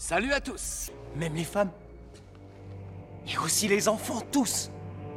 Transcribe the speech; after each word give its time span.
Salut 0.00 0.32
à 0.32 0.40
tous, 0.40 0.90
même 1.14 1.34
les 1.34 1.44
femmes. 1.44 1.70
Et 3.28 3.36
aussi 3.36 3.68
les 3.68 3.86
enfants, 3.86 4.22
tous. 4.32 4.70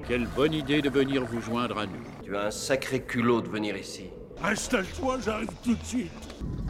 Quelle 0.06 0.28
bonne 0.28 0.54
idée 0.54 0.82
de 0.82 0.90
venir 0.90 1.24
vous 1.24 1.40
joindre 1.40 1.78
à 1.78 1.86
nous. 1.86 2.04
Tu 2.22 2.36
as 2.36 2.48
un 2.48 2.52
sacré 2.52 3.02
culot 3.02 3.40
de 3.40 3.48
venir 3.48 3.78
ici. 3.78 4.10
Installe-toi, 4.44 5.20
j'arrive 5.24 5.48
tout 5.64 5.76
de 5.76 5.86
suite. 5.86 6.12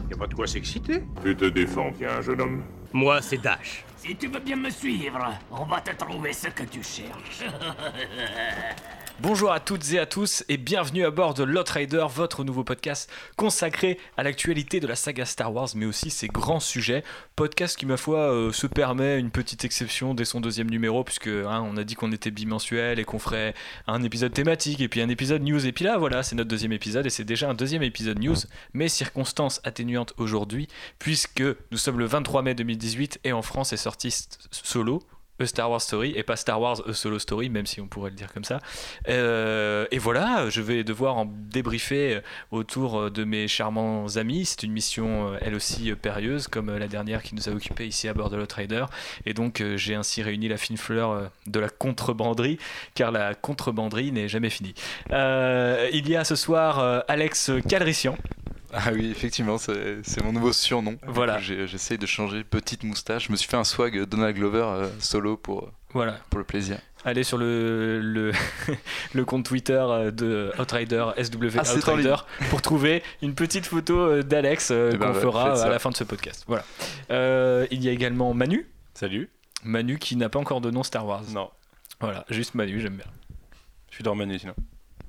Y 0.08 0.14
a 0.14 0.16
pas 0.16 0.28
de 0.28 0.34
quoi 0.34 0.46
s'exciter. 0.46 1.02
Tu 1.24 1.36
te 1.36 1.46
défends 1.46 1.90
bien, 1.90 2.20
jeune 2.20 2.40
homme. 2.40 2.62
Moi, 2.92 3.20
c'est 3.20 3.38
Dash. 3.38 3.84
Si 3.96 4.14
tu 4.14 4.28
veux 4.28 4.38
bien 4.38 4.56
me 4.56 4.70
suivre, 4.70 5.36
on 5.50 5.64
va 5.64 5.80
te 5.80 5.90
trouver 5.96 6.32
ce 6.32 6.46
que 6.46 6.62
tu 6.62 6.84
cherches. 6.84 7.42
Bonjour 9.20 9.52
à 9.52 9.60
toutes 9.60 9.92
et 9.92 10.00
à 10.00 10.06
tous 10.06 10.44
et 10.48 10.56
bienvenue 10.56 11.04
à 11.04 11.12
bord 11.12 11.34
de 11.34 11.44
Lot 11.44 11.68
Rider, 11.68 12.04
votre 12.12 12.42
nouveau 12.42 12.64
podcast 12.64 13.08
consacré 13.36 13.96
à 14.16 14.24
l'actualité 14.24 14.80
de 14.80 14.88
la 14.88 14.96
saga 14.96 15.24
Star 15.24 15.54
Wars, 15.54 15.68
mais 15.76 15.86
aussi 15.86 16.10
ses 16.10 16.26
grands 16.26 16.58
sujets. 16.58 17.04
Podcast 17.36 17.78
qui, 17.78 17.86
ma 17.86 17.96
foi, 17.96 18.18
euh, 18.18 18.50
se 18.50 18.66
permet 18.66 19.20
une 19.20 19.30
petite 19.30 19.64
exception 19.64 20.14
dès 20.14 20.24
son 20.24 20.40
deuxième 20.40 20.68
numéro, 20.68 21.04
puisque 21.04 21.28
hein, 21.28 21.64
on 21.64 21.76
a 21.76 21.84
dit 21.84 21.94
qu'on 21.94 22.10
était 22.10 22.32
bimensuel 22.32 22.98
et 22.98 23.04
qu'on 23.04 23.20
ferait 23.20 23.54
un 23.86 24.02
épisode 24.02 24.32
thématique 24.32 24.80
et 24.80 24.88
puis 24.88 25.00
un 25.00 25.08
épisode 25.08 25.42
news. 25.42 25.64
Et 25.64 25.70
puis 25.70 25.84
là, 25.84 25.96
voilà, 25.96 26.24
c'est 26.24 26.34
notre 26.34 26.50
deuxième 26.50 26.72
épisode 26.72 27.06
et 27.06 27.10
c'est 27.10 27.24
déjà 27.24 27.48
un 27.48 27.54
deuxième 27.54 27.84
épisode 27.84 28.18
news, 28.18 28.36
mais 28.72 28.88
circonstances 28.88 29.60
atténuantes 29.62 30.12
aujourd'hui, 30.16 30.66
puisque 30.98 31.44
nous 31.70 31.78
sommes 31.78 32.00
le 32.00 32.06
23 32.06 32.42
mai 32.42 32.54
2018 32.56 33.20
et 33.22 33.32
en 33.32 33.42
France 33.42 33.72
est 33.72 33.76
sorti 33.76 34.12
Solo, 34.50 35.04
A 35.40 35.46
Star 35.46 35.70
Wars 35.70 35.80
Story 35.80 36.12
et 36.16 36.22
pas 36.22 36.36
Star 36.36 36.60
Wars 36.60 36.80
A 36.88 36.92
Solo 36.92 37.18
Story, 37.18 37.48
même 37.48 37.66
si 37.66 37.80
on 37.80 37.86
pourrait 37.86 38.10
le 38.10 38.16
dire 38.16 38.32
comme 38.32 38.44
ça. 38.44 38.60
Euh, 39.08 39.86
et 39.90 39.98
voilà, 39.98 40.48
je 40.50 40.60
vais 40.60 40.84
devoir 40.84 41.16
en 41.16 41.26
débriefer 41.26 42.20
autour 42.50 43.10
de 43.10 43.24
mes 43.24 43.48
charmants 43.48 44.06
amis. 44.16 44.44
C'est 44.44 44.62
une 44.62 44.72
mission, 44.72 45.32
euh, 45.34 45.38
elle 45.40 45.54
aussi, 45.54 45.90
euh, 45.90 45.96
périlleuse, 45.96 46.48
comme 46.48 46.68
euh, 46.68 46.78
la 46.78 46.88
dernière 46.88 47.22
qui 47.22 47.34
nous 47.34 47.48
a 47.48 47.52
occupé 47.52 47.86
ici 47.86 48.08
à 48.08 48.14
bord 48.14 48.30
de 48.30 48.36
l'Outrider. 48.36 48.84
Et 49.26 49.34
donc, 49.34 49.60
euh, 49.60 49.76
j'ai 49.76 49.94
ainsi 49.94 50.22
réuni 50.22 50.48
la 50.48 50.56
fine 50.56 50.76
fleur 50.76 51.10
euh, 51.10 51.26
de 51.46 51.60
la 51.60 51.68
contrebanderie, 51.68 52.58
car 52.94 53.10
la 53.10 53.34
contrebanderie 53.34 54.12
n'est 54.12 54.28
jamais 54.28 54.50
finie. 54.50 54.74
Euh, 55.10 55.88
il 55.92 56.08
y 56.08 56.16
a 56.16 56.24
ce 56.24 56.36
soir 56.36 56.78
euh, 56.78 57.00
Alex 57.08 57.50
Calrissian. 57.68 58.16
Ah 58.76 58.90
oui, 58.92 59.08
effectivement, 59.10 59.56
c'est 59.56 60.22
mon 60.24 60.32
nouveau 60.32 60.52
surnom. 60.52 60.98
Voilà. 61.06 61.38
J'essaye 61.38 61.96
de 61.98 62.06
changer 62.06 62.42
petite 62.42 62.82
moustache. 62.82 63.26
Je 63.28 63.32
me 63.32 63.36
suis 63.36 63.48
fait 63.48 63.56
un 63.56 63.62
swag 63.64 64.02
Donald 64.04 64.34
Glover 64.36 64.64
euh, 64.66 64.88
solo 64.98 65.36
pour, 65.36 65.70
Voilà, 65.92 66.18
pour 66.28 66.38
le 66.40 66.44
plaisir. 66.44 66.78
allez 67.04 67.22
sur 67.22 67.38
le, 67.38 68.00
le, 68.00 68.32
le 69.14 69.24
compte 69.24 69.44
Twitter 69.44 69.72
euh, 69.80 70.10
de 70.10 70.50
Outrider, 70.58 71.06
SW 71.22 71.56
Ah, 71.58 71.74
Outrider, 71.74 72.16
pour 72.50 72.62
trouver 72.62 73.02
une 73.22 73.34
petite 73.36 73.66
photo 73.66 73.96
euh, 73.96 74.22
d'Alex 74.24 74.70
euh, 74.72 74.90
Eh 74.92 74.96
ben, 74.96 75.12
qu'on 75.12 75.20
fera 75.20 75.62
à 75.62 75.68
la 75.68 75.78
fin 75.78 75.90
de 75.90 75.96
ce 75.96 76.02
podcast. 76.04 76.44
Voilà. 76.48 76.64
Euh, 77.10 77.66
il 77.70 77.82
y 77.84 77.88
a 77.88 77.92
également 77.92 78.34
Manu. 78.34 78.66
Salut. 78.94 79.30
Manu 79.62 79.98
qui 79.98 80.16
n'a 80.16 80.28
pas 80.28 80.40
encore 80.40 80.60
de 80.60 80.70
nom 80.72 80.82
Star 80.82 81.06
Wars. 81.06 81.22
Non, 81.32 81.48
Voilà, 82.00 82.24
juste 82.28 82.54
Manu, 82.54 82.80
j'aime 82.80 82.96
bien. 82.96 83.06
je 83.90 83.94
suis 83.94 84.04
dans 84.04 84.14
Manu 84.16 84.36
sinon. 84.38 84.54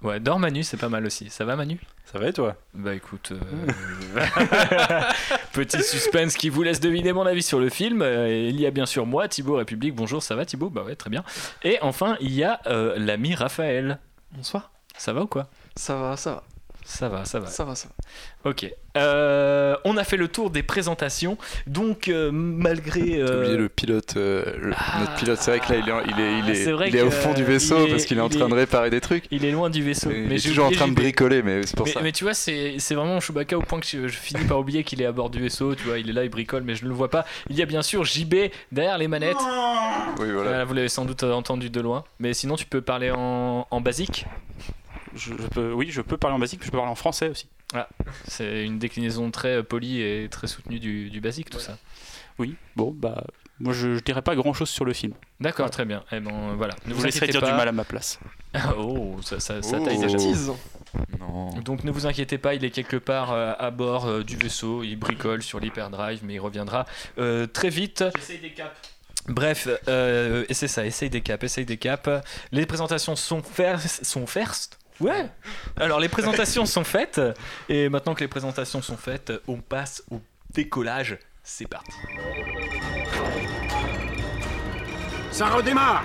Ouais, 0.05 0.19
Dors 0.19 0.37
Manu, 0.37 0.61
c'est 0.61 0.77
pas 0.77 0.87
mal 0.87 1.03
aussi. 1.07 1.31
Ça 1.31 1.45
va 1.45 1.55
Manu? 1.55 1.79
Ça 2.05 2.19
va 2.19 2.27
et 2.27 2.33
toi? 2.33 2.55
Bah 2.75 2.93
écoute, 2.93 3.31
euh, 3.31 3.39
petit 5.51 5.81
suspense 5.81 6.35
qui 6.35 6.49
vous 6.49 6.61
laisse 6.61 6.79
deviner 6.79 7.11
mon 7.11 7.25
avis 7.25 7.41
sur 7.41 7.59
le 7.59 7.69
film. 7.69 8.03
Euh, 8.03 8.29
il 8.29 8.61
y 8.61 8.67
a 8.67 8.71
bien 8.71 8.85
sûr 8.85 9.07
moi, 9.07 9.27
Thibaut 9.27 9.55
République. 9.55 9.95
Bonjour, 9.95 10.21
ça 10.21 10.35
va 10.35 10.45
Thibaut? 10.45 10.69
Bah 10.69 10.83
ouais, 10.83 10.95
très 10.95 11.09
bien. 11.09 11.23
Et 11.63 11.79
enfin, 11.81 12.17
il 12.21 12.33
y 12.33 12.43
a 12.43 12.61
euh, 12.67 12.93
l'ami 12.99 13.33
Raphaël. 13.33 13.97
Bonsoir. 14.31 14.71
Ça 14.95 15.11
va 15.11 15.23
ou 15.23 15.27
quoi? 15.27 15.49
Ça 15.75 15.95
va, 15.95 16.15
ça 16.17 16.33
va. 16.35 16.43
Ça 16.87 17.09
va, 17.09 17.25
ça 17.25 17.39
va. 17.39 17.47
Ça 17.47 17.63
va, 17.65 17.73
ça 17.73 17.87
va. 17.89 18.49
Ok. 18.49 18.71
Euh, 18.95 19.75
on 19.85 19.97
a 19.97 20.03
fait 20.03 20.17
le 20.17 20.27
tour 20.27 20.51
des 20.51 20.61
présentations. 20.61 21.35
Donc, 21.65 22.07
euh, 22.07 22.29
malgré. 22.31 23.01
T'as 23.25 23.31
euh, 23.31 23.39
oublié 23.41 23.57
le 23.57 23.69
pilote. 23.69 24.13
euh, 24.17 24.45
le- 24.59 24.73
ah, 24.77 24.99
notre 24.99 25.15
pilote, 25.15 25.39
c'est 25.41 25.49
vrai 25.57 25.59
que 25.59 25.73
là, 25.73 25.79
il 25.79 25.89
est, 25.89 26.13
il 26.13 26.19
est, 26.21 26.39
il 26.39 26.43
ah, 26.45 26.51
est, 26.51 26.55
c'est 26.55 26.71
vrai 26.71 26.89
il 26.89 26.95
est 26.95 27.01
au 27.01 27.09
fond 27.09 27.33
du 27.33 27.43
vaisseau 27.43 27.79
il 27.79 27.87
est- 27.87 27.91
parce 27.91 28.05
qu'il 28.05 28.17
est 28.19 28.21
en 28.21 28.29
il 28.29 28.37
train 28.37 28.47
de 28.47 28.53
est- 28.53 28.57
réparer 28.59 28.91
des 28.91 29.01
trucs. 29.01 29.25
Il 29.31 29.43
est 29.45 29.51
loin 29.51 29.71
du 29.71 29.81
vaisseau. 29.81 30.11
il 30.11 30.27
mais 30.27 30.35
est 30.35 30.37
j'ai 30.37 30.49
toujours 30.49 30.67
en 30.67 30.71
train 30.71 30.87
de 30.87 30.93
bricoler, 30.93 31.41
mais 31.41 31.65
c'est 31.65 31.75
pour 31.75 31.87
Mais, 31.87 31.91
ça. 31.93 32.01
mais 32.03 32.11
tu 32.11 32.23
vois, 32.23 32.35
c'est 32.35 32.75
c'est 32.77 32.93
vraiment 32.93 33.19
Chewbacca 33.19 33.57
au 33.57 33.61
point 33.61 33.79
que 33.79 33.87
je, 33.87 34.07
je 34.07 34.17
finis 34.17 34.45
par 34.45 34.59
oublier 34.59 34.83
qu'il 34.83 35.01
est 35.01 35.05
à 35.07 35.11
bord 35.11 35.31
du 35.31 35.41
vaisseau. 35.41 35.73
Tu 35.73 35.83
vois, 35.85 35.97
il 35.97 36.07
est 36.09 36.13
là, 36.13 36.23
il 36.23 36.29
bricole, 36.29 36.61
mais 36.63 36.75
je 36.75 36.83
ne 36.83 36.89
le 36.89 36.95
vois 36.95 37.09
pas. 37.09 37.25
Il 37.49 37.55
y 37.57 37.63
a 37.63 37.65
bien 37.65 37.81
sûr 37.81 38.03
JB 38.05 38.35
derrière 38.71 38.99
les 38.99 39.07
manettes. 39.07 39.35
Oui, 40.19 40.27
voilà. 40.31 40.49
Voilà, 40.49 40.65
vous 40.65 40.73
l'avez 40.75 40.89
sans 40.89 41.05
doute 41.05 41.23
entendu 41.23 41.71
de 41.71 41.81
loin. 41.81 42.03
Mais 42.19 42.33
sinon, 42.35 42.55
tu 42.55 42.67
peux 42.67 42.81
parler 42.81 43.09
en, 43.11 43.65
en 43.71 43.81
basique? 43.81 44.27
Je, 45.15 45.33
je 45.33 45.47
peux, 45.47 45.71
Oui, 45.73 45.87
je 45.89 46.01
peux 46.01 46.17
parler 46.17 46.35
en 46.35 46.39
basique, 46.39 46.59
mais 46.59 46.65
je 46.67 46.71
peux 46.71 46.77
parler 46.77 46.91
en 46.91 46.95
français 46.95 47.29
aussi. 47.29 47.47
C'est 48.27 48.63
une 48.63 48.77
déclinaison 48.79 49.31
très 49.31 49.63
polie 49.63 50.01
et 50.01 50.27
très 50.29 50.47
soutenue 50.47 50.79
du, 50.79 51.09
du 51.09 51.19
basique, 51.21 51.49
tout 51.49 51.59
ça. 51.59 51.77
Oui, 52.37 52.55
bon, 52.75 52.91
bah, 52.95 53.23
moi 53.59 53.73
je, 53.73 53.95
je 53.95 53.99
dirais 54.03 54.21
pas 54.21 54.35
grand 54.35 54.53
chose 54.53 54.69
sur 54.69 54.85
le 54.85 54.93
film. 54.93 55.13
D'accord, 55.39 55.65
Voilà. 55.65 55.69
très 55.71 55.85
bien. 55.85 56.03
Eh 56.11 56.19
ben 56.19 56.53
voilà. 56.55 56.73
Ne 56.85 56.93
vous 56.93 56.99
vous 56.99 57.05
laisserai 57.05 57.25
inquiétez 57.25 57.31
dire 57.39 57.41
pas. 57.41 57.51
du 57.51 57.57
mal 57.57 57.67
à 57.67 57.71
ma 57.71 57.83
place. 57.85 58.19
oh, 58.77 59.17
ça, 59.23 59.39
ça, 59.39 59.61
ça 59.61 59.77
Oh. 59.81 59.85
taille 59.85 59.97
déjà. 59.97 60.17
Non. 61.19 61.49
Donc 61.61 61.83
ne 61.83 61.91
vous 61.91 62.05
inquiétez 62.07 62.37
pas, 62.37 62.53
il 62.53 62.63
est 62.63 62.69
quelque 62.71 62.95
part 62.97 63.31
euh, 63.33 63.53
à 63.59 63.71
bord 63.71 64.05
euh, 64.05 64.23
du 64.23 64.37
vaisseau, 64.37 64.83
il 64.83 64.95
bricole 64.95 65.41
sur 65.43 65.59
l'hyperdrive, 65.59 66.19
mais 66.23 66.35
il 66.35 66.39
reviendra 66.39 66.85
euh, 67.17 67.47
très 67.47 67.69
vite. 67.69 68.03
Bref, 69.27 69.67
euh, 69.87 70.45
et 70.47 70.53
c'est 70.53 70.67
ça, 70.67 70.85
essaye 70.85 71.09
des 71.09 71.21
caps, 71.21 71.43
essaye 71.43 71.65
des 71.65 71.77
caps. 71.77 72.09
Les 72.51 72.65
présentations 72.65 73.15
sont, 73.15 73.41
sont 74.03 74.27
first. 74.27 74.77
Ouais. 74.99 75.29
Alors 75.75 75.99
les 75.99 76.09
présentations 76.09 76.65
sont 76.65 76.83
faites, 76.83 77.21
et 77.69 77.89
maintenant 77.89 78.13
que 78.13 78.21
les 78.21 78.27
présentations 78.27 78.81
sont 78.81 78.97
faites, 78.97 79.33
on 79.47 79.57
passe 79.57 80.03
au 80.11 80.21
décollage. 80.53 81.17
C'est 81.43 81.67
parti. 81.67 81.91
Ça 85.31 85.47
redémarre 85.47 86.03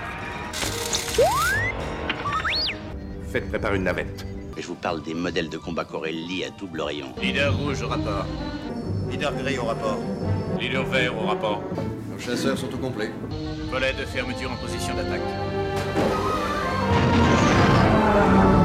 Faites 3.31 3.49
préparer 3.49 3.77
une 3.77 3.83
navette. 3.83 4.25
Je 4.57 4.67
vous 4.67 4.75
parle 4.75 5.01
des 5.03 5.13
modèles 5.13 5.49
de 5.49 5.57
combat 5.57 5.85
Corelli 5.85 6.43
à 6.43 6.49
double 6.49 6.81
rayon. 6.81 7.15
Leader 7.21 7.55
rouge 7.57 7.81
au 7.81 7.87
rapport. 7.87 8.25
Leader 9.09 9.33
gris 9.33 9.57
au 9.57 9.63
rapport. 9.63 9.99
Leader 10.59 10.85
vert 10.85 11.17
au 11.17 11.25
rapport. 11.25 11.63
Nos 12.09 12.19
chasseurs 12.19 12.57
sont 12.57 12.71
au 12.73 12.77
complet. 12.77 13.09
Volet 13.71 13.93
de 13.93 14.05
fermeture 14.05 14.51
en 14.51 14.57
position 14.57 14.93
d'attaque. 14.95 15.21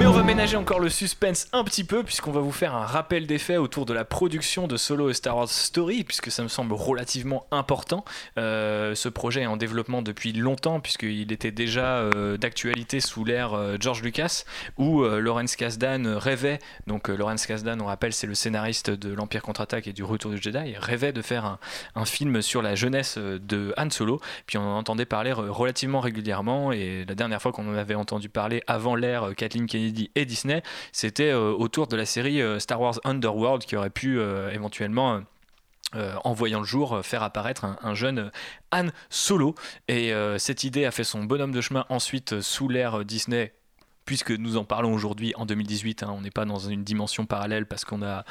On 0.07 0.13
va 0.13 0.23
ménager 0.23 0.57
encore 0.57 0.79
le 0.79 0.89
suspense 0.89 1.49
un 1.53 1.65
petit 1.65 1.83
peu 1.83 2.05
puisqu'on 2.05 2.31
va 2.31 2.41
vous 2.41 2.53
faire 2.53 2.77
un 2.77 2.87
rappel 2.87 3.27
des 3.27 3.39
faits 3.39 3.59
autour 3.59 3.87
de 3.87 3.93
la 3.93 4.05
production 4.05 4.69
de 4.69 4.77
Solo 4.77 5.11
et 5.11 5.15
Star 5.15 5.37
Wars 5.37 5.49
Story 5.49 6.05
puisque 6.05 6.31
ça 6.31 6.45
me 6.45 6.49
semble 6.49 6.75
relativement 6.75 7.45
important. 7.51 8.05
Euh, 8.39 8.95
ce 8.95 9.09
projet 9.09 9.43
est 9.43 9.47
en 9.47 9.57
développement 9.57 10.03
depuis 10.03 10.33
longtemps 10.33 10.79
puisqu'il 10.79 11.33
était 11.33 11.51
déjà 11.51 11.97
euh, 11.97 12.37
d'actualité 12.37 13.01
sous 13.01 13.25
l'ère 13.25 13.55
euh, 13.55 13.79
George 13.81 14.01
Lucas 14.01 14.45
où 14.79 15.03
Lawrence 15.03 15.57
Kasdan 15.57 16.17
rêvait, 16.17 16.61
donc 16.87 17.09
Lawrence 17.09 17.45
Kasdan 17.45 17.81
on 17.81 17.87
rappelle 17.87 18.13
c'est 18.13 18.29
le 18.29 18.35
scénariste 18.35 18.91
de 18.91 19.13
l'Empire 19.13 19.43
contre-attaque 19.43 19.89
et 19.89 19.93
du 19.93 20.05
Retour 20.05 20.31
du 20.31 20.39
Jedi, 20.39 20.77
rêvait 20.79 21.13
de 21.13 21.23
faire 21.23 21.45
un, 21.45 21.59
un 21.97 22.05
film 22.05 22.43
sur 22.43 22.63
la 22.63 22.77
jeunesse 22.77 23.19
de 23.19 23.75
Han 23.77 23.91
Solo 23.91 24.21
puis 24.47 24.57
on 24.57 24.63
en 24.63 24.79
entendait 24.79 25.05
parler 25.05 25.33
relativement 25.33 25.99
régulièrement 25.99 26.71
et 26.71 27.05
la 27.09 27.17
dernière 27.17 27.43
fois 27.43 27.51
qu'on 27.51 27.69
en 27.69 27.77
avait 27.77 27.97
entendu 27.97 28.29
parler 28.29 28.63
avant 28.69 28.95
l'ère 28.95 29.35
Kathleen 29.37 29.67
Kennedy 29.67 29.96
et 30.15 30.25
Disney, 30.25 30.63
c'était 30.93 31.31
euh, 31.31 31.53
autour 31.53 31.87
de 31.87 31.97
la 31.97 32.07
série 32.07 32.41
euh, 32.41 32.59
Star 32.59 32.81
Wars 32.81 33.01
Underworld 33.05 33.65
qui 33.65 33.77
aurait 33.77 33.91
pu 33.91 34.19
euh, 34.19 34.51
éventuellement 34.51 35.23
en 36.25 36.35
voyant 36.35 36.59
le 36.59 36.67
jour, 36.67 37.01
faire 37.03 37.23
apparaître 37.23 37.65
un, 37.65 37.79
un 37.81 37.95
jeune 37.95 38.19
euh, 38.19 38.31
Han 38.71 38.89
Solo. 39.09 39.55
Et 39.89 40.13
cette 40.37 40.65
idée 40.65 40.85
a 40.85 40.91
fait 40.91 41.05
son 41.05 41.25
bonhomme 41.25 41.53
de 41.53 41.61
chemin 41.63 41.87
ensuite 41.89 42.43
sous 42.43 42.69
l'ère 42.69 43.05
Disney. 43.05 43.55
Puisque 44.05 44.31
nous 44.31 44.57
en 44.57 44.65
parlons 44.65 44.93
aujourd'hui 44.93 45.33
en 45.37 45.47
2018, 45.47 46.03
hein, 46.03 46.15
on 46.17 46.21
n'est 46.21 46.31
pas 46.31 46.45
dans 46.45 46.59
une 46.59 46.85
dimension 46.85 47.25
parallèle 47.25 47.67
parce 47.67 47.85
qu'on 47.85 48.03
a 48.03 48.25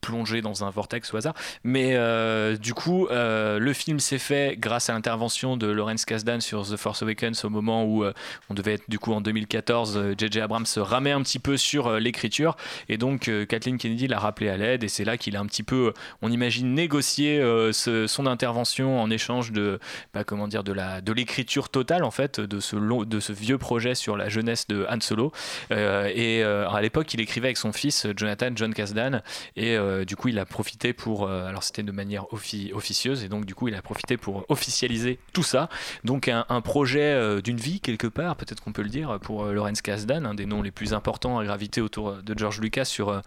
plongé 0.00 0.40
dans 0.40 0.64
un 0.64 0.70
vortex 0.70 1.12
au 1.12 1.16
hasard. 1.16 1.34
Mais 1.64 1.94
euh, 1.94 2.56
du 2.56 2.74
coup, 2.74 3.08
euh, 3.08 3.58
le 3.58 3.72
film 3.72 3.98
s'est 3.98 4.18
fait 4.18 4.56
grâce 4.58 4.88
à 4.88 4.92
l'intervention 4.92 5.56
de 5.56 5.66
Lawrence 5.66 6.04
Kasdan 6.04 6.40
sur 6.40 6.64
The 6.64 6.76
Force 6.76 7.02
Awakens 7.02 7.44
au 7.44 7.50
moment 7.50 7.84
où 7.84 8.04
euh, 8.04 8.12
on 8.50 8.54
devait 8.54 8.74
être 8.74 8.88
du 8.88 8.98
coup 8.98 9.12
en 9.12 9.20
2014. 9.20 9.96
euh, 9.96 10.14
J.J. 10.16 10.40
Abrams 10.40 10.66
se 10.66 10.80
ramait 10.80 11.10
un 11.10 11.22
petit 11.22 11.38
peu 11.38 11.56
sur 11.56 11.98
l'écriture 11.98 12.56
et 12.88 12.98
donc 12.98 13.30
Kathleen 13.48 13.78
Kennedy 13.78 14.06
l'a 14.06 14.18
rappelé 14.18 14.48
à 14.48 14.56
l'aide 14.56 14.84
et 14.84 14.88
c'est 14.88 15.04
là 15.04 15.16
qu'il 15.16 15.36
a 15.36 15.40
un 15.40 15.46
petit 15.46 15.62
peu, 15.62 15.92
on 16.22 16.30
imagine, 16.30 16.74
négocié 16.74 17.42
son 17.72 18.26
intervention 18.26 19.00
en 19.00 19.10
échange 19.10 19.52
de, 19.52 19.78
bah, 20.14 20.24
comment 20.24 20.48
dire, 20.48 20.62
de 20.64 21.12
l'écriture 21.12 21.68
totale 21.68 22.04
en 22.04 22.10
fait 22.10 22.40
de 22.40 22.60
ce 22.60 22.76
de 22.76 23.20
ce 23.20 23.32
vieux 23.32 23.58
projet 23.58 23.94
sur 23.94 24.16
la 24.16 24.28
jeunesse 24.28 24.66
de 24.68 24.86
Han 24.88 25.00
Solo. 25.00 25.32
Et 25.70 26.42
à 26.42 26.80
l'époque, 26.80 27.12
il 27.14 27.20
écrivait 27.20 27.48
avec 27.48 27.56
son 27.56 27.72
fils 27.72 28.06
Jonathan 28.16 28.50
John 28.54 28.72
Kasdan 28.74 29.15
et 29.56 29.76
euh, 29.76 30.04
du 30.04 30.16
coup, 30.16 30.28
il 30.28 30.38
a 30.38 30.46
profité 30.46 30.92
pour, 30.92 31.24
euh, 31.24 31.46
alors 31.46 31.62
c'était 31.62 31.82
de 31.82 31.92
manière 31.92 32.24
offi- 32.32 32.72
officieuse 32.72 33.24
et 33.24 33.28
donc 33.28 33.44
du 33.44 33.54
coup, 33.54 33.68
il 33.68 33.74
a 33.74 33.82
profité 33.82 34.16
pour 34.16 34.44
officialiser 34.48 35.18
tout 35.32 35.42
ça. 35.42 35.68
Donc 36.04 36.28
un, 36.28 36.44
projet 36.60 37.00
euh, 37.00 37.40
d'une 37.40 37.58
vie 37.58 37.80
quelque 37.80 38.06
part, 38.06 38.36
peut-être 38.36 38.62
qu'on 38.62 38.72
peut 38.72 38.82
le 38.82 38.88
dire 38.88 39.18
pour 39.20 39.44
Lawrence 39.46 39.82
Kasdan, 39.82 40.24
un 40.24 40.34
des 40.34 40.46
noms 40.46 40.62
les 40.62 40.70
plus 40.70 40.94
importants 40.94 41.38
à 41.38 41.44
graviter 41.44 41.80
autour 41.80 42.14
de 42.22 42.38
George 42.38 42.60
Lucas 42.60 42.84
sur 42.84 43.22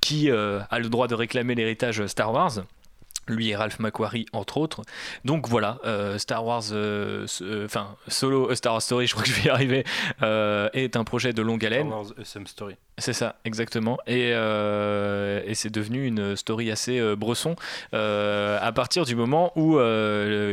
qui 0.00 0.30
a 0.30 0.78
le 0.78 0.88
droit 0.88 1.08
de 1.08 1.14
réclamer 1.14 1.54
l'héritage 1.54 2.04
Star 2.06 2.32
Wars. 2.32 2.64
Lui 3.28 3.50
et 3.50 3.56
Ralph 3.56 3.78
McQuarrie 3.78 4.26
entre 4.32 4.56
autres. 4.58 4.82
Donc 5.24 5.48
voilà, 5.48 5.78
euh, 5.84 6.18
Star 6.18 6.44
Wars, 6.44 6.64
euh, 6.72 7.26
euh, 7.40 7.64
enfin 7.64 7.96
Solo 8.08 8.54
Star 8.54 8.72
Wars 8.72 8.82
Story, 8.82 9.06
je 9.06 9.12
crois 9.12 9.24
que 9.24 9.30
je 9.30 9.40
vais 9.40 9.48
y 9.48 9.50
arriver, 9.50 9.84
est 10.74 10.96
un 10.96 11.04
projet 11.04 11.32
de 11.32 11.42
longue 11.42 11.64
haleine. 11.64 11.86
Star 11.86 11.98
Wars 11.98 12.12
SM 12.20 12.46
Story. 12.46 12.76
C'est 12.98 13.14
ça, 13.14 13.36
exactement. 13.44 13.98
Et, 14.06 14.30
et 14.30 15.54
c'est 15.54 15.70
devenu 15.70 16.06
une 16.06 16.36
story 16.36 16.70
assez 16.70 17.00
bresson 17.16 17.56
à 17.92 18.72
partir 18.74 19.04
du 19.04 19.16
moment 19.16 19.52
où 19.56 19.78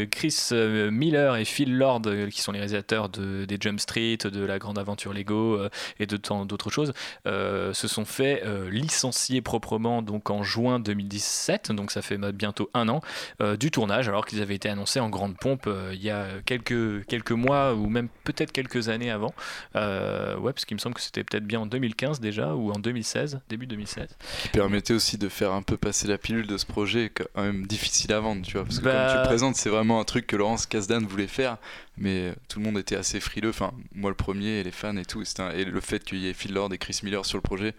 Chris 0.10 0.50
Miller 0.52 1.36
et 1.36 1.46
Phil 1.46 1.78
Lord, 1.78 2.04
qui 2.32 2.42
sont 2.42 2.52
les 2.52 2.60
réalisateurs 2.60 3.10
de, 3.10 3.46
des 3.46 3.58
Jump 3.60 3.80
Street, 3.80 4.18
de 4.24 4.46
La 4.46 4.58
Grande 4.58 4.80
Aventure 4.80 5.14
Lego 5.14 5.60
et 6.00 6.06
de 6.06 6.18
tant 6.18 6.46
d'autres 6.46 6.70
choses, 6.70 6.94
se 7.26 7.88
sont 7.88 8.06
fait 8.06 8.44
licencier 8.70 9.42
proprement 9.42 10.02
donc 10.02 10.30
en 10.30 10.44
juin 10.44 10.80
2017, 10.80 11.72
donc 11.72 11.92
ça 11.92 12.02
fait 12.02 12.18
bientôt 12.32 12.59
un 12.74 12.90
an, 12.90 13.02
euh, 13.42 13.56
du 13.56 13.72
tournage, 13.72 14.08
alors 14.10 14.26
qu'ils 14.26 14.42
avaient 14.42 14.56
été 14.56 14.68
annoncés 14.70 15.00
en 15.00 15.10
grande 15.10 15.38
pompe 15.38 15.66
euh, 15.68 15.92
il 15.94 16.02
y 16.04 16.10
a 16.10 16.28
quelques, 16.46 17.06
quelques 17.06 17.32
mois 17.32 17.74
ou 17.76 17.88
même 17.88 18.10
peut-être 18.24 18.52
quelques 18.52 18.90
années 18.90 19.12
avant. 19.12 19.34
Euh, 19.76 20.36
ouais, 20.38 20.52
parce 20.54 20.66
qu'il 20.66 20.76
me 20.76 20.80
semble 20.80 20.96
que 20.96 21.02
c'était 21.02 21.24
peut-être 21.24 21.46
bien 21.46 21.60
en 21.62 21.66
2015 21.66 22.20
déjà 22.20 22.56
ou 22.56 22.72
en 22.72 22.80
2016, 22.80 23.40
début 23.50 23.68
2016. 23.68 24.18
Qui 24.42 24.50
permettait 24.50 24.94
aussi 24.94 25.18
de 25.18 25.30
faire 25.30 25.52
un 25.54 25.62
peu 25.62 25.78
passer 25.78 26.08
la 26.08 26.18
pilule 26.18 26.48
de 26.48 26.58
ce 26.58 26.66
projet, 26.66 27.12
quand 27.14 27.42
même 27.42 27.66
difficile 27.68 28.12
à 28.14 28.20
vendre, 28.20 28.46
tu 28.46 28.54
vois. 28.54 28.64
Parce 28.66 28.80
que 28.80 28.84
Bah- 28.86 29.06
comme 29.08 29.12
tu 29.16 29.18
le 29.22 29.28
présentes, 29.28 29.56
c'est 29.56 29.70
vraiment 29.70 30.00
un 30.00 30.04
truc 30.06 30.28
que 30.28 30.36
Laurence 30.36 30.66
Kasdan 30.66 31.06
voulait 31.06 31.28
faire, 31.28 31.58
mais 31.98 32.34
tout 32.48 32.60
le 32.60 32.66
monde 32.66 32.78
était 32.78 32.96
assez 32.96 33.20
frileux. 33.20 33.50
Enfin, 33.50 33.72
moi 33.94 34.10
le 34.10 34.16
premier, 34.16 34.60
et 34.60 34.64
les 34.64 34.72
fans 34.72 34.96
et 34.98 35.06
tout. 35.06 35.24
un- 35.40 35.52
Et 35.52 35.66
le 35.66 35.80
fait 35.82 36.04
qu'il 36.04 36.18
y 36.20 36.28
ait 36.30 36.34
Phil 36.34 36.54
Lord 36.54 36.74
et 36.74 36.78
Chris 36.78 37.00
Miller 37.04 37.26
sur 37.26 37.38
le 37.38 37.42
projet, 37.42 37.74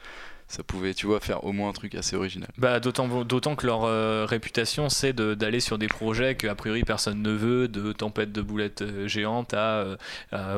ça 0.51 0.65
pouvait, 0.65 0.95
tu 0.95 1.07
vois, 1.07 1.21
faire 1.21 1.45
au 1.45 1.53
moins 1.53 1.69
un 1.69 1.73
truc 1.73 1.95
assez 1.95 2.17
original. 2.17 2.49
Bah, 2.59 2.81
d'autant, 2.81 3.55
que 3.55 3.67
leur 3.67 3.85
euh, 3.85 4.27
réputation, 4.29 4.89
c'est 4.89 5.13
d'aller 5.13 5.61
sur 5.61 5.79
des 5.79 5.87
projets 5.87 6.35
que 6.35 6.49
a 6.49 6.57
priori 6.57 6.83
personne 6.83 7.23
ne 7.23 7.31
veut, 7.31 7.69
de 7.69 7.93
tempête 7.93 8.33
de 8.33 8.43
boulettes 8.43 8.83
euh, 8.83 9.07
géantes 9.07 9.55
à, 9.55 9.97
euh, 10.33 10.57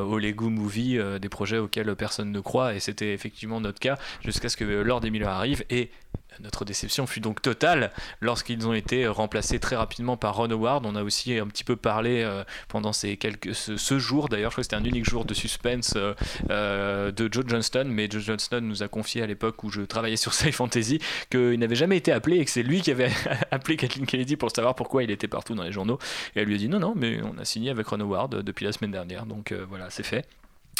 Movie, 0.49 0.97
euh, 0.97 1.19
des 1.19 1.29
projets 1.29 1.59
auxquels 1.59 1.95
personne 1.95 2.31
ne 2.31 2.39
croit. 2.39 2.73
Et 2.73 2.79
c'était 2.79 3.13
effectivement 3.13 3.61
notre 3.61 3.79
cas 3.79 3.99
jusqu'à 4.25 4.49
ce 4.49 4.57
que 4.57 4.63
et 5.05 5.11
Miller 5.11 5.29
arrive. 5.29 5.63
Et 5.69 5.91
notre 6.39 6.65
déception 6.65 7.07
fut 7.07 7.19
donc 7.19 7.41
totale 7.41 7.91
lorsqu'ils 8.21 8.67
ont 8.67 8.73
été 8.73 9.07
remplacés 9.07 9.59
très 9.59 9.75
rapidement 9.75 10.17
par 10.17 10.35
Ron 10.35 10.51
Howard. 10.51 10.85
On 10.85 10.95
a 10.95 11.03
aussi 11.03 11.37
un 11.37 11.47
petit 11.47 11.63
peu 11.63 11.75
parlé 11.75 12.23
euh, 12.23 12.43
pendant 12.67 12.93
ces 12.93 13.17
quelques, 13.17 13.53
ce, 13.55 13.99
jour, 13.99 14.29
d'ailleurs, 14.29 14.51
je 14.51 14.55
crois 14.55 14.61
que 14.61 14.65
c'était 14.65 14.75
un 14.75 14.83
unique 14.83 15.05
jour 15.05 15.25
de 15.25 15.33
suspense 15.33 15.93
euh, 15.95 16.13
euh, 16.49 17.11
de 17.11 17.31
Joe 17.31 17.45
Johnston, 17.47 17.85
mais 17.87 18.07
Joe 18.09 18.23
Johnston 18.23 18.61
nous 18.61 18.83
a 18.83 18.87
confié 18.87 19.21
à 19.21 19.27
l'époque 19.27 19.63
où 19.63 19.69
je 19.69 19.81
travaillais 19.81 20.17
sur 20.17 20.33
Sci 20.33 20.51
Fantasy 20.51 20.99
qu'il 21.29 21.59
n'avait 21.59 21.75
jamais 21.75 21.97
été 21.97 22.11
appelé 22.11 22.37
et 22.37 22.45
que 22.45 22.51
c'est 22.51 22.63
lui 22.63 22.81
qui 22.81 22.91
avait 22.91 23.11
appelé 23.51 23.77
Kathleen 23.77 24.05
Kennedy 24.05 24.35
pour 24.35 24.51
savoir 24.51 24.75
pourquoi 24.75 25.03
il 25.03 25.11
était 25.11 25.27
partout 25.27 25.55
dans 25.55 25.63
les 25.63 25.71
journaux. 25.71 25.99
Et 26.35 26.41
elle 26.41 26.47
lui 26.47 26.55
a 26.55 26.57
dit 26.57 26.69
non, 26.69 26.79
non, 26.79 26.93
mais 26.95 27.21
on 27.21 27.37
a 27.37 27.45
signé 27.45 27.69
avec 27.69 27.87
Ron 27.87 27.99
Howard 27.99 28.41
depuis 28.41 28.65
la 28.65 28.71
semaine 28.71 28.91
dernière, 28.91 29.25
donc 29.25 29.53
voilà, 29.69 29.89
c'est 29.89 30.03
fait. 30.03 30.25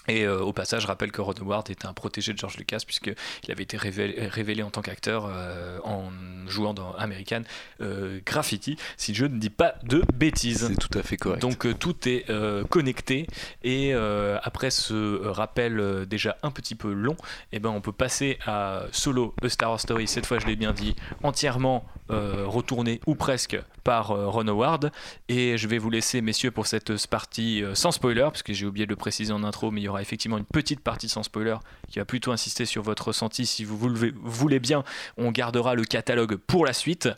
Et 0.08 0.24
euh, 0.24 0.42
au 0.42 0.52
passage, 0.52 0.84
je 0.84 0.88
rappelle 0.88 1.12
que 1.12 1.22
Ron 1.22 1.34
Howard 1.40 1.70
était 1.70 1.86
un 1.86 1.94
protégé 1.94 2.34
de 2.34 2.38
George 2.38 2.58
Lucas 2.58 2.80
puisqu'il 2.86 3.16
avait 3.52 3.64
été 3.64 3.78
révélé, 3.78 4.28
révélé 4.28 4.64
en 4.64 4.70
tant 4.70 4.82
qu'acteur 4.82 5.28
euh, 5.28 5.80
en 5.84 6.10
jouant 6.48 6.74
dans 6.74 6.94
American 6.96 7.44
euh, 7.82 8.20
Graffiti, 8.26 8.78
si 8.98 9.14
je 9.14 9.26
ne 9.26 9.38
dis 9.38 9.50
pas 9.50 9.76
de 9.84 10.04
bêtises. 10.14 10.68
C'est 10.68 10.76
tout 10.76 10.98
à 10.98 11.04
fait 11.04 11.18
correct. 11.18 11.42
Donc 11.42 11.68
tout 11.80 11.96
est 12.08 12.26
connecté 12.70 13.28
et 13.64 13.94
après 13.94 14.72
ce 14.72 15.26
rappel 15.26 16.06
déjà 16.08 16.38
un 16.44 16.52
petit 16.52 16.76
peu 16.76 16.92
long, 16.92 17.16
eh 17.52 17.60
ben, 17.60 17.70
on 17.70 17.82
peut 17.82 17.92
passer 17.92 18.38
à 18.46 18.84
Solo 18.92 19.34
A 19.42 19.50
Star 19.50 19.70
Wars 19.70 19.80
Story, 19.80 20.08
cette 20.08 20.26
fois 20.26 20.40
je 20.40 20.48
l'ai 20.48 20.56
bien 20.56 20.74
dit, 20.74 20.96
entièrement 21.24 21.86
retourné 22.10 23.00
ou 23.08 23.16
presque 23.16 23.58
par 23.84 24.08
Ron 24.08 24.48
Howard. 24.48 24.92
Et 25.30 25.58
je 25.58 25.68
vais 25.68 25.78
vous 25.78 25.90
laisser 25.90 26.22
messieurs 26.22 26.52
pour 26.52 26.68
cette 26.68 27.08
partie 27.08 27.64
sans 27.74 27.92
spoiler, 27.92 28.24
parce 28.24 28.44
que 28.44 28.54
j'ai 28.54 28.66
oublié 28.66 28.86
de 28.86 28.92
le 28.92 28.96
préciser 28.96 29.32
en 29.32 29.44
intro, 29.44 29.72
mais 29.72 29.82
il 29.82 29.86
y 29.86 29.88
aura 29.94 30.02
effectivement 30.02 30.38
une 30.38 30.46
petite 30.46 30.80
partie 30.82 31.08
sans 31.10 31.24
spoiler 31.24 31.56
qui 31.90 32.00
va 32.00 32.06
plutôt 32.06 32.32
insister 32.32 32.66
sur 32.66 32.82
votre 32.84 33.08
ressenti. 33.08 33.46
Si 33.46 33.64
vous 33.64 33.78
voulez, 33.78 34.14
voulez 34.22 34.60
bien, 34.60 34.84
on 35.18 35.32
gardera 35.32 35.76
le 35.76 35.84
catalogue 35.86 36.36
pour 36.36 36.66
la 36.66 36.74
suite. 36.74 37.10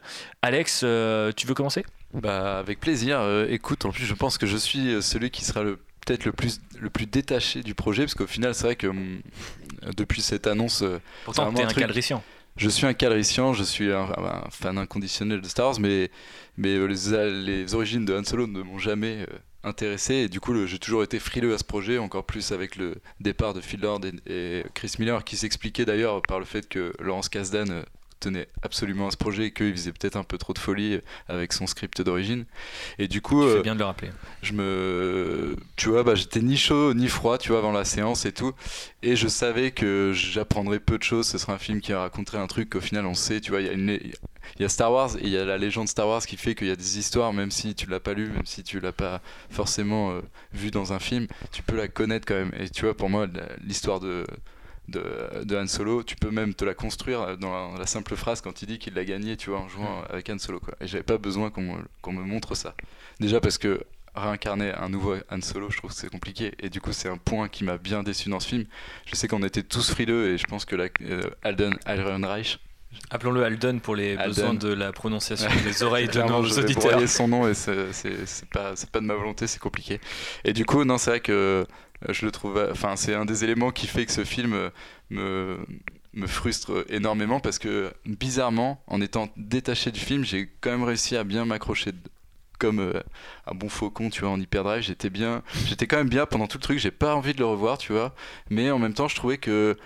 Alex, 0.41 0.81
euh, 0.83 1.31
tu 1.35 1.47
veux 1.47 1.53
commencer? 1.53 1.85
Bah 2.13 2.59
avec 2.59 2.79
plaisir. 2.79 3.19
Euh, 3.19 3.47
écoute, 3.49 3.85
en 3.85 3.91
plus 3.91 4.05
je 4.05 4.13
pense 4.13 4.37
que 4.37 4.45
je 4.45 4.57
suis 4.57 4.93
euh, 4.93 5.01
celui 5.01 5.31
qui 5.31 5.43
sera 5.43 5.63
le 5.63 5.79
peut-être 6.05 6.25
le 6.25 6.31
plus 6.31 6.61
le 6.79 6.89
plus 6.91 7.07
détaché 7.07 7.63
du 7.63 7.73
projet 7.73 8.03
parce 8.03 8.13
qu'au 8.13 8.27
final 8.27 8.53
c'est 8.53 8.63
vrai 8.65 8.75
que 8.75 8.87
hum, 8.87 9.21
depuis 9.97 10.21
cette 10.21 10.45
annonce 10.47 10.83
Pourtant, 11.25 11.43
vraiment 11.45 11.57
t'es 11.57 11.63
un 11.63 11.67
truc- 11.67 11.79
calricien. 11.79 12.21
Je 12.57 12.69
suis 12.69 12.85
un 12.85 12.93
calricien, 12.93 13.51
je 13.53 13.63
suis 13.63 13.91
un, 13.91 14.03
un 14.17 14.43
fan 14.49 14.77
inconditionnel 14.77 15.41
de 15.41 15.47
Star 15.49 15.65
Wars, 15.67 15.79
mais, 15.81 16.09
mais 16.55 16.77
les, 16.87 17.41
les 17.43 17.73
origines 17.75 18.05
de 18.05 18.15
Han 18.17 18.23
Solo 18.23 18.47
ne 18.47 18.61
m'ont 18.61 18.77
jamais 18.79 19.25
euh, 19.29 19.37
intéressé. 19.65 20.13
Et 20.15 20.29
du 20.29 20.39
coup, 20.39 20.65
j'ai 20.65 20.79
toujours 20.79 21.03
été 21.03 21.19
frileux 21.19 21.53
à 21.53 21.57
ce 21.57 21.63
projet, 21.63 21.97
encore 21.97 22.25
plus 22.25 22.51
avec 22.51 22.75
le 22.75 22.95
départ 23.19 23.53
de 23.53 23.61
Phil 23.61 23.81
Lord 23.81 24.01
et, 24.05 24.59
et 24.59 24.63
Chris 24.73 24.95
Miller, 24.99 25.23
qui 25.23 25.35
s'expliquait 25.35 25.85
d'ailleurs 25.85 26.21
par 26.21 26.39
le 26.39 26.45
fait 26.45 26.69
que 26.69 26.93
Laurence 26.99 27.29
Kasdan 27.29 27.69
euh, 27.69 27.83
tenait 28.25 28.47
absolument 28.63 29.07
à 29.07 29.11
ce 29.11 29.17
projet 29.17 29.45
et 29.45 29.51
qu'il 29.51 29.71
faisait 29.71 29.91
peut-être 29.91 30.15
un 30.15 30.23
peu 30.23 30.37
trop 30.37 30.53
de 30.53 30.59
folie 30.59 30.99
avec 31.27 31.53
son 31.53 31.67
script 31.67 32.01
d'origine. 32.01 32.45
Et 32.99 33.07
du 33.07 33.21
coup, 33.21 33.41
Tu 33.43 33.49
euh, 33.49 33.57
fais 33.57 33.63
bien 33.63 33.73
de 33.75 33.79
le 33.79 33.85
rappeler. 33.85 34.09
je 34.41 34.53
me 34.53 35.55
tu 35.75 35.89
vois 35.89 36.03
bah, 36.03 36.15
j'étais 36.15 36.41
ni 36.41 36.57
chaud 36.57 36.93
ni 36.93 37.07
froid 37.07 37.37
tu 37.37 37.49
vois 37.49 37.59
avant 37.59 37.71
la 37.71 37.85
séance 37.85 38.25
et 38.25 38.31
tout 38.31 38.53
et 39.03 39.15
je 39.15 39.27
savais 39.27 39.71
que 39.71 40.11
j'apprendrais 40.13 40.79
peu 40.79 40.97
de 40.97 41.03
choses 41.03 41.27
ce 41.27 41.37
serait 41.37 41.53
un 41.53 41.57
film 41.57 41.81
qui 41.81 41.93
raconterait 41.93 42.37
un 42.37 42.47
truc 42.47 42.69
qu'au 42.71 42.81
final 42.81 43.05
on 43.05 43.13
sait 43.13 43.41
tu 43.41 43.51
vois 43.51 43.61
il 43.61 43.67
y 43.67 43.69
a 43.69 43.73
une 43.73 43.89
il 43.89 44.61
y 44.61 44.65
a 44.65 44.69
Star 44.69 44.91
Wars 44.91 45.15
et 45.17 45.23
il 45.23 45.29
y 45.29 45.37
a 45.37 45.45
la 45.45 45.57
légende 45.57 45.87
Star 45.87 46.07
Wars 46.07 46.25
qui 46.25 46.37
fait 46.37 46.55
qu'il 46.55 46.67
y 46.67 46.71
a 46.71 46.75
des 46.75 46.97
histoires 46.99 47.33
même 47.33 47.51
si 47.51 47.75
tu 47.75 47.87
l'as 47.89 47.99
pas 47.99 48.13
lu 48.13 48.27
même 48.29 48.45
si 48.45 48.63
tu 48.63 48.79
l'as 48.79 48.91
pas 48.91 49.21
forcément 49.49 50.11
euh, 50.11 50.21
vu 50.53 50.71
dans 50.71 50.93
un 50.93 50.99
film 50.99 51.27
tu 51.51 51.61
peux 51.63 51.75
la 51.75 51.87
connaître 51.87 52.25
quand 52.27 52.35
même 52.35 52.51
et 52.59 52.69
tu 52.69 52.85
vois 52.85 52.95
pour 52.95 53.09
moi 53.09 53.27
l'histoire 53.63 53.99
de 53.99 54.25
de, 54.87 55.43
de 55.43 55.55
Han 55.55 55.67
Solo, 55.67 56.03
tu 56.03 56.15
peux 56.15 56.31
même 56.31 56.53
te 56.53 56.65
la 56.65 56.73
construire 56.73 57.37
dans 57.37 57.71
la, 57.73 57.79
la 57.79 57.85
simple 57.85 58.15
phrase 58.15 58.41
quand 58.41 58.61
il 58.61 58.67
dit 58.67 58.79
qu'il 58.79 58.93
l'a 58.93 59.05
gagné, 59.05 59.37
tu 59.37 59.49
vois, 59.49 59.59
en 59.59 59.67
jouant 59.67 60.03
avec 60.09 60.29
Han 60.29 60.37
Solo, 60.37 60.59
quoi. 60.59 60.75
Et 60.81 60.87
j'avais 60.87 61.03
pas 61.03 61.17
besoin 61.17 61.49
qu'on 61.49 61.61
me, 62.13 62.23
montre 62.23 62.55
ça. 62.55 62.75
Déjà 63.19 63.39
parce 63.39 63.57
que 63.57 63.81
réincarner 64.15 64.71
un 64.73 64.89
nouveau 64.89 65.15
Han 65.29 65.41
Solo, 65.41 65.69
je 65.69 65.77
trouve 65.77 65.91
que 65.91 65.97
c'est 65.97 66.09
compliqué. 66.09 66.53
Et 66.59 66.69
du 66.69 66.81
coup, 66.81 66.93
c'est 66.93 67.09
un 67.09 67.17
point 67.17 67.49
qui 67.49 67.63
m'a 67.63 67.77
bien 67.77 68.03
déçu 68.03 68.29
dans 68.29 68.39
ce 68.39 68.47
film. 68.47 68.65
Je 69.05 69.15
sais 69.15 69.27
qu'on 69.27 69.43
était 69.43 69.63
tous 69.63 69.91
frileux 69.91 70.29
et 70.33 70.37
je 70.37 70.45
pense 70.45 70.65
que 70.65 70.75
la, 70.75 70.87
euh, 71.01 71.23
Alden 71.43 71.77
Ehrenreich, 71.85 72.59
Appelons-le 73.09 73.43
Alden 73.43 73.81
pour 73.81 73.95
les 73.95 74.11
Alden. 74.11 74.27
besoins 74.27 74.53
de 74.53 74.73
la 74.73 74.93
prononciation 74.93 75.49
des 75.63 75.83
oreilles 75.83 76.07
de 76.07 76.21
nos 76.21 76.43
je 76.43 76.59
auditeurs. 76.61 77.07
son 77.09 77.27
nom 77.27 77.47
et 77.47 77.53
c'est 77.53 78.49
pas, 78.53 78.73
pas 78.91 78.99
de 79.01 79.05
ma 79.05 79.15
volonté, 79.15 79.47
c'est 79.47 79.59
compliqué. 79.59 79.99
Et 80.43 80.53
du 80.53 80.65
coup, 80.65 80.83
non, 80.85 80.97
c'est 80.97 81.09
vrai 81.09 81.19
que 81.19 81.65
je 82.09 82.25
le 82.25 82.31
trouve. 82.31 82.67
Enfin, 82.71 82.95
c'est 82.95 83.13
un 83.13 83.25
des 83.25 83.43
éléments 83.43 83.71
qui 83.71 83.87
fait 83.87 84.05
que 84.05 84.11
ce 84.11 84.23
film 84.23 84.71
euh, 85.11 85.57
me 86.13 86.27
frustre 86.27 86.85
énormément 86.89 87.39
parce 87.39 87.59
que 87.59 87.93
bizarrement, 88.05 88.81
en 88.87 89.01
étant 89.01 89.29
détaché 89.37 89.91
du 89.91 89.99
film, 89.99 90.23
j'ai 90.23 90.49
quand 90.61 90.71
même 90.71 90.83
réussi 90.83 91.15
à 91.17 91.23
bien 91.23 91.45
m'accrocher 91.45 91.91
comme 92.57 92.79
euh, 92.79 93.01
un 93.47 93.55
bon 93.55 93.69
faucon, 93.69 94.09
tu 94.09 94.21
vois, 94.21 94.29
en 94.29 94.39
hyperdrive. 94.39 94.81
J'étais 94.81 95.09
bien, 95.09 95.43
j'étais 95.67 95.87
quand 95.87 95.97
même 95.97 96.09
bien 96.09 96.25
pendant 96.25 96.47
tout 96.47 96.57
le 96.57 96.63
truc. 96.63 96.79
J'ai 96.79 96.91
pas 96.91 97.15
envie 97.15 97.33
de 97.33 97.39
le 97.39 97.45
revoir, 97.45 97.77
tu 97.77 97.91
vois. 97.91 98.15
Mais 98.49 98.71
en 98.71 98.79
même 98.79 98.93
temps, 98.93 99.07
je 99.07 99.15
trouvais 99.15 99.37
que 99.37 99.77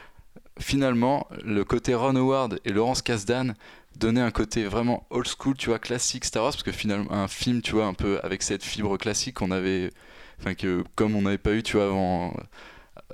finalement, 0.60 1.28
le 1.44 1.64
côté 1.64 1.96
Ron 1.96 2.16
Howard 2.16 2.60
et 2.66 2.72
Laurence 2.72 3.02
Kasdan 3.02 3.54
donnaient 3.96 4.22
un 4.22 4.32
côté 4.32 4.66
vraiment 4.66 5.06
old 5.10 5.28
school, 5.28 5.56
tu 5.58 5.70
vois, 5.70 5.80
classique 5.80 6.26
Star 6.26 6.44
Wars, 6.44 6.52
parce 6.52 6.64
que 6.64 6.72
finalement, 6.72 7.12
un 7.12 7.28
film, 7.28 7.62
tu 7.62 7.74
vois, 7.74 7.86
un 7.86 7.94
peu 7.94 8.20
avec 8.24 8.44
cette 8.44 8.64
fibre 8.64 8.98
classique 8.98 9.36
qu'on 9.36 9.52
avait, 9.52 9.92
enfin, 10.40 10.54
que 10.56 10.84
comme 10.96 11.16
on 11.16 11.22
n'avait 11.24 11.38
pas 11.38 11.54
eu, 11.54 11.64
tu 11.64 11.78
vois, 11.78 11.86
avant, 11.88 12.34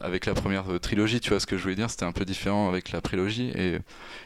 avec 0.01 0.25
la 0.25 0.33
première 0.33 0.69
euh, 0.73 0.77
trilogie, 0.77 1.21
tu 1.21 1.29
vois, 1.29 1.39
ce 1.39 1.47
que 1.47 1.55
je 1.57 1.63
voulais 1.63 1.75
dire, 1.75 1.89
c'était 1.89 2.03
un 2.03 2.11
peu 2.11 2.25
différent 2.25 2.67
avec 2.67 2.91
la 2.91 2.99
prélogie. 2.99 3.51
Et, 3.55 3.75
et 3.75 3.79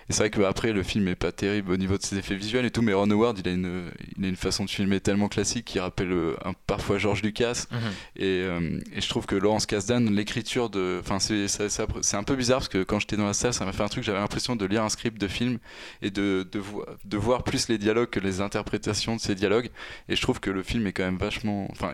c'est 0.09 0.23
vrai 0.23 0.29
qu'après, 0.31 0.73
le 0.73 0.81
film 0.81 1.07
est 1.07 1.15
pas 1.15 1.31
terrible 1.31 1.71
au 1.71 1.77
niveau 1.77 1.95
de 1.95 2.01
ses 2.01 2.17
effets 2.17 2.33
visuels 2.35 2.65
et 2.65 2.71
tout, 2.71 2.81
mais 2.81 2.91
Ron 2.93 3.11
Howard, 3.11 3.37
il 3.37 3.47
a 3.47 3.51
une, 3.51 3.91
il 4.17 4.25
a 4.25 4.29
une 4.29 4.35
façon 4.35 4.65
de 4.65 4.69
filmer 4.71 4.99
tellement 4.99 5.27
classique 5.27 5.65
qui 5.65 5.79
rappelle 5.79 6.11
euh, 6.11 6.35
un- 6.43 6.53
parfois 6.65 6.97
George 6.97 7.21
Lucas. 7.21 7.65
Mhm. 7.71 7.77
Et, 8.15 8.23
euh, 8.25 8.79
et 8.95 9.01
je 9.01 9.09
trouve 9.09 9.27
que 9.27 9.35
Laurence 9.35 9.67
Kasdan, 9.67 10.09
l'écriture 10.09 10.71
de. 10.71 10.99
Enfin, 11.01 11.19
c'est 11.19 12.15
un 12.15 12.23
peu 12.23 12.35
bizarre 12.35 12.59
parce 12.59 12.69
que 12.69 12.81
quand 12.83 12.99
j'étais 12.99 13.17
dans 13.17 13.27
la 13.27 13.33
salle, 13.33 13.53
ça 13.53 13.63
m'a 13.63 13.71
fait 13.71 13.83
un 13.83 13.89
truc, 13.89 14.03
j'avais 14.03 14.19
l'impression 14.19 14.55
de 14.55 14.65
lire 14.65 14.83
un 14.83 14.89
script 14.89 15.21
de 15.21 15.27
film 15.27 15.59
et 16.01 16.09
de, 16.09 16.47
de, 16.51 16.57
vo- 16.59 16.85
de 17.05 17.17
voir 17.17 17.43
plus 17.43 17.67
les 17.69 17.77
dialogues 17.77 18.09
que 18.09 18.19
les 18.19 18.41
interprétations 18.41 19.15
de 19.17 19.21
ces 19.21 19.35
dialogues. 19.35 19.69
Et 20.07 20.15
je 20.15 20.21
trouve 20.23 20.39
que 20.39 20.49
le 20.49 20.63
film 20.63 20.87
est 20.87 20.93
quand 20.93 21.03
même 21.05 21.17
vachement. 21.17 21.67
Enfin, 21.71 21.91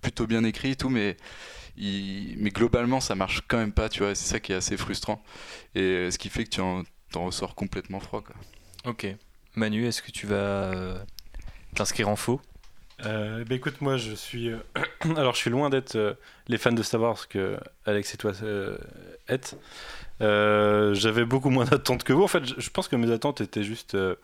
plutôt 0.00 0.26
bien 0.26 0.44
écrit 0.44 0.70
et 0.72 0.76
tout, 0.76 0.88
mais. 0.90 1.16
il- 1.76 2.36
mais 2.38 2.50
globalement, 2.50 3.00
ça 3.00 3.14
marche 3.14 3.42
quand 3.48 3.58
même 3.58 3.72
pas, 3.72 3.88
tu 3.88 4.02
vois, 4.02 4.14
c'est 4.14 4.26
ça 4.28 4.40
qui 4.40 4.52
est 4.52 4.56
assez 4.56 4.76
frustrant. 4.76 5.22
Et 5.74 5.80
euh, 5.80 6.10
ce 6.10 6.18
qui 6.18 6.28
fait 6.28 6.44
que 6.44 6.50
tu 6.50 6.60
en, 6.60 6.82
t'en 7.12 7.26
ressors 7.26 7.54
complètement 7.54 8.00
froid, 8.00 8.22
quoi. 8.22 8.34
Ok. 8.84 9.06
Manu, 9.54 9.86
est-ce 9.86 10.02
que 10.02 10.10
tu 10.10 10.26
vas 10.26 10.34
euh, 10.34 10.98
t'inscrire 11.74 12.08
en 12.08 12.16
faux? 12.16 12.40
Euh, 13.06 13.44
bah 13.44 13.54
écoute, 13.54 13.80
moi 13.80 13.96
je 13.96 14.12
suis. 14.12 14.50
euh, 14.50 14.58
Alors 15.16 15.34
je 15.34 15.38
suis 15.38 15.50
loin 15.50 15.70
d'être 15.70 15.94
euh, 15.94 16.14
les 16.48 16.58
fans 16.58 16.72
de 16.72 16.82
Star 16.82 17.00
Wars 17.00 17.28
que 17.28 17.56
Alex 17.86 18.14
et 18.14 18.16
toi 18.16 18.32
euh, 18.42 18.76
êtes. 19.28 19.56
Euh, 20.20 20.94
J'avais 20.94 21.24
beaucoup 21.24 21.50
moins 21.50 21.64
d'attentes 21.64 22.02
que 22.02 22.12
vous. 22.12 22.24
En 22.24 22.28
fait, 22.28 22.42
je, 22.60 22.70
pense 22.70 22.88
que 22.88 22.96
mes 22.96 23.12
attentes 23.12 23.40
étaient 23.40 23.62
juste 23.62 23.94
euh, 23.94 24.16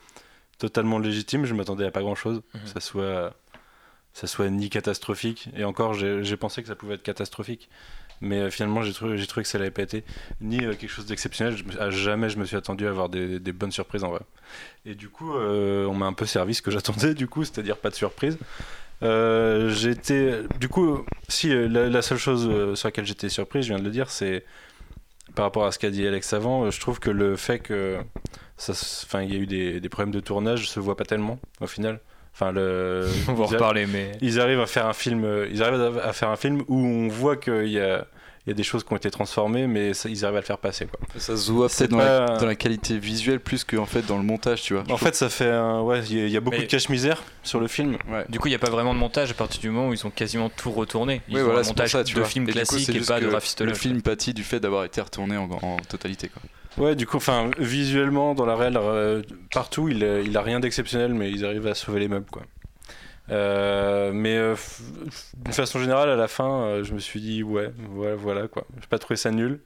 totalement 0.59 0.99
légitime. 0.99 1.45
Je 1.45 1.55
m'attendais 1.55 1.85
à 1.87 1.93
pas 1.93 2.01
grand 2.01 2.17
chose. 2.17 2.43
Mhm. 2.53 2.67
Ça 2.67 2.81
soit 2.81 3.35
ça 4.15 4.29
soit 4.29 4.49
ni 4.49 4.71
catastrophique. 4.71 5.49
Et 5.57 5.65
encore, 5.65 5.93
j'ai 5.93 6.37
pensé 6.37 6.63
que 6.63 6.69
ça 6.69 6.77
pouvait 6.77 6.95
être 6.95 7.03
catastrophique. 7.03 7.69
Mais 8.21 8.39
euh, 8.39 8.51
finalement, 8.51 8.83
j'ai 8.83 8.93
trouvé, 8.93 9.17
que 9.17 9.49
ça 9.49 9.59
l'avait 9.59 9.73
pas 9.73 9.83
été. 9.83 10.05
Ni 10.41 10.65
euh, 10.65 10.75
quelque 10.75 10.89
chose 10.89 11.07
d'exceptionnel. 11.07 11.57
Je 11.57 11.79
À 11.79 11.91
jamais, 11.91 12.29
je 12.31 12.39
me 12.39 12.45
suis 12.45 12.57
attendu 12.57 12.87
à 12.87 12.91
avoir 12.91 13.09
des, 13.09 13.39
bonnes 13.53 13.73
surprises 13.73 14.05
en 14.05 14.11
vrai. 14.11 14.21
Et 14.87 14.95
du 14.95 15.09
coup, 15.09 15.35
euh, 15.35 15.85
on 15.87 15.95
m'a 15.95 16.07
un 16.07 16.13
peu 16.13 16.27
servi 16.27 16.55
ce 16.55 16.63
que 16.63 16.71
j'attendais, 16.71 17.15
du 17.15 17.27
coup, 17.27 17.45
c'est-à-dire 17.45 17.77
pas 17.77 17.91
de 17.91 17.97
surprise. 17.97 18.39
J'étais. 19.03 20.43
Du 20.61 20.69
coup, 20.69 21.05
si, 21.29 21.53
la, 21.53 22.01
seule 22.01 22.17
chose 22.17 22.75
sur 22.79 22.89
laquelle 22.89 23.05
j'étais 23.05 23.29
surpris, 23.29 23.63
je 23.63 23.69
viens 23.69 23.79
de 23.79 23.85
le 23.85 23.91
dire, 23.91 24.11
c'est 24.11 24.45
par 25.35 25.45
rapport 25.45 25.67
à 25.67 25.73
ce 25.73 25.81
qu'a 25.81 25.91
dit 25.91 26.07
Alex 26.07 26.33
avant, 26.33 26.71
je 26.71 26.81
trouve 26.81 27.01
que 27.01 27.11
le 27.11 27.35
fait 27.35 27.59
que 27.59 27.99
enfin, 28.69 29.23
il 29.23 29.35
y 29.35 29.37
a 29.37 29.41
eu 29.41 29.81
des, 29.81 29.89
problèmes 29.89 30.13
de 30.13 30.21
tournage 30.21 30.69
se 30.71 30.79
voit 30.79 30.97
pas 30.97 31.05
tellement 31.05 31.41
au 31.61 31.67
final. 31.67 32.01
Enfin, 32.35 32.51
le, 32.53 33.07
On 33.29 33.35
va 33.35 33.45
en 33.45 33.47
reparler, 33.47 33.87
mais. 33.87 34.13
Ils 34.21 34.41
arrivent 34.41 34.61
à 34.61 34.67
faire 34.67 34.87
un 34.87 34.93
film. 34.93 35.25
euh, 35.25 35.49
Ils 35.53 35.63
arrivent 35.63 35.99
à 36.03 36.13
faire 36.13 36.31
un 36.31 36.37
film 36.37 36.63
où 36.69 36.77
on 36.79 37.09
voit 37.09 37.37
qu'il 37.37 37.69
y 37.69 37.79
a, 37.81 38.07
il 38.47 38.51
y 38.51 38.53
a 38.53 38.55
des 38.55 38.63
choses 38.65 38.83
qui 38.85 38.93
ont 38.93 38.97
été 38.97 39.11
transformées, 39.11 39.67
mais 39.69 39.95
ça- 39.95 40.09
ils 40.11 40.25
arrivent 40.25 40.37
à 40.37 40.41
le 40.41 40.45
faire 40.45 40.59
passer. 40.59 40.87
Quoi. 40.87 40.99
Ça 41.17 41.37
se 41.37 41.51
voit 41.53 41.69
C'est 41.69 41.87
peut-être 41.89 41.93
dans, 41.93 41.99
la- 41.99 42.27
pas- 42.27 42.37
dans 42.39 42.47
la 42.47 42.57
qualité 42.57 42.99
visuelle 42.99 43.39
plus 43.41 43.63
que 43.65 43.77
en 43.77 43.87
fait 43.87 44.03
dans 44.05 44.17
le 44.19 44.25
montage, 44.25 44.63
tu 44.63 44.75
vois. 44.75 44.83
En 44.91 44.97
fait, 44.99 45.15
ça 45.15 45.29
fait 45.29 45.49
un- 45.49 45.81
ouais, 45.83 46.01
il 46.11 46.19
y 46.19 46.21
a- 46.23 46.27
il 46.27 46.31
y 46.33 46.37
a 46.37 46.41
beaucoup 46.41 46.57
Mais- 46.57 46.65
de 46.65 46.69
cache-misère 46.69 47.23
sur 47.45 47.61
le 47.61 47.69
film. 47.69 47.97
Ouais. 48.11 48.25
Du 48.29 48.41
coup, 48.41 48.49
il 48.49 48.51
n'y 48.51 48.57
a 48.57 48.59
pas 48.59 48.69
vraiment 48.71 48.93
de 48.95 48.99
montage 48.99 49.31
à 49.31 49.35
partir 49.35 49.61
du 49.61 49.71
moment 49.71 49.89
où 49.91 49.93
ils 49.95 50.05
ont 50.07 50.11
quasiment 50.11 50.51
tout 50.51 50.73
retourné. 50.73 51.23
Ils 51.29 51.37
Oui, 51.37 51.41
ont 51.41 51.45
voilà, 51.45 51.61
un 51.61 51.63
montage 51.63 51.93
ça, 51.93 52.03
tu 52.05 52.15
de 52.15 52.19
vois. 52.21 52.29
film 52.29 52.45
Et 52.45 52.49
coup, 52.49 52.53
classique 52.59 52.89
et 52.91 53.01
pas 53.01 53.21
de 53.21 53.29
rafistolage. 53.29 53.73
Le 53.75 53.79
film 53.79 54.03
pâtit 54.03 54.35
du 54.35 54.43
fait 54.43 54.59
d'avoir 54.61 54.85
été 54.85 55.01
retourné 55.01 55.37
en, 55.37 55.49
en 55.63 55.77
totalité. 55.89 56.29
Quoi. 56.29 56.43
Ouais, 56.77 56.95
du 56.97 57.07
coup, 57.07 57.19
enfin, 57.19 57.51
visuellement, 57.59 58.35
dans 58.35 58.47
la 58.47 58.57
réelle, 58.57 58.77
euh, 58.77 59.23
partout, 59.53 59.89
il, 59.89 60.03
a- 60.05 60.21
il 60.21 60.37
a 60.37 60.43
rien 60.43 60.61
d'exceptionnel, 60.61 61.15
mais 61.15 61.31
ils 61.31 61.45
arrivent 61.45 61.67
à 61.69 61.75
sauver 61.75 62.01
les 62.01 62.09
meubles, 62.09 62.27
quoi. 62.31 62.43
Euh, 63.31 64.13
mais 64.13 64.37
euh, 64.37 64.55
d'une 65.45 65.55
façon 65.55 65.79
générale, 65.79 66.11
à 66.11 66.17
la 66.17 66.29
fin, 66.29 66.63
euh, 66.65 66.85
je 66.85 66.93
me 66.93 66.99
suis 66.99 67.21
dit, 67.21 67.43
ouais, 67.43 67.71
voilà, 67.91 68.15
voilà 68.17 68.49
quoi. 68.49 68.67
J'ai 68.81 68.87
pas 68.87 68.99
trouvé 68.99 69.17
ça 69.17 69.31
nul. 69.31 69.61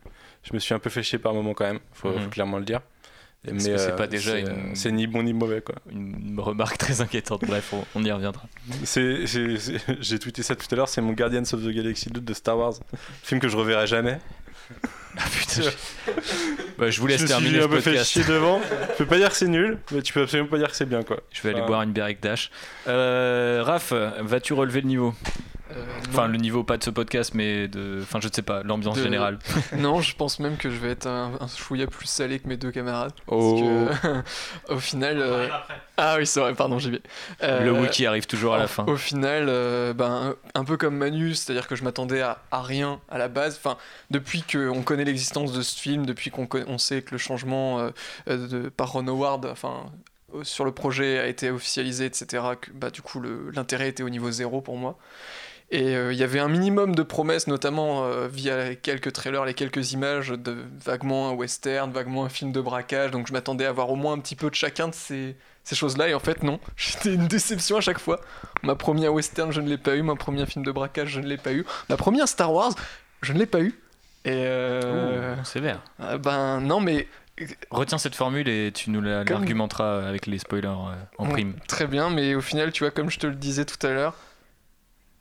Je 0.44 0.52
me 0.54 0.58
suis 0.60 0.74
un 0.74 0.78
peu 0.78 0.90
fait 0.90 1.02
chier 1.02 1.18
par 1.18 1.34
moment 1.34 1.54
quand 1.54 1.64
même, 1.64 1.80
faut, 1.92 2.10
Mhm. 2.10 2.20
faut 2.20 2.28
clairement 2.30 2.58
le 2.58 2.64
dire. 2.64 2.80
Que 3.46 3.58
c'est 3.58 3.72
euh, 3.72 3.96
pas 3.96 4.06
déjà 4.06 4.32
c'est, 4.32 4.40
une- 4.40 4.48
euh, 4.48 4.90
ni 4.96 5.06
bon 5.06 5.22
ni 5.22 5.32
mauvais, 5.32 5.60
quoi. 5.60 5.76
Une 5.90 6.38
remarque 6.38 6.76
très 6.78 7.00
inquiétante. 7.00 7.42
Bref, 7.46 7.72
on, 7.94 8.04
y 8.04 8.10
reviendra. 8.12 8.42
J'ai 8.84 10.18
tweeté 10.18 10.42
ça 10.42 10.54
tout 10.56 10.66
à 10.70 10.74
l'heure, 10.76 10.88
c'est 10.88 11.00
mon 11.00 11.12
Guardians 11.12 11.42
of 11.42 11.62
the 11.64 11.68
Galaxy 11.70 12.10
2 12.10 12.20
de 12.20 12.34
Star 12.34 12.58
Wars. 12.58 12.74
Film 13.22 13.40
que 13.40 13.48
je 13.48 13.56
reverrai 13.56 13.86
jamais. 13.86 14.18
Ah 15.18 15.24
putain. 15.30 15.62
je... 15.62 16.12
Bah, 16.78 16.90
je 16.90 17.00
vous 17.00 17.06
laisse 17.08 17.18
je 17.18 17.24
me 17.24 17.28
terminer 17.28 17.50
suis 17.54 17.60
ce 17.60 17.64
un 17.64 17.68
peu 17.68 17.80
fait 17.80 18.04
chier 18.04 18.24
devant. 18.24 18.60
Je 18.92 18.94
peux 18.98 19.06
pas 19.06 19.16
dire 19.18 19.30
que 19.30 19.36
c'est 19.36 19.48
nul, 19.48 19.78
mais 19.90 20.00
tu 20.02 20.12
peux 20.12 20.22
absolument 20.22 20.48
pas 20.48 20.58
dire 20.58 20.68
que 20.70 20.76
c'est 20.76 20.88
bien, 20.88 21.02
quoi. 21.02 21.18
Je 21.32 21.42
vais 21.42 21.48
aller 21.50 21.58
Enfin, 21.58 21.66
boire 21.66 21.82
une 21.82 21.92
bière 21.92 22.04
avec 22.04 22.20
Dash. 22.20 22.50
Euh, 22.86 23.62
Raph, 23.64 23.92
vas-tu 24.20 24.52
relever 24.52 24.80
le 24.82 24.86
niveau? 24.86 25.14
Enfin, 26.08 26.26
non. 26.26 26.32
le 26.32 26.38
niveau 26.38 26.64
pas 26.64 26.76
de 26.76 26.82
ce 26.84 26.90
podcast, 26.90 27.32
mais 27.34 27.68
de. 27.68 28.00
Enfin, 28.02 28.20
je 28.20 28.28
ne 28.28 28.32
sais 28.32 28.42
pas, 28.42 28.62
l'ambiance 28.62 28.96
De- 28.96 29.02
générale. 29.02 29.38
non, 29.76 30.00
je 30.00 30.14
pense 30.16 30.38
même 30.40 30.56
que 30.56 30.70
je 30.70 30.76
vais 30.76 30.90
être 30.90 31.06
un, 31.06 31.32
un 31.40 31.46
chouïa 31.48 31.86
plus 31.86 32.06
salé 32.06 32.38
que 32.38 32.48
mes 32.48 32.56
deux 32.56 32.70
camarades. 32.70 33.12
Oh. 33.26 33.86
Parce 33.88 34.00
que, 34.00 34.08
au 34.72 34.78
final. 34.78 35.18
euh, 35.20 35.48
Ah 35.96 36.16
oui, 36.18 36.26
c'est 36.26 36.40
vrai, 36.40 36.54
pardon, 36.54 36.78
j'y 36.78 36.90
vais. 36.90 37.02
Euh, 37.42 37.64
Le 37.64 37.72
wiki 37.72 38.06
arrive 38.06 38.26
toujours 38.26 38.54
à 38.54 38.58
la 38.58 38.66
fin. 38.66 38.84
Au 38.86 38.96
final, 38.96 39.46
euh, 39.48 39.92
ben, 39.92 40.34
un 40.54 40.64
peu 40.64 40.76
comme 40.76 40.96
Manu, 40.96 41.34
c'est-à-dire 41.34 41.66
que 41.68 41.76
je 41.76 41.84
m'attendais 41.84 42.20
à, 42.22 42.38
à 42.50 42.62
rien 42.62 43.00
à 43.10 43.18
la 43.18 43.28
base. 43.28 43.56
Enfin, 43.62 43.76
depuis 44.10 44.42
qu'on 44.42 44.82
connaît 44.82 45.04
l'existence 45.04 45.52
de 45.52 45.62
ce 45.62 45.78
film, 45.78 46.06
depuis 46.06 46.30
qu'on 46.30 46.48
on 46.66 46.78
sait 46.78 47.02
que 47.02 47.12
le 47.12 47.18
changement 47.18 47.78
euh, 47.80 47.90
euh, 48.28 48.46
de, 48.48 48.68
par 48.68 48.92
Ron 48.92 49.06
Howard, 49.08 49.44
enfin, 49.46 49.86
euh, 50.34 50.44
sur 50.44 50.64
le 50.64 50.72
projet 50.72 51.18
a 51.18 51.26
été 51.26 51.50
officialisé, 51.50 52.06
etc., 52.06 52.42
que 52.60 52.70
bah, 52.72 52.90
du 52.90 53.02
coup, 53.02 53.20
le- 53.20 53.50
l'intérêt 53.50 53.88
était 53.88 54.02
au 54.02 54.08
niveau 54.10 54.30
zéro 54.30 54.60
pour 54.60 54.76
moi. 54.76 54.96
Et 55.70 55.94
euh, 55.96 56.12
il 56.14 56.18
y 56.18 56.22
avait 56.22 56.38
un 56.38 56.48
minimum 56.48 56.94
de 56.94 57.02
promesses, 57.02 57.46
notamment 57.46 58.04
euh, 58.04 58.26
via 58.26 58.74
quelques 58.74 59.12
trailers, 59.12 59.44
les 59.44 59.52
quelques 59.52 59.92
images 59.92 60.28
de 60.30 60.56
vaguement 60.82 61.28
un 61.28 61.32
western, 61.32 61.92
vaguement 61.92 62.24
un 62.24 62.30
film 62.30 62.52
de 62.52 62.60
braquage. 62.62 63.10
Donc 63.10 63.26
je 63.28 63.34
m'attendais 63.34 63.66
à 63.66 63.72
voir 63.72 63.90
au 63.90 63.96
moins 63.96 64.14
un 64.14 64.18
petit 64.18 64.34
peu 64.36 64.48
de 64.48 64.54
chacun 64.54 64.88
de 64.88 64.94
ces, 64.94 65.36
ces 65.64 65.76
choses-là. 65.76 66.08
Et 66.08 66.14
en 66.14 66.20
fait, 66.20 66.42
non. 66.42 66.58
J'étais 66.76 67.12
une 67.12 67.26
déception 67.28 67.76
à 67.76 67.80
chaque 67.82 67.98
fois. 67.98 68.20
Ma 68.62 68.76
première 68.76 69.12
western, 69.12 69.52
je 69.52 69.60
ne 69.60 69.68
l'ai 69.68 69.76
pas 69.76 69.94
eu. 69.94 70.00
Ma 70.02 70.16
première 70.16 70.46
film 70.48 70.64
de 70.64 70.72
braquage, 70.72 71.08
je 71.10 71.20
ne 71.20 71.26
l'ai 71.26 71.36
pas 71.36 71.52
eu. 71.52 71.66
Ma 71.90 71.98
première 71.98 72.28
Star 72.28 72.50
Wars, 72.52 72.72
je 73.20 73.34
ne 73.34 73.38
l'ai 73.38 73.46
pas 73.46 73.60
eu. 73.60 73.74
Et 74.24 74.30
euh, 74.32 75.36
Ouh, 75.36 75.44
sévère. 75.44 75.82
euh, 76.00 76.16
ben 76.16 76.60
non, 76.60 76.80
mais 76.80 77.06
Retiens 77.70 77.98
cette 77.98 78.16
formule 78.16 78.48
et 78.48 78.72
tu 78.74 78.90
nous 78.90 79.00
Comme- 79.00 79.08
l'argumenteras 79.28 80.08
avec 80.08 80.26
les 80.26 80.38
spoilers 80.38 80.66
euh, 80.68 80.94
en 81.18 81.26
Bon, 81.26 81.30
prime. 81.30 81.54
Très 81.68 81.86
bien, 81.86 82.10
mais 82.10 82.34
au 82.34 82.40
final, 82.40 82.72
tu 82.72 82.82
vois, 82.84 82.90
comme 82.90 83.10
je 83.10 83.18
te 83.18 83.26
le 83.28 83.36
disais 83.36 83.64
tout 83.64 83.86
à 83.86 83.90
l'heure, 83.90 84.14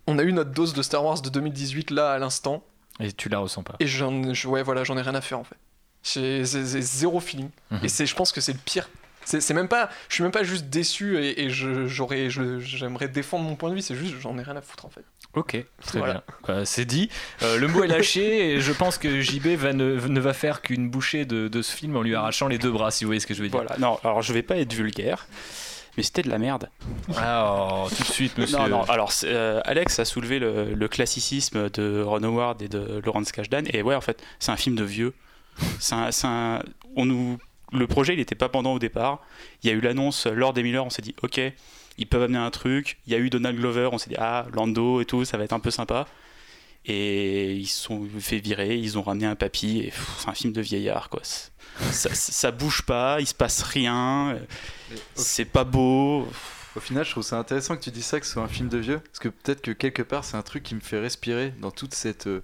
on 0.07 0.17
a 0.17 0.23
eu 0.23 0.33
notre 0.33 0.51
dose 0.51 0.73
de 0.73 0.81
Star 0.81 1.03
Wars 1.03 1.21
de 1.21 1.29
2018 1.29 1.91
là 1.91 2.11
à 2.11 2.17
l'instant. 2.19 2.63
Et 2.99 3.11
tu 3.11 3.29
la 3.29 3.39
ressens 3.39 3.63
pas. 3.63 3.75
Et 3.79 3.87
j'en, 3.87 4.33
je- 4.33 4.47
ouais, 4.47 4.63
voilà, 4.63 4.83
j'en 4.83 4.97
ai 4.97 5.01
rien 5.01 5.15
à 5.15 5.21
faire 5.21 5.39
en 5.39 5.43
fait. 5.43 5.57
J'ai 6.03 6.43
zéro 6.45 7.19
feeling. 7.19 7.49
Mhm. 7.71 7.79
Et 7.83 7.89
c'est, 7.89 8.05
je 8.05 8.15
pense 8.15 8.31
que 8.31 8.41
c'est 8.41 8.53
le 8.53 8.59
pire. 8.63 8.89
C'est, 9.25 9.41
c'est 9.41 9.53
même 9.53 9.67
pas, 9.67 9.89
je 10.07 10.13
suis 10.15 10.23
même 10.23 10.31
pas 10.31 10.43
juste 10.43 10.67
déçu 10.67 11.17
et, 11.21 11.43
et 11.43 11.49
je, 11.49 11.85
j'aurais, 11.85 12.29
j'aimerais 12.29 13.09
défendre 13.09 13.43
mon 13.43 13.57
point 13.57 13.69
de 13.69 13.75
vue. 13.75 13.81
C'est 13.81 13.93
juste, 13.95 14.15
j'en 14.21 14.37
ai 14.37 14.41
rien 14.41 14.55
à 14.55 14.61
foutre 14.61 14.85
en 14.85 14.89
fait. 14.89 15.03
Ok, 15.33 15.57
très 15.85 15.97
Voilà. 15.99 16.13
bien. 16.13 16.23
Bah, 16.47 16.65
c'est 16.65 16.85
dit. 16.85 17.09
Euh, 17.43 17.57
le 17.57 17.67
mot 17.67 17.83
est 17.83 17.87
lâché 17.87 18.53
et 18.53 18.61
je 18.61 18.71
pense 18.71 18.97
que 18.97 19.19
JB 19.19 19.47
va 19.57 19.73
ne, 19.73 19.99
ne 20.07 20.19
va 20.21 20.31
faire 20.33 20.61
qu'une 20.61 20.89
bouchée 20.89 21.25
de, 21.25 21.49
de 21.49 21.61
ce 21.61 21.75
film 21.75 21.97
en 21.97 22.01
lui 22.03 22.15
arrachant 22.15 22.47
les 22.47 22.57
deux 22.57 22.71
bras, 22.71 22.89
si 22.89 23.03
vous 23.03 23.09
voyez 23.09 23.19
ce 23.19 23.27
que 23.27 23.33
je 23.33 23.43
veux 23.43 23.49
dire. 23.49 23.59
Voilà, 23.61 23.77
non, 23.79 23.99
alors 24.05 24.21
je 24.21 24.31
vais 24.31 24.43
pas 24.43 24.55
être 24.55 24.73
vulgaire, 24.73 25.27
mais 25.97 26.03
c'était 26.03 26.21
de 26.21 26.29
la 26.29 26.37
merde. 26.37 26.69
Ah, 27.17 27.83
oh, 27.85 27.89
tout 27.89 28.03
de 28.03 28.07
suite, 28.07 28.37
monsieur. 28.37 28.57
Non, 28.57 28.67
non, 28.69 28.83
alors 28.83 29.11
euh, 29.23 29.59
Alex 29.65 29.99
a 29.99 30.05
soulevé 30.05 30.39
le, 30.39 30.73
le 30.73 30.87
classicisme 30.87 31.69
de 31.71 32.01
Ron 32.01 32.23
Howard 32.23 32.61
et 32.61 32.67
de 32.69 33.01
Lawrence 33.03 33.31
Kasdan, 33.31 33.63
et 33.73 33.81
ouais, 33.81 33.95
en 33.95 34.01
fait, 34.01 34.23
c'est 34.39 34.51
un 34.51 34.57
film 34.57 34.75
de 34.75 34.83
vieux. 34.83 35.13
Un- 35.91 36.09
un- 36.23 36.61
on 36.95 37.05
nous, 37.05 37.37
le 37.73 37.87
projet, 37.87 38.13
il 38.13 38.17
n'était 38.17 38.35
pas 38.35 38.49
pendant 38.49 38.73
au 38.73 38.79
départ. 38.79 39.21
Il 39.63 39.69
y 39.69 39.73
a 39.73 39.75
eu 39.75 39.81
l'annonce 39.81 40.27
lors 40.27 40.53
des 40.53 40.63
Miller, 40.63 40.85
on 40.85 40.89
s'est 40.89 41.01
dit, 41.01 41.15
ok, 41.23 41.41
ils 41.97 42.07
peuvent 42.07 42.21
amener 42.23 42.37
un 42.37 42.51
truc. 42.51 42.99
Il 43.07 43.13
y 43.13 43.15
a 43.15 43.19
eu 43.19 43.29
Donald 43.29 43.57
Glover, 43.57 43.89
on 43.91 43.97
s'est 43.97 44.09
dit, 44.09 44.15
ah, 44.19 44.45
Lando 44.53 45.01
et 45.01 45.05
tout, 45.05 45.25
ça 45.25 45.37
va 45.37 45.43
être 45.45 45.53
un 45.53 45.59
peu 45.59 45.71
sympa. 45.71 46.05
Et 46.87 47.53
ils 47.53 47.67
se 47.67 47.83
sont 47.83 48.07
fait 48.19 48.39
virer, 48.39 48.77
ils 48.77 48.97
ont 48.97 49.01
ramené 49.01 49.25
un 49.25 49.35
papy, 49.35 49.79
et 49.79 49.93
c'est 50.19 50.29
un 50.29 50.33
film 50.33 50.53
de 50.53 50.61
vieillard, 50.61 51.09
quoi. 51.09 51.21
Ça, 51.91 52.13
ça 52.13 52.51
bouge 52.51 52.83
pas, 52.83 53.17
il 53.19 53.27
se 53.27 53.33
passe 53.33 53.61
rien, 53.61 54.37
c'est 55.15 55.45
pas 55.45 55.63
beau. 55.65 56.27
Au 56.75 56.79
final, 56.79 57.03
je 57.03 57.11
trouve 57.11 57.23
ça 57.23 57.37
intéressant 57.39 57.75
que 57.75 57.81
tu 57.81 57.91
dis 57.91 58.01
ça, 58.03 58.19
que 58.19 58.25
ce 58.25 58.33
soit 58.33 58.43
un 58.43 58.47
film 58.47 58.69
de 58.69 58.77
vieux, 58.77 58.99
parce 58.99 59.19
que 59.19 59.29
peut-être 59.29 59.61
que 59.61 59.71
quelque 59.71 60.01
part, 60.03 60.23
c'est 60.23 60.37
un 60.37 60.41
truc 60.43 60.63
qui 60.63 60.75
me 60.75 60.79
fait 60.79 60.99
respirer 60.99 61.53
dans 61.59 61.71
toute 61.71 61.93
cette. 61.93 62.27
euh, 62.27 62.41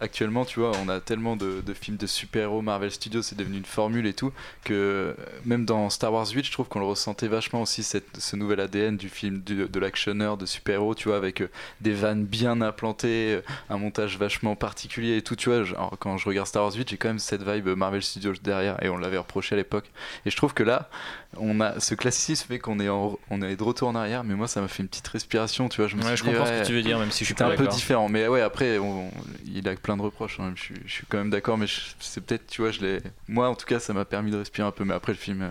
Actuellement, 0.00 0.44
tu 0.44 0.60
vois, 0.60 0.72
on 0.82 0.88
a 0.88 1.00
tellement 1.00 1.36
de, 1.36 1.62
films 1.74 1.96
de 1.96 2.06
super-héros 2.06 2.62
Marvel 2.62 2.90
Studios, 2.90 3.22
c'est 3.22 3.36
devenu 3.36 3.58
une 3.58 3.64
formule 3.64 4.06
et 4.06 4.12
tout, 4.12 4.32
que 4.64 4.74
euh, 4.74 5.14
même 5.44 5.64
dans 5.64 5.90
Star 5.90 6.12
Wars 6.12 6.26
8, 6.28 6.44
je 6.44 6.52
trouve 6.52 6.68
qu'on 6.68 6.80
le 6.80 6.86
ressentait 6.86 7.28
vachement 7.28 7.62
aussi, 7.62 7.82
cette, 7.82 8.18
ce 8.18 8.36
nouvel 8.36 8.60
ADN 8.60 8.96
du 8.96 9.08
film, 9.08 9.42
de 9.42 9.80
l'actionneur, 9.80 10.36
de 10.36 10.46
super-héros, 10.46 10.94
tu 10.94 11.08
vois, 11.08 11.16
avec 11.16 11.42
euh, 11.42 11.50
des 11.80 11.92
vannes 11.92 12.24
bien 12.24 12.60
implantées, 12.60 13.34
euh, 13.34 13.42
un 13.70 13.78
montage 13.78 14.18
vachement 14.18 14.56
particulier 14.56 15.16
et 15.16 15.22
tout, 15.22 15.36
tu 15.36 15.50
vois. 15.50 15.64
quand 15.98 16.16
je 16.16 16.28
regarde 16.28 16.46
Star 16.46 16.64
Wars 16.64 16.74
8, 16.74 16.88
j'ai 16.88 16.96
quand 16.96 17.08
même 17.08 17.18
cette 17.18 17.42
vibe 17.42 17.68
Marvel 17.68 18.02
Studios 18.02 18.34
derrière, 18.42 18.82
et 18.82 18.88
on 18.88 18.96
l'avait 18.96 19.18
reproché 19.18 19.54
à 19.54 19.58
l'époque. 19.58 19.90
Et 20.26 20.30
je 20.30 20.36
trouve 20.36 20.54
que 20.54 20.62
là, 20.62 20.88
on 21.36 21.60
a 21.60 21.78
ce 21.78 21.94
classicisme 21.94 22.46
fait 22.48 22.58
qu'on 22.58 22.80
est, 22.80 22.88
en- 22.88 23.18
on 23.30 23.42
est 23.42 23.54
de 23.56 23.62
retour 23.62 23.88
en 23.88 23.94
arrière, 23.94 24.24
mais 24.24 24.34
moi 24.34 24.48
ça 24.48 24.60
m'a 24.60 24.68
fait 24.68 24.82
une 24.82 24.88
petite 24.88 25.06
respiration, 25.08 25.68
tu 25.68 25.76
vois. 25.80 25.86
Je 25.88 25.96
me 25.96 26.00
Ouais, 26.02 26.08
suis 26.08 26.16
je 26.18 26.22
dit, 26.24 26.30
comprends 26.30 26.46
ce 26.46 26.62
que 26.62 26.66
tu 26.66 26.72
veux 26.72 26.82
dire, 26.82 26.98
même 26.98 27.10
si 27.10 27.20
je 27.20 27.24
suis 27.26 27.34
c'était 27.34 27.44
pas 27.44 27.52
un 27.52 27.56
peu 27.56 27.66
différent. 27.68 28.08
Mais 28.08 28.26
ouais, 28.28 28.40
après, 28.40 28.78
on- 28.78 29.10
il 29.46 29.68
a 29.68 29.76
plein 29.76 29.96
de 29.96 30.02
reproches. 30.02 30.40
hein. 30.40 30.52
Je, 30.56 30.62
suis, 30.62 30.74
je 30.86 30.92
suis 30.92 31.06
quand 31.08 31.18
même 31.18 31.30
d'accord, 31.30 31.58
mais 31.58 31.66
je- 31.66 31.80
c'est 32.00 32.22
peut-être, 32.24 32.46
tu 32.46 32.62
vois, 32.62 32.70
je 32.70 32.80
l'ai. 32.80 32.98
Moi 33.28 33.48
en 33.48 33.54
tout 33.54 33.66
cas, 33.66 33.78
ça 33.78 33.92
m'a 33.92 34.04
permis 34.04 34.30
de 34.30 34.38
respirer 34.38 34.66
un 34.66 34.72
peu, 34.72 34.84
mais 34.84 34.94
après 34.94 35.12
le 35.12 35.18
film, 35.18 35.42
euh, 35.42 35.50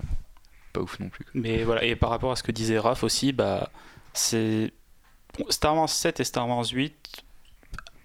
pas 0.74 0.81
ouf 0.81 1.00
non 1.00 1.10
plus. 1.10 1.24
quoi. 1.25 1.31
Mais 1.36 1.63
voilà, 1.63 1.84
et 1.84 1.96
par 1.96 2.10
rapport 2.10 2.31
à 2.31 2.36
ce 2.36 2.43
que 2.43 2.51
disait 2.51 2.79
Raph 2.79 3.03
aussi, 3.03 3.31
bah, 3.31 3.69
c'est 4.13 4.72
Star 5.50 5.75
Wars 5.75 5.89
7 5.89 6.19
et 6.19 6.24
Star 6.24 6.50
Wars 6.50 6.65
8 6.72 7.24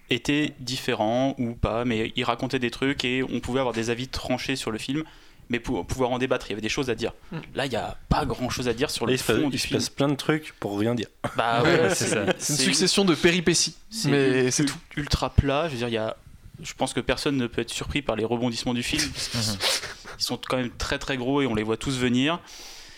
étaient 0.09 0.53
différents 0.59 1.33
ou 1.39 1.53
pas, 1.53 1.85
mais 1.85 2.11
ils 2.15 2.23
racontaient 2.23 2.59
des 2.59 2.69
trucs 2.71 3.03
et 3.05 3.23
on 3.23 3.39
pouvait 3.39 3.59
avoir 3.59 3.73
des 3.73 3.89
avis 3.89 4.07
tranchés 4.07 4.55
sur 4.55 4.69
le 4.69 4.77
film, 4.77 5.03
mais 5.53 5.59
pour 5.59 5.85
pouvoir 5.85 6.09
en 6.11 6.17
débattre, 6.17 6.47
il 6.47 6.49
y 6.49 6.53
avait 6.53 6.61
des 6.61 6.67
choses 6.69 6.89
à 6.89 6.95
dire. 6.95 7.13
Mm. 7.31 7.37
Là, 7.55 7.65
il 7.67 7.69
n'y 7.69 7.75
a 7.75 7.95
pas 8.09 8.25
grand 8.25 8.49
chose 8.49 8.67
à 8.67 8.73
dire 8.73 8.89
sur 8.89 9.05
le 9.05 9.13
il 9.13 9.17
se, 9.19 9.23
passe, 9.23 9.37
fond 9.37 9.43
il 9.45 9.51
du 9.51 9.57
se 9.59 9.67
film. 9.67 9.79
passe 9.79 9.89
plein 9.89 10.09
de 10.09 10.15
trucs 10.15 10.53
pour 10.59 10.77
rien 10.79 10.95
dire. 10.95 11.07
Bah 11.37 11.61
Ouais, 11.63 11.89
c'est 11.93 12.07
ça. 12.07 12.25
C'est 12.39 12.53
une 12.53 12.59
succession 12.59 13.05
de 13.05 13.13
péripéties. 13.15 13.75
c'est 13.89 14.09
Mais 14.09 14.45
ul- 14.45 14.51
c'est 14.51 14.65
tout. 14.65 14.77
ultra 14.97 15.29
plat. 15.29 15.67
Je 15.67 15.73
veux 15.73 15.77
dire, 15.77 15.87
il 15.89 15.93
y 15.93 15.97
a. 15.97 16.17
Je 16.61 16.73
pense 16.73 16.93
que 16.93 16.99
personne 16.99 17.37
ne 17.37 17.47
peut 17.47 17.61
être 17.61 17.69
surpris 17.71 18.01
par 18.01 18.15
les 18.15 18.25
rebondissements 18.25 18.73
du 18.73 18.83
film. 18.83 19.01
parce 19.13 19.27
qu'ils- 19.29 19.41
Ils 20.19 20.23
sont 20.23 20.37
quand 20.47 20.57
même 20.57 20.69
très 20.71 20.97
très 20.99 21.17
gros 21.17 21.41
et 21.41 21.47
on 21.47 21.55
les 21.55 21.63
voit 21.63 21.77
tous 21.77 21.97
venir. 21.97 22.39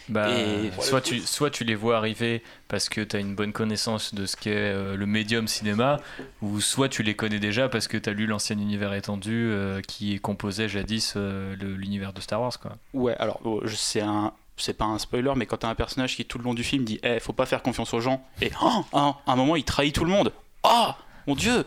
Bah, 0.08 0.30
Et- 0.30 0.72
soit, 0.82 1.02
tu, 1.02 1.20
soit 1.20 1.50
tu 1.50 1.64
les 1.64 1.74
vois 1.76 1.98
arriver 1.98 2.44
parce 2.68 2.90
que 2.90 3.02
tu 3.02 3.16
as 3.16 3.20
une 3.20 3.34
bonne 3.36 3.52
connaissance 3.54 4.14
de 4.14 4.26
ce 4.26 4.36
qu'est 4.38 4.52
euh, 4.56 4.96
le 4.96 5.06
médium 5.06 5.48
cinéma, 5.48 6.00
ou 6.42 6.62
soit 6.62 6.90
tu 6.90 7.02
les 7.02 7.16
connais 7.16 7.40
déjà 7.40 7.70
parce 7.70 7.88
que 7.88 7.98
tu 7.98 8.10
as 8.10 8.14
lu 8.14 8.28
l'ancien 8.28 8.58
univers 8.60 8.94
étendu 8.94 9.50
euh, 9.52 9.82
qui 9.82 10.20
composait 10.20 10.70
jadis 10.70 11.14
euh, 11.16 11.56
l'univers 11.60 12.14
de 12.14 12.22
Star 12.22 12.40
Wars. 12.42 12.60
Quoi. 12.60 12.74
Ouais, 12.94 13.16
alors 13.18 13.40
oh, 13.46 13.62
je- 13.64 13.76
c'est 13.76 14.02
un, 14.02 14.32
c'est 14.58 14.78
pas 14.78 14.86
un 14.86 15.00
spoiler, 15.00 15.34
mais 15.36 15.46
quand 15.48 15.58
t'as 15.58 15.70
un 15.70 15.76
personnage 15.76 16.16
qui 16.16 16.24
tout 16.26 16.38
le 16.38 16.44
long 16.44 16.54
du 16.54 16.64
film 16.64 16.86
dit 16.86 17.00
Eh, 17.04 17.20
faut 17.20 17.34
pas 17.34 17.46
faire 17.48 17.64
confiance 17.64 17.94
aux 17.94 18.00
gens, 18.02 18.24
et 18.42 18.52
oh, 18.62 18.86
oh, 18.94 18.98
à 19.26 19.32
un 19.32 19.36
moment 19.36 19.56
il 19.56 19.64
trahit 19.64 19.94
tout 19.96 20.06
le 20.06 20.12
monde. 20.12 20.32
Oh 20.64 20.90
mon 21.28 21.34
dieu 21.36 21.66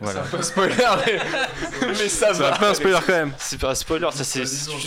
Voilà. 0.00 0.24
C'est 0.24 0.34
un 0.34 0.38
peu 0.38 0.42
spoiler, 0.42 0.74
mais, 1.06 1.18
mais 1.88 1.94
ça 2.08 2.32
C'est 2.32 2.40
va. 2.40 2.54
un 2.54 2.58
peu 2.58 2.64
un 2.66 2.74
spoiler 2.74 2.98
quand 3.06 3.12
même. 3.12 3.32
C'est 3.38 3.60
pas 3.60 3.70
un 3.70 3.74
spoiler, 3.74 4.08
ça, 4.12 4.24
c'est, 4.24 4.44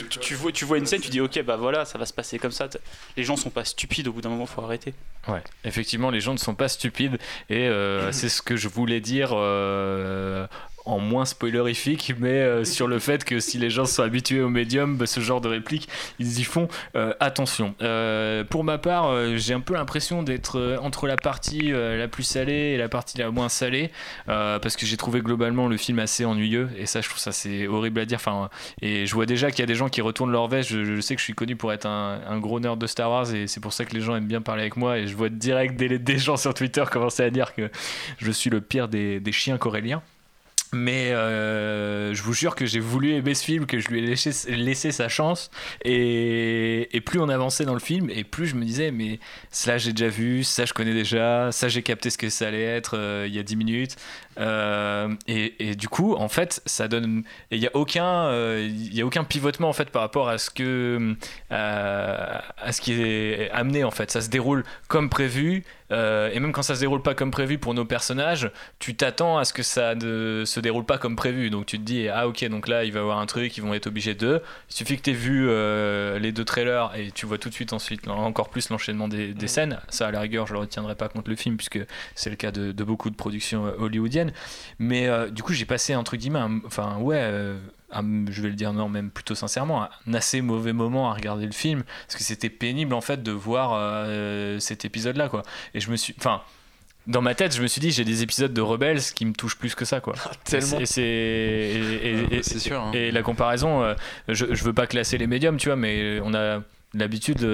tu, 0.10 0.20
tu 0.20 0.36
vois, 0.36 0.52
tu 0.52 0.66
vois 0.66 0.78
une 0.78 0.86
scène, 0.86 1.02
tu 1.02 1.10
dis 1.10 1.22
ok, 1.22 1.44
bah 1.44 1.56
voilà, 1.56 1.86
ça 1.86 1.98
va 1.98 2.06
se 2.06 2.14
passer 2.14 2.40
comme 2.40 2.52
ça. 2.52 2.68
Les 3.16 3.24
gens 3.24 3.36
sont 3.36 3.50
pas 3.52 3.64
stupides, 3.66 4.08
au 4.08 4.14
bout 4.14 4.22
d'un 4.22 4.30
moment, 4.30 4.46
faut 4.46 4.62
arrêter. 4.64 4.94
Ouais, 5.28 5.44
effectivement, 5.64 6.10
les 6.10 6.20
gens 6.20 6.34
ne 6.34 6.40
sont 6.40 6.56
pas 6.56 6.68
stupides 6.68 7.18
et 7.50 7.68
euh, 7.68 8.12
c'est 8.12 8.30
ce 8.30 8.42
que 8.42 8.56
je 8.56 8.68
voulais 8.68 9.00
dire 9.02 9.30
euh, 9.34 10.48
en 10.86 11.00
moins 11.00 11.26
spoilerifique, 11.26 12.14
mais 12.20 12.30
euh, 12.30 12.64
sur 12.64 12.88
le 12.88 13.00
fait 13.00 13.24
que 13.24 13.40
si 13.40 13.58
les 13.58 13.70
gens 13.70 13.86
sont 13.86 14.04
habitués 14.04 14.42
au 14.42 14.50
médium, 14.50 14.98
bah, 14.98 15.06
ce 15.06 15.20
genre 15.20 15.42
de 15.42 15.48
répliques, 15.48 15.88
ils 16.20 16.40
y 16.40 16.44
font 16.44 16.68
euh, 16.96 17.14
attention. 17.20 17.76
Euh, 17.82 18.44
pour 18.44 18.64
ma 18.64 18.78
part, 18.78 19.38
j'ai 19.38 19.54
un 19.54 19.60
peu 19.60 19.74
l'impression 19.74 20.24
d'être 20.24 20.78
entre 20.82 21.08
la 21.08 21.16
partie 21.16 21.72
la 21.72 22.08
plus 22.08 22.24
salée 22.24 22.74
et 22.74 22.78
la 22.78 22.90
partie 22.90 23.18
la 23.18 23.32
moins 23.32 23.50
salée, 23.50 23.92
parce 24.26 24.76
que 24.76 24.86
j'ai 24.86 24.98
trouvé 24.98 25.22
globalement 25.22 25.68
le 25.68 25.78
film 25.78 26.00
assez 26.00 26.26
ennuyeux, 26.26 26.70
et 26.78 26.86
ça, 26.86 27.02
je 27.02 27.10
trouve 27.10 27.20
ça 27.20 27.32
c'est 27.32 27.68
horrible 27.68 28.00
à 28.02 28.06
dire. 28.06 28.18
Enfin, 28.18 28.50
et 28.82 29.06
je 29.06 29.14
vois 29.14 29.26
déjà 29.26 29.52
qu'il 29.52 29.60
y 29.60 29.64
a 29.64 29.68
des 29.68 29.76
gens 29.76 29.90
qui 29.90 30.02
retournent 30.02 30.32
leur 30.32 30.48
veste. 30.48 30.70
Je, 30.70 31.02
sais 31.02 31.16
que 31.16 31.20
je 31.20 31.26
suis 31.26 31.34
connu 31.34 31.56
pour 31.56 31.74
être 31.74 31.86
un, 31.86 32.40
gros 32.40 32.60
nerd 32.60 32.80
de 32.80 32.88
Star 32.88 33.10
Wars, 33.10 33.34
et 33.34 33.48
c'est 33.48 33.60
pour 33.60 33.74
ça 33.74 33.86
que 33.86 33.94
les 33.94 34.02
gens 34.02 34.16
aiment 34.16 34.28
bien 34.28 34.42
parler 34.42 34.62
avec 34.64 34.78
moi. 34.78 34.98
Et 34.98 35.08
je 35.08 35.16
vois 35.16 35.30
direct 35.30 35.76
des, 35.76 36.00
des 36.00 36.18
gens 36.18 36.38
sur 36.38 36.54
Twitter 36.54 36.84
commencer 36.92 37.24
à 37.24 37.30
dire 37.30 37.54
que 37.54 37.70
je 38.18 38.32
suis 38.32 38.50
le 38.50 38.62
pire 38.62 38.88
des, 38.88 39.20
des 39.20 39.32
chiens 39.32 39.58
coréliens. 39.58 40.02
Mais 40.74 41.12
euh, 41.12 42.14
je 42.14 42.24
vous 42.24 42.34
jure 42.34 42.56
que 42.56 42.66
j'ai 42.66 42.80
voulu 42.80 43.14
aimer 43.14 43.34
ce 43.36 43.44
film, 43.44 43.66
que 43.66 43.80
je 43.80 43.88
lui 43.90 44.00
ai 44.00 44.56
laissé, 44.56 44.92
sa 44.92 45.08
chance. 45.08 45.52
Et, 45.86 46.96
et 46.96 47.02
plus 47.02 47.20
on 47.20 47.30
avançait 47.30 47.66
dans 47.66 47.74
le 47.74 47.80
film, 47.80 48.10
et 48.10 48.24
plus 48.24 48.48
je 48.48 48.56
me 48.56 48.66
disais, 48.66 48.92
mais 48.92 49.20
ça 49.50 49.78
j'ai 49.78 49.92
déjà 49.92 50.10
vu, 50.10 50.44
ça 50.44 50.66
je 50.66 50.74
connais 50.74 50.94
déjà, 50.94 51.52
ça 51.52 51.68
j'ai 51.68 51.84
capté 51.84 52.10
ce 52.10 52.18
que 52.18 52.30
ça 52.30 52.48
allait 52.48 52.64
être 52.64 52.98
euh, 52.98 53.26
il 53.28 53.36
y 53.36 53.40
a 53.40 53.44
10 53.44 53.56
minutes. 53.56 53.96
Euh, 54.38 55.14
et, 55.28 55.70
et 55.70 55.76
du 55.76 55.88
coup, 55.88 56.16
en 56.16 56.28
fait, 56.28 56.62
ça 56.66 56.88
donne. 56.88 57.24
Il 57.52 57.60
n'y 57.60 57.68
a, 57.68 57.76
aucun, 57.76 58.26
euh, 58.26 58.68
il 58.68 58.94
y 58.94 59.02
a 59.02 59.06
aucun 59.06 59.24
pivotement 59.24 59.70
en 59.70 59.74
fait, 59.74 59.90
par 59.90 60.02
rapport 60.02 60.30
à 60.30 60.38
ce, 60.38 60.50
que, 60.50 61.16
euh, 61.52 62.38
à 62.58 62.72
ce 62.72 62.82
qui 62.82 62.94
est 62.94 63.50
amené. 63.52 63.84
En 63.84 63.92
fait. 63.92 64.12
Ça 64.12 64.22
se 64.22 64.30
déroule 64.30 64.64
comme 64.88 65.10
prévu. 65.10 65.64
Euh, 65.94 66.32
et 66.34 66.40
même 66.40 66.52
quand 66.52 66.64
ça 66.64 66.76
se 66.76 66.80
déroule 66.80 67.02
pas 67.02 67.14
comme 67.14 67.32
prévu 67.32 67.58
pour 67.58 67.74
nos 67.74 67.86
personnages, 67.86 68.52
tu 68.80 68.96
t'attends 68.96 69.38
à 69.38 69.46
ce 69.46 69.54
que 69.54 69.64
ça 69.64 69.96
ne 69.96 70.44
se 70.46 70.60
déroule 70.60 70.86
pas 70.86 70.98
comme 70.98 71.16
prévu. 71.16 71.50
Donc 71.50 71.66
tu 71.68 71.78
te 71.78 71.84
dis, 71.84 72.10
ah 72.10 72.28
ok, 72.28 72.44
donc 72.46 72.68
là 72.68 72.84
il 72.84 72.92
va 72.92 73.00
y 73.00 73.02
avoir 73.02 73.20
un 73.20 73.26
truc, 73.26 73.56
ils 73.58 73.62
vont 73.62 73.74
être 73.74 73.88
obligés 73.88 74.16
de. 74.16 74.42
Il 74.70 74.76
suffit 74.76 74.98
que 74.98 75.04
tu 75.04 75.12
aies 75.12 75.14
vu 75.14 75.46
euh, 75.48 76.18
les 76.20 76.32
deux 76.32 76.46
trailers 76.46 76.92
et 76.96 77.12
tu 77.12 77.26
vois 77.26 77.38
tout 77.38 77.50
de 77.50 77.54
suite 77.54 77.74
ensuite 77.74 78.08
encore 78.08 78.50
plus 78.50 78.70
l'enchaînement 78.70 79.08
des, 79.08 79.34
des 79.34 79.48
scènes. 79.48 79.80
Ça, 79.90 80.08
à 80.08 80.12
la 80.12 80.20
rigueur, 80.20 80.48
je 80.48 80.54
le 80.54 80.60
retiendrai 80.60 80.96
pas 80.96 81.10
contre 81.10 81.30
le 81.30 81.36
film 81.36 81.58
puisque 81.58 81.80
c'est 82.16 82.30
le 82.30 82.36
cas 82.36 82.52
de, 82.52 82.72
de 82.72 82.84
beaucoup 82.84 83.10
de 83.10 83.16
productions 83.16 83.68
euh, 83.68 83.76
Mais 84.80 85.08
euh, 85.08 85.30
du 85.30 85.44
coup, 85.44 85.54
j'ai 85.54 85.66
passé 85.66 85.96
entre 85.96 86.16
guillemets, 86.18 86.40
un- 86.40 86.62
enfin 86.66 86.98
ouais. 87.00 87.18
euh, 87.20 87.58
un- 87.92 88.26
je 88.32 88.42
vais 88.42 88.50
le 88.50 88.56
dire 88.56 88.74
non 88.74 88.90
même 88.90 89.12
plutôt 89.12 89.36
sincèrement 89.36 89.84
un 90.08 90.14
assez 90.16 90.42
mauvais 90.42 90.74
moment 90.74 91.12
à 91.12 91.14
regarder 91.14 91.46
le 91.46 91.52
film 91.52 91.84
parce 92.08 92.16
que 92.16 92.24
c'était 92.24 92.50
pénible 92.50 92.94
en 92.96 93.02
fait 93.02 93.22
de 93.22 93.32
voir 93.32 93.74
euh, 93.76 94.58
cet 94.60 94.84
épisode 94.84 95.16
là 95.16 95.30
quoi 95.30 95.44
et 95.76 95.80
je 95.80 95.92
me 95.92 95.96
suis 95.96 96.16
enfin 96.18 96.42
dans 97.06 97.22
ma 97.22 97.36
tête, 97.36 97.54
je 97.54 97.62
me 97.62 97.68
suis 97.68 97.82
dit, 97.82 97.92
j'ai 97.92 98.06
des 98.06 98.24
épisodes 98.24 98.54
de 98.54 98.62
Rebels 98.62 99.02
qui 99.14 99.26
me 99.26 99.34
touchent 99.34 99.58
plus 99.58 99.76
que 99.76 99.84
ça, 99.84 100.00
quoi. 100.00 100.16
tellement. 100.46 100.80
Et 100.80 100.86
c'est 100.86 101.02
et, 101.02 102.08
et- 102.08 102.36
et- 102.38 102.44
C'est 102.44 102.60
sûr. 102.60 102.82
hein. 102.82 102.92
et 102.94 103.12
la 103.12 103.22
comparaison, 103.22 103.94
je, 104.30 104.46
je 104.56 104.64
veux 104.64 104.72
pas 104.72 104.88
classer 104.88 105.18
les 105.18 105.28
médiums, 105.28 105.58
tu 105.58 105.68
vois, 105.68 105.76
mais 105.76 106.20
on 106.24 106.34
a 106.34 106.62
l'habitude, 106.94 107.46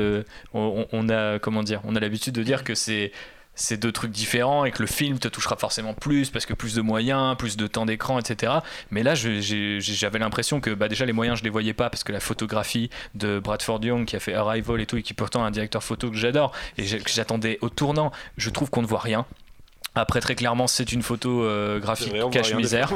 on, 0.53 0.85
on 0.91 1.09
a 1.09 1.39
comment 1.39 1.63
dire, 1.63 1.81
on 1.83 1.95
a 1.95 1.99
l'habitude 1.99 2.35
de 2.35 2.43
dire 2.43 2.63
que 2.63 2.75
c'est 2.75 3.11
c'est 3.59 3.77
deux 3.77 3.91
trucs 3.91 4.11
différents 4.11 4.65
et 4.65 4.71
que 4.71 4.81
le 4.81 4.87
film 4.87 5.19
te 5.19 5.27
touchera 5.27 5.57
forcément 5.57 5.93
plus 5.93 6.29
parce 6.29 6.45
que 6.45 6.53
plus 6.53 6.75
de 6.75 6.81
moyens, 6.81 7.35
plus 7.37 7.57
de 7.57 7.67
temps 7.67 7.85
d'écran, 7.85 8.17
etc. 8.17 8.53
Mais 8.89 9.03
là, 9.03 9.13
j'avais 9.15 10.19
l'impression 10.19 10.61
que 10.61 10.71
bah, 10.71 10.87
déjà 10.87 11.05
les 11.05 11.13
moyens, 11.13 11.39
je 11.39 11.43
les 11.43 11.49
voyais 11.49 11.73
pas 11.73 11.89
parce 11.89 12.03
que 12.03 12.11
la 12.11 12.21
photographie 12.21 12.89
de 13.15 13.39
Bradford 13.39 13.83
Young 13.83 14.05
qui 14.05 14.15
a 14.15 14.19
fait 14.19 14.33
Arrival 14.33 14.79
et 14.79 14.85
tout 14.85 14.97
et 14.97 15.03
qui 15.03 15.13
est 15.13 15.15
pourtant 15.15 15.43
un 15.43 15.51
directeur 15.51 15.83
photo 15.83 16.09
que 16.09 16.17
j'adore 16.17 16.53
et 16.77 16.85
que 16.85 17.11
j'attendais 17.11 17.57
au 17.61 17.69
tournant, 17.69 18.11
je 18.37 18.49
trouve 18.49 18.69
qu'on 18.69 18.81
ne 18.81 18.87
voit 18.87 18.99
rien. 18.99 19.25
Après, 19.99 20.21
très 20.21 20.35
clairement, 20.35 20.67
c'est 20.67 20.91
une 20.91 21.01
photo 21.01 21.43
euh, 21.43 21.79
graphique 21.79 22.13
cache-misère. 22.31 22.89
On 22.93 22.95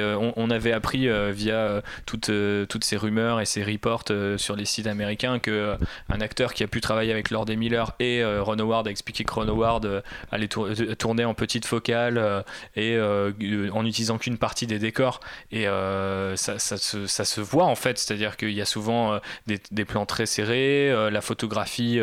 euh, 0.00 0.16
on, 0.16 0.32
on 0.36 0.50
avait 0.50 0.72
appris 0.72 1.08
euh, 1.08 1.30
via 1.32 1.82
toutes, 2.06 2.30
euh, 2.30 2.64
toutes 2.66 2.84
ces 2.84 2.96
rumeurs 2.96 3.40
et 3.40 3.46
ces 3.46 3.62
reports 3.62 4.04
sur 4.36 4.56
les 4.56 4.64
sites 4.64 4.86
américains 4.86 5.38
que 5.38 5.76
un 6.08 6.20
acteur 6.20 6.54
qui 6.54 6.62
a 6.64 6.66
pu 6.66 6.80
travailler 6.80 7.12
avec 7.12 7.30
Lord 7.30 7.46
et 7.50 7.56
Miller 7.56 7.92
et 8.00 8.24
Ron 8.24 8.58
Howard 8.58 8.88
a 8.88 8.90
expliqué 8.90 9.24
que 9.24 9.32
Ron 9.32 9.48
Howard 9.48 10.02
allait 10.32 10.48
tour- 10.48 10.68
tourner 10.98 11.24
en 11.24 11.34
petite 11.34 11.66
focale 11.66 12.44
et 12.76 12.98
en 12.98 13.86
utilisant 13.86 14.18
qu'une 14.18 14.38
partie 14.38 14.66
des 14.66 14.78
décors. 14.78 15.20
Et 15.52 15.64
ça, 15.64 16.58
ça 16.58 16.76
se, 16.76 17.06
ça 17.06 17.24
se 17.24 17.40
voit 17.40 17.64
en 17.64 17.74
fait. 17.74 17.98
C'est 17.98 18.14
à 18.14 18.16
dire 18.16 18.36
qu'il 18.36 18.52
y 18.52 18.60
a 18.60 18.64
souvent 18.66 19.18
des, 19.46 19.60
des 19.70 19.84
plans 19.84 20.06
très 20.06 20.26
serrés 20.26 21.10
la 21.10 21.20
photographie 21.20 22.00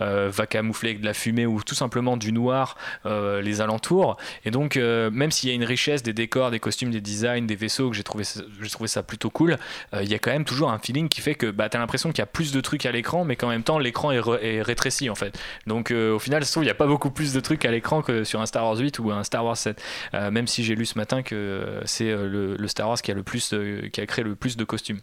va 0.00 0.46
camoufler 0.46 0.90
avec 0.90 1.00
de 1.00 1.06
la 1.06 1.14
fumée 1.14 1.46
ou 1.46 1.62
tout 1.62 1.74
simplement 1.74 2.16
du 2.16 2.32
noir 2.32 2.75
euh, 3.04 3.40
les 3.42 3.60
alentours 3.60 4.16
et 4.44 4.50
donc 4.50 4.76
euh, 4.76 5.10
même 5.10 5.30
s'il 5.30 5.48
y 5.48 5.52
a 5.52 5.54
une 5.54 5.64
richesse 5.64 6.02
des 6.02 6.12
décors 6.12 6.50
des 6.50 6.60
costumes 6.60 6.90
des 6.90 7.00
designs 7.00 7.46
des 7.46 7.56
vaisseaux 7.56 7.90
que 7.90 7.96
j'ai 7.96 8.02
trouvé 8.02 8.24
ça- 8.24 9.02
plutôt 9.02 9.30
cool 9.30 9.56
euh, 9.94 10.02
il 10.02 10.10
y 10.10 10.14
a 10.14 10.18
quand 10.18 10.30
même 10.30 10.44
toujours 10.44 10.70
un 10.70 10.78
feeling 10.78 11.08
qui 11.08 11.20
fait 11.20 11.34
que 11.34 11.50
bah, 11.50 11.68
t'as 11.68 11.78
l'impression 11.78 12.10
qu'il 12.10 12.18
y 12.18 12.22
a 12.22 12.26
plus 12.26 12.52
de 12.52 12.60
trucs 12.60 12.86
à 12.86 12.92
l'écran 12.92 13.24
mais 13.24 13.36
qu'en 13.36 13.48
même 13.48 13.62
temps 13.62 13.78
l'écran 13.78 14.10
est, 14.12 14.62
rétréci 14.62 15.10
en 15.10 15.14
fait 15.14 15.38
donc 15.66 15.92
au 15.92 16.18
final, 16.18 16.42
il 16.56 16.62
n'y 16.62 16.70
a 16.70 16.74
pas 16.74 16.86
beaucoup 16.86 17.10
plus 17.10 17.32
de 17.32 17.40
trucs 17.40 17.64
à 17.64 17.70
l'écran 17.70 18.02
que 18.02 18.24
sur 18.24 18.40
un 18.40 18.46
Star 18.46 18.64
Wars 18.64 18.78
8 18.78 18.98
ou 18.98 19.10
un 19.10 19.24
Star 19.24 19.44
Wars 19.44 19.56
7. 19.56 19.82
Euh, 20.14 20.30
même 20.30 20.46
si 20.46 20.64
j'ai 20.64 20.74
lu 20.74 20.86
ce 20.86 20.98
matin 20.98 21.22
que 21.22 21.80
c'est 21.84 22.10
le, 22.10 22.56
Star 22.68 22.88
Wars 22.88 23.00
qui 23.00 23.10
a, 23.10 23.14
le 23.14 23.88
qui 23.88 24.00
a 24.00 24.06
créé 24.06 24.24
le 24.24 24.34
plus 24.34 24.56
de 24.56 24.64
costumes. 24.64 25.00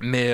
Mais 0.00 0.32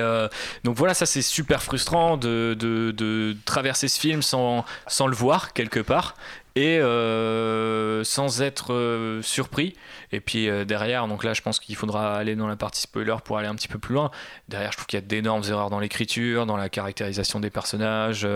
donc 0.63 0.77
voilà, 0.77 0.93
ça 0.93 1.05
c'est 1.05 1.21
super 1.21 1.61
frustrant 1.61 2.17
de, 2.17 3.35
traverser 3.45 3.87
ce 3.87 3.99
film 3.99 4.21
sans 4.21 4.63
le 5.07 5.15
voir 5.15 5.53
quelque 5.53 5.79
part 5.79 6.15
et 6.57 6.79
euh, 6.79 8.03
sans 8.03 8.41
être 8.41 8.73
euh, 8.73 9.21
surpris. 9.21 9.75
Et 10.11 10.19
puis 10.19 10.49
euh, 10.49 10.65
derrière, 10.65 11.07
donc 11.07 11.23
là 11.23 11.33
je 11.33 11.41
pense 11.43 11.59
qu'il 11.59 11.75
faudra 11.75 12.15
aller 12.15 12.35
dans 12.35 12.47
la 12.47 12.55
partie 12.55 12.81
spoiler 12.81 13.15
pour 13.23 13.37
aller 13.37 13.47
un 13.47 13.53
petit 13.53 13.67
peu 13.67 13.77
plus 13.77 13.93
loin. 13.93 14.09
Derrière, 14.49 14.71
je 14.71 14.77
trouve 14.77 14.87
qu'il 14.87 14.97
y 14.97 15.03
a 15.03 15.05
d'énormes 15.05 15.43
erreurs 15.47 15.69
dans 15.69 15.79
l'écriture, 15.79 16.47
dans 16.47 16.57
la 16.57 16.69
caractérisation 16.69 17.39
des 17.39 17.51
personnages. 17.51 18.27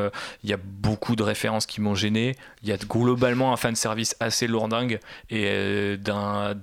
il 0.43 0.49
y 0.49 0.53
a 0.53 0.57
beaucoup 0.63 1.15
de 1.15 1.23
références 1.23 1.65
qui 1.65 1.81
m'ont 1.81 1.95
gêné. 1.95 2.35
Il 2.61 2.69
y 2.69 2.71
a 2.71 2.77
globalement 2.77 3.53
un 3.53 3.57
fan 3.57 3.75
service 3.75 4.15
assez 4.19 4.45
lourdingue 4.45 4.99
et 5.31 5.97
d'un- 5.97 6.53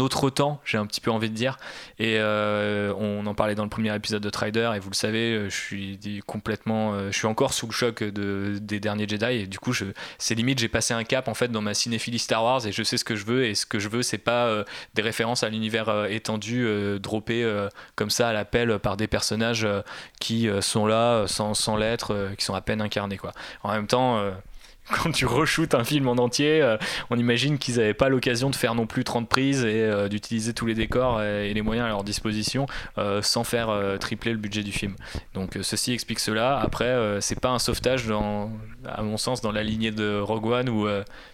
autre 0.00 0.28
temps, 0.28 0.60
j'ai 0.66 0.76
un 0.76 0.84
petit 0.84 1.00
peu 1.00 1.10
envie 1.10 1.30
de 1.30 1.34
dire. 1.34 1.56
Et 1.98 2.18
on 2.20 3.24
en 3.26 3.34
parlait 3.34 3.54
dans 3.54 3.64
le 3.64 3.70
premier 3.70 3.94
épisode 3.94 4.22
de 4.22 4.30
Trider, 4.30 4.72
et 4.74 4.78
vous 4.78 4.90
le 4.90 4.94
savez, 4.94 5.48
je 5.48 5.54
suis 5.56 6.20
complètement, 6.26 7.10
je 7.10 7.16
suis 7.16 7.26
encore 7.26 7.54
sous 7.54 7.66
le 7.66 7.72
choc 7.72 8.02
de, 8.02 8.58
des 8.60 8.80
derniers 8.80 9.08
Jedi, 9.08 9.24
et 9.24 9.46
du 9.46 9.58
coup, 9.58 9.72
c'est 10.18 10.34
limite, 10.34 10.58
j'ai 10.66 10.70
passé 10.70 10.94
un 10.94 11.04
cap 11.04 11.28
en 11.28 11.34
fait 11.34 11.46
dans 11.46 11.60
ma 11.60 11.74
cinéphilie 11.74 12.18
Star 12.18 12.42
Wars, 12.42 12.66
et 12.66 12.72
je 12.72 12.82
sais 12.82 12.96
ce 12.96 13.04
que 13.04 13.14
je 13.14 13.24
veux, 13.24 13.44
et 13.44 13.54
ce 13.54 13.66
que 13.66 13.78
je 13.78 13.88
veux, 13.88 14.02
c'est 14.02 14.18
pas 14.18 14.46
euh, 14.46 14.64
des 14.94 15.02
références 15.02 15.44
à 15.44 15.48
l'univers 15.48 15.88
euh, 15.88 16.06
étendu, 16.06 16.64
euh, 16.66 16.98
droppé 16.98 17.44
euh, 17.44 17.68
comme 17.94 18.10
ça 18.10 18.30
à 18.30 18.32
l'appel 18.32 18.80
par 18.80 18.96
des 18.96 19.06
personnages 19.06 19.68
qui 20.18 20.48
sont 20.60 20.86
là 20.86 21.26
sans, 21.28 21.54
sans 21.54 21.76
l'être, 21.76 22.30
qui 22.36 22.44
sont 22.44 22.54
à 22.54 22.60
peine 22.60 22.80
incarnés 22.80 23.16
quoi. 23.16 23.32
En 23.62 23.72
même 23.72 23.86
temps. 23.86 24.20
quand 25.02 25.10
tu 25.10 25.26
re-shootes 25.26 25.74
un 25.74 25.84
film 25.84 26.08
en 26.08 26.12
entier, 26.12 26.62
euh, 26.62 26.76
on 27.10 27.18
imagine 27.18 27.58
qu'ils 27.58 27.76
n'avaient 27.76 27.94
pas 27.94 28.08
l'occasion 28.08 28.50
de 28.50 28.56
faire 28.56 28.74
non 28.74 28.86
plus 28.86 29.04
30 29.04 29.28
prises 29.28 29.64
et 29.64 29.82
euh, 29.82 30.08
d'utiliser 30.08 30.52
tous 30.52 30.66
les 30.66 30.74
décors 30.74 31.22
et, 31.22 31.52
les 31.52 31.62
moyens 31.62 31.86
à 31.86 31.88
leur 31.88 32.04
disposition 32.04 32.66
euh, 32.98 33.22
sans 33.22 33.44
faire 33.44 33.68
tripler 34.00 34.32
le 34.32 34.38
budget 34.38 34.62
du 34.62 34.72
film. 34.72 34.94
Donc 35.34 35.58
ceci 35.62 35.92
explique 35.92 36.20
cela. 36.20 36.58
Après, 36.58 36.94
c'est 37.20 37.40
pas 37.40 37.50
un 37.50 37.58
sauvetage, 37.58 38.06
dans, 38.06 38.50
à 38.84 39.02
mon 39.02 39.16
sens, 39.16 39.40
dans 39.40 39.52
la 39.52 39.62
lignée 39.62 39.90
de 39.90 40.18
Rogue 40.18 40.46
One 40.46 40.68
où 40.68 40.86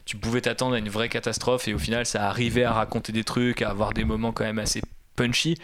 tu 0.05 0.17
pouvais 0.17 0.41
t'attendre 0.41 0.75
à 0.75 0.79
une 0.79 0.89
vraie 0.89 1.09
catastrophe 1.09 1.69
et 1.69 1.75
au 1.75 1.79
final 1.79 2.07
ça 2.07 2.29
arrivait 2.29 2.65
à 2.65 2.73
raconter 2.73 3.13
des 3.13 3.25
trucs, 3.25 3.63
à 3.63 3.71
avoir 3.71 3.93
des 3.93 4.05
moments 4.05 4.33
quand 4.33 4.45
même 4.45 4.59
assez 4.59 4.83
punchy. 5.17 5.57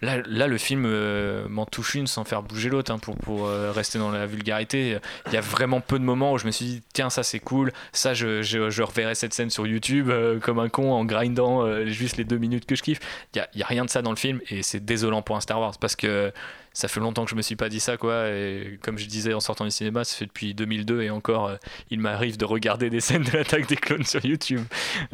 Là, 0.00 0.18
là, 0.26 0.48
le 0.48 0.58
film 0.58 0.84
euh, 0.86 1.48
m'en 1.48 1.66
touche 1.66 1.94
une 1.94 2.06
sans 2.06 2.24
faire 2.24 2.42
bouger 2.42 2.68
l'autre 2.68 2.92
hein, 2.92 2.98
pour, 2.98 3.16
pour 3.16 3.46
euh, 3.46 3.70
rester 3.72 3.98
dans 3.98 4.10
la 4.10 4.26
vulgarité. 4.26 4.98
Il 5.28 5.32
y 5.32 5.36
a 5.36 5.40
vraiment 5.40 5.80
peu 5.80 5.98
de 5.98 6.04
moments 6.04 6.32
où 6.32 6.38
je 6.38 6.46
me 6.46 6.50
suis 6.50 6.64
dit 6.66 6.82
tiens 6.92 7.10
ça 7.10 7.22
c'est 7.22 7.38
cool, 7.38 7.72
ça 7.92 8.12
je, 8.12 8.42
je, 8.42 8.70
je 8.70 8.82
reverrai 8.82 9.14
cette 9.14 9.32
scène 9.32 9.50
sur 9.50 9.66
YouTube 9.66 10.10
euh, 10.10 10.40
comme 10.40 10.58
un 10.58 10.68
con 10.68 10.92
en 10.92 11.04
grindant 11.04 11.84
juste 11.86 12.16
les 12.16 12.24
deux 12.24 12.38
minutes 12.38 12.66
que 12.66 12.74
je 12.74 12.82
kiffe. 12.82 13.00
Il 13.34 13.38
y 13.38 13.40
a, 13.40 13.48
y 13.54 13.62
a 13.62 13.66
rien 13.66 13.84
de 13.84 13.90
ça 13.90 14.02
dans 14.02 14.10
le 14.10 14.16
film 14.16 14.40
et 14.50 14.62
c'est 14.62 14.84
désolant 14.84 15.22
pour 15.22 15.36
un 15.36 15.40
Star 15.40 15.60
Wars 15.60 15.74
parce 15.80 15.96
que 15.96 16.32
ça 16.74 16.88
fait 16.88 17.00
longtemps 17.00 17.24
que 17.24 17.30
je 17.30 17.36
me 17.36 17.40
suis 17.42 17.56
pas 17.56 17.68
dit 17.70 17.80
ça 17.80 17.96
quoi 17.96 18.28
et 18.28 18.78
comme 18.82 18.98
je 18.98 19.06
disais 19.06 19.32
en 19.32 19.40
sortant 19.40 19.64
du 19.64 19.70
cinéma 19.70 20.04
ça 20.04 20.16
fait 20.16 20.26
depuis 20.26 20.54
2002 20.54 21.00
et 21.02 21.08
encore 21.10 21.46
euh, 21.48 21.56
il 21.90 22.00
m'arrive 22.00 22.36
de 22.36 22.44
regarder 22.44 22.90
des 22.90 23.00
scènes 23.00 23.22
de 23.22 23.30
l'attaque 23.30 23.66
des 23.68 23.76
clones 23.76 24.04
sur 24.04 24.24
YouTube 24.24 24.60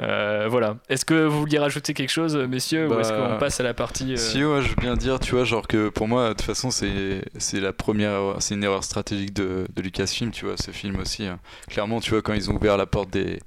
Euh, 0.01 0.47
voilà 0.49 0.77
est-ce 0.89 1.05
que 1.05 1.27
vous 1.27 1.41
vouliez 1.41 1.59
rajouter 1.59 1.95
quelque 1.95 2.11
chose 2.11 2.35
messieurs 2.37 2.87
ou 2.87 2.91
Bah, 2.91 3.01
est-ce 3.01 3.13
qu'on 3.13 3.39
passe 3.39 3.61
à 3.61 3.63
la 3.63 3.75
partie 3.75 4.15
euh, 4.15 4.17
Si, 4.17 4.43
ouais, 4.45 4.63
je, 4.63 4.67
je 4.67 4.69
veux 4.71 4.77
bien 4.77 4.97
dire, 4.97 5.21
tu 5.21 5.35
vois, 5.35 5.45
genre 5.45 5.67
que 5.69 5.89
pour 5.91 6.09
moi, 6.09 6.29
de 6.31 6.33
toute 6.35 6.43
façon, 6.43 6.71
c'est 6.71 7.23
c'est 7.39 7.61
la 7.61 7.73
première, 7.73 8.37
c'est 8.39 8.55
une 8.55 8.65
erreur 8.65 8.83
stratégique 8.85 9.35
de, 9.35 9.67
de 9.75 9.83
Lucasfilm, 9.83 10.31
tu 10.31 10.47
vois, 10.47 10.57
ce 10.57 10.71
film 10.71 10.99
aussi. 11.01 11.27
hein. 11.27 11.39
Clairement, 11.69 12.01
tu 12.01 12.11
vois, 12.11 12.23
quand 12.23 12.33
ils 12.33 12.51
ont 12.51 12.55
ouvert 12.57 12.77
la 12.77 12.87
porte 12.87 13.11
des 13.11 13.41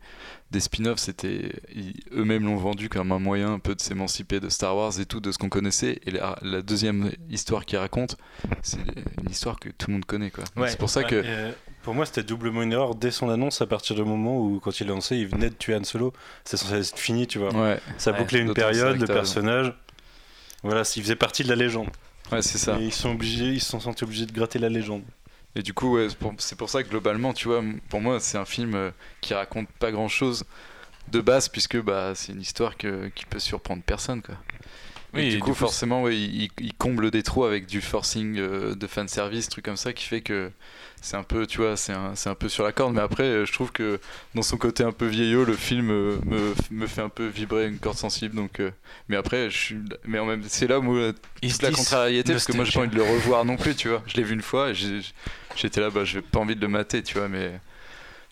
des 0.53 0.61
spin-offs, 0.61 0.99
c'était 0.99 1.51
eux-mêmes 2.13 2.45
l'ont 2.45 2.55
vendu 2.55 2.87
comme 2.87 3.11
un 3.11 3.19
moyen 3.19 3.51
un 3.53 3.59
peu 3.59 3.75
de 3.75 3.81
s'émanciper 3.81 4.39
de 4.39 4.47
Star 4.47 4.75
Wars 4.77 4.97
et 4.99 5.05
tout, 5.05 5.19
de 5.19 5.31
ce 5.33 5.37
qu'on 5.37 5.49
connaissait. 5.49 5.99
Et 6.05 6.11
la, 6.11 6.37
la 6.41 6.61
deuxième 6.61 7.11
histoire 7.29 7.65
qu'ils 7.65 7.79
racontent, 7.79 8.15
c'est 8.61 8.77
une 9.21 9.29
histoire 9.29 9.59
que 9.59 9.69
tout 9.69 9.87
le 9.87 9.93
monde 9.93 10.05
connaît, 10.05 10.31
quoi. 10.31 10.45
Ouais, 10.55 10.69
c'est 10.69 10.77
pour 10.79 10.89
ça 10.89 11.01
ouais. 11.01 11.07
que 11.07 11.21
euh, 11.25 11.51
pour 11.81 11.93
moi, 11.93 12.05
c'était 12.05 12.23
doublement 12.23 12.61
une 12.61 12.71
erreur 12.71 12.95
dès 12.95 13.11
son 13.11 13.29
annonce 13.29 13.61
à 13.61 13.65
partir 13.67 13.95
du 13.97 14.03
moment 14.03 14.39
où, 14.39 14.59
quand 14.63 14.79
il 14.79 14.85
est 14.85 14.89
lancé, 14.89 15.17
il 15.17 15.27
venait 15.27 15.49
de 15.49 15.55
tuer 15.55 15.75
Han 15.75 15.83
Solo. 15.83 16.13
C'est 16.45 16.55
censé 16.55 16.75
être 16.75 16.97
fini, 16.97 17.27
tu 17.27 17.39
vois. 17.39 17.53
Ouais. 17.53 17.79
Ça 17.97 18.11
Ouais. 18.11 18.19
bouclait 18.19 18.39
une 18.39 18.53
période, 18.53 18.99
le 18.99 19.07
personnage. 19.07 19.73
Voilà, 20.63 20.83
il 20.95 21.01
faisait 21.03 21.15
partie 21.17 21.43
de 21.43 21.49
la 21.49 21.55
légende. 21.55 21.89
Ouais, 22.31 22.41
c'est 22.41 22.57
ça. 22.57 22.79
Et 22.79 22.85
ils 22.85 22.93
sont 22.93 23.11
obligés, 23.11 23.49
ils 23.49 23.59
se 23.59 23.69
sont 23.69 23.81
sentis 23.81 24.05
obligés 24.05 24.25
de 24.25 24.31
gratter 24.31 24.59
la 24.59 24.69
légende. 24.69 25.03
Et 25.55 25.61
du 25.61 25.73
coup, 25.73 25.97
c'est 26.39 26.57
pour, 26.57 26.69
ça 26.69 26.83
que 26.83 26.89
globalement, 26.89 27.33
tu 27.33 27.47
vois, 27.47 27.63
pour 27.89 28.01
moi, 28.01 28.19
c'est 28.19 28.37
un 28.37 28.45
film 28.45 28.73
euh, 28.73 28.91
qui 29.21 29.33
raconte 29.33 29.69
pas 29.69 29.91
grand 29.91 30.07
chose 30.07 30.45
de 31.09 31.21
base, 31.21 31.47
puisque 31.47 31.79
bah, 31.79 32.13
c'est 32.15 32.31
une 32.31 32.41
histoire 32.41 32.75
qui 32.75 33.25
peut 33.29 33.39
surprendre 33.39 33.83
personne. 33.83 34.21
Oui, 35.13 35.21
et 35.23 35.27
et 35.27 35.29
du 35.29 35.41
du 35.41 35.41
coup, 35.41 35.53
forcément, 35.53 36.01
ouais, 36.03 36.17
il, 36.17 36.49
il 36.59 36.73
comble 36.73 37.11
des 37.11 37.23
trous 37.23 37.43
avec 37.45 37.67
du 37.67 37.81
forcing 37.81 38.37
euh, 38.39 38.75
de 38.75 38.87
fanservice, 38.87 39.47
truc 39.49 39.63
comme 39.65 39.77
ça, 39.77 39.93
qui 39.93 40.05
fait 40.05 40.21
que 40.21 40.51
c'est 41.01 41.17
un 41.17 41.23
peu, 41.23 41.45
tu 41.45 41.59
vois, 41.59 41.77
c'est 41.77 41.93
un, 41.93 42.13
un 42.25 42.35
peu 42.35 42.49
sur 42.49 42.63
la 42.63 42.71
corde. 42.71 42.95
Mais 42.95 43.01
après, 43.01 43.23
euh, 43.23 43.45
je 43.45 43.53
trouve 43.53 43.71
que 43.71 43.99
dans 44.35 44.41
son 44.41 44.57
côté 44.57 44.83
un 44.83 44.91
peu 44.91 45.05
vieillot, 45.05 45.45
le 45.45 45.55
film 45.55 45.91
euh, 45.91 46.17
me, 46.25 46.53
me 46.71 46.87
fait 46.87 47.01
un 47.01 47.09
peu 47.09 47.27
vibrer 47.27 47.67
une 47.67 47.77
corde 47.79 47.97
sensible. 47.97 48.35
Donc, 48.35 48.59
euh, 48.59 48.71
mais 49.07 49.15
après, 49.15 49.49
je 49.49 49.57
suis, 49.57 49.77
mais 50.05 50.17
en 50.19 50.25
même, 50.25 50.43
c'est 50.47 50.67
là 50.67 50.79
où 50.79 50.97
toute 51.47 51.61
la 51.61 51.71
contrariété, 51.71 52.31
parce 52.33 52.45
que 52.45 52.53
moi, 52.53 52.65
j'ai 52.65 52.71
pas 52.71 52.79
envie 52.79 52.89
de 52.89 52.95
le 52.95 53.03
revoir 53.03 53.45
non 53.45 53.57
plus, 53.57 53.75
tu 53.75 53.89
vois. 53.89 54.01
Je 54.07 54.15
l'ai 54.15 54.23
vu 54.23 54.33
une 54.33 54.41
fois 54.41 54.73
j'étais 55.55 55.81
là, 55.81 55.89
bah, 55.91 56.03
j'ai 56.05 56.21
pas 56.21 56.39
envie 56.39 56.55
de 56.55 56.61
le 56.61 56.67
mater, 56.67 57.03
tu 57.03 57.17
vois, 57.17 57.27
mais 57.27 57.59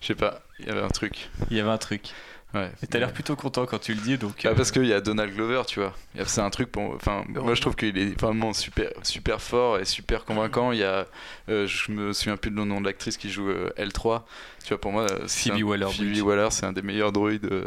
je 0.00 0.08
sais 0.08 0.14
pas, 0.14 0.42
il 0.58 0.66
y 0.66 0.70
avait 0.70 0.82
un 0.82 0.88
truc. 0.88 1.30
Il 1.50 1.56
y 1.56 1.60
avait 1.60 1.70
un 1.70 1.78
truc. 1.78 2.16
Ouais. 2.54 2.70
Et 2.82 2.86
t'as 2.86 2.98
l'air 2.98 3.12
plutôt 3.12 3.34
content 3.34 3.64
quand 3.64 3.78
tu 3.78 3.94
le 3.94 4.00
dis, 4.00 4.18
donc. 4.18 4.42
Bah, 4.44 4.50
euh, 4.50 4.54
parce 4.54 4.70
qu'il 4.70 4.84
y 4.84 4.92
a 4.92 5.00
Donald 5.00 5.34
Glover, 5.34 5.62
tu 5.66 5.80
vois. 5.80 5.94
C'est 6.26 6.40
un 6.42 6.50
truc 6.50 6.70
pour. 6.70 6.94
Enfin, 6.94 7.24
moi 7.28 7.54
je 7.54 7.60
trouve 7.62 7.74
qu'il 7.76 7.96
est 7.96 8.20
vraiment 8.20 8.52
super, 8.52 8.90
super 9.02 9.40
fort 9.40 9.78
et 9.78 9.84
super 9.86 10.24
convaincant. 10.26 10.70
Il 10.72 10.78
y 10.80 10.84
a. 10.84 11.06
euh, 11.48 11.66
je 11.66 11.90
me 11.92 12.12
souviens 12.12 12.36
plus 12.36 12.50
le 12.50 12.62
nom 12.64 12.80
de 12.80 12.86
l'actrice 12.86 13.16
qui 13.16 13.30
joue 13.30 13.48
euh, 13.48 13.70
L3. 13.78 14.22
Tu 14.64 14.68
vois, 14.68 14.80
pour 14.80 14.92
moi. 14.92 15.06
c'est 15.26 15.48
Phoebe 15.50 15.62
un- 15.62 15.66
Waller-Bridge. 15.66 16.14
Phoebe 16.18 16.26
Waller, 16.26 16.48
c'est 16.50 16.66
un 16.66 16.72
des 16.72 16.82
meilleurs 16.82 17.12
droïdes. 17.12 17.46
euh, 17.50 17.64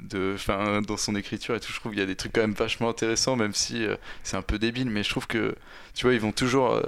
de, 0.00 0.32
enfin, 0.34 0.82
dans 0.82 0.96
son 0.96 1.14
écriture 1.14 1.54
et 1.54 1.60
tout, 1.60 1.72
je 1.72 1.78
trouve 1.80 1.92
qu'il 1.92 2.00
y 2.00 2.02
a 2.02 2.06
des 2.06 2.16
trucs 2.16 2.32
quand 2.32 2.40
même 2.40 2.52
vachement 2.52 2.88
intéressants, 2.90 3.36
même 3.36 3.54
si 3.54 3.84
euh, 3.86 3.96
c'est 4.22 4.36
un 4.36 4.42
peu 4.42 4.58
débile, 4.58 4.90
mais 4.90 5.02
je 5.02 5.08
trouve 5.08 5.26
que, 5.26 5.54
tu 5.94 6.04
vois, 6.06 6.14
ils 6.14 6.20
vont 6.20 6.32
toujours. 6.32 6.72
euh, 6.74 6.82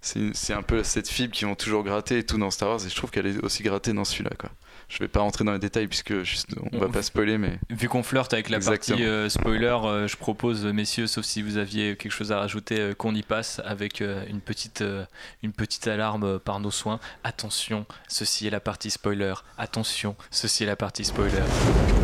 c'est 0.00 0.52
un 0.52 0.62
peu 0.62 0.82
cette 0.82 1.08
fibre 1.08 1.32
qui 1.32 1.44
vont 1.44 1.54
toujours 1.54 1.84
gratter 1.84 2.18
et 2.18 2.26
tout 2.26 2.36
dans 2.38 2.50
Star 2.50 2.70
Wars, 2.70 2.84
et 2.84 2.88
je 2.88 2.94
trouve 2.96 3.10
qu'elle 3.10 3.26
est 3.26 3.42
aussi 3.44 3.62
grattée 3.62 3.92
dans 3.92 4.04
celui-là, 4.04 4.32
quoi. 4.38 4.50
Je 4.92 4.98
vais 4.98 5.08
pas 5.08 5.20
rentrer 5.20 5.42
dans 5.42 5.54
les 5.54 5.58
détails 5.58 5.86
puisque 5.88 6.22
juste, 6.22 6.48
on 6.70 6.78
va 6.78 6.88
pas 6.88 7.00
spoiler, 7.02 7.38
mais. 7.38 7.58
Vu 7.70 7.88
qu'on 7.88 8.02
flirte 8.02 8.34
avec 8.34 8.50
la 8.50 8.58
Exactement. 8.58 8.98
partie 8.98 9.08
euh, 9.08 9.30
spoiler, 9.30 9.78
euh, 9.84 10.06
je 10.06 10.18
propose, 10.18 10.66
euh, 10.66 10.72
messieurs, 10.72 11.06
sauf 11.06 11.24
si 11.24 11.40
vous 11.40 11.56
aviez 11.56 11.96
quelque 11.96 12.12
chose 12.12 12.30
à 12.30 12.38
rajouter, 12.38 12.78
euh, 12.78 12.94
qu'on 12.94 13.14
y 13.14 13.22
passe 13.22 13.62
avec 13.64 14.02
euh, 14.02 14.22
une, 14.28 14.42
petite, 14.42 14.82
euh, 14.82 15.06
une 15.42 15.52
petite 15.52 15.86
alarme 15.86 16.24
euh, 16.24 16.38
par 16.38 16.60
nos 16.60 16.70
soins. 16.70 17.00
Attention, 17.24 17.86
ceci 18.06 18.46
est 18.48 18.50
la 18.50 18.60
partie 18.60 18.90
spoiler. 18.90 19.32
Attention, 19.56 20.14
ceci 20.30 20.64
est 20.64 20.66
la 20.66 20.76
partie 20.76 21.06
spoiler. 21.06 21.40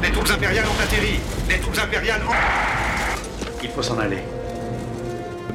Les 0.03 0.11
troupes 0.11 0.31
impériales 0.31 0.65
ont 0.67 0.83
atterri 0.83 1.21
Les 1.47 1.61
troupes 1.61 1.79
impériales 1.79 2.23
ont... 2.23 2.33
Il 3.63 3.69
faut 3.69 3.83
s'en 3.83 3.99
aller. 3.99 4.23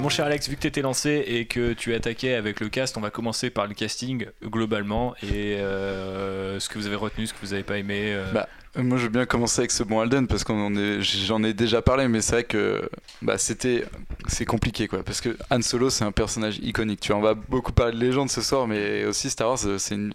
Mon 0.03 0.09
cher 0.09 0.25
Alex, 0.25 0.49
vu 0.49 0.57
que 0.57 0.61
tu 0.61 0.67
étais 0.67 0.81
lancé 0.81 1.23
et 1.25 1.45
que 1.45 1.71
tu 1.71 1.93
attaquais 1.95 2.33
avec 2.33 2.59
le 2.59 2.67
cast, 2.67 2.97
on 2.97 2.99
va 2.99 3.09
commencer 3.09 3.49
par 3.49 3.67
le 3.67 3.73
casting 3.73 4.25
globalement 4.43 5.15
et 5.23 5.55
euh, 5.55 6.59
ce 6.59 6.67
que 6.67 6.77
vous 6.77 6.87
avez 6.87 6.97
retenu, 6.97 7.25
ce 7.25 7.31
que 7.31 7.39
vous 7.41 7.53
avez 7.53 7.63
pas 7.63 7.77
aimé. 7.77 8.11
euh. 8.13 8.29
Bah, 8.33 8.49
moi, 8.75 8.97
je 8.97 9.03
veux 9.03 9.09
bien 9.09 9.25
commencer 9.25 9.61
avec 9.61 9.71
ce 9.71 9.81
bon 9.81 10.01
Alden 10.01 10.27
parce 10.27 10.43
qu'on 10.43 10.59
en 10.59 10.99
j'en 10.99 11.41
ai 11.45 11.53
déjà 11.53 11.81
parlé, 11.81 12.09
mais 12.09 12.19
c'est 12.19 12.33
vrai 12.33 12.43
que 12.43 12.89
bah, 13.21 13.37
c'était, 13.37 13.85
c'est 14.27 14.43
compliqué 14.43 14.89
quoi, 14.89 15.03
parce 15.03 15.21
que 15.21 15.37
Han 15.49 15.61
Solo 15.61 15.89
c'est 15.89 16.03
un 16.03 16.11
personnage 16.11 16.57
iconique. 16.57 16.99
Tu 16.99 17.13
vois, 17.13 17.19
on 17.19 17.23
va 17.23 17.33
beaucoup 17.33 17.71
parler 17.71 17.93
de 17.93 18.03
légende 18.03 18.29
ce 18.29 18.41
soir, 18.41 18.67
mais 18.67 19.05
aussi 19.05 19.29
Star 19.29 19.47
Wars, 19.47 19.59
c'est 19.77 19.95
une, 19.95 20.13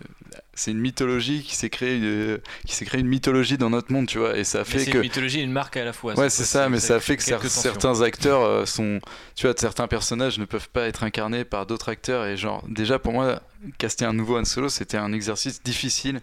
c'est 0.59 0.71
une 0.73 0.81
mythologie 0.81 1.43
qui 1.43 1.55
s'est 1.55 1.71
créée, 1.71 2.01
euh, 2.03 2.39
qui 2.67 2.75
s'est 2.75 2.85
créée 2.85 3.01
une 3.01 3.07
mythologie 3.07 3.59
dans 3.59 3.71
notre 3.71 3.93
monde, 3.93 4.07
tu 4.07 4.19
vois, 4.19 4.37
et 4.37 4.45
ça 4.45 4.65
fait 4.65 4.81
c'est 4.81 4.91
que 4.91 4.97
une 4.99 5.03
mythologie 5.05 5.41
et 5.41 5.43
une 5.45 5.53
marque 5.53 5.77
à 5.77 5.85
la 5.85 5.93
fois. 5.93 6.19
Ouais, 6.19 6.31
c'est 6.31 6.45
ça, 6.45 6.69
mais 6.69 6.81
ça 6.81 7.01
fait 7.01 7.17
que 7.17 7.25
quelques 7.25 7.43
cer- 7.45 7.55
tensions. 7.55 7.61
certains 7.63 8.01
acteurs 8.03 8.43
euh, 8.43 8.65
sont. 8.67 9.01
Tu 9.37 9.47
vois, 9.47 9.55
certains 9.57 9.87
personnages 9.87 10.39
ne 10.39 10.45
peuvent 10.45 10.69
pas 10.69 10.87
être 10.89 11.05
incarnés 11.05 11.45
par 11.45 11.67
d'autres 11.67 11.89
acteurs. 11.91 12.27
Et 12.27 12.37
genre, 12.37 12.65
déjà 12.69 12.99
pour 12.99 13.13
moi, 13.13 13.41
caster 13.79 14.05
un 14.05 14.13
nouveau 14.13 14.39
Han 14.39 14.45
Solo, 14.45 14.69
c'était 14.69 14.97
un 14.97 15.13
exercice 15.13 15.63
difficile. 15.63 16.21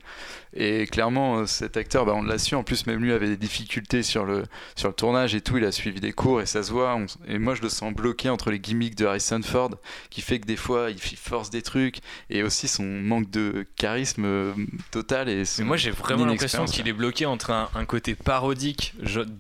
Et 0.57 0.87
clairement, 0.87 1.39
euh, 1.39 1.45
cet 1.45 1.75
acteur, 1.75 2.05
bah, 2.05 2.13
on 2.15 2.23
l'a 2.23 2.37
su. 2.37 2.55
En 2.55 2.63
plus, 2.63 2.87
même 2.87 3.01
lui 3.03 3.11
avait 3.11 3.27
des 3.27 3.35
difficultés 3.37 4.03
sur 4.03 4.23
le, 4.25 4.43
sur 4.75 4.87
le 4.87 4.93
tournage 4.93 5.35
et 5.35 5.41
tout. 5.41 5.57
Il 5.57 5.65
a 5.65 5.71
suivi 5.73 5.99
des 5.99 6.13
cours 6.13 6.39
et 6.41 6.45
ça 6.45 6.63
se 6.63 6.71
voit. 6.71 6.95
On- 6.95 7.05
et 7.27 7.37
moi, 7.39 7.55
je 7.55 7.61
le 7.61 7.67
sens 7.69 7.93
bloqué 7.93 8.29
entre 8.29 8.51
les 8.51 8.59
gimmicks 8.59 8.95
de 8.95 9.05
Harrison 9.05 9.41
Ford, 9.43 9.71
qui 10.09 10.21
fait 10.21 10.39
que 10.39 10.45
des 10.47 10.55
fois, 10.55 10.89
il 10.91 10.99
force 10.99 11.49
des 11.49 11.61
trucs. 11.61 11.97
Et 12.29 12.41
aussi 12.43 12.67
son 12.69 12.83
manque 12.85 13.29
de 13.31 13.65
charisme 13.75 14.23
euh, 14.25 14.53
total. 14.91 15.27
Et 15.27 15.43
Mais 15.59 15.63
moi 15.65 15.77
j'ai 15.77 15.91
vraiment 15.91 16.25
l'impression 16.25 16.59
qu'il 16.65 16.87
est 16.87 16.93
bloqué 16.93 17.25
entre 17.25 17.51
un, 17.51 17.69
un 17.75 17.85
côté 17.85 18.15
parodique 18.15 18.93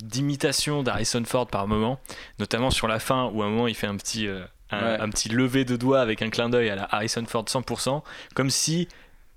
d'imitation 0.03 0.83
d'Harrison 0.83 1.23
Ford 1.25 1.47
par 1.47 1.67
moment, 1.67 1.99
notamment 2.39 2.71
sur 2.71 2.87
la 2.87 2.99
fin 2.99 3.29
où 3.33 3.41
à 3.41 3.45
un 3.45 3.49
moment 3.49 3.67
il 3.67 3.75
fait 3.75 3.87
un 3.87 3.95
petit, 3.97 4.27
euh, 4.27 4.43
un, 4.75 4.85
Ouais. 4.95 4.99
un 5.01 5.09
petit 5.09 5.29
lever 5.29 5.65
de 5.65 5.75
doigt 5.75 6.01
avec 6.01 6.21
un 6.21 6.29
clin 6.29 6.49
d'œil 6.49 6.69
à 6.69 6.75
la 6.75 6.87
Harrison 6.91 7.23
Ford 7.27 7.45
100%, 7.45 8.01
comme 8.35 8.49
si 8.49 8.87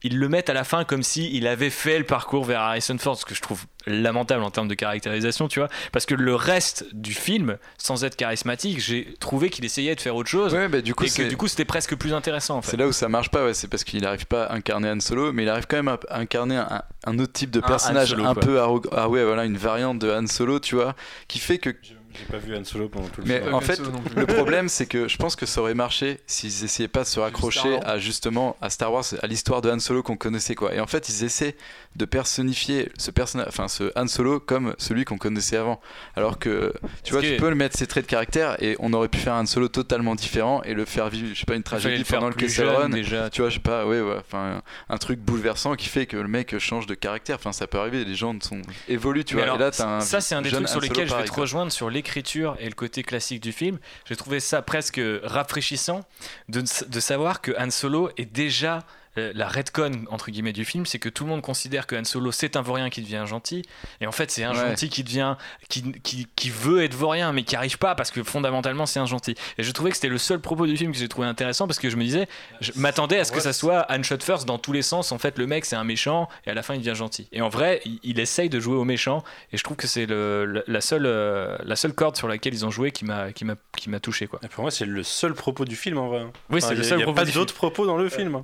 ils 0.05 0.17
le 0.17 0.29
mettent 0.29 0.49
à 0.49 0.55
la 0.55 0.63
fin 0.63 0.85
comme 0.85 1.03
si 1.03 1.29
il 1.37 1.49
avait 1.49 1.71
fait 1.71 1.99
le 1.99 2.05
parcours 2.05 2.45
vers 2.45 2.61
Harrison 2.61 2.97
Ford, 2.99 3.17
ce 3.19 3.25
que 3.25 3.35
je 3.35 3.43
trouve 3.43 3.65
lamentable 3.85 4.45
en 4.45 4.51
termes 4.51 4.69
de 4.69 4.75
caractérisation, 4.75 5.49
tu 5.49 5.59
vois, 5.59 5.69
parce 5.91 6.07
que 6.07 6.15
le 6.15 6.37
reste 6.37 6.87
du 6.95 7.13
film, 7.13 7.57
sans 7.79 8.05
être 8.05 8.15
charismatique, 8.15 8.79
j'ai 8.81 9.15
trouvé 9.19 9.51
qu'il 9.51 9.65
essayait 9.65 9.97
de 9.97 10.01
faire 10.01 10.15
autre 10.15 10.29
chose, 10.29 10.55
Ouais, 10.55 10.69
bah, 10.69 10.83
du 10.83 10.95
coup, 10.95 11.03
et 11.05 11.11
que 11.11 11.23
du 11.25 11.37
coup 11.37 11.49
c'était 11.49 11.65
presque 11.65 11.97
plus 11.97 12.15
intéressant 12.15 12.59
en 12.59 12.63
fait. 12.63 12.71
C'est 12.71 12.77
là 12.77 12.87
où 12.87 12.93
ça 12.93 13.09
marche 13.09 13.31
pas, 13.31 13.45
ouais, 13.45 13.55
c'est 13.55 13.67
parce 13.67 13.83
qu'il 13.83 14.01
n'arrive 14.01 14.27
pas 14.27 14.45
à 14.45 14.55
incarner 14.55 14.89
Han 14.89 15.01
Solo, 15.01 15.33
mais 15.33 15.43
il 15.43 15.49
arrive 15.49 15.67
quand 15.69 15.79
même 15.83 15.89
à 15.89 15.99
incarner 16.17 16.59
un, 16.59 16.83
un 17.05 17.19
autre 17.19 17.33
type 17.33 17.51
de 17.51 17.59
Un 17.59 17.63
personnage, 17.63 18.11
Solo, 18.11 18.25
un 18.25 18.35
peu 18.37 18.61
arrogant. 18.61 18.91
Ah 18.93 19.09
ouais, 19.09 19.25
voilà, 19.25 19.47
une 19.47 19.57
variante 19.57 19.99
de 19.99 20.09
Han 20.13 20.29
Solo, 20.29 20.61
tu 20.61 20.77
vois, 20.77 20.95
qui 21.27 21.41
fait 21.41 21.59
que. 21.59 21.71
J'ai 22.15 22.25
pas 22.25 22.39
vu 22.39 22.57
Han 22.57 22.65
Solo 22.65 22.89
pendant 22.89 23.09
tout 23.09 23.21
le 23.21 23.27
Mais 23.27 23.41
film. 23.41 23.55
en 23.55 23.61
fait, 23.61 23.81
le 24.17 24.27
problème, 24.27 24.69
c'est 24.69 24.87
que 24.87 25.09
je 25.09 25.17
pense 25.19 25.37
que 25.37 25.47
ça 25.47 25.61
aurait 25.61 25.75
marché 25.75 26.21
s'ils 26.27 26.65
essayaient 26.65 26.89
pas 26.89 27.03
de 27.03 27.07
se 27.09 27.21
raccrocher 27.21 27.79
à 27.85 27.99
justement 27.99 28.57
à 28.61 28.71
Star 28.71 28.93
Wars, 28.93 29.05
à 29.23 29.27
l'histoire 29.27 29.61
de 29.61 29.71
Han 29.71 29.79
Solo 29.79 30.03
qu'on 30.03 30.17
connaissait, 30.17 30.55
quoi. 30.55 30.75
Et 30.75 30.81
en 30.81 30.87
fait, 30.87 31.09
ils 31.09 31.25
essaient 31.25 31.57
de 31.97 32.05
personnifier 32.05 32.91
ce 32.99 33.11
personnage, 33.11 33.47
enfin 33.49 33.69
ce 33.69 33.93
Han 33.97 34.07
Solo 34.07 34.41
comme 34.41 34.75
celui 34.79 35.05
qu'on 35.05 35.19
connaissait 35.19 35.57
avant. 35.57 35.81
Alors 36.17 36.39
que 36.39 36.73
tu 37.05 37.13
vois, 37.13 37.23
que- 37.23 37.27
tu 37.29 37.37
peux 37.37 37.49
le 37.49 37.55
mettre 37.55 37.77
ses 37.79 37.87
traits 37.87 38.05
de 38.07 38.11
caractère 38.11 38.57
et 38.63 38.77
on 38.81 38.93
aurait 38.93 39.09
pu 39.09 39.19
faire 39.19 39.35
un 39.35 39.43
Han 39.43 39.47
Solo 39.47 39.69
totalement 39.69 40.15
différent 40.15 40.63
et 40.65 40.75
le 40.75 40.85
faire 40.85 41.09
vivre, 41.11 41.29
je 41.35 41.39
sais 41.39 41.47
pas, 41.47 41.55
une 41.57 41.63
tragédie 41.63 41.99
le 41.99 42.05
faire 42.05 42.19
pendant 42.21 42.31
le 42.31 42.35
Kessel 42.37 42.69
Run. 42.69 42.89
déjà, 42.91 43.31
tu 43.31 43.41
vois, 43.43 43.51
je 43.51 43.55
sais 43.55 43.61
pas, 43.61 43.87
ouais, 43.87 44.01
ouais, 44.01 44.17
enfin 44.19 44.63
un, 44.89 44.95
un 44.95 44.99
truc 44.99 45.19
bouleversant 45.21 45.75
qui 45.77 45.89
fait 45.89 46.07
que 46.07 46.17
le 46.17 46.29
mec 46.29 46.59
change 46.59 46.87
de 46.87 46.95
caractère. 46.95 47.37
Enfin, 47.37 47.53
ça 47.53 47.67
peut 47.67 47.79
arriver, 47.79 48.05
les 48.05 48.15
gens 48.15 48.35
sont 48.41 48.63
évoluent, 48.89 49.25
tu 49.25 49.35
Mais 49.37 49.43
vois. 49.43 49.53
alors, 49.55 49.57
et 49.61 49.65
là, 49.65 49.71
t'as 49.71 49.87
un 49.97 50.01
ça, 50.01 50.21
c'est 50.21 50.35
un 50.35 50.43
des 50.43 50.51
trucs 50.51 50.69
sur 50.69 50.81
lesquels 50.81 51.09
je 51.09 51.15
vais 51.15 51.25
te 51.25 51.33
rejoindre 51.33 51.73
sur 51.73 51.91
l'écriture 51.99 52.57
et 52.61 52.67
le 52.67 52.75
côté 52.75 53.03
classique 53.03 53.43
du 53.43 53.53
film. 53.53 53.79
J'ai 54.07 54.17
trouvé 54.17 54.39
ça 54.41 54.63
presque 54.63 55.01
rafraîchissant 55.23 56.05
de, 56.49 56.61
de 56.61 57.01
savoir 57.01 57.41
que 57.41 57.53
Han 57.59 57.71
Solo 57.71 58.11
est 58.17 58.33
déjà 58.33 58.85
euh, 59.19 59.33
la 59.35 59.49
redcon 59.49 59.91
entre 60.11 60.31
guillemets 60.31 60.53
du 60.53 60.65
film, 60.65 60.87
c'est 60.87 60.99
que 60.99 61.09
tout 61.09 61.25
le 61.25 61.31
monde 61.31 61.43
considère 61.43 61.87
que 61.87 61.97
Han 61.97 62.05
Solo 62.05 62.33
c'est 62.33 62.57
un 62.57 62.63
vaurien 62.63 62.91
qui 62.91 63.03
devient 63.03 63.17
un 63.17 63.27
gentil, 63.27 63.63
et 64.01 64.07
en 64.07 64.13
fait 64.13 64.31
c'est 64.31 64.45
un 64.45 64.53
Ouais. 64.53 64.69
gentil 64.71 64.89
qui 64.89 65.05
devient 65.05 65.37
qui, 65.69 65.93
qui, 66.03 66.27
qui 66.37 66.51
veut 66.51 66.83
être 66.83 66.95
vaurien 66.95 67.33
mais 67.33 67.43
qui 67.43 67.55
arrive 67.57 67.79
pas 67.79 67.95
parce 67.95 68.11
que 68.11 68.23
fondamentalement 68.23 68.87
c'est 68.87 69.01
un 69.01 69.07
gentil. 69.07 69.35
Et 69.59 69.63
je 69.63 69.71
trouvais 69.73 69.91
que 69.91 69.97
c'était 69.97 70.09
le 70.09 70.19
seul 70.19 70.41
propos 70.41 70.67
du 70.67 70.77
film 70.77 70.93
que 70.93 70.99
j'ai 70.99 71.09
trouvé 71.09 71.27
intéressant 71.27 71.67
parce 71.67 71.79
que 71.79 71.91
je 71.91 71.97
me 71.97 72.03
disais, 72.05 72.29
je 72.61 72.73
m'attendais 72.77 73.19
à 73.19 73.25
ce 73.25 73.33
que 73.33 73.41
ça 73.41 73.53
soit 73.53 73.87
Han 73.91 74.03
shot 74.03 74.19
first 74.21 74.47
dans 74.47 74.59
tous 74.59 74.73
les 74.73 74.83
sens. 74.83 75.13
En 75.13 75.19
fait, 75.19 75.39
le 75.39 75.47
mec 75.47 75.65
c'est 75.65 75.77
un 75.77 75.85
méchant 75.85 76.29
et 76.47 76.51
à 76.51 76.55
la 76.55 76.63
fin 76.63 76.75
il 76.75 76.81
devient 76.81 76.95
gentil. 76.97 77.29
Et 77.33 77.41
en 77.43 77.49
vrai, 77.49 77.81
il, 77.85 77.99
il 78.03 78.21
essaye 78.21 78.49
de 78.49 78.61
jouer 78.61 78.77
au 78.77 78.85
méchant 78.85 79.23
et 79.53 79.57
je 79.57 79.65
trouve 79.65 79.77
que 79.77 79.87
c'est 79.87 80.07
le, 80.07 80.45
la- 80.47 80.63
la 80.67 80.81
seule 80.81 81.07
euh, 81.07 81.57
la 81.65 81.77
seule 81.77 81.93
corde 81.93 82.17
sur 82.17 82.29
laquelle 82.29 82.55
ils 82.55 82.65
ont 82.67 82.71
joué 82.71 82.91
qui 82.93 83.05
m'a 83.05 83.33
qui 83.33 83.45
m'a 83.45 83.57
qui 83.77 83.91
m'a 83.91 84.01
touché 84.01 84.27
quoi. 84.27 84.39
Et 84.45 84.49
pour 84.49 84.63
moi, 84.63 84.71
c'est 84.71 84.85
le 84.87 85.03
seul 85.03 85.35
propos 85.35 85.65
du 85.65 85.77
film 85.77 85.99
en 85.99 86.09
vrai. 86.09 86.27
Oui, 86.51 86.61
c'est 86.63 86.75
le 86.75 86.83
seul 86.83 86.95
Il 86.95 86.97
n'y 86.99 87.03
a 87.03 87.07
propos 87.07 87.25
pas 87.25 87.31
d'autres 87.31 87.55
propos 87.55 87.87
dans 87.87 87.97
le 87.97 88.09
film. 88.09 88.43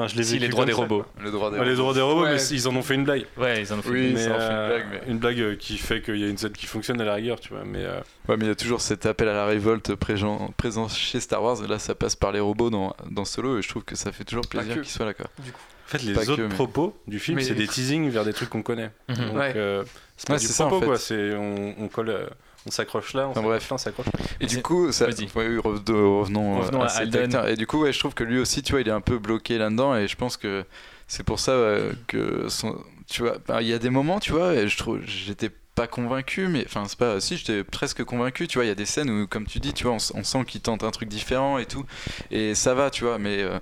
Enfin, 0.00 0.08
je 0.08 0.16
les 0.16 0.22
ai 0.22 0.34
Si, 0.34 0.38
les 0.38 0.48
droits 0.48 0.64
des 0.64 0.72
robots. 0.72 1.02
quoi. 1.02 1.22
Le 1.24 1.30
droit 1.30 1.50
des 1.50 1.58
Ouais, 1.58 1.64
les 1.64 1.74
droits 1.76 1.94
des 1.94 2.00
robots, 2.00 2.24
Ouais. 2.24 2.34
mais 2.36 2.42
ils 2.50 2.68
en 2.68 2.76
ont 2.76 2.82
fait 2.82 2.94
une 2.94 3.04
blague. 3.04 3.26
Ouais, 3.36 3.60
ils 3.62 3.72
en 3.72 3.78
ont 3.78 3.82
fait 3.82 3.90
Oui, 3.90 4.10
Mais, 4.14 4.24
ça 4.24 4.30
en 4.34 4.38
fait 4.38 4.46
une 4.50 4.66
blague, 4.68 4.86
mais- 4.90 5.12
une 5.12 5.18
blague 5.18 5.40
euh, 5.40 5.56
qui 5.56 5.78
fait 5.78 6.00
qu'il 6.02 6.16
y 6.18 6.24
a 6.24 6.28
une 6.28 6.38
scène 6.38 6.52
qui 6.52 6.66
fonctionne 6.66 7.00
à 7.00 7.04
la 7.04 7.14
rigueur, 7.14 7.38
tu 7.40 7.50
vois. 7.50 7.62
Mais 7.64 7.84
euh, 7.84 8.00
Ouais, 8.28 8.36
mais 8.36 8.44
il 8.44 8.48
y 8.48 8.52
a 8.52 8.54
toujours 8.54 8.80
cet 8.80 9.06
appel 9.06 9.28
à 9.28 9.32
la 9.34 9.46
révolte 9.46 9.94
présent, 9.94 10.52
présent 10.56 10.88
chez 10.88 11.20
Star 11.20 11.42
Wars. 11.42 11.62
Et 11.64 11.68
là, 11.68 11.78
ça 11.78 11.94
passe 11.94 12.16
par 12.16 12.32
les 12.32 12.40
robots 12.40 12.70
dans, 12.70 12.94
dans 13.10 13.24
Solo. 13.24 13.58
Et 13.58 13.62
je 13.62 13.68
trouve 13.68 13.84
que 13.84 13.96
ça 13.96 14.12
fait 14.12 14.24
toujours 14.24 14.46
plaisir 14.48 14.74
qu'ils 14.76 14.84
soient 14.90 15.06
là. 15.06 15.14
Quoi. 15.14 15.26
Du 15.44 15.52
coup. 15.52 15.60
en 15.86 15.90
fait, 15.90 16.02
les 16.04 16.12
Pas 16.12 16.20
autres 16.22 16.36
que, 16.36 16.42
mais- 16.42 16.48
propos 16.54 16.96
du 17.08 17.18
film, 17.18 17.38
Mais- 17.38 17.42
c'est 17.44 17.54
des 17.54 17.66
teasings 17.66 18.08
vers 18.10 18.24
des 18.24 18.32
trucs 18.32 18.48
qu'on 18.48 18.62
connaît. 18.62 18.90
Mhm. 19.08 19.14
Donc, 19.16 19.36
Ouais. 19.36 19.52
euh, 19.56 19.82
c'est 20.16 20.28
pas 20.28 20.34
Ouais, 20.34 20.38
du 20.38 20.46
c'est 20.46 20.52
ça, 20.52 20.66
en 20.66 20.68
propos, 20.68 20.82
fait. 20.82 20.86
quoi. 20.86 20.98
C'est 20.98 21.34
on, 21.34 21.74
on 21.80 21.88
colle, 21.88 22.10
euh, 22.10 22.26
On 22.66 22.70
s'accroche 22.70 23.14
là, 23.14 23.26
on 23.26 23.30
Enfin, 23.30 23.40
s'accroche 23.40 23.68
bref. 23.68 23.70
là, 23.70 23.74
on 23.74 23.78
s'accroche. 23.78 24.06
Et 24.40 24.46
du 24.46 24.62
coup, 24.62 24.92
ça, 24.92 25.06
ouais, 25.06 25.12
revenons, 25.58 26.56
euh, 26.56 26.60
Revenons 26.60 26.82
à, 26.82 26.86
à 26.86 26.96
Alden. 26.98 27.42
Et 27.48 27.56
du 27.56 27.66
coup, 27.66 27.80
ouais, 27.82 27.92
je 27.92 27.98
trouve 27.98 28.14
que 28.14 28.24
lui 28.24 28.38
aussi, 28.38 28.62
tu 28.62 28.72
vois, 28.72 28.80
il 28.82 28.88
est 28.88 28.92
un 28.92 29.00
peu 29.00 29.18
bloqué 29.18 29.56
là-dedans. 29.58 29.96
Et 29.96 30.08
je 30.08 30.16
pense 30.16 30.36
que 30.36 30.64
c'est 31.08 31.22
pour 31.24 31.38
ça 31.40 31.58
ouais, 31.58 31.90
que, 32.06 32.48
son- 32.48 32.76
tu 33.08 33.22
vois, 33.22 33.38
bah, 33.46 33.62
il 33.62 33.68
y 33.68 33.72
a 33.72 33.78
des 33.78 33.90
moments, 33.90 34.20
tu 34.20 34.32
vois, 34.32 34.54
et 34.54 34.68
je 34.68 34.76
trouve, 34.76 35.00
j'étais 35.04 35.50
pas 35.74 35.86
convaincu, 35.86 36.48
mais 36.48 36.64
enfin, 36.66 36.84
c'est 36.86 36.98
pas, 36.98 37.18
si, 37.20 37.36
j'étais 37.38 37.64
presque 37.64 38.04
convaincu, 38.04 38.46
tu 38.46 38.58
vois, 38.58 38.64
il 38.66 38.68
y 38.68 38.72
a 38.72 38.74
des 38.74 38.84
scènes 38.86 39.08
où, 39.08 39.26
comme 39.26 39.46
tu 39.46 39.58
dis, 39.60 39.72
tu 39.72 39.84
vois, 39.84 39.94
on 39.94 40.22
sent 40.22 40.44
qu'il 40.46 40.60
tente 40.60 40.84
un 40.84 40.90
truc 40.90 41.08
différent 41.08 41.58
et 41.58 41.64
tout, 41.64 41.84
et 42.30 42.54
ça 42.54 42.74
va, 42.74 42.90
tu 42.90 43.04
vois, 43.04 43.18
mais, 43.18 43.42
euh, 43.42 43.58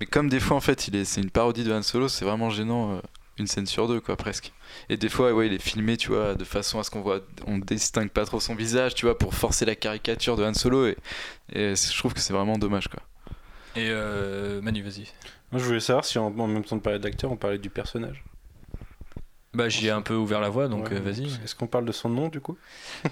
mais 0.00 0.06
comme 0.06 0.28
des 0.28 0.40
fois, 0.40 0.56
en 0.56 0.60
fait, 0.60 0.88
il 0.88 0.96
est, 0.96 1.04
c'est 1.04 1.20
une 1.20 1.30
parodie 1.30 1.62
de 1.64 1.72
Han 1.72 1.82
Solo, 1.82 2.08
c'est 2.08 2.24
vraiment 2.24 2.50
gênant, 2.50 2.94
euh, 2.96 3.00
une 3.40 3.46
scène 3.46 3.66
sur 3.66 3.88
deux, 3.88 4.00
quoi, 4.00 4.16
presque. 4.16 4.52
Et 4.88 4.96
des 4.96 5.08
fois, 5.08 5.32
ouais, 5.32 5.48
il 5.48 5.52
est 5.52 5.62
filmé, 5.62 5.96
tu 5.96 6.08
vois, 6.08 6.34
de 6.34 6.44
façon 6.44 6.78
à 6.78 6.84
ce 6.84 6.90
qu'on 6.90 7.00
voit, 7.00 7.20
on 7.46 7.58
distingue 7.58 8.10
pas 8.10 8.24
trop 8.24 8.38
son 8.38 8.54
visage, 8.54 8.94
tu 8.94 9.06
vois, 9.06 9.18
pour 9.18 9.34
forcer 9.34 9.64
la 9.64 9.74
caricature 9.74 10.36
de 10.36 10.44
Han 10.44 10.54
Solo, 10.54 10.86
et, 10.86 10.96
et 11.52 11.74
je 11.74 11.98
trouve 11.98 12.14
que 12.14 12.20
c'est 12.20 12.32
vraiment 12.32 12.58
dommage, 12.58 12.88
quoi. 12.88 13.00
Et 13.76 13.88
euh, 13.90 14.60
Manu, 14.62 14.82
vas-y. 14.82 15.06
Moi, 15.52 15.60
je 15.60 15.64
voulais 15.64 15.80
savoir 15.80 16.04
si 16.04 16.18
en, 16.18 16.26
en 16.26 16.46
même 16.46 16.64
temps 16.64 16.76
de 16.76 16.82
parler 16.82 16.98
d'acteur, 16.98 17.32
on 17.32 17.36
parlait 17.36 17.58
du 17.58 17.70
personnage. 17.70 18.22
Bah, 19.52 19.68
j'y 19.68 19.88
ai 19.88 19.90
un 19.90 20.00
peu 20.00 20.14
ouvert 20.14 20.40
la 20.40 20.48
voie, 20.48 20.68
donc 20.68 20.90
Ouais. 20.90 20.96
euh, 20.96 21.00
vas-y. 21.00 21.24
Est-ce 21.44 21.56
qu'on 21.56 21.66
parle 21.66 21.84
de 21.84 21.90
son 21.90 22.08
nom 22.08 22.28
du 22.28 22.40
coup? 22.40 22.56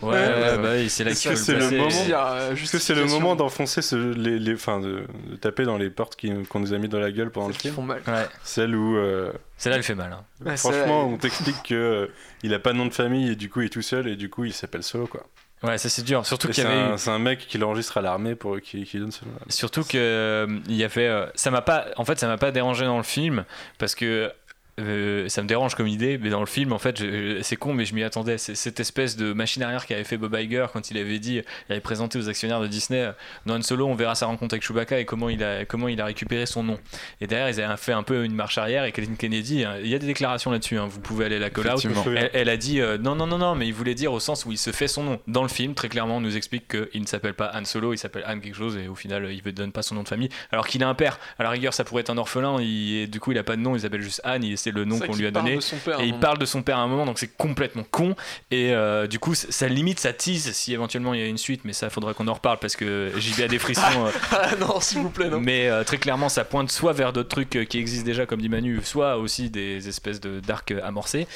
Ouais, 0.03 0.11
ouais, 0.13 0.57
bah 0.59 0.69
oui, 0.75 0.89
c'est 0.89 1.03
là 1.03 1.11
Est-ce 1.11 1.29
qu'il 1.29 1.37
c'est 1.37 1.55
le 1.55 1.69
moment 1.69 1.89
a, 2.15 2.33
euh, 2.35 2.53
Est-ce 2.55 2.71
que 2.71 2.79
c'est 2.79 2.95
le 2.95 3.07
moment 3.07 3.35
d'enfoncer 3.35 3.83
ce- 3.83 3.97
les, 3.97 4.39
les, 4.39 4.55
enfin, 4.55 4.79
de, 4.79 5.05
de 5.31 5.37
taper 5.37 5.65
dans 5.65 5.77
les 5.77 5.91
portes 5.91 6.15
qui- 6.15 6.33
qu'on 6.45 6.61
nous 6.61 6.73
a 6.73 6.79
mis 6.79 6.89
dans 6.89 7.01
la 7.01 7.11
gueule 7.11 7.31
pendant 7.33 7.49
le 7.49 7.55
film 7.55 7.75
font 7.75 7.83
mal. 7.83 8.03
Ouais, 8.07 8.27
Celle 8.45 8.77
où, 8.77 8.97
euh, 8.97 9.33
celle-là, 9.57 9.79
elle 9.79 9.83
fait 9.83 9.97
mal. 9.97 10.13
hein. 10.13 10.25
Ouais, 10.47 10.57
franchement, 10.57 11.09
on 11.09 11.17
t'explique 11.19 11.61
que 11.65 11.75
euh, 11.75 12.07
il 12.45 12.55
a 12.55 12.61
pas 12.61 12.73
de 12.73 12.79
nom 12.79 12.87
de 12.87 12.95
famille 12.95 13.31
et 13.33 13.35
du 13.37 13.51
coup 13.51 13.63
il 13.63 13.67
est 13.67 13.71
tout 13.71 13.83
seul 13.83 14.07
et 14.07 14.15
du 14.15 14.31
coup 14.31 14.45
il 14.45 14.53
s'appelle 14.53 14.85
Solo 14.85 15.09
quoi. 15.09 15.25
Ouais, 15.65 15.77
ça 15.77 15.89
c'est 15.89 16.03
dur. 16.05 16.25
Surtout 16.25 16.51
qu'il 16.51 16.65
avait. 16.65 16.93
un, 16.93 16.97
c'est 16.99 17.11
un 17.11 17.19
mec 17.19 17.41
qui 17.49 17.59
l'enregistre 17.59 17.99
à 17.99 18.01
l'armée 18.01 18.37
pour 18.37 18.61
qui, 18.61 18.85
qui 18.85 19.01
donne 19.01 19.11
ce. 19.11 19.23
Surtout 19.49 19.83
que 19.83 19.97
euh, 19.99 20.47
il 20.69 20.77
y 20.77 20.85
avait, 20.85 21.09
euh, 21.09 21.27
ça 21.35 21.51
m'a 21.51 21.63
pas, 21.63 21.87
en 21.97 22.05
fait, 22.05 22.17
ça 22.17 22.29
m'a 22.29 22.37
pas 22.39 22.53
dérangé 22.53 22.85
dans 22.85 22.97
le 22.97 23.03
film 23.03 23.45
parce 23.79 23.97
que 23.97 24.31
euh, 24.79 25.29
ça 25.29 25.43
me 25.43 25.49
dérange 25.49 25.75
comme 25.75 25.89
idée, 25.89 26.19
mais 26.19 26.31
dans 26.31 26.41
le 26.41 26.47
film, 26.47 26.73
en 26.73 26.79
fait, 26.79 27.03
c'est 27.43 27.57
con, 27.57 27.73
mais 27.75 27.85
je 27.85 27.95
m'y 27.95 28.03
attendais. 28.03 28.39
Cette 28.39 28.81
espèce 28.81 29.17
de 29.17 29.33
machine 29.33 29.63
arrière 29.63 29.87
qu'avait 29.87 30.05
fait 30.05 30.17
Bob 30.17 30.35
Iger 30.39 30.67
quand 30.73 30.91
il 30.91 30.99
avait 30.99 31.19
dit, 31.19 31.37
il 31.69 31.73
avait 31.73 31.81
présenté 31.81 32.19
aux 32.19 32.29
actionnaires 32.29 32.61
de 32.61 32.67
Disney, 32.67 33.01
euh, 33.01 33.13
dans 33.47 33.57
Han 33.57 33.63
Solo, 33.63 33.87
on 33.87 33.95
verra 33.95 34.15
sa 34.15 34.27
rencontre 34.27 34.55
avec 34.55 34.63
Chewbacca 34.65 34.99
et 35.01 35.05
comment 35.05 35.29
il 35.29 35.43
a, 35.43 35.65
comment 35.65 35.89
il 35.89 36.01
a 36.01 36.05
récupéré 36.05 36.47
son 36.47 36.63
nom. 36.63 36.79
Et 37.21 37.27
derrière, 37.27 37.49
ils 37.49 37.61
avaient 37.61 37.77
fait 37.77 37.93
un 37.93 38.03
peu 38.03 38.25
une 38.25 38.35
marche 38.35 38.59
arrière 38.59 38.85
et 38.85 38.93
Kathleen 38.93 39.17
Kennedy, 39.17 39.65
hein, 39.65 39.77
il 39.83 39.89
y 39.89 39.95
a 39.95 39.99
des 39.99 40.07
déclarations 40.07 40.51
là-dessus, 40.51 40.79
hein, 40.79 40.87
vous 40.89 41.01
pouvez 41.01 41.25
aller 41.25 41.39
la 41.39 41.51
call 41.51 41.73
out. 41.73 41.85
Elle, 42.07 42.31
elle 42.33 42.49
a 42.49 42.57
dit 42.57 42.81
euh, 42.81 42.99
non, 42.99 43.15
non, 43.15 43.27
non, 43.27 43.39
non, 43.39 43.55
mais 43.55 43.67
il 43.67 43.75
voulait 43.75 43.95
dire 43.95 44.13
au 44.13 44.21
sens 44.21 44.45
où 44.47 44.53
il 44.53 44.59
se 44.59 44.71
fait 44.71 44.89
son 44.89 45.03
nom. 45.03 45.21
Dans 45.27 45.43
le 45.43 45.49
film, 45.49 45.75
très 45.75 45.89
clairement, 45.89 46.17
on 46.19 46.21
nous 46.21 46.37
explique 46.37 46.69
qu'il 46.69 47.01
ne 47.03 47.07
s'appelle 47.07 47.35
pas 47.35 47.51
Han 47.55 47.65
Solo, 47.65 47.93
il 47.93 47.99
s'appelle 47.99 48.25
Han 48.29 48.39
quelque 48.41 48.57
chose, 48.57 48.77
et 48.77 48.89
au 48.89 48.95
final, 48.95 49.29
il 49.33 49.43
ne 49.45 49.51
donne 49.51 49.73
pas 49.73 49.83
son 49.83 49.95
nom 49.95 50.03
de 50.03 50.09
famille. 50.09 50.29
Alors 50.53 50.67
qu'il 50.67 50.83
a 50.83 50.89
un 50.89 50.95
père. 50.95 51.19
À 51.39 51.43
la 51.43 51.51
rigueur, 51.51 51.75
ça 51.75 51.85
pourrait 51.85 52.01
être 52.03 52.11
un 52.11 52.19
orphelin, 52.19 52.61
il- 52.61 52.97
et 52.99 53.07
du 53.07 53.21
coup, 53.21 53.33
il 53.33 53.39
a 53.39 53.43
pas 53.45 53.57
de 53.57 53.61
nom, 53.61 53.75
il 53.75 53.81
s'appelle 53.81 54.03
juste 54.03 54.21
et 54.25 54.68
c'est 54.69 54.75
le 54.79 54.85
nom 54.85 54.99
qu'on 54.99 55.15
lui 55.17 55.27
a 55.27 55.33
parle 55.33 55.45
donné. 55.47 55.57
de 55.57 55.61
son 55.63 55.77
père 55.77 56.01
Et 56.01 56.05
il 56.05 56.09
moment. 56.11 56.21
parle 56.21 56.39
de 56.39 56.45
son 56.47 56.63
père 56.63 56.79
à 56.79 56.81
un 56.83 56.87
moment, 56.87 57.07
donc 57.07 57.19
c'est 57.19 57.37
complètement 57.37 57.85
con. 57.91 58.15
Et 58.51 58.73
euh, 58.73 59.07
du 59.07 59.19
coup, 59.19 59.35
ça 59.35 59.69
limite, 59.69 59.99
ça 60.01 60.13
tease 60.13 60.53
si 60.53 60.73
éventuellement 60.73 61.15
il 61.15 61.21
y 61.21 61.23
a 61.23 61.27
une 61.27 61.39
suite, 61.39 61.63
mais 61.65 61.73
ça, 61.73 61.91
faudra 61.91 62.15
qu'on 62.15 62.29
en 62.29 62.35
reparle 62.35 62.59
parce 62.59 62.77
que 62.77 63.11
JB 63.17 63.41
a 63.43 63.49
des 63.49 63.59
frissons. 63.59 63.83
euh, 64.07 64.11
Ah 64.33 64.51
non, 64.61 64.81
s'il 64.81 64.99
vous 65.01 65.11
plaît, 65.11 65.29
non. 65.29 65.41
mais 65.41 65.69
euh, 65.69 65.85
très 65.85 65.99
clairement, 65.99 66.29
ça 66.29 66.45
pointe 66.45 66.71
soit 66.71 66.93
vers 66.93 67.13
d'autres 67.13 67.29
trucs 67.29 67.67
qui 67.69 67.79
existent 67.79 68.05
déjà, 68.07 68.27
comme 68.27 68.41
dit 68.41 68.49
Manu, 68.49 68.81
soit 68.85 69.17
aussi 69.17 69.51
des 69.51 69.89
espèces 69.89 70.21
de 70.21 70.41
d'arcs 70.41 70.73
amorcés 70.85 71.27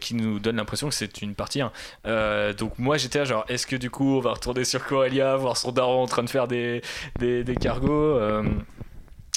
qui 0.00 0.14
nous 0.14 0.38
donnent 0.38 0.56
l'impression 0.56 0.88
que 0.88 0.94
c'est 0.94 1.22
une 1.22 1.34
partie 1.34 1.60
1. 1.60 1.72
Euh, 2.06 2.52
donc 2.52 2.78
moi 2.78 2.96
j'étais 2.96 3.24
genre, 3.26 3.44
est-ce 3.48 3.66
que 3.66 3.76
du 3.76 3.90
coup 3.90 4.16
on 4.16 4.20
va 4.20 4.32
retourner 4.32 4.64
sur 4.64 4.84
Corellia, 4.84 5.36
voir 5.36 5.56
son 5.56 5.72
daron 5.72 6.02
en 6.02 6.06
train 6.06 6.22
de 6.22 6.30
faire 6.30 6.48
des, 6.48 6.82
des, 7.18 7.44
des 7.44 7.54
cargos 7.56 8.18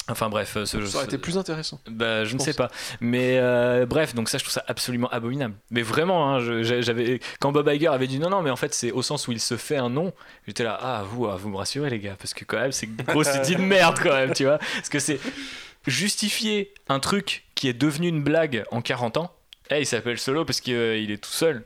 Enfin 0.08 0.28
bref, 0.28 0.56
euh, 0.56 0.64
ce, 0.64 0.84
Ça 0.84 0.96
aurait 0.98 1.06
été 1.06 1.18
plus 1.18 1.38
intéressant. 1.38 1.80
bah, 1.88 2.24
je 2.24 2.32
ne 2.32 2.38
pense. 2.38 2.46
sais 2.46 2.54
pas. 2.54 2.70
Mais 3.00 3.38
euh, 3.38 3.86
bref, 3.86 4.14
donc 4.14 4.28
ça, 4.28 4.38
je 4.38 4.42
trouve 4.42 4.52
ça 4.52 4.64
absolument 4.66 5.08
abominable. 5.10 5.54
Mais 5.70 5.82
vraiment, 5.82 6.34
hein, 6.34 6.62
j'avais 6.62 7.20
quand 7.40 7.52
Bob 7.52 7.68
Iger 7.68 7.88
avait 7.88 8.08
dit 8.08 8.18
non, 8.18 8.28
non, 8.28 8.42
mais 8.42 8.50
en 8.50 8.56
fait, 8.56 8.74
c'est 8.74 8.90
au 8.90 9.02
sens 9.02 9.28
où 9.28 9.32
il 9.32 9.40
se 9.40 9.56
fait 9.56 9.76
un 9.76 9.88
nom. 9.88 10.12
J'étais 10.46 10.64
là, 10.64 10.78
ah, 10.80 11.04
vous, 11.08 11.26
ah, 11.26 11.36
vous 11.36 11.48
me 11.48 11.56
rassurez, 11.56 11.88
les 11.88 12.00
gars, 12.00 12.16
parce 12.18 12.34
que 12.34 12.44
quand 12.44 12.58
même, 12.58 12.72
c'est 12.72 12.86
grosse 12.86 13.34
idée 13.44 13.54
de 13.54 13.60
merde, 13.60 13.98
quand 14.02 14.12
même, 14.12 14.32
tu 14.32 14.44
vois. 14.44 14.58
Parce 14.58 14.88
que 14.88 14.98
c'est 14.98 15.20
justifier 15.86 16.72
un 16.88 16.98
truc 16.98 17.44
qui 17.54 17.68
est 17.68 17.72
devenu 17.72 18.08
une 18.08 18.22
blague 18.22 18.64
en 18.70 18.82
40 18.82 19.18
ans. 19.18 19.32
Eh, 19.70 19.80
il 19.80 19.86
s'appelle 19.86 20.18
Solo 20.18 20.44
parce 20.44 20.60
qu'il 20.60 21.10
est 21.10 21.22
tout 21.22 21.30
seul. 21.30 21.64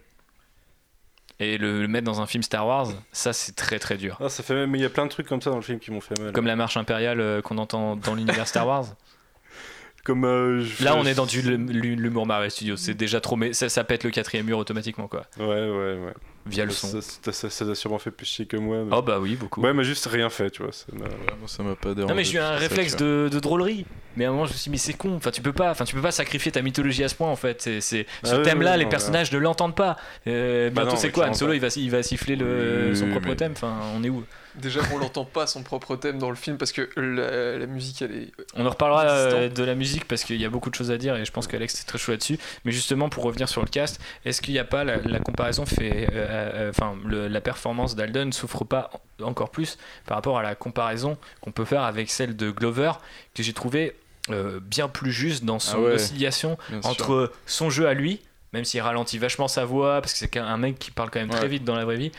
Et 1.38 1.58
le, 1.58 1.82
le 1.82 1.88
mettre 1.88 2.06
dans 2.06 2.20
un 2.22 2.26
film 2.26 2.42
Star 2.42 2.66
Wars, 2.66 2.88
ça, 3.12 3.32
c'est 3.34 3.54
très 3.54 3.78
très 3.78 3.96
dur. 3.98 4.16
Ah, 4.20 4.28
ça 4.30 4.42
fait 4.42 4.54
même, 4.54 4.74
il 4.74 4.80
y 4.80 4.84
a 4.86 4.88
plein 4.90 5.04
de 5.04 5.10
trucs 5.10 5.26
comme 5.28 5.42
ça 5.42 5.50
dans 5.50 5.56
le 5.56 5.62
film 5.62 5.78
qui 5.78 5.90
m'ont 5.90 6.00
fait 6.00 6.18
mal. 6.18 6.32
Comme 6.32 6.46
la 6.46 6.56
marche 6.56 6.76
impériale 6.78 7.20
euh, 7.20 7.42
qu'on 7.42 7.58
entend 7.58 7.94
dans 7.96 8.14
l'univers 8.14 8.48
Star 8.48 8.66
Wars. 8.66 8.84
Comme 10.04 10.24
euh, 10.24 10.60
je- 10.60 10.84
Là, 10.84 10.94
on 10.96 11.04
est 11.04 11.14
dans 11.16 11.26
du 11.26 11.42
l'humour 11.42 12.26
Marvel 12.26 12.48
Studios. 12.50 12.76
C'est 12.76 12.94
déjà 12.94 13.20
trop, 13.20 13.34
mais 13.34 13.52
ça, 13.52 13.68
ça 13.68 13.82
pète 13.82 14.04
le 14.04 14.10
quatrième 14.10 14.46
mur 14.46 14.56
automatiquement, 14.56 15.08
quoi. 15.08 15.26
Ouais, 15.36 15.44
ouais, 15.46 15.68
ouais. 15.98 16.14
Via 16.46 16.64
le 16.64 16.70
son. 16.70 16.88
Ça, 17.00 17.00
ça, 17.00 17.32
ça, 17.32 17.50
ça 17.50 17.64
a 17.64 17.74
sûrement 17.74 17.98
fait 17.98 18.10
plus 18.12 18.24
chier 18.26 18.46
que 18.46 18.56
moi. 18.56 18.78
mais- 18.84 18.96
Oh 18.96 19.02
bah 19.02 19.18
oui, 19.20 19.34
beaucoup. 19.34 19.60
Ouais, 19.62 19.72
mais 19.74 19.82
juste 19.84 20.06
rien 20.06 20.30
fait, 20.30 20.50
tu 20.50 20.62
vois. 20.62 20.72
ça 20.72 20.84
m'a- 20.92 21.04
Moi, 21.06 21.48
ça 21.48 21.62
m'a 21.62 21.74
pas 21.74 21.92
dérangé. 21.94 22.06
Non 22.08 22.14
mais 22.14 22.24
j'ai 22.24 22.36
eu 22.36 22.40
un 22.40 22.52
réflexe 22.56 22.96
de, 22.96 23.28
de 23.32 23.40
drôlerie. 23.40 23.84
Mais 24.16 24.24
à 24.24 24.28
un 24.28 24.32
moment 24.32 24.46
je 24.46 24.52
me 24.52 24.56
suis 24.56 24.64
dit 24.64 24.70
mais 24.70 24.76
c'est 24.78 24.94
con. 24.94 25.14
Enfin 25.16 25.30
tu 25.30 25.42
peux 25.42 25.52
pas. 25.52 25.70
Enfin 25.72 25.84
tu 25.84 25.94
peux 25.94 26.00
pas 26.00 26.12
sacrifier 26.12 26.50
ta 26.52 26.62
mythologie 26.62 27.04
à 27.04 27.08
ce 27.08 27.14
point 27.14 27.28
en 27.28 27.36
fait. 27.36 27.60
C'est, 27.62 27.80
c'est- 27.80 28.06
Ah 28.22 28.28
ce 28.28 28.36
thème-là 28.36 28.76
les 28.76 28.84
non, 28.84 28.90
personnages 28.90 29.30
ne 29.32 29.38
l'entendent 29.38 29.74
pas. 29.76 29.96
Euh, 30.26 30.70
Bah 30.70 30.82
bientôt 30.82 30.96
non, 30.96 31.00
c'est 31.00 31.10
quoi 31.10 31.28
Han 31.28 31.34
Solo 31.34 31.52
il 31.52 31.60
va 31.60 31.68
il 31.76 31.90
va 31.90 32.02
siffler 32.02 32.36
le, 32.36 32.86
Oui, 32.90 32.96
son 32.96 33.04
oui, 33.06 33.10
propre 33.10 33.28
mais- 33.28 33.36
thème. 33.36 33.52
Enfin 33.52 33.74
on 33.94 34.02
est 34.04 34.08
où? 34.08 34.24
Déjà 34.60 34.80
qu'on 34.82 34.98
l'entend 34.98 35.24
pas 35.24 35.46
son 35.46 35.62
propre 35.62 35.96
thème 35.96 36.18
dans 36.18 36.30
le 36.30 36.36
film 36.36 36.56
parce 36.58 36.72
que 36.72 36.88
la, 36.96 37.58
la 37.58 37.66
musique 37.66 38.00
elle 38.02 38.14
est. 38.14 38.32
On 38.54 38.64
en 38.66 38.70
reparlera 38.70 39.02
euh, 39.08 39.48
de 39.48 39.64
la 39.64 39.74
musique 39.74 40.06
parce 40.06 40.24
qu'il 40.24 40.40
y 40.40 40.44
a 40.44 40.48
beaucoup 40.48 40.70
de 40.70 40.74
choses 40.74 40.90
à 40.90 40.96
dire 40.98 41.14
et 41.16 41.24
je 41.24 41.32
pense 41.32 41.46
qu'Alex 41.46 41.80
est 41.80 41.84
très 41.86 41.98
chaud 41.98 42.12
là-dessus. 42.12 42.38
Mais 42.64 42.72
justement, 42.72 43.08
pour 43.08 43.24
revenir 43.24 43.48
sur 43.48 43.60
le 43.62 43.68
cast, 43.68 44.00
est-ce 44.24 44.40
qu'il 44.40 44.54
n'y 44.54 44.60
a 44.60 44.64
pas 44.64 44.84
la, 44.84 44.96
la 44.98 45.18
comparaison 45.20 45.66
fait, 45.66 46.08
euh, 46.12 46.68
euh, 46.68 46.70
enfin, 46.70 46.96
la 47.04 47.40
performance 47.40 47.96
d'Alden 47.96 48.32
souffre 48.32 48.64
pas 48.64 48.90
en- 49.20 49.24
encore 49.24 49.50
plus 49.50 49.78
par 50.06 50.16
rapport 50.16 50.38
à 50.38 50.42
la 50.42 50.54
comparaison 50.54 51.18
qu'on 51.40 51.52
peut 51.52 51.64
faire 51.64 51.82
avec 51.82 52.10
celle 52.10 52.36
de 52.36 52.50
Glover 52.50 52.92
que 53.34 53.42
j'ai 53.42 53.52
trouvé 53.52 53.94
euh, 54.30 54.58
bien 54.60 54.88
plus 54.88 55.12
juste 55.12 55.44
dans 55.44 55.58
son 55.58 55.76
Ah 55.76 55.80
ouais, 55.80 55.92
oscillation 55.94 56.56
sûr. 56.68 56.86
entre 56.86 57.32
son 57.46 57.70
jeu 57.70 57.86
à 57.86 57.94
lui, 57.94 58.20
même 58.52 58.64
s'il 58.64 58.80
ralentit 58.80 59.18
vachement 59.18 59.48
sa 59.48 59.64
voix 59.64 60.00
parce 60.00 60.12
que 60.14 60.18
c'est 60.18 60.36
un 60.36 60.56
mec 60.56 60.78
qui 60.78 60.90
parle 60.90 61.10
quand 61.10 61.20
même 61.20 61.28
très 61.30 61.46
vite 61.48 61.64
dans 61.64 61.76
la 61.76 61.84
vraie 61.84 61.96
vie. 61.96 62.10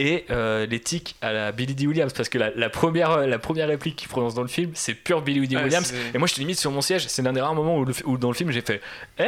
Et 0.00 0.24
euh, 0.30 0.66
les 0.66 0.80
tics 0.80 1.14
à 1.22 1.32
la 1.32 1.52
Billy 1.52 1.74
D. 1.76 1.86
Williams, 1.86 2.12
parce 2.12 2.28
que 2.28 2.36
la, 2.36 2.50
la 2.50 2.68
première, 2.68 3.28
la 3.28 3.38
première 3.38 3.68
réplique 3.68 3.94
qu'il 3.94 4.08
prononce 4.08 4.34
dans 4.34 4.42
le 4.42 4.48
film, 4.48 4.72
c'est 4.74 4.94
pure 4.94 5.22
Billy 5.22 5.46
D. 5.46 5.54
Ah, 5.56 5.62
Williams. 5.62 5.94
Et 6.12 6.18
moi, 6.18 6.26
je 6.26 6.34
te 6.34 6.40
limite 6.40 6.58
sur 6.58 6.72
mon 6.72 6.80
siège. 6.80 7.06
C'est 7.06 7.22
l'un 7.22 7.32
des 7.32 7.40
rares 7.40 7.54
moments 7.54 7.78
où, 7.78 7.84
le- 7.84 7.94
où 8.04 8.18
dans 8.18 8.26
le 8.28 8.34
film, 8.34 8.50
j'ai 8.50 8.60
fait 8.60 8.80
Eh, 9.20 9.24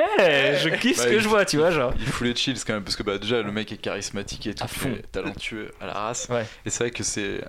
je 0.61 0.69
kiffe 0.71 0.97
ce 0.99 1.07
que 1.07 1.13
il- 1.15 1.21
je 1.21 1.29
vois, 1.29 1.45
tu 1.45 1.59
vois, 1.59 1.71
genre. 1.71 1.95
Il 2.01 2.07
fout 2.07 2.27
les 2.27 2.35
chills 2.35 2.59
quand 2.67 2.75
même 2.75 2.83
parce 2.83 2.97
que 2.97 3.05
bah 3.05 3.17
déjà 3.19 3.43
le 3.43 3.53
mec 3.53 3.71
est 3.71 3.77
charismatique 3.77 4.49
et 4.49 4.55
tout, 4.55 4.65
À 4.65 4.67
fond. 4.67 4.91
talentueux 5.13 5.71
à 5.81 5.87
la 5.87 5.93
race. 5.93 6.27
Ouais. 6.31 6.45
Et 6.65 6.71
c'est 6.71 6.83
vrai 6.83 6.91
que 6.91 7.05
c'est 7.05 7.43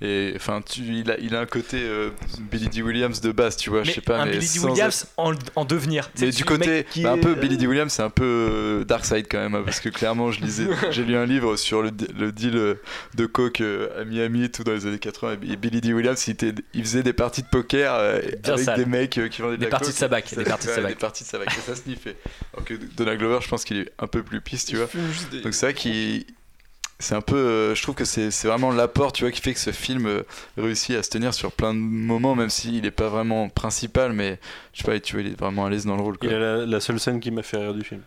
et 0.00 0.32
enfin 0.36 0.60
tu 0.68 0.80
il 0.82 1.10
a 1.10 1.18
il 1.18 1.34
a 1.36 1.40
un 1.40 1.46
côté 1.46 1.78
euh, 1.82 2.10
Billy 2.50 2.68
D 2.68 2.82
Williams 2.82 3.20
de 3.20 3.30
base, 3.32 3.56
tu 3.56 3.70
vois, 3.70 3.84
je 3.84 3.92
sais 3.92 4.00
pas 4.00 4.20
un 4.20 4.24
mais 4.26 4.32
Billy 4.32 4.40
D. 4.52 4.58
sans 4.58 4.70
Williams 4.70 5.06
en, 5.16 5.32
en 5.54 5.64
devenir. 5.64 6.10
Mais 6.20 6.30
du 6.30 6.44
côté, 6.44 6.86
bah, 6.96 7.12
un 7.12 7.16
est- 7.16 7.20
peu 7.20 7.34
Billy 7.34 7.56
D. 7.56 7.66
Williams, 7.66 7.92
c'est 7.92 8.02
un 8.02 8.10
peu 8.10 8.24
euh, 8.24 8.84
Dark 8.84 9.04
Side 9.04 9.26
quand 9.30 9.38
même, 9.38 9.54
hein, 9.54 9.62
parce 9.64 9.80
que 9.80 9.88
clairement, 9.88 10.30
je 10.32 10.40
lisais, 10.40 10.66
j'ai 10.90 11.04
lu 11.04 11.16
un 11.16 11.26
livre 11.26 11.56
sur 11.56 11.82
le, 11.82 11.90
le 12.18 12.32
deal 12.32 12.56
euh, 12.56 12.74
de 13.14 13.26
coke 13.26 13.60
euh, 13.60 14.00
à 14.00 14.04
Miami 14.04 14.44
et 14.44 14.48
tout 14.50 14.64
dans 14.64 14.72
les 14.72 14.86
années 14.86 14.98
80. 14.98 15.36
Et 15.48 15.56
Billy 15.56 15.80
D. 15.80 15.92
Williams, 15.92 16.26
il, 16.26 16.32
était- 16.32 16.54
il 16.74 16.82
faisait 16.82 17.02
des 17.02 17.12
parties 17.12 17.42
de 17.42 17.48
poker 17.48 17.94
euh, 17.94 18.20
Bien 18.42 18.54
avec 18.54 18.64
sale. 18.64 18.78
des 18.78 18.86
mecs 18.86 19.18
euh, 19.18 19.28
qui 19.28 19.42
vendaient 19.42 19.56
de 19.56 19.60
Des 19.60 19.66
la 19.66 19.70
parties 19.70 19.86
coke. 19.86 19.94
de 19.94 19.98
sabac, 19.98 20.28
Ça- 20.28 20.36
des 20.36 20.44
parties 20.44 20.66
de 20.66 20.72
sabac. 20.72 20.88
Des 20.88 20.94
parties 20.96 21.24
de 21.24 21.28
sabac, 21.28 21.46
et 21.56 21.60
ça 21.60 21.76
sniffait. 21.76 22.16
Alors 22.54 22.64
que 22.64 22.74
Donald 22.96 23.18
Glover, 23.18 23.38
je 23.42 23.48
pense 23.48 23.64
qu'il 23.64 23.76
est 23.78 23.92
un 23.98 24.06
peu 24.08 24.22
plus 24.22 24.40
pisse, 24.40 24.64
tu 24.66 24.76
vois. 24.76 24.88
Donc 25.44 25.54
c'est 25.54 25.66
vrai 25.66 25.74
qu'il. 25.74 26.24
C'est 27.02 27.14
un 27.14 27.20
peu. 27.20 27.36
euh, 27.36 27.74
je 27.74 27.82
trouve 27.82 27.94
que 27.94 28.04
c'est 28.04 28.30
c'est 28.30 28.48
vraiment 28.48 28.70
l'apport, 28.70 29.12
tu 29.12 29.24
vois, 29.24 29.30
qui 29.32 29.40
fait 29.40 29.52
que 29.54 29.60
ce 29.60 29.72
film 29.72 30.06
euh, 30.06 30.22
réussit 30.56 30.96
à 30.96 31.02
se 31.02 31.10
tenir 31.10 31.34
sur 31.34 31.52
plein 31.52 31.74
de 31.74 31.78
moments, 31.78 32.34
même 32.34 32.50
s'il 32.50 32.80
n'est 32.82 32.90
pas 32.90 33.08
vraiment 33.08 33.48
principal, 33.48 34.12
mais 34.12 34.38
je 34.72 34.82
sais 34.82 34.84
pas, 34.90 34.98
tu 35.00 35.14
vois, 35.14 35.22
il 35.22 35.32
est 35.32 35.38
vraiment 35.38 35.66
à 35.66 35.70
l'aise 35.70 35.84
dans 35.84 35.96
le 35.96 36.02
rôle. 36.02 36.16
Quoi. 36.18 36.28
Il 36.30 36.34
a 36.34 36.38
la, 36.38 36.66
la 36.66 36.80
seule 36.80 37.00
scène 37.00 37.20
qui 37.20 37.30
m'a 37.30 37.42
fait 37.42 37.56
rire 37.58 37.74
du 37.74 37.82
film. 37.82 38.02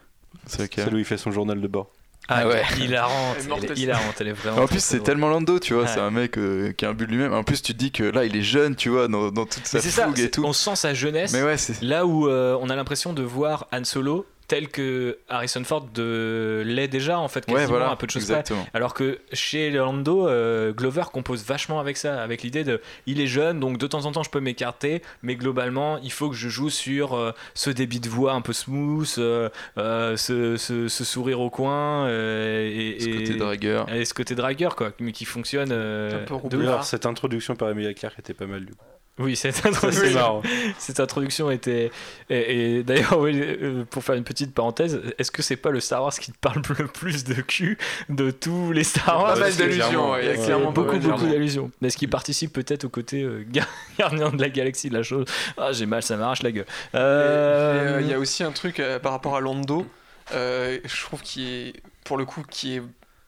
C'est 0.47 0.73
Celle 0.73 0.93
où 0.93 0.97
il 0.97 1.05
fait 1.05 1.17
son 1.17 1.31
journal 1.31 1.59
de 1.59 1.67
bord. 1.67 1.91
Ah 2.27 2.39
Ah 2.39 2.47
ouais. 2.47 2.53
ouais, 2.55 2.83
hilarante. 2.85 3.35
Elle 3.35 3.39
est 3.39 3.43
Elle 3.43 3.49
mortelle, 3.49 3.71
est 3.71 3.75
ça. 3.75 3.81
hilarante, 3.81 4.15
elle 4.21 4.27
est 4.29 4.33
vraiment. 4.33 4.61
En 4.63 4.67
plus, 4.67 4.83
c'est 4.83 4.99
tellement 5.01 5.29
Lando, 5.29 5.59
tu 5.59 5.73
vois, 5.75 5.83
Ouais. 5.83 5.89
c'est 5.93 5.99
un 5.99 6.09
mec 6.09 6.37
euh, 6.39 6.71
qui 6.71 6.85
a 6.85 6.89
un 6.89 6.93
but 6.95 7.05
de 7.05 7.11
lui-même. 7.11 7.33
En 7.33 7.43
plus, 7.43 7.61
tu 7.61 7.73
te 7.73 7.77
dis 7.77 7.91
que 7.91 8.03
là, 8.03 8.25
il 8.25 8.35
est 8.35 8.41
jeune, 8.41 8.75
tu 8.75 8.89
vois, 8.89 9.07
dans, 9.07 9.29
dans 9.29 9.45
toute 9.45 9.67
sa 9.67 9.79
c'est 9.79 9.91
ça, 9.91 10.05
fougue 10.07 10.17
et 10.17 10.23
c'est- 10.23 10.29
tout. 10.31 10.43
on 10.43 10.51
sent 10.53 10.75
sa 10.75 10.93
jeunesse. 10.95 11.33
Mais 11.33 11.43
ouais, 11.43 11.57
c'est. 11.57 11.79
Là 11.83 12.05
où 12.07 12.27
euh, 12.27 12.57
on 12.61 12.69
a 12.71 12.75
l'impression 12.75 13.13
de 13.13 13.21
voir 13.21 13.67
Han 13.71 13.83
Solo 13.83 14.25
tel 14.47 14.67
que 14.69 15.17
Harrison 15.29 15.63
Ford 15.63 15.87
de... 15.93 16.61
l'est 16.65 16.87
déjà 16.87 17.17
en 17.19 17.27
fait 17.27 17.45
Ouais, 17.47 17.53
quasiment 17.55 17.69
voilà, 17.77 17.89
un 17.91 17.95
peu 17.95 18.05
de 18.07 18.11
choses 18.11 18.31
alors 18.73 18.93
que 18.93 19.19
chez 19.33 19.71
Lando 19.71 20.27
euh, 20.27 20.71
Glover 20.71 21.03
compose 21.11 21.43
vachement 21.45 21.79
avec 21.79 21.97
ça 21.97 22.21
avec 22.21 22.43
l'idée 22.43 22.63
de 22.63 22.81
il 23.07 23.19
est 23.21 23.27
jeune 23.27 23.59
donc 23.59 23.77
de 23.77 23.87
temps 23.87 24.05
en 24.05 24.11
temps 24.11 24.23
je 24.23 24.29
peux 24.29 24.39
m'écarter 24.39 25.01
mais 25.23 25.35
globalement 25.35 25.97
il 26.03 26.11
faut 26.11 26.29
que 26.29 26.35
je 26.35 26.49
joue 26.49 26.69
sur 26.69 27.13
euh, 27.15 27.31
ce 27.53 27.69
débit 27.69 27.99
de 27.99 28.09
voix 28.09 28.33
un 28.33 28.41
peu 28.41 28.53
smooth 28.53 29.15
euh, 29.17 29.49
euh, 29.77 30.15
ce, 30.17 30.57
ce- 30.57 30.87
ce 30.87 31.03
sourire 31.03 31.39
au 31.41 31.49
coin 31.49 32.05
euh, 32.07 32.69
et, 32.71 32.99
Ce 32.99 33.09
côté 33.09 33.33
dragueur. 33.35 33.91
et 33.93 34.05
ce 34.05 34.13
côté 34.13 34.35
dragueur 34.35 34.75
quoi 34.75 34.91
mais 34.99 35.11
qui 35.11 35.25
fonctionne 35.25 35.69
euh, 35.71 36.23
Un 36.23 36.39
peu 36.39 36.47
de 36.49 36.65
cette 36.83 37.05
introduction 37.05 37.55
par 37.55 37.69
Emilia 37.69 37.93
Clarke 37.93 38.19
était 38.19 38.33
pas 38.33 38.45
mal 38.45 38.65
du 38.65 38.73
coup. 38.73 38.85
Oui, 39.17 39.35
cette 39.37 39.65
introduction, 39.65 40.13
marrant. 40.13 40.41
cette 40.77 40.99
introduction 40.99 41.49
était. 41.49 41.89
Et, 42.29 42.79
et 42.79 42.83
d'ailleurs, 42.83 43.17
oui, 43.17 43.31
euh, 43.41 43.85
pour 43.89 44.03
faire 44.03 44.15
une 44.15 44.25
petite 44.25 44.53
parenthèse, 44.53 44.99
est-ce 45.17 45.31
que 45.31 45.41
c'est 45.41 45.55
pas 45.55 45.69
le 45.71 45.79
Star 45.79 46.03
Wars 46.03 46.13
qui 46.13 46.33
te 46.33 46.37
parle 46.37 46.61
le 46.79 46.87
plus 46.87 47.23
de 47.23 47.35
cul 47.35 47.77
de 48.09 48.29
tous 48.31 48.73
les 48.73 48.83
Star 48.83 49.21
Wars? 49.21 49.33
Pas 49.35 49.39
mal 49.39 49.55
d'allusions, 49.55 50.17
il 50.17 50.25
y 50.25 50.29
a 50.29 50.35
clairement 50.35 50.71
beaucoup, 50.71 50.97
beaucoup 50.97 50.99
d'allusions. 50.99 51.29
d'allusions. 51.29 51.71
Mais 51.81 51.89
ce 51.89 51.97
qui 51.97 52.07
participe 52.07 52.51
peut-être 52.51 52.83
au 52.83 52.89
côté 52.89 53.21
euh, 53.23 53.45
gar- 53.49 53.67
gardien 53.97 54.31
de 54.31 54.41
la 54.41 54.49
galaxie 54.49 54.89
de 54.89 54.95
la 54.97 55.03
chose. 55.03 55.25
Ah, 55.57 55.71
j'ai 55.71 55.85
mal, 55.85 56.03
ça 56.03 56.17
m'arrache 56.17 56.43
la 56.43 56.51
gueule. 56.51 56.65
Euh, 56.95 57.95
euh, 57.95 58.01
Il 58.01 58.07
y 58.09 58.13
a 58.13 58.19
aussi 58.19 58.43
un 58.43 58.51
truc 58.51 58.79
euh, 58.81 58.99
par 58.99 59.13
rapport 59.13 59.37
à 59.37 59.39
Lando, 59.39 59.85
euh, 60.33 60.79
je 60.83 61.01
trouve 61.03 61.21
qui 61.21 61.47
est, 61.47 61.73
pour 62.03 62.17
le 62.17 62.25
coup, 62.25 62.43
qui 62.49 62.75
est. 62.75 62.81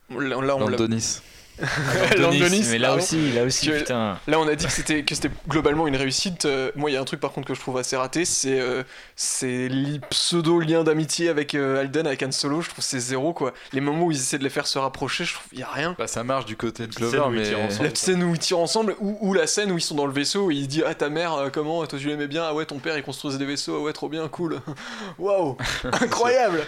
Là, 0.10 0.38
on 0.38 0.42
l'a- 0.42 0.48
Landonis. 0.58 1.22
Landonis, 2.18 2.68
mais 2.70 2.78
là 2.78 2.90
pardon. 2.90 3.04
aussi, 3.04 3.32
là 3.32 3.44
aussi, 3.44 3.70
putain. 3.70 4.20
Là, 4.28 4.40
on 4.40 4.48
a 4.48 4.56
dit 4.56 4.66
que 4.66 4.72
c'était 4.72 5.04
que 5.04 5.16
c'était 5.16 5.32
globalement 5.48 5.88
une 5.88 5.96
réussite. 5.96 6.46
Euh, 6.46 6.72
moi, 6.76 6.92
il 6.92 6.94
y 6.94 6.98
a 6.98 7.02
un 7.02 7.06
truc 7.06 7.20
par 7.20 7.32
contre 7.32 7.48
que 7.48 7.56
je 7.56 7.60
trouve 7.60 7.78
assez 7.78 7.98
raté, 7.98 8.26
c'est 8.26 8.60
euh, 8.60 8.84
c'est 9.16 9.68
les 9.68 10.00
pseudo 10.10 10.60
lien 10.60 10.84
d'amitié 10.84 11.30
avec 11.30 11.56
euh, 11.56 11.82
Alden, 11.82 12.06
avec 12.06 12.22
Han 12.24 12.32
Solo. 12.32 12.62
Je 12.62 12.70
trouve 12.70 12.84
que 12.84 12.90
c'est 12.90 13.00
zéro 13.00 13.34
quoi. 13.34 13.54
Les 13.74 13.82
moments 13.82 14.06
où 14.06 14.12
ils 14.12 14.18
essaient 14.18 14.38
de 14.38 14.44
les 14.44 14.50
faire 14.50 14.68
se 14.68 14.78
rapprocher, 14.78 15.26
je 15.26 15.34
trouve 15.34 15.48
il 15.52 15.60
y 15.60 15.64
a 15.64 15.70
rien. 15.70 15.96
Bah, 15.98 16.08
ça 16.08 16.24
marche 16.24 16.46
du 16.46 16.56
côté 16.56 16.86
de 16.86 16.94
ils 17.00 17.32
mais. 17.32 17.44
tirent 17.44 17.60
ensemble. 17.60 17.90
La 17.90 17.96
scène 17.96 18.24
où 18.24 18.34
ils 18.34 18.40
tirent 18.40 18.60
ensemble, 18.60 18.96
ou, 19.00 19.18
ou 19.22 19.34
la 19.34 19.48
scène 19.48 19.72
où 19.72 19.78
ils 19.78 19.82
sont 19.82 19.96
dans 19.96 20.06
le 20.06 20.14
vaisseau 20.14 20.52
et 20.52 20.56
il 20.56 20.68
dit 20.68 20.84
Ah 20.86 20.94
ta 20.94 21.10
mère, 21.10 21.50
comment? 21.52 21.86
Toi 21.88 21.98
tu 22.00 22.08
l'aimais 22.08 22.28
bien? 22.28 22.44
Ah 22.44 22.54
ouais, 22.54 22.66
ton 22.66 22.78
père 22.80 22.98
il 22.98 23.04
construisait 23.04 23.40
des 23.40 23.46
vaisseaux, 23.46 23.78
ah 23.78 23.82
ouais, 23.82 23.94
trop 23.94 24.10
bien, 24.10 24.28
cool. 24.28 24.62
Waouh 25.18 25.58
Incroyable 26.02 26.62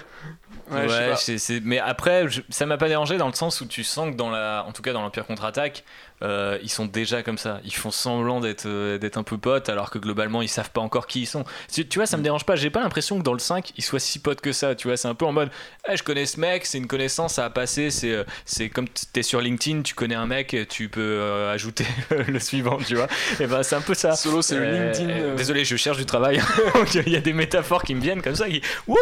Ouais, 0.76 0.88
je 0.88 1.38
sais 1.38 1.62
mais 1.64 1.80
après, 1.80 2.28
je- 2.30 2.42
ça 2.50 2.66
m'a 2.66 2.78
pas 2.78 2.88
dérangé 2.88 3.18
dans 3.18 3.28
le 3.28 3.34
sens 3.34 3.62
où 3.62 3.66
tu 3.66 3.84
sens 3.84 4.12
que 4.12 4.16
dans 4.16 4.30
la, 4.30 4.66
en 4.68 4.72
tout 4.72 4.82
cas 4.82 4.94
dans 4.94 5.02
l'Empire 5.02 5.26
contre-attaque, 5.26 5.84
euh, 6.22 6.58
ils 6.62 6.70
sont 6.70 6.86
déjà 6.86 7.24
comme 7.24 7.38
ça. 7.38 7.60
Ils 7.64 7.74
font 7.74 7.92
semblant 7.92 8.40
d'être 8.40 8.66
euh, 8.66 8.98
d'être 8.98 9.18
un 9.18 9.24
peu 9.24 9.38
potes, 9.38 9.70
alors 9.70 9.90
que 9.90 9.98
globalement 10.00 10.42
ils 10.42 10.50
savent 10.50 10.72
pas 10.72 10.82
encore 10.82 11.08
qui 11.08 11.22
ils 11.22 11.26
sont. 11.26 11.44
Tu, 11.72 11.88
tu 11.88 12.00
vois, 12.00 12.06
ça 12.06 12.18
me 12.18 12.24
dérange 12.24 12.46
pas. 12.46 12.56
J'ai 12.56 12.70
pas 12.70 12.82
l'impression 12.82 13.18
que 13.18 13.24
dans 13.24 13.34
le 13.34 13.40
5 13.40 13.72
ils 13.78 13.84
soient 13.84 14.00
si 14.00 14.20
potes 14.20 14.42
que 14.42 14.52
ça. 14.52 14.76
Tu 14.76 14.88
vois, 14.88 14.98
c'est 14.98 15.08
un 15.08 15.16
peu 15.16 15.26
en 15.26 15.32
mode, 15.32 15.50
Eh, 15.90 15.96
je 15.98 16.04
connais 16.04 16.26
ce 16.26 16.40
mec, 16.40 16.66
c'est 16.66 16.78
une 16.78 16.88
connaissance, 16.88 17.36
ça 17.36 17.46
a 17.46 17.50
passé. 17.50 17.90
C'est 17.90 18.12
euh, 18.12 18.24
c'est 18.46 18.70
comme 18.70 18.88
t'es 19.14 19.24
sur 19.24 19.42
LinkedIn, 19.42 19.82
tu 19.82 19.94
connais 19.96 20.16
un 20.16 20.26
mec, 20.26 20.56
tu 20.70 20.90
peux 20.90 21.02
euh, 21.02 21.54
ajouter 21.54 21.86
le 22.28 22.40
suivant, 22.40 22.78
tu 22.78 22.96
vois. 22.96 23.08
Et 23.40 23.48
ben 23.48 23.64
c'est 23.64 23.76
un 23.76 23.82
peu 23.82 23.94
ça. 23.94 24.16
Solo, 24.16 24.42
c'est 24.42 24.56
le 24.56 24.64
Euh, 24.64 24.92
LinkedIn. 24.92 25.36
Désolé, 25.36 25.64
je 25.66 25.76
cherche 25.76 25.98
du 25.98 26.06
travail. 26.06 26.42
Il 27.06 27.14
y 27.14 27.16
a 27.16 27.22
des 27.22 27.34
métaphores 27.34 27.84
qui 27.84 27.96
me 27.96 28.02
viennent 28.02 28.22
comme 28.22 28.36
ça 28.36 28.50
qui 28.50 28.62
wouh, 28.88 28.98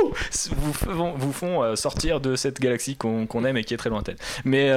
vous 0.52 0.74
font, 0.74 1.14
vous 1.14 1.34
font 1.34 1.76
sortir 1.76 2.20
de 2.20 2.36
cette 2.36 2.60
galaxie 2.60 2.96
qu'on 2.96 3.46
aime 3.46 3.58
et 3.58 3.64
qui 3.64 3.74
est 3.74 3.78
très 3.78 3.90
lointaine. 3.90 4.18
Mais 4.46 4.70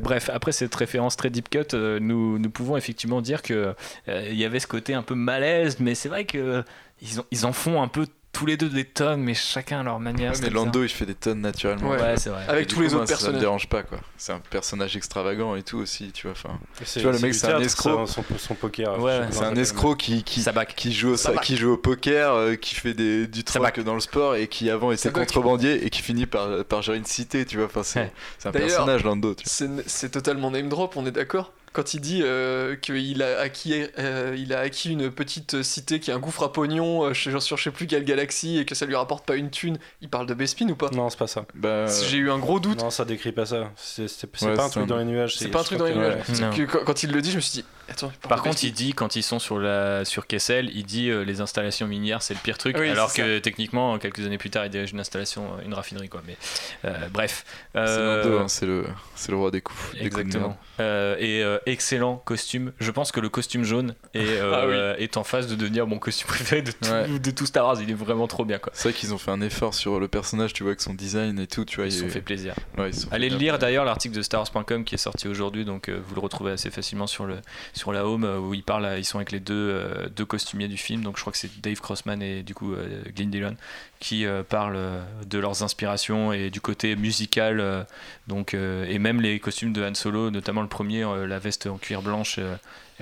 bref, 0.00 0.30
après 0.32 0.52
cette 0.52 0.74
référence 0.74 1.16
très 1.16 1.30
deep 1.30 1.47
cut, 1.48 1.74
euh, 1.74 1.98
nous, 2.00 2.38
pouvons 2.50 2.76
effectivement 2.76 3.20
dire 3.20 3.42
que 3.42 3.74
euh, 4.08 4.28
y 4.38 4.44
avait 4.44 4.60
ce 4.60 4.66
côté 4.66 4.94
un 4.94 5.02
peu 5.02 5.14
malaise, 5.14 5.78
mais 5.80 5.94
c'est 5.94 6.08
vrai 6.08 6.24
que 6.24 6.64
ils, 7.02 7.20
ont- 7.20 7.24
ils 7.30 7.46
en 7.46 7.52
font 7.52 7.82
un 7.82 7.88
peu 7.88 8.06
tous 8.38 8.46
les 8.46 8.56
deux 8.56 8.68
des 8.68 8.84
tonnes, 8.84 9.20
mais 9.20 9.34
chacun 9.34 9.80
à 9.80 9.82
leur 9.82 9.98
manière. 9.98 10.30
Ouais, 10.30 10.38
mais 10.40 10.48
bizarre. 10.48 10.64
Lando 10.66 10.84
il 10.84 10.88
fait 10.88 11.06
des 11.06 11.16
tonnes 11.16 11.40
naturellement. 11.40 11.90
Ouais. 11.90 12.00
Ouais, 12.00 12.16
c'est 12.16 12.30
vrai. 12.30 12.44
Avec 12.46 12.62
Et 12.62 12.66
tous 12.68 12.80
les 12.80 12.86
coup, 12.86 12.94
autres 12.94 12.98
moi, 12.98 13.06
Ça 13.06 13.12
me 13.12 13.18
personnages. 13.18 13.40
dérange 13.40 13.68
pas 13.68 13.82
quoi. 13.82 13.98
C'est 14.16 14.32
un 14.32 14.38
personnage 14.38 14.96
extravagant 14.96 15.56
et 15.56 15.64
tout 15.64 15.78
aussi, 15.78 16.12
tu 16.12 16.28
vois. 16.28 16.36
Enfin, 16.36 16.56
Tu 16.92 17.00
vois, 17.00 17.10
le 17.10 17.18
mec, 17.18 17.34
c'est 17.34 17.52
un 17.52 17.58
escroc. 17.58 18.06
Son, 18.06 18.22
son 18.38 18.54
poker. 18.54 18.96
Ouais, 19.02 19.22
c'est 19.32 19.42
un 19.42 19.56
escroc 19.56 19.96
qui, 19.96 20.22
qui, 20.22 20.44
qui 20.76 20.92
joue 20.92 21.14
au, 21.14 21.38
qui 21.40 21.56
joue 21.56 21.72
au 21.72 21.76
poker, 21.76 22.32
euh, 22.32 22.54
qui 22.54 22.76
fait 22.76 22.94
des, 22.94 23.26
du 23.26 23.42
Ça 23.44 23.58
troc 23.58 23.80
dans 23.80 23.94
le 23.94 24.00
sport 24.00 24.36
et 24.36 24.46
qui 24.46 24.70
avant 24.70 24.92
était 24.92 25.10
contrebandier 25.10 25.84
et 25.84 25.90
qui 25.90 26.02
finit 26.02 26.26
par, 26.26 26.64
par 26.64 26.82
gérer 26.82 26.98
une 26.98 27.06
cité, 27.06 27.44
tu 27.44 27.56
vois. 27.56 27.66
Enfin, 27.66 27.82
c'est 27.82 28.10
un 28.46 28.52
personnage 28.52 29.02
Lando, 29.02 29.34
c'est 29.44 30.10
totalement 30.10 30.52
name 30.52 30.68
drop, 30.68 30.96
on 30.96 31.06
est 31.06 31.10
d'accord? 31.10 31.52
Quand 31.78 31.94
il 31.94 32.00
dit 32.00 32.22
euh, 32.24 32.74
qu'il 32.74 33.22
a, 33.22 33.38
acquis, 33.38 33.84
euh, 34.00 34.34
il 34.36 34.52
a 34.52 34.58
acquis 34.58 34.90
une 34.90 35.12
petite 35.12 35.62
cité 35.62 36.00
qui 36.00 36.10
est 36.10 36.12
un 36.12 36.18
gouffre 36.18 36.42
à 36.42 36.52
pognon 36.52 37.04
euh, 37.04 37.14
sur, 37.14 37.40
sur 37.40 37.56
je 37.56 37.62
sais 37.62 37.70
plus 37.70 37.86
quelle 37.86 38.02
galaxie 38.04 38.58
et 38.58 38.64
que 38.64 38.74
ça 38.74 38.84
lui 38.84 38.96
rapporte 38.96 39.24
pas 39.24 39.36
une 39.36 39.48
thune, 39.48 39.78
il 40.02 40.08
parle 40.08 40.26
de 40.26 40.34
Bespin 40.34 40.68
ou 40.70 40.74
pas? 40.74 40.90
Non, 40.90 41.08
c'est 41.08 41.20
pas 41.20 41.28
ça. 41.28 41.44
Bah, 41.54 41.86
J'ai 41.86 42.16
eu 42.16 42.32
un 42.32 42.38
gros 42.40 42.58
doute. 42.58 42.82
Non, 42.82 42.90
ça 42.90 43.04
décrit 43.04 43.30
pas 43.30 43.46
ça. 43.46 43.70
C'est 43.76 44.06
Ouais, 44.42 44.56
pas 44.56 44.64
un 44.64 44.68
truc 44.70 44.82
un- 44.82 44.86
dans 44.86 44.96
les 44.96 45.04
nuages. 45.04 45.36
C'est 45.36 45.46
pas 45.50 45.60
un 45.60 45.62
truc 45.62 45.78
dans 45.78 45.84
les 45.84 45.94
nuages. 45.94 46.16
Que 46.56 46.62
quand 46.64 47.04
il 47.04 47.12
le 47.12 47.22
dit, 47.22 47.30
je 47.30 47.36
me 47.36 47.40
suis 47.40 47.62
dit, 47.62 47.64
attends, 47.88 48.12
Par 48.28 48.42
contre, 48.42 48.62
il 48.64 48.72
dit 48.72 48.92
quand 48.92 49.16
ils 49.16 49.22
sont 49.22 49.38
sur 49.38 49.58
la 49.58 50.04
sur 50.04 50.26
Kessel, 50.26 50.70
il 50.74 50.84
dit 50.84 51.08
euh, 51.10 51.22
les 51.24 51.40
installations 51.40 51.86
minières 51.86 52.22
c'est 52.22 52.34
le 52.34 52.40
pire 52.40 52.58
truc, 52.58 52.76
Oui, 52.78 52.88
alors 52.88 53.12
que 53.12 53.38
techniquement 53.38 53.98
quelques 53.98 54.20
années 54.26 54.38
plus 54.38 54.50
tard 54.50 54.64
il 54.66 54.70
dirige 54.70 54.92
une 54.92 55.00
installation, 55.00 55.44
euh, 55.58 55.64
une 55.64 55.74
raffinerie 55.74 56.08
quoi. 56.08 56.22
Mais 56.26 56.36
euh, 56.84 57.08
bref. 57.12 57.44
Euh, 57.76 58.40
hein, 58.40 58.48
c'est 58.48 58.66
le, 58.66 58.84
c'est 59.14 59.30
le 59.32 59.38
roi 59.38 59.50
des 59.50 59.60
coups. 59.60 59.78
des 59.92 60.10
coups 60.10 60.14
de 60.14 60.20
Exactement. 60.20 60.58
Euh, 60.80 61.16
et 61.18 61.42
euh, 61.42 61.58
excellent 61.66 62.16
costume. 62.16 62.72
Je 62.80 62.90
pense 62.90 63.12
que 63.12 63.20
le 63.20 63.28
costume 63.28 63.64
jaune 63.64 63.94
est, 64.14 64.24
euh, 64.26 64.94
est 64.98 65.16
en 65.16 65.24
phase 65.24 65.46
de 65.48 65.54
devenir 65.54 65.86
mon 65.86 65.98
costume 65.98 66.28
préféré 66.28 66.62
de 66.62 66.70
tout, 66.72 66.88
Ouais. 66.90 67.18
de 67.18 67.30
tout 67.30 67.46
Star 67.46 67.66
Wars. 67.66 67.76
Il 67.82 67.90
est 67.90 67.94
vraiment 67.94 68.26
trop 68.26 68.44
bien 68.44 68.58
quoi. 68.58 68.72
C'est 68.74 68.88
vrai 68.90 68.98
qu'ils 68.98 69.12
ont 69.14 69.18
fait 69.18 69.30
un 69.30 69.40
effort 69.40 69.74
sur 69.74 70.00
le 70.00 70.08
personnage, 70.08 70.52
tu 70.52 70.62
vois, 70.62 70.70
avec 70.70 70.80
son 70.80 70.94
design 70.94 71.38
et 71.38 71.46
tout, 71.46 71.64
tu 71.64 71.76
vois. 71.76 71.86
Ils 71.86 71.92
se 71.92 72.00
sont 72.00 72.08
fait 72.08 72.20
plaisir. 72.20 72.54
Ouais, 72.76 72.92
sont 72.92 73.08
fait 73.08 73.14
Allez 73.14 73.28
le 73.28 73.36
bien. 73.36 73.52
lire 73.52 73.58
d'ailleurs 73.58 73.84
l'article 73.84 74.14
de 74.16 74.22
StarWars.com 74.22 74.84
qui 74.84 74.94
est 74.94 74.98
sorti 74.98 75.28
aujourd'hui, 75.28 75.64
donc 75.64 75.88
euh, 75.88 76.00
vous 76.06 76.14
le 76.14 76.20
retrouvez 76.20 76.52
assez 76.52 76.70
facilement 76.70 77.06
sur, 77.06 77.24
le, 77.26 77.36
sur 77.78 77.92
la 77.92 78.04
home 78.04 78.24
euh, 78.24 78.38
où 78.38 78.52
ils 78.52 78.62
parlent, 78.62 78.96
ils 78.98 79.04
sont 79.04 79.16
avec 79.18 79.32
les 79.32 79.40
deux, 79.40 79.54
euh, 79.54 80.08
deux 80.08 80.26
costumiers 80.26 80.68
du 80.68 80.76
film, 80.76 81.02
donc 81.02 81.16
je 81.16 81.22
crois 81.22 81.32
que 81.32 81.38
c'est 81.38 81.60
Dave 81.60 81.80
Crossman 81.80 82.20
et 82.20 82.42
du 82.42 82.54
coup 82.54 82.74
euh, 82.74 83.02
Glyn 83.16 83.30
Dillon 83.30 83.56
qui 84.00 84.26
parlent 84.48 84.78
de 85.26 85.38
leurs 85.40 85.64
inspirations 85.64 86.32
et 86.32 86.50
du 86.50 86.60
côté 86.60 86.94
musical, 86.94 87.84
donc, 88.28 88.54
et 88.54 88.98
même 89.00 89.20
les 89.20 89.40
costumes 89.40 89.72
de 89.72 89.84
Han 89.84 89.94
Solo, 89.94 90.30
notamment 90.30 90.62
le 90.62 90.68
premier, 90.68 91.04
la 91.26 91.40
veste 91.40 91.66
en 91.66 91.78
cuir 91.78 92.00
blanche. 92.00 92.38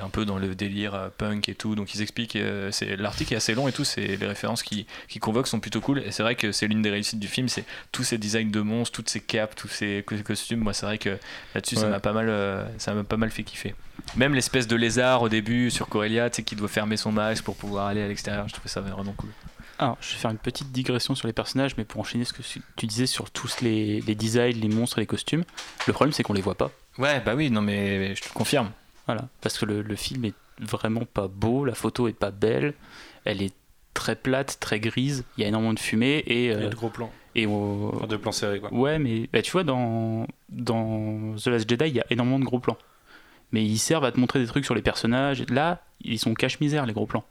Un 0.03 0.09
peu 0.09 0.25
dans 0.25 0.39
le 0.39 0.55
délire 0.55 0.95
euh, 0.95 1.09
punk 1.17 1.49
et 1.49 1.55
tout. 1.55 1.75
Donc 1.75 1.95
ils 1.95 2.03
expliquent 2.03 2.37
euh, 2.37 2.71
c'est 2.71 2.97
l'article 2.97 3.35
est 3.35 3.37
assez 3.37 3.55
long 3.55 3.69
et 3.69 3.73
tout. 3.73 3.85
C'est 3.85 4.17
les 4.17 4.27
références 4.27 4.63
qui, 4.63 4.87
qui 5.09 5.19
convoquent 5.19 5.47
sont 5.49 5.61
plutôt 5.61 5.81
cool. 5.81 6.01
Et 6.01 6.11
c'est 6.11 6.23
vrai 6.23 6.35
que 6.35 6.53
c'est 6.53 6.67
l'une 6.69 6.83
des 6.83 6.91
réussites 6.91 7.19
du 7.21 7.29
film 7.29 7.49
c'est 7.49 7.65
tous 7.93 8.05
ces 8.05 8.19
designs 8.19 8.51
de 8.51 8.61
monstres 8.61 8.95
toutes 8.97 9.09
ces 9.09 9.21
capes 9.21 9.55
tous 9.55 9.69
ces 9.69 10.03
co- 10.07 10.17
costumes. 10.25 10.61
Moi 10.61 10.73
c'est 10.75 10.87
vrai 10.87 10.99
que 10.99 11.19
là-dessus 11.55 11.77
ça 11.77 11.89
m'a 11.89 12.01
pas 12.01 12.13
mal 12.13 12.27
euh, 12.29 12.65
ça 12.79 12.95
m'a 12.95 13.05
pas 13.05 13.17
mal 13.17 13.31
fait 13.31 13.43
kiffer. 13.43 13.75
Même 14.17 14.35
l'espèce 14.35 14.67
de 14.67 14.77
lézard 14.77 15.23
au 15.23 15.29
début 15.29 15.71
sur 15.71 15.89
Corellia 15.89 16.29
tu 16.31 16.37
sais 16.37 16.43
qui 16.43 16.57
doit 16.57 16.69
fermer 16.69 16.97
son 16.97 17.13
masque 17.13 17.45
pour 17.45 17.57
pouvoir 17.57 17.87
aller 17.87 18.03
à 18.03 18.09
l'extérieur 18.09 18.47
je 18.49 18.53
trouvais 18.55 18.69
ça 18.69 18.81
vraiment 18.81 19.13
cool. 19.17 19.31
Alors, 19.79 19.99
je 20.01 20.13
vais 20.15 20.19
faire 20.19 20.31
une 20.31 20.39
petite 20.39 20.73
digression 20.73 21.15
sur 21.15 21.27
les 21.27 21.35
personnages, 21.35 21.77
mais 21.77 21.85
pour 21.85 22.01
enchaîner 22.01 22.25
ce 22.25 22.33
que 22.33 22.41
tu 22.77 22.87
disais 22.87 23.05
sur 23.05 23.31
tous 23.31 23.61
les, 23.61 24.01
les 24.01 24.15
designs, 24.15 24.55
les 24.59 24.69
monstres 24.71 24.97
et 24.97 25.03
les 25.03 25.07
costumes, 25.07 25.45
le 25.87 25.93
problème 25.93 26.15
c'est 26.15 26.23
qu'on 26.23 26.33
les 26.33 26.41
voit 26.41 26.55
pas. 26.55 26.71
ouais 26.97 27.21
bah 27.21 27.35
oui 27.35 27.51
non 27.51 27.61
mais 27.61 28.15
je 28.15 28.23
te 28.23 28.29
confirme 28.33 28.71
Voilà, 29.07 29.29
parce 29.41 29.57
que 29.59 29.65
le, 29.67 29.83
le 29.83 29.97
film 29.97 30.25
est 30.25 30.35
vraiment 30.61 31.05
pas 31.05 31.29
beau, 31.29 31.65
la 31.65 31.75
photo 31.75 32.09
est 32.09 32.13
pas 32.19 32.31
belle, 32.31 32.75
elle 33.25 33.41
est 33.43 33.55
très 33.95 34.17
plate, 34.17 34.59
très 34.61 34.81
grise, 34.81 35.25
il 35.37 35.43
y 35.43 35.45
a 35.45 35.49
énormément 35.49 35.73
de 35.75 35.79
fumée 35.79 36.19
et, 36.27 36.47
Il 36.47 36.51
y 36.51 36.53
a 36.53 36.57
euh, 36.59 36.69
de 36.69 36.75
gros 36.75 36.91
plans. 36.91 37.11
et 37.35 37.47
au- 37.47 37.93
Enfin, 37.95 38.07
de 38.07 38.17
plans 38.17 38.33
serrés, 38.33 38.61
quoi. 38.61 38.73
ouais, 38.73 38.99
mais 38.99 39.29
bah, 39.33 39.43
tu 39.43 39.53
vois 39.53 39.65
dans 39.65 40.27
dans 40.49 41.35
The 41.37 41.47
Last 41.49 41.69
Jedi, 41.69 41.87
il 41.89 41.95
y 41.97 42.01
a 42.01 42.07
énormément 42.11 42.39
de 42.39 42.45
gros 42.45 42.59
plans, 42.59 42.77
mais 43.53 43.65
ils 43.65 43.79
servent 43.79 44.05
à 44.05 44.13
te 44.13 44.19
montrer 44.21 44.41
des 44.41 44.47
trucs 44.47 44.65
sur 44.65 44.75
les 44.75 44.83
personnages. 44.83 45.45
Là, 45.49 45.83
ils 46.01 46.19
sont 46.19 46.35
cache-misère 46.35 46.85
les 46.87 46.93
gros 46.93 47.07
plans. 47.07 47.25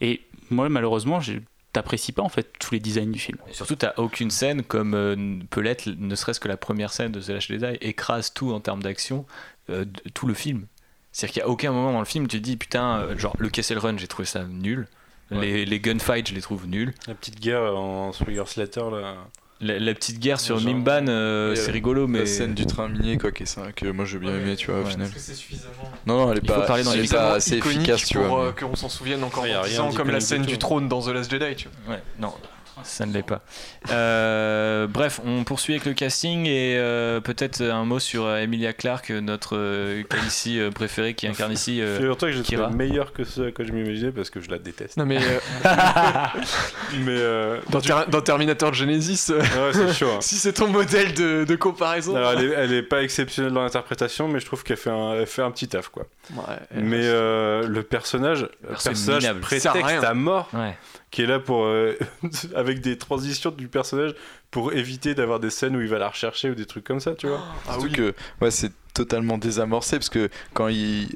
Et 0.00 0.22
moi, 0.50 0.68
malheureusement, 0.68 1.20
je 1.20 1.34
t'apprécies 1.72 2.12
pas 2.12 2.22
en 2.22 2.28
fait 2.28 2.52
tous 2.58 2.72
les 2.74 2.80
designs 2.80 3.10
du 3.10 3.18
film. 3.18 3.38
Et 3.48 3.52
surtout, 3.52 3.76
t'as 3.76 3.92
aucune 3.96 4.30
scène 4.30 4.62
comme 4.62 4.94
euh, 4.94 5.16
peut 5.50 5.60
l'être, 5.60 5.88
ne 5.88 6.14
serait-ce 6.14 6.40
que 6.40 6.48
la 6.48 6.56
première 6.56 6.92
scène 6.92 7.12
de 7.12 7.20
The 7.20 7.28
Last 7.28 7.48
Jedi, 7.48 7.76
écrase 7.80 8.32
tout 8.32 8.52
en 8.52 8.60
termes 8.60 8.82
d'action, 8.82 9.26
euh, 9.70 9.84
tout 10.14 10.26
le 10.26 10.34
film. 10.34 10.66
C'est-à-dire 11.14 11.32
qu'il 11.32 11.42
n'y 11.42 11.46
a 11.46 11.48
aucun 11.48 11.70
moment 11.72 11.92
dans 11.92 12.00
le 12.00 12.04
film 12.04 12.24
où 12.24 12.26
tu 12.26 12.38
te 12.38 12.42
dis, 12.44 12.56
putain, 12.56 12.98
euh, 12.98 13.16
genre 13.16 13.36
le 13.38 13.48
Kessel 13.48 13.78
Run, 13.78 13.96
j'ai 13.98 14.08
trouvé 14.08 14.26
ça 14.26 14.44
nul. 14.44 14.88
Les, 15.30 15.64
les 15.64 15.80
gunfights, 15.80 16.28
je 16.28 16.34
les 16.34 16.40
trouve 16.42 16.66
nuls. 16.66 16.92
La 17.08 17.14
petite 17.14 17.40
guerre 17.40 17.62
en 17.76 18.12
Swingers 18.12 18.42
Letter, 18.56 18.82
là. 18.92 19.14
La, 19.60 19.78
la 19.78 19.94
petite 19.94 20.18
guerre 20.18 20.38
sur 20.40 20.58
Genre, 20.58 20.74
Mimban, 20.74 21.06
euh, 21.08 21.54
c'est 21.54 21.70
rigolo, 21.70 22.06
mais. 22.08 22.18
La 22.20 22.26
scène 22.26 22.54
du 22.54 22.66
train 22.66 22.88
minier, 22.88 23.16
quoi, 23.18 23.30
qui 23.32 23.44
est 23.44 23.46
ça, 23.46 23.72
que 23.72 23.86
moi 23.86 24.04
j'ai 24.04 24.18
bien 24.18 24.34
aimé, 24.34 24.56
tu 24.56 24.70
vois, 24.70 24.80
au 24.80 24.84
final. 24.84 25.06
Est-ce 25.06 25.14
que 25.14 25.20
c'est 25.20 25.34
suffisamment 25.34 25.90
Non, 26.06 26.18
non, 26.26 26.32
elle 26.32 26.38
est 26.38 26.40
Il 26.42 26.48
faut 26.48 26.60
pas, 26.60 26.66
parler 26.66 26.82
dans 26.82 26.92
elle 26.92 26.98
les 27.00 27.04
est 27.06 27.16
pas 27.16 27.34
assez 27.34 27.56
efficace, 27.58 28.04
tu 28.04 28.18
pour 28.18 28.26
vois. 28.26 28.44
euh, 28.46 28.52
mais- 28.60 28.66
qu'on 28.66 28.74
s'en 28.76 28.88
souvienne 28.88 29.22
encore 29.24 29.44
Ouais, 29.44 29.50
y 29.50 29.52
a 29.52 29.56
dans 29.58 29.62
rien 29.62 29.70
10 29.72 29.80
ans, 29.80 29.92
comme 29.92 30.10
la 30.10 30.20
scène 30.20 30.42
du 30.42 30.58
trône 30.58 30.88
dans 30.88 31.00
The 31.00 31.08
Last 31.08 31.30
Jedi, 31.30 31.54
tu 31.56 31.68
vois. 31.86 31.94
Ouais, 31.94 32.02
non. 32.18 32.34
Ça 32.82 33.06
ne 33.06 33.12
l'est 33.12 33.22
pas. 33.22 33.42
Euh, 33.90 34.86
bref, 34.86 35.20
on 35.24 35.44
poursuit 35.44 35.74
avec 35.74 35.84
le 35.86 35.92
casting 35.94 36.46
et 36.46 36.76
euh, 36.76 37.20
peut-être 37.20 37.62
un 37.62 37.84
mot 37.84 37.98
sur 37.98 38.24
euh, 38.26 38.38
Emilia 38.38 38.72
Clarke, 38.72 39.10
notre 39.10 39.56
euh, 39.56 40.02
euh, 40.48 40.70
préférée 40.70 41.14
qui 41.14 41.26
incarne 41.26 41.52
ici 41.52 41.80
euh, 41.80 41.96
Figure-toi 41.98 42.30
que 42.30 42.36
je 42.36 42.42
Kira. 42.42 42.68
meilleur 42.70 43.12
que 43.12 43.24
ce 43.24 43.50
que 43.50 43.64
je 43.64 43.72
m'imaginais 43.72 44.10
parce 44.12 44.30
que 44.30 44.40
je 44.40 44.50
la 44.50 44.58
déteste. 44.58 44.96
Non 44.96 45.06
mais 45.06 45.18
euh, 45.18 45.38
Mais 46.98 47.16
euh, 47.18 47.58
dans, 47.70 47.80
Ter- 47.80 48.08
dans 48.08 48.20
Terminator 48.20 48.72
Genesis, 48.74 49.30
ouais, 49.32 49.42
c'est 49.72 49.92
chaud. 49.94 50.10
hein. 50.16 50.18
si 50.20 50.36
c'est 50.36 50.52
ton 50.54 50.68
modèle 50.68 51.14
de, 51.14 51.44
de 51.44 51.56
comparaison. 51.56 52.16
Alors, 52.16 52.32
elle, 52.32 52.44
est, 52.44 52.52
elle 52.54 52.72
est 52.72 52.82
pas 52.82 53.02
exceptionnelle 53.02 53.52
dans 53.52 53.62
l'interprétation, 53.62 54.28
mais 54.28 54.40
je 54.40 54.46
trouve 54.46 54.62
qu'elle 54.64 54.76
fait 54.76 54.90
un, 54.90 55.14
elle 55.14 55.26
fait 55.26 55.42
un 55.42 55.50
petit 55.50 55.68
taf 55.68 55.88
quoi. 55.88 56.06
Ouais, 56.34 56.42
Mais 56.74 57.00
euh, 57.02 57.66
le 57.66 57.82
personnage, 57.82 58.42
le 58.62 58.68
Perso 58.68 58.88
personnage 58.90 59.22
minable. 59.22 59.40
Prétexte 59.40 60.04
à 60.04 60.14
mort, 60.14 60.48
Ouais. 60.52 60.76
Qui 61.14 61.22
est 61.22 61.26
là 61.26 61.38
pour 61.38 61.64
euh, 61.66 61.96
avec 62.56 62.80
des 62.80 62.98
transitions 62.98 63.52
du 63.52 63.68
personnage 63.68 64.16
pour 64.50 64.72
éviter 64.72 65.14
d'avoir 65.14 65.38
des 65.38 65.50
scènes 65.50 65.76
où 65.76 65.80
il 65.80 65.86
va 65.86 66.00
la 66.00 66.08
rechercher 66.08 66.50
ou 66.50 66.56
des 66.56 66.66
trucs 66.66 66.82
comme 66.82 66.98
ça, 66.98 67.14
tu 67.14 67.28
vois. 67.28 67.40
Ah 67.68 67.74
Surtout 67.74 67.86
oui. 67.86 67.92
que 67.92 68.14
ouais, 68.40 68.50
c'est 68.50 68.72
totalement 68.94 69.38
désamorcé 69.38 69.96
parce 69.96 70.08
que 70.08 70.28
quand 70.54 70.66
il 70.66 71.08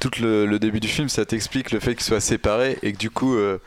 tout 0.00 0.10
le, 0.22 0.46
le 0.46 0.58
début 0.58 0.80
du 0.80 0.88
film 0.88 1.10
ça 1.10 1.26
t'explique 1.26 1.70
le 1.70 1.80
fait 1.80 1.94
qu'ils 1.94 2.04
soient 2.04 2.20
séparés 2.20 2.78
et 2.82 2.94
que 2.94 2.98
du 2.98 3.10
coup 3.10 3.36
euh, 3.36 3.58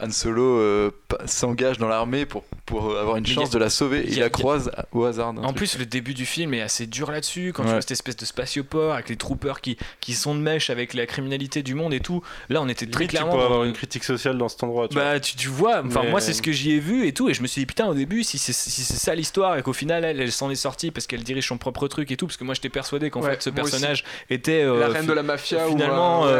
Han 0.00 0.10
Solo 0.10 0.58
euh, 0.58 0.90
s'engage 1.26 1.78
dans 1.78 1.88
l'armée 1.88 2.26
pour, 2.26 2.44
pour 2.66 2.96
avoir 2.96 3.16
une 3.16 3.24
Mais 3.26 3.30
chance 3.34 3.50
a- 3.50 3.52
de 3.54 3.58
la 3.58 3.70
sauver 3.70 4.04
il 4.08 4.18
la 4.20 4.30
croise 4.30 4.70
au 4.92 5.04
hasard 5.04 5.28
En 5.28 5.34
truc. 5.42 5.56
plus, 5.56 5.78
le 5.78 5.86
début 5.86 6.14
du 6.14 6.26
film 6.26 6.54
est 6.54 6.60
assez 6.62 6.86
dur 6.86 7.10
là-dessus. 7.10 7.52
Quand 7.54 7.62
tu 7.64 7.70
vois 7.70 7.80
cette 7.80 7.90
espèce 7.90 8.16
de 8.16 8.24
spatioport 8.24 8.94
avec 8.94 9.08
les 9.08 9.16
troopers 9.16 9.60
qui, 9.60 9.76
qui 10.00 10.14
sont 10.14 10.34
de 10.34 10.40
mèche 10.40 10.70
avec 10.70 10.94
la 10.94 11.06
criminalité 11.06 11.62
du 11.62 11.74
monde 11.74 11.92
et 11.94 12.00
tout, 12.00 12.22
là 12.48 12.60
on 12.62 12.68
était 12.68 12.86
très 12.86 13.00
Limite, 13.00 13.10
tu 13.10 13.16
clairement. 13.16 13.30
pourrais 13.32 13.42
dans- 13.44 13.50
avoir 13.50 13.64
une 13.64 13.72
critique 13.72 14.04
sociale 14.04 14.38
dans 14.38 14.48
cet 14.48 14.62
endroit, 14.62 14.88
tu 14.88 14.94
vois. 14.94 15.04
Bah 15.04 15.20
tu, 15.20 15.36
tu 15.36 15.48
vois, 15.48 15.82
enfin 15.84 16.00
Mais- 16.04 16.10
moi 16.10 16.20
c'est 16.20 16.32
ce 16.32 16.42
que 16.42 16.52
j'y 16.52 16.72
ai 16.72 16.78
vu 16.80 17.06
et 17.06 17.12
tout 17.12 17.28
et 17.28 17.34
je 17.34 17.42
me 17.42 17.46
suis 17.46 17.60
dit 17.62 17.66
putain 17.66 17.86
au 17.86 17.94
début 17.94 18.24
si 18.24 18.38
c'est 18.38 18.52
si 18.52 18.70
c'est 18.82 18.94
ça 18.96 19.14
l'histoire 19.14 19.56
et 19.58 19.62
qu'au 19.62 19.72
final 19.72 20.04
elle, 20.04 20.20
elle 20.20 20.32
s'en 20.32 20.50
est 20.50 20.54
sortie 20.54 20.90
parce 20.90 21.06
qu'elle 21.06 21.22
dirige 21.22 21.48
son 21.48 21.58
propre 21.58 21.88
truc 21.88 22.10
et 22.10 22.16
tout 22.16 22.26
parce 22.26 22.36
que 22.36 22.44
moi 22.44 22.54
j'étais 22.54 22.68
persuadé 22.68 23.10
qu'en 23.10 23.20
Ouais, 23.22 23.30
fait 23.30 23.42
ce 23.42 23.50
aussi. 23.50 23.54
personnage 23.56 24.04
était 24.30 24.62
euh, 24.62 24.78
la 24.78 24.88
reine 24.88 25.06
de 25.06 25.12
la 25.12 25.22
mafia 25.22 25.66
finalement 25.66 26.22
ou, 26.22 26.24
euh, 26.26 26.28
ouais. 26.28 26.32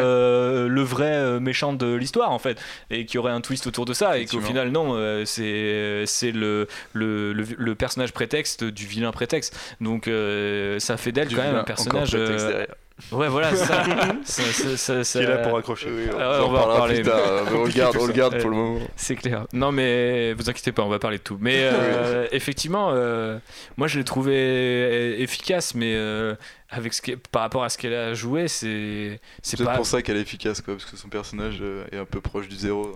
euh, 0.64 0.68
le 0.68 0.82
vrai 0.82 1.12
euh, 1.12 1.40
méchant 1.40 1.72
de 1.72 1.94
l'histoire 1.94 2.30
en 2.30 2.38
fait 2.38 2.58
et 2.90 3.06
qu'il 3.06 3.16
y 3.16 3.18
aurait 3.18 3.32
un 3.32 3.40
twist 3.40 3.66
autour 3.66 3.84
de 3.84 3.92
ça 3.94 4.16
et 4.18 4.24
qu'au 4.26 4.38
Effectivement. 4.38 4.44
Final 4.64 4.72
non 4.72 4.94
euh, 4.96 5.24
c'est 5.24 6.04
c'est 6.06 6.32
le, 6.32 6.66
le, 6.92 7.32
le, 7.32 7.44
le 7.56 7.74
personnage 7.74 8.12
prétexte 8.12 8.64
du 8.64 8.86
vilain 8.86 9.12
prétexte 9.12 9.56
donc 9.80 10.08
euh, 10.08 10.78
ça 10.78 10.96
fait 10.96 11.12
d'elle 11.12 11.28
quand 11.28 11.42
même 11.42 11.56
un 11.56 11.64
personnage 11.64 12.10
euh, 12.14 12.66
ouais 13.12 13.28
voilà 13.28 13.54
ça, 13.56 13.84
ça, 14.24 14.42
ça, 14.52 14.76
ça- 14.76 15.04
ça- 15.04 15.18
Qui 15.18 15.24
est 15.24 15.28
là 15.28 15.38
pour 15.38 15.58
accrocher. 15.58 15.88
Oui, 15.90 16.04
Ah 16.12 16.16
ouais, 16.16 16.38
on, 16.44 16.48
on 16.48 16.52
va 16.52 16.60
en 16.68 16.76
parler, 16.76 16.94
plus 17.00 17.04
tard, 17.04 17.16
mais- 17.44 17.52
euh, 17.52 17.56
on 17.58 17.64
le 17.64 17.72
garde, 17.72 17.96
on 18.00 18.06
le 18.06 18.12
garde 18.12 18.38
pour 18.40 18.50
le 18.50 18.56
moment. 18.56 18.80
c'est 18.96 19.16
clair. 19.16 19.46
Non, 19.52 19.72
mais 19.72 20.32
vous 20.34 20.48
inquiétez 20.48 20.70
pas, 20.70 20.82
on 20.84 20.88
va 20.88 21.00
parler 21.00 21.18
de 21.18 21.22
tout. 21.24 21.36
Mais 21.40 21.58
euh, 21.62 22.26
effectivement, 22.30 22.90
euh, 22.92 23.38
moi 23.76 23.88
je 23.88 23.98
l'ai 23.98 24.04
trouvé 24.04 24.34
euh, 24.36 25.16
efficace, 25.18 25.74
mais 25.74 25.92
euh, 25.96 26.34
avec 26.70 26.94
ce 26.94 27.02
qu'elle- 27.02 27.18
par 27.18 27.42
rapport 27.42 27.64
à 27.64 27.68
ce 27.68 27.78
qu'elle 27.78 27.94
a 27.94 28.14
joué, 28.14 28.46
c'est 28.46 29.18
pas. 29.64 29.74
pour 29.76 29.86
ça 29.86 30.00
qu'elle 30.02 30.16
est 30.16 30.20
efficace 30.22 30.60
quoi 30.60 30.74
parce 30.74 30.84
que 30.88 30.96
son 30.96 31.08
personnage 31.08 31.58
euh, 31.62 31.84
est 31.92 31.98
un 31.98 32.04
peu 32.04 32.20
proche 32.20 32.48
du 32.48 32.54
zéro 32.56 32.92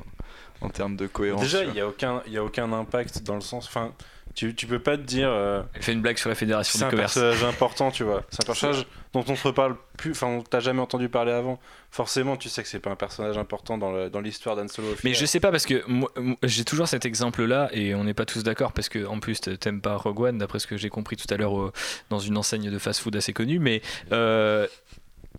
en 0.61 0.69
termes 0.71 0.97
de 0.97 1.07
cohérence. 1.07 1.43
Déjà, 1.43 1.65
il 1.65 1.73
n'y 1.73 1.81
a, 1.81 1.87
aucun- 1.89 2.23
y 2.27 2.37
a 2.37 2.45
aucun 2.45 2.73
impact 2.73 3.23
dans 3.23 3.35
le 3.37 3.41
sens. 3.41 3.67
Enfin, 3.67 3.93
tu, 4.35 4.55
tu 4.55 4.67
peux 4.67 4.79
pas 4.79 4.97
te 4.97 5.03
dire. 5.03 5.29
euh, 5.31 5.63
Elle 5.75 5.83
fait 5.83 5.93
une 5.93 6.03
blague 6.03 6.19
sur 6.19 6.29
la 6.29 6.35
fédération 6.37 6.73
c'est 6.79 6.85
du 6.85 6.85
un 6.85 6.91
commerce. 6.91 7.15
personnage 7.15 7.43
important, 7.45 7.91
tu 7.91 8.05
vois. 8.05 8.23
C'est 8.31 8.43
un 8.45 8.47
personnage 8.47 8.87
dont 9.13 9.25
on 9.27 9.35
te 9.35 9.43
reparle 9.49 9.77
plus. 9.97 10.13
Enfin, 10.13 10.27
on 10.29 10.43
t'a 10.43 10.61
jamais 10.61 10.81
entendu 10.81 11.09
parler 11.09 11.33
avant. 11.33 11.59
Forcément, 11.91 12.37
tu 12.37 12.49
sais 12.49 12.63
que 12.63 12.69
c'est 12.69 12.79
pas 12.79 12.91
un 12.91 12.97
personnage 12.97 13.37
important 13.39 13.79
dans 13.79 13.91
le- 13.91 14.11
dans 14.11 14.21
l'histoire 14.21 14.55
d'Han 14.55 14.69
Solo. 14.69 14.89
Mais 15.03 15.15
je 15.15 15.27
sais 15.27 15.41
pas 15.41 15.51
parce 15.51 15.65
que 15.67 15.83
moi, 15.89 16.11
moi, 16.17 16.37
j'ai 16.45 16.65
toujours 16.65 16.87
cet 16.87 17.05
exemple-là 17.07 17.69
et 17.73 17.95
on 17.97 18.05
n'est 18.05 18.15
pas 18.15 18.27
tous 18.27 18.43
d'accord 18.45 18.73
parce 18.73 18.89
que 18.89 19.07
en 19.07 19.19
plus 19.19 19.41
t'aimes 19.41 19.81
pas 19.81 19.97
Rogue 19.97 20.21
One 20.21 20.39
d'après 20.39 20.59
ce 20.61 20.67
que 20.67 20.77
j'ai 20.77 20.91
compris 20.91 21.17
tout 21.17 21.33
à 21.33 21.37
l'heure 21.37 21.59
euh, 21.59 21.73
dans 22.11 22.19
une 22.21 22.37
enseigne 22.37 22.71
de 22.71 22.79
fast-food 22.79 23.17
assez 23.17 23.33
connue. 23.33 23.59
Mais 23.59 23.81
euh, 24.13 24.67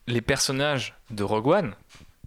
les 0.08 0.22
personnages 0.22 0.96
de 1.12 1.24
Rogue 1.24 1.48
One, 1.48 1.74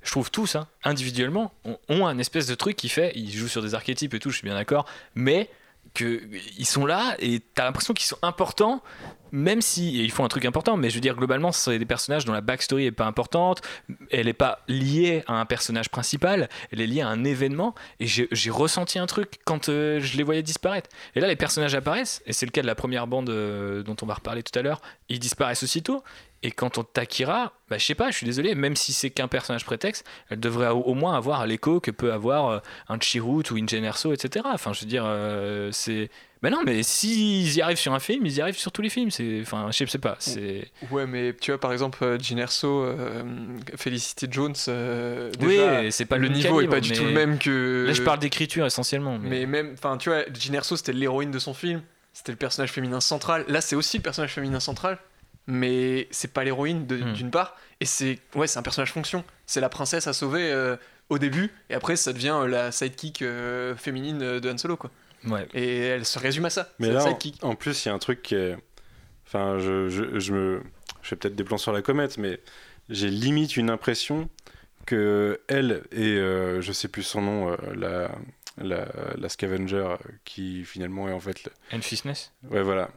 je 0.03 0.11
trouve 0.11 0.31
tous 0.31 0.57
hein, 0.57 0.67
individuellement 0.85 1.53
ont, 1.89 2.07
un 2.07 2.19
espèce 2.19 2.47
de 2.47 2.55
truc 2.55 2.77
qui 2.77 2.89
fait, 2.89 3.13
ils 3.15 3.31
jouent 3.33 3.49
sur 3.49 3.63
des 3.63 3.75
archétypes 3.75 4.15
et 4.15 4.19
tout, 4.19 4.31
je 4.31 4.37
suis 4.37 4.47
bien 4.47 4.55
d'accord, 4.55 4.87
mais 5.15 5.49
que 5.95 6.23
ils 6.59 6.67
sont 6.67 6.87
là 6.87 7.17
et 7.19 7.41
t'as 7.41 7.65
l'impression 7.65 7.93
qu'ils 7.93 8.07
sont 8.07 8.19
importants 8.23 8.83
même 9.31 9.61
si 9.61 10.03
ils 10.03 10.11
font 10.11 10.25
un 10.25 10.29
truc 10.29 10.45
important 10.45 10.77
mais 10.77 10.89
je 10.89 10.95
veux 10.95 11.01
dire 11.01 11.17
globalement 11.17 11.53
c'est 11.53 11.79
des 11.79 11.85
personnages 11.85 12.25
dont 12.25 12.33
la 12.33 12.41
backstory 12.41 12.87
est 12.87 12.93
pas 12.93 13.05
importante 13.05 13.61
elle 14.11 14.29
est 14.29 14.33
pas 14.33 14.61
liée 14.69 15.23
à 15.27 15.35
un 15.35 15.45
personnage 15.45 15.91
principal 15.91 16.49
elle 16.71 16.81
est 16.81 16.87
liée 16.87 17.03
à 17.03 17.09
un 17.09 17.25
événement 17.25 17.75
et 18.01 18.07
j'ai 18.07 18.29
j'ai 18.31 18.51
ressenti 18.51 18.99
un 18.99 19.07
truc 19.07 19.41
quand 19.45 19.69
euh, 19.69 20.01
je 20.01 20.17
les 20.17 20.23
voyais 20.23 20.43
disparaître. 20.43 20.89
Et 21.15 21.21
là 21.21 21.27
les 21.27 21.37
personnages 21.37 21.75
apparaissent 21.75 22.23
et 22.27 22.33
c'est 22.33 22.47
le 22.47 22.53
cas 22.53 22.63
de 22.63 22.67
la 22.67 22.75
première 22.75 23.07
bande 23.07 23.29
euh, 23.29 23.83
dont 23.83 23.97
on 24.01 24.07
va 24.07 24.15
reparler 24.15 24.43
tout 24.43 24.57
à 24.59 24.63
l'heure 24.63 24.81
ils 25.09 25.19
disparaissent 25.19 25.63
aussitôt 25.63 26.03
et 26.43 26.51
quand 26.51 26.79
on 26.79 26.85
Takira, 26.85 27.53
bah, 27.69 27.79
je 27.79 27.85
sais 27.85 27.95
pas, 27.95 28.11
je 28.11 28.17
suis 28.17 28.27
désolé, 28.27 28.55
même 28.55 28.77
si 28.77 28.93
c'est 28.93 29.11
qu'un 29.11 29.29
personnage 29.29 29.65
prétexte, 29.65 30.05
elle 30.29 30.41
devrait 30.41 30.69
au, 30.69 30.95
moins 30.95 31.17
avoir 31.17 31.47
l'écho 31.47 31.81
que 31.81 31.91
peut 31.91 32.13
avoir 32.13 32.49
euh, 32.49 32.59
un 32.89 32.99
Chirrut 32.99 33.51
ou 33.51 33.57
une 33.57 33.69
Jyn 33.69 33.85
Erso, 33.85 34.13
etc. 34.13 34.47
Enfin, 34.53 34.73
je 34.73 34.81
veux 34.81 34.87
dire, 34.87 35.05
euh, 35.07 35.71
c'est. 35.73 36.11
Mais 36.43 36.51
non, 36.51 36.63
mais 36.67 36.83
s'ils 36.83 37.55
y 37.55 37.63
arrivent 37.63 37.79
sur 37.79 37.95
un 37.95 38.01
film, 38.01 38.27
ils 38.27 38.35
y 38.35 38.41
arrivent 38.41 38.59
sur 38.59 38.73
tous 38.73 38.83
les 38.83 38.89
films. 38.89 39.13
C'est, 39.13 39.41
enfin, 39.43 39.69
je 39.71 39.85
sais 39.85 39.99
pas. 39.99 40.17
C'est. 40.19 40.73
Ouais, 40.91 41.07
mais 41.07 41.35
tu 41.41 41.53
vois, 41.53 41.61
par 41.61 41.73
exemple, 41.73 42.03
euh, 42.03 42.19
Jyn 42.19 42.39
Erso, 42.39 42.83
euh, 42.83 43.23
Felicity 43.77 44.27
Jones, 44.29 44.55
euh, 44.67 45.31
Oui, 45.41 45.61
c'est 45.93 46.05
pas 46.05 46.19
le 46.19 46.27
niveau 46.27 46.61
est 46.61 46.67
calibre, 46.67 46.75
pas 46.75 46.81
du 46.81 46.91
tout 46.91 47.05
le 47.05 47.13
même 47.13 47.39
que. 47.39 47.85
Là, 47.87 47.93
je 47.93 48.03
parle 48.03 48.19
d'écriture 48.19 48.67
essentiellement. 48.67 49.19
Mais... 49.19 49.31
Mais 49.43 49.47
même, 49.47 49.75
enfin, 49.75 49.97
tu 49.97 50.09
vois, 50.09 50.25
Jyn 50.35 50.55
Erso, 50.55 50.77
c'était 50.77 50.93
l'héroïne 50.93 51.31
de 51.31 51.39
son 51.39 51.55
film, 51.55 51.81
c'était 52.13 52.33
le 52.33 52.39
personnage 52.39 52.73
féminin 52.73 53.01
central. 53.01 53.45
Là, 53.47 53.61
c'est 53.61 53.77
aussi 53.77 53.99
le 53.99 54.03
personnage 54.03 54.33
féminin 54.33 54.59
central, 54.59 54.99
mais 55.47 56.09
c'est 56.11 56.33
pas 56.33 56.45
l'héroïne 56.45 56.83
Hmm. 56.85 57.13
d'une 57.13 57.31
part, 57.31 57.57
et 57.81 57.85
c'est 57.85 58.19
ouais, 58.35 58.47
c'est 58.47 58.59
un 58.59 58.63
personnage 58.63 58.93
fonction. 58.93 59.25
C'est 59.47 59.61
la 59.61 59.69
princesse 59.69 60.07
à 60.07 60.13
sauver 60.13 60.51
euh, 60.53 60.77
au 61.09 61.19
début, 61.19 61.51
et 61.71 61.75
après, 61.75 61.97
ça 61.97 62.13
devient 62.13 62.37
euh, 62.43 62.47
la 62.49 62.73
sidekick 62.73 63.23
euh, 63.23 63.75
féminine 63.77 64.19
de 64.41 64.51
Han 64.51 64.59
Solo, 64.59 64.77
quoi. 64.77 64.91
Ouais. 65.27 65.47
Et 65.55 65.79
elle 65.87 66.05
se 66.05 66.19
résume 66.19 66.45
à 66.47 66.51
ça. 66.51 66.73
Mais 66.79 66.91
là, 66.91 67.05
en, 67.43 67.55
plus, 67.55 67.85
il 67.85 67.89
y 67.89 67.91
a 67.91 67.95
un 67.95 67.99
truc 67.99 68.23
qui 68.23 68.35
est. 68.35 68.57
Enfin, 69.27 69.59
je, 69.59 69.89
je, 69.89 70.19
je 70.19 70.33
me. 70.33 70.63
Je 71.03 71.09
fais 71.09 71.17
peut-être 71.17 71.35
des 71.37 71.45
plans 71.45 71.59
sur 71.59 71.73
la 71.73 71.83
comète, 71.83 72.19
mais 72.19 72.41
j'ai 72.89 73.09
limite 73.09 73.57
une 73.57 73.71
impression 73.71 74.29
que 74.87 75.41
elle 75.49 75.83
et 75.93 76.17
euh, 76.17 76.61
je 76.61 76.73
sais 76.73 76.89
plus 76.89 77.03
son 77.05 77.23
nom, 77.23 77.53
euh, 77.53 77.57
la, 77.75 78.11
la, 78.59 78.89
la 79.17 79.29
scavenger 79.29 79.97
qui 80.25 80.65
finalement 80.65 81.09
est 81.09 81.13
en 81.13 81.21
fait. 81.21 81.45
le- 81.45 81.53
Anne 81.71 81.83
Ouais, 82.51 82.63
voilà. 82.63 82.91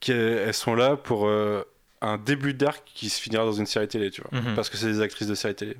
Qui- 0.00 0.12
elles 0.12 0.54
sont 0.54 0.74
là 0.74 0.96
pour 0.96 1.26
euh, 1.28 1.62
un 2.00 2.16
début 2.18 2.54
d'arc 2.54 2.82
qui 2.86 3.08
se 3.10 3.20
finira 3.20 3.44
dans 3.44 3.52
une 3.52 3.66
série 3.66 3.88
télé, 3.88 4.10
tu 4.10 4.22
vois. 4.22 4.40
Mhm. 4.40 4.54
Parce 4.54 4.70
que 4.70 4.76
c'est 4.76 4.86
des 4.86 5.00
actrices 5.00 5.28
de 5.28 5.34
série 5.34 5.54
télé. 5.54 5.76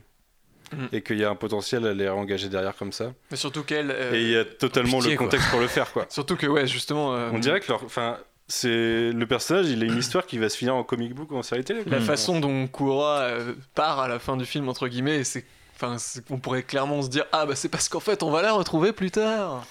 Mhm. 0.73 0.89
Et 0.93 1.01
qu'il 1.03 1.19
y 1.19 1.25
a 1.25 1.31
un 1.31 1.37
potentiel 1.37 1.87
à 1.87 1.95
les 1.95 2.09
engager 2.09 2.49
derrière 2.49 2.75
comme 2.77 2.93
ça. 2.93 3.13
Mais 3.31 3.37
surtout 3.37 3.63
qu'elle. 3.63 3.91
euh, 3.91 4.13
Et 4.15 4.21
il 4.23 4.31
y 4.31 4.37
a 4.37 4.45
totalement 4.45 4.99
pitié, 4.99 5.13
le 5.13 5.17
quoi. 5.17 5.27
contexte 5.27 5.49
pour 5.51 5.61
le 5.61 5.69
faire, 5.69 5.93
quoi. 5.93 6.07
Surtout 6.11 6.37
que, 6.37 6.47
ouais, 6.47 6.67
justement. 6.67 7.15
euh, 7.15 7.31
On 7.33 7.39
dirait 7.39 7.61
que 7.61 7.69
leur, 7.69 7.85
enfin, 7.85 8.19
c'est 8.49 9.13
le 9.13 9.27
personnage, 9.27 9.69
il 9.69 9.81
a 9.83 9.87
une 9.87 9.97
histoire 9.99 10.27
qui 10.27 10.39
va 10.39 10.49
se 10.49 10.57
finir 10.57 10.75
en 10.75 10.83
comic 10.83 11.15
book 11.15 11.31
ou 11.31 11.37
en 11.37 11.43
série 11.43 11.63
télé. 11.65 11.83
quoi. 11.85 11.93
La 11.93 11.99
Hmm. 12.01 12.05
façon 12.05 12.41
dont 12.41 12.67
Kura 12.67 13.21
euh, 13.21 13.53
part 13.77 14.01
à 14.01 14.09
la 14.09 14.19
fin 14.19 14.37
du 14.37 14.45
film, 14.45 14.69
entre 14.69 14.89
guillemets, 14.89 15.23
c'est. 15.25 15.45
Enfin, 15.77 15.99
c'est- 15.99 16.25
on 16.31 16.39
pourrait 16.39 16.63
clairement 16.65 17.01
se 17.03 17.09
dire 17.11 17.27
Ah, 17.33 17.47
bah 17.47 17.55
c'est 17.55 17.69
parce 17.69 17.89
qu'en 17.89 18.01
fait, 18.01 18.23
on 18.25 18.31
va 18.33 18.43
la 18.43 18.53
retrouver 18.53 18.93
plus 18.93 19.11
tard. 19.13 19.65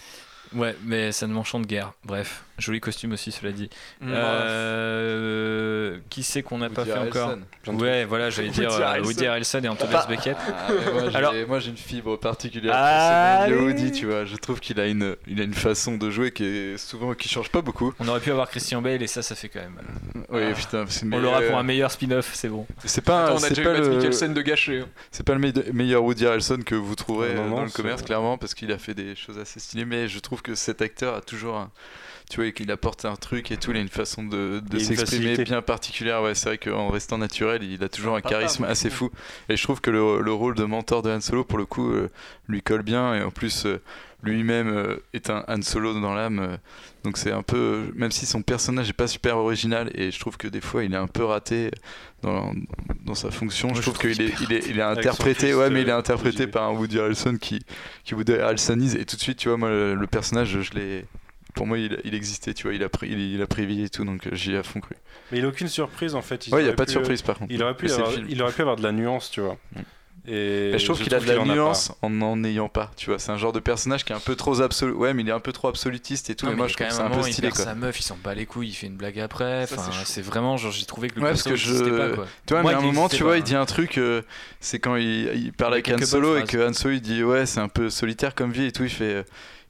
Ouais, 0.53 0.75
mais 0.83 1.11
ça 1.11 1.25
ne 1.27 1.33
m'enchante 1.33 1.65
guère. 1.65 1.91
Bref, 2.05 2.45
joli 2.57 2.79
costume 2.79 3.11
aussi, 3.13 3.31
cela 3.31 3.51
dit. 3.51 3.69
Mm. 4.01 4.13
Euh, 4.85 5.97
qui 6.09 6.23
c'est 6.23 6.43
qu'on 6.43 6.57
n'a 6.57 6.69
pas 6.69 6.85
fait 6.85 6.97
encore 6.97 7.29
Harrelson. 7.67 7.77
Ouais, 7.83 8.05
voilà, 8.05 8.29
j'allais 8.29 8.49
dire 8.49 8.71
euh. 8.71 9.01
Woody 9.03 9.25
Harrelson 9.25 9.61
et 9.63 9.67
Antoine 9.67 9.91
Beckett. 10.09 10.37
Ah, 10.39 10.67
moi, 10.93 11.09
j'ai, 11.09 11.15
Alors- 11.17 11.33
moi, 11.47 11.59
j'ai 11.59 11.69
une 11.71 11.77
fibre 11.77 12.17
particulière 12.17 12.73
Allez. 12.75 13.53
pour 13.55 13.63
Woody, 13.65 13.91
tu 13.91 14.05
vois. 14.05 14.25
Je 14.25 14.35
trouve 14.35 14.59
qu'il 14.59 14.79
a 14.79 14.87
une, 14.87 15.15
il 15.27 15.39
a 15.41 15.43
une 15.43 15.53
façon 15.53 15.97
de 15.97 16.09
jouer 16.09 16.31
qui 16.31 16.45
est 16.45 16.77
souvent 16.77 17.13
qui 17.13 17.29
change 17.29 17.49
pas 17.49 17.61
beaucoup. 17.61 17.93
On 17.99 18.07
aurait 18.07 18.19
pu 18.19 18.31
avoir 18.31 18.49
Christian 18.49 18.81
Bale 18.81 19.01
et 19.01 19.07
ça, 19.07 19.21
ça 19.21 19.35
fait 19.35 19.49
quand 19.49 19.59
même. 19.61 19.79
Oui, 20.29 20.41
Ah. 20.51 20.53
putain. 20.53 20.85
c'est- 20.87 21.05
On 21.11 21.19
l'aura 21.19 21.41
euh, 21.41 21.49
pour 21.49 21.57
un 21.57 21.63
meilleur 21.63 21.91
spin-off, 21.91 22.31
c'est 22.33 22.49
bon. 22.49 22.65
C'est 22.85 23.03
pas, 23.03 23.25
Attends, 23.25 23.35
on 23.39 23.43
a 23.43 23.49
déjà 23.49 23.61
eu 23.77 23.81
le, 23.81 23.89
Mikkelsen 23.89 24.33
de 24.33 24.41
gâché. 24.41 24.79
hein. 24.81 24.87
c'est 25.11 25.25
pas 25.25 25.33
le 25.33 25.39
me- 25.39 25.71
meilleur 25.73 26.03
Woody 26.03 26.25
Harrelson 26.25 26.59
que 26.65 26.75
vous 26.75 26.95
trouverez 26.95 27.33
Non, 27.33 27.41
euh, 27.43 27.49
non, 27.49 27.55
dans 27.57 27.63
le 27.63 27.69
commerce, 27.69 28.01
clairement, 28.01 28.37
parce 28.37 28.53
qu'il 28.53 28.71
a 28.71 28.77
fait 28.77 28.93
des 28.93 29.15
choses 29.15 29.37
assez 29.39 29.59
stylées. 29.59 29.85
Mais 29.85 30.07
je 30.07 30.19
trouve 30.19 30.41
que 30.41 30.55
cet 30.55 30.81
acteur 30.81 31.15
a 31.15 31.21
toujours 31.21 31.55
un, 31.57 31.71
tu 32.29 32.41
vois, 32.41 32.51
qu'il 32.51 32.71
apporte 32.71 33.05
un 33.05 33.15
truc 33.15 33.51
et 33.51 33.57
tout, 33.57 33.71
il 33.71 33.77
a 33.77 33.81
une 33.81 33.87
façon 33.89 34.23
de, 34.23 34.61
de 34.69 34.79
s'exprimer 34.79 35.37
bien 35.37 35.61
particulière. 35.61 36.21
Ouais, 36.23 36.35
c'est 36.35 36.49
vrai 36.49 36.57
qu'en 36.57 36.89
restant 36.89 37.17
naturel, 37.17 37.63
il 37.63 37.83
a 37.83 37.89
toujours 37.89 38.15
un 38.15 38.21
charisme 38.21 38.63
assez 38.63 38.89
fou. 38.89 39.11
Et 39.49 39.57
je 39.57 39.63
trouve 39.63 39.81
que 39.81 39.91
le, 39.91 40.21
le 40.21 40.33
rôle 40.33 40.55
de 40.55 40.63
mentor 40.63 41.01
de 41.01 41.09
Han 41.11 41.21
Solo, 41.21 41.43
pour 41.43 41.57
le 41.57 41.65
coup, 41.65 41.91
euh, 41.91 42.09
lui 42.47 42.61
colle 42.61 42.83
bien. 42.83 43.13
Et 43.15 43.21
en 43.21 43.31
plus, 43.31 43.65
euh, 43.65 43.81
lui-même 44.23 44.67
euh, 44.69 44.97
est 45.13 45.29
un 45.29 45.43
Han 45.47 45.61
Solo 45.61 45.99
dans 45.99 46.13
l'âme. 46.13 46.39
euh, 46.39 46.57
donc 47.03 47.17
c'est 47.19 47.31
un 47.31 47.43
peu, 47.43 47.91
même 47.93 48.09
si 48.09 48.25
son 48.25 48.41
personnage 48.41 48.89
est 48.89 48.93
pas 48.93 49.05
super 49.05 49.37
original 49.37 49.91
et 49.93 50.09
je 50.09 50.19
trouve 50.19 50.37
que 50.37 50.47
des 50.47 50.59
fois 50.59 50.83
il 50.83 50.91
est 50.95 50.97
un 50.97 51.05
peu 51.05 51.23
raté 51.23 51.69
dans, 52.23 52.51
dans 53.05 53.13
sa 53.13 53.29
fonction. 53.29 53.67
Moi, 53.67 53.75
je 53.75 53.81
je 53.81 53.91
trouve 53.91 53.99
trouve 53.99 54.11
qu'il 54.11 54.21
est, 54.23 54.33
il 54.41 54.51
est, 54.53 54.65
il 54.67 54.79
est 54.79 54.81
Avec 54.93 55.03
son 55.03 55.09
interprété, 55.11 55.53
ouais, 55.53 55.69
mais 55.69 55.83
il 55.83 55.89
est 55.89 55.91
interprété 55.91 56.47
par 56.47 56.63
un 56.63 56.71
Woody 56.71 56.97
Harrelson 56.97 57.37
qui, 57.39 57.59
qui 58.03 58.15
Woody 58.15 58.33
Harrelsonise 58.33 58.95
et 58.95 59.05
tout 59.05 59.17
de 59.17 59.21
suite, 59.21 59.37
tu 59.37 59.49
vois, 59.49 59.57
moi 59.57 59.69
le, 59.69 59.93
le 59.93 60.07
personnage, 60.07 60.59
je 60.59 60.73
l'ai, 60.73 61.05
pour 61.55 61.65
moi 61.65 61.77
il, 61.79 61.97
il 62.03 62.13
existait, 62.13 62.53
tu 62.53 62.63
vois, 62.63 62.73
il 62.73 62.83
a 62.83 62.89
pris, 62.89 63.07
il, 63.09 63.19
il 63.19 63.41
a 63.41 63.47
pris 63.47 63.65
vie 63.65 63.83
et 63.83 63.89
tout, 63.89 64.05
donc 64.05 64.27
euh, 64.27 64.29
j'y 64.33 64.53
ai 64.53 64.57
à 64.57 64.63
fond 64.63 64.79
cru. 64.81 64.95
Mais 65.31 65.39
il 65.39 65.45
a 65.45 65.47
aucune 65.47 65.67
surprise 65.67 66.13
en 66.15 66.21
fait. 66.21 66.47
Ouais, 66.51 66.63
il 66.63 66.67
y 66.67 66.69
a 66.69 66.73
pas 66.73 66.83
de 66.85 66.89
pu, 66.89 66.93
surprise, 66.93 67.21
euh, 67.21 67.25
par 67.25 67.37
contre. 67.39 67.51
Il 67.53 67.63
aurait 67.63 67.75
pu, 67.75 67.87
c'est 67.87 67.95
avoir, 67.95 68.11
film. 68.11 68.27
il 68.29 68.41
aurait 68.41 68.51
pu 68.53 68.61
avoir 68.61 68.75
de 68.75 68.83
la 68.83 68.91
nuance, 68.91 69.31
tu 69.31 69.41
vois. 69.41 69.57
Et 70.27 70.69
Mais 70.71 70.79
je 70.79 70.85
trouve 70.85 70.99
qu'il 70.99 71.13
a 71.13 71.19
de 71.19 71.27
la 71.27 71.45
nuance 71.45 71.91
en 72.01 72.09
n'en 72.09 72.43
ayant 72.43 72.67
pas, 72.67 72.89
tu 72.97 73.11
vois. 73.11 73.19
C'est 73.19 73.31
un 73.31 73.37
genre 73.37 73.53
de 73.53 73.59
personnage 73.59 74.03
qui 74.03 74.11
est 74.11 74.15
un 74.15 74.19
peu 74.19 74.35
trop 74.35 74.59
absolu. 74.61 74.91
Ouais, 74.93 75.13
mais 75.13 75.21
il 75.21 75.29
est 75.29 75.31
un 75.31 75.39
peu 75.39 75.51
trop 75.51 75.67
absolutiste 75.67 76.31
et 76.31 76.35
tout. 76.35 76.47
Non, 76.47 76.53
mais 76.53 76.55
mais 76.55 76.61
moi, 76.63 76.67
il 76.67 76.71
je 76.71 76.83
a 76.83 76.87
trouve 76.87 76.97
quand 76.97 77.03
ça 77.03 77.05
un 77.05 77.21
peu 77.21 77.27
il 77.27 77.33
stylé, 77.33 77.49
quoi. 77.49 77.63
sa 77.63 77.75
meuf, 77.75 77.99
il 77.99 78.03
s'en 78.03 78.17
bat 78.23 78.33
les 78.33 78.47
couilles, 78.47 78.69
il 78.69 78.73
fait 78.73 78.87
une 78.87 78.95
blague 78.95 79.19
après. 79.19 79.67
Ça, 79.67 79.75
Enfin, 79.77 79.91
c'est 79.91 80.05
c'est 80.13 80.21
vraiment 80.23 80.57
genre 80.57 80.71
j'ai 80.71 80.85
trouvé 80.85 81.09
que 81.09 81.17
le 81.19 81.21
Ouais, 81.21 81.29
parce 81.29 81.43
que 81.43 81.55
je. 81.55 81.75
pas 81.75 82.15
quoi. 82.15 82.27
Tu 82.47 82.53
vois, 82.55 82.63
Moi, 82.63 82.71
mais 82.71 82.75
à 82.77 82.79
un 82.79 82.81
il 82.81 82.87
moment, 82.87 83.07
tu 83.07 83.21
vois, 83.21 83.37
il 83.37 83.43
dit 83.43 83.53
un 83.55 83.67
truc, 83.67 83.99
euh, 83.99 84.23
c'est 84.61 84.79
quand 84.79 84.95
il, 84.95 85.29
il 85.35 85.53
parle 85.53 85.73
Avec 85.73 85.89
avec 85.89 86.01
Han 86.01 86.05
Solo 86.07 86.37
et 86.37 86.43
que 86.43 86.69
Han 86.69 86.73
Solo 86.73 86.95
il 86.95 87.01
dit 87.01 87.23
ouais, 87.23 87.45
c'est 87.45 87.59
un 87.59 87.67
peu 87.69 87.91
solitaire 87.91 88.33
comme 88.33 88.51
vie 88.51 88.65
et 88.65 88.71
tout. 88.71 88.83
Il 88.83 88.89
fait. 88.89 89.25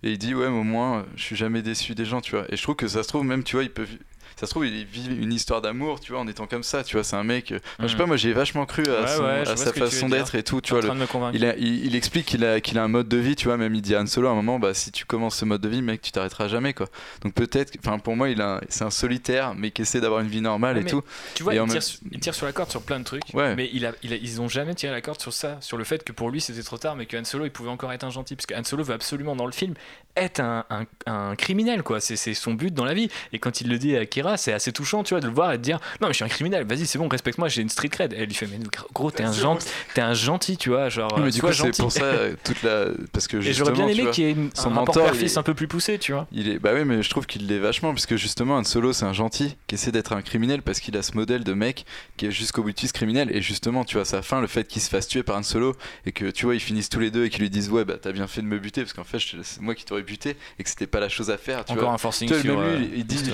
Et 0.05 0.11
il 0.11 0.17
dit 0.19 0.35
ouais, 0.35 0.49
mais 0.49 0.59
au 0.59 0.63
moins, 0.63 0.99
euh, 0.99 1.03
je 1.15 1.23
suis 1.23 1.35
jamais 1.35 1.63
déçu 1.63 1.95
des 1.95 2.05
gens, 2.05 2.21
tu 2.21 2.31
vois. 2.31 2.45
Et 2.49 2.55
je 2.55 2.61
trouve 2.61 2.75
que 2.75 2.87
ça 2.87 3.01
se 3.01 3.07
trouve, 3.07 3.25
même, 3.25 3.43
tu 3.43 3.55
vois, 3.55 3.63
il 3.63 3.71
peut. 3.71 3.87
Ça 4.35 4.45
se 4.45 4.51
trouve, 4.51 4.65
il 4.67 4.85
vit 4.85 5.07
une 5.07 5.31
histoire 5.31 5.61
d'amour, 5.61 5.99
tu 5.99 6.11
vois, 6.11 6.21
en 6.21 6.27
étant 6.27 6.45
comme 6.47 6.63
ça, 6.63 6.83
tu 6.83 6.95
vois. 6.97 7.03
C'est 7.03 7.15
un 7.15 7.23
mec. 7.23 7.51
euh, 7.51 7.59
enfin, 7.63 7.83
Je 7.83 7.87
sais 7.87 7.93
Mhm. 7.93 7.97
pas, 7.99 8.05
moi, 8.05 8.17
j'ai 8.17 8.33
vachement 8.33 8.65
cru 8.65 8.83
à, 8.87 9.01
Ouais, 9.01 9.07
son- 9.07 9.23
ouais, 9.23 9.45
je 9.45 9.51
à 9.51 9.55
vois 9.55 9.65
sa 9.65 9.73
façon 9.73 10.09
d'être 10.09 10.35
et 10.35 10.43
tout, 10.43 10.59
tu 10.61 10.73
vois. 10.73 10.81
le- 10.81 10.89
il, 11.33 11.45
a- 11.45 11.55
il, 11.57 11.85
il 11.85 11.95
explique 11.95 12.25
qu'il 12.25 12.43
a, 12.43 12.59
qu'il 12.59 12.77
a 12.77 12.83
un 12.83 12.87
mode 12.87 13.07
de 13.07 13.17
vie, 13.17 13.35
tu 13.35 13.45
vois, 13.47 13.55
même 13.57 13.73
il 13.75 13.81
dit 13.81 13.95
à 13.95 14.01
Han 14.01 14.05
Solo 14.07 14.27
à 14.27 14.31
un 14.31 14.35
moment, 14.35 14.59
bah 14.59 14.73
si 14.73 14.91
tu 14.91 15.05
commences 15.05 15.37
ce 15.37 15.45
mode 15.45 15.61
de 15.61 15.69
vie, 15.69 15.81
mec, 15.81 16.01
tu 16.01 16.11
t'arrêteras 16.11 16.47
jamais, 16.47 16.73
quoi. 16.73 16.87
Donc 17.21 17.33
peut-être, 17.33 17.73
enfin 17.79 17.97
pour 17.99 18.15
moi, 18.15 18.29
il 18.29 18.41
a, 18.41 18.61
c'est 18.69 18.83
un 18.83 18.89
solitaire, 18.89 19.53
mais 19.55 19.71
qui 19.71 19.81
essaie 19.83 20.01
d'avoir 20.01 20.19
une 20.21 20.27
vie 20.27 20.41
normale 20.41 20.75
Ouais, 20.77 20.81
et 20.83 20.85
tout. 20.85 21.01
Tu 21.33 21.43
vois, 21.43 21.53
Et 21.53 21.57
il 21.57 21.63
tire, 21.63 21.73
même- 21.73 21.81
sur- 21.81 21.99
il 22.11 22.19
tire 22.19 22.35
sur 22.35 22.45
la 22.45 22.51
corde 22.51 22.69
sur 22.71 22.81
plein 22.81 22.99
de 22.99 23.05
trucs, 23.05 23.23
Ouais. 23.33 23.55
mais 23.55 23.69
il 23.73 23.85
a, 23.85 23.93
il 24.03 24.11
a- 24.13 24.17
ils 24.17 24.41
ont 24.41 24.49
jamais 24.49 24.75
tiré 24.75 24.91
la 24.91 25.01
corde 25.01 25.21
sur 25.21 25.31
ça, 25.33 25.57
sur 25.61 25.77
le 25.77 25.83
fait 25.85 26.03
que 26.03 26.11
pour 26.11 26.29
lui 26.29 26.41
c'était 26.41 26.63
trop 26.63 26.77
tard, 26.77 26.95
mais 26.95 27.05
que 27.05 27.15
Han 27.15 27.23
Solo 27.23 27.45
il 27.45 27.51
pouvait 27.51 27.69
encore 27.69 27.93
être 27.93 28.03
un 28.03 28.09
gentil, 28.09 28.35
parce 28.35 28.45
que 28.47 28.53
Han 28.55 28.63
Solo 28.63 28.83
veut 28.83 28.93
absolument 28.93 29.35
dans 29.35 29.45
le 29.45 29.51
film 29.53 29.75
être 30.17 30.39
un, 30.39 30.65
un- 30.69 30.85
un 31.07 31.35
criminel, 31.35 31.83
quoi. 31.83 31.99
C'est 31.99 32.15
c'est 32.15 32.33
son 32.33 32.53
but 32.53 32.73
dans 32.73 32.85
la 32.85 32.93
vie. 32.93 33.09
Et 33.33 33.39
quand 33.39 33.61
il 33.61 33.69
le 33.69 33.77
dit 33.77 33.95
à 33.97 34.05
Kira, 34.05 34.24
c'est 34.37 34.53
assez 34.53 34.71
touchant, 34.71 35.03
tu 35.03 35.13
vois, 35.13 35.21
de 35.21 35.27
le 35.27 35.33
voir 35.33 35.53
et 35.53 35.57
de 35.57 35.63
dire 35.63 35.79
non 36.01 36.07
mais 36.07 36.13
je 36.13 36.17
suis 36.17 36.25
un 36.25 36.29
criminel, 36.29 36.65
vas-y 36.65 36.85
c'est 36.85 36.97
bon, 36.97 37.07
respecte-moi, 37.07 37.47
j'ai 37.47 37.61
une 37.61 37.69
street 37.69 37.89
cred. 37.89 38.13
Et 38.13 38.17
elle 38.17 38.25
lui 38.27 38.33
fait 38.35 38.47
mais 38.47 38.59
gros 38.93 39.11
t'es 39.11 39.23
un 39.23 39.31
gentil, 39.31 39.67
t'es 39.93 40.01
un 40.01 40.13
gentil, 40.13 40.57
tu 40.57 40.69
vois, 40.69 40.89
genre 40.89 41.19
mais 41.19 41.29
du 41.31 41.41
coup, 41.41 41.51
c'est 41.53 41.77
pour 41.77 41.91
ça 41.91 42.03
euh, 42.03 42.33
toute 42.43 42.61
la, 42.63 42.87
parce 43.13 43.27
que 43.27 43.37
Et 43.37 43.53
j'aurais 43.53 43.71
bien 43.73 43.87
aimé 43.87 44.09
qu'il 44.11 44.23
y 44.23 44.27
ait 44.27 44.31
une- 44.31 44.49
son 44.53 44.67
un 44.67 44.75
rapport 44.75 44.87
mentor, 44.95 45.03
père-fils 45.05 45.33
est- 45.33 45.37
un 45.37 45.43
peu 45.43 45.53
plus 45.53 45.67
poussé, 45.67 45.97
tu 45.99 46.11
vois. 46.11 46.27
Il 46.31 46.49
est, 46.49 46.59
bah 46.59 46.71
oui, 46.73 46.83
mais 46.85 47.01
je 47.03 47.09
trouve 47.09 47.25
qu'il 47.25 47.47
l'est 47.47 47.59
vachement, 47.59 47.93
parce 47.93 48.05
que 48.05 48.17
justement, 48.17 48.55
Han 48.57 48.63
Solo, 48.63 48.93
c'est 48.93 49.05
un 49.05 49.13
gentil 49.13 49.55
qui 49.67 49.75
essaie 49.75 49.91
d'être 49.91 50.13
un 50.13 50.21
criminel 50.21 50.61
parce 50.61 50.79
qu'il 50.79 50.95
a 50.97 51.01
ce 51.03 51.13
modèle 51.13 51.43
de 51.43 51.53
mec 51.53 51.85
qui 52.17 52.25
est 52.27 52.31
jusqu'au 52.31 52.63
boutiste 52.63 52.93
criminel. 52.95 53.29
Et 53.35 53.41
justement, 53.41 53.83
tu 53.85 53.95
vois, 53.97 54.05
sa 54.05 54.21
fin, 54.21 54.41
le 54.41 54.47
fait 54.47 54.67
qu'il 54.67 54.81
se 54.81 54.89
fasse 54.89 55.07
tuer 55.07 55.23
par 55.23 55.37
Han 55.37 55.43
Solo 55.43 55.75
et 56.05 56.11
que 56.11 56.25
tu 56.31 56.45
vois, 56.45 56.55
ils 56.55 56.59
finissent 56.59 56.89
tous 56.89 56.99
les 56.99 57.11
deux 57.11 57.25
et 57.25 57.29
qu'ils 57.29 57.41
lui 57.41 57.49
disent, 57.49 57.69
ouais, 57.69 57.85
bah 57.85 57.95
t'as 58.01 58.11
bien 58.11 58.27
fait 58.27 58.41
de 58.41 58.47
me 58.47 58.59
buter 58.59 58.81
parce 58.81 58.93
qu'en 58.93 59.03
fait, 59.03 59.19
c'est 59.43 59.61
moi 59.61 59.75
qui 59.75 59.85
t'aurais 59.85 60.03
buté 60.03 60.35
et 60.59 60.63
que 60.63 60.69
c'était 60.69 60.87
pas 60.87 60.99
la 60.99 61.09
chose 61.09 61.29
à 61.29 61.37
faire. 61.37 61.65
Tu 61.65 61.71
Encore 61.73 61.85
vois. 61.85 61.93
un 61.93 61.97
forcing 61.97 62.27
Tu 62.27 62.33
vois, 62.33 62.41
sur, 62.43 62.61
lui, 62.61 62.67
euh, 62.69 62.79
il, 62.93 62.99
il 62.99 63.05
dit. 63.05 63.31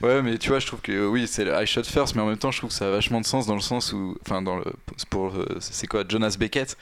Ouais, 0.00 0.22
mais 0.22 0.38
tu 0.38 0.48
vois, 0.50 0.60
je 0.60 0.66
trouve 0.66 0.80
que 0.80 1.06
oui, 1.08 1.26
c'est 1.26 1.44
le 1.44 1.52
I 1.60 1.66
shot 1.66 1.82
first, 1.82 2.14
mais 2.14 2.22
en 2.22 2.26
même 2.26 2.38
temps, 2.38 2.52
je 2.52 2.58
trouve 2.58 2.70
que 2.70 2.76
ça 2.76 2.86
a 2.86 2.90
vachement 2.90 3.20
de 3.20 3.26
sens 3.26 3.46
dans 3.46 3.56
le 3.56 3.60
sens 3.60 3.92
où, 3.92 4.16
enfin, 4.24 4.42
dans 4.42 4.56
le, 4.56 4.64
pour, 5.10 5.34
c'est 5.58 5.86
quoi, 5.88 6.04
Jonas 6.08 6.36
Beckett, 6.38 6.76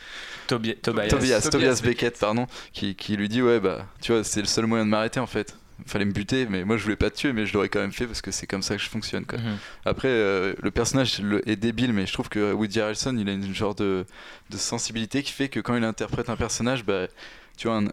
Tobi- 0.48 0.76
Tobias. 0.76 1.08
Tobias, 1.08 1.40
Tobias 1.40 1.50
Tobias 1.50 1.80
Beckett, 1.82 2.18
pardon, 2.18 2.46
qui, 2.74 2.94
qui 2.94 3.16
lui 3.16 3.28
dit 3.28 3.40
ouais 3.42 3.58
bah 3.58 3.86
tu 4.02 4.12
vois 4.12 4.22
c'est 4.22 4.40
le 4.40 4.46
seul 4.46 4.66
moyen 4.66 4.84
de 4.84 4.90
m'arrêter 4.90 5.18
en 5.20 5.26
fait. 5.26 5.56
Fallait 5.86 6.04
me 6.06 6.12
buter, 6.12 6.46
mais 6.48 6.64
moi 6.64 6.76
je 6.78 6.82
voulais 6.84 6.96
pas 6.96 7.10
te 7.10 7.16
tuer, 7.16 7.32
mais 7.32 7.44
je 7.46 7.52
l'aurais 7.52 7.68
quand 7.68 7.80
même 7.80 7.92
fait 7.92 8.06
parce 8.06 8.22
que 8.22 8.30
c'est 8.30 8.46
comme 8.46 8.62
ça 8.62 8.76
que 8.76 8.82
je 8.82 8.88
fonctionne 8.88 9.24
quoi. 9.26 9.38
Mhm. 9.38 9.56
Après 9.84 10.08
euh, 10.08 10.54
le 10.62 10.70
personnage 10.70 11.20
est 11.46 11.56
débile, 11.56 11.92
mais 11.92 12.06
je 12.06 12.12
trouve 12.12 12.28
que 12.28 12.52
Woody 12.52 12.80
Harrelson 12.80 13.16
il 13.18 13.28
a 13.28 13.32
une 13.32 13.54
genre 13.54 13.74
de, 13.74 14.06
de 14.50 14.56
sensibilité 14.56 15.22
qui 15.22 15.32
fait 15.32 15.48
que 15.48 15.60
quand 15.60 15.74
il 15.76 15.84
interprète 15.84 16.30
un 16.30 16.36
personnage, 16.36 16.84
bah 16.84 17.06
tu 17.58 17.68
vois, 17.68 17.78
un- 17.78 17.88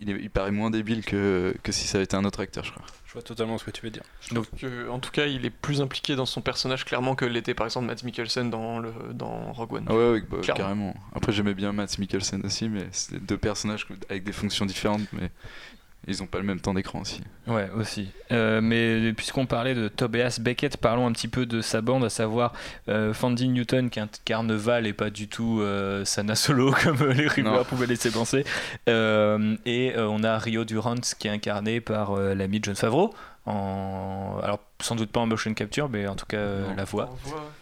il, 0.00 0.10
est- 0.10 0.20
il 0.20 0.30
paraît 0.30 0.50
moins 0.50 0.70
débile 0.70 1.04
que, 1.04 1.54
que 1.62 1.72
si 1.72 1.86
ça 1.86 1.98
avait 1.98 2.04
été 2.04 2.16
un 2.16 2.24
autre 2.24 2.40
acteur, 2.40 2.64
je 2.64 2.72
crois. 2.72 2.84
Je 3.06 3.12
vois 3.12 3.22
totalement 3.22 3.58
ce 3.58 3.64
que 3.64 3.70
tu 3.70 3.82
veux 3.82 3.90
dire. 3.90 4.02
Donc, 4.32 4.46
euh, 4.64 4.88
en 4.88 4.98
tout 4.98 5.10
cas, 5.12 5.26
il 5.26 5.44
est 5.46 5.50
plus 5.50 5.80
impliqué 5.80 6.16
dans 6.16 6.26
son 6.26 6.40
personnage 6.40 6.84
clairement 6.84 7.14
que 7.14 7.24
l'était 7.24 7.54
par 7.54 7.66
exemple 7.66 7.86
Matt 7.86 8.02
Mikkelsen 8.02 8.50
dans, 8.50 8.80
le, 8.80 8.92
dans 9.12 9.52
Rogue 9.52 9.74
One. 9.74 9.84
Ah 9.88 9.94
ouais, 9.94 10.10
ouais, 10.12 10.20
bah, 10.28 10.38
carrément. 10.42 10.94
Après, 11.14 11.30
j'aimais 11.32 11.54
bien 11.54 11.72
Matt 11.72 11.96
Mikkelsen 11.98 12.44
aussi, 12.44 12.68
mais 12.68 12.88
c'est 12.90 13.24
deux 13.24 13.38
personnages 13.38 13.86
avec 14.10 14.24
des 14.24 14.32
fonctions 14.32 14.66
différentes, 14.66 15.06
mais 15.12 15.30
ils 16.06 16.22
ont 16.22 16.26
pas 16.26 16.38
le 16.38 16.44
même 16.44 16.60
temps 16.60 16.74
d'écran 16.74 17.00
aussi. 17.00 17.20
Ouais, 17.46 17.68
aussi. 17.76 18.08
Euh, 18.32 18.60
mais 18.60 19.12
puisqu'on 19.12 19.46
parlait 19.46 19.74
de 19.74 19.88
Tobias 19.88 20.38
Beckett, 20.40 20.76
parlons 20.76 21.06
un 21.06 21.12
petit 21.12 21.28
peu 21.28 21.46
de 21.46 21.60
sa 21.60 21.80
bande, 21.80 22.04
à 22.04 22.10
savoir 22.10 22.52
euh, 22.88 23.12
Fandy 23.14 23.48
Newton 23.48 23.90
qui 23.90 24.00
incarne 24.00 24.52
Val 24.54 24.86
et 24.86 24.92
pas 24.92 25.10
du 25.10 25.28
tout 25.28 25.60
euh, 25.60 26.04
Sana 26.04 26.34
Solo 26.34 26.72
comme 26.82 27.10
les 27.10 27.26
rumeurs 27.28 27.54
Non. 27.58 27.64
pouvaient 27.64 27.86
laisser 27.86 28.10
penser. 28.10 28.44
Euh, 28.88 29.56
et 29.66 29.94
euh, 29.96 30.06
on 30.08 30.22
a 30.24 30.38
Rio 30.38 30.64
Durant 30.64 30.94
qui 31.18 31.28
est 31.28 31.30
incarné 31.30 31.80
par 31.80 32.12
euh, 32.18 32.34
l'ami 32.34 32.60
de 32.60 32.64
John 32.64 32.74
Favreau. 32.76 33.14
En... 33.46 34.40
Alors, 34.42 34.60
sans 34.80 34.96
doute 34.96 35.10
pas 35.10 35.20
en 35.20 35.26
motion 35.26 35.52
capture, 35.52 35.88
mais 35.90 36.06
en 36.06 36.14
tout 36.16 36.26
cas 36.26 36.38
euh, 36.38 36.74
la 36.76 36.84
voix. 36.84 37.14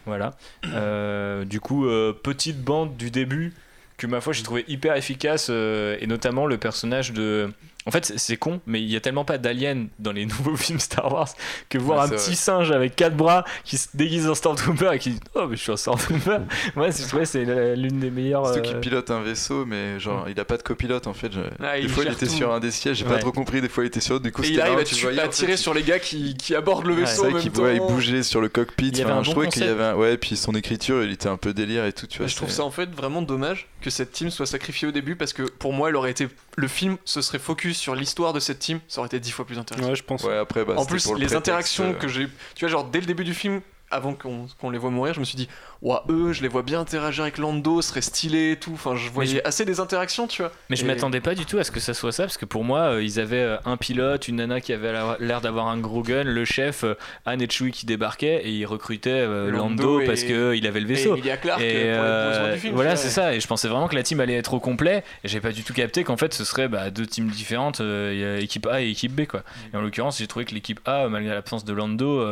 Voilà. 0.06 0.30
Euh, 0.66 1.44
du 1.44 1.60
coup, 1.60 1.86
euh, 1.86 2.12
petite 2.12 2.62
bande 2.62 2.96
du 2.96 3.10
début 3.10 3.52
que 3.98 4.06
ma 4.06 4.20
foi 4.20 4.32
j'ai 4.32 4.42
trouvé 4.42 4.64
hyper 4.68 4.96
efficace 4.96 5.48
euh, 5.50 5.96
et 6.00 6.06
notamment 6.06 6.46
le 6.46 6.56
personnage 6.58 7.12
de. 7.12 7.52
En 7.86 7.90
fait, 7.90 8.12
c'est- 8.16 8.36
con, 8.36 8.60
mais 8.66 8.80
il 8.80 8.88
y 8.90 8.96
a 8.96 9.00
tellement 9.00 9.24
pas 9.24 9.38
d'aliens 9.38 9.86
dans 9.98 10.12
les 10.12 10.24
nouveaux 10.26 10.56
films 10.56 10.78
Star 10.80 11.12
Wars 11.12 11.28
que 11.68 11.78
voir 11.78 11.98
Ouais, 11.98 12.04
un 12.04 12.08
petit 12.08 12.26
vrai. 12.30 12.34
singe 12.36 12.70
avec 12.70 12.94
quatre 12.96 13.16
bras 13.16 13.44
qui 13.64 13.76
se 13.78 13.88
déguise 13.94 14.28
en 14.28 14.34
Stormtrooper 14.34 14.90
et 14.94 14.98
qui 14.98 15.10
dit 15.10 15.20
Oh, 15.34 15.46
mais 15.48 15.56
je 15.56 15.62
suis 15.62 15.72
un 15.72 15.76
Stormtrooper. 15.76 16.38
ouais, 16.76 16.92
c'est 16.92 17.12
ouais, 17.14 17.24
c'est 17.24 17.44
l'une 17.76 17.98
des 18.00 18.10
meilleures. 18.10 18.46
Surtout 18.46 18.62
qu'il 18.62 18.76
euh, 18.76 18.80
pilote 18.80 19.10
un 19.10 19.20
vaisseau, 19.22 19.64
mais 19.66 19.98
genre 19.98 20.26
il 20.28 20.38
a 20.38 20.44
pas 20.44 20.56
de 20.56 20.62
copilote 20.62 21.06
en 21.06 21.14
fait. 21.14 21.32
Je- 21.32 21.40
Ah, 21.62 21.76
des 21.76 21.82
il 21.82 21.88
fois 21.88 22.04
il 22.04 22.12
était 22.12 22.26
tout. 22.26 22.32
sur 22.32 22.52
un 22.52 22.60
des 22.60 22.70
sièges, 22.70 22.98
j'ai 22.98 23.04
Ouais. 23.04 23.12
pas 23.12 23.18
trop 23.18 23.32
compris. 23.32 23.60
Des 23.60 23.68
fois 23.68 23.84
il 23.84 23.88
était 23.88 24.00
sur 24.00 24.14
l'autre, 24.14 24.24
du 24.24 24.32
coup 24.32 24.42
Et 24.44 24.48
il 24.48 24.60
arrive 24.60 24.78
à, 24.78 24.84
tu 24.84 24.94
tirer 25.30 25.56
sur 25.56 25.74
les 25.74 25.82
gars 25.82 25.98
qui, 25.98 26.36
qui 26.36 26.54
abordent 26.54 26.86
le 26.86 26.94
Ouais, 26.94 27.00
vaisseau 27.00 27.12
C'est 27.14 27.18
en 27.20 27.22
vrai 27.24 27.32
même 27.34 27.42
qu'il 27.42 27.52
temps. 27.52 27.62
ouais, 27.62 27.76
il 27.76 27.80
bougeait 27.80 28.22
sur 28.22 28.40
le 28.40 28.48
cockpit. 28.48 28.88
Il 28.88 28.98
y 28.98 29.02
avait 29.02 29.10
enfin, 29.10 29.20
un 29.20 29.22
je 29.22 29.28
bon 29.28 29.32
trouvais 29.32 29.48
qu'il 29.48 29.62
y 29.62 29.66
concept. 29.66 29.80
avait 29.80 29.90
un... 29.90 29.96
ouais, 29.96 30.16
puis 30.16 30.36
son 30.36 30.54
écriture, 30.54 31.02
il 31.02 31.10
était 31.12 31.28
un 31.28 31.36
peu 31.36 31.52
délire 31.52 31.84
et 31.84 31.92
tout. 31.92 32.06
Tu 32.06 32.18
vois, 32.18 32.26
je 32.26 32.36
trouve 32.36 32.50
ça 32.50 32.64
en 32.64 32.70
fait 32.70 32.90
vraiment 32.94 33.22
dommage 33.22 33.66
que 33.80 33.90
cette 33.90 34.12
team 34.12 34.30
soit 34.30 34.46
sacrifiée 34.46 34.86
au 34.86 34.92
début 34.92 35.16
parce 35.16 35.32
que 35.32 35.42
pour 35.42 35.72
moi, 35.72 35.88
elle 35.88 35.96
aurait 35.96 36.10
été 36.12 36.28
le 36.56 36.68
film 36.68 36.96
se 37.04 37.20
serait 37.22 37.38
focus 37.38 37.71
sur 37.74 37.94
l'histoire 37.94 38.32
de 38.32 38.40
cette 38.40 38.58
team, 38.58 38.80
ça 38.88 39.00
aurait 39.00 39.06
été 39.06 39.20
dix 39.20 39.30
fois 39.30 39.44
plus 39.44 39.58
intéressant. 39.58 39.88
Ouais, 39.88 39.96
je 39.96 40.02
pense. 40.02 40.24
Ouais, 40.24 40.36
après, 40.36 40.64
bah, 40.64 40.74
en 40.76 40.84
plus, 40.84 41.04
pour 41.04 41.14
le 41.14 41.20
les 41.20 41.26
prétexte, 41.26 41.48
interactions 41.48 41.90
euh, 41.90 41.94
que 41.94 42.08
j'ai, 42.08 42.28
tu 42.54 42.64
vois, 42.64 42.68
genre 42.68 42.84
dès 42.84 43.00
le 43.00 43.06
début 43.06 43.24
du 43.24 43.34
film, 43.34 43.60
avant 43.92 44.14
qu'on 44.14 44.70
les 44.70 44.78
voit 44.78 44.90
mourir, 44.90 45.14
je 45.14 45.20
me 45.20 45.24
suis 45.24 45.36
dit, 45.36 45.48
ouah, 45.82 46.04
eux, 46.08 46.32
je 46.32 46.42
les 46.42 46.48
vois 46.48 46.62
bien 46.62 46.80
interagir 46.80 47.22
avec 47.22 47.38
Lando, 47.38 47.80
ce 47.82 47.90
serait 47.90 48.00
stylé 48.00 48.52
et 48.52 48.56
tout. 48.56 48.72
Enfin, 48.74 48.96
je 48.96 49.08
voyais 49.10 49.36
je- 49.36 49.40
assez 49.48 49.64
des 49.64 49.78
interactions, 49.80 50.26
tu 50.26 50.42
vois. 50.42 50.50
Mais 50.70 50.76
je 50.76 50.84
Et- 50.84 50.86
m'attendais 50.86 51.20
pas 51.20 51.34
du 51.34 51.44
tout 51.46 51.58
à 51.58 51.64
ce 51.64 51.70
que 51.70 51.78
ça 51.80 51.94
soit 51.94 52.12
ça, 52.12 52.24
parce 52.24 52.38
que 52.38 52.44
pour 52.46 52.64
moi, 52.64 52.80
euh, 52.94 53.02
ils 53.02 53.20
avaient 53.20 53.36
euh, 53.36 53.56
un 53.64 53.76
pilote, 53.76 54.26
une 54.28 54.36
nana 54.36 54.60
qui 54.60 54.72
avait 54.72 54.92
la- 54.92 55.16
l'air 55.20 55.40
d'avoir 55.40 55.68
un 55.68 55.78
gros 55.78 56.02
gun, 56.02 56.24
le 56.24 56.44
chef, 56.44 56.84
euh, 56.84 56.94
Anne 57.26 57.42
et 57.42 57.48
Chewie 57.50 57.70
qui 57.72 57.86
débarquaient, 57.86 58.42
et 58.44 58.50
ils 58.50 58.66
recrutaient 58.66 59.10
euh, 59.10 59.50
Lando 59.50 59.82
Lando, 59.82 60.00
et- 60.00 60.06
parce 60.06 60.24
qu'il 60.24 60.66
avait 60.66 60.80
le 60.80 60.90
et 60.90 60.94
vaisseau. 60.94 61.12
Emilia 61.14 61.36
Clarke, 61.36 61.60
Et, 61.60 61.92
pour 61.94 62.46
les 62.48 62.54
du 62.54 62.60
film, 62.60 62.74
voilà, 62.74 62.96
c'est 62.96 63.08
ça. 63.10 63.34
Et 63.34 63.40
je 63.40 63.46
pensais 63.46 63.68
vraiment 63.68 63.88
que 63.88 63.94
la 63.94 64.02
team 64.02 64.20
allait 64.20 64.34
être 64.36 64.54
au 64.54 64.60
complet, 64.60 65.04
et 65.24 65.28
j'ai 65.28 65.40
pas 65.40 65.52
du 65.52 65.62
tout 65.64 65.74
capté 65.74 66.02
qu'en 66.04 66.16
fait 66.16 66.32
ce 66.34 66.44
serait 66.44 66.68
bah, 66.68 66.90
deux 66.90 67.06
teams 67.06 67.28
différentes, 67.28 67.80
il 67.80 68.18
y 68.18 68.24
a 68.24 68.38
équipe 68.38 68.66
A 68.66 68.80
et 68.82 68.88
équipe 68.90 69.12
B, 69.14 69.26
quoi. 69.26 69.42
Et 69.72 69.76
en 69.76 69.80
l'occurrence, 69.82 70.18
j'ai 70.18 70.26
trouvé 70.26 70.44
que 70.44 70.54
l'équipe 70.54 70.80
A, 70.86 71.08
malgré 71.08 71.34
l'absence 71.34 71.64
de 71.64 71.72
Lando, 71.72 72.22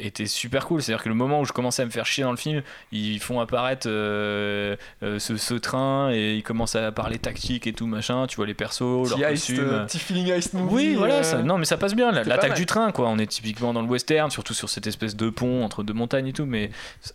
était 0.00 0.26
super 0.34 0.66
cool. 0.66 0.82
C'est-à-dire 0.82 1.02
que 1.02 1.08
le 1.08 1.14
moment 1.14 1.40
où 1.40 1.44
je 1.44 1.52
commençais 1.52 1.82
à 1.82 1.84
me 1.86 1.90
faire 1.90 2.04
chier 2.06 2.24
dans 2.24 2.30
le 2.30 2.36
film, 2.36 2.62
ils 2.92 3.20
font 3.20 3.40
apparaître 3.40 3.86
euh, 3.88 4.76
euh, 5.02 5.18
ce, 5.18 5.36
ce 5.36 5.54
train 5.54 6.10
et 6.12 6.34
ils 6.34 6.42
commencent 6.42 6.76
à 6.76 6.92
parler 6.92 7.18
tactique 7.18 7.66
et 7.66 7.72
tout 7.72 7.86
machin. 7.86 8.26
Tu 8.26 8.36
vois 8.36 8.46
les 8.46 8.54
persos, 8.54 8.80
leurs 9.08 9.18
costumes. 9.30 9.58
euh, 9.60 9.84
petit 9.86 9.98
feeling 9.98 10.30
heist 10.30 10.52
movie. 10.54 10.74
Oui, 10.74 10.94
voilà, 10.94 11.16
euh, 11.16 11.22
ça- 11.22 11.42
non, 11.42 11.58
mais 11.58 11.64
ça 11.64 11.76
passe 11.76 11.94
bien. 11.94 12.10
L'attaque 12.12 12.54
du 12.56 12.66
train, 12.66 12.92
quoi. 12.92 13.08
On 13.08 13.18
est 13.18 13.26
typiquement 13.26 13.72
dans 13.72 13.82
le 13.82 13.88
western, 13.88 14.30
surtout 14.30 14.54
sur 14.54 14.68
cette 14.68 14.86
espèce 14.86 15.16
de 15.16 15.30
pont 15.30 15.64
entre 15.64 15.82
deux 15.82 15.94
montagnes 15.94 16.26
et 16.28 16.32
tout, 16.32 16.46
mais 16.46 16.70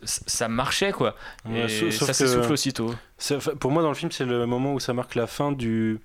ça 0.06 0.48
marchait, 0.48 0.92
quoi. 0.92 1.16
Ouais, 1.48 1.66
Et 1.66 1.92
ça 1.92 2.14
s'essouffle 2.14 2.52
aussitôt. 2.54 2.94
Pour 3.60 3.72
moi, 3.72 3.84
dans 3.84 3.90
le 3.90 3.96
film, 3.96 4.12
c'est 4.12 4.26
le 4.26 4.46
moment 4.46 4.74
où 4.74 4.80
ça 4.80 4.94
marque 4.94 5.16
la 5.16 5.28
fin 5.28 5.52
du. 5.52 6.00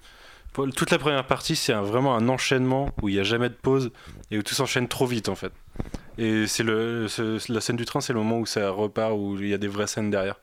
pour- 0.52 0.68
Toute 0.70 0.90
la 0.90 0.98
première 0.98 1.26
partie, 1.26 1.56
c'est 1.56 1.72
vraiment 1.72 2.16
un 2.16 2.28
enchaînement 2.28 2.90
où 3.02 3.08
il 3.08 3.14
n'y 3.14 3.20
a 3.20 3.24
jamais 3.24 3.48
de 3.48 3.54
pause 3.54 3.90
et 4.30 4.38
où 4.38 4.42
tout 4.42 4.54
s'enchaîne 4.54 4.88
trop 4.88 5.06
vite 5.06 5.28
en 5.28 5.34
fait. 5.34 5.52
Et 6.16 6.46
c'est 6.46 6.62
le, 6.62 7.06
la 7.48 7.60
scène 7.60 7.76
du 7.76 7.84
train, 7.84 8.00
c'est 8.00 8.12
le 8.12 8.20
moment 8.20 8.38
où 8.38 8.46
ça 8.46 8.70
repart, 8.70 9.12
où 9.16 9.36
il 9.40 9.48
y 9.48 9.54
a 9.54 9.58
des 9.58 9.68
vraies 9.68 9.86
scènes 9.86 10.10
derrière. 10.10 10.36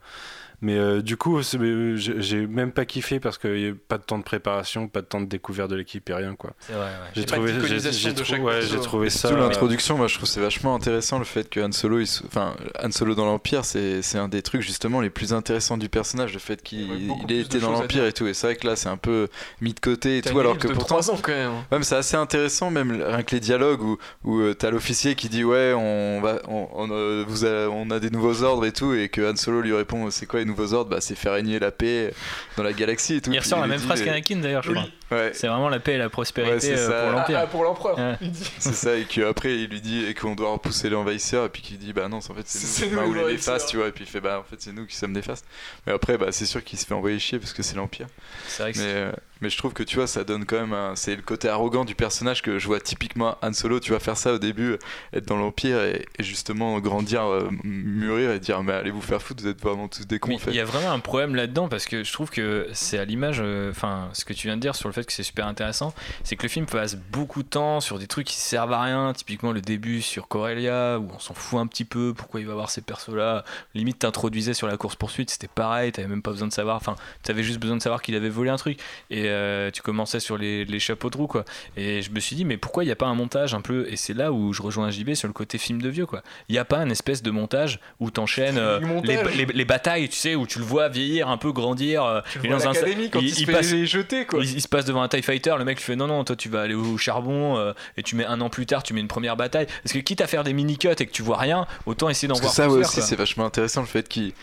Mais 0.62 0.78
euh, 0.78 1.02
du 1.02 1.18
coup, 1.18 1.40
euh, 1.40 1.96
j'ai 1.96 2.46
même 2.46 2.72
pas 2.72 2.86
kiffé 2.86 3.20
parce 3.20 3.38
qu'il 3.40 3.54
n'y 3.54 3.68
a 3.70 3.74
pas 3.88 3.98
de 3.98 4.04
temps 4.04 4.18
de 4.20 4.24
préparation, 4.24 4.88
pas 4.88 5.02
de 5.02 5.08
temps 5.08 5.20
de 5.22 5.26
découverte 5.26 5.72
de 5.72 5.76
l'équipe 5.76 6.08
et 6.10 6.14
rien 6.14 6.36
quoi. 6.36 6.52
Ouais. 6.70 6.76
J'ai 7.16 7.26
trouvé, 7.26 7.52
j'ai- 7.68 8.14
trou- 8.14 8.36
ouais, 8.46 8.62
trouvé 8.82 9.10
ça. 9.10 9.28
Surtout 9.30 9.36
l'introduction, 9.44 9.98
moi 9.98 10.08
je 10.08 10.16
trouve 10.18 10.30
c'est 10.30 10.40
vachement 10.42 10.76
intéressant 10.76 11.18
le 11.20 11.26
fait 11.26 11.50
que 11.50 11.60
Han 11.60 11.72
Solo, 11.72 12.00
il 12.00 12.06
se- 12.08 12.24
enfin 12.26 12.56
Han 12.84 12.92
Solo 12.92 13.16
dans 13.16 13.26
l'Empire, 13.26 13.66
c'est 13.66 14.02
c'est 14.04 14.18
un 14.20 14.28
des 14.28 14.42
trucs 14.44 14.62
justement 14.62 15.02
les 15.02 15.10
plus 15.10 15.34
intéressants 15.34 15.78
du 15.78 15.90
personnage, 15.90 16.34
le 16.34 16.40
fait 16.40 16.62
qu'il 16.62 16.82
Il 16.82 16.86
y 16.86 16.90
aurait 16.90 17.00
beaucoup 17.08 17.20
il 17.22 17.26
plus 17.28 17.36
ait 17.36 17.40
de 17.40 17.44
été 17.46 17.60
dans 17.60 17.72
l'Empire 17.72 18.06
et 18.06 18.14
tout. 18.14 18.28
Et 18.28 18.34
c'est 18.34 18.48
vrai 18.48 18.56
que 18.56 18.68
là 18.68 18.76
c'est 18.76 18.90
un 18.90 18.98
peu 18.98 19.30
mis 19.62 19.74
de 19.74 19.80
côté 19.80 20.18
et 20.18 20.22
tout, 20.22 20.40
alors 20.40 20.58
que 20.58 20.68
pourtant. 20.68 21.00
3 21.00 21.12
ans 21.12 21.18
quand 21.22 21.32
même. 21.32 21.52
hein. 21.52 21.66
Mais 21.72 21.84
c'est 21.84 21.96
assez 21.96 22.18
intéressant, 22.18 22.70
même 22.70 22.92
rien 23.02 23.24
que 23.24 23.34
les 23.34 23.40
dialogues 23.42 23.82
où, 23.82 23.98
où 24.24 24.40
euh, 24.40 24.54
t'as 24.54 24.70
l'officier 24.70 25.16
qui 25.16 25.28
dit 25.30 25.44
ouais, 25.44 25.74
on 25.74 26.22
va, 26.22 26.40
on, 26.48 26.68
on, 26.74 26.90
euh, 26.92 27.24
vous 27.28 27.46
a, 27.46 27.68
on 27.70 27.90
a 27.90 28.00
des 28.00 28.12
nouveaux 28.12 28.44
ordres 28.44 28.66
et 28.66 28.72
tout, 28.72 28.94
et 28.94 29.10
que 29.10 29.28
Han 29.32 29.36
Solo 29.36 29.62
lui 29.62 29.74
répond 29.74 30.10
c'est 30.12 30.26
quoi 30.28 30.40
les 30.40 30.46
nouveaux 30.52 30.74
ordres 30.74 30.92
Bah 30.92 31.02
c'est 31.02 31.16
faire 31.16 31.34
régner 31.34 31.60
la 31.60 31.72
paix 31.72 32.14
dans 32.58 32.64
la 32.64 32.74
galaxie 32.74 33.16
et 33.16 33.22
tout. 33.22 33.32
Il 33.32 33.40
ressort 33.40 33.60
la 33.60 33.68
même 33.68 33.80
phrase 33.80 34.04
qu'Anakin 34.04 34.38
d'ailleurs, 34.38 34.64
je 34.64 34.72
crois. 34.72 34.86
Ouais. 35.12 35.32
C'est 35.34 35.48
vraiment 35.48 35.68
la 35.70 35.80
paix 35.80 35.94
et 35.96 35.98
la 35.98 36.10
prospérité 36.10 36.70
Ouais, 36.74 36.78
euh, 36.78 36.88
ça. 36.90 37.02
pour 37.04 37.12
l'Empire. 37.12 37.40
Ah, 37.42 37.48
pour 37.48 37.64
l'empereur. 37.64 37.98
Ouais. 37.98 38.16
il 38.22 38.32
dit. 38.32 38.50
C'est 38.60 38.74
ça, 38.74 38.96
et 38.96 39.04
qu'après 39.04 39.56
il 39.58 39.68
lui 39.70 39.82
dit 39.82 40.06
et 40.06 40.14
qu'on 40.14 40.36
doit 40.36 40.52
repousser 40.52 40.90
l'envahisseur, 40.90 41.46
et 41.46 41.50
puis 41.50 41.62
qu'il 41.62 41.78
dit 41.78 41.92
bah 41.94 42.08
non, 42.08 42.18
en 42.18 42.22
fait 42.22 42.44
C'est- 42.46 42.88
nous, 42.90 43.02
nous 43.02 43.08
ou 43.10 43.28
les 43.28 43.38
tu 43.68 43.78
vois, 43.78 43.88
et 43.88 43.92
puis 43.92 44.06
il 44.06 44.10
fait 44.10 44.22
bah 44.22 44.40
en 44.40 44.44
fait 44.44 44.56
c'est 44.60 44.72
nous 44.72 44.86
qui 44.86 44.96
sommes 44.96 45.12
néfastes. 45.12 45.46
Mais 45.86 45.94
après, 45.94 46.18
bah 46.18 46.28
c'est 46.32 46.46
sûr 46.46 46.64
qu'il 46.64 46.80
se 46.80 46.86
fait 46.86 46.94
envoyer 46.94 47.20
chier 47.20 47.40
parce 47.40 47.52
que 47.54 47.64
c'est 47.64 47.76
l'Empire. 47.76 48.08
C'est 48.48 48.64
vrai 48.64 48.72
que 48.74 48.78
Mais, 48.78 48.84
c'est- 48.86 48.96
euh, 48.96 49.12
mais 49.42 49.50
je 49.50 49.58
trouve 49.58 49.74
que 49.74 49.84
tu 49.84 49.98
vois, 49.98 50.08
ça 50.08 50.24
donne 50.24 50.46
quand 50.46 50.60
même 50.60 50.74
un. 50.74 50.96
C'est 50.96 51.16
le 51.16 51.22
côté 51.22 51.50
arrogant 51.50 51.86
du 51.86 51.96
personnage 51.96 52.42
que 52.42 52.60
je 52.60 52.68
vois 52.68 52.80
typiquement 52.80 53.38
Han 53.42 53.54
Solo, 53.54 53.80
tu 53.80 53.92
vas 53.92 54.00
faire 54.00 54.18
ça 54.18 54.34
au 54.34 54.40
début, 54.40 54.78
être 55.14 55.28
dans 55.28 55.38
l'Empire 55.38 55.82
et, 55.82 56.06
et 56.18 56.24
justement 56.24 56.80
grandir, 56.80 57.26
euh, 57.26 57.50
mûrir 57.64 58.32
et 58.32 58.40
dire 58.40 58.64
mais 58.64 58.74
allez 58.74 58.92
vous 58.92 59.02
faire 59.02 59.22
foutre, 59.22 59.44
vous 59.44 59.50
êtes 59.50 59.62
vraiment 59.62 59.88
tous 59.88 60.08
des 60.08 60.20
cons 60.20 60.32
il 60.48 60.56
y 60.56 60.60
a 60.60 60.66
vraiment 60.66 60.92
un 60.92 61.00
problème 61.00 61.36
là-dedans 61.36 61.68
parce 61.68 61.86
que 61.86 62.04
je 62.04 62.14
trouve 62.14 62.30
que 62.30 62.68
c'est 62.74 62.98
à 62.98 63.06
l'image, 63.06 63.40
euh, 63.42 63.72
enfin, 63.72 64.10
ce 64.14 64.26
que 64.26 64.34
tu 64.34 64.48
viens 64.48 64.56
de 64.56 64.62
dire 64.62 64.76
sur 64.76 64.88
le 64.88 64.94
fait 64.94 65.04
que 65.06 65.14
c'est 65.14 65.24
super 65.24 65.48
intéressant, 65.48 65.94
c'est 66.24 66.36
que 66.36 66.44
le 66.44 66.50
film 66.50 66.66
passe 66.66 66.96
beaucoup 66.96 67.44
de 67.44 67.48
temps 67.48 67.80
sur 67.80 68.00
des 68.00 68.08
trucs 68.08 68.28
qui 68.28 68.38
servent 68.38 68.74
à 68.74 68.82
rien, 68.82 69.14
typiquement 69.14 69.52
le 69.52 69.62
début 69.62 70.02
sur 70.02 70.28
Corellia 70.28 71.00
où 71.00 71.10
on 71.14 71.20
s'en 71.20 71.34
fout 71.34 71.60
un 71.60 71.68
petit 71.68 71.86
peu, 71.86 72.14
pourquoi 72.16 72.40
il 72.40 72.48
va 72.48 72.54
voir 72.54 72.70
ces 72.70 72.82
persos-là. 72.82 73.44
Limite, 73.76 74.00
t'introduisais 74.00 74.54
sur 74.54 74.68
la 74.68 74.78
course-poursuite, 74.78 75.30
c'était 75.30 75.48
pareil, 75.48 75.92
t'avais 75.92 76.08
même 76.08 76.22
pas 76.22 76.32
besoin 76.32 76.48
de 76.48 76.54
savoir, 76.54 76.76
enfin, 76.76 76.96
t'avais 77.24 77.44
juste 77.44 77.60
besoin 77.60 77.78
de 77.78 77.82
savoir 77.82 78.02
qu'il 78.02 78.16
avait 78.16 78.30
volé 78.30 78.50
un 78.50 78.58
truc 78.58 78.80
et 79.10 79.31
euh, 79.32 79.72
tu 79.72 79.82
commençais 79.82 80.20
sur 80.20 80.38
les, 80.38 80.66
les 80.66 80.80
chapeaux 80.80 81.10
de 81.10 81.18
roue 81.18 81.28
quoi. 81.28 81.46
Et 81.78 82.02
je 82.02 82.12
me 82.12 82.20
suis 82.20 82.36
dit, 82.36 82.46
mais 82.46 82.58
pourquoi 82.58 82.84
il 82.84 82.88
n'y 82.88 82.92
a 82.92 82.96
pas 82.96 83.08
un 83.08 83.16
montage 83.16 83.54
un 83.54 83.62
peu, 83.62 83.88
et 83.90 83.96
c'est 83.96 84.14
là 84.14 84.32
où 84.32 84.54
je 84.54 84.62
rejoins 84.62 84.90
JB 84.92 85.14
sur 85.14 85.28
le 85.28 85.34
côté 85.34 85.58
film 85.58 85.82
de 85.82 85.90
vieux 85.90 86.06
quoi. 86.06 86.22
Il 86.50 86.54
n'y 86.54 86.60
a 86.60 86.66
pas 86.66 86.78
un 86.78 86.90
espèce 86.90 87.24
de 87.24 87.32
montage 87.32 87.80
où 88.00 88.12
t'enchaînes 88.12 88.58
euh, 88.58 88.80
Le 88.80 89.02
les, 89.08 89.46
les- 89.46 89.54
les 89.54 89.66
batailles, 89.66 90.10
tu 90.10 90.16
sais, 90.18 90.36
où 90.36 90.46
tu 90.46 90.60
le 90.60 90.66
vois 90.66 90.90
vieillir, 90.90 91.30
un 91.30 91.38
peu 91.38 91.52
grandir. 91.52 92.04
euh, 92.04 92.22
Tu 92.42 92.48
dans 92.48 92.68
un- 92.68 92.74
quand 93.10 93.20
il, 93.20 93.30
se 93.34 93.46
passe, 93.52 93.72
les 93.72 93.86
jeter 93.86 94.26
quoi. 94.26 94.40
il, 94.44 94.54
il 94.54 94.62
se 94.62 94.68
passe 94.68 94.86
devant 94.86 95.02
un 95.02 95.08
TIE 95.08 95.22
Fighter, 95.22 95.56
le 95.58 95.66
mec 95.66 95.78
lui 95.78 95.84
fait 95.84 95.96
non, 95.96 96.08
non, 96.08 96.24
toi 96.24 96.36
tu 96.36 96.50
vas 96.50 96.62
aller 96.62 96.74
au 96.76 96.98
charbon 96.98 97.58
euh, 97.58 97.74
et 97.98 98.04
tu 98.04 98.16
mets 98.16 98.26
un 98.26 98.40
an 98.42 98.50
plus 98.50 98.66
tard, 98.66 98.84
tu 98.84 98.94
mets 98.94 99.00
une 99.02 99.08
première 99.08 99.36
bataille. 99.38 99.68
Parce 99.84 99.94
que 99.94 100.00
quitte 100.00 100.22
à 100.22 100.28
faire 100.28 100.44
des 100.44 100.54
mini-cuts 100.54 100.88
et 101.00 101.06
que 101.06 101.12
tu 101.12 101.22
vois 101.22 101.38
rien, 101.38 101.66
autant 101.86 102.10
essayer 102.10 102.28
d'en 102.28 102.36
voir 102.42 102.52
ça 102.54 102.68
aussi 102.70 103.02
c'est 103.02 103.16
vachement 103.16 103.46
intéressant 103.46 103.82
le 103.82 103.88
fait 103.88 104.08
qu'il 104.10 104.34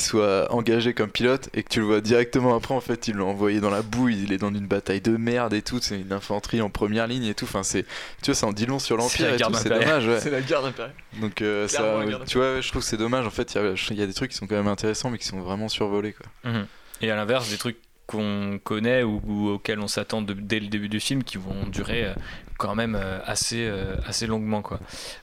soit 0.00 0.50
engagé 0.52 0.94
comme 0.94 1.10
pilote 1.10 1.48
et 1.54 1.62
que 1.62 1.68
tu 1.68 1.80
le 1.80 1.86
vois 1.86 2.00
directement 2.00 2.56
après 2.56 2.74
en 2.74 2.80
fait 2.80 3.08
il 3.08 3.16
l'a 3.16 3.24
envoyé 3.24 3.60
dans 3.60 3.70
la 3.70 3.82
boue 3.82 4.08
il 4.08 4.31
est 4.32 4.38
dans 4.38 4.52
une 4.52 4.66
bataille 4.66 5.00
de 5.00 5.16
merde 5.16 5.54
et 5.54 5.62
tout 5.62 5.78
c'est 5.80 6.00
une 6.00 6.12
infanterie 6.12 6.60
en 6.60 6.70
première 6.70 7.06
ligne 7.06 7.24
et 7.24 7.34
tout 7.34 7.44
enfin 7.44 7.62
c'est 7.62 7.84
tu 8.22 8.26
vois 8.30 8.34
ça 8.34 8.46
en 8.46 8.52
dit 8.52 8.66
long 8.66 8.78
sur 8.78 8.96
l'empire 8.96 9.32
et 9.32 9.36
tout 9.36 9.54
c'est 9.54 9.68
dommage 9.68 10.06
ouais. 10.06 10.20
C'est 10.22 10.30
la 10.30 10.40
garde 10.40 10.66
impériale. 10.66 10.94
donc 11.20 11.40
euh, 11.42 11.68
ça 11.68 12.00
tu 12.26 12.38
vois 12.38 12.60
je 12.60 12.68
trouve 12.68 12.82
que 12.82 12.88
c'est 12.88 12.96
dommage 12.96 13.26
en 13.26 13.30
fait 13.30 13.54
il 13.54 13.60
y, 13.62 13.64
a- 13.64 13.74
il 13.90 13.96
y 13.96 14.02
a 14.02 14.06
des 14.06 14.14
trucs 14.14 14.30
qui 14.30 14.36
sont 14.36 14.46
quand 14.46 14.56
même 14.56 14.68
intéressants 14.68 15.10
mais 15.10 15.18
qui 15.18 15.26
sont 15.26 15.40
vraiment 15.40 15.68
survolés 15.68 16.12
quoi 16.14 16.26
Mhm. 16.50 16.66
Et 17.00 17.10
à 17.10 17.16
l'inverse, 17.16 17.48
des 17.50 17.56
trucs 17.58 17.78
qu'on 18.06 18.60
connaît 18.62 19.02
ou, 19.02 19.20
ou 19.26 19.48
auxquels 19.50 19.80
on 19.80 19.88
s'attend 19.88 20.22
dès 20.22 20.60
le 20.60 20.66
début 20.68 20.88
du 20.88 21.00
film 21.00 21.24
qui 21.24 21.36
vont 21.38 21.66
durer 21.66 22.04
euh, 22.04 22.14
quand 22.62 22.74
même 22.76 22.94
euh, 22.94 23.18
assez, 23.26 23.66
euh, 23.68 23.96
assez 24.06 24.26
longuement. 24.26 24.62
Quoi. 24.62 24.78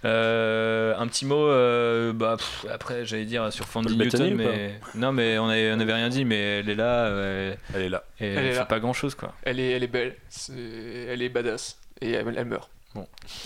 Euh, 0.05 0.93
un 0.97 1.07
petit 1.07 1.25
mot, 1.25 1.47
euh, 1.47 2.11
bah, 2.13 2.35
pff, 2.37 2.65
après 2.71 3.05
j'allais 3.05 3.25
dire 3.25 3.51
sur 3.53 3.65
Fandy 3.65 3.95
Newton, 3.95 4.35
mais 4.35 4.79
non, 4.95 5.11
mais 5.13 5.37
on 5.39 5.47
avait, 5.47 5.71
on 5.73 5.79
avait 5.79 5.93
rien 5.93 6.09
dit, 6.09 6.25
mais 6.25 6.59
elle 6.59 6.69
est 6.69 6.75
là, 6.75 7.05
euh, 7.05 7.55
Elle 7.73 7.81
est 7.83 7.89
là. 7.89 8.03
et 8.19 8.27
elle, 8.27 8.37
Elle 8.45 8.51
fait 8.53 8.59
là. 8.59 8.65
pas 8.65 8.79
grand 8.79 8.93
chose. 8.93 9.15
Quoi. 9.15 9.33
Elle 9.43 9.59
est, 9.59 9.71
elle 9.71 9.83
est 9.83 9.87
belle, 9.87 10.15
elle 10.49 11.21
est 11.21 11.29
badass 11.29 11.77
et 12.01 12.11
elle, 12.11 12.33
elle 12.37 12.45
meurt. 12.45 12.69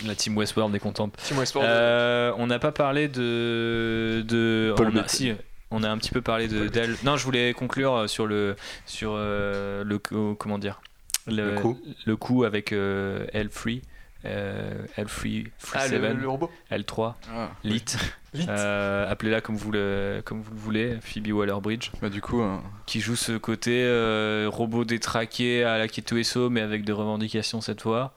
La 0.06 0.14
team 0.14 0.36
Westworld 0.36 0.74
est 0.74 0.78
contente. 0.80 1.14
Tim 1.28 1.36
Westworld. 1.38 1.70
Euh, 1.70 2.32
on 2.38 2.46
n'a 2.46 2.58
pas 2.58 2.72
parlé 2.72 3.08
de. 3.08 4.24
de 4.26 4.72
Paul 4.76 4.90
on 4.92 4.96
a, 4.96 5.06
si, 5.06 5.32
on 5.70 5.82
a 5.82 5.88
un 5.88 5.98
petit 5.98 6.10
peu 6.10 6.22
parlé 6.22 6.48
de 6.48 6.66
d'elle. 6.66 6.96
Non, 7.04 7.16
je 7.16 7.24
voulais 7.24 7.52
conclure 7.52 8.08
sur 8.08 8.26
le 8.26 8.56
sur 8.86 9.12
euh, 9.14 9.84
le 9.84 9.98
co- 9.98 10.34
comment 10.34 10.58
dire 10.58 10.80
Le 11.26 11.60
coup. 11.60 11.78
le 12.04 12.16
coup 12.16 12.44
avec 12.44 12.72
euh, 12.72 13.26
L3 13.34 13.80
euh, 14.26 14.86
L3 14.96 15.06
Free 15.08 15.52
ah, 15.74 15.88
le, 15.88 16.00
7 16.00 16.16
le 16.16 16.28
robot. 16.28 16.50
L3 16.70 17.14
Lit, 17.62 17.84
Lit. 18.34 18.46
Euh, 18.48 19.10
appelez-la 19.10 19.40
comme 19.40 19.56
vous 19.56 19.70
le 19.70 20.22
comme 20.24 20.40
vous 20.40 20.52
le 20.52 20.58
voulez 20.58 20.98
Phoebe 21.00 21.28
Waller-Bridge 21.32 21.90
bah 22.00 22.08
du 22.08 22.20
coup 22.20 22.40
hein, 22.40 22.62
qui 22.86 23.00
joue 23.00 23.16
ce 23.16 23.32
côté 23.36 23.82
euh, 23.84 24.48
robot 24.50 24.84
détraqué 24.84 25.62
à 25.64 25.78
la 25.78 25.88
Keto 25.88 26.16
mais 26.50 26.60
avec 26.60 26.84
des 26.84 26.92
revendications 26.92 27.60
cette 27.60 27.82
fois. 27.82 28.14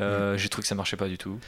Euh, 0.00 0.36
J'ai 0.36 0.48
trouvé 0.48 0.62
que 0.62 0.68
ça 0.68 0.74
marchait 0.74 0.96
pas 0.96 1.08
du 1.08 1.18
tout. 1.18 1.40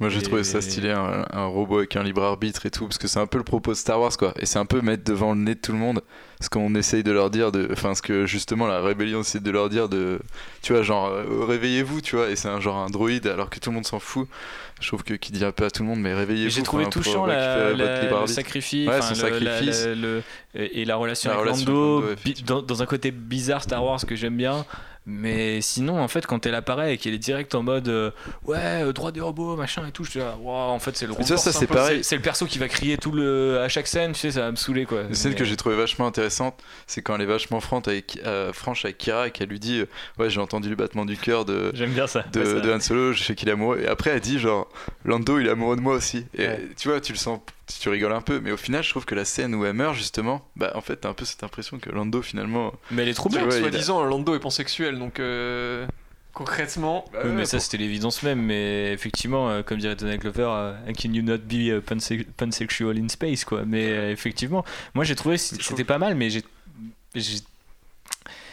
Moi 0.00 0.10
j'ai 0.10 0.20
Et- 0.20 0.22
trouvé 0.22 0.44
ça 0.44 0.60
stylé, 0.60 0.90
un, 0.92 1.26
un 1.32 1.46
robot 1.46 1.78
avec 1.78 1.96
un 1.96 2.04
libre 2.04 2.22
arbitre 2.22 2.66
et 2.66 2.70
tout, 2.70 2.86
parce 2.86 2.98
que 2.98 3.08
c'est 3.08 3.18
un 3.18 3.26
peu 3.26 3.38
le 3.38 3.44
propos 3.44 3.72
de 3.72 3.76
Star 3.76 4.00
Wars 4.00 4.16
quoi. 4.16 4.32
Et 4.38 4.46
c'est 4.46 4.58
un 4.60 4.66
peu 4.66 4.80
mettre 4.80 5.02
devant 5.04 5.32
le 5.34 5.40
nez 5.40 5.54
de 5.56 5.60
tout 5.60 5.72
le 5.72 5.78
monde 5.78 6.02
ce 6.40 6.48
qu'on 6.48 6.74
essaye 6.76 7.02
de 7.02 7.10
leur 7.10 7.30
dire, 7.30 7.50
de, 7.50 7.68
enfin 7.72 7.96
ce 7.96 8.02
que 8.02 8.24
justement 8.24 8.68
la 8.68 8.80
rébellion 8.80 9.20
essaie 9.22 9.40
de 9.40 9.50
leur 9.50 9.68
dire, 9.68 9.88
de, 9.88 10.20
tu 10.62 10.72
vois, 10.72 10.82
genre 10.82 11.08
euh, 11.08 11.44
réveillez-vous, 11.44 12.00
tu 12.00 12.14
vois, 12.14 12.30
et 12.30 12.36
c'est 12.36 12.48
un 12.48 12.60
genre 12.60 12.76
un 12.76 12.90
droïde 12.90 13.26
alors 13.26 13.50
que 13.50 13.58
tout 13.58 13.70
le 13.70 13.74
monde 13.74 13.86
s'en 13.86 13.98
fout. 13.98 14.28
Je 14.80 14.86
trouve 14.88 15.02
que 15.02 15.14
qui 15.14 15.32
dit 15.32 15.44
un 15.44 15.50
peu 15.52 15.64
à 15.64 15.70
tout 15.70 15.82
le 15.82 15.88
monde, 15.88 16.00
mais 16.00 16.14
réveillez-vous. 16.14 16.50
J'ai 16.50 16.62
trouvé 16.62 16.86
touchant 16.88 17.26
la, 17.26 17.72
la- 17.72 18.20
le 18.20 18.26
sacrifice, 18.26 18.88
Ouais, 18.88 19.02
sacrifice. 19.02 19.86
la- 19.86 19.94
le- 19.94 20.22
et 20.54 20.84
la 20.84 20.96
relation 20.96 21.30
La 21.30 21.36
avec 21.36 21.46
relation 21.50 21.66
Lando, 21.72 22.04
dans, 22.46 22.62
dans 22.62 22.82
un 22.82 22.86
côté 22.86 23.10
bizarre 23.10 23.62
Star 23.62 23.84
Wars 23.84 24.00
que 24.06 24.14
j'aime 24.16 24.36
bien. 24.36 24.64
Mais 25.10 25.62
sinon, 25.62 25.98
en 26.02 26.08
fait, 26.08 26.26
quand 26.26 26.44
elle 26.44 26.54
apparaît 26.54 26.92
et 26.92 26.98
qu'elle 26.98 27.14
est 27.14 27.18
direct 27.18 27.54
en 27.54 27.62
mode 27.62 27.88
euh, 27.88 28.10
ouais, 28.44 28.58
euh, 28.58 28.92
droit 28.92 29.10
des 29.10 29.22
robots, 29.22 29.56
machin 29.56 29.86
et 29.88 29.90
tout, 29.90 30.04
je 30.04 30.10
dis 30.10 30.20
ah, 30.20 30.36
wow, 30.38 30.52
en 30.52 30.78
fait, 30.78 30.94
c'est 30.98 31.06
le 31.06 31.14
ça, 31.24 31.34
un 31.34 31.36
c'est 31.38 31.66
pareil. 31.66 32.04
C'est 32.04 32.16
le 32.16 32.20
perso 32.20 32.44
qui 32.44 32.58
va 32.58 32.68
crier 32.68 32.98
tout 32.98 33.10
le, 33.12 33.58
à 33.62 33.70
chaque 33.70 33.86
scène, 33.86 34.12
tu 34.12 34.18
sais, 34.18 34.32
ça 34.32 34.40
va 34.40 34.50
me 34.50 34.56
saouler 34.56 34.84
quoi. 34.84 35.04
Une 35.08 35.14
scène 35.14 35.32
Mais- 35.32 35.38
que 35.38 35.44
j'ai 35.46 35.56
trouvé 35.56 35.76
vachement 35.76 36.06
intéressante, 36.06 36.60
c'est 36.86 37.00
quand 37.00 37.14
elle 37.14 37.22
est 37.22 37.26
vachement 37.26 37.60
franche 37.60 37.88
avec, 37.88 38.20
euh, 38.26 38.52
franche 38.52 38.84
avec 38.84 38.98
Kira 38.98 39.28
et 39.28 39.30
qu'elle 39.30 39.48
lui 39.48 39.58
dit 39.60 39.80
euh, 39.80 39.86
Ouais, 40.18 40.28
j'ai 40.28 40.40
entendu 40.40 40.68
le 40.68 40.76
battement 40.76 41.06
du 41.06 41.16
cœur 41.16 41.46
de, 41.46 41.70
J'aime 41.72 41.92
bien 41.92 42.06
ça. 42.06 42.24
de, 42.30 42.40
Ouais, 42.40 42.44
ça- 42.44 42.60
de 42.60 42.70
Han 42.70 42.80
Solo, 42.80 43.12
je 43.14 43.22
sais 43.22 43.34
qu'il 43.34 43.48
est 43.48 43.52
amoureux. 43.52 43.80
Et 43.82 43.86
après, 43.88 44.10
elle 44.10 44.20
dit 44.20 44.38
genre 44.38 44.67
Lando, 45.04 45.38
il 45.38 45.46
est 45.46 45.50
amoureux 45.50 45.76
de 45.76 45.80
moi 45.80 45.94
aussi. 45.94 46.26
Et 46.34 46.46
Ouais. 46.46 46.68
tu 46.76 46.88
vois, 46.88 47.00
tu 47.00 47.12
le 47.12 47.18
sens, 47.18 47.40
tu 47.80 47.88
rigoles 47.88 48.12
un 48.12 48.20
peu, 48.20 48.40
mais 48.40 48.50
au 48.52 48.56
final, 48.56 48.82
je 48.82 48.90
trouve 48.90 49.04
que 49.04 49.14
la 49.14 49.24
scène 49.24 49.54
où 49.54 49.64
elle 49.64 49.72
meurt, 49.74 49.94
justement, 49.94 50.46
bah 50.56 50.72
en 50.74 50.80
fait, 50.80 50.96
t'as 50.96 51.08
un 51.08 51.14
peu 51.14 51.24
cette 51.24 51.42
impression 51.44 51.78
que 51.78 51.90
Lando, 51.90 52.22
finalement. 52.22 52.72
Mais 52.90 53.02
elle 53.02 53.08
est 53.08 53.14
trop 53.14 53.28
Tu 53.28 53.36
bien. 53.38 53.46
a- 53.46 53.50
Soi-disant, 53.50 54.02
Lando 54.04 54.34
est 54.34 54.40
pansexuel, 54.40 54.98
donc 54.98 55.20
euh, 55.20 55.86
concrètement. 56.32 57.04
Oui, 57.24 57.30
mais 57.34 57.44
ça 57.46 57.58
c'était 57.60 57.78
l'évidence 57.78 58.22
même, 58.22 58.40
mais 58.42 58.92
effectivement, 58.92 59.48
euh, 59.50 59.62
comme 59.62 59.78
dirait 59.78 59.96
Donald 59.96 60.20
Glover, 60.20 60.46
euh, 60.48 60.92
can 60.92 61.12
you 61.12 61.22
not 61.22 61.38
be 61.38 61.52
uh, 61.68 61.80
panse- 61.80 62.24
pansexual 62.36 62.96
in 62.98 63.08
space 63.08 63.44
quoi. 63.44 63.62
Mais 63.66 63.86
euh, 63.90 64.10
effectivement, 64.12 64.64
moi 64.94 65.04
j'ai 65.04 65.16
trouvé 65.16 65.36
c'était 65.38 65.84
pas 65.84 65.98
mal, 65.98 66.14
mais 66.14 66.30
j'ai 66.30 66.42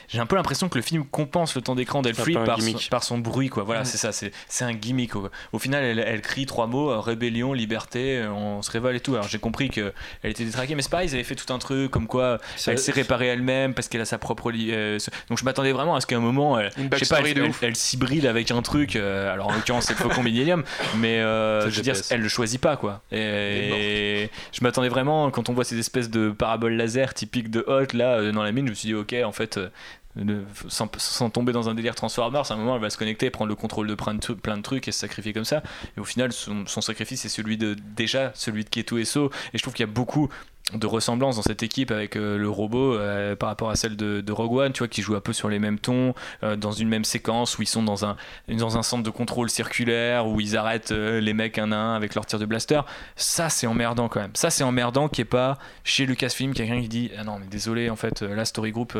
j'ai 0.07 0.19
un 0.19 0.25
peu 0.25 0.35
l'impression 0.35 0.69
que 0.69 0.77
le 0.77 0.81
film 0.81 1.05
compense 1.05 1.55
le 1.55 1.61
temps 1.61 1.75
d'écran 1.75 2.01
un 2.41 2.45
par, 2.45 2.57
son- 2.61 2.89
par 2.89 3.03
son 3.03 3.17
bruit 3.17 3.49
quoi. 3.49 3.63
Voilà, 3.63 3.85
c'est 3.85 3.97
ça, 3.97 4.11
c'est 4.11 4.31
c'est 4.47 4.65
un 4.65 4.73
gimmick. 4.73 5.11
quoi. 5.11 5.29
Au 5.53 5.59
final, 5.59 5.83
elle, 5.83 5.99
elle 5.99 6.21
crie 6.21 6.45
trois 6.45 6.67
mots 6.67 6.91
euh, 6.91 6.99
rébellion, 6.99 7.53
liberté, 7.53 8.17
euh, 8.19 8.29
on 8.31 8.61
se 8.61 8.71
révolte 8.71 8.97
et 8.97 8.99
tout. 8.99 9.13
Alors 9.13 9.27
j'ai 9.27 9.39
compris 9.39 9.69
que 9.69 9.93
elle 10.23 10.31
était 10.31 10.45
détraquée, 10.45 10.75
mais 10.75 10.81
c'est 10.81 10.89
pareil, 10.91 11.09
ils 11.09 11.13
avaient 11.15 11.23
fait 11.23 11.35
tout 11.35 11.51
un 11.53 11.59
truc 11.59 11.91
comme 11.91 12.07
quoi 12.07 12.39
elle 12.71 12.77
s'est 12.79 12.91
réparée 12.91 13.27
elle-même 13.27 13.73
parce 13.73 13.87
qu'elle 13.87 14.01
a 14.01 14.05
sa 14.05 14.17
propre. 14.17 14.51
li- 14.51 14.71
euh, 14.71 14.99
ce- 14.99 15.09
donc 15.29 15.37
je 15.39 15.45
m'attendais 15.45 15.71
vraiment 15.71 15.95
à 15.95 16.01
ce 16.01 16.07
qu'à 16.07 16.17
un 16.17 16.19
moment, 16.19 16.59
elle, 16.59 16.71
je 16.75 17.05
sais 17.05 17.05
pas, 17.15 17.21
elle, 17.21 17.37
elle, 17.61 17.69
elle 17.69 17.75
s'hybride 17.75 18.25
avec 18.25 18.51
un 18.51 18.61
truc. 18.61 18.95
euh, 18.95 19.33
alors 19.33 19.47
en 19.47 19.53
l'occurrence, 19.53 19.85
c'est 19.85 19.93
le 19.93 19.99
Faucon 19.99 20.23
Millennium, 20.23 20.63
mais 20.97 21.19
euh, 21.19 21.61
je 21.69 21.75
veux 21.77 21.81
dire, 21.81 21.95
elle 22.11 22.21
le 22.21 22.29
choisit 22.29 22.61
pas 22.61 22.77
quoi. 22.77 23.01
Et, 23.11 24.29
je 24.51 24.61
m'attendais 24.63 24.89
vraiment 24.89 25.31
quand 25.31 25.49
on 25.49 25.53
voit 25.53 25.63
ces 25.63 25.79
espèces 25.79 26.09
de 26.09 26.29
paraboles 26.29 26.73
laser 26.73 27.13
typiques 27.13 27.49
de 27.49 27.63
Hot 27.67 27.93
là 27.95 28.19
euh, 28.19 28.31
dans 28.31 28.43
la 28.43 28.51
mine, 28.51 28.65
je 28.65 28.71
me 28.71 28.75
suis 28.75 28.87
dit 28.87 28.93
ok, 28.95 29.15
en 29.23 29.31
fait. 29.31 29.59
Sans, 30.69 31.29
tomber 31.29 31.51
dans 31.51 31.69
un 31.69 31.75
délire 31.75 31.95
Transformers, 31.95 32.51
à 32.51 32.53
un 32.53 32.57
moment 32.57 32.75
elle 32.75 32.81
va 32.81 32.89
se 32.89 32.97
connecter, 32.97 33.29
prendre 33.29 33.49
le 33.49 33.55
contrôle 33.55 33.87
de 33.87 33.95
plein 33.95 34.13
de, 34.13 34.61
trucs 34.61 34.87
et 34.87 34.91
se 34.91 34.99
sacrifier 34.99 35.33
comme 35.33 35.45
ça. 35.45 35.61
Et 35.97 35.99
au 35.99 36.05
final, 36.05 36.31
son, 36.31 36.65
sacrifice 36.81 37.21
c'est 37.21 37.29
celui 37.29 37.57
de 37.57 37.75
déjà 37.95 38.31
celui 38.35 38.63
de 38.63 38.69
Keto 38.69 38.97
Esso. 38.97 39.31
Et 39.53 39.57
je 39.57 39.61
trouve 39.61 39.73
qu'il 39.73 39.85
y 39.85 39.89
a 39.89 39.91
beaucoup 39.91 40.29
de 40.73 40.87
ressemblance 40.87 41.35
dans 41.35 41.43
cette 41.43 41.61
équipe 41.61 41.91
avec 41.91 42.15
euh, 42.15 42.37
le 42.37 42.49
robot 42.49 42.95
euh, 42.95 43.35
par 43.35 43.49
rapport 43.49 43.69
à 43.69 43.75
celle 43.75 43.95
de, 43.95 44.31
Rogue 44.31 44.53
One, 44.53 44.73
tu 44.73 44.79
vois, 44.79 44.87
qui 44.87 45.03
joue 45.03 45.15
un 45.15 45.21
peu 45.21 45.31
sur 45.31 45.47
les 45.47 45.59
mêmes 45.59 45.77
tons, 45.77 46.15
euh, 46.43 46.55
dans 46.55 46.71
une 46.71 46.89
même 46.89 47.05
séquence 47.05 47.59
où 47.59 47.61
ils 47.61 47.67
sont 47.67 47.83
dans 47.83 48.03
un, 48.05 48.17
centre 48.81 49.03
de 49.03 49.09
contrôle 49.11 49.49
circulaire, 49.49 50.27
où 50.27 50.41
ils 50.41 50.57
arrêtent 50.57 50.91
les 50.91 51.33
mecs 51.33 51.59
un 51.59 51.71
à 51.71 51.75
un 51.75 51.95
avec 51.95 52.15
leur 52.15 52.25
tir 52.25 52.39
de 52.39 52.45
blaster. 52.45 52.81
Ça, 53.15 53.49
c'est 53.49 53.67
emmerdant 53.67 54.09
quand 54.09 54.19
même. 54.19 54.35
Ça, 54.35 54.49
c'est 54.49 54.63
emmerdant 54.63 55.07
qu'il 55.07 55.23
n'y 55.23 55.27
ait 55.27 55.29
pas 55.29 55.57
chez 55.83 56.05
Lucasfilm 56.05 56.53
quelqu'un 56.53 56.81
qui 56.81 56.89
dit 56.89 57.11
Ah 57.17 57.23
non, 57.23 57.37
mais 57.39 57.45
désolé, 57.45 57.89
en 57.89 57.95
fait, 57.95 58.21
la 58.21 58.45
Story 58.45 58.71
Group. 58.71 58.97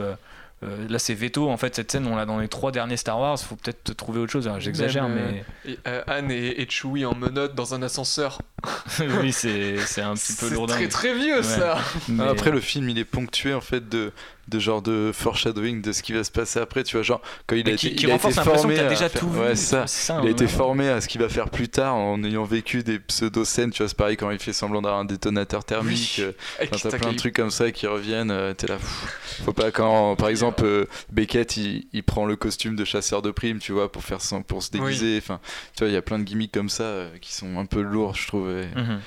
Euh, 0.64 0.88
là 0.88 1.00
c'est 1.00 1.14
veto 1.14 1.50
en 1.50 1.58
fait 1.58 1.76
cette 1.76 1.92
scène 1.92 2.08
on 2.08 2.16
l'a 2.16 2.26
dans 2.26 2.40
les 2.40 2.48
trois 2.48 2.72
derniers 2.72 2.96
Star 2.96 3.20
Wars 3.20 3.38
faut 3.38 3.58
peut-être 3.58 3.94
trouver 3.94 4.20
autre 4.20 4.32
chose 4.32 4.48
Alors, 4.48 4.62
j'exagère 4.62 5.10
mais 5.10 5.44
euh, 5.66 5.72
et, 5.72 5.80
euh, 5.86 6.02
Anne 6.08 6.32
et, 6.32 6.62
et 6.62 6.70
Chewie 6.70 7.06
en 7.06 7.14
menottes 7.14 7.56
dans 7.56 7.74
un 7.74 7.82
ascenseur. 7.82 8.42
oui 9.22 9.34
c'est 9.34 9.78
c'est 9.86 10.02
un 10.02 10.14
petit 10.14 10.34
peu 10.34 10.48
C'est 10.48 10.54
lourd 10.54 10.68
très 10.68 10.88
très 10.88 11.14
vieux 11.14 11.44
ça. 11.44 11.78
Après, 12.20 12.52
le 12.52 12.62
film, 12.62 12.90
il 12.90 12.98
est 12.98 13.06
ponctué 13.06 13.54
en 13.54 13.62
fait 13.62 13.88
de, 13.90 14.12
de 14.48 14.60
genre 14.60 14.82
de 14.82 15.12
foreshadowing 15.14 15.82
de 15.82 15.92
ce 15.92 16.04
qui 16.04 16.14
va 16.14 16.24
se 16.24 16.32
passer 16.32 16.60
après. 16.60 16.84
Tu 16.84 16.96
vois, 16.96 17.04
genre 17.04 17.22
quand 17.48 17.56
il 17.56 17.68
a 17.70 17.76
qui- 17.76 17.88
été, 17.88 17.96
qui 17.96 18.04
il 18.06 18.10
a 18.10 18.14
renforce 18.14 18.34
été 18.36 18.42
l'impression 18.42 18.70
formé 18.70 18.80
à 18.80 18.90
déjà 18.90 19.10
faire- 19.10 19.20
tout 19.22 19.30
vu, 19.30 19.40
Ouais, 19.40 19.56
c'est 19.56 19.66
ça. 19.66 19.88
ça, 19.88 20.20
il 20.22 20.28
a 20.28 20.32
été 20.32 20.48
formé 20.48 20.90
à 20.90 21.02
ce 21.02 21.08
qu'il 21.08 21.22
va 21.22 21.30
faire 21.30 21.50
plus 21.50 21.68
tard 21.70 21.96
en 21.96 22.24
ayant 22.24 22.44
vécu 22.44 22.84
des 22.84 23.00
pseudo-scènes. 23.00 23.72
Tu 23.72 23.80
vois, 23.84 23.88
c'est 23.90 23.98
pareil 23.98 24.18
quand 24.18 24.30
il 24.32 24.40
fait 24.40 24.54
semblant 24.54 24.82
d'avoir 24.82 25.00
un 25.02 25.06
détonateur 25.06 25.64
thermique. 25.66 26.18
euh, 26.20 26.32
Avec 26.60 26.74
Enfin, 26.74 26.80
t'as 26.84 26.90
ta 26.92 26.98
plein 27.00 27.12
de 27.14 27.18
trucs 27.18 27.36
comme 27.36 27.52
ça 27.52 27.72
qui 27.72 27.88
reviennent. 27.88 28.32
euh, 28.32 28.54
T'es 28.54 28.68
là. 28.68 28.76
pff, 28.78 29.42
Faut 29.46 29.54
pas 29.54 29.72
quand, 29.72 30.16
par 30.16 30.30
exemple, 30.30 30.64
euh, 30.64 30.86
Beckett, 31.12 31.58
il, 31.58 31.88
il 31.94 32.04
prend 32.04 32.26
le 32.26 32.36
costume 32.36 32.76
de 32.76 32.86
chasseur 32.86 33.22
de 33.22 33.32
primes, 33.32 33.60
tu 33.60 33.72
vois, 33.74 33.92
pour 33.92 34.04
faire 34.04 34.22
son- 34.22 34.44
pour 34.44 34.64
se 34.64 34.72
déguiser. 34.72 35.18
Enfin, 35.18 35.40
tu 35.76 35.80
vois, 35.84 35.90
il 35.90 35.94
y 35.94 35.98
a 35.98 36.02
plein 36.02 36.20
de 36.20 36.24
gimmicks 36.24 36.54
comme 36.54 36.70
ça 36.70 36.84
euh, 36.84 37.10
qui 37.20 37.34
sont 37.34 37.58
un 37.58 37.66
peu 37.66 37.82
lourds, 37.82 38.16
je 38.16 38.28
trouve. 38.28 38.50
et- 38.50 38.68
Mhm. 38.80 39.00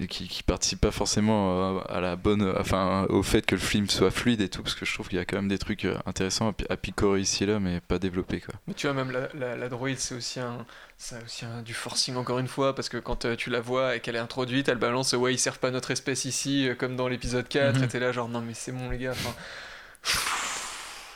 Et 0.00 0.06
qui, 0.06 0.26
qui 0.26 0.42
participent 0.42 0.80
pas 0.80 0.90
forcément 0.90 1.78
euh, 1.78 1.80
à 1.88 2.00
la 2.00 2.16
bonne 2.16 2.54
enfin 2.58 3.04
au 3.10 3.22
fait 3.22 3.44
que 3.44 3.54
le 3.54 3.60
film 3.60 3.88
soit 3.90 4.10
fluide 4.10 4.40
et 4.40 4.48
tout 4.48 4.62
parce 4.62 4.74
que 4.74 4.86
je 4.86 4.94
trouve 4.94 5.08
qu'il 5.08 5.18
y 5.18 5.20
a 5.20 5.24
quand 5.26 5.36
même 5.36 5.48
des 5.48 5.58
trucs 5.58 5.84
euh, 5.84 5.96
intéressants 6.06 6.48
à, 6.48 6.52
pi- 6.54 6.64
à 6.70 6.76
picorer 6.78 7.20
ici 7.20 7.44
et 7.44 7.46
là 7.46 7.60
mais 7.60 7.80
pas 7.80 7.98
développés 7.98 8.40
quoi 8.40 8.54
Mais 8.66 8.72
tu 8.74 8.86
vois, 8.86 8.94
même 8.94 9.10
la, 9.10 9.28
la, 9.34 9.54
la 9.56 9.68
droïde, 9.68 9.98
c'est 9.98 10.14
aussi, 10.14 10.40
un, 10.40 10.64
c'est 10.96 11.22
aussi 11.22 11.44
un, 11.44 11.60
du 11.62 11.74
forcing 11.74 12.16
encore 12.16 12.38
une 12.38 12.48
fois, 12.48 12.74
parce 12.74 12.88
que 12.88 12.96
quand 12.96 13.26
euh, 13.26 13.36
tu 13.36 13.50
la 13.50 13.60
vois 13.60 13.96
et 13.96 14.00
qu'elle 14.00 14.16
est 14.16 14.18
introduite, 14.20 14.68
elle 14.68 14.78
balance 14.78 15.12
Ouais, 15.12 15.34
ils 15.34 15.38
servent 15.38 15.58
pas 15.58 15.70
notre 15.70 15.90
espèce 15.90 16.24
ici, 16.24 16.68
euh, 16.68 16.74
comme 16.74 16.96
dans 16.96 17.08
l'épisode 17.08 17.46
4, 17.46 17.76
Mhm. 17.78 17.84
et 17.84 17.88
t'es 17.88 18.00
là, 18.00 18.12
genre, 18.12 18.28
non, 18.28 18.40
mais 18.40 18.54
c'est 18.54 18.72
bon, 18.72 18.88
les 18.88 18.96
gars. 18.98 19.12
enfin, 19.12 19.34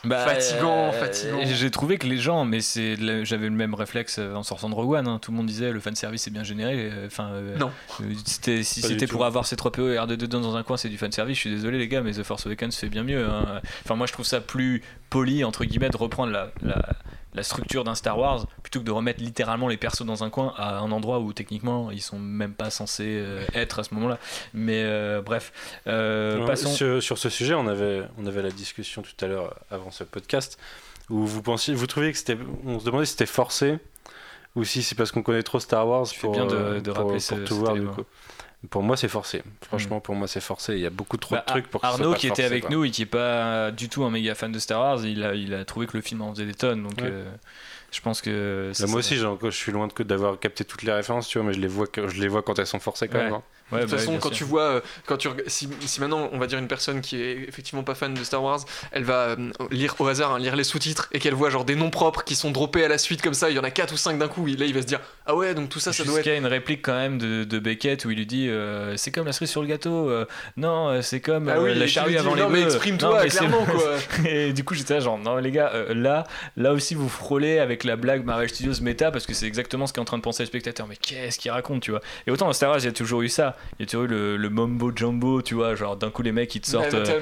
Bah, 0.07 0.19
Fatigant, 0.25 0.89
euh, 0.89 0.93
fatigant. 0.93 1.39
J'ai 1.45 1.71
trouvé 1.71 1.99
que 1.99 2.07
les 2.07 2.19
gens, 2.19 2.45
mais 2.45 2.61
c'est 2.61 2.97
j'avais 3.25 3.47
le 3.47 3.55
même 3.55 3.75
réflexe 3.75 4.19
euh, 4.19 4.35
en 4.35 4.43
sortant 4.43 4.69
de 4.71 4.75
Rogue 4.75 4.93
One. 4.93 5.09
hein. 5.09 5.19
Tout 5.21 5.31
le 5.33 5.37
monde 5.37 5.47
disait 5.47 5.73
le 5.73 5.81
fanservice 5.81 6.27
est 6.27 6.31
bien 6.31 6.45
généré. 6.45 6.91
euh, 6.93 7.07
Enfin, 7.07 7.31
euh, 7.33 7.57
Non. 7.59 7.71
euh, 8.01 8.05
c'était- 8.25 8.63
si 8.63 8.83
c'était 8.83 9.07
tout. 9.07 9.13
pour 9.15 9.25
avoir 9.25 9.47
ces 9.47 9.57
3PO 9.57 9.93
et 9.93 9.97
R2D2 9.97 10.27
dans 10.41 10.57
un 10.57 10.63
coin, 10.63 10.77
c'est 10.77 10.89
du 10.89 10.99
fanservice. 10.99 11.37
Je 11.37 11.41
suis 11.41 11.51
désolé, 11.51 11.79
les 11.79 11.89
gars, 11.89 12.01
mais 12.03 12.13
The 12.13 12.23
Force 12.23 12.47
Awakens 12.47 12.77
fait 12.77 12.89
bien 12.89 13.03
mieux. 13.03 13.25
hein. 13.27 13.61
Enfin, 13.85 13.95
moi, 13.97 14.07
je 14.07 14.13
trouve 14.13 14.27
ça 14.27 14.41
plus 14.41 14.83
poli, 15.11 15.45
entre 15.45 15.65
guillemets, 15.65 15.91
de 15.91 15.97
reprendre 15.97 16.33
la, 16.33 16.51
la, 16.63 16.83
la 17.37 17.43
structure 17.43 17.85
d'un 17.85 17.95
Star 17.95 18.19
Wars 18.19 18.47
plutôt 18.63 18.81
que 18.81 18.85
de 18.85 18.91
remettre 18.91 19.23
littéralement 19.23 19.69
les 19.69 19.77
persos 19.77 20.05
dans 20.05 20.25
un 20.25 20.31
coin 20.31 20.53
à 20.57 20.79
un 20.79 20.91
endroit 20.91 21.21
où 21.21 21.33
techniquement 21.33 21.91
ils 21.93 22.01
sont 22.03 22.19
même 22.19 22.55
pas 22.55 22.71
censés 22.71 23.05
euh, 23.21 23.45
être 23.55 23.79
à 23.79 23.85
ce 23.85 23.95
moment-là. 23.95 24.19
Mais 24.55 24.83
euh, 24.85 25.23
bref, 25.23 25.53
euh, 25.87 26.41
Ouais, 26.41 26.47
passons. 26.47 26.71
sur, 26.73 27.03
sur 27.03 27.19
ce 27.19 27.29
sujet, 27.29 27.55
on 27.55 27.67
avait, 27.69 28.03
on 28.19 28.27
avait 28.27 28.43
la 28.43 28.51
discussion 28.51 29.03
tout 29.03 29.25
à 29.25 29.29
l'heure 29.29 29.55
avant 29.71 29.91
ce 29.91 30.03
podcast 30.03 30.59
où 31.11 31.25
vous 31.25 31.43
pensiez, 31.43 31.75
vous 31.75 31.87
trouviez 31.87 32.11
que 32.11 32.19
c'était, 32.19 32.37
on 32.65 32.81
se 32.81 32.85
demandait 32.87 33.05
si 33.07 33.13
c'était 33.13 33.27
forcé 33.27 33.79
ou 34.57 34.65
si 34.65 34.83
c'est 34.83 34.95
parce 34.95 35.13
qu'on 35.13 35.23
connaît 35.23 35.43
trop 35.43 35.61
Star 35.61 35.87
Wars 35.87 36.07
pour, 36.21 36.33
bien 36.33 36.47
de- 36.47 36.81
de 36.81 36.91
pour- 36.91 36.95
rappeler 36.97 37.13
pour 37.19 37.21
ce- 37.23 37.35
tout 37.45 37.57
voir 37.57 37.75
du 37.75 37.87
coup. 37.87 38.03
Pour 38.71 38.83
moi, 38.83 38.97
c'est 38.97 39.09
forcé. 39.09 39.43
Franchement, 39.63 40.01
pour 40.01 40.15
moi, 40.15 40.27
c'est 40.27 40.41
forcé. 40.41 40.75
Il 40.75 40.81
y 40.81 40.87
a 40.87 40.91
beaucoup 40.91 41.19
trop 41.19 41.35
Bah, 41.37 41.43
de 41.47 41.51
trucs 41.51 41.69
pour 41.69 41.81
que 41.81 41.87
ce 41.87 41.93
soit 41.93 42.01
Arnaud 42.01 42.13
pas 42.15 42.19
qui 42.19 42.27
était 42.27 42.43
avec 42.43 42.69
nous 42.71 42.85
et 42.85 42.91
qui 42.91 43.03
est 43.03 43.07
pas 43.07 43.71
du 43.71 43.89
tout 43.89 44.03
un 44.05 44.11
méga 44.11 44.35
fan 44.35 44.51
de 44.51 44.59
Star 44.59 44.81
Wars, 44.81 45.05
il 45.05 45.23
a, 45.23 45.35
il 45.35 45.55
a 45.55 45.65
trouvé 45.65 45.87
que 45.87 45.97
le 45.97 46.03
film 46.03 46.23
en 46.23 46.33
faisait 46.35 46.47
des 46.47 46.55
tonnes. 46.55 46.83
Donc 46.83 46.99
Ouais. 47.01 47.09
euh, 47.11 47.31
je 47.93 48.01
pense 48.01 48.21
que. 48.23 48.73
Bah, 48.81 48.87
moi 48.89 48.99
aussi, 48.99 49.17
je 49.17 49.51
suis 49.51 49.73
loin 49.73 49.89
d'avoir 50.01 50.39
capté 50.41 50.65
toutes 50.65 50.83
les 50.83 50.93
références, 50.93 51.29
tu 51.29 51.39
vois, 51.39 51.47
mais 51.47 51.53
je 51.55 51.61
les 51.61 51.69
vois, 51.69 51.87
que- 51.87 52.09
je 52.09 52.21
les 52.21 52.29
vois 52.29 52.43
quand 52.43 52.59
elles 52.59 52.67
sont 52.67 52.81
forcées 52.81 53.09
quand 53.09 53.19
Ouais. 53.19 53.25
même. 53.25 53.35
hein. 53.35 53.43
Ouais, 53.73 53.79
de 53.79 53.83
toute 53.85 53.93
bah, 53.93 53.99
façon, 53.99 54.11
bien 54.13 54.21
quand 54.21 54.29
sûr. 54.29 54.37
tu 54.39 54.45
vois, 54.45 54.63
euh, 54.63 54.81
quand 55.07 55.17
tu, 55.17 55.29
si, 55.49 55.69
si 55.81 56.01
maintenant 56.01 56.29
on 56.33 56.39
va 56.39 56.47
dire 56.47 56.59
une 56.59 56.69
personne 56.69 57.01
qui 57.01 57.21
est 57.21 57.49
effectivement 57.49 57.83
pas 57.83 57.95
fan 57.97 58.15
de 58.15 58.23
Star 58.23 58.43
Wars, 58.43 58.61
elle 58.93 59.03
va 59.05 59.31
euh, 59.31 59.51
lire 59.73 59.95
au 59.99 60.07
hasard, 60.07 60.33
hein, 60.35 60.39
lire 60.39 60.55
les 60.55 60.63
sous-titres 60.65 61.09
et 61.13 61.19
qu'elle 61.19 61.35
voit 61.35 61.51
genre 61.51 61.65
des 61.65 61.75
noms 61.75 61.91
propres 61.91 62.23
qui 62.23 62.37
sont 62.37 62.53
droppés 62.53 62.85
à 62.85 62.89
la 62.89 62.97
suite 62.99 63.23
comme 63.23 63.35
ça, 63.35 63.51
il 63.51 63.57
y 63.57 63.59
en 63.59 63.65
a 63.65 63.71
4 63.73 63.93
ou 63.93 63.97
5 63.97 64.19
d'un 64.19 64.29
coup, 64.29 64.47
et 64.47 64.57
là 64.57 64.67
il 64.67 64.75
va 64.75 64.83
se 64.83 64.87
dire 64.87 65.01
Ah 65.27 65.35
ouais, 65.35 65.53
donc 65.55 65.69
tout 65.69 65.81
ça, 65.81 65.93
ça 65.93 66.05
doit 66.05 66.13
être. 66.13 66.25
Jusqu'à 66.25 66.37
une 66.37 66.47
réplique 66.47 66.83
quand 66.83 66.95
même 66.95 67.19
de, 67.19 67.43
de 67.43 67.59
Beckett 67.59 68.05
où 68.05 68.11
il 68.13 68.19
lui 68.19 68.27
dit 68.27 68.49
euh, 68.49 68.97
c'est 68.97 69.11
comme 69.11 69.27
la 69.27 69.33
cerise 69.33 69.51
sur 69.51 69.63
le 69.63 69.67
gâteau 69.69 70.09
euh, 70.11 70.27
non 70.57 70.89
euh, 70.91 71.03
c'est 71.03 71.21
comme 71.21 71.49
Ah 71.49 71.57
euh, 71.57 71.65
oui, 71.65 71.75
la 71.75 71.87
charrue 71.89 72.17
avant 72.17 72.35
les 72.37 72.43
non, 72.43 72.49
mais 72.51 72.63
exprime-toi, 72.63 73.09
Non, 73.09 73.17
mais 73.23 73.31
c'est- 73.31 73.39
clairement, 73.39 73.65
quoi. 73.65 73.97
et 74.31 74.53
du 74.53 74.63
coup 74.63 74.75
j'étais 74.75 74.95
là 74.95 75.01
genre 75.01 75.19
non 75.19 75.37
les 75.39 75.51
gars 75.51 75.73
euh, 75.75 75.93
là 75.93 76.25
là 76.57 76.73
aussi 76.73 76.95
vous 76.95 77.09
frôlez 77.09 77.59
avec 77.59 77.83
la 77.83 77.97
blague 77.97 78.25
Marvel 78.25 78.49
Studios 78.49 78.75
méta 78.81 79.11
parce 79.11 79.27
que 79.27 79.35
c'est 79.35 79.47
exactement 79.47 79.87
ce 79.89 79.93
qu'est 79.93 80.01
en 80.01 80.05
train 80.05 80.19
de 80.19 80.23
penser 80.23 80.45
le 80.45 80.47
spectateur 80.47 80.87
mais 80.87 80.97
qu'est-ce 80.97 81.39
qu'il 81.41 81.51
raconte 81.51 81.83
tu 81.83 81.91
vois? 81.91 82.01
Et 82.29 82.31
autant 82.31 82.47
dans 82.47 82.53
Star 82.53 82.71
Wars 82.71 82.79
il 82.79 82.85
y 82.85 82.89
a 82.89 82.93
toujours 82.93 83.23
eu 83.23 83.29
ça 83.29 83.56
il 83.79 83.83
y 83.83 83.85
a 83.85 83.87
toujours 83.87 84.05
eu 84.05 84.09
le, 84.09 84.37
le 84.37 84.51
mombo 84.51 84.93
jumbo 84.95 85.43
tu 85.43 85.55
vois 85.55 85.75
genre 85.75 85.97
d'un 85.97 86.11
coup 86.11 86.23
les 86.23 86.33
mecs 86.33 86.55
ils 86.55 86.61
te 86.61 86.69
sortent 86.69 86.95
euh, 86.95 87.21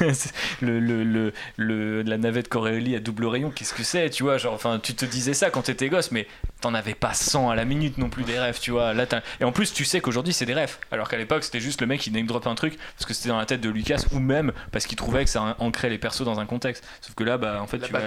le, 0.60 0.80
le, 0.80 1.32
le, 1.56 2.02
la 2.02 2.18
navette 2.18 2.48
Corelli 2.48 2.94
à 2.94 3.00
double 3.00 3.26
rayon, 3.26 3.50
qu'est-ce 3.50 3.74
que 3.74 3.82
c'est, 3.82 4.10
tu 4.10 4.22
vois, 4.22 4.38
genre, 4.38 4.54
enfin, 4.54 4.78
tu 4.82 4.94
te 4.94 5.04
disais 5.04 5.34
ça 5.34 5.50
quand 5.50 5.62
t'étais 5.62 5.88
gosse, 5.88 6.10
mais 6.10 6.26
t'en 6.60 6.74
avais 6.74 6.94
pas 6.94 7.12
100 7.12 7.50
à 7.50 7.56
la 7.56 7.64
minute 7.64 7.98
non 7.98 8.08
plus 8.08 8.24
des 8.24 8.38
rêves, 8.38 8.58
tu 8.60 8.70
vois. 8.70 8.94
Là, 8.94 9.06
et 9.40 9.44
en 9.44 9.52
plus, 9.52 9.72
tu 9.72 9.84
sais 9.84 10.00
qu'aujourd'hui 10.00 10.32
c'est 10.32 10.46
des 10.46 10.54
rêves, 10.54 10.78
alors 10.90 11.08
qu'à 11.08 11.16
l'époque 11.16 11.44
c'était 11.44 11.60
juste 11.60 11.80
le 11.80 11.86
mec 11.86 12.00
qui 12.00 12.10
name 12.10 12.26
drop 12.26 12.46
un 12.46 12.54
truc 12.54 12.76
parce 12.96 13.06
que 13.06 13.14
c'était 13.14 13.28
dans 13.28 13.38
la 13.38 13.46
tête 13.46 13.60
de 13.60 13.70
Lucas 13.70 14.04
ou 14.12 14.18
même 14.18 14.52
parce 14.72 14.86
qu'il 14.86 14.96
trouvait 14.96 15.24
que 15.24 15.30
ça 15.30 15.56
ancrait 15.58 15.90
les 15.90 15.98
persos 15.98 16.24
dans 16.24 16.40
un 16.40 16.46
contexte. 16.46 16.84
Sauf 17.00 17.14
que 17.14 17.24
là, 17.24 17.38
bah, 17.38 17.60
en 17.60 17.66
fait, 17.66 17.78
tu 17.78 17.92
vas, 17.92 18.00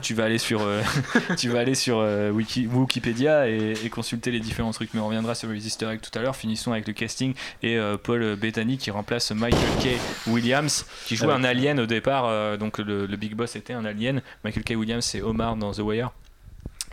tu 0.00 0.20
aller 0.20 0.38
sur, 0.38 0.62
euh, 0.62 0.82
tu 1.36 1.48
vas 1.48 1.60
aller 1.60 1.74
sur 1.74 1.98
euh, 1.98 2.30
Wiki, 2.30 2.66
Wikipédia 2.66 3.48
et, 3.48 3.74
et 3.84 3.90
consulter 3.90 4.30
les 4.30 4.40
différents 4.40 4.72
trucs. 4.72 4.92
Mais 4.94 5.00
on 5.00 5.06
reviendra 5.06 5.34
sur 5.34 5.48
les 5.48 5.66
easter 5.66 5.86
eggs 5.86 6.00
tout 6.00 6.16
à 6.18 6.22
l'heure. 6.22 6.36
Finissons 6.36 6.72
avec 6.72 6.86
le 6.86 6.92
casting 6.92 7.23
et 7.62 7.76
euh, 7.78 7.96
Paul 7.96 8.36
Bettany 8.36 8.76
qui 8.78 8.90
remplace 8.90 9.30
Michael 9.32 9.60
K. 9.82 9.98
Williams 10.28 10.84
qui 11.06 11.16
joue 11.16 11.24
Avec- 11.30 11.36
un 11.38 11.44
alien 11.44 11.80
au 11.80 11.86
départ. 11.86 12.26
euh, 12.26 12.56
donc 12.56 12.78
le, 12.78 13.06
le 13.06 13.16
big 13.16 13.34
boss 13.34 13.56
était 13.56 13.72
un 13.72 13.84
alien. 13.84 14.20
Michael 14.44 14.64
K. 14.64 14.70
Williams 14.76 15.04
c'est 15.04 15.22
Omar 15.22 15.56
dans 15.56 15.72
The 15.72 15.78
Wire. 15.80 16.10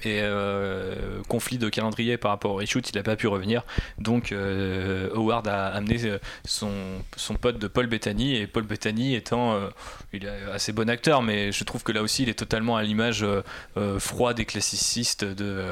Et 0.03 0.17
euh, 0.23 1.21
conflit 1.27 1.59
de 1.59 1.69
calendrier 1.69 2.17
par 2.17 2.31
rapport 2.31 2.53
au 2.53 2.55
reshoot, 2.55 2.89
il 2.89 2.95
n'a 2.95 3.03
pas 3.03 3.15
pu 3.15 3.27
revenir. 3.27 3.61
Donc 3.99 4.31
euh, 4.31 5.09
Howard 5.13 5.47
a 5.47 5.67
amené 5.67 5.99
son, 6.43 6.71
son 7.15 7.35
pote 7.35 7.59
de 7.59 7.67
Paul 7.67 7.85
Bettany. 7.85 8.35
Et 8.35 8.47
Paul 8.47 8.63
Bettany 8.63 9.13
étant, 9.13 9.53
euh, 9.53 9.67
il 10.11 10.25
est 10.25 10.51
assez 10.51 10.71
bon 10.73 10.89
acteur, 10.89 11.21
mais 11.21 11.51
je 11.51 11.63
trouve 11.65 11.83
que 11.83 11.91
là 11.91 12.01
aussi 12.01 12.23
il 12.23 12.29
est 12.29 12.39
totalement 12.39 12.77
à 12.77 12.81
l'image 12.83 13.23
froide 13.99 14.39
et 14.39 14.45
classiciste 14.45 15.23
de 15.23 15.65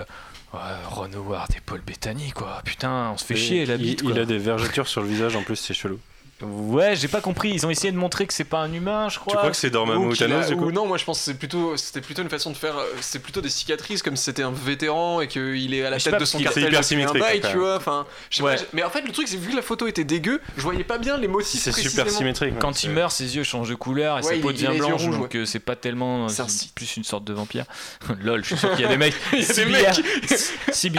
ouais, 0.53 0.59
Ron 0.89 1.11
Howard 1.13 1.51
et 1.55 1.61
Paul 1.61 1.81
Bettany, 1.81 2.31
quoi. 2.31 2.61
Putain, 2.65 3.11
on 3.13 3.17
se 3.17 3.25
fait 3.25 3.33
Et 3.33 3.37
chier 3.37 3.65
la 3.65 3.75
il, 3.75 3.81
bite. 3.81 4.01
il 4.03 4.17
a 4.19 4.25
des 4.25 4.37
vergetures 4.37 4.87
sur 4.87 5.01
le 5.01 5.07
visage 5.07 5.35
en 5.35 5.43
plus, 5.43 5.55
c'est 5.57 5.73
chelou. 5.73 5.99
Ouais, 6.41 6.95
j'ai 6.95 7.07
pas 7.07 7.21
compris. 7.21 7.49
Ils 7.51 7.65
ont 7.65 7.69
essayé 7.69 7.91
de 7.91 7.97
montrer 7.97 8.25
que 8.25 8.33
c'est 8.33 8.43
pas 8.45 8.59
un 8.59 8.71
humain, 8.71 9.09
je 9.09 9.19
crois. 9.19 9.33
Tu 9.33 9.37
crois 9.37 9.49
que 9.51 9.57
c'est 9.57 9.69
Dormammu 9.69 10.05
Ou 10.07 10.15
Thanos 10.15 10.45
a- 10.45 10.47
du 10.49 10.55
coup 10.55 10.65
ou 10.67 10.71
non, 10.71 10.85
moi 10.87 10.97
je 10.97 11.03
pense 11.03 11.19
que 11.19 11.25
c'est 11.25 11.33
plutôt, 11.33 11.75
c'était 11.75 12.01
plutôt 12.01 12.21
une 12.21 12.29
façon 12.29 12.51
de 12.51 12.55
faire, 12.57 12.77
euh, 12.77 12.85
c'est 13.01 13.19
plutôt 13.19 13.41
des 13.41 13.49
cicatrices 13.49 14.01
comme 14.01 14.15
si 14.15 14.23
c'était 14.23 14.43
un 14.43 14.51
vétéran 14.51 15.19
et 15.21 15.27
qu'il 15.27 15.73
est 15.73 15.83
à 15.85 15.89
la 15.89 15.97
tête 15.99 16.11
pas, 16.13 16.19
de 16.19 16.25
son 16.25 16.39
cartel 16.39 16.63
c'est 16.63 16.69
hyper 16.69 16.83
symétrique, 16.83 17.21
bail, 17.21 17.41
tu 17.41 17.57
vois. 17.57 17.75
Enfin, 17.75 18.05
Ouais. 18.41 18.55
pas, 18.55 18.61
mais 18.73 18.83
en 18.83 18.89
fait 18.89 19.01
le 19.01 19.11
truc 19.11 19.27
c'est 19.27 19.37
vu 19.37 19.51
que 19.51 19.55
la 19.57 19.61
photo 19.61 19.85
était 19.87 20.03
dégueu, 20.05 20.39
je 20.55 20.61
voyais 20.61 20.83
pas 20.85 20.97
bien 20.97 21.17
les 21.17 21.27
motifs. 21.27 21.61
C'est 21.61 21.71
super 21.73 22.09
symétrique. 22.09 22.53
ouais. 22.53 22.59
Quand 22.59 22.83
il 22.83 22.91
meurt, 22.91 23.11
ses 23.11 23.35
yeux 23.35 23.43
changent 23.43 23.69
de 23.69 23.75
couleur 23.75 24.19
et 24.19 24.21
Ouais, 24.25 24.35
sa 24.35 24.41
peau 24.41 24.51
devient 24.51 24.71
blanche, 24.77 25.01
rouges, 25.03 25.17
donc 25.17 25.35
euh, 25.35 25.45
c'est 25.45 25.59
pas 25.59 25.75
tellement. 25.75 26.27
C'est 26.29 26.41
un 26.43 26.47
c'est 26.47 26.71
plus 26.71 26.95
une 26.97 27.03
sorte 27.03 27.25
de 27.25 27.33
vampire. 27.33 27.65
Lol, 28.21 28.43
je 28.43 28.49
suis 28.49 28.57
sûr 28.57 28.71
qu'il 28.71 28.81
y 28.81 28.85
a 28.85 28.89
des 28.89 28.97
mecs. 28.97 29.13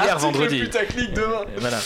Article 0.01 0.19
vendredi. 0.19 0.63
Voilà. 1.59 1.79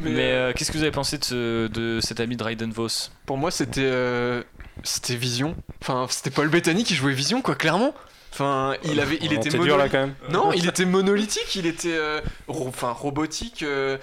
Mais, 0.00 0.10
euh, 0.10 0.36
euh, 0.36 0.52
qu'est-ce 0.54 0.70
que 0.72 0.76
vous 0.76 0.82
avez 0.82 0.92
pensé 0.92 1.18
de 1.18 1.98
cet 2.02 2.20
ami 2.20 2.36
de 2.36 2.42
Raiden 2.42 2.70
Vos 2.70 2.85
Pour 3.26 3.36
moi 3.38 3.50
c'était, 3.50 3.80
euh, 3.84 4.42
c'était 4.82 5.16
Vision. 5.16 5.56
Enfin, 5.82 6.06
c'était 6.10 6.30
Paul 6.30 6.48
Bettany 6.48 6.84
qui 6.84 6.94
jouait 6.94 7.12
Vision, 7.12 7.42
quoi, 7.42 7.54
clairement. 7.54 7.94
Enfin, 8.32 8.74
il 8.84 9.00
avait, 9.00 9.18
il 9.22 9.30
On 9.30 9.32
était 9.36 9.48
t'est 9.50 9.58
dur 9.58 9.76
là 9.78 9.86
monolithique. 9.88 9.92
quand 9.92 9.98
même. 9.98 10.14
Non, 10.30 10.52
il 10.52 10.66
était 10.68 10.84
monolithique, 10.84 11.54
il 11.56 11.66
était 11.66 11.94
euh, 11.96 12.20
ro- 12.48 12.68
enfin 12.68 12.90
robotique. 12.92 13.62
euh, 13.62 13.96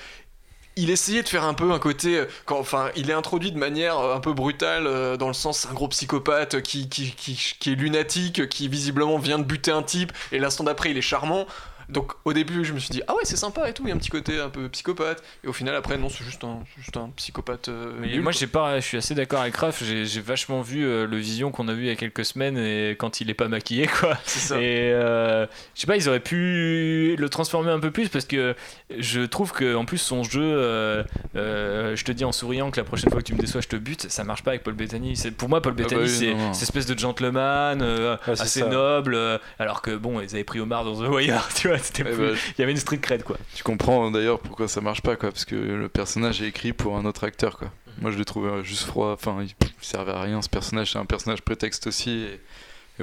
il 0.75 0.89
essayait 0.89 1.21
de 1.21 1.29
faire 1.29 1.43
un 1.43 1.53
peu 1.53 1.71
un 1.71 1.77
côté, 1.77 2.23
quand, 2.45 2.57
enfin, 2.57 2.89
il 2.95 3.11
est 3.11 3.13
introduit 3.13 3.51
de 3.51 3.59
manière 3.59 3.99
un 3.99 4.19
peu 4.19 4.33
brutale 4.33 4.87
euh, 4.87 5.17
dans 5.17 5.27
le 5.27 5.35
sens 5.35 5.67
un 5.69 5.73
gros 5.73 5.87
psychopathe 5.87 6.61
qui, 6.63 6.89
qui, 6.89 7.11
qui, 7.11 7.53
qui 7.59 7.71
est 7.71 7.75
lunatique, 7.75 8.49
qui 8.49 8.67
visiblement 8.67 9.19
vient 9.19 9.37
de 9.37 9.43
buter 9.43 9.69
un 9.69 9.83
type 9.83 10.11
et 10.31 10.39
l'instant 10.39 10.63
d'après 10.63 10.89
il 10.89 10.97
est 10.97 11.01
charmant. 11.03 11.45
Donc 11.93 12.13
au 12.25 12.33
début, 12.33 12.65
je 12.65 12.73
me 12.73 12.79
suis 12.79 12.89
dit, 12.89 13.01
ah 13.07 13.13
ouais, 13.13 13.21
c'est 13.23 13.37
sympa 13.37 13.69
et 13.69 13.73
tout, 13.73 13.83
il 13.85 13.89
y 13.89 13.91
a 13.91 13.95
un 13.95 13.97
petit 13.97 14.09
côté 14.09 14.39
un 14.39 14.49
peu 14.49 14.67
psychopathe. 14.69 15.23
Et 15.43 15.47
au 15.47 15.53
final, 15.53 15.75
après, 15.75 15.97
non, 15.97 16.09
c'est 16.09 16.23
juste 16.23 16.43
un, 16.43 16.59
juste 16.77 16.97
un 16.97 17.09
psychopathe. 17.15 17.69
euh, 17.69 17.93
Mais 17.99 18.07
nul, 18.07 18.21
moi, 18.21 18.31
j'ai 18.31 18.47
pas, 18.47 18.79
je 18.79 18.85
suis 18.85 18.97
assez 18.97 19.15
d'accord 19.15 19.41
avec 19.41 19.55
Raph. 19.55 19.83
J'ai 19.83 20.05
j'ai 20.05 20.21
vachement 20.21 20.61
vu 20.61 20.85
euh, 20.85 21.07
le 21.07 21.17
Vision 21.17 21.51
qu'on 21.51 21.67
a 21.67 21.73
vu 21.73 21.83
il 21.83 21.87
y 21.87 21.91
a 21.91 21.95
quelques 21.95 22.25
semaines 22.25 22.57
et 22.57 22.91
quand 22.99 23.21
il 23.21 23.29
est 23.29 23.33
pas 23.35 23.47
maquillé, 23.47 23.87
quoi. 23.87 24.17
C'est 24.25 24.39
ça. 24.39 24.55
Et 24.59 24.91
euh, 24.91 25.45
je 25.75 25.81
sais 25.81 25.87
pas, 25.87 25.95
ils 25.95 26.09
auraient 26.09 26.19
pu 26.19 27.15
le 27.17 27.29
transformer 27.29 27.71
un 27.71 27.79
peu 27.79 27.91
plus 27.91 28.09
parce 28.09 28.25
que 28.25 28.55
je 28.97 29.21
trouve 29.21 29.51
que 29.51 29.75
en 29.75 29.85
plus 29.85 29.97
son 29.99 30.23
jeu, 30.23 30.41
euh, 30.41 31.03
euh, 31.35 31.95
je 31.95 32.03
te 32.03 32.11
dis 32.11 32.25
en 32.25 32.31
souriant 32.31 32.71
que 32.71 32.79
la 32.79 32.83
prochaine 32.83 33.09
fois 33.11 33.21
que 33.21 33.25
tu 33.27 33.33
me 33.35 33.39
déçois, 33.39 33.61
je 33.61 33.67
te 33.67 33.75
bute. 33.75 34.09
Ça 34.09 34.23
marche 34.23 34.43
pas 34.43 34.51
avec 34.51 34.63
Paul 34.63 34.73
Bettany. 34.73 35.15
C'est 35.15 35.31
pour 35.31 35.49
moi 35.49 35.61
Paul 35.61 35.73
bah 35.73 35.83
Bettany, 35.83 36.01
oui, 36.03 36.09
c'est 36.09 36.35
cette 36.53 36.63
espèce 36.63 36.85
de 36.85 36.97
gentleman 36.97 37.81
euh, 37.81 38.17
c'est 38.25 38.31
assez 38.31 38.59
ça. 38.61 38.67
noble, 38.67 39.15
euh, 39.15 39.37
alors 39.59 39.81
que 39.81 39.95
bon, 39.95 40.19
ils 40.21 40.33
avaient 40.33 40.43
pris 40.43 40.59
Omar 40.59 40.83
dans 40.85 40.95
The 40.95 41.07
Wire, 41.09 41.47
tu 41.55 41.67
vois. 41.67 41.77
c'était 41.85 42.03
Eh 42.07 42.13
plus- 42.13 42.31
bah, 42.33 42.37
Il 42.57 42.61
y 42.61 42.63
avait 42.63 42.71
une 42.71 42.77
street 42.77 42.97
cred, 42.99 43.23
quoi. 43.23 43.37
Tu 43.55 43.63
comprends 43.63 44.09
d'ailleurs 44.11 44.39
pourquoi 44.39 44.67
ça 44.67 44.81
marche 44.81 45.01
pas, 45.01 45.15
quoi, 45.15 45.29
parce 45.31 45.45
que 45.45 45.55
le 45.55 45.89
personnage 45.89 46.41
est 46.41 46.47
écrit 46.47 46.73
pour 46.73 46.97
un 46.97 47.05
autre 47.05 47.23
acteur, 47.25 47.57
quoi. 47.57 47.71
Moi, 48.01 48.09
je 48.11 48.17
l'ai 48.17 48.25
trouvé 48.25 48.63
juste 48.63 48.85
froid. 48.85 49.11
Enfin, 49.13 49.43
il 49.43 49.53
servait 49.81 50.11
à 50.13 50.21
rien. 50.21 50.41
Ce 50.41 50.49
personnage, 50.49 50.91
c'est 50.93 50.97
un 50.97 51.05
personnage 51.05 51.41
prétexte 51.43 51.85
aussi. 51.85 52.09
Et, 52.09 52.39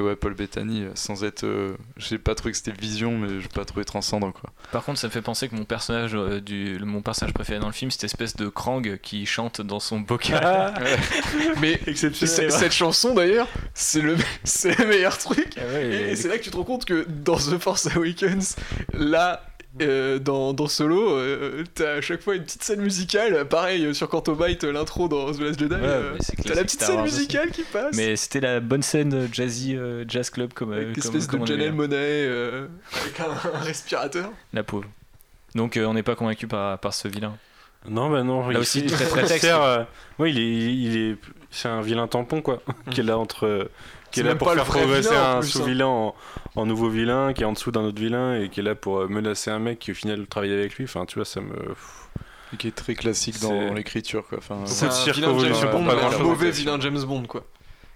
et 0.00 0.02
ouais, 0.02 0.16
Paul 0.16 0.34
Bettany, 0.34 0.82
euh, 0.84 0.90
sans 0.94 1.22
être, 1.24 1.44
euh, 1.44 1.76
j'ai 1.96 2.18
pas 2.18 2.34
trouvé 2.34 2.52
que 2.52 2.56
c'était 2.56 2.72
Vision, 2.72 3.18
mais 3.18 3.40
j'ai 3.40 3.48
pas 3.48 3.64
trouvé 3.64 3.84
transcendant, 3.84 4.32
quoi. 4.32 4.50
Par 4.72 4.84
contre, 4.84 4.98
ça 4.98 5.06
me 5.08 5.12
fait 5.12 5.22
penser 5.22 5.48
que 5.48 5.54
mon 5.54 5.64
personnage, 5.64 6.12
euh, 6.14 6.40
du, 6.40 6.78
le- 6.78 6.86
mon 6.86 7.02
personnage 7.02 7.34
préféré 7.34 7.60
dans 7.60 7.66
le 7.66 7.72
film, 7.72 7.90
c'est 7.90 8.00
cette 8.00 8.10
espèce 8.10 8.36
de 8.36 8.48
Krang 8.48 8.98
qui 9.02 9.26
chante 9.26 9.60
dans 9.60 9.80
son 9.80 10.00
bocal. 10.00 10.74
Mais 11.60 11.78
Exceptionnel. 11.86 12.50
c'est- 12.50 12.50
cette 12.50 12.72
chanson 12.72 13.14
d'ailleurs, 13.14 13.48
c'est 13.74 14.00
le, 14.00 14.16
c'est 14.44 14.78
le 14.78 14.86
meilleur 14.86 15.16
truc. 15.18 15.48
Ah 15.56 15.60
ouais, 15.72 15.86
Et 15.86 16.10
et- 16.12 16.16
c'est 16.16 16.28
là 16.28 16.38
que 16.38 16.42
tu 16.44 16.50
te 16.50 16.56
rends 16.56 16.64
compte 16.64 16.84
que 16.84 17.06
dans 17.08 17.36
The 17.36 17.58
Force 17.58 17.86
Awakens, 17.94 18.56
là, 18.94 19.42
euh, 19.80 20.18
dans, 20.18 20.52
dans 20.52 20.66
Solo, 20.66 21.14
euh, 21.16 21.62
t'as 21.74 21.94
à 21.94 22.00
chaque 22.00 22.22
fois 22.22 22.34
une 22.34 22.42
petite 22.42 22.62
scène 22.62 22.80
musicale. 22.80 23.46
Pareil 23.48 23.86
euh, 23.86 23.92
sur 23.94 24.08
Canto 24.08 24.34
Bight, 24.34 24.64
euh, 24.64 24.72
l'intro 24.72 25.08
dans 25.08 25.32
The 25.32 25.40
Last 25.40 25.60
Jedi. 25.60 25.74
Ouais, 25.74 25.80
euh, 25.82 26.16
t'as 26.44 26.54
la 26.54 26.62
petite 26.64 26.82
Star 26.82 26.88
scène 26.88 27.00
aussi. 27.00 27.14
musicale 27.14 27.50
qui 27.50 27.62
passe. 27.62 27.96
Mais 27.96 28.16
c'était 28.16 28.40
la 28.40 28.60
bonne 28.60 28.82
scène 28.82 29.28
jazzy 29.32 29.76
euh, 29.76 30.04
jazz 30.08 30.28
club 30.30 30.52
comme, 30.52 30.72
avec 30.72 30.94
de 30.96 31.00
Janelle 31.46 31.74
euh, 31.78 32.66
avec 33.00 33.20
un, 33.20 33.30
un 33.54 33.58
respirateur. 33.60 34.30
La 34.52 34.62
pauvre. 34.64 34.86
Donc 35.54 35.76
euh, 35.76 35.84
on 35.86 35.94
n'est 35.94 36.02
pas 36.02 36.14
convaincu 36.16 36.46
par, 36.46 36.78
par 36.78 36.92
ce 36.94 37.08
vilain. 37.08 37.36
Non, 37.88 38.10
bah 38.10 38.22
non. 38.22 38.46
Là 38.48 38.52
il- 38.54 38.58
aussi, 38.58 38.84
très 38.86 39.06
prétexte. 39.06 39.44
euh, 39.46 39.84
ouais, 40.18 40.30
il 40.30 40.38
est, 40.38 40.74
il 40.74 40.96
est, 41.12 41.16
c'est 41.50 41.68
un 41.68 41.80
vilain 41.80 42.06
tampon 42.08 42.42
quoi, 42.42 42.60
qui 42.90 43.00
est 43.00 43.04
là 43.04 43.16
entre, 43.18 43.70
qui 44.10 44.20
C'est 44.20 44.26
est 44.26 44.28
là 44.28 44.34
pour 44.34 44.52
faire 44.52 44.64
progresser 44.64 45.10
vilain, 45.10 45.36
un 45.36 45.40
plus, 45.40 45.48
sous-vilain 45.50 45.86
en, 45.86 46.14
en 46.56 46.66
nouveau 46.66 46.88
vilain, 46.88 47.32
qui 47.32 47.42
est 47.42 47.46
en 47.46 47.52
dessous 47.52 47.70
d'un 47.70 47.82
autre 47.82 48.00
vilain 48.00 48.40
et 48.40 48.48
qui 48.48 48.60
est 48.60 48.62
là 48.62 48.74
pour 48.74 49.08
menacer 49.08 49.50
un 49.50 49.58
mec 49.58 49.78
qui 49.78 49.92
au 49.92 49.94
final 49.94 50.26
travaille 50.26 50.52
avec 50.52 50.74
lui. 50.74 50.84
Enfin, 50.84 51.04
tu 51.06 51.16
vois, 51.16 51.24
ça 51.24 51.40
me. 51.40 51.54
Et 52.52 52.56
qui 52.56 52.66
est 52.66 52.74
très 52.74 52.94
classique 52.94 53.40
dans 53.40 53.72
l'écriture, 53.74 54.26
quoi. 54.26 54.38
Enfin, 54.38 54.62
C'est 54.66 54.86
un 54.86 55.12
vilain 55.12 55.38
James 55.38 55.70
Bond, 55.70 55.84
pas 55.84 56.18
mauvais 56.18 56.50
vilain 56.50 56.80
James 56.80 57.02
Bond 57.04 57.24
quoi. 57.24 57.44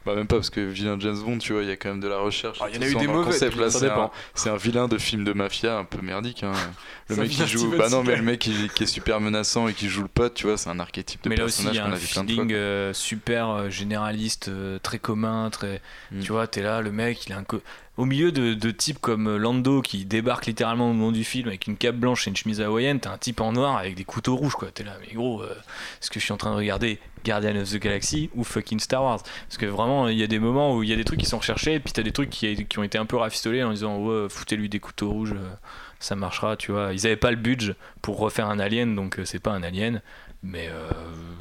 Bah 0.06 0.14
même 0.14 0.26
pas 0.26 0.36
parce 0.36 0.50
que 0.50 0.60
vilain 0.60 0.96
James 1.00 1.16
Bond, 1.18 1.38
tu 1.38 1.52
vois, 1.54 1.62
il 1.62 1.68
y 1.68 1.72
a 1.72 1.76
quand 1.76 1.88
même 1.88 2.00
de 2.00 2.08
la 2.08 2.18
recherche. 2.18 2.58
Ah, 2.60 2.66
il 2.68 2.76
y 2.76 2.78
en 2.78 2.82
a 2.82 2.86
eu 2.88 2.94
des 2.94 3.06
mauvais, 3.06 3.24
concept, 3.30 3.52
puis 3.52 3.60
là, 3.60 3.70
ça 3.70 3.78
c'est 3.78 3.86
dépend. 3.88 4.04
un, 4.04 4.10
c'est 4.34 4.50
un 4.50 4.56
vilain 4.56 4.86
de 4.86 4.98
film 4.98 5.24
de 5.24 5.32
mafia 5.32 5.78
un 5.78 5.84
peu 5.84 6.02
merdique. 6.02 6.42
Hein. 6.42 6.52
Le 7.08 7.16
mec 7.16 7.30
qui 7.30 7.46
joue, 7.46 7.70
bah 7.76 7.88
non, 7.90 8.02
mais 8.02 8.16
le 8.16 8.22
mec 8.22 8.38
qui, 8.38 8.68
qui 8.74 8.84
est 8.84 8.86
super 8.86 9.20
menaçant 9.20 9.68
et 9.68 9.74
qui 9.74 9.88
joue 9.88 10.00
le 10.02 10.08
pote, 10.08 10.32
tu 10.34 10.46
vois, 10.46 10.56
c'est 10.56 10.70
un 10.70 10.78
archétype 10.80 11.22
de 11.24 11.28
Mais 11.28 11.36
là 11.36 11.44
aussi, 11.44 11.62
il 11.62 11.64
personnage 11.64 11.76
y 11.76 11.80
a 11.80 11.82
qu'on 11.84 11.90
un 11.90 11.94
a 11.94 11.98
vu 11.98 12.06
plein 12.06 12.24
de 12.24 12.32
fois. 12.32 12.42
feeling 12.44 12.52
euh, 12.54 12.92
super 12.94 13.48
euh, 13.50 13.68
généraliste, 13.70 14.48
euh, 14.48 14.78
très 14.82 14.98
commun, 14.98 15.50
très. 15.50 15.82
Mm. 16.12 16.20
Tu 16.20 16.32
vois, 16.32 16.46
t'es 16.46 16.62
là, 16.62 16.80
le 16.80 16.92
mec, 16.92 17.26
il 17.26 17.32
a 17.34 17.38
un. 17.38 17.44
co- 17.44 17.60
Au 17.98 18.06
milieu 18.06 18.32
de, 18.32 18.54
de 18.54 18.70
types 18.70 18.98
comme 19.00 19.26
euh, 19.28 19.36
Lando 19.36 19.82
qui 19.82 20.06
débarque 20.06 20.46
littéralement 20.46 20.90
au 20.90 20.92
moment 20.94 21.12
du 21.12 21.24
film 21.24 21.48
avec 21.48 21.66
une 21.66 21.76
cape 21.76 21.96
blanche 21.96 22.26
et 22.26 22.30
une 22.30 22.36
chemise 22.36 22.60
hawaïenne, 22.62 23.00
t'as 23.00 23.12
un 23.12 23.18
type 23.18 23.40
en 23.42 23.52
noir 23.52 23.76
avec 23.76 23.94
des 23.96 24.04
couteaux 24.04 24.36
rouges, 24.36 24.54
quoi. 24.54 24.68
T'es 24.72 24.84
là, 24.84 24.96
mais 25.06 25.14
gros, 25.14 25.42
euh, 25.42 25.52
est-ce 26.00 26.10
que 26.10 26.18
je 26.20 26.24
suis 26.24 26.32
en 26.32 26.38
train 26.38 26.52
de 26.52 26.56
regarder 26.56 26.98
Guardian 27.24 27.56
of 27.56 27.70
the 27.70 27.78
Galaxy 27.78 28.30
ou 28.34 28.44
fucking 28.44 28.80
Star 28.80 29.02
Wars 29.02 29.22
Parce 29.22 29.56
que 29.58 29.66
vraiment, 29.66 30.08
il 30.08 30.18
y 30.18 30.22
a 30.22 30.26
des 30.26 30.38
moments 30.38 30.76
où 30.76 30.82
il 30.82 30.88
y 30.88 30.92
a 30.92 30.96
des 30.96 31.04
trucs 31.04 31.20
qui 31.20 31.26
sont 31.26 31.38
recherchés, 31.38 31.74
et 31.74 31.80
puis 31.80 31.92
t'as 31.92 32.02
des 32.02 32.12
trucs 32.12 32.30
qui, 32.30 32.66
ont 32.78 32.82
été 32.82 32.98
un 32.98 33.06
peu 33.06 33.16
rafistolés 33.16 33.62
en 33.62 33.70
disant, 33.70 33.98
ouais, 33.98 34.28
foutez-lui 34.28 34.68
des 34.68 34.80
couteaux 34.80 35.10
rouges, 35.10 35.32
euh, 35.32 35.54
ça 35.98 36.16
marchera, 36.16 36.56
tu 36.56 36.72
vois. 36.72 36.92
Ils 36.92 37.06
avaient 37.06 37.16
pas 37.16 37.30
le 37.30 37.36
budget 37.36 37.74
pour 38.02 38.18
refaire 38.18 38.48
un 38.48 38.58
alien, 38.58 38.94
donc 38.94 39.18
euh, 39.18 39.24
c'est 39.24 39.38
pas 39.38 39.52
un 39.52 39.62
alien. 39.62 40.02
Mais 40.44 40.68
euh, 40.68 40.90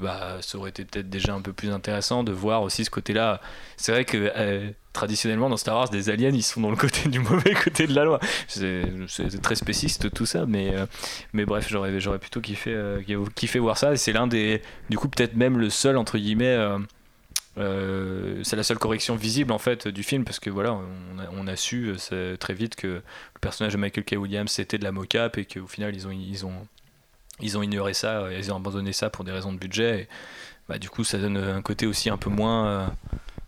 bah, 0.01 0.37
ça 0.39 0.57
aurait 0.57 0.69
été 0.69 0.85
peut-être 0.85 1.09
déjà 1.09 1.33
un 1.33 1.41
peu 1.41 1.51
plus 1.51 1.71
intéressant 1.71 2.23
de 2.23 2.31
voir 2.31 2.61
aussi 2.63 2.85
ce 2.85 2.89
côté-là. 2.89 3.41
C'est 3.75 3.91
vrai 3.91 4.05
que 4.05 4.31
euh, 4.37 4.69
traditionnellement 4.93 5.49
dans 5.49 5.57
Star 5.57 5.75
Wars, 5.75 5.89
des 5.89 6.09
aliens 6.09 6.29
ils 6.29 6.41
sont 6.41 6.61
dans 6.61 6.69
le 6.69 6.77
côté 6.77 7.09
du 7.09 7.19
mauvais 7.19 7.53
côté 7.53 7.85
de 7.85 7.93
la 7.93 8.05
loi. 8.05 8.21
C'est 8.47 8.81
très 9.41 9.55
spéciste 9.55 10.13
tout 10.13 10.25
ça, 10.25 10.45
mais, 10.45 10.73
euh, 10.73 10.85
mais 11.33 11.43
bref, 11.43 11.67
j'aurais 11.69 12.17
plutôt 12.17 12.39
kiffé, 12.39 12.73
kiffé 13.35 13.59
voir 13.59 13.77
ça. 13.77 13.97
C'est 13.97 14.13
l'un 14.13 14.25
des, 14.25 14.61
du 14.89 14.97
coup, 14.97 15.09
peut-être 15.09 15.35
même 15.35 15.57
le 15.59 15.69
seul 15.69 15.97
entre 15.97 16.17
guillemets. 16.17 16.57
c'est 17.57 18.55
la 18.55 18.63
seule 18.63 18.79
correction 18.79 19.17
visible 19.17 19.51
en 19.51 19.59
fait 19.59 19.89
du 19.89 20.03
film 20.03 20.23
parce 20.23 20.39
que 20.39 20.49
voilà 20.49 20.79
on 21.37 21.47
a, 21.47 21.55
su 21.57 21.93
très 22.39 22.53
vite 22.53 22.75
que 22.77 22.87
le 22.87 23.39
personnage 23.41 23.73
de 23.73 23.77
Michael 23.77 24.05
K. 24.05 24.13
Williams 24.13 24.49
c'était 24.49 24.77
de 24.77 24.83
la 24.85 24.93
mocap 24.93 25.37
et 25.37 25.45
qu'au 25.45 25.67
final 25.67 25.93
ils 25.93 26.07
ont 26.07 26.11
ils 26.11 26.45
ont 26.45 26.67
ils 27.41 27.57
ont 27.57 27.63
ignoré 27.63 27.93
ça, 27.93 28.21
euh, 28.23 28.37
ils 28.37 28.51
ont 28.51 28.55
abandonné 28.57 28.93
ça 28.93 29.09
pour 29.09 29.23
des 29.25 29.31
raisons 29.31 29.51
de 29.53 29.57
budget. 29.57 30.01
Et, 30.01 30.07
bah, 30.69 30.77
du 30.77 30.89
coup, 30.89 31.03
ça 31.03 31.17
donne 31.17 31.37
un 31.37 31.61
côté 31.61 31.85
aussi 31.85 32.09
un 32.09 32.17
peu 32.17 32.29
moins 32.29 32.67
euh, 32.67 32.87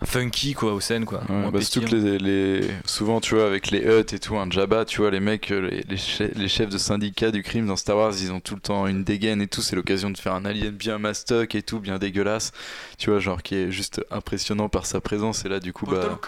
funky 0.03 0.53
quoi 0.53 0.73
aux 0.73 0.81
scènes 0.81 1.05
quoi. 1.05 1.21
Ouais, 1.29 1.35
moins 1.35 1.51
bah, 1.51 1.61
surtout 1.61 1.81
pétillant. 1.89 2.01
que 2.01 2.23
les, 2.23 2.59
les- 2.59 2.69
souvent, 2.85 3.21
tu 3.21 3.35
vois, 3.35 3.45
avec 3.47 3.71
les 3.71 3.79
Hutt 3.79 4.11
et 4.13 4.19
tout, 4.19 4.35
un 4.37 4.49
Jabba, 4.49 4.83
tu 4.85 4.99
vois, 5.01 5.11
les 5.11 5.21
mecs, 5.21 5.49
euh, 5.51 5.61
les, 5.69 5.83
les, 5.87 5.95
che- 5.95 6.31
les 6.35 6.47
chefs 6.49 6.69
de 6.69 6.77
syndicat 6.77 7.31
du 7.31 7.41
crime 7.41 7.67
dans 7.67 7.77
Star 7.77 7.95
Wars, 7.97 8.13
ils 8.19 8.31
ont 8.33 8.41
tout 8.41 8.55
le 8.55 8.61
temps 8.61 8.85
une 8.87 9.03
dégaine 9.05 9.41
et 9.41 9.47
tout. 9.47 9.61
C'est 9.61 9.75
l'occasion 9.77 10.09
de 10.09 10.17
faire 10.17 10.33
un 10.33 10.43
alien 10.45 10.71
bien 10.71 10.97
mastoc 10.97 11.55
et 11.55 11.61
tout, 11.63 11.79
bien 11.79 11.97
dégueulasse. 11.97 12.51
Tu 12.97 13.09
vois, 13.09 13.19
genre 13.19 13.41
qui 13.41 13.55
est 13.55 13.71
juste 13.71 14.01
impressionnant 14.11 14.67
par 14.67 14.85
sa 14.85 14.99
présence. 14.99 15.45
Et 15.45 15.49
là, 15.49 15.59
du 15.61 15.71
coup, 15.73 15.85
bah. 15.85 16.19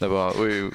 D'avoir, 0.00 0.34
oui, 0.38 0.48
euh, 0.50 0.70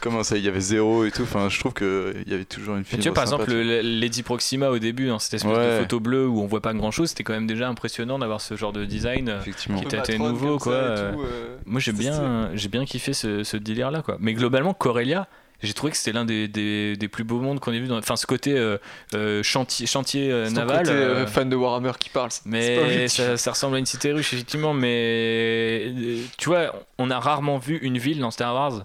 comment 0.00 0.24
ça, 0.24 0.36
il 0.36 0.44
y 0.44 0.48
avait 0.48 0.60
zéro 0.60 1.04
et 1.04 1.12
tout. 1.12 1.22
Enfin, 1.22 1.48
je 1.48 1.60
trouve 1.60 1.72
qu'il 1.74 2.24
y 2.26 2.34
avait 2.34 2.44
toujours 2.44 2.74
une 2.74 2.80
Mais 2.80 2.84
film. 2.84 3.02
tu 3.02 3.08
vois, 3.08 3.14
par 3.14 3.22
exemple, 3.22 3.48
le- 3.50 3.62
le- 3.62 3.80
Lady 3.82 4.22
Proxima 4.24 4.68
au 4.70 4.78
début, 4.80 5.06
dans 5.06 5.20
cette 5.20 5.34
espèce 5.34 5.52
de 5.56 5.78
photo 5.80 6.00
bleue 6.00 6.26
où 6.26 6.40
on 6.40 6.46
voit 6.46 6.60
pas 6.60 6.74
grand 6.74 6.90
chose, 6.90 7.10
c'était 7.10 7.22
quand 7.22 7.34
même 7.34 7.46
déjà 7.46 7.68
impressionnant 7.68 8.18
d'avoir 8.18 8.40
ce 8.40 8.56
genre 8.56 8.72
de 8.72 8.84
design 8.84 9.28
euh, 9.28 9.40
Effectivement. 9.40 9.80
qui 9.80 9.94
était 9.94 10.18
nouveau 10.18 10.58
quoi. 10.58 10.72
Euh, 10.72 11.12
tout, 11.12 11.20
euh, 11.22 11.56
Moi 11.66 11.80
j'ai 11.80 11.92
bien, 11.92 12.50
j'ai 12.54 12.68
bien 12.68 12.84
kiffé 12.84 13.12
ce, 13.12 13.44
ce 13.44 13.56
délire 13.56 13.92
là 13.92 14.02
quoi. 14.02 14.16
Mais 14.18 14.34
globalement, 14.34 14.74
Corellia, 14.74 15.28
j'ai 15.62 15.72
trouvé 15.72 15.92
que 15.92 15.96
c'était 15.96 16.12
l'un 16.12 16.24
des, 16.24 16.48
des, 16.48 16.96
des 16.96 17.08
plus 17.08 17.24
beaux 17.24 17.40
mondes 17.40 17.60
qu'on 17.60 17.72
ait 17.72 17.80
vu. 17.80 17.86
Dans... 17.86 17.98
Enfin, 17.98 18.16
ce 18.16 18.26
côté 18.26 18.52
euh, 18.52 18.76
euh, 19.14 19.42
chantier, 19.42 19.86
chantier 19.86 20.30
euh, 20.30 20.50
naval. 20.50 20.84
côté, 20.84 20.90
euh, 20.90 21.26
fan 21.26 21.48
de 21.48 21.56
Warhammer 21.56 21.92
qui 21.98 22.10
parle. 22.10 22.30
mais 22.44 23.08
ça, 23.08 23.36
ça 23.36 23.50
ressemble 23.52 23.76
à 23.76 23.78
une 23.78 23.86
cité 23.86 24.12
ruche, 24.12 24.32
effectivement. 24.34 24.74
Mais 24.74 25.92
tu 26.38 26.48
vois, 26.48 26.74
on 26.98 27.10
a 27.10 27.18
rarement 27.18 27.58
vu 27.58 27.78
une 27.78 27.98
ville 27.98 28.18
dans 28.18 28.30
Star 28.30 28.54
Wars, 28.54 28.84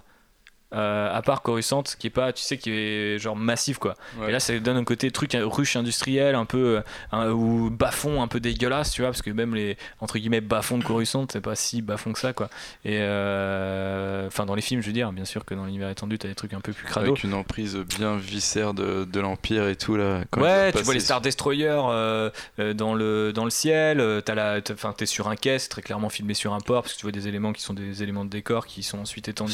euh, 0.74 1.12
à 1.16 1.22
part 1.22 1.42
Coruscant, 1.42 1.82
qui 1.98 2.06
est 2.06 2.10
pas, 2.10 2.32
tu 2.32 2.42
sais, 2.42 2.56
qui 2.58 2.70
est 2.70 3.18
genre 3.18 3.36
massif 3.36 3.78
quoi. 3.78 3.94
Ouais. 4.18 4.28
Et 4.28 4.32
là, 4.32 4.40
ça 4.40 4.58
donne 4.58 4.76
un 4.76 4.84
côté 4.84 5.10
truc 5.10 5.36
ruche 5.40 5.76
industriel, 5.76 6.34
un 6.34 6.44
peu 6.44 6.76
euh, 6.78 6.80
un- 7.12 7.30
ou 7.30 7.70
bas-fond 7.70 8.22
un 8.22 8.28
peu 8.28 8.40
dégueulasse, 8.40 8.92
tu 8.92 9.02
vois, 9.02 9.10
parce 9.10 9.22
que 9.22 9.30
même 9.30 9.54
les 9.54 9.76
entre 10.00 10.18
guillemets 10.18 10.40
bas-fonds 10.40 10.78
de 10.78 10.84
Coruscant, 10.84 11.26
c'est 11.30 11.40
pas 11.40 11.54
si 11.56 11.82
bas-fond 11.82 12.12
que 12.12 12.18
ça 12.18 12.32
quoi. 12.32 12.48
Et 12.84 12.98
euh, 13.00 14.26
enfin, 14.26 14.46
dans 14.46 14.54
les 14.54 14.62
films, 14.62 14.80
je 14.80 14.86
veux 14.86 14.92
dire, 14.92 15.12
bien 15.12 15.24
sûr 15.24 15.44
que 15.44 15.54
dans 15.54 15.64
l'univers 15.64 15.88
étendu, 15.90 16.18
t'as 16.18 16.28
des 16.28 16.34
trucs 16.34 16.52
un 16.54 16.60
peu 16.60 16.72
plus 16.72 16.86
crado. 16.86 17.08
Avec 17.08 17.24
une 17.24 17.34
emprise 17.34 17.76
bien 17.76 18.16
viscère 18.16 18.74
de, 18.74 19.04
de 19.04 19.20
l'Empire 19.20 19.68
et 19.68 19.76
tout, 19.76 19.96
là. 19.96 20.22
quand 20.30 20.40
Ouais, 20.40 20.72
tu 20.72 20.82
vois 20.82 20.94
les 20.94 21.00
Star 21.00 21.20
Destroyers 21.20 21.80
euh, 21.88 22.30
dans, 22.74 22.94
le, 22.94 23.32
dans 23.32 23.44
le 23.44 23.50
ciel, 23.50 24.02
t'as 24.24 24.34
la, 24.34 24.60
t'as- 24.60 24.74
enfin, 24.74 24.92
t'es 24.96 25.06
sur 25.06 25.28
un 25.28 25.36
quai, 25.36 25.58
c'est 25.58 25.68
très 25.68 25.82
clairement 25.82 26.08
filmé 26.08 26.34
sur 26.34 26.54
un 26.54 26.60
port, 26.60 26.82
parce 26.82 26.94
que 26.94 26.98
tu 26.98 27.04
vois 27.06 27.12
des 27.12 27.28
éléments 27.28 27.52
qui 27.52 27.62
sont 27.62 27.74
des 27.74 28.02
éléments 28.02 28.24
de 28.24 28.30
décor 28.30 28.66
qui 28.66 28.82
sont 28.82 28.98
ensuite 28.98 29.28
étendus 29.28 29.52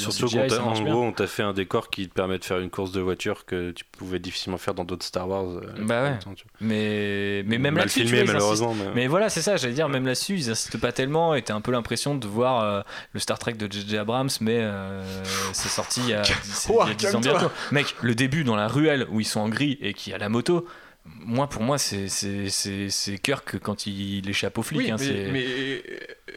t'a- 0.48 0.60
marche 0.62 0.80
en 0.80 0.84
gros, 0.84 1.05
on 1.06 1.12
t'a 1.12 1.26
fait 1.26 1.42
un 1.42 1.52
décor 1.52 1.90
qui 1.90 2.08
te 2.08 2.14
permet 2.14 2.38
de 2.38 2.44
faire 2.44 2.58
une 2.58 2.70
course 2.70 2.92
de 2.92 3.00
voiture 3.00 3.44
que 3.46 3.70
tu 3.70 3.84
pouvais 3.84 4.18
difficilement 4.18 4.58
faire 4.58 4.74
dans 4.74 4.84
d'autres 4.84 5.04
Star 5.04 5.28
Wars. 5.28 5.44
euh, 5.48 5.60
Bah 5.80 6.02
ouais. 6.02 6.18
Mais, 6.60 7.42
mais 7.46 7.58
même 7.58 7.76
là-dessus, 7.76 8.00
tu 8.00 8.06
filmé, 8.08 8.24
vois, 8.24 8.34
malheureusement, 8.34 8.70
insistent. 8.70 8.86
mais- 8.94 9.02
Mais 9.02 9.06
voilà, 9.06 9.28
c'est 9.28 9.42
ça, 9.42 9.56
j'allais 9.56 9.74
dire, 9.74 9.88
même 9.88 10.06
là-dessus, 10.06 10.34
ils 10.36 10.50
insistent 10.50 10.78
pas 10.80 10.92
tellement, 10.92 11.34
et 11.34 11.42
t'as 11.42 11.54
un 11.54 11.60
peu 11.60 11.72
l'impression 11.72 12.14
de 12.14 12.26
voir 12.26 12.62
euh, 12.62 12.80
le 13.12 13.20
Star 13.20 13.38
Trek 13.38 13.54
de 13.54 13.70
J.J. 13.70 13.98
Abrams, 13.98 14.30
mais 14.40 14.58
euh, 14.60 15.02
c'est 15.52 15.68
sorti 15.68 16.00
il 16.00 16.08
y 16.10 16.14
a, 16.14 16.24
c'est- 16.24 16.68
il 16.70 16.74
y 16.74 16.78
a 16.78 16.84
Ouah, 16.84 16.94
10 16.94 17.14
ans 17.14 17.20
bientôt. 17.20 17.50
Mec, 17.72 17.94
le 18.02 18.14
début 18.14 18.44
dans 18.44 18.56
la 18.56 18.68
ruelle 18.68 19.06
où 19.10 19.20
ils 19.20 19.24
sont 19.26 19.40
en 19.40 19.48
gris 19.48 19.78
et 19.80 19.94
qui 19.94 20.12
a 20.12 20.18
la 20.18 20.28
moto, 20.28 20.66
moi, 21.24 21.48
pour 21.48 21.62
moi, 21.62 21.78
c'est- 21.78 22.08
c'est 22.08 22.48
c'est- 22.50 22.90
c'est 22.90 23.18
Kirk 23.18 23.58
quand 23.58 23.86
il 23.86 24.28
échappe 24.28 24.58
aux 24.58 24.62
flics. 24.62 24.78
Oui, 24.80 24.90
hein, 24.90 24.96
mais, 25.32 25.44
euh, 25.44 25.80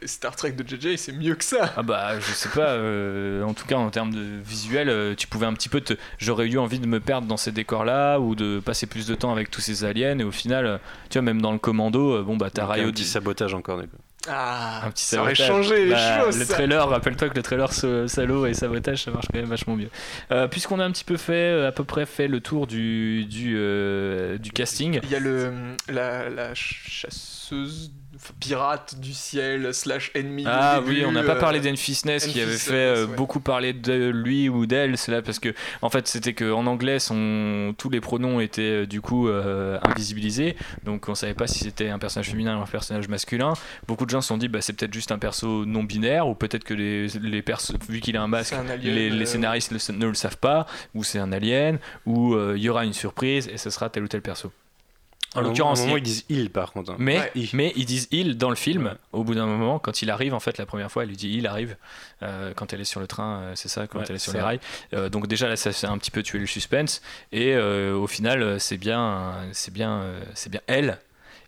Star 0.05 0.35
Trek 0.35 0.51
de 0.53 0.67
JJ, 0.67 0.95
c'est 0.97 1.11
mieux 1.11 1.35
que 1.35 1.43
ça. 1.43 1.73
Ah 1.77 1.83
bah 1.83 2.19
je 2.19 2.31
sais 2.31 2.49
pas, 2.49 2.69
euh, 2.73 3.43
en 3.43 3.53
tout 3.53 3.65
cas 3.65 3.75
en 3.75 3.89
termes 3.89 4.13
de 4.13 4.39
visuel, 4.43 4.89
euh, 4.89 5.15
tu 5.15 5.27
pouvais 5.27 5.45
un 5.45 5.53
petit 5.53 5.69
peu 5.69 5.81
te... 5.81 5.93
J'aurais 6.17 6.47
eu 6.47 6.57
envie 6.57 6.79
de 6.79 6.87
me 6.87 6.99
perdre 6.99 7.27
dans 7.27 7.37
ces 7.37 7.51
décors 7.51 7.83
là 7.85 8.19
ou 8.19 8.35
de 8.35 8.59
passer 8.59 8.85
plus 8.87 9.05
de 9.07 9.15
temps 9.15 9.31
avec 9.31 9.51
tous 9.51 9.61
ces 9.61 9.83
aliens 9.83 10.17
et 10.19 10.23
au 10.23 10.31
final, 10.31 10.79
tu 11.09 11.17
vois 11.17 11.23
même 11.23 11.41
dans 11.41 11.51
le 11.51 11.59
commando, 11.59 12.23
bon 12.23 12.37
bah 12.37 12.49
t'as 12.49 12.61
Donc, 12.63 12.71
un 12.71 12.73
Rayo... 12.73 12.91
petit 12.91 13.03
sabotage 13.05 13.53
encore. 13.53 13.81
du 13.81 13.87
coup. 13.87 13.97
Ah, 14.27 14.81
un 14.85 14.91
petit 14.91 15.05
ça 15.05 15.21
aurait 15.21 15.33
changé 15.33 15.85
les 15.85 15.91
Bah, 15.91 16.19
choses. 16.25 16.37
Le 16.39 16.45
trailer, 16.45 16.87
rappelle-toi 16.89 17.29
que 17.29 17.35
le 17.35 17.41
trailer 17.41 17.71
sa- 17.71 18.07
salaud 18.07 18.45
et 18.45 18.53
sabotage, 18.53 19.03
ça 19.03 19.11
marche 19.11 19.27
quand 19.31 19.39
même 19.39 19.47
vachement 19.49 19.75
mieux. 19.77 19.89
Euh, 20.31 20.47
Puisqu'on 20.49 20.79
a 20.79 20.83
un 20.83 20.91
petit 20.91 21.05
peu 21.05 21.15
fait, 21.15 21.33
euh, 21.33 21.69
à 21.69 21.71
peu 21.71 21.85
près 21.85 22.05
fait 22.05 22.27
le 22.27 22.41
tour 22.41 22.67
du, 22.67 23.25
du, 23.25 23.55
euh, 23.57 24.37
du 24.37 24.51
casting. 24.51 24.99
Il 25.03 25.09
y 25.09 25.15
a 25.15 25.19
le 25.19 25.53
la, 25.87 26.29
la 26.29 26.53
chasseuse 26.53 27.91
pirate 28.39 28.99
du 28.99 29.13
ciel 29.13 29.73
slash 29.73 30.11
ennemi. 30.15 30.43
Ah 30.47 30.79
début, 30.79 30.99
oui, 30.99 31.05
on 31.05 31.11
n'a 31.11 31.23
pas 31.23 31.35
euh, 31.35 31.39
parlé 31.39 31.59
d'Enfis 31.59 32.01
Ness 32.05 32.27
qui 32.27 32.41
avait 32.41 32.57
fait 32.57 32.73
euh, 32.73 33.05
ouais. 33.07 33.15
beaucoup 33.15 33.39
parler 33.39 33.73
de 33.73 34.09
lui 34.09 34.49
ou 34.49 34.65
d'elle. 34.65 34.97
C'est 34.97 35.11
là 35.11 35.21
parce 35.21 35.39
que 35.39 35.53
en 35.81 35.89
fait 35.89 36.07
c'était 36.07 36.33
que 36.33 36.51
en 36.51 36.65
anglais 36.67 36.99
son, 36.99 37.73
tous 37.77 37.89
les 37.89 38.01
pronoms 38.01 38.39
étaient 38.39 38.83
euh, 38.83 38.85
du 38.85 39.01
coup 39.01 39.27
euh, 39.27 39.79
invisibilisés, 39.83 40.55
donc 40.83 41.09
on 41.09 41.15
savait 41.15 41.33
pas 41.33 41.47
si 41.47 41.59
c'était 41.59 41.89
un 41.89 41.99
personnage 41.99 42.29
féminin 42.29 42.57
ou 42.57 42.61
un 42.61 42.65
personnage 42.65 43.07
masculin. 43.07 43.53
Beaucoup 43.87 44.05
de 44.05 44.09
gens 44.11 44.21
se 44.21 44.27
sont 44.29 44.37
dit 44.37 44.47
bah 44.47 44.61
c'est 44.61 44.73
peut-être 44.73 44.93
juste 44.93 45.11
un 45.11 45.19
perso 45.19 45.65
non 45.65 45.83
binaire 45.83 46.27
ou 46.27 46.35
peut-être 46.35 46.63
que 46.63 46.73
les, 46.73 47.07
les 47.21 47.43
vu 47.89 47.99
qu'il 47.99 48.15
a 48.17 48.21
un 48.21 48.27
masque, 48.27 48.53
C'est 48.53 48.59
un 48.59 48.69
alien, 48.69 48.93
les, 48.95 49.09
les 49.09 49.25
scénaristes 49.25 49.71
le- 49.71 49.97
ne 49.97 50.05
le 50.07 50.13
savent 50.13 50.37
pas 50.37 50.67
ou 50.93 51.03
c'est 51.03 51.19
un 51.19 51.31
alien 51.31 51.79
ou 52.05 52.33
euh, 52.35 52.53
il 52.55 52.61
y 52.63 52.69
aura 52.69 52.85
une 52.85 52.93
surprise 52.93 53.47
et 53.47 53.57
ce 53.57 53.69
sera 53.69 53.89
tel 53.89 54.03
ou 54.03 54.07
tel 54.07 54.21
perso. 54.21 54.51
En 55.35 55.41
l'occurrence, 55.41 55.83
ils 55.85 56.01
disent 56.01 56.25
il 56.29 56.49
par 56.49 56.71
contre. 56.71 56.91
hein. 56.91 56.95
mais, 56.97 57.19
Ouais, 57.19 57.31
il. 57.35 57.49
mais 57.53 57.71
ils 57.75 57.85
disent 57.85 58.07
il 58.11 58.37
dans 58.37 58.49
le 58.49 58.55
film. 58.55 58.95
Au 59.13 59.23
bout 59.23 59.35
d'un 59.35 59.45
moment, 59.45 59.77
quand 59.77 60.01
il 60.01 60.09
arrive, 60.09 60.33
en 60.33 60.39
fait, 60.39 60.57
la 60.57 60.65
première 60.65 60.91
fois, 60.91 61.03
elle 61.03 61.09
lui 61.09 61.17
dit 61.17 61.29
il 61.31 61.45
arrive. 61.45 61.75
Euh, 62.23 62.51
quand 62.55 62.73
elle 62.73 62.81
est 62.81 62.85
sur 62.85 62.99
le 62.99 63.05
train, 63.07 63.41
euh, 63.41 63.51
c'est 63.55 63.67
ça, 63.69 63.85
quand 63.87 63.99
Ouais, 63.99 64.05
elle 64.09 64.15
est 64.15 64.19
sur 64.19 64.33
les 64.33 64.41
rails. 64.41 64.59
Euh, 64.93 65.09
donc 65.09 65.27
déjà 65.27 65.47
là, 65.47 65.55
ça 65.55 65.71
c'est 65.71 65.87
un 65.87 65.97
petit 65.99 66.11
peu 66.11 66.23
tué 66.23 66.39
le 66.39 66.47
suspense. 66.47 67.01
Et 67.31 67.53
euh, 67.55 67.95
au 67.95 68.07
final, 68.07 68.59
c'est 68.59 68.77
bien, 68.77 69.35
c'est 69.51 69.73
bien, 69.73 70.01
euh, 70.01 70.19
c'est 70.33 70.49
bien 70.49 70.61
elle. 70.67 70.97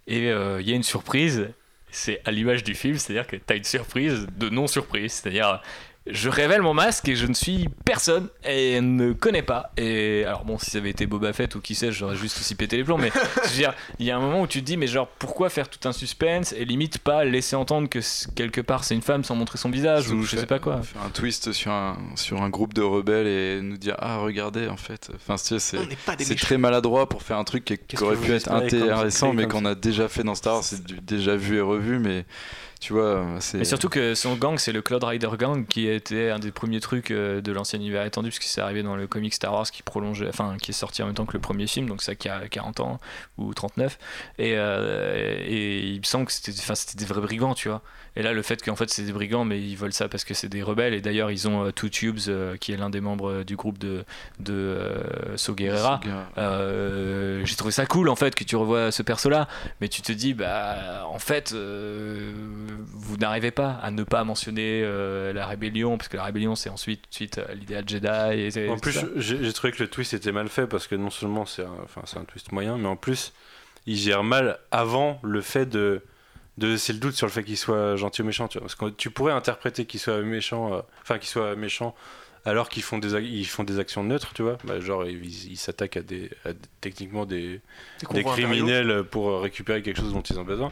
Et 0.08 0.30
euh, 0.30 0.62
il 0.62 0.70
y 0.70 0.74
a 0.74 0.76
une 0.76 0.84
surprise. 0.84 1.50
C'est 1.94 2.22
à 2.24 2.32
l'image 2.32 2.64
du 2.64 2.74
film, 2.74 2.98
c'est-à-dire 2.98 3.28
que 3.28 3.36
tu 3.36 3.44
as 3.52 3.56
une 3.58 3.64
surprise 3.66 4.26
de 4.38 4.48
non 4.48 4.68
surprise, 4.68 5.12
c'est-à-dire 5.12 5.62
je 6.08 6.30
révèle 6.30 6.64
mon 6.64 6.74
masque 6.74 7.08
et 7.10 7.16
je 7.16 7.28
ne 7.28 7.34
suis 7.34 7.70
personne 7.86 8.28
et 8.44 8.82
ne 8.82 9.14
connaît 9.14 9.44
pas. 9.44 9.72
Et 9.78 10.24
alors 10.26 10.46
bon, 10.46 10.58
si 10.58 10.72
ça 10.72 10.80
avait 10.80 10.90
été 10.90 11.06
Boba 11.06 11.32
Fett 11.32 11.54
ou 11.54 11.62
qui 11.62 11.76
sait, 11.76 11.92
j'aurais 11.92 12.16
juste 12.16 12.40
aussi 12.40 12.56
pété 12.56 12.78
les 12.78 12.84
plombs. 12.84 12.98
Mais 12.98 13.12
je 13.44 13.50
veux 13.50 13.56
dire, 13.56 13.74
il 14.00 14.08
y 14.08 14.12
a 14.12 14.18
un 14.18 14.20
moment 14.20 14.42
où 14.42 14.48
tu 14.48 14.62
te 14.62 14.66
dis, 14.66 14.78
mais 14.78 14.88
genre, 14.88 15.08
pourquoi 15.20 15.50
faire 15.50 15.70
tout 15.70 15.88
un 15.88 15.92
suspense 15.92 16.54
et 16.54 16.66
limite 16.66 16.98
pas 16.98 17.24
laisser 17.24 17.56
entendre 17.56 17.88
que 17.88 18.00
quelque 18.34 18.62
part 18.62 18.84
c'est 18.84 18.96
une 18.96 19.04
femme 19.04 19.24
sans 19.24 19.36
montrer 19.36 19.60
son 19.60 19.70
visage 19.70 20.10
ou 20.10 20.24
je 20.24 20.38
sais 20.38 20.48
pas 20.48 20.60
quoi. 20.60 20.82
Faire 20.82 21.04
un 21.04 21.10
twist 21.10 21.52
sur 21.52 21.72
un, 21.72 21.98
sur 22.16 22.42
un 22.42 22.50
groupe 22.50 22.74
de 22.74 22.82
rebelles 22.82 23.28
et 23.28 23.62
nous 23.62 23.78
dire 23.78 23.96
Ah, 24.00 24.18
regardez, 24.18 24.68
en 24.68 24.78
fait. 24.78 25.12
Enfin, 25.16 25.36
tu 25.36 25.60
sais, 25.60 25.60
c'est, 25.60 26.24
c'est 26.24 26.36
très 26.36 26.58
maladroit 26.58 27.08
pour 27.10 27.22
faire 27.22 27.38
un 27.38 27.44
truc 27.44 27.66
qui, 27.88 28.04
aurait 28.04 28.16
pu 28.16 28.32
être 28.32 28.52
intéressant, 28.52 29.34
mais 29.34 29.48
qu'on 29.48 29.66
a 29.66 29.76
déjà 29.76 30.08
fait 30.08 30.24
dans 30.24 30.36
Star 30.36 30.56
Wars. 30.56 30.64
C'est 30.64 31.06
déjà 31.06 31.36
vu 31.36 31.58
et 31.58 31.62
revu, 31.62 32.00
mais 32.00 32.26
tu 32.82 32.94
vois. 32.94 33.24
Mais 33.54 33.64
surtout 33.64 33.90
que 33.90 34.16
son 34.16 34.36
gang, 34.36 34.58
c'est 34.58 34.72
le 34.72 34.82
Cloud 34.82 35.04
Rider 35.04 35.30
Gang, 35.38 35.68
qui 35.68 35.88
était 35.88 36.32
un 36.32 36.40
des 36.40 36.52
premiers 36.52 36.80
trucs 36.80 37.12
euh, 37.12 37.40
de 37.40 37.52
l'ancien 37.52 37.78
univers 37.78 38.04
étendu, 38.04 38.30
puisque 38.30 38.44
c'est 38.44 38.60
arrivé 38.60 38.82
dans 38.82 38.96
le 38.96 39.06
comic 39.06 39.36
Star 39.36 39.54
Wars 39.54 39.70
qui 39.70 39.84
prolongeait, 39.84 40.28
enfin, 40.28 40.58
qui 40.60 40.72
est 40.72 40.74
sorti 40.74 41.04
en 41.04 41.06
même 41.06 41.14
temps 41.14 41.28
que 41.28 41.34
le 41.34 41.40
premier 41.40 41.68
film, 41.68 41.88
donc 41.88 42.02
ça 42.02 42.16
qui 42.16 42.28
a 42.28 42.48
40 42.48 42.80
ans 42.80 43.00
ou 43.38 43.54
39. 43.54 44.00
Et, 44.40 44.54
euh, 44.56 45.38
et 45.46 45.90
il 45.90 46.00
me 46.00 46.04
semble 46.04 46.26
que 46.26 46.32
c'était, 46.32 46.54
enfin, 46.58 46.74
c'était 46.74 46.98
des 46.98 47.06
vrais 47.06 47.22
brigands, 47.22 47.54
tu 47.54 47.70
vois. 47.70 47.84
Et 48.16 48.24
là, 48.24 48.34
le 48.34 48.42
fait 48.42 48.62
qu'en 48.64 48.76
fait 48.76 48.90
c'est 48.90 49.04
des 49.04 49.14
brigands, 49.14 49.46
mais 49.46 49.62
ils 49.62 49.78
veulent 49.78 49.94
ça 49.94 50.10
parce 50.10 50.26
que 50.26 50.34
c'est 50.34 50.50
des 50.50 50.64
rebelles. 50.64 50.96
Et 50.96 51.02
d'ailleurs, 51.02 51.30
ils 51.30 51.48
ont 51.48 51.66
euh, 51.66 51.72
Two 51.72 51.88
Tubes, 51.88 52.18
euh, 52.30 52.58
qui 52.58 52.72
est 52.74 52.78
l'un 52.78 52.90
des 52.90 53.00
membres 53.00 53.44
du 53.44 53.56
groupe 53.56 53.78
de, 53.78 54.04
de 54.40 54.88
So 55.36 55.54
Guerrera. 55.54 56.02
J'ai 57.46 57.56
trouvé 57.56 57.72
ça 57.72 57.86
cool 57.86 58.10
en 58.10 58.16
fait 58.16 58.34
que 58.34 58.44
tu 58.44 58.56
revois 58.56 58.92
ce 58.92 59.04
perso 59.04 59.30
là 59.30 59.48
mais 59.80 59.88
tu 59.88 60.02
te 60.02 60.12
dis 60.12 60.34
bah 60.34 61.06
en 61.08 61.20
fait 61.20 61.54
vous 62.80 63.18
n'arrivez 63.18 63.52
pas 63.52 63.72
à 63.82 63.92
ne 63.92 64.04
pas 64.04 64.24
mentionner 64.24 64.82
euh, 64.84 65.34
la 65.34 65.46
rébellion 65.48 65.98
parce 65.98 66.08
que 66.08 66.18
la 66.18 66.24
rébellion 66.24 66.56
c'est 66.56 66.70
ensuite 66.70 67.04
suite 67.10 67.40
l'idéal 67.56 67.84
Jedi 67.88 68.08
et, 68.34 68.58
et 68.58 68.70
En 68.70 68.76
tout 68.76 68.82
plus, 68.82 69.00
j'ai 69.18 69.54
trouvé 69.54 69.74
que 69.74 69.82
le 69.84 69.90
twist 69.90 70.14
était 70.14 70.32
mal 70.32 70.48
fait 70.50 70.68
parce 70.68 70.88
que 70.88 70.96
non 70.96 71.10
seulement 71.10 71.46
c'est 71.46 71.64
un, 71.64 71.76
enfin, 71.84 72.02
c'est 72.06 72.18
un 72.18 72.26
twist 72.26 72.52
moyen, 72.52 72.78
mais 72.78 72.88
en 72.88 72.96
plus, 72.96 73.34
il 73.86 73.96
gère 73.98 74.24
mal 74.24 74.60
avant 74.72 75.20
le 75.24 75.42
fait 75.42 75.66
de, 75.66 76.02
de 76.58 76.68
laisser 76.68 76.94
le 76.94 77.00
doute 77.00 77.16
sur 77.16 77.26
le 77.28 77.32
fait 77.32 77.44
qu'il 77.44 77.58
soit 77.58 77.96
gentil 77.96 78.22
ou 78.22 78.26
méchant. 78.26 78.48
Tu 78.48 78.58
vois. 78.60 78.68
Parce 78.68 78.76
que 78.76 78.90
tu 78.90 79.10
pourrais 79.10 79.34
interpréter 79.34 79.86
qu'il 79.86 80.00
soit 80.00 80.22
méchant, 80.22 80.74
euh, 80.74 80.82
enfin 81.02 81.18
qu'il 81.18 81.30
soit 81.30 81.56
méchant 81.56 81.96
alors 82.44 82.70
qu'ils 82.70 82.82
font 82.82 82.98
des, 82.98 83.14
ac- 83.14 83.24
ils 83.24 83.46
font 83.46 83.64
des 83.64 83.78
actions 83.78 84.04
neutres, 84.04 84.34
tu 84.34 84.42
vois. 84.42 84.58
Bah, 84.64 84.80
genre, 84.80 85.06
ils 85.06 85.58
s'attaquent 85.58 85.98
à 85.98 86.02
des, 86.02 86.32
à 86.44 86.54
des- 86.54 86.60
techniquement 86.80 87.28
des, 87.28 87.62
criminels 88.24 89.04
pour 89.04 89.42
récupérer 89.42 89.82
quelque 89.84 89.98
chose 90.02 90.14
dont 90.14 90.22
ils 90.22 90.40
ont 90.40 90.44
besoin. 90.44 90.72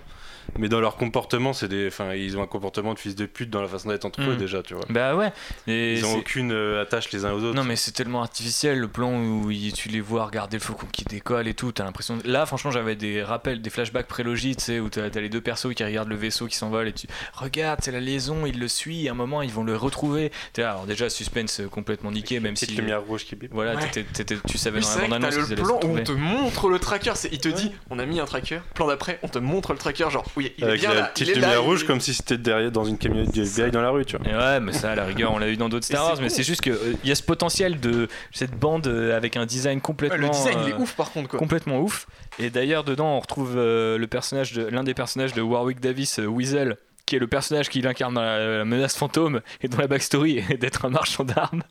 Mais 0.58 0.68
dans 0.70 0.80
leur 0.82 0.96
comportement, 0.98 1.54
c'est 1.54 1.68
des, 1.68 1.88
enfin, 1.88 2.14
ils 2.16 2.38
ont 2.38 2.42
un 2.42 2.48
comportement 2.48 2.94
de 2.94 3.00
fils 3.00 3.16
de 3.16 3.26
pute 3.26 3.50
dans 3.50 3.62
la 3.62 3.68
façon 3.68 3.90
d'être 3.90 4.06
entre 4.06 4.22
eux 4.22 4.34
Mm. 4.36 4.38
déjà, 4.38 4.64
tu 4.64 4.74
vois. 4.74 4.86
bah 4.90 5.16
ouais 5.16 5.32
et 5.68 5.96
Ils 5.98 6.06
ont 6.06 6.18
aucune 6.18 6.52
euh, 6.52 6.82
attache 6.82 7.12
les 7.12 7.26
uns 7.26 7.32
aux 7.34 7.44
autres. 7.44 7.56
non 7.56 7.64
mais 7.64 7.76
c'est 7.76 7.92
tellement 7.92 8.22
artificiel 8.22 8.80
le 8.80 8.88
plan 8.88 9.14
où 9.20 9.52
il- 9.52 9.74
tu 9.74 9.90
les 9.90 10.02
vois 10.02 10.26
regarder 10.26 10.58
le 10.58 10.64
faucon 10.64 10.88
qui 10.92 11.04
décolle 11.06 11.48
et 11.48 11.54
tout 11.54 11.72
t'as 11.72 11.84
l'impression 11.84 12.18
là 12.26 12.46
franchement 12.46 12.72
j'avais 12.72 12.96
des 12.96 13.24
rappels 13.24 13.62
des 13.62 13.70
flashbacks 13.70 14.08
prélogiques 14.08 14.58
tu 14.58 14.64
sais 14.66 14.80
où 14.80 14.90
t'as 14.90 15.06
as 15.06 15.10
les 15.22 15.30
deux 15.30 15.42
persos 15.42 15.74
qui 15.76 15.84
regardent 15.84 16.10
le 16.10 16.16
vaisseau 16.16 16.48
qui 16.48 16.56
s'envole 16.56 16.88
et 16.88 16.94
tu 16.94 17.08
regarde 17.34 17.80
c'est 17.84 17.92
la 17.92 18.00
liaison 18.00 18.46
il 18.46 18.60
le 18.60 18.68
suit 18.68 19.08
à 19.08 19.12
un 19.12 19.16
moment 19.16 19.42
ils 19.42 19.52
vont 19.52 19.64
le 19.64 19.76
retrouver 19.76 20.32
T'es 20.54 20.62
là, 20.64 20.72
alors 20.72 20.86
déjà 20.86 21.10
suspense 21.10 21.60
euh, 21.62 21.68
complètement 21.68 22.12
niqué 22.12 22.40
même 22.40 22.56
si 22.56 22.66
lumière 22.68 23.02
rouge 23.04 23.26
qui 23.26 23.36
bip. 23.36 23.52
voilà 23.54 23.76
Ouais. 23.76 23.82
t'étais- 23.90 24.04
t'étais- 24.04 24.38
tu 24.48 24.58
savais 24.58 24.80
Mais 24.80 24.86
dans 24.86 25.02
la 25.02 25.08
bande 25.08 25.14
annonce 25.26 25.50
le 25.50 25.56
plan 25.56 25.80
où 25.84 25.98
on 25.98 26.04
te 26.04 26.12
montre 26.12 26.70
le 26.70 26.80
tracker. 26.80 27.12
c'est- 27.16 27.30
Il 27.32 27.40
te 27.40 27.50
dit, 27.50 27.72
on 27.90 28.00
a 28.00 28.06
mis 28.06 28.20
un 28.20 28.26
tracker. 28.26 28.60
Plan 28.74 28.88
d'après, 28.88 29.20
on 29.24 29.28
te 29.28 29.38
montre 29.40 29.72
le 29.74 29.78
tracker. 29.80 30.08
Genre, 30.10 30.26
oui, 30.40 30.54
il 30.58 30.64
est 30.64 30.68
Avec 30.68 30.80
bien 30.80 30.94
la 30.94 31.00
là. 31.02 31.06
petite 31.08 31.28
il 31.28 31.32
est 31.32 31.36
là, 31.36 31.42
lumière 31.48 31.62
il 31.62 31.66
rouge 31.66 31.84
est- 31.84 31.86
comme 31.86 32.00
si 32.00 32.14
c'était 32.14 32.38
derrière 32.38 32.72
dans 32.72 32.86
une 32.86 32.98
camionnette 32.98 33.32
du 33.34 33.42
FBI 33.42 33.72
dans 33.72 33.82
la 33.82 33.90
rue, 33.90 34.06
tu 34.06 34.18
vois. 34.18 34.28
Et 34.28 34.36
ouais, 34.36 34.60
mais 34.60 34.72
ça, 34.74 34.92
à 34.92 34.96
la 34.96 35.04
rigueur, 35.06 35.32
on 35.34 35.38
l'a 35.38 35.50
eu 35.50 35.58
dans 35.58 35.70
d'autres 35.70 35.86
Star 35.86 36.02
c'est 36.04 36.08
Wars, 36.12 36.18
mais 36.22 36.28
con. 36.30 36.34
c'est 36.36 36.44
juste 36.44 36.62
qu'il 36.62 36.76
y 37.04 37.12
a 37.12 37.16
ce 37.16 37.24
potentiel 37.24 37.80
de 37.80 38.08
cette 38.32 38.52
bande 38.58 38.88
euh, 38.88 39.16
avec 39.16 39.36
un 39.38 39.46
design 39.46 39.78
Ouais, 39.78 39.82
complètement. 39.82 40.18
Le 40.28 40.30
design, 40.30 40.58
il 40.64 40.70
est 40.70 40.74
euh, 40.74 40.78
ouf 40.80 40.94
par 40.96 41.12
contre, 41.12 41.28
quoi. 41.30 41.38
Complètement 41.40 41.80
ouf. 41.82 42.08
Et 42.40 42.50
d'ailleurs, 42.50 42.84
dedans, 42.84 43.18
on 43.18 43.20
retrouve 43.20 43.56
euh, 43.58 43.98
le 43.98 44.08
personnage 44.08 44.54
de 44.54 44.64
l'un 44.66 44.84
des 44.84 44.94
personnages 44.94 45.34
de 45.34 45.42
Warwick 45.42 45.80
Davis, 45.82 46.20
euh, 46.20 46.26
Weasel, 46.26 46.78
qui 47.06 47.16
est 47.16 47.20
le 47.20 47.28
personnage 47.28 47.70
qu'il 47.70 47.86
incarne 47.88 48.14
dans 48.14 48.22
la, 48.22 48.60
la 48.60 48.66
menace 48.66 48.96
fantôme 48.96 49.42
et 49.62 49.68
dont 49.68 49.78
la 49.80 49.88
backstory 49.88 50.44
est 50.50 50.58
d'être 50.58 50.86
un 50.86 50.90
marchand 50.90 51.24
d'armes. 51.24 51.64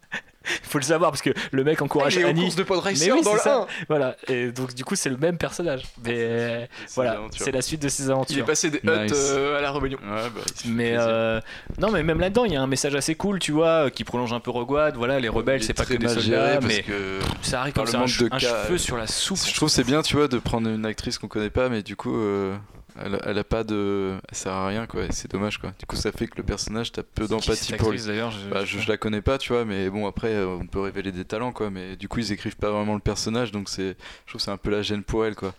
Il 0.62 0.68
faut 0.68 0.78
le 0.78 0.84
savoir 0.84 1.10
parce 1.10 1.22
que 1.22 1.30
le 1.50 1.64
mec 1.64 1.80
encourage 1.82 2.14
il 2.16 2.22
est 2.22 2.24
Annie. 2.24 2.54
de 2.54 2.62
pod 2.62 2.80
Mais 2.84 3.12
oui, 3.12 3.22
dans 3.22 3.30
c'est 3.30 3.36
le 3.36 3.38
ça. 3.40 3.60
1. 3.62 3.66
Voilà. 3.88 4.16
Et 4.28 4.50
donc, 4.50 4.74
du 4.74 4.84
coup, 4.84 4.96
c'est 4.96 5.10
le 5.10 5.16
même 5.16 5.36
personnage. 5.38 5.82
Mais 6.04 6.14
euh, 6.16 6.66
voilà, 6.94 7.20
c'est 7.36 7.52
la 7.52 7.62
suite 7.62 7.82
de 7.82 7.88
ses 7.88 8.10
aventures. 8.10 8.36
Il 8.36 8.40
est 8.40 8.44
passé 8.44 8.70
des 8.70 8.80
Nice. 8.84 9.12
huts 9.12 9.14
euh, 9.14 9.58
à 9.58 9.60
la 9.60 9.72
rébellion. 9.72 9.98
Ouais, 10.02 10.30
bah, 10.34 10.40
Mais 10.66 10.94
euh, 10.96 11.40
non, 11.78 11.90
mais 11.90 12.02
même 12.02 12.20
là-dedans, 12.20 12.44
il 12.44 12.52
y 12.52 12.56
a 12.56 12.62
un 12.62 12.66
message 12.66 12.94
assez 12.94 13.14
cool, 13.14 13.38
tu 13.38 13.52
vois, 13.52 13.90
qui 13.90 14.04
prolonge 14.04 14.32
un 14.32 14.40
peu 14.40 14.50
Rogue 14.50 14.72
One. 14.72 14.94
Voilà, 14.96 15.20
les 15.20 15.28
rebelles, 15.28 15.62
c'est 15.62 15.74
pas 15.74 15.84
que 15.84 15.94
des 15.94 16.08
soldats, 16.08 16.60
mais 16.60 16.82
que 16.82 17.18
ça 17.42 17.60
arrive 17.60 17.74
comme 17.74 17.86
ça, 17.86 17.98
un, 17.98 18.04
de 18.04 18.24
un 18.26 18.28
cas, 18.28 18.38
cheveu 18.38 18.74
euh, 18.74 18.78
sur 18.78 18.96
la 18.96 19.06
soupe. 19.06 19.38
Je 19.46 19.54
trouve 19.54 19.68
que 19.68 19.74
c'est 19.74 19.84
bien, 19.84 20.02
tu 20.02 20.16
vois, 20.16 20.28
de 20.28 20.38
prendre 20.38 20.68
une 20.68 20.86
actrice 20.86 21.18
qu'on 21.18 21.28
connaît 21.28 21.50
pas, 21.50 21.68
mais 21.68 21.82
du 21.82 21.96
coup, 21.96 22.16
euh, 22.16 22.56
elle, 23.04 23.20
elle 23.24 23.38
a 23.38 23.44
pas 23.44 23.64
de. 23.64 24.16
Elle 24.28 24.34
sert 24.36 24.52
à 24.52 24.66
rien, 24.68 24.86
quoi. 24.86 25.02
C'est 25.10 25.30
dommage, 25.30 25.58
quoi. 25.58 25.72
Du 25.78 25.86
coup, 25.86 25.96
ça 25.96 26.12
fait 26.12 26.26
que 26.26 26.36
le 26.36 26.42
personnage, 26.42 26.92
t'as 26.92 27.02
peu 27.02 27.24
d'empathie 27.28 27.72
pour 27.78 27.90
lui. 27.92 27.98
d'ailleurs 28.06 28.30
je- 28.30 28.48
Bah, 28.50 28.64
je, 28.64 28.78
je 28.78 28.88
la 28.88 28.96
connais 28.96 29.22
pas, 29.22 29.38
tu 29.38 29.52
vois, 29.52 29.64
mais 29.64 29.90
bon, 29.90 30.06
après, 30.06 30.32
euh, 30.34 30.46
on 30.60 30.66
peut 30.66 30.80
révéler 30.80 31.12
des 31.12 31.24
talents, 31.24 31.52
quoi. 31.52 31.70
Mais 31.70 31.96
du 31.96 32.08
coup, 32.08 32.20
ils 32.20 32.32
écrivent 32.32 32.56
pas 32.56 32.70
vraiment 32.70 32.94
le 32.94 33.00
personnage, 33.00 33.52
donc 33.52 33.68
c'est. 33.68 33.96
Je 34.26 34.30
trouve 34.32 34.40
que 34.40 34.44
c'est 34.44 34.50
un 34.50 34.56
peu 34.56 34.70
la 34.70 34.82
gêne 34.82 35.02
pour 35.02 35.24
elle, 35.24 35.34
quoi. 35.34 35.54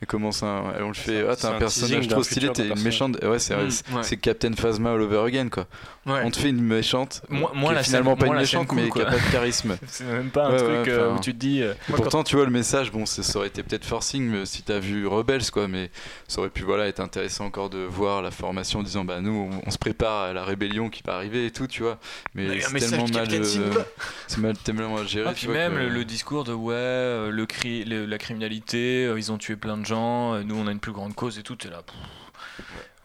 Elle 0.00 0.06
commence 0.08 0.42
à. 0.42 0.62
On 0.80 0.88
le 0.88 0.94
fait. 0.94 1.20
un- 1.26 1.30
Ah, 1.30 1.36
t'as 1.36 1.52
un 1.52 1.56
un 1.56 1.58
personnage 1.58 2.08
trop 2.08 2.22
stylé, 2.22 2.50
t'es 2.52 2.68
une 2.68 2.82
méchante. 2.82 3.16
Ouais, 3.24 3.38
c'est 3.38 3.54
Mm, 3.56 3.60
ouais. 3.96 4.02
c'est 4.02 4.16
Captain 4.18 4.52
Phasma 4.52 4.92
all 4.92 5.00
over 5.00 5.20
again, 5.26 5.48
quoi. 5.48 5.66
Ouais. 6.04 6.20
On 6.24 6.30
te 6.30 6.36
fait 6.38 6.50
une 6.50 6.60
méchante. 6.60 7.22
Moi- 7.30 7.50
qui 7.54 7.56
est 7.56 7.82
finalement 7.84 8.10
scène- 8.10 8.18
pas 8.18 8.26
moi, 8.26 8.34
une 8.34 8.40
méchante, 8.42 8.66
cool, 8.66 8.80
mais 8.82 8.90
qui 8.90 9.00
a 9.00 9.06
pas 9.06 9.12
de 9.16 9.32
charisme. 9.32 9.78
C'est 9.86 10.04
même 10.04 10.28
pas 10.28 10.46
un 10.48 10.50
Ouais, 10.52 10.56
truc 10.58 10.88
euh, 10.88 11.14
où 11.14 11.20
tu 11.20 11.32
te 11.32 11.38
dis. 11.38 11.62
euh, 11.62 11.72
Et 11.88 11.92
pourtant, 11.92 12.22
tu 12.22 12.36
vois, 12.36 12.44
le 12.44 12.50
message, 12.50 12.92
bon, 12.92 13.06
ça 13.06 13.22
aurait 13.38 13.46
été 13.48 13.62
peut-être 13.62 13.86
forcing 13.86 14.28
mais 14.28 14.44
si 14.44 14.62
t'as 14.62 14.78
vu 14.80 15.06
Rebels, 15.06 15.50
quoi, 15.50 15.66
mais 15.68 15.90
ça 16.28 16.40
aurait 16.40 16.50
pu, 16.50 16.64
voilà, 16.64 16.86
être 16.88 17.00
intéressant 17.00 17.46
encore 17.46 17.70
de 17.70 17.78
voir 17.78 18.20
la 18.20 18.30
formation 18.30 18.80
en 18.80 18.82
disant, 18.82 19.04
bah, 19.06 19.20
nous, 19.22 19.48
on, 19.50 19.62
on 19.66 19.70
se 19.70 19.78
prépare 19.78 20.24
à 20.24 20.32
la 20.34 20.44
rébellion 20.44 20.90
qui 20.90 21.02
va 21.06 21.14
arriver 21.14 21.46
et 21.46 21.50
tout, 21.50 21.66
tu 21.66 21.82
vois. 21.82 21.98
Mais 22.34 22.60
c'est 22.60 22.78
tellement 22.90 23.06
mal, 23.08 23.28
euh, 23.32 23.42
c'est 24.26 24.62
tellement 24.64 24.94
mal 24.96 25.08
géré. 25.08 25.26
Ah, 25.30 25.32
puis 25.34 25.48
même 25.48 25.78
le, 25.78 26.04
discours 26.04 26.44
de 26.44 26.52
ouais, 26.52 27.30
la 27.32 28.18
criminalité, 28.18 29.10
ils 29.16 29.32
ont 29.32 29.38
tué 29.38 29.56
plein 29.56 29.78
de 29.78 29.83
gens, 29.84 30.34
euh, 30.34 30.42
nous 30.42 30.56
on 30.56 30.66
a 30.66 30.72
une 30.72 30.80
plus 30.80 30.92
grande 30.92 31.14
cause 31.14 31.38
et 31.38 31.42
tout, 31.42 31.56
t'es 31.56 31.68
là. 31.70 31.82
pff. 31.82 31.94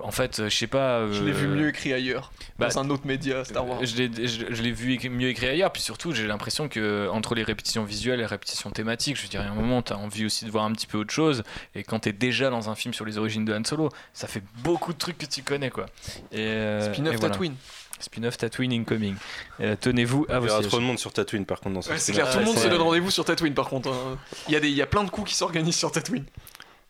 En 0.02 0.12
fait, 0.12 0.40
euh, 0.40 0.50
je 0.50 0.56
sais 0.56 0.68
pas. 0.68 1.12
Je 1.12 1.22
l'ai 1.26 1.34
vu 1.34 1.46
euh, 1.48 1.56
mieux 1.56 1.68
écrit 1.70 1.92
ailleurs. 1.92 2.32
bah, 2.58 2.70
Dans 2.70 2.80
un 2.80 2.90
autre 2.90 3.06
média, 3.06 3.44
Star 3.44 3.68
Wars. 3.68 3.84
Je 3.84 3.98
l'ai, 3.98 4.28
je, 4.30 4.46
je 4.50 4.62
l'ai 4.64 4.72
vu 4.72 4.94
écrit- 4.94 5.10
mieux 5.10 5.28
écrit 5.28 5.48
ailleurs, 5.48 5.74
puis 5.74 5.82
surtout 5.82 6.14
j'ai 6.14 6.26
l'impression 6.26 6.70
que 6.70 7.10
entre 7.12 7.36
les 7.36 7.44
répétitions 7.44 7.84
visuelles 7.84 8.20
et 8.20 8.24
les 8.24 8.26
répétitions 8.26 8.70
thématiques, 8.72 9.22
je 9.22 9.28
dirais 9.28 9.44
à 9.46 9.52
un 9.52 9.56
moment 9.56 9.82
t'as 9.82 9.96
envie 9.96 10.26
aussi 10.26 10.46
de 10.46 10.52
voir 10.52 10.64
un 10.64 10.72
petit 10.72 10.88
peu 10.88 10.98
autre 11.00 11.12
chose, 11.14 11.44
et 11.76 11.84
quand 11.84 12.00
t'es 12.00 12.14
déjà 12.14 12.50
dans 12.50 12.70
un 12.70 12.76
film 12.76 12.94
sur 12.94 13.04
les 13.04 13.18
origines 13.18 13.44
de 13.44 13.54
Han 13.54 13.64
Solo, 13.66 13.90
ça 14.14 14.28
fait 14.28 14.44
beaucoup 14.64 14.94
de 14.94 14.98
trucs 14.98 15.18
que 15.18 15.26
tu 15.26 15.44
connais 15.44 15.70
quoi. 15.70 15.86
Et, 16.32 16.38
euh, 16.40 16.94
Spin-off 16.94 17.14
et 17.14 17.18
voilà. 17.18 17.34
Tatooine. 17.34 17.56
Spin-off 18.00 18.38
Tatooine 18.38 18.72
incoming. 18.72 19.16
Euh, 19.60 19.76
tenez-vous 19.78 20.26
à 20.30 20.36
Il 20.36 20.40
vos 20.40 20.48
y 20.48 20.50
aura 20.52 20.62
trop 20.62 20.78
de 20.80 20.84
monde 20.86 21.00
sur 21.00 21.12
Tatooine 21.12 21.46
par 21.46 21.60
contre 21.60 21.76
dans 21.76 21.82
ce 21.82 21.90
Ouais, 21.90 21.98
c'est 21.98 22.14
clair, 22.14 22.32
tout 22.32 22.40
le 22.40 22.46
monde 22.46 22.58
se 22.58 22.70
donne 22.70 22.82
rendez-vous 22.82 23.12
sur 23.12 23.26
Tatooine 23.26 23.54
par 23.54 23.68
contre. 23.68 23.90
hein. 23.90 24.18
Il 24.48 24.54
y, 24.54 24.56
a 24.56 24.62
des- 24.62 24.70
il 24.70 24.76
y 24.76 24.82
a 24.82 24.88
plein 24.88 25.04
de 25.04 25.10
coups 25.10 25.32
qui 25.32 25.36
s'organisent 25.36 25.76
sur 25.76 25.92
Tatooine. 25.92 26.24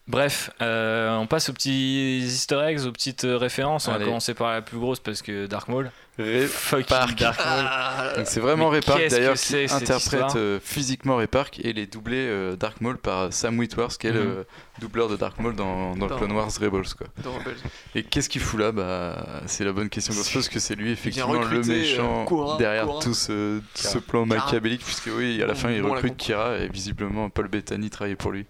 Bref, 0.09 0.49
euh, 0.61 1.15
on 1.17 1.27
passe 1.27 1.49
aux 1.49 1.53
petits 1.53 2.17
easter 2.23 2.59
eggs, 2.67 2.85
aux 2.87 2.91
petites 2.91 3.25
euh, 3.25 3.37
références. 3.37 3.87
On 3.87 3.91
Allez. 3.91 3.99
va 3.99 4.05
commencer 4.05 4.33
par 4.33 4.51
la 4.51 4.61
plus 4.63 4.79
grosse 4.79 4.99
parce 4.99 5.21
que 5.21 5.45
Dark 5.45 5.67
Maul. 5.67 5.91
Ray 6.17 6.47
Fucking 6.47 6.85
Park. 6.87 7.17
Dark. 7.19 7.39
Ah, 7.41 8.13
c'est 8.25 8.39
vraiment 8.41 8.65
Mais 8.71 8.77
Ray 8.79 8.81
Park 8.85 8.99
qu'est-ce 8.99 9.15
d'ailleurs 9.15 9.35
qui 9.35 9.55
interprète 9.71 10.35
euh, 10.35 10.59
physiquement 10.61 11.15
Ray 11.17 11.27
Park 11.27 11.59
et 11.59 11.69
il 11.69 11.79
est 11.79 11.85
doublé 11.93 12.17
euh, 12.17 12.55
Dark 12.57 12.81
Maul 12.81 12.97
par 12.97 13.31
Sam 13.31 13.57
Witwer 13.59 13.87
qui 13.99 14.07
est 14.07 14.11
Mhm. 14.11 14.17
le 14.17 14.45
doubleur 14.81 15.07
de 15.09 15.15
Dark 15.15 15.39
Maul 15.39 15.55
dans, 15.55 15.95
dans 15.95 16.07
Dans- 16.07 16.17
Clone 16.17 16.31
Wars 16.33 16.49
Rebels 16.59 16.93
quoi. 16.97 17.07
dans 17.23 17.31
Rebels. 17.33 17.55
Et 17.95 18.03
qu'est-ce 18.03 18.27
qu'il 18.29 18.41
fout 18.41 18.59
là? 18.59 18.71
Bah 18.73 19.41
c'est 19.45 19.63
la 19.63 19.71
bonne 19.71 19.89
question 19.89 20.13
qu'on 20.13 20.23
se 20.23 20.33
pose 20.33 20.49
que 20.49 20.59
c'est 20.59 20.75
lui 20.75 20.91
effectivement 20.91 21.33
le 21.33 21.61
méchant 21.61 22.25
euh, 22.29 22.57
derrière 22.57 22.87
tout 22.99 23.13
ce, 23.13 23.59
tout 23.59 23.63
ce 23.75 23.99
plan 23.99 24.25
machiavélique 24.25 24.83
puisque 24.83 25.09
oui 25.15 25.41
à 25.41 25.45
la 25.45 25.53
fin 25.55 25.69
il 25.71 25.83
recrute. 25.83 26.17
Kira 26.17 26.57
et 26.57 26.67
visiblement 26.67 27.29
Paul 27.29 27.47
Bettany 27.47 27.89
travaillait 27.91 28.15
pour 28.17 28.31
lui. 28.31 28.45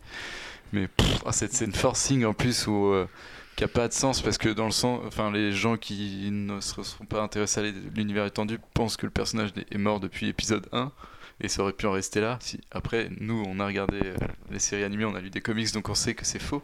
Mais 0.73 0.87
ah, 1.25 1.31
cette 1.31 1.53
scène 1.53 1.73
forcing 1.73 2.25
en 2.25 2.33
plus 2.33 2.67
où 2.67 2.87
euh, 2.87 3.07
qui 3.55 3.63
a 3.63 3.67
pas 3.67 3.87
de 3.87 3.93
sens 3.93 4.21
parce 4.21 4.37
que 4.37 4.49
dans 4.49 4.65
le 4.65 4.71
sens, 4.71 5.01
enfin 5.05 5.31
les 5.31 5.51
gens 5.51 5.77
qui 5.77 6.29
ne 6.31 6.59
se 6.59 6.81
sont 6.83 7.05
pas 7.05 7.21
intéressés 7.21 7.59
à 7.59 7.63
l'univers 7.95 8.25
étendu 8.25 8.57
pensent 8.73 8.97
que 8.97 9.05
le 9.05 9.11
personnage 9.11 9.49
est 9.69 9.77
mort 9.77 9.99
depuis 9.99 10.27
l'épisode 10.27 10.67
1 10.71 10.91
et 11.41 11.47
ça 11.47 11.63
aurait 11.63 11.73
pu 11.73 11.85
en 11.87 11.91
rester 11.91 12.21
là. 12.21 12.39
Après 12.71 13.09
nous 13.19 13.43
on 13.47 13.59
a 13.59 13.65
regardé 13.65 13.99
euh, 14.01 14.15
les 14.51 14.59
séries 14.59 14.83
animées, 14.83 15.05
on 15.05 15.15
a 15.15 15.21
lu 15.21 15.29
des 15.29 15.41
comics 15.41 15.73
donc 15.73 15.89
on 15.89 15.95
sait 15.95 16.13
que 16.13 16.25
c'est 16.25 16.41
faux. 16.41 16.63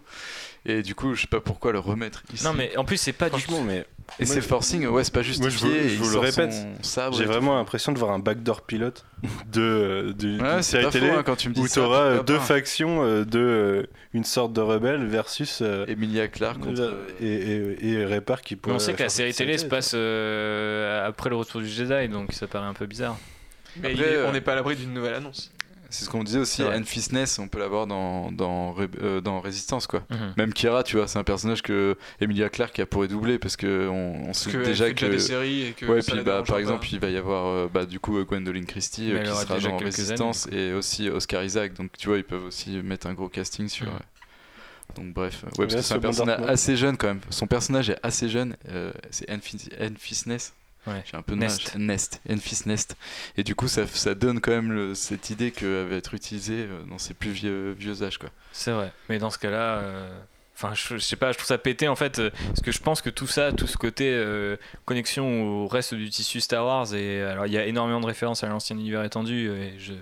Et 0.67 0.81
du 0.81 0.95
coup 0.95 1.13
je 1.13 1.21
sais 1.21 1.27
pas 1.27 1.39
pourquoi 1.41 1.71
le 1.71 1.79
remettre 1.79 2.23
ici. 2.33 2.43
Non, 2.43 2.53
mais 2.53 2.75
en 2.77 2.85
plus, 2.85 2.97
c'est 2.97 3.13
pas 3.13 3.29
du 3.29 3.39
Franchement, 3.41 3.61
mais 3.63 3.85
et 4.19 4.25
c'est 4.25 4.41
forcing, 4.41 4.85
ouais 4.87 5.03
c'est 5.03 5.13
pas 5.13 5.19
Moi, 5.19 5.23
je 5.23 5.29
justifié. 5.49 5.95
vous, 5.97 6.05
je 6.05 6.11
le 6.13 6.19
répète, 6.19 6.53
j'ai 6.53 7.23
tout. 7.25 7.31
vraiment 7.31 7.55
l'impression 7.57 7.91
de 7.91 7.97
voir 7.99 8.11
un 8.11 8.19
backdoor 8.19 8.61
pilote 8.61 9.03
de, 9.51 9.61
euh, 9.61 10.55
Ouais, 10.57 10.61
série 10.61 10.83
pas 10.85 10.91
faux 10.91 10.99
télé 10.99 11.11
hein, 11.11 11.23
quand 11.23 11.35
tu 11.35 11.49
me 11.49 11.53
dis 11.55 11.61
où 11.61 11.67
tu 11.67 11.79
auras 11.79 12.07
pourquoi 12.09 12.23
deux 12.23 12.37
pas. 12.37 12.43
factions 12.43 13.03
euh, 13.03 13.25
de 13.25 13.39
euh, 13.39 13.83
une 14.13 14.23
sorte 14.23 14.53
de 14.53 14.61
rebelle 14.61 15.05
versus 15.07 15.59
euh, 15.61 15.85
Emilia 15.87 16.27
Clarke 16.27 16.59
contre. 16.59 16.81
euh, 16.81 17.07
et, 17.19 17.85
et, 17.87 17.93
et 17.93 18.05
Ray 18.05 18.21
Park 18.21 18.43
qui 18.45 18.55
Mais 18.55 18.59
pourrait 18.61 18.75
on 18.75 18.79
sait 18.79 18.93
que 18.93 19.01
la 19.03 19.09
série 19.09 19.33
télé 19.33 19.57
se 19.57 19.65
passe 19.65 19.93
euh, 19.95 21.07
après 21.07 21.29
le 21.29 21.35
retour 21.35 21.61
du 21.61 21.67
Jedi, 21.67 22.07
donc 22.09 22.31
ça 22.33 22.47
paraît 22.47 22.67
un 22.67 22.73
peu 22.73 22.85
bizarre. 22.85 23.17
Mais 23.81 23.91
Après, 23.91 23.93
il 23.93 24.01
est- 24.07 24.15
euh, 24.17 24.27
on 24.29 24.31
n'est 24.33 24.41
pas 24.41 24.53
à 24.53 24.55
l'abri 24.55 24.75
d'une 24.75 24.93
nouvelle 24.93 25.15
annonce. 25.15 25.51
C'est 25.95 26.05
ce 26.05 26.09
qu'on 26.09 26.23
disait 26.23 26.39
aussi. 26.39 26.61
Anne 26.61 26.83
Fisness, 26.83 27.39
on 27.39 27.47
peut 27.47 27.59
l'avoir 27.59 27.87
dans, 27.87 28.31
dans, 28.31 28.75
euh, 29.01 29.21
dans 29.21 29.39
Résistance, 29.39 29.87
quoi. 29.87 30.03
Mhm. 30.09 30.33
Même 30.35 30.53
Kira, 30.53 30.83
tu 30.83 30.97
vois, 30.97 31.07
c'est 31.07 31.17
un 31.19 31.23
personnage 31.23 31.61
que 31.61 31.95
Emilia 32.19 32.49
Clarke 32.49 32.79
a 32.79 32.85
pourrait 32.85 33.07
doubler 33.07 33.39
parce 33.39 33.55
que 33.55 33.87
on, 33.87 34.33
sait 34.33 34.51
que 34.51 34.57
déjà 34.57 34.91
que. 34.91 35.05
des 35.05 35.19
séries 35.19 35.67
et 35.67 35.71
que 35.71 35.85
ouais, 35.85 36.01
puis 36.01 36.17
bah, 36.17 36.43
par 36.43 36.43
pas. 36.43 36.59
exemple, 36.59 36.85
il 36.91 36.99
va 36.99 37.09
y 37.09 37.17
avoir 37.17 37.45
euh, 37.47 37.67
bah, 37.73 37.85
du 37.85 37.99
coup 38.01 38.17
euh, 38.17 38.25
Gwendoline 38.25 38.65
Christie 38.65 39.13
euh, 39.13 39.23
qui 39.23 39.29
sera 39.29 39.59
dans 39.59 39.77
Résistance 39.77 40.47
et 40.51 40.73
aussi 40.73 41.09
Oscar 41.09 41.43
Isaac. 41.43 41.73
Donc 41.73 41.91
tu 41.97 42.09
vois, 42.09 42.17
ils 42.17 42.23
peuvent 42.25 42.45
aussi 42.45 42.71
mettre 42.83 43.07
un 43.07 43.13
gros 43.13 43.29
casting 43.29 43.69
sur. 43.69 43.87
Mhm. 43.87 43.99
Donc 44.97 45.13
bref, 45.13 45.43
ouais, 45.43 45.49
parce 45.49 45.57
Ouais, 45.57 45.67
que 45.67 45.81
c'est 45.81 45.93
un 45.93 45.99
personnage 45.99 46.41
assez 46.47 46.75
jeune 46.77 46.97
quand 46.97 47.07
même. 47.07 47.21
Son 47.29 47.47
personnage 47.47 47.89
est 47.89 47.99
assez 48.03 48.29
jeune. 48.29 48.55
euh, 48.69 48.91
c'est 49.09 49.29
Anne 49.29 49.95
Fisness. 49.97 50.53
Ouais. 50.87 51.03
J'ai 51.09 51.17
un 51.17 51.21
peu 51.21 51.33
de 51.33 51.39
Nest. 51.39 51.73
mal. 51.75 51.83
Nest. 51.87 52.21
Enfys 52.29 52.63
Nest. 52.67 52.95
Et 53.37 53.43
du 53.43 53.55
coup, 53.55 53.67
ça, 53.67 53.87
ça 53.87 54.13
donne 54.15 54.39
quand 54.39 54.51
même 54.51 54.71
le- 54.71 54.95
cette 54.95 55.29
idée 55.29 55.51
qu'elle 55.51 55.87
va 55.87 55.95
être 55.95 56.13
utilisée 56.13 56.67
euh, 56.69 56.83
dans 56.89 56.97
ses 56.99 57.13
plus 57.13 57.31
vieux, 57.31 57.71
vieux 57.71 58.03
âges. 58.03 58.17
Quoi. 58.17 58.29
C'est 58.51 58.71
vrai. 58.71 58.91
Mais 59.09 59.17
dans 59.17 59.29
ce 59.31 59.39
cas-là, 59.39 59.77
euh, 59.79 60.19
enfin, 60.55 60.73
je, 60.75 60.95
je 60.95 60.99
sais 60.99 61.15
pas, 61.15 61.31
je 61.31 61.37
trouve 61.37 61.47
ça 61.47 61.57
pété 61.57 61.87
en 61.87 61.95
fait, 61.95 62.19
euh, 62.19 62.29
parce 62.47 62.61
que 62.61 62.71
je 62.71 62.79
pense 62.79 63.01
que 63.01 63.09
tout 63.09 63.25
ça, 63.27 63.51
tout 63.51 63.65
ce 63.67 63.77
côté 63.77 64.11
euh, 64.13 64.57
connexion 64.85 65.63
au 65.63 65.67
reste 65.67 65.95
du 65.95 66.09
tissu 66.09 66.39
Star 66.39 66.65
Wars, 66.65 66.93
et 66.93 67.21
alors 67.23 67.47
il 67.47 67.53
y 67.53 67.57
a 67.57 67.65
énormément 67.65 67.99
de 67.99 68.05
références 68.05 68.43
à 68.43 68.47
l'ancien 68.47 68.75
univers 68.77 69.03
étendu, 69.03 69.49
et 69.49 69.73
je, 69.79 69.93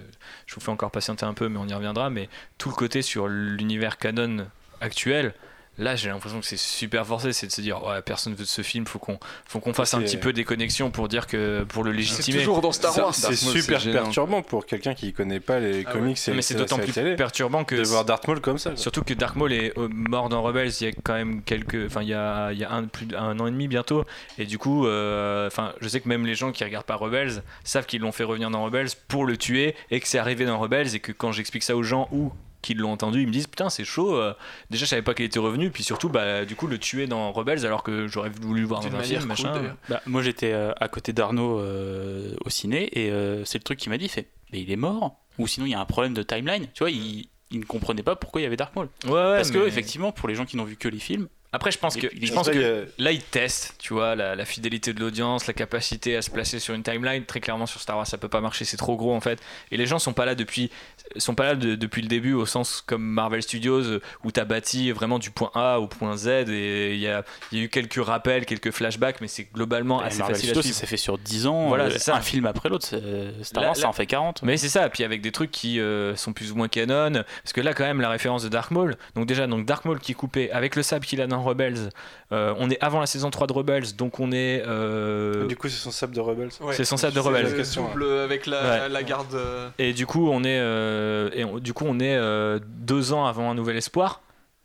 je 0.45 0.55
vous 0.55 0.61
fais 0.61 0.69
encore 0.69 0.91
patienter 0.91 1.25
un 1.25 1.33
peu, 1.33 1.47
mais 1.47 1.57
on 1.59 1.67
y 1.67 1.73
reviendra. 1.73 2.09
Mais 2.09 2.27
tout 2.57 2.69
le 2.69 2.75
côté 2.75 3.01
sur 3.01 3.27
l'univers 3.27 3.97
canon 3.97 4.45
actuel. 4.81 5.33
Là, 5.79 5.95
j'ai 5.95 6.09
l'impression 6.09 6.39
que 6.39 6.45
c'est 6.45 6.55
super 6.55 7.03
forcé, 7.05 7.33
c'est 7.33 7.47
de 7.47 7.51
se 7.51 7.59
dire 7.59 7.83
ouais, 7.83 7.99
personne 8.03 8.33
veut 8.35 8.43
de 8.43 8.47
ce 8.47 8.61
film, 8.61 8.85
faut 8.85 8.99
qu'on 8.99 9.17
faut 9.45 9.59
qu'on 9.59 9.73
fasse 9.73 9.95
un 9.95 9.99
C'est- 9.99 10.05
petit 10.05 10.17
peu 10.17 10.31
des 10.31 10.43
connexions 10.43 10.91
pour 10.91 11.07
dire 11.07 11.25
que 11.25 11.63
pour 11.63 11.83
le 11.83 11.91
C'est 11.91 11.97
légitimer. 11.97 12.37
toujours 12.39 12.61
dans 12.61 12.71
Star 12.71 12.95
Wars. 12.95 13.15
C'est 13.15 13.35
super 13.35 13.81
c'est 13.81 13.91
perturbant 13.91 14.43
pour 14.43 14.67
quelqu'un 14.67 14.93
qui 14.93 15.13
connaît 15.13 15.39
pas 15.39 15.59
les 15.59 15.83
Ah 15.85 15.89
ouais. 15.89 15.99
comics 15.99 16.17
et 16.27 16.31
mais 16.33 16.43
c'est 16.43 16.53
d'autant 16.53 16.77
plus 16.77 16.91
télé, 16.91 17.15
perturbant 17.15 17.63
que 17.63 17.73
de 17.75 17.83
voir 17.83 18.05
Darth 18.05 18.27
Maul 18.27 18.39
comme 18.39 18.59
ça. 18.59 18.69
quoi. 18.71 18.77
Surtout 18.77 19.01
que 19.03 19.15
Dark 19.15 19.35
Maul 19.35 19.51
est 19.51 19.75
euh, 19.79 19.87
mort 19.89 20.29
dans 20.29 20.43
Rebels 20.43 20.71
il 20.79 20.83
y 20.85 20.89
a 20.89 20.93
quand 21.03 21.13
même 21.15 21.41
quelques. 21.41 21.87
Enfin, 21.87 22.03
il 22.03 22.09
y 22.09 22.13
a, 22.13 22.51
il 22.51 22.59
y 22.59 22.63
a 22.63 22.71
un, 22.71 22.83
plus 22.85 23.07
d'un 23.07 23.39
an 23.39 23.47
et 23.47 23.51
demi 23.51 23.67
bientôt. 23.67 24.05
Et 24.37 24.45
du 24.45 24.59
coup, 24.59 24.85
euh, 24.85 25.47
enfin, 25.47 25.73
je 25.81 25.87
sais 25.87 26.01
que 26.01 26.07
même 26.07 26.25
les 26.27 26.35
gens 26.35 26.51
qui 26.51 26.63
regardent 26.63 26.85
pas 26.85 26.95
Rebels 26.97 27.41
savent 27.63 27.87
qu'ils 27.87 28.01
l'ont 28.01 28.11
fait 28.11 28.23
revenir 28.25 28.51
dans 28.51 28.63
Rebels 28.63 28.89
pour 29.07 29.25
le 29.25 29.37
tuer 29.37 29.75
et 29.89 29.99
que 29.99 30.07
c'est 30.07 30.19
arrivé 30.19 30.45
dans 30.45 30.59
Rebels 30.59 30.93
et 30.95 30.99
que 30.99 31.11
quand 31.11 31.31
j'explique 31.31 31.63
ça 31.63 31.75
aux 31.75 31.81
gens 31.83 32.07
ou 32.11 32.31
qui 32.63 32.73
l'ont 32.73 32.91
entendu, 32.91 33.21
ils 33.21 33.27
me 33.27 33.31
disent 33.31 33.45
putain 33.45 33.69
c'est 33.69 33.83
chaud. 33.85 34.15
euh, 34.15 34.33
déjà 34.71 34.85
je 34.85 34.89
savais 34.89 35.01
pas 35.03 35.13
qu'il 35.13 35.25
était 35.25 35.37
revenu, 35.37 35.69
puis 35.69 35.83
surtout 35.83 36.09
bah 36.09 36.45
du 36.45 36.55
coup 36.55 36.65
le 36.65 36.79
tuer 36.79 37.05
dans 37.05 37.31
Rebels 37.31 37.65
alors 37.65 37.83
que 37.83 38.07
j'aurais 38.07 38.29
voulu 38.29 38.61
le 38.61 38.67
voir 38.67 38.79
dans 38.81 38.95
un 38.95 39.03
film 39.03 39.19
cool, 39.19 39.27
machin. 39.27 39.75
Bah, 39.89 40.01
moi 40.07 40.23
j'étais 40.23 40.51
euh, 40.53 40.71
à 40.79 40.87
côté 40.87 41.13
d'Arnaud 41.13 41.59
euh, 41.59 42.33
au 42.45 42.49
ciné 42.49 42.89
et 42.99 43.11
euh, 43.11 43.45
c'est 43.45 43.59
le 43.59 43.63
truc 43.63 43.77
qui 43.77 43.89
m'a 43.89 43.97
dit, 43.99 44.05
il 44.05 44.09
fait, 44.09 44.27
mais 44.51 44.61
il 44.61 44.71
est 44.71 44.75
mort 44.75 45.17
Ou 45.37 45.47
sinon 45.47 45.65
il 45.67 45.71
y 45.71 45.75
a 45.75 45.79
un 45.79 45.85
problème 45.85 46.13
de 46.15 46.23
timeline 46.23 46.67
Tu 46.73 46.79
vois, 46.79 46.89
il, 46.91 47.27
il 47.51 47.59
ne 47.59 47.65
comprenait 47.65 48.01
pas 48.03 48.15
pourquoi 48.15 48.41
il 48.41 48.45
y 48.45 48.47
avait 48.47 48.55
Dark 48.57 48.75
Maul. 48.75 48.87
Ouais, 49.05 49.11
ouais, 49.11 49.35
Parce 49.35 49.51
que 49.51 49.59
mais- 49.59 49.67
effectivement, 49.67 50.11
pour 50.11 50.27
les 50.27 50.33
gens 50.35 50.45
qui 50.45 50.57
n'ont 50.57 50.63
vu 50.63 50.75
que 50.75 50.87
les 50.87 50.97
films, 50.99 51.27
Après 51.51 51.69
je 51.71 51.77
pense 51.77 51.95
que 51.95 52.07
je 52.19 52.33
pense 52.33 52.49
là 52.97 53.11
ils 53.11 53.21
testent, 53.21 53.75
tu 53.77 53.93
vois, 53.93 54.15
la, 54.15 54.35
la 54.35 54.43
fidélité 54.45 54.91
de 54.91 54.99
l'audience, 54.99 55.45
la 55.45 55.53
capacité 55.53 56.15
à 56.17 56.23
se 56.23 56.31
placer 56.31 56.57
sur 56.57 56.73
une 56.73 56.81
timeline. 56.81 57.25
Très 57.25 57.41
clairement 57.41 57.67
sur 57.67 57.79
Star 57.79 57.95
Wars, 57.97 58.07
ça 58.07 58.17
peut 58.17 58.27
pas 58.27 58.41
marcher, 58.41 58.65
c'est 58.65 58.77
trop 58.77 58.95
gros 58.95 59.13
en 59.13 59.21
fait. 59.21 59.39
Et 59.69 59.77
les 59.77 59.85
gens 59.85 59.99
sont 59.99 60.13
pas 60.13 60.25
là 60.25 60.33
depuis, 60.33 60.71
sont 61.17 61.35
pas 61.35 61.43
là 61.45 61.55
de- 61.55 61.75
depuis 61.75 62.01
le 62.01 62.07
début 62.07 62.33
au 62.33 62.45
sens 62.45 62.81
comme 62.85 63.03
Marvel 63.03 63.41
Studios 63.43 63.81
euh, 63.83 64.01
où 64.23 64.31
t'as 64.31 64.45
bâti 64.45 64.91
vraiment 64.91 65.19
du 65.19 65.29
point 65.31 65.51
A 65.53 65.79
au 65.79 65.87
point 65.87 66.17
Z 66.17 66.27
et 66.49 66.93
il 66.93 66.99
y 66.99 67.07
a, 67.07 67.23
il 67.51 67.57
y 67.59 67.61
a 67.61 67.65
eu 67.65 67.69
quelques 67.69 68.03
rappels, 68.03 68.45
quelques 68.45 68.71
flashbacks, 68.71 69.21
mais 69.21 69.27
c'est 69.27 69.47
globalement 69.53 69.99
assez 70.01 70.19
Marvel 70.19 70.35
facile 70.35 70.49
à 70.49 70.53
Studios, 70.53 70.61
suivre. 70.63 70.75
ça 70.75 70.81
s'est 70.81 70.87
fait 70.87 70.97
sur 70.97 71.17
10 71.17 71.45
ans, 71.47 71.67
Voilà, 71.67 71.85
euh, 71.85 71.89
c'est 71.91 71.99
ça. 71.99 72.15
un 72.15 72.21
film 72.21 72.45
après 72.47 72.69
l'autre. 72.69 72.85
c'est- 72.87 73.43
Star 73.43 73.63
Wars, 73.63 73.75
ça 73.75 73.87
en 73.87 73.93
fait 73.93 74.05
40. 74.07 74.41
Mais 74.43 74.57
c'est 74.57 74.69
ça, 74.69 74.89
puis 74.89 75.03
avec 75.03 75.21
des 75.21 75.31
trucs 75.31 75.51
qui 75.51 75.79
euh, 75.79 76.15
sont 76.15 76.33
plus 76.33 76.51
ou 76.51 76.55
moins 76.55 76.67
canon, 76.67 77.11
parce 77.43 77.53
que 77.53 77.61
là 77.61 77.73
quand 77.73 77.83
même 77.83 78.01
la 78.01 78.09
référence 78.09 78.43
de 78.43 78.49
Dark 78.49 78.71
Maul, 78.71 78.95
donc 79.15 79.25
déjà 79.27 79.45
donc 79.45 79.65
Dark 79.65 79.85
Maul 79.85 79.99
qui 79.99 80.13
est 80.13 80.15
coupé 80.15 80.51
avec 80.51 80.75
le 80.75 80.83
sable 80.83 81.05
qu'il 81.05 81.21
a 81.21 81.27
dans 81.27 81.43
Rebels, 81.43 81.89
euh, 82.31 82.53
on 82.57 82.69
est 82.71 82.77
avant 82.81 82.99
la 82.99 83.05
saison 83.05 83.29
3 83.29 83.45
de 83.47 83.53
Rebels, 83.53 83.95
donc 83.97 84.19
on 84.19 84.31
est... 84.31 84.63
euh, 84.65 85.45
Du 85.47 85.55
coup, 85.55 85.67
c'est 85.69 85.75
son 85.77 85.91
sable 85.91 86.15
de 86.15 86.19
Rebels. 86.21 86.49
Ouais. 86.61 86.73
C'est 86.73 86.85
son 86.85 86.97
sable 86.97 87.13
de 87.15 87.21
C'est 87.21 87.27
Rebels. 87.27 87.43
le 87.43 87.51
question, 87.51 87.87
avec 88.23 88.47
la, 88.47 88.63
Ouais. 88.63 88.89
la 88.89 89.03
garde. 89.03 89.33
euh, 89.35 89.69
Et 89.77 89.93
du 89.93 90.05
coup, 90.07 90.29
on 90.29 90.43
est, 90.43 90.57
euh, 90.59 90.92
et 91.33 91.43
on- 91.43 91.59
du 91.59 91.73
coup, 91.73 91.85
on 91.87 91.99
est 91.99 92.15
euh, 92.15 92.59
deux 92.63 93.13
ans 93.13 93.25
avant 93.25 93.49
un 93.51 93.55
nouvel 93.55 93.77
espoir, 93.77 94.21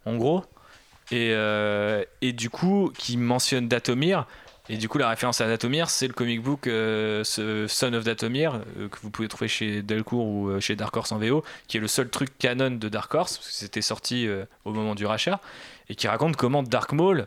en 0.06 0.16
gros. 0.16 0.44
Et, 1.10 1.30
euh, 1.32 2.04
et 2.20 2.32
du 2.32 2.50
coup, 2.50 2.92
qui 2.96 3.16
mentionne 3.16 3.68
Datomir. 3.68 4.26
Et 4.70 4.76
du 4.76 4.86
coup, 4.90 4.98
la 4.98 5.08
référence 5.08 5.40
à 5.40 5.46
Datomir, 5.46 5.88
c'est 5.88 6.06
le 6.06 6.12
comic 6.12 6.42
book 6.42 6.66
euh, 6.66 7.24
Son 7.24 7.94
of 7.94 8.04
Datomir, 8.04 8.60
euh, 8.78 8.88
que 8.88 8.98
vous 9.02 9.08
pouvez 9.10 9.26
trouver 9.28 9.48
chez 9.48 9.80
Delcourt 9.80 10.26
ou 10.26 10.50
euh, 10.50 10.60
chez 10.60 10.76
Dark 10.76 10.94
Horse 10.94 11.10
en 11.12 11.18
VO, 11.18 11.42
qui 11.68 11.78
est 11.78 11.80
le 11.80 11.88
seul 11.88 12.10
truc 12.10 12.36
canon 12.38 12.72
de 12.72 12.88
Dark 12.90 13.14
Horse, 13.14 13.38
parce 13.38 13.48
que 13.48 13.54
c'était 13.54 13.80
sorti 13.80 14.26
euh, 14.28 14.44
au 14.66 14.72
moment 14.74 14.94
du 14.94 15.06
rachat, 15.06 15.40
et 15.88 15.94
qui 15.94 16.06
raconte 16.06 16.36
comment 16.36 16.62
Dark 16.62 16.92
Maul 16.92 17.26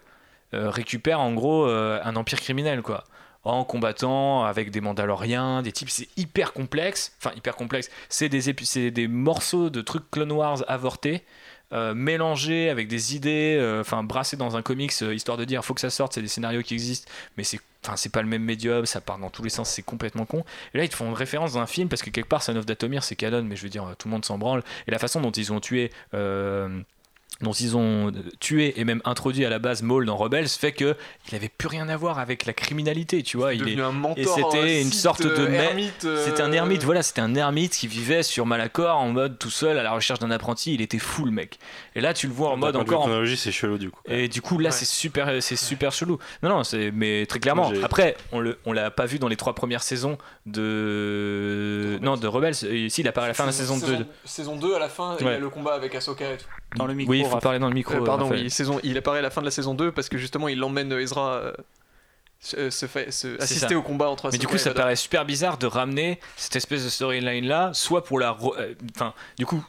euh, 0.54 0.70
récupère 0.70 1.20
en 1.20 1.34
gros 1.34 1.66
euh, 1.66 1.99
un 2.04 2.16
empire 2.16 2.39
criminel, 2.39 2.84
quoi 2.84 3.06
en 3.44 3.64
combattant 3.64 4.44
avec 4.44 4.72
des 4.72 4.82
Mandaloriens, 4.82 5.62
des 5.62 5.72
types, 5.72 5.89
c'est 5.89 6.08
hyper 6.18 6.54
complexe, 6.54 7.16
enfin 7.20 7.36
hyper 7.36 7.56
complexe, 7.56 7.89
c'est 8.10 8.30
des, 8.30 8.92
des 8.92 9.08
morceaux 9.08 9.70
de 9.70 9.82
trucs 9.82 10.10
Clone 10.12 10.32
Wars 10.32 10.64
avortés, 10.68 11.24
euh, 11.74 11.94
mélangés 11.94 12.70
avec 12.70 12.88
des 12.88 13.16
idées, 13.16 13.56
euh, 13.58 13.82
enfin 13.82 14.04
brassés 14.04 14.38
dans 14.38 14.58
un 14.58 14.62
comics, 14.62 14.92
euh, 15.02 15.16
histoire 15.16 15.38
de 15.38 15.46
dire 15.46 15.64
faut 15.64 15.74
que 15.74 15.80
ça 15.82 15.89
sorte, 15.89 16.14
c'est 16.14 16.22
des 16.22 16.28
scénarios 16.28 16.62
qui 16.62 16.74
existent, 16.74 17.10
mais 17.38 17.44
c'est 17.44 17.60
c'est 17.96 18.12
pas 18.12 18.22
le 18.22 18.28
même 18.28 18.44
médium, 18.44 18.86
ça 18.86 19.02
part 19.02 19.18
dans 19.18 19.32
tous 19.32 19.42
les 19.42 19.50
sens, 19.50 19.68
c'est 19.68 19.82
complètement 19.82 20.26
con. 20.28 20.44
Et 20.76 20.78
là, 20.78 20.84
ils 20.84 20.89
te 20.89 20.96
font 20.96 21.08
une 21.08 21.16
référence 21.16 21.54
dans 21.54 21.62
un 21.62 21.66
film 21.66 21.89
parce 21.89 22.04
que 22.04 22.12
quelque 22.12 22.28
part, 22.28 22.44
Son 22.44 22.56
of 22.56 22.68
Datomir, 22.68 23.04
c'est 23.04 23.16
canon, 23.16 23.42
mais 23.42 23.56
je 23.56 23.64
veux 23.64 23.70
dire, 23.70 23.96
tout 23.98 24.08
le 24.08 24.12
monde 24.12 24.24
s'en 24.24 24.38
branle. 24.38 24.62
Et 24.86 24.92
la 24.92 25.00
façon 25.00 25.20
dont 25.20 25.32
ils 25.32 25.52
ont 25.52 25.60
tué 25.60 25.89
dont 27.42 27.52
ils 27.54 27.76
ont 27.78 28.12
tué 28.39 28.80
et 28.80 28.84
même 28.86 29.02
introduit 29.06 29.46
à 29.46 29.50
la 29.50 29.60
base 29.60 29.82
Maul 29.82 30.06
dans 30.06 30.16
Rebels 30.18 30.48
fait 30.48 30.72
que 30.72 30.96
il 31.30 31.36
avait 31.36 31.50
plus 31.50 31.68
rien 31.68 31.89
à 31.89 31.98
voir 31.98 32.20
avec 32.20 32.46
la 32.46 32.54
criminalité, 32.54 33.24
tu 33.24 33.38
vois. 33.38 33.54
Il 33.54 33.62
est, 33.62 33.66
devenu 33.66 33.84
un 33.84 33.92
mentor. 33.92 34.18
et 34.18 34.26
c'était 34.26 34.58
euh, 34.58 34.82
une 34.82 34.92
sorte 34.92 35.24
de 35.24 35.30
euh, 35.30 35.52
ermite, 35.52 36.06
euh, 36.06 36.26
c'était 36.26 36.42
un 36.42 36.52
ermite, 36.52 36.84
voilà, 36.84 37.04
c'était 37.04 37.22
un 37.22 37.36
ermite 37.36 37.74
qui 37.74 37.88
vivait 37.88 38.24
sur 38.24 38.46
Malacor 38.46 38.98
en 38.98 39.10
mode 39.10 39.39
tout 39.39 39.50
seul 39.50 39.78
à 39.78 39.84
la 39.84 39.92
recherche 39.92 40.20
d'un 40.20 40.32
apprenti. 40.32 40.74
Il 40.74 40.82
était 40.82 41.00
fou 41.00 41.26
le 41.26 41.32
mec. 41.32 41.60
Et 41.96 42.02
là, 42.02 42.14
tu 42.14 42.28
le 42.28 42.34
vois 42.34 42.50
en 42.50 42.58
mode 42.58 42.76
encore. 42.76 43.08
en- 43.08 43.26
c'est 43.36 43.52
chelou 43.52 43.78
du 43.78 43.89
coup. 43.89 44.00
Et 44.06 44.28
du 44.28 44.42
coup, 44.42 44.58
là, 44.58 44.70
Ouais. 44.70 44.76
c'est 44.76 44.86
super, 44.86 45.42
c'est 45.42 45.56
super 45.56 45.92
chelou. 45.92 46.20
Non, 46.44 46.50
non, 46.50 46.64
c'est, 46.64 46.92
mais 46.92 47.26
très 47.26 47.39
clairement. 47.39 47.72
Après, 47.84 48.16
on 48.32 48.39
le, 48.39 48.58
on 48.66 48.74
l'a 48.74 48.92
pas 48.92 49.06
vu 49.06 49.20
dans 49.20 49.28
les 49.28 49.36
trois 49.36 49.54
premières 49.56 49.84
saisons 49.84 50.18
de, 50.46 51.98
non, 52.02 52.18
de 52.18 52.28
Rebels. 52.28 52.56
Si, 52.56 52.68
il 52.98 53.08
apparaît 53.08 53.28
à 53.28 53.30
la 53.30 53.34
fin 53.34 53.44
de 53.44 53.50
la 53.50 53.54
saison 53.54 53.78
2. 53.78 54.06
Saison 54.26 54.56
2 54.56 54.76
à 54.76 54.80
la 54.80 54.89
fin, 54.89 55.16
il 55.20 55.26
y 55.26 55.30
a 55.30 55.38
le 55.39 55.50
combat 55.50 55.74
avec 55.74 55.96
Ahsoka 55.96 56.34
et 56.34 56.38
tout. 56.38 56.46
Dans 56.76 56.86
le 56.88 56.94
micro, 56.94 57.12
Oui, 57.12 57.20
il 57.20 57.26
faut 57.36 57.39
parler 57.41 57.59
dans 57.59 57.67
le 57.69 57.73
micro. 57.73 57.95
Euh, 57.95 58.03
pardon, 58.03 58.29
oui, 58.32 58.49
saison, 58.49 58.79
il 58.84 58.97
apparaît 58.97 59.19
à 59.19 59.21
la 59.21 59.29
fin 59.29 59.41
de 59.41 59.45
la 59.45 59.51
saison 59.51 59.73
2 59.73 59.91
parce 59.91 60.09
que 60.09 60.17
justement 60.17 60.47
il 60.47 60.63
emmène 60.63 60.91
Ezra. 60.93 61.34
euh, 61.36 61.53
se, 62.43 62.71
se 62.71 62.88
fait- 62.88 63.11
se- 63.11 63.36
C'est 63.38 63.41
assister 63.43 63.67
ça. 63.69 63.77
au 63.77 63.84
combat 63.84 64.09
entre 64.09 64.29
Mais 64.32 64.39
du 64.39 64.47
coup, 64.47 64.55
et 64.55 64.57
ça 64.57 64.73
paraît 64.73 64.95
super 64.95 65.25
bizarre 65.25 65.59
de 65.59 65.67
ramener 65.67 66.19
cette 66.38 66.55
espèce 66.55 66.84
de 66.84 66.89
storyline 66.89 67.45
là, 67.45 67.69
soit 67.73 68.03
pour 68.03 68.17
la. 68.19 68.36
euh, 68.57 68.73
Enfin, 68.95 69.13
du 69.38 69.45
coup, 69.45 69.63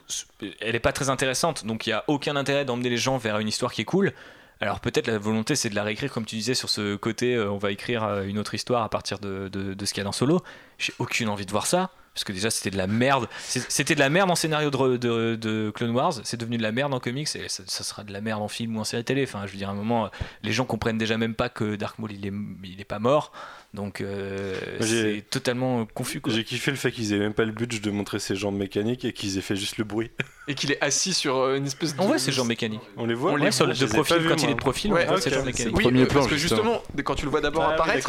elle 0.59 0.75
est 0.75 0.79
pas 0.79 0.91
très 0.91 1.09
intéressante, 1.11 1.65
donc 1.67 1.85
il 1.85 1.91
y 1.91 1.93
a 1.93 2.03
aucun 2.07 2.35
intérêt 2.35 2.65
d'emmener 2.65 2.89
les 2.89 2.97
gens 2.97 3.17
vers 3.19 3.37
une 3.37 3.47
histoire 3.47 3.71
qui 3.71 3.81
est 3.81 3.85
cool. 3.85 4.11
Alors 4.59 4.79
peut-être 4.79 5.05
la 5.07 5.17
volonté 5.19 5.55
c'est 5.55 5.69
de 5.69 5.75
la 5.75 5.83
réécrire 5.83 6.11
comme 6.11 6.25
tu 6.25 6.35
disais 6.35 6.53
sur 6.55 6.69
ce 6.69 6.95
côté, 6.95 7.35
euh, 7.35 7.51
on 7.51 7.57
va 7.57 7.69
écrire 7.71 8.03
euh, 8.05 8.23
une 8.23 8.39
autre 8.39 8.55
histoire 8.55 8.81
à 8.81 8.89
partir 8.89 9.19
de, 9.19 9.49
de- 9.49 9.73
de 9.75 9.85
ce 9.85 9.93
qu'il 9.93 9.99
y 9.99 10.01
a 10.01 10.05
dans 10.05 10.11
Solo. 10.11 10.41
J'ai 10.79 10.93
aucune 10.97 11.29
envie 11.29 11.45
de 11.45 11.51
voir 11.51 11.67
ça. 11.67 11.91
Parce 12.13 12.23
que 12.23 12.31
déjà 12.31 12.51
c'était 12.51 12.69
de 12.69 12.77
la 12.77 12.85
merde. 12.87 13.27
C'était 13.39 13.95
de 13.95 13.99
la 13.99 14.09
merde 14.09 14.29
en 14.29 14.35
scénario 14.35 14.69
de, 14.69 15.35
de- 15.35 15.71
Clone 15.73 15.91
Wars, 15.91 16.13
c'est 16.23 16.37
devenu 16.37 16.57
de 16.57 16.61
la 16.63 16.71
merde 16.71 16.93
en 16.93 16.99
comics 16.99 17.27
et 17.35 17.49
ça, 17.49 17.63
ça 17.65 17.83
sera 17.83 18.03
de 18.03 18.13
la 18.13 18.21
merde 18.21 18.41
en 18.41 18.47
film 18.47 18.77
ou 18.77 18.79
en 18.79 18.83
série 18.83 19.03
télé. 19.03 19.23
Enfin, 19.23 19.45
je 19.47 19.51
veux 19.51 19.57
dire, 19.57 19.69
à 19.69 19.71
un 19.71 19.75
moment, 19.75 20.09
les 20.43 20.51
gens 20.51 20.65
comprennent 20.65 20.97
déjà 20.99 21.17
même 21.17 21.33
pas 21.33 21.49
que 21.49 21.75
Dark 21.75 21.97
Maul 21.99 22.11
il 22.11 22.25
est, 22.27 22.33
il 22.63 22.79
est 22.79 22.85
pas 22.85 22.99
mort. 22.99 23.31
Donc 23.73 24.01
euh, 24.01 24.55
J'ai- 24.81 25.15
c'est 25.17 25.21
totalement 25.29 25.85
confus. 25.87 26.21
Quoi. 26.21 26.31
J'ai 26.31 26.43
kiffé 26.43 26.69
le 26.69 26.77
fait 26.77 26.91
qu'ils 26.91 27.11
aient 27.13 27.17
même 27.17 27.33
pas 27.33 27.43
le 27.45 27.51
budget 27.51 27.79
de 27.79 27.89
montrer 27.89 28.19
ces 28.19 28.35
jambes 28.35 28.55
mécaniques 28.55 29.03
et 29.03 29.13
qu'ils 29.13 29.37
aient 29.37 29.41
fait 29.41 29.55
juste 29.55 29.77
le 29.77 29.83
bruit. 29.83 30.11
Et 30.49 30.55
qu'il 30.55 30.73
est 30.73 30.83
assis 30.83 31.13
sur 31.13 31.37
euh, 31.37 31.55
une 31.55 31.65
espèce 31.65 31.95
de. 31.95 32.01
On 32.01 32.07
voit 32.07 32.19
ces 32.19 32.33
gens 32.33 32.43
mécaniques. 32.43 32.81
On 32.97 33.05
les 33.05 33.13
voit 33.13 33.31
On 33.31 33.37
les 33.37 33.49
sur 33.51 33.65
le- 33.65 33.73
Je 33.73 33.85
de 33.85 33.89
profil, 33.89 34.17
quand 34.27 34.43
il 34.43 34.49
est 34.49 34.53
de 34.55 34.59
profil, 34.59 34.91
Ouais, 34.91 35.05
on 35.09 35.15
voit 35.15 35.41
mécaniques. 35.45 35.73
Oui, 35.77 35.83
premier 35.85 36.05
plan, 36.05 36.19
parce 36.19 36.27
que 36.27 36.35
justement. 36.35 36.81
justement, 36.83 37.03
quand 37.05 37.15
tu 37.15 37.23
le 37.23 37.31
vois 37.31 37.39
d'abord 37.39 37.63
Ah 37.63 37.73
apparaître, 37.75 38.05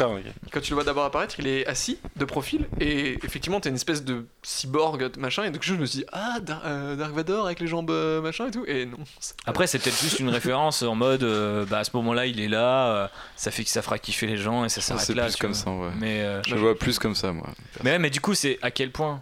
quand 0.51 0.59
tu 0.59 0.71
le 0.71 0.75
vois 0.75 0.83
d'abord 0.83 1.05
apparaître, 1.05 1.35
il 1.39 1.47
est 1.47 1.65
assis 1.65 1.97
de 2.17 2.25
profil 2.25 2.65
et 2.81 3.13
effectivement 3.23 3.61
t'as 3.61 3.69
une 3.69 3.77
espèce 3.77 4.03
de 4.03 4.25
cyborg 4.43 5.17
machin 5.17 5.45
et 5.45 5.49
donc 5.49 5.63
je 5.63 5.75
me 5.75 5.85
suis 5.85 5.99
dit 5.99 6.05
ah 6.11 6.39
Dar- 6.41 6.61
euh, 6.65 6.97
Dark 6.97 7.13
Vador 7.13 7.45
avec 7.45 7.61
les 7.61 7.67
jambes 7.67 7.89
euh, 7.89 8.21
machin 8.21 8.47
et 8.47 8.51
tout 8.51 8.65
et 8.67 8.85
non. 8.85 8.97
Après, 9.45 9.65
c'est 9.65 9.79
peut-être 9.79 10.01
juste 10.01 10.19
une 10.19 10.27
référence 10.29 10.81
en 10.83 10.95
mode, 10.95 11.23
euh, 11.23 11.65
bah, 11.65 11.79
à 11.79 11.83
ce 11.85 11.91
moment-là, 11.93 12.25
il 12.25 12.41
est 12.41 12.49
là, 12.49 12.87
euh, 13.03 13.07
ça 13.37 13.49
fait 13.49 13.63
que 13.63 13.69
ça 13.69 13.81
fera 13.81 13.97
kiffer 13.97 14.27
les 14.27 14.35
gens 14.35 14.65
et 14.65 14.69
ça 14.69 14.81
s'arrête 14.81 15.05
C'est 15.05 15.13
là. 15.13 15.29
comme. 15.39 15.54
Ça, 15.55 15.71
ouais. 15.71 15.89
Mais, 15.99 16.21
euh, 16.21 16.41
Je 16.47 16.53
le 16.55 16.61
vois 16.61 16.77
plus 16.77 16.99
comme 16.99 17.15
ça, 17.15 17.31
moi. 17.31 17.47
mais, 17.83 17.91
ouais, 17.91 17.99
mais 17.99 18.09
du 18.09 18.21
coup, 18.21 18.33
c'est 18.33 18.59
à 18.61 18.71
quel 18.71 18.91
point 18.91 19.21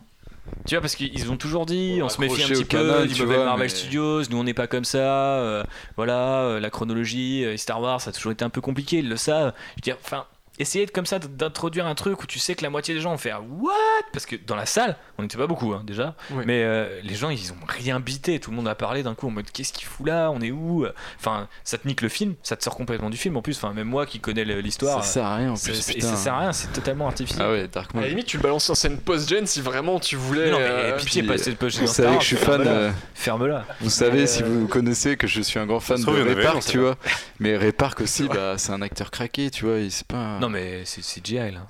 tu 0.67 0.75
vois, 0.75 0.81
parce 0.81 0.95
qu'ils 0.95 1.31
ont 1.31 1.37
toujours 1.37 1.65
dit, 1.65 1.99
on 2.03 2.09
se 2.09 2.19
méfie 2.19 2.43
un 2.43 2.47
petit 2.47 2.65
peu 2.65 3.07
du 3.07 3.21
mauvais 3.21 3.35
vois, 3.35 3.45
Marvel 3.45 3.63
mais- 3.63 3.69
Studios, 3.69 4.23
nous 4.29 4.37
on 4.37 4.43
n'est 4.43 4.53
pas 4.53 4.67
comme 4.67 4.83
ça, 4.83 4.97
euh, 4.97 5.63
voilà, 5.95 6.41
euh, 6.41 6.59
la 6.59 6.69
chronologie, 6.69 7.45
euh, 7.45 7.55
Star 7.57 7.81
Wars, 7.81 8.01
ça 8.01 8.09
a 8.09 8.13
toujours 8.13 8.33
été 8.33 8.43
un 8.43 8.49
peu 8.49 8.59
compliqué, 8.61 8.97
ils 8.99 9.07
le 9.09 9.15
savent. 9.17 9.53
Je 9.55 9.75
veux 9.77 9.81
dire, 9.81 9.97
enfin, 10.03 10.25
essayer 10.59 10.85
de 10.85 10.91
comme 10.91 11.05
ça 11.05 11.19
d'introduire 11.19 11.87
un 11.87 11.95
truc 11.95 12.21
où 12.23 12.27
tu 12.27 12.39
sais 12.39 12.55
que 12.55 12.63
la 12.63 12.69
moitié 12.69 12.93
des 12.93 12.99
gens 13.01 13.11
vont 13.11 13.17
faire 13.17 13.41
What? 13.49 13.73
Parce 14.11 14.25
que 14.25 14.35
dans 14.35 14.55
la 14.55 14.65
salle, 14.65 14.97
on 15.17 15.23
n'était 15.23 15.37
pas 15.37 15.47
beaucoup 15.47 15.73
hein, 15.73 15.83
déjà, 15.85 16.15
mais 16.45 16.63
euh, 16.63 16.99
les 17.03 17.15
gens 17.15 17.29
ils 17.29 17.51
ont 17.51 17.57
rien 17.67 17.99
bité, 17.99 18.39
tout 18.39 18.51
le 18.51 18.57
monde 18.57 18.67
a 18.67 18.75
parlé 18.75 19.03
d'un 19.03 19.15
coup 19.15 19.27
en 19.27 19.31
mode 19.31 19.49
qu'est-ce 19.51 19.73
qu'il 19.73 19.85
fout 19.85 20.05
là, 20.05 20.29
on 20.31 20.41
est 20.41 20.51
où? 20.51 20.85
Enfin, 21.19 21.47
ça 21.63 21.77
te 21.77 21.87
nique 21.87 22.01
le 22.01 22.09
film, 22.09 22.35
ça 22.43 22.55
te 22.55 22.63
sort 22.63 22.75
complètement 22.75 23.09
du 23.09 23.17
film 23.17 23.35
en 23.37 23.41
plus, 23.41 23.57
enfin, 23.57 23.73
même 23.73 23.87
moi 23.87 24.05
qui 24.05 24.19
connais 24.19 24.45
l'histoire. 24.45 25.03
Ça 25.03 25.11
sert 25.11 25.25
à 25.25 25.35
rien, 25.37 25.51
en 25.51 25.55
plus, 25.55 25.89
et 25.89 26.01
ça 26.01 26.15
sert 26.15 26.33
à 26.33 26.39
rien, 26.39 26.53
c'est 26.53 26.71
totalement 26.71 27.07
artificiel. 27.07 27.43
Ah 27.45 27.51
ouais, 27.51 27.67
Dark 27.67 27.95
À 27.95 28.01
la 28.01 28.07
limite 28.07 28.27
tu 28.27 28.37
le 28.37 28.43
balances 28.43 28.69
en 28.69 28.75
scène 28.75 28.97
post-gen 28.97 29.45
si 29.47 29.61
vraiment 29.61 29.99
tu 29.99 30.15
voulais. 30.15 30.51
Non, 30.51 30.59
mais 30.59 30.65
euh, 30.65 30.97
pitié, 30.97 31.21
puis, 31.23 31.31
pas 31.31 31.37
cette 31.37 31.57
poche 31.57 31.77
Vous 31.77 31.87
savez 31.87 32.15
que 32.17 32.21
je 32.23 32.27
suis 32.27 32.35
fan. 32.35 32.63
ferme-la. 32.63 32.71
euh, 32.71 32.91
Ferme-la. 33.15 33.65
Vous 33.81 33.89
savez, 33.89 34.23
Euh, 34.23 34.27
si 34.27 34.43
vous 34.43 34.67
connaissez, 34.67 35.17
que 35.17 35.27
je 35.27 35.41
suis 35.41 35.59
un 35.59 35.65
grand 35.65 35.79
fan 35.79 35.97
de 35.97 36.61
sait 36.61 36.71
tu 36.71 36.77
vois. 36.79 36.95
Mais 37.39 37.57
Ray 37.57 37.71
Park 37.71 37.99
aussi, 38.01 38.27
bah, 38.27 38.55
c'est 38.57 38.71
un 38.71 38.81
acteur 38.81 39.11
craqué, 39.11 39.49
tu 39.49 39.65
vois. 39.65 39.79
Il 39.79 39.91
c'est 39.91 40.07
pas. 40.07 40.39
Non, 40.43 40.49
mais 40.49 40.83
c'est 40.83 41.01
CGI 41.01 41.51
là. 41.51 41.65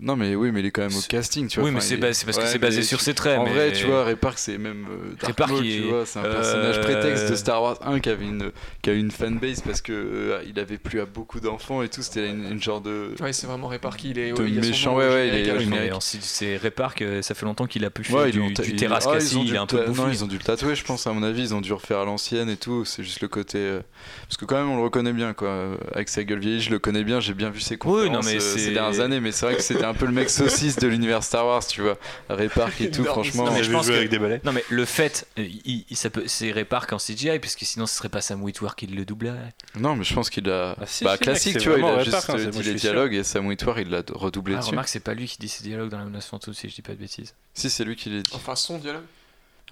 Non, 0.00 0.16
mais 0.16 0.34
oui, 0.34 0.50
mais 0.52 0.60
il 0.60 0.66
est 0.66 0.70
quand 0.70 0.82
même 0.82 0.94
au 0.96 1.00
casting, 1.08 1.48
tu 1.48 1.58
vois. 1.58 1.64
Oui, 1.68 1.70
mais 1.72 1.78
Enfin, 1.78 1.86
c'est 1.88 1.94
il 1.94 2.00
parce 2.00 2.38
que 2.38 2.46
c'est 2.46 2.58
basé 2.58 2.82
sur 2.82 3.00
ses 3.00 3.14
traits, 3.14 3.38
En 3.38 3.44
mais- 3.44 3.50
vrai, 3.52 3.72
tu 3.72 3.86
vois, 3.86 4.04
Ray 4.04 4.16
Park, 4.16 4.38
c'est 4.38 4.58
même 4.58 4.86
euh, 4.90 5.10
Dark 5.20 5.22
Ray 5.24 5.32
Park, 5.34 5.50
Maul, 5.52 5.64
il 5.66 5.80
tu 5.82 5.86
est- 5.86 5.90
vois. 5.90 6.06
C'est 6.06 6.18
un 6.18 6.24
euh, 6.24 6.32
personnage 6.34 6.80
prétexte 6.80 7.30
de 7.30 7.34
Star 7.36 7.62
Wars 7.62 7.78
1 7.82 8.00
qui 8.00 8.08
avait 8.10 8.24
une, 8.24 8.50
qui 8.82 8.90
a 8.90 8.92
une 8.92 9.10
fanbase 9.10 9.60
parce 9.62 9.80
que 9.80 9.92
euh, 9.92 10.42
il 10.46 10.58
avait 10.58 10.78
plus 10.78 11.00
à 11.00 11.06
beaucoup 11.06 11.40
d'enfants 11.40 11.82
et 11.82 11.88
tout. 11.88 12.02
C'était 12.02 12.28
une, 12.28 12.44
une 12.52 12.62
genre 12.62 12.80
de. 12.80 13.14
Ouais 13.20 13.32
c'est 13.32 13.46
vraiment 13.46 13.68
réparti 13.68 14.10
il 14.10 14.18
est. 14.18 14.32
De 14.32 14.46
il 14.46 14.60
méchant, 14.60 14.92
nom 14.92 14.98
ouais, 14.98 15.08
ouais, 15.08 15.28
il 15.28 15.34
est- 15.48 15.52
Oui, 15.56 15.66
mais 15.66 15.90
c'est 16.20 16.56
Ray 16.56 16.70
Park, 16.70 17.02
euh, 17.02 17.22
ça 17.22 17.34
fait 17.34 17.46
longtemps 17.46 17.66
qu'il 17.66 17.84
a 17.84 17.90
pu 17.90 18.04
faire 18.04 18.16
Ouais, 18.16 18.30
du, 18.30 18.40
du 18.40 18.52
ils- 18.64 18.76
terrasse 18.76 19.06
ah, 19.06 19.12
ils 19.14 19.18
cassis, 19.18 19.36
ont 19.36 19.40
dû 19.40 19.46
il 19.46 19.50
est 19.50 19.54
le 19.54 19.60
un 19.60 19.66
peu. 19.66 19.86
Non, 19.86 20.10
ils 20.10 20.22
ont 20.24 20.26
dû 20.26 20.36
le 20.36 20.42
tatouer, 20.44 20.74
je 20.74 20.84
pense, 20.84 21.06
à 21.06 21.12
mon 21.12 21.22
avis. 21.22 21.42
Ils 21.42 21.54
ont 21.54 21.60
dû 21.60 21.72
refaire 21.72 21.98
à 22.00 22.04
l'ancienne 22.04 22.48
et 22.50 22.56
tout. 22.56 22.84
C'est 22.84 23.02
juste 23.02 23.20
le 23.20 23.28
côté. 23.28 23.58
euh, 23.58 23.80
Parce 24.28 24.36
que 24.36 24.44
quand 24.44 24.56
même, 24.56 24.70
on 24.70 24.76
le 24.76 24.82
reconnaît 24.82 25.12
bien, 25.12 25.32
quoi. 25.32 25.48
euh, 25.48 25.76
Avec 25.94 26.08
sa 26.08 26.22
gueule 26.24 26.40
vieillie, 26.40 26.60
je 26.60 26.70
le 26.70 26.78
connais 26.78 27.04
bien. 27.04 27.20
J'ai 27.20 27.34
bien 27.34 27.50
vu 27.50 27.60
ses 27.60 27.76
conférences 27.78 28.12
non, 28.12 28.20
mais 28.24 28.36
euh, 28.36 28.40
c'est- 28.40 28.58
ces 28.58 28.72
dernières 28.72 29.00
années. 29.00 29.20
Mais 29.20 29.32
c'est 29.32 29.46
vrai 29.46 29.56
que 29.56 29.62
c'était 29.62 29.84
un 29.88 29.94
peu 29.94 30.06
le 30.06 30.12
mec 30.12 30.30
saucisse 30.30 30.76
de 30.76 30.86
l'univers 30.86 31.22
Star 31.22 31.46
Wars, 31.46 31.66
tu 31.66 31.82
vois. 31.82 31.98
Ray 32.28 32.48
Park 32.48 32.80
et 32.80 32.90
tout, 32.90 33.04
franchement. 33.04 33.44
Non, 33.46 33.50
mais 33.52 33.58
J'ai 33.58 33.64
je 33.64 33.68
vu 33.70 33.74
pense 33.76 33.84
jouer 33.86 33.94
que- 33.94 33.98
avec 33.98 34.10
des 34.10 34.18
balais. 34.18 34.40
Non, 34.44 34.52
mais 34.52 34.64
le 34.68 34.84
fait, 34.84 35.26
euh, 35.38 35.42
il, 35.64 35.84
il- 35.90 35.96
ça 35.96 36.10
peut, 36.10 36.24
c'est 36.26 36.50
Ray 36.52 36.64
Park 36.64 36.92
en 36.92 36.98
CGI, 36.98 37.38
parce 37.38 37.56
que 37.56 37.64
sinon, 37.64 37.86
ce 37.86 37.94
serait 37.96 38.08
pas 38.08 38.20
Sam 38.20 38.42
Witwer 38.42 38.68
qui 38.76 38.86
le 38.86 39.04
doublerait. 39.04 39.54
Non, 39.78 39.96
mais 39.96 40.04
je 40.04 40.14
pense 40.14 40.30
qu'il 40.30 40.48
a. 40.50 40.76
Ah, 40.80 40.84
si, 40.86 41.04
bah, 41.04 41.14
si, 41.16 41.22
classique, 41.22 41.58
tu 41.58 41.68
vois. 41.68 41.78
Il 41.78 41.84
a 41.84 41.98
juste 42.04 42.10
Park, 42.12 42.30
hein, 42.30 42.36
euh, 42.38 42.50
dit 42.50 42.62
les 42.62 42.74
dialogues 42.74 43.14
et 43.14 43.24
Sam 43.24 43.46
Witwer, 43.46 43.74
il 43.82 43.90
l'a 43.90 44.02
redoublé 44.12 44.54
Ah, 44.54 44.58
dessus. 44.58 44.70
remarque, 44.70 44.88
c'est 44.88 45.00
pas 45.00 45.14
lui 45.14 45.26
qui 45.26 45.38
dit 45.38 45.48
ses 45.48 45.62
dialogues 45.62 45.90
dans 45.90 45.98
la 45.98 46.04
menace 46.04 46.26
fantôme, 46.26 46.54
si 46.54 46.68
je 46.68 46.74
dis 46.74 46.82
pas 46.82 46.92
de 46.92 46.98
bêtises. 46.98 47.34
Si, 47.54 47.70
c'est 47.70 47.84
lui 47.84 47.96
qui 47.96 48.10
l'a 48.10 48.22
dit. 48.22 48.30
Enfin 48.34 48.54
son 48.56 48.78
dialogue. 48.78 49.02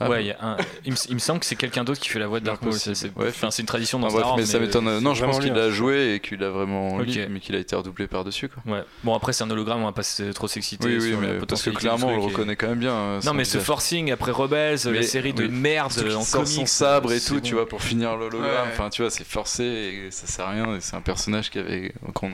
Ah, 0.01 0.11
ouais, 0.11 0.17
bon. 0.17 0.23
il 0.23 0.27
y 0.27 0.31
a 0.33 0.37
un, 0.43 0.57
il, 0.85 0.91
me, 0.93 0.97
il 1.09 1.15
me 1.15 1.19
semble 1.21 1.39
que 1.39 1.47
c'est 1.47 1.55
quelqu'un 1.55 1.85
d'autre 1.85 2.01
qui 2.01 2.09
fait 2.09 2.19
la 2.19 2.27
voix 2.27 2.41
de 2.41 2.45
Dark 2.45 2.61
Maul. 2.63 2.73
C'est 2.73 2.91
Ouais, 3.17 3.29
enfin, 3.29 3.53
c'est 3.53 3.63
une 3.63 3.67
tradition 3.69 4.01
dans 4.01 4.09
Star 4.09 4.21
bref, 4.23 4.29
Wars. 4.31 4.37
mais 4.39 4.45
ça 4.47 4.59
m'étonne. 4.59 4.99
Non, 4.99 5.15
je 5.15 5.25
pense 5.25 5.39
qu'il 5.39 5.53
l'a 5.53 5.71
joué 5.71 6.15
et 6.15 6.21
qu'il 6.21 6.43
a 6.43 6.51
vraiment 6.51 6.99
lu, 6.99 7.27
mais 7.31 7.39
qu'il 7.39 7.55
a 7.55 7.59
été 7.61 7.77
redoublé 7.77 8.09
par-dessus, 8.09 8.49
quoi. 8.49 8.63
Ouais. 8.73 8.83
Bon, 9.05 9.15
après, 9.15 9.33
c'est 9.33 9.45
un 9.45 9.51
hologramme, 9.51 9.83
on 9.83 9.85
va 9.87 9.93
pas 9.93 10.03
trop 10.35 10.49
s'exciter. 10.49 10.87
Oui, 10.89 10.97
oui, 11.01 11.11
sur 11.11 11.21
la 11.21 11.27
mais 11.35 11.39
parce 11.47 11.63
que 11.63 11.71
clairement, 11.71 12.09
on 12.09 12.17
le 12.17 12.23
et- 12.23 12.27
reconnaît 12.27 12.57
quand 12.57 12.67
même 12.69 12.81
bien. 12.81 12.93
hein, 12.93 13.21
Non, 13.25 13.35
mais 13.35 13.45
ce 13.45 13.59
forcing 13.59 14.11
après 14.11 14.33
Rebels, 14.33 14.79
la 14.85 14.91
Mais- 14.91 15.03
série 15.05 15.33
de 15.33 15.45
oui. 15.45 15.49
merde 15.51 15.93
en 16.17 16.23
sort 16.23 16.47
son 16.47 16.67
sabre 16.67 17.13
et 17.13 17.21
c'est 17.21 17.29
tout, 17.29 17.35
bon. 17.37 17.41
tu 17.43 17.55
vois, 17.55 17.69
pour 17.69 17.81
finir 17.83 18.17
l'hologramme. 18.17 18.69
Enfin, 18.73 18.91
tu 18.91 19.03
vois, 19.03 19.11
c'est 19.13 19.23
forcé 19.27 19.63
et 19.65 20.11
ça 20.11 20.27
sert 20.27 20.47
à 20.47 20.51
rien. 20.51 20.77
C'est 20.81 20.97
un 20.97 21.01
personnage 21.03 21.51
qui 21.51 21.59
avait, 21.61 21.93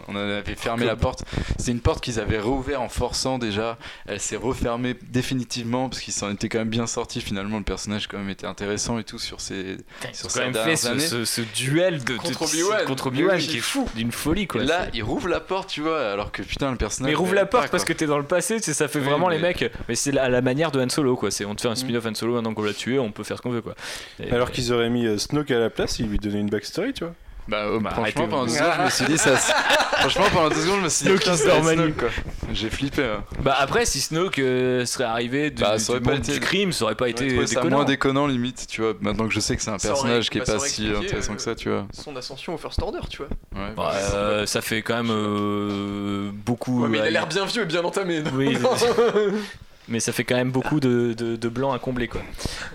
on 0.08 0.16
avait 0.16 0.42
fermé 0.54 0.86
la 0.86 0.96
porte. 0.96 1.24
C'est 1.58 1.72
une 1.72 1.80
porte 1.80 2.02
qu'ils 2.02 2.18
avaient 2.20 2.38
réouvert 2.38 2.80
en 2.80 2.88
forçant 2.88 3.38
déjà. 3.38 3.76
Elle 4.06 4.18
s'est 4.20 4.36
refermée 4.36 4.96
définitivement 5.10 5.88
parce 5.90 6.00
qu'ils 6.00 6.14
s'en 6.14 6.30
étaient 6.30 6.48
quand 6.48 6.58
même 6.60 6.68
bien 6.70 6.86
sortis. 6.86 7.20
Finalement, 7.20 7.49
le 7.58 7.64
personnage 7.64 8.06
quand 8.08 8.18
même 8.18 8.30
était 8.30 8.46
intéressant 8.46 8.98
et 8.98 9.04
tout 9.04 9.18
sur 9.18 9.40
ses, 9.40 9.76
Ils 10.08 10.14
sur 10.14 10.28
quand 10.32 10.40
même 10.40 10.48
fait 10.48 10.58
dernières 10.58 10.78
ce, 10.78 10.88
années. 10.88 11.00
ce- 11.00 11.24
ce 11.24 11.40
duel 11.40 12.02
de, 12.04 12.16
Contre 12.16 12.42
Obi-Wan. 12.42 12.84
contre 12.86 13.06
Oui, 13.10 13.16
Obi-Wan 13.18 13.36
oui, 13.36 13.46
qui 13.46 13.56
est 13.58 13.60
fou. 13.60 13.88
d'une 13.94 14.12
folie 14.12 14.46
quoi. 14.46 14.62
Et 14.62 14.66
là, 14.66 14.86
il 14.94 15.02
rouvre 15.02 15.28
la 15.28 15.40
porte, 15.40 15.68
tu 15.70 15.80
vois, 15.80 16.10
alors 16.12 16.32
que 16.32 16.42
putain, 16.42 16.70
le 16.70 16.76
personnage. 16.76 17.10
mais 17.10 17.16
rouvre 17.16 17.32
il 17.32 17.34
la 17.36 17.40
avait 17.42 17.50
porte 17.50 17.64
pas, 17.64 17.70
parce 17.70 17.84
que 17.84 17.92
t'es 17.92 18.06
dans 18.06 18.18
le 18.18 18.24
passé, 18.24 18.56
tu 18.56 18.62
sais, 18.64 18.74
ça 18.74 18.88
fait 18.88 18.98
Oui, 19.00 19.04
vraiment 19.06 19.28
les 19.28 19.38
mecs. 19.38 19.70
Mais 19.88 19.94
c'est 19.94 20.16
à 20.18 20.28
la 20.28 20.40
manière 20.42 20.70
de 20.70 20.80
Han 20.80 20.88
Solo 20.88 21.16
quoi. 21.16 21.30
C'est 21.30 21.44
on 21.44 21.54
te 21.54 21.62
fait 21.62 21.68
un 21.68 21.74
spin-off 21.74 22.06
Han 22.06 22.14
Solo 22.14 22.34
maintenant 22.34 22.54
qu'on 22.54 22.62
l'a 22.62 22.74
tué, 22.74 22.98
on 22.98 23.12
peut 23.12 23.24
faire 23.24 23.36
ce 23.36 23.42
qu'on 23.42 23.50
veut 23.50 23.62
quoi. 23.62 23.74
Et- 24.22 24.30
Alors 24.32 24.50
qu'ils 24.50 24.72
auraient 24.72 24.90
mis 24.90 25.06
euh, 25.06 25.18
Snoke 25.18 25.50
à 25.50 25.58
la 25.58 25.70
place, 25.70 25.98
ils 25.98 26.06
lui 26.06 26.18
donnaient 26.18 26.40
une 26.40 26.50
backstory, 26.50 26.92
tu 26.92 27.04
vois. 27.04 27.14
Bah, 27.50 27.64
euh, 27.64 27.80
Bah, 27.82 27.90
franchement, 27.90 28.28
pendant 28.28 28.44
deux 28.46 28.52
secondes, 28.52 28.72
je 28.78 28.84
me 28.84 28.90
suis 28.90 29.04
dit 29.06 29.18
ça. 29.18 29.36
franchement, 29.36 30.24
pendant 30.32 30.48
deux 30.50 30.60
secondes, 30.62 30.78
je 30.78 30.84
me 30.84 30.88
suis 30.88 31.04
dit 31.04 31.10
Snoke 31.10 31.18
putain. 31.20 31.36
Snoke, 31.36 31.96
quoi. 31.96 32.08
J'ai 32.52 32.70
flippé. 32.70 33.04
hein. 33.04 33.24
Bah 33.42 33.56
après, 33.58 33.84
si 33.84 34.00
Snoke 34.00 34.38
euh, 34.38 34.84
serait 34.86 35.04
arrivé 35.04 35.50
du, 35.50 35.62
Bah, 35.62 35.76
du 35.76 35.82
ça 35.82 35.92
aurait 35.92 36.00
pas 36.00 36.10
monde 36.12 36.20
été- 36.20 36.32
du 36.32 36.40
crime, 36.40 36.72
ça 36.72 36.84
aurait 36.84 36.94
pas 36.94 37.08
été 37.08 37.28
déconnant. 37.44 37.76
moins 37.76 37.84
déconnant 37.84 38.26
limite, 38.26 38.66
tu 38.68 38.82
vois. 38.82 38.94
Maintenant 39.00 39.26
que 39.28 39.34
je 39.34 39.40
sais 39.40 39.56
que 39.56 39.62
c'est 39.62 39.70
un 39.70 39.78
Ça 39.78 39.88
aurait- 39.88 39.94
personnage 40.00 40.30
qui 40.30 40.38
est 40.38 40.40
bah, 40.40 40.46
ça 40.46 40.52
pas 40.52 40.58
aurait 40.58 40.68
si 40.68 40.82
expliqué, 40.86 41.06
intéressant 41.06 41.32
euh, 41.32 41.36
que 41.36 41.42
ça, 41.42 41.54
tu 41.54 41.68
vois. 41.70 41.86
Son 41.92 42.16
ascension 42.16 42.54
au 42.54 42.58
First 42.58 42.80
Order, 42.82 43.00
tu 43.08 43.18
vois. 43.18 43.28
Ouais, 43.54 43.72
Bah, 43.76 43.92
euh, 44.14 44.46
ça 44.46 44.60
fait 44.62 44.82
quand 44.82 44.96
même 44.96 45.10
euh, 45.10 46.30
beaucoup. 46.32 46.82
Ouais, 46.82 46.88
mais 46.88 46.98
il 46.98 47.02
a 47.02 47.04
euh, 47.06 47.10
l'air 47.10 47.26
bien 47.26 47.44
vieux 47.44 47.62
et 47.62 47.66
bien 47.66 47.82
entamé. 47.84 48.22
Oui, 48.34 48.56
mais 49.90 50.00
ça 50.00 50.12
fait 50.12 50.24
quand 50.24 50.36
même 50.36 50.50
beaucoup 50.52 50.80
de, 50.80 51.12
de, 51.12 51.36
de 51.36 51.48
blanc 51.48 51.72
à 51.72 51.78
combler 51.78 52.08
quoi. 52.08 52.22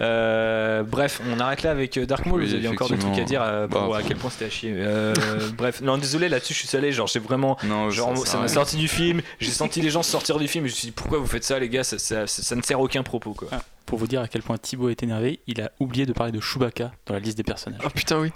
Euh, 0.02 0.84
bref, 0.84 1.22
on 1.34 1.40
arrête 1.40 1.64
là 1.64 1.72
avec 1.72 1.98
euh, 1.98 2.06
Dark 2.06 2.26
Maul. 2.26 2.42
Oui, 2.42 2.48
Vous 2.50 2.54
aviez 2.56 2.68
encore 2.68 2.90
des 2.90 2.98
trucs 2.98 3.18
à 3.18 3.24
dire 3.24 3.42
euh, 3.42 3.68
pour 3.68 3.90
Bah, 3.90 3.98
à 3.98 4.02
quel 4.04 4.18
point 4.18 4.30
c'était 4.30 4.46
à 4.46 4.50
chier. 4.50 4.74
Euh, 4.76 5.14
bref, 5.58 5.82
non 5.82 5.98
désolé 5.98 6.30
là-dessus, 6.30 6.54
je 6.54 6.60
suis 6.60 6.68
salé. 6.68 6.92
Genre 6.92 7.08
j'ai 7.08 7.20
vraiment, 7.20 7.58
Non, 7.64 7.90
genre 7.90 8.16
ça 8.28 8.38
m'a 8.38 8.48
sorti 8.48 8.76
du 8.78 8.88
film. 8.88 9.22
J'ai 9.40 9.52
senti 9.52 9.82
les 9.82 9.90
gens 9.90 10.04
sortir 10.04 10.38
du 10.38 10.48
film. 10.48 10.66
Et 10.66 10.70
je 10.70 10.74
me 10.74 10.78
suis 10.78 10.88
dit 10.88 10.92
pourquoi 10.92 11.18
vous 11.18 11.28
faites 11.28 11.44
ça 11.44 11.58
les 11.60 11.70
gars? 11.70 11.84
Ça, 11.84 11.98
ça, 11.98 12.28
ça- 12.28 12.44
ça 12.44 12.56
ne 12.56 12.62
sert 12.62 12.78
à 12.78 12.82
aucun 12.82 13.04
propos 13.04 13.34
quoi. 13.34 13.48
Ah, 13.52 13.62
Pour 13.86 13.99
vous 13.99 14.07
dire 14.07 14.22
à 14.22 14.28
quel 14.28 14.41
point 14.41 14.57
Thibaut 14.57 14.90
est 14.90 15.03
énervé, 15.03 15.41
il 15.45 15.62
a 15.62 15.72
oublié 15.80 16.06
de 16.07 16.14
parler 16.14 16.32
de 16.32 16.40
Chewbacca 16.40 16.91
dans 17.06 17.14
la 17.14 17.20
liste 17.20 17.38
des 17.38 17.44
personnages. 17.44 17.82
Oh 17.86 17.90
putain, 17.94 18.20
oui. 18.20 18.32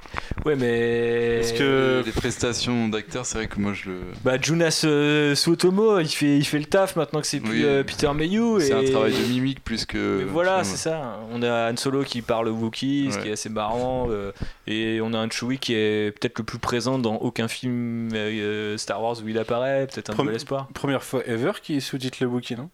Ouais 0.45 0.55
mais 0.55 1.39
Parce 1.41 1.53
que 1.53 2.03
les 2.05 2.11
prestations 2.11 2.87
d'acteurs, 2.87 3.25
c'est 3.25 3.37
vrai 3.39 3.47
que 3.47 3.59
moi 3.59 3.73
je 3.73 3.89
le. 3.89 3.99
bah 4.23 4.37
Jonas 4.39 4.81
euh, 4.85 5.33
Suotomo, 5.35 5.99
il 5.99 6.07
fait 6.07 6.37
il 6.37 6.45
fait 6.45 6.59
le 6.59 6.65
taf 6.65 6.95
maintenant 6.95 7.19
que 7.21 7.27
c'est 7.27 7.39
plus 7.39 7.61
Oui. 7.61 7.65
euh, 7.65 7.83
Peter 7.83 8.11
Mayhew. 8.13 8.59
C'est 8.59 8.73
un 8.73 8.83
travail 8.83 9.13
de 9.13 9.27
mimique 9.31 9.63
plus 9.63 9.85
que. 9.85 10.19
Mais 10.19 10.23
voilà, 10.25 10.63
c'est 10.63 10.77
ça. 10.77 11.19
On 11.31 11.41
a 11.41 11.71
Han 11.71 11.77
Solo 11.77 12.03
qui 12.03 12.21
parle 12.21 12.49
Wookiee, 12.49 13.11
ce 13.11 13.17
qui 13.17 13.29
est 13.29 13.33
assez 13.33 13.49
marrant. 13.49 14.07
euh, 14.09 14.31
et 14.67 14.99
on 15.01 15.13
a 15.13 15.17
un 15.17 15.29
Chewie 15.29 15.57
qui 15.57 15.73
est 15.73 16.11
peut-être 16.19 16.37
le 16.37 16.43
plus 16.45 16.59
présent 16.59 16.99
dans 16.99 17.15
aucun 17.15 17.47
film 17.47 18.09
euh, 18.13 18.77
Star 18.77 19.01
Wars 19.01 19.17
où 19.23 19.27
il 19.27 19.37
apparaît. 19.39 19.87
Peut-être 19.87 20.11
un 20.11 20.13
Prom- 20.13 20.25
nouvel 20.25 20.35
espoir. 20.35 20.67
Première 20.75 21.03
fois 21.03 21.23
ever 21.25 21.53
qui 21.61 21.81
sous-titre 21.81 22.19
le 22.21 22.27
Wookiee, 22.27 22.55
non? 22.55 22.69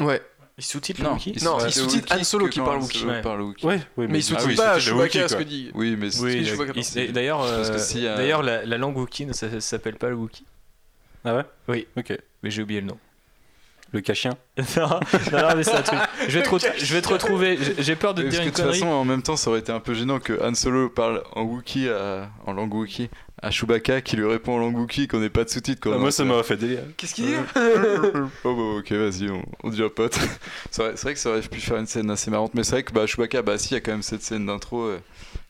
Ouais. 0.00 0.20
Il 0.58 0.64
sous-titre 0.64 1.02
Non, 1.02 1.08
le 1.10 1.14
Wookiee 1.14 1.32
il 1.36 1.44
Non, 1.44 1.58
sous-titre 1.58 1.66
il 1.78 1.90
sous-titre 1.90 2.14
Han 2.20 2.24
Solo 2.24 2.48
qui 2.48 2.60
parle. 2.60 2.82
Solo 2.82 3.54
Ouais. 3.62 3.80
Mais 3.96 4.04
il 4.06 4.16
Ah 4.16 4.20
sous-titre 4.22 4.48
oui, 4.48 4.54
pas 4.56 4.78
Chewbacca 4.78 5.28
ce 5.28 5.36
que 5.36 5.42
dit. 5.42 5.70
Oui, 5.74 5.96
mais 5.98 6.10
c'est- 6.10 7.08
d'ailleurs, 7.08 7.42
euh, 7.42 7.78
si, 7.78 8.06
euh, 8.06 8.16
d'ailleurs 8.16 8.42
la, 8.42 8.64
la 8.66 8.78
langue 8.78 8.96
Wookiee, 8.96 9.28
ça, 9.32 9.50
ça 9.50 9.60
s'appelle 9.60 9.96
pas 9.96 10.08
le 10.10 10.14
Wookiee. 10.16 10.44
Ah 11.24 11.36
ouais? 11.36 11.42
Oui. 11.68 11.86
Ok. 11.96 12.16
Mais 12.42 12.50
j'ai 12.50 12.62
oublié 12.62 12.80
le 12.80 12.88
nom. 12.88 12.98
Le 13.92 14.00
cachien? 14.00 14.36
non, 14.76 15.00
mais 15.56 15.62
c'est 15.64 15.74
un 15.74 15.82
truc. 15.82 15.98
Je 16.26 16.38
vais 16.38 16.42
te, 16.42 16.48
re- 16.50 16.72
je 16.78 16.94
vais 16.94 17.02
te 17.02 17.08
retrouver. 17.08 17.58
J'ai- 17.78 17.94
peur 17.96 18.14
de 18.14 18.22
te 18.22 18.28
dire 18.28 18.40
une 18.40 18.46
de 18.46 18.50
toute 18.50 18.62
connerie. 18.62 18.78
façon, 18.80 18.90
en 18.90 19.04
même 19.04 19.22
temps, 19.22 19.36
ça 19.36 19.50
aurait 19.50 19.60
été 19.60 19.70
un 19.70 19.80
peu 19.80 19.92
gênant 19.94 20.18
que 20.18 20.42
Han 20.42 20.54
Solo 20.54 20.88
parle 20.88 21.22
en 21.32 21.42
Wookiee, 21.42 21.88
à- 21.90 22.30
en 22.46 22.52
langue 22.54 22.72
Wookiee, 22.74 23.10
à 23.42 23.50
Chewbacca 23.50 24.00
qui 24.00 24.16
lui 24.16 24.26
répond 24.26 24.54
en 24.54 24.58
langue 24.58 24.76
Wookiee 24.78 25.08
qu'on 25.08 25.18
n'ait 25.18 25.28
pas 25.28 25.44
de 25.44 25.48
sous-titres. 25.50 25.90
Ah, 25.92 25.98
moi, 25.98 26.12
ça 26.12 26.24
m'aurait 26.24 26.44
fait 26.44 26.56
délire. 26.56 26.84
Qu'est-ce 26.96 27.14
qu'il 27.14 27.26
dit 27.26 27.34
Oh 28.44 28.54
bah 28.54 28.78
ok 28.78 28.92
vas-y 28.92 29.28
on, 29.30 29.42
on 29.64 29.68
devient 29.70 29.88
pote. 29.94 30.18
c'est 30.70 30.82
vrai, 30.82 30.92
c'est 30.96 31.02
vrai 31.02 31.14
que 31.14 31.20
ça 31.20 31.30
aurait 31.30 31.40
pu 31.42 31.60
faire 31.60 31.76
une 31.78 31.86
scène 31.86 32.08
assez 32.10 32.30
marrante 32.30 32.54
mais 32.54 32.62
c'est 32.64 32.72
vrai 32.72 32.82
que 32.84 32.92
bah 32.92 33.06
Chewbacca 33.06 33.42
bah 33.42 33.58
si 33.58 33.70
il 33.70 33.74
y 33.74 33.76
a 33.76 33.80
quand 33.80 33.92
même 33.92 34.02
cette 34.02 34.22
scène 34.22 34.46
d'intro 34.46 34.82
euh, 34.84 35.00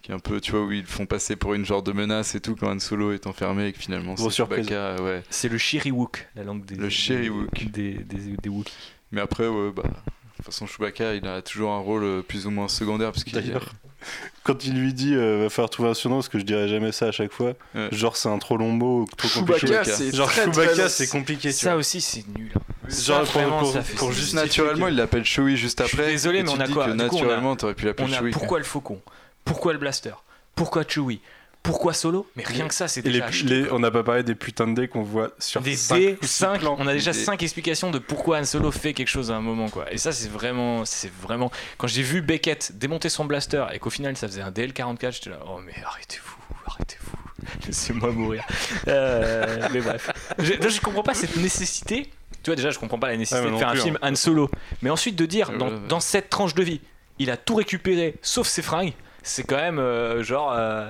qui 0.03 0.11
est 0.11 0.15
un 0.15 0.19
peu 0.19 0.41
tu 0.41 0.53
vois 0.53 0.63
où 0.63 0.73
ils 0.73 0.81
le 0.81 0.87
font 0.87 1.07
passer 1.07 1.37
pour 1.37 1.55
une 1.55 1.65
genre 1.65 1.83
de 1.83 1.93
menace 1.93 2.35
et 2.35 2.41
tout 2.41 2.57
quand 2.57 2.71
Han 2.75 2.79
Solo 2.79 3.13
est 3.13 3.27
enfermé 3.27 3.69
et 3.69 3.73
que 3.73 3.79
finalement 3.79 4.17
c'est. 4.17 4.31
Chewbacca 4.31 4.97
ouais. 5.03 5.23
C'est 5.31 5.49
le 5.49 5.59
Shiriwook, 5.59 6.29
la 6.35 6.45
langue 6.45 6.65
des. 6.65 6.75
Le 6.77 6.89
Shiriwook. 6.89 7.71
Des, 7.71 7.93
des, 7.95 8.37
des 8.43 8.49
Wookiees. 8.49 8.73
Mais 9.13 9.21
après 9.21 9.47
ouais 9.49 9.71
bah 9.75 9.83
de 9.85 10.37
toute 10.37 10.47
façon 10.47 10.67
Chewbacca 10.67 11.15
il 11.15 11.27
a 11.27 11.43
toujours 11.43 11.73
un 11.73 11.79
rôle 11.81 12.05
euh, 12.05 12.23
plus 12.23 12.47
ou 12.47 12.51
moins 12.51 12.69
secondaire 12.69 13.13
parce 13.13 13.25
qu'il 13.25 13.35
D'ailleurs, 13.35 13.73
quand 14.45 14.65
il 14.65 14.75
lui 14.81 14.93
dit 14.93 15.15
euh, 15.15 15.43
va 15.45 15.51
falloir 15.51 15.71
trouver 15.71 15.89
un 15.91 15.95
surnom 15.95 16.17
parce 16.17 16.29
que 16.29 16.39
je 16.39 16.45
dirais 16.45 16.69
jamais 16.69 16.93
ça 16.93 17.07
à 17.07 17.13
chaque 17.13 17.33
fois, 17.33 17.53
Ouais. 17.75 17.89
genre 17.93 18.17
c'est 18.17 18.29
un 18.29 18.39
trop 18.39 18.57
long 18.57 18.71
mot, 18.73 19.03
ou 19.03 19.07
trop 19.17 19.29
Chewbacca, 19.29 19.67
compliqué. 19.85 20.13
Genre 20.17 20.29
très, 20.29 20.45
Chewbacca 20.45 20.89
c'est 20.89 21.07
compliqué. 21.09 21.53
Ça 21.53 21.71
vois. 21.71 21.79
aussi, 21.81 22.01
c'est 22.01 22.25
nul. 22.37 22.51
Genre 22.89 22.91
Ça, 22.91 23.15
pour, 23.21 23.41
vraiment, 23.41 23.59
pour- 23.61 23.73
ça 23.73 23.83
fait- 23.83 23.95
pour 23.97 24.13
juste 24.13 24.35
naturellement 24.35 24.87
que- 24.87 24.91
il 24.91 24.97
l'appelle 24.97 25.25
Chewie 25.25 25.57
juste 25.57 25.81
Je 25.83 25.87
suis 25.89 25.97
après. 25.99 26.11
désolé, 26.13 26.43
mais 26.43 26.51
on 26.51 26.61
a 26.61 26.69
quoi 26.69 26.89
naturellement 26.89 27.57
t'aurais 27.57 27.75
pu 27.75 27.87
l'appeler 27.87 28.09
Chewie. 28.13 28.31
quoi. 28.33 28.39
pourquoi 28.41 28.59
le 28.59 28.65
faucon? 28.65 29.01
Pourquoi 29.45 29.73
le 29.73 29.79
blaster? 29.79 30.13
Pourquoi 30.55 30.83
Chewie? 30.87 31.21
Pourquoi 31.63 31.93
Solo 31.93 32.27
Mais 32.35 32.43
rien 32.45 32.67
que 32.67 32.75
ça, 32.75 32.89
c'est 32.89 33.03
les- 33.05 33.21
déjà 33.21 33.29
les- 33.45 33.71
on 33.71 33.79
n'a 33.79 33.91
pas 33.93 34.03
parlé 34.03 34.23
des 34.25 34.35
putains 34.35 34.67
de 34.67 34.75
dés 34.75 34.89
qu'on 34.89 35.03
voit 35.03 35.31
sur 35.39 35.61
des 35.61 35.77
cinq 35.77 35.97
dés, 35.99 36.19
ou 36.21 36.27
six 36.27 36.33
5, 36.33 36.59
plans. 36.61 36.77
on 36.79 36.87
a 36.89 36.93
déjà 36.93 37.13
Des- 37.13 37.19
5 37.25 37.41
explications 37.43 37.91
de 37.93 37.99
pourquoi 38.01 38.39
Han 38.41 38.45
Solo 38.45 38.73
fait 38.73 38.95
quelque 38.95 39.09
chose 39.09 39.31
à 39.31 39.37
un 39.37 39.41
moment 39.41 39.69
quoi. 39.69 39.93
Et 39.93 39.97
ça 39.99 40.11
c'est 40.11 40.29
vraiment 40.29 40.85
c'est 40.85 41.13
vraiment 41.23 41.53
quand 41.79 41.87
j'ai 41.87 42.03
vu 42.03 42.21
Beckett 42.21 42.73
démonter 42.77 43.09
son 43.09 43.25
blaster 43.27 43.65
et 43.73 43.79
qu'au 43.79 43.91
final 43.91 44.17
ça 44.17 44.27
faisait 44.27 44.43
un 44.43 44.51
DL44, 44.51 45.13
j'étais 45.13 45.31
là 45.31 45.39
oh 45.47 45.61
mais 45.65 45.75
arrêtez-vous, 45.85 46.37
arrêtez-vous. 46.67 47.17
Laissez-moi 47.67 48.11
mourir. 48.13 48.45
Euh, 48.89 49.69
mais 49.73 49.81
bref. 49.81 50.11
Je, 50.39 50.53
je 50.69 50.81
comprends 50.81 51.03
pas 51.03 51.15
cette 51.15 51.37
nécessité. 51.37 52.11
Tu 52.43 52.51
vois 52.51 52.57
déjà 52.57 52.71
je 52.71 52.79
comprends 52.81 52.99
pas 52.99 53.09
la 53.09 53.17
nécessité 53.17 53.47
Ah, 53.49 53.53
de 53.53 53.57
faire 53.57 53.69
un 53.69 53.77
film 53.77 53.99
hein. 54.03 54.11
Han 54.11 54.15
Solo, 54.17 54.51
mais 54.83 54.91
ensuite 54.91 55.15
de 55.17 55.27
dire 55.27 55.51
Ouais, 55.51 55.59
dans, 55.59 55.69
ouais, 55.69 55.73
ouais. 55.75 55.87
dans 55.89 56.01
cette 56.01 56.29
tranche 56.29 56.55
de 56.55 56.63
vie, 56.65 56.81
il 57.21 57.31
a 57.31 57.37
tout 57.37 57.55
récupéré 57.55 58.17
sauf 58.23 58.49
ses 58.49 58.63
fringues. 58.63 58.95
C'est 59.23 59.45
quand 59.45 59.57
même 59.57 59.79
euh, 59.79 60.23
genre 60.23 60.53
euh, 60.57 60.89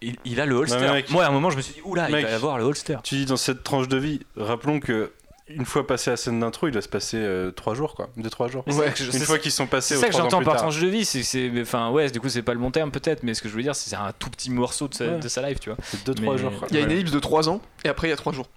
il, 0.00 0.16
il 0.24 0.40
a 0.40 0.46
le 0.46 0.54
holster. 0.54 0.78
Mec. 0.92 1.10
Moi 1.10 1.24
à 1.24 1.28
un 1.28 1.32
moment 1.32 1.50
je 1.50 1.56
me 1.56 1.62
suis 1.62 1.74
dit 1.74 1.80
oula 1.84 2.08
il 2.08 2.12
va 2.12 2.20
y 2.20 2.24
avoir 2.26 2.58
le 2.58 2.64
holster. 2.64 2.96
Tu 3.02 3.16
dis 3.16 3.24
dans 3.26 3.36
cette 3.36 3.62
tranche 3.64 3.88
de 3.88 3.96
vie, 3.96 4.20
rappelons 4.36 4.80
que 4.80 5.12
une 5.48 5.66
fois 5.66 5.86
passé 5.86 6.08
la 6.10 6.16
scène 6.16 6.40
d'intro, 6.40 6.68
il 6.68 6.72
va 6.74 6.80
se 6.80 6.88
passer 6.88 7.22
3 7.56 7.74
jours 7.74 7.94
quoi, 7.94 8.08
2-3 8.18 8.48
jours. 8.50 8.62
Mais 8.66 8.72
c'est 8.72 8.94
que 8.94 9.04
je- 9.04 9.16
Une 9.18 9.24
fois 9.24 9.38
qu'ils 9.38 9.50
sont 9.52 9.66
passés 9.66 9.96
C'est 9.96 10.00
ça 10.00 10.06
que 10.06 10.12
trois 10.12 10.22
j'entends 10.24 10.42
par 10.42 10.54
tard. 10.54 10.62
tranche 10.62 10.80
de 10.80 10.86
vie, 10.86 11.04
c'est, 11.04 11.22
c'est, 11.24 11.50
enfin 11.60 11.90
ouais, 11.90 12.08
du 12.10 12.20
coup 12.20 12.28
c'est 12.30 12.42
pas 12.42 12.54
le 12.54 12.60
bon 12.60 12.70
terme 12.70 12.90
peut-être, 12.90 13.22
mais 13.22 13.34
ce 13.34 13.42
que 13.42 13.48
je 13.48 13.54
veux 13.54 13.62
dire, 13.62 13.74
c'est 13.74 13.90
c'est 13.90 13.96
un 13.96 14.12
tout 14.18 14.30
petit 14.30 14.50
morceau 14.50 14.88
de 14.88 14.94
sa, 14.94 15.04
Ouais. 15.06 15.18
de 15.18 15.28
sa 15.28 15.42
life, 15.46 15.60
tu 15.60 15.68
vois. 15.68 15.76
C'est 15.82 16.06
2-3 16.06 16.32
Mais- 16.34 16.38
jours 16.38 16.52
quoi. 16.58 16.68
Il 16.70 16.76
y 16.76 16.80
a 16.80 16.82
une 16.84 16.90
ellipse 16.92 17.10
de 17.10 17.18
3 17.18 17.48
ans 17.50 17.60
et 17.84 17.88
après 17.88 18.06
il 18.06 18.10
y 18.10 18.14
a 18.14 18.16
3 18.16 18.32
jours. 18.32 18.48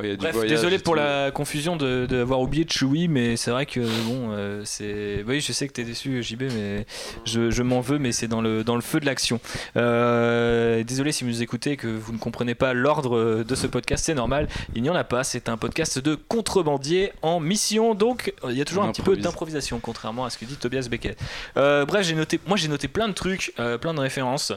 Ouais, 0.00 0.16
Bref, 0.16 0.32
voyage 0.34 0.50
désolé 0.50 0.78
pour 0.78 0.94
tout. 0.94 1.00
la 1.00 1.30
confusion 1.30 1.76
de, 1.76 2.06
d'avoir 2.06 2.40
oublié 2.40 2.66
Chewie, 2.68 3.08
mais 3.08 3.36
c'est 3.36 3.50
vrai 3.50 3.66
que 3.66 3.80
bon, 3.80 4.30
euh, 4.32 4.62
c'est. 4.64 5.24
Oui, 5.26 5.40
je 5.40 5.52
sais 5.52 5.66
que 5.68 5.72
t'es 5.72 5.84
déçu, 5.84 6.22
JB, 6.22 6.42
mais 6.54 6.86
je, 7.24 7.50
je 7.50 7.62
m'en 7.62 7.80
veux, 7.80 7.98
mais 7.98 8.12
c'est 8.12 8.28
dans 8.28 8.40
le, 8.40 8.64
dans 8.64 8.76
le 8.76 8.80
feu 8.82 9.00
de 9.00 9.06
l'action. 9.06 9.40
Euh, 9.76 10.82
désolé 10.84 11.12
si 11.12 11.24
vous 11.24 11.30
nous 11.30 11.42
écoutez 11.42 11.76
que 11.76 11.86
vous 11.88 12.12
ne 12.12 12.18
comprenez 12.18 12.54
pas 12.54 12.72
l'ordre 12.74 13.42
de 13.44 13.54
ce 13.54 13.66
podcast, 13.66 14.04
c'est 14.04 14.14
normal. 14.14 14.48
Il 14.74 14.82
n'y 14.82 14.90
en 14.90 14.94
a 14.94 15.04
pas, 15.04 15.24
c'est 15.24 15.48
un 15.48 15.56
podcast 15.56 15.98
de 15.98 16.14
contrebandier 16.14 17.12
en 17.22 17.40
mission, 17.40 17.94
donc 17.94 18.32
il 18.48 18.56
y 18.56 18.60
a 18.60 18.64
toujours 18.64 18.84
On 18.84 18.88
un 18.88 18.92
petit 18.92 19.02
peu 19.02 19.16
d'improvisation, 19.16 19.80
contrairement 19.80 20.24
à 20.24 20.30
ce 20.30 20.38
que 20.38 20.44
dit 20.44 20.56
Tobias 20.56 20.88
Beckett. 20.90 21.18
Euh, 21.56 21.84
bref, 21.84 22.06
j'ai 22.06 22.14
noté, 22.14 22.40
moi 22.46 22.56
j'ai 22.56 22.68
noté 22.68 22.88
plein 22.88 23.08
de 23.08 23.14
trucs, 23.14 23.52
plein 23.80 23.94
de 23.94 24.00
références. 24.00 24.52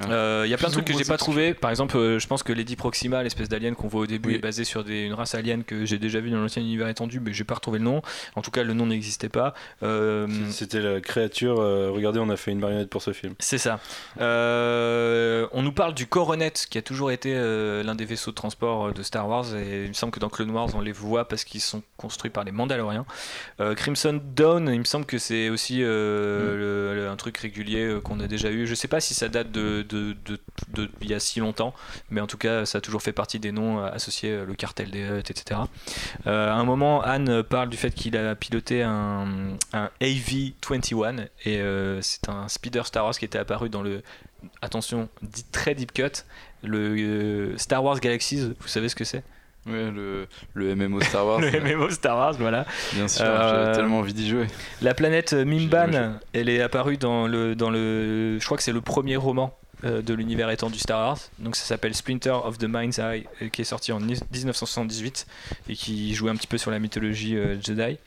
Il 0.00 0.08
y 0.08 0.12
a 0.54 0.56
plein 0.56 0.68
de 0.68 0.72
trucs 0.72 0.84
que 0.86 0.92
j'ai 0.96 1.04
pas 1.04 1.16
trouvé. 1.16 1.54
Par 1.54 1.70
exemple, 1.70 1.96
je 2.18 2.26
pense 2.26 2.42
que 2.42 2.52
Lady 2.52 2.76
Proxima, 2.76 3.22
l'espèce 3.22 3.48
d'alien 3.48 3.74
qu'on 3.74 3.88
voit 3.88 4.02
au 4.02 4.06
début, 4.06 4.30
Oui. 4.30 4.34
est 4.36 4.38
basée 4.38 4.64
sur 4.64 4.83
des- 4.84 5.02
une 5.06 5.14
race 5.14 5.34
alien 5.34 5.64
que 5.64 5.84
j'ai 5.84 5.98
déjà 5.98 6.20
vue 6.20 6.30
dans 6.30 6.38
l'ancien 6.38 6.62
univers 6.62 6.88
étendu, 6.88 7.20
mais 7.20 7.32
j'ai 7.32 7.44
pas 7.44 7.54
retrouvé 7.54 7.78
le 7.78 7.84
nom. 7.84 8.02
En 8.36 8.42
tout 8.42 8.50
cas, 8.50 8.62
le 8.62 8.72
nom 8.74 8.86
n'existait 8.86 9.28
pas. 9.28 9.54
Euh, 9.82 10.26
C'était 10.50 10.80
la 10.80 11.00
créature. 11.00 11.60
euh, 11.60 11.90
regardez, 11.90 12.20
on 12.20 12.28
a 12.30 12.36
fait 12.36 12.52
une 12.52 12.60
marionnette 12.60 12.90
pour 12.90 13.02
ce 13.02 13.12
film. 13.12 13.34
c'est 13.38 13.58
ça. 13.58 13.80
Euh, 14.20 15.46
on 15.52 15.62
nous 15.62 15.72
parle 15.72 15.94
du 15.94 16.06
Coronet, 16.06 16.52
qui 16.70 16.78
a 16.78 16.82
toujours 16.82 17.10
été 17.10 17.34
l'un 17.34 17.94
des 17.94 18.04
vaisseaux 18.04 18.30
de 18.30 18.36
transport 18.36 18.92
de 18.92 19.02
Star 19.02 19.28
Wars, 19.28 19.54
et 19.54 19.84
il 19.84 19.88
me 19.88 19.92
semble 19.94 20.12
que 20.12 20.20
dans 20.20 20.28
Clone 20.28 20.50
Wars, 20.50 20.68
on 20.74 20.80
les 20.80 20.92
voit 20.92 21.26
parce 21.28 21.44
qu'ils 21.44 21.60
sont 21.60 21.82
construits 21.96 22.30
par 22.30 22.44
les 22.44 22.52
Mandaloriens. 22.52 23.06
Crimson 23.76 24.20
Dawn, 24.36 24.68
il 24.72 24.78
me 24.80 24.84
semble 24.84 25.06
que 25.06 25.18
c'est 25.18 25.48
aussi 25.48 25.78
le- 25.78 26.94
le- 26.94 27.08
un 27.08 27.16
truc 27.16 27.36
régulier 27.38 27.98
qu'on 28.02 28.20
a 28.20 28.26
déjà 28.26 28.50
eu. 28.50 28.66
Je 28.66 28.74
sais 28.74 28.88
pas 28.88 29.00
si 29.00 29.14
ça 29.14 29.28
date 29.28 29.50
de, 29.52 29.82
de, 29.88 30.14
de- 30.26 30.38
de- 30.74 30.90
il 31.00 31.10
y 31.10 31.14
a 31.14 31.20
si 31.20 31.40
longtemps, 31.40 31.74
mais 32.10 32.20
en 32.20 32.26
tout 32.26 32.38
cas, 32.38 32.64
ça 32.66 32.78
a 32.78 32.80
toujours 32.80 33.02
fait 33.02 33.12
partie 33.12 33.38
des 33.38 33.52
noms 33.52 33.82
associés, 33.84 34.38
le 34.46 34.54
cartel 34.54 34.73
des 34.82 35.04
Hutt, 35.08 35.30
etc. 35.30 35.60
Euh, 36.26 36.50
à 36.50 36.54
un 36.54 36.64
moment, 36.64 37.02
Anne 37.02 37.42
parle 37.42 37.68
du 37.68 37.76
fait 37.76 37.90
qu'il 37.92 38.16
a 38.16 38.34
piloté 38.34 38.82
un, 38.82 39.56
un 39.72 39.90
AV-21 40.00 41.26
et 41.44 41.60
euh, 41.60 42.00
c'est 42.02 42.28
un 42.28 42.48
speeder 42.48 42.86
Star 42.86 43.04
Wars 43.04 43.14
qui 43.14 43.24
était 43.24 43.38
apparu 43.38 43.68
dans 43.68 43.82
le, 43.82 44.02
attention, 44.62 45.08
dit 45.22 45.44
très 45.52 45.74
deep 45.74 45.92
cut, 45.92 46.24
le 46.62 46.96
euh, 46.96 47.58
Star 47.58 47.82
Wars 47.84 48.00
Galaxies, 48.00 48.52
vous 48.58 48.68
savez 48.68 48.88
ce 48.88 48.96
que 48.96 49.04
c'est? 49.04 49.22
Ouais, 49.66 49.90
le, 49.90 50.26
le 50.52 50.74
MMO 50.76 51.00
Star 51.00 51.24
Wars. 51.24 51.40
Le 51.40 51.58
MMO 51.58 51.88
Star 51.88 52.16
Wars, 52.18 52.34
voilà. 52.34 52.66
Bien 52.92 53.08
sûr, 53.08 53.24
Euh, 53.24 53.68
j'ai 53.72 53.78
tellement 53.78 54.00
envie 54.00 54.12
d'y 54.12 54.28
jouer. 54.28 54.46
La 54.82 54.92
planète 54.92 55.32
Mimban, 55.32 56.18
elle 56.34 56.50
est 56.50 56.60
apparue 56.60 56.98
dans 56.98 57.26
le, 57.26 57.54
dans 57.54 57.70
le. 57.70 58.38
Je 58.38 58.44
crois 58.44 58.58
que 58.58 58.62
c'est 58.62 58.72
le 58.72 58.82
premier 58.82 59.16
roman 59.16 59.56
de 59.82 60.14
l'univers 60.14 60.48
étendu 60.50 60.78
Star 60.78 60.98
Wars. 61.08 61.18
Donc 61.38 61.56
ça 61.56 61.64
s'appelle 61.64 61.94
Splinter 61.94 62.30
of 62.44 62.58
the 62.58 62.66
Mind's 62.68 62.98
Eye, 62.98 63.26
euh, 63.42 63.48
qui 63.48 63.60
est 63.62 63.64
sorti 63.64 63.92
en 63.92 64.00
1978 64.00 65.26
et 65.68 65.74
qui 65.74 66.14
jouait 66.14 66.30
un 66.30 66.36
petit 66.36 66.46
peu 66.46 66.58
sur 66.58 66.70
la 66.70 66.78
mythologie 66.78 67.36
euh, 67.36 67.60
Jedi. 67.60 67.98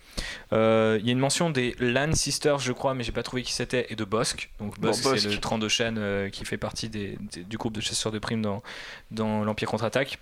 Euh, 0.53 0.97
Il 0.99 1.05
y 1.05 1.09
a 1.09 1.11
une 1.11 1.19
mention 1.19 1.49
des 1.49 1.75
Lan 1.79 2.13
Sisters, 2.13 2.59
je 2.59 2.71
crois, 2.71 2.93
mais 2.93 3.03
j'ai 3.03 3.11
pas 3.11 3.23
trouvé 3.23 3.43
qui 3.43 3.53
c'était, 3.53 3.85
et 3.89 3.95
de 3.95 4.03
Bossk. 4.03 4.49
Donc 4.59 4.79
Bon, 4.79 4.87
Bossk, 4.87 5.03
c'est 5.19 5.29
le 5.29 5.37
Trandoshan 5.39 5.95
euh, 5.97 6.29
qui 6.29 6.45
fait 6.45 6.57
partie 6.57 6.89
des- 6.89 7.17
des- 7.33 7.43
du 7.43 7.57
groupe 7.57 7.73
de 7.73 7.81
chasseurs 7.81 8.11
de 8.11 8.19
primes 8.19 8.41
dans, 8.41 8.63
dans 9.11 9.43
l'Empire 9.43 9.67
contre-attaque. 9.69 10.17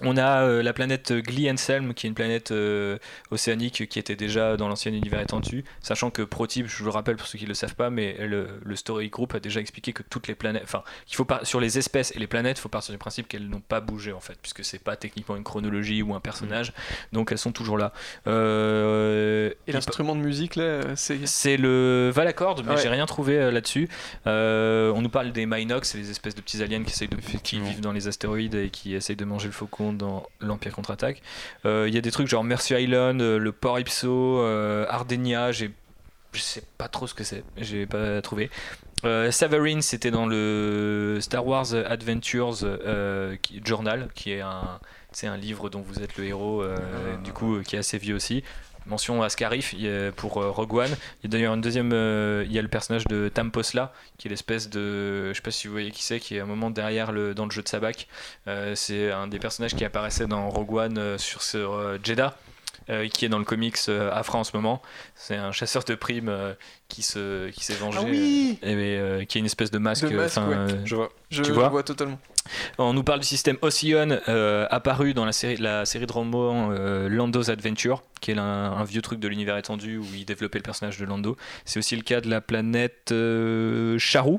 On 0.00 0.16
a 0.16 0.42
euh, 0.42 0.62
la 0.62 0.72
planète 0.72 1.12
Glee 1.12 1.48
Anselm, 1.50 1.94
qui 1.94 2.06
est 2.06 2.08
une 2.08 2.14
planète 2.14 2.50
euh, 2.50 2.98
océanique 3.30 3.88
qui 3.88 3.98
était 3.98 4.16
déjà 4.16 4.56
dans 4.56 4.66
l'ancien 4.68 4.90
univers 4.92 5.20
étendu, 5.20 5.64
sachant 5.80 6.10
que 6.10 6.22
ProTip, 6.22 6.66
je 6.66 6.76
vous 6.78 6.84
le 6.86 6.90
rappelle 6.90 7.16
pour 7.16 7.26
ceux 7.28 7.38
qui 7.38 7.44
ne 7.44 7.48
le 7.50 7.54
savent 7.54 7.76
pas, 7.76 7.88
mais 7.90 8.16
le, 8.26 8.48
le 8.64 8.76
Story 8.76 9.10
Group 9.10 9.34
a 9.34 9.40
déjà 9.40 9.60
expliqué 9.60 9.92
que 9.92 10.02
toutes 10.02 10.26
les 10.26 10.34
planètes, 10.34 10.62
enfin, 10.64 10.82
qu'il 11.06 11.14
faut 11.16 11.26
sur 11.44 11.60
les 11.60 11.78
espèces 11.78 12.10
et 12.16 12.18
les 12.18 12.26
planètes, 12.26 12.58
il 12.58 12.62
faut 12.62 12.68
partir 12.68 12.92
du 12.92 12.98
principe 12.98 13.28
qu'elles 13.28 13.48
n'ont 13.48 13.60
pas 13.60 13.80
bougé 13.80 14.12
en 14.12 14.20
fait, 14.20 14.36
puisque 14.42 14.64
c'est 14.64 14.80
pas 14.82 14.96
techniquement 14.96 15.36
une 15.36 15.44
chronologie 15.44 16.02
ou 16.02 16.14
un 16.14 16.20
personnage, 16.20 16.72
donc 17.12 17.30
elles 17.30 17.38
sont 17.38 17.52
toujours 17.52 17.78
là. 17.78 17.92
Euh, 18.26 19.50
Et 19.66 19.72
l'instrument 19.72 20.16
de 20.16 20.20
musique 20.20 20.56
là, 20.56 20.80
c'est. 20.96 21.26
c'est 21.26 21.56
le 21.56 22.10
Valacorde, 22.12 22.62
mais 22.64 22.72
Ouais. 22.72 22.82
j'ai 22.82 22.88
rien 22.88 23.06
trouvé 23.06 23.50
là-dessus. 23.52 23.88
On 24.26 25.00
nous 25.02 25.08
parle 25.10 25.32
des 25.32 25.46
Minox, 25.46 25.90
c'est 25.90 25.98
les 25.98 26.10
espèces 26.10 26.34
de 26.34 26.40
petits 26.40 26.62
aliens 26.62 26.82
qui, 26.82 26.90
essayent 26.90 27.08
de, 27.08 27.16
qui 27.42 27.60
vivent 27.60 27.80
dans 27.80 27.92
les 27.92 28.08
astéroïdes 28.08 28.54
et 28.54 28.70
qui 28.70 28.94
essayent 28.94 29.16
de 29.16 29.24
manger 29.24 29.46
le 29.46 29.52
faucon 29.52 29.91
dans 29.98 30.26
l'Empire 30.40 30.72
contre-attaque. 30.72 31.22
Euh, 31.64 31.86
Il 31.88 31.94
y 31.94 31.98
a 31.98 32.00
des 32.00 32.10
trucs 32.10 32.28
genre 32.28 32.44
Mercy 32.44 32.74
Island, 32.74 33.20
euh, 33.22 33.38
le 33.38 33.52
Port 33.52 33.78
Ipso, 33.80 34.40
euh, 34.40 34.86
Ardenia, 34.88 35.52
j'ai 35.52 35.70
je 36.34 36.40
sais 36.40 36.62
pas 36.78 36.88
trop 36.88 37.06
ce 37.06 37.12
que 37.12 37.24
c'est, 37.24 37.44
j'ai 37.58 37.84
pas 37.84 38.22
trouvé. 38.22 38.48
Euh, 39.04 39.30
Savarine, 39.30 39.82
c'était 39.82 40.10
dans 40.10 40.24
le 40.26 41.18
Star 41.20 41.46
Wars 41.46 41.74
Adventures 41.74 42.60
euh, 42.62 43.36
qui- 43.42 43.60
Journal, 43.64 44.08
qui 44.14 44.32
est 44.32 44.40
un, 44.40 44.80
un 45.24 45.36
livre 45.36 45.68
dont 45.68 45.82
vous 45.82 46.02
êtes 46.02 46.16
le 46.16 46.24
héros, 46.24 46.62
euh, 46.62 46.78
du 47.22 47.32
coup, 47.34 47.60
qui 47.60 47.76
est 47.76 47.80
assez 47.80 47.98
vieux 47.98 48.14
aussi. 48.14 48.42
Mention 48.86 49.22
à 49.22 49.28
Scarif 49.28 49.74
pour 50.16 50.38
euh, 50.38 50.50
Rogue 50.50 50.74
One. 50.74 50.96
Il 51.22 51.24
y 51.24 51.26
a 51.26 51.28
d'ailleurs 51.30 51.54
une 51.54 51.60
deuxième, 51.60 51.92
euh, 51.92 52.44
il 52.46 52.52
y 52.52 52.58
a 52.58 52.62
le 52.62 52.68
personnage 52.68 53.06
de 53.06 53.28
Tam 53.28 53.50
Posla, 53.50 53.92
qui 54.18 54.28
est 54.28 54.30
l'espèce 54.30 54.68
de, 54.70 55.28
je 55.28 55.34
sais 55.34 55.42
pas 55.42 55.50
si 55.50 55.66
vous 55.66 55.72
voyez 55.72 55.90
qui 55.90 56.02
c'est, 56.02 56.20
qui 56.20 56.36
est 56.36 56.40
un 56.40 56.46
moment 56.46 56.70
derrière 56.70 57.12
le, 57.12 57.34
dans 57.34 57.44
le 57.44 57.50
jeu 57.50 57.62
de 57.62 57.68
Sabak. 57.68 58.08
Euh, 58.48 58.74
c'est 58.74 59.10
un 59.10 59.26
des 59.28 59.38
personnages 59.38 59.74
qui 59.74 59.84
apparaissait 59.84 60.26
dans 60.26 60.48
Rogue 60.48 60.74
One 60.74 61.18
sur, 61.18 61.42
sur 61.42 61.98
Jeddah. 62.02 62.36
euh, 62.90 63.08
qui 63.08 63.24
est 63.24 63.28
dans 63.28 63.38
le 63.38 63.44
comics 63.44 63.76
euh, 63.88 64.10
Afra 64.12 64.38
en 64.38 64.44
ce 64.44 64.56
moment. 64.56 64.82
C'est 65.14 65.36
un 65.36 65.52
chasseur 65.52 65.84
de 65.84 65.94
primes 65.94 66.28
euh, 66.28 66.54
qui 66.88 67.02
se 67.02 67.48
qui 67.50 67.64
s'est 67.64 67.74
vengé 67.74 67.98
Ah 68.00 68.04
oui 68.04 68.58
et, 68.62 69.26
qui 69.26 69.38
a 69.38 69.40
une 69.40 69.46
espèce 69.46 69.70
de 69.70 69.78
masque. 69.78 70.08
De 70.08 70.16
masque, 70.16 70.38
enfin, 70.38 70.48
ouais. 70.66 70.80
Je 70.84 70.96
vois. 70.96 71.10
Je 71.30 71.42
tu 71.42 71.48
je 71.48 71.54
vois 71.54 71.68
vois 71.68 71.82
totalement. 71.82 72.18
On 72.78 72.92
nous 72.92 73.04
parle 73.04 73.20
du 73.20 73.26
système 73.26 73.56
Ocean 73.62 74.18
euh, 74.28 74.66
apparu 74.70 75.14
dans 75.14 75.24
la 75.24 75.32
série, 75.32 75.56
la 75.56 75.84
de 75.84 76.12
romans 76.12 76.70
euh, 76.70 77.08
Lando's 77.08 77.48
Adventure, 77.48 78.02
qui 78.20 78.32
est 78.32 78.38
un, 78.38 78.84
vieux 78.84 79.02
truc 79.02 79.20
de 79.20 79.28
l'univers 79.28 79.56
étendu 79.56 79.98
où 79.98 80.06
il 80.14 80.24
développait 80.24 80.58
le 80.58 80.62
personnage 80.62 80.98
de 80.98 81.04
Lando. 81.04 81.36
C'est 81.64 81.78
aussi 81.78 81.96
le 81.96 82.02
cas 82.02 82.20
de 82.20 82.28
la 82.28 82.40
planète 82.40 83.12
euh, 83.12 83.98
Charu. 83.98 84.38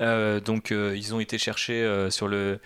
Euh, 0.00 0.40
donc 0.40 0.70
ils 0.70 1.14
ont 1.14 1.20
été 1.20 1.38
cherchés 1.38 2.08
sur 2.10 2.28
le. 2.28 2.60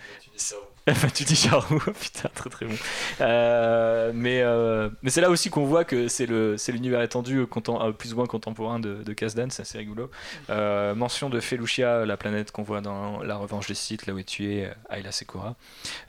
Enfin, 0.89 1.07
tu 1.13 1.23
dis 1.23 1.35
Charou, 1.35 1.79
putain, 1.99 2.29
très 2.33 2.49
très 2.49 2.65
bon. 2.65 2.75
Euh, 3.21 4.11
mais 4.13 4.41
euh, 4.41 4.89
mais 5.01 5.09
c'est 5.09 5.21
là 5.21 5.29
aussi 5.29 5.49
qu'on 5.49 5.65
voit 5.65 5.83
que 5.83 6.07
c'est 6.07 6.25
le 6.25 6.57
c'est 6.57 6.71
l'univers 6.71 7.01
étendu, 7.01 7.39
euh, 7.39 7.91
plus 7.91 8.13
ou 8.13 8.17
moins 8.17 8.25
contemporain 8.27 8.79
de, 8.79 9.03
de 9.03 9.13
Kasdan, 9.13 9.49
c'est 9.49 9.61
assez 9.61 9.77
rigolo. 9.77 10.09
Euh, 10.49 10.95
mention 10.95 11.29
de 11.29 11.39
Felucia, 11.39 12.05
la 12.05 12.17
planète 12.17 12.51
qu'on 12.51 12.63
voit 12.63 12.81
dans 12.81 13.21
La 13.23 13.35
Revanche 13.37 13.67
des 13.67 13.73
Sith, 13.73 14.05
là 14.07 14.13
où 14.13 14.19
est 14.19 14.23
tué 14.23 14.67
Ayla 14.89 15.11
Secura. 15.11 15.55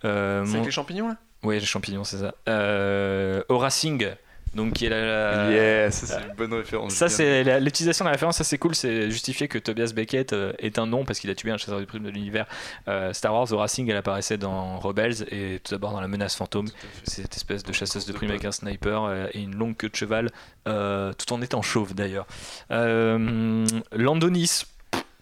Euh, 0.04 0.42
C'est 0.44 0.48
mon- 0.50 0.54
avec 0.56 0.66
les 0.66 0.70
champignons 0.72 1.08
là? 1.08 1.16
Ouais, 1.42 1.58
les 1.58 1.64
champignons, 1.66 2.04
c'est 2.04 2.18
ça. 2.18 2.34
Euh, 2.48 3.42
Aura 3.48 3.70
Singh, 3.70 4.14
donc 4.54 4.72
qui 4.74 4.86
est 4.86 4.88
la. 4.88 5.46
la- 5.46 5.52
Yes, 5.52 5.94
ça, 5.94 6.06
c'est 6.18 6.28
une 6.28 6.34
bonne 6.34 6.52
référence. 6.54 6.92
Ça, 6.94 7.08
c'est 7.08 7.44
la- 7.44 7.60
l'utilisation 7.60 8.04
de 8.04 8.08
la 8.08 8.12
référence, 8.12 8.36
ça 8.36 8.44
c'est 8.44 8.58
cool, 8.58 8.74
c'est 8.74 9.10
justifié 9.10 9.46
que 9.48 9.58
Tobias 9.58 9.92
Beckett 9.94 10.32
euh, 10.32 10.52
est 10.58 10.78
un 10.78 10.86
nom 10.86 11.04
parce 11.04 11.20
qu'il 11.20 11.30
a 11.30 11.34
tué 11.34 11.50
un 11.50 11.56
chasseur 11.56 11.78
de 11.80 11.84
primes 11.84 12.02
de 12.04 12.10
l'univers 12.10 12.46
euh, 12.88 13.12
Star 13.12 13.32
Wars. 13.34 13.52
Aura 13.52 13.68
Singh, 13.68 13.88
elle 13.88 13.96
apparaissait 13.96 14.38
dans 14.38 14.78
Rebels 14.78 15.24
et 15.30 15.60
tout 15.62 15.72
d'abord 15.72 15.92
dans 15.92 16.00
La 16.00 16.08
Menace 16.08 16.34
Fantôme. 16.34 16.68
C'est 17.04 17.22
cette 17.22 17.36
espèce 17.36 17.62
de 17.62 17.72
chasseuse 17.72 18.06
de 18.06 18.12
primes 18.12 18.30
avec 18.30 18.44
un 18.44 18.52
sniper 18.52 19.04
euh, 19.04 19.26
et 19.32 19.40
une 19.40 19.54
longue 19.54 19.76
queue 19.76 19.88
de 19.88 19.96
cheval, 19.96 20.30
euh, 20.68 21.12
tout 21.12 21.32
en 21.32 21.40
étant 21.42 21.62
chauve 21.62 21.94
d'ailleurs. 21.94 22.26
Euh, 22.70 23.66
Landonis. 23.92 24.64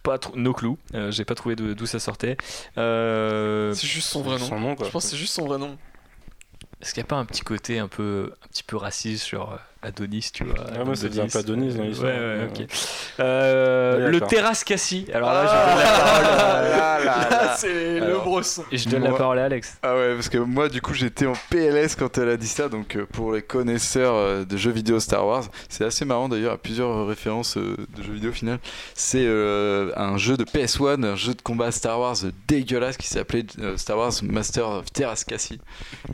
Pas 0.05 0.17
trop, 0.17 0.35
no 0.37 0.55
clue, 0.55 0.77
Euh, 0.95 1.11
j'ai 1.11 1.25
pas 1.27 1.35
trouvé 1.35 1.55
de- 1.57 1.75
d'où 1.75 1.85
ça 1.85 1.99
sortait. 1.99 2.37
Euh, 2.79 3.75
C'est 3.75 3.87
juste 3.87 4.09
son 4.09 4.23
vrai 4.23 4.39
nom. 4.39 4.47
Son 4.47 4.59
nom, 4.61 4.75
quoi. 4.75 4.87
Je 4.87 4.91
pense 4.93 5.05
que 5.05 5.11
c'est 5.11 5.17
juste 5.17 5.35
son 5.35 5.45
vrai 5.45 5.59
nom. 5.59 5.77
Est-ce 6.81 6.95
qu'il 6.95 7.03
n'y 7.03 7.07
a 7.07 7.09
pas 7.09 7.17
un 7.17 7.25
petit 7.25 7.43
côté 7.43 7.79
un 7.79 7.89
peu, 7.89 8.33
un 8.45 8.49
petit 8.49 8.63
peu 8.63 8.77
raciste 8.77 9.25
sur 9.25 9.53
euh, 9.53 9.57
Adonis, 9.83 10.31
tu 10.33 10.45
vois 10.45 10.55
Ah, 10.79 10.85
moi, 10.85 10.97
ça 10.97 11.07
un 11.07 11.27
peu 11.27 11.39
Adonis 11.39 11.75
dans 11.75 11.81
Ouais, 11.83 11.89
l'histoire. 11.89 12.11
ouais, 12.13 12.19
Ouais. 12.19 12.49
ok. 12.63 12.67
Euh, 13.21 14.05
Ouais, 14.07 14.11
le 14.11 14.21
terrasse 14.21 14.65
Cassie. 14.65 15.07
Alors 15.15 15.33
là, 15.33 15.47
je 15.47 15.53
donne 15.53 15.79
la 15.81 15.99
parole 15.99 17.09
à... 17.09 17.57
C'est 17.59 18.01
le 18.01 18.17
brosson. 18.19 18.65
Et 18.73 18.79
je 18.79 18.89
donne 18.89 19.05
la 19.05 19.13
parole 19.13 19.39
à 19.39 19.45
Alex. 19.45 19.79
Ah 19.83 19.95
ouais, 19.95 20.15
parce 20.15 20.29
que 20.29 20.39
moi, 20.39 20.69
du 20.69 20.81
coup, 20.81 20.95
j'étais 20.95 21.27
en 21.27 21.33
PLS 21.51 21.95
quand 21.97 22.19
elle 22.19 22.29
a 22.29 22.37
dit 22.37 22.47
ça. 22.49 22.69
Donc, 22.69 22.97
euh, 22.97 23.07
pour 23.13 23.33
les 23.33 23.43
connaisseurs 23.43 24.15
euh, 24.15 24.45
de 24.45 24.57
jeux 24.57 24.71
vidéo 24.71 25.01
Star 25.01 25.27
Wars, 25.27 25.45
c'est 25.69 25.85
assez 25.85 26.05
marrant 26.05 26.29
d'ailleurs, 26.29 26.55
à 26.55 26.59
plusieurs 26.59 27.07
références 27.07 27.57
euh, 27.57 27.77
de 27.97 28.03
jeux 28.03 28.13
vidéo 28.13 28.33
final. 28.33 28.59
C'est 28.95 29.25
euh, 29.27 29.93
un 29.97 30.19
jeu 30.19 30.37
de 30.37 30.45
PS1, 30.45 31.05
un 31.05 31.17
jeu 31.17 31.35
de 31.35 31.43
combat 31.43 31.71
Star 31.73 31.99
Wars 32.01 32.17
dégueulasse 32.47 32.97
qui 32.97 33.07
s'appelait 33.09 33.45
euh, 33.61 33.77
Star 33.77 33.97
Wars 33.99 34.13
Master 34.23 34.69
of 34.69 34.93
Terras 34.93 35.25
Cassie. 35.27 35.61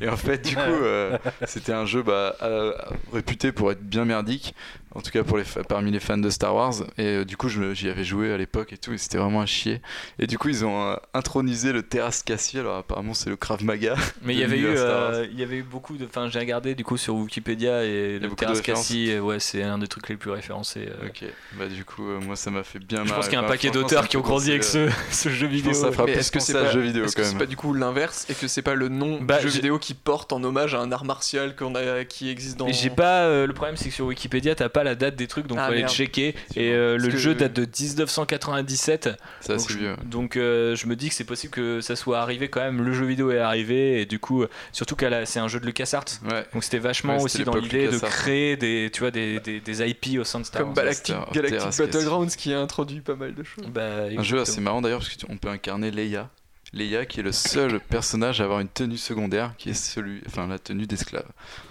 Et 0.01 0.09
en 0.09 0.17
fait, 0.17 0.39
du 0.45 0.55
coup, 0.55 0.61
euh, 0.83 1.19
c'était 1.47 1.73
un 1.73 1.87
jeu 1.87 2.03
bah, 2.03 2.37
euh, 2.43 2.73
réputé 3.13 3.53
pour 3.55 3.73
être 3.73 3.83
bien 3.83 4.05
merdique. 4.05 4.55
En 4.95 5.01
tout 5.01 5.11
cas, 5.11 5.25
pour 5.25 5.39
les 5.39 5.45
parmi 5.69 5.91
les 5.91 6.01
fans 6.01 6.17
de 6.19 6.31
Star 6.31 6.55
Wars. 6.55 6.75
Et 6.99 7.03
euh, 7.05 7.25
du 7.25 7.37
coup, 7.37 7.49
je 7.49 7.75
j'y 7.75 7.89
avais 7.89 8.05
joué 8.05 8.33
à 8.33 8.37
l'époque 8.37 8.73
et 8.73 8.79
tout, 8.79 8.93
et 8.93 8.99
c'était 8.99 9.19
vraiment 9.19 9.41
un 9.41 9.47
chier. 9.47 9.81
Et 10.19 10.27
du 10.27 10.39
coup, 10.39 10.49
ils 10.49 10.65
ont 10.65 10.91
euh, 10.93 10.97
intronisé 11.15 11.73
le 11.73 11.83
Terras 11.83 12.23
Cassie. 12.25 12.59
Alors, 12.59 12.77
apparemment, 12.79 13.15
c'est 13.15 13.31
le 13.31 13.37
Krav 13.37 13.65
Maga. 13.65 13.97
Mais 14.23 14.35
il 14.35 14.37
de 14.37 14.43
y 14.43 14.45
avait 14.45 14.59
eu, 14.59 14.67
euh, 14.69 15.27
il 15.33 15.39
y 15.39 15.43
avait 15.43 15.57
eu 15.57 15.63
beaucoup 15.63 15.97
de. 15.97 16.05
Enfin, 16.05 16.29
j'ai 16.29 16.39
regardé 16.39 16.75
du 16.75 16.85
coup 16.85 16.97
sur 16.97 17.15
Wikipédia 17.17 17.85
et 17.85 18.19
le 18.19 18.29
terrasse 18.31 18.59
références. 18.59 18.83
Cassie. 18.83 19.11
euh, 19.11 19.21
Ouais, 19.21 19.41
c'est 19.41 19.63
un 19.63 19.79
des 19.79 19.89
trucs 19.89 20.09
les 20.09 20.17
plus 20.17 20.31
référencés. 20.31 20.89
euh. 20.89 21.09
Ok, 21.09 21.25
bah 21.59 21.67
du 21.67 21.85
coup, 21.85 22.09
euh, 22.09 22.21
moi 22.21 22.37
ça 22.37 22.51
m'a 22.51 22.63
fait 22.63 22.79
bien 22.79 22.99
Je 22.99 23.09
marrer. 23.09 23.15
pense 23.17 23.25
qu'il 23.29 23.35
y 23.39 23.41
a 23.41 23.45
un 23.45 23.49
paquet 23.49 23.71
d'auteurs 23.71 24.07
qui 24.09 24.17
ont 24.17 24.21
grandi 24.21 24.51
avec 24.51 24.65
ce, 24.65 24.89
ce 25.11 25.29
jeu 25.29 25.47
Je 25.49 25.53
vidéo. 25.53 25.73
ça 25.73 25.91
fera 25.91 26.05
Mais 26.05 26.13
plus 26.13 26.21
est-ce 26.21 26.31
que 26.31 26.39
c'est 26.41 26.57
à 26.57 26.65
pas, 26.65 26.71
jeu 26.71 26.81
vidéo 26.81 27.05
est-ce 27.05 27.17
quand 27.17 27.23
que 27.23 27.29
c'est 27.29 27.39
pas 27.39 27.47
du 27.47 27.57
coup 27.57 27.75
l'inverse 27.75 28.27
et 28.31 28.35
que 28.35 28.47
c'est 28.49 28.63
pas 28.63 28.75
le 28.75 28.89
nom 28.89 29.19
Bah, 29.21 29.39
du 29.39 29.45
jeu 29.49 29.55
vidéo 29.55 29.79
qui 29.79 29.95
porte 29.95 30.33
en 30.33 30.43
hommage 30.45 30.75
à 30.75 30.81
un 30.81 30.93
art 30.93 31.05
martial 31.05 31.57
qu'on 31.57 31.75
a, 31.75 32.05
qui 32.05 32.31
existe 32.31 32.57
dans. 32.59 32.69
J'ai 32.69 32.91
pas 32.91 33.23
euh, 33.25 33.47
le 33.47 33.53
problème 33.55 33.77
c'est 33.77 33.89
que 33.89 33.95
sur 33.95 34.07
Wikipédia 34.07 34.55
t'as 34.55 34.69
pas 34.69 34.84
la 34.85 34.95
date 34.95 35.17
des 35.17 35.27
trucs 35.27 35.47
donc 35.47 35.59
Ah, 35.61 35.67
faut 35.67 35.73
aller 35.73 35.81
merde. 35.83 35.93
checker 35.93 36.35
et 36.57 36.73
euh, 36.73 36.97
le 36.97 37.09
que- 37.09 37.17
jeu 37.17 37.35
date 37.35 37.53
de 37.53 37.63
1997 37.67 39.11
C'est 39.41 39.57
donc, 39.57 39.71
vieux. 39.71 39.97
donc 40.05 40.37
euh, 40.37 40.77
je 40.77 40.87
me 40.87 40.97
dis 40.97 41.09
que 41.09 41.15
c'est 41.15 41.25
possible 41.25 41.53
que 41.53 41.81
ça 41.81 41.97
soit 41.97 42.21
arrivé 42.21 42.49
quand 42.49 42.61
même 42.61 42.83
le 42.83 42.93
jeu 42.93 43.05
vidéo 43.05 43.31
est 43.31 43.39
arrivé 43.39 44.01
et 44.01 44.07
du 44.07 44.19
coup 44.19 44.45
surtout 44.73 44.97
qu'elle 44.97 45.15
a- 45.15 45.27
c'est 45.27 45.41
un 45.41 45.49
jeu 45.49 45.61
de 45.61 45.67
LucasArts 45.67 46.05
Ouais. 46.31 46.45
donc 46.53 46.65
c'était 46.65 46.79
vachement 46.79 47.17
Ouais, 47.17 47.23
aussi 47.23 47.45
dans 47.45 47.55
l'idée 47.57 47.89
de 47.89 47.99
créer 47.99 48.57
des 48.57 48.91
tu 48.93 49.01
vois 49.01 49.11
des, 49.11 49.41
des, 49.41 49.61
des 49.61 49.89
IP 49.91 50.19
au 50.21 50.25
sein 50.25 50.41
de 50.41 50.45
Star 50.45 50.61
Comme 50.63 50.69
Wars. 50.71 50.77
Galactic, 50.77 51.15
of 51.15 51.33
Galactic 51.33 51.59
Terras 51.59 51.77
Battlegrounds 51.79 52.37
qui 52.37 52.53
a 52.53 52.61
introduit 52.61 53.01
pas 53.01 53.15
mal 53.17 53.35
de 53.35 53.43
choses. 53.43 53.65
Bah, 53.67 54.05
Un 54.17 54.23
jeu 54.23 54.41
assez 54.41 54.61
marrant 54.61 54.83
d'ailleurs 54.83 55.01
parce 55.01 55.17
qu'on 55.17 55.37
peut 55.37 55.49
incarner 55.49 55.91
Leia. 55.91 56.29
Leia 56.75 57.07
qui 57.07 57.21
est 57.21 57.23
le 57.23 57.33
seul 57.33 57.81
personnage 57.81 58.41
à 58.41 58.45
avoir 58.45 58.61
une 58.61 58.69
tenue 58.69 58.97
secondaire 58.99 59.53
qui 59.59 59.71
est 59.71 59.75
celui, 59.75 60.21
enfin 60.27 60.47
la 60.47 60.59
tenue 60.59 60.87
d'esclave. 60.87 61.27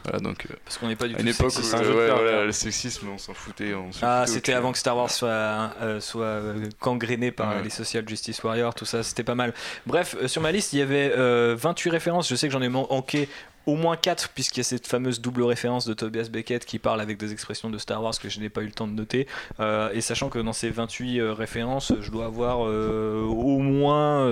Voilà 0.05 0.19
donc 0.19 0.45
euh, 0.49 0.55
parce 0.65 0.77
qu'on 0.77 0.87
n'est 0.87 0.95
pas 0.95 1.07
du 1.07 1.13
à 1.13 1.17
tout 1.17 1.23
une 1.23 1.29
époque 1.29 1.47
où 1.47 1.49
sexiste. 1.51 1.73
un 1.75 1.83
euh, 1.83 1.93
ouais, 1.95 2.11
voilà, 2.23 2.45
le 2.45 2.51
sexisme 2.51 3.07
on 3.09 3.17
s'en 3.17 3.33
foutait. 3.33 3.73
On 3.73 3.91
se 3.91 3.99
Ah, 4.03 4.25
c'était 4.27 4.53
avant 4.53 4.71
que 4.71 4.77
Star 4.77 4.95
Wars 4.97 5.11
soit, 5.11 5.29
euh, 5.29 5.99
soit 5.99 6.25
euh, 6.25 6.65
gangréné 6.81 7.31
par 7.31 7.49
Ouais. 7.49 7.55
euh, 7.57 7.61
les 7.61 7.69
Social 7.69 8.07
Justice 8.07 8.41
Warriors, 8.43 8.73
tout 8.73 8.85
ça, 8.85 9.03
c'était 9.03 9.23
pas 9.23 9.35
mal. 9.35 9.53
Bref, 9.85 10.15
euh, 10.21 10.27
sur 10.27 10.41
ma 10.41 10.51
liste, 10.51 10.73
il 10.73 10.79
y 10.79 10.81
avait 10.81 11.11
euh, 11.17 11.55
28 11.59 11.89
références. 11.89 12.29
Je 12.29 12.35
sais 12.35 12.47
que 12.47 12.53
j'en 12.53 12.61
ai 12.61 12.69
manqué 12.69 13.27
au 13.65 13.75
moins 13.75 13.95
4, 13.95 14.29
puisqu'il 14.29 14.59
y 14.59 14.61
a 14.61 14.63
cette 14.63 14.87
fameuse 14.87 15.21
double 15.21 15.43
référence 15.43 15.85
de 15.85 15.93
Tobias 15.93 16.27
Beckett 16.31 16.65
qui 16.65 16.79
parle 16.79 17.01
avec 17.01 17.17
des 17.17 17.31
expressions 17.31 17.69
de 17.69 17.77
Star 17.77 18.01
Wars 18.03 18.13
que 18.19 18.29
je 18.29 18.39
n'ai 18.39 18.49
pas 18.49 18.61
eu 18.61 18.65
le 18.65 18.71
temps 18.71 18.87
de 18.87 18.93
noter. 18.93 19.27
Euh, 19.59 19.89
et 19.93 20.01
sachant 20.01 20.29
que 20.29 20.39
dans 20.39 20.53
ces 20.53 20.69
28 20.69 21.19
euh, 21.19 21.33
références, 21.33 21.93
je 22.01 22.11
dois 22.11 22.25
avoir 22.25 22.65
euh, 22.67 23.21
au 23.23 23.59
moins 23.59 24.27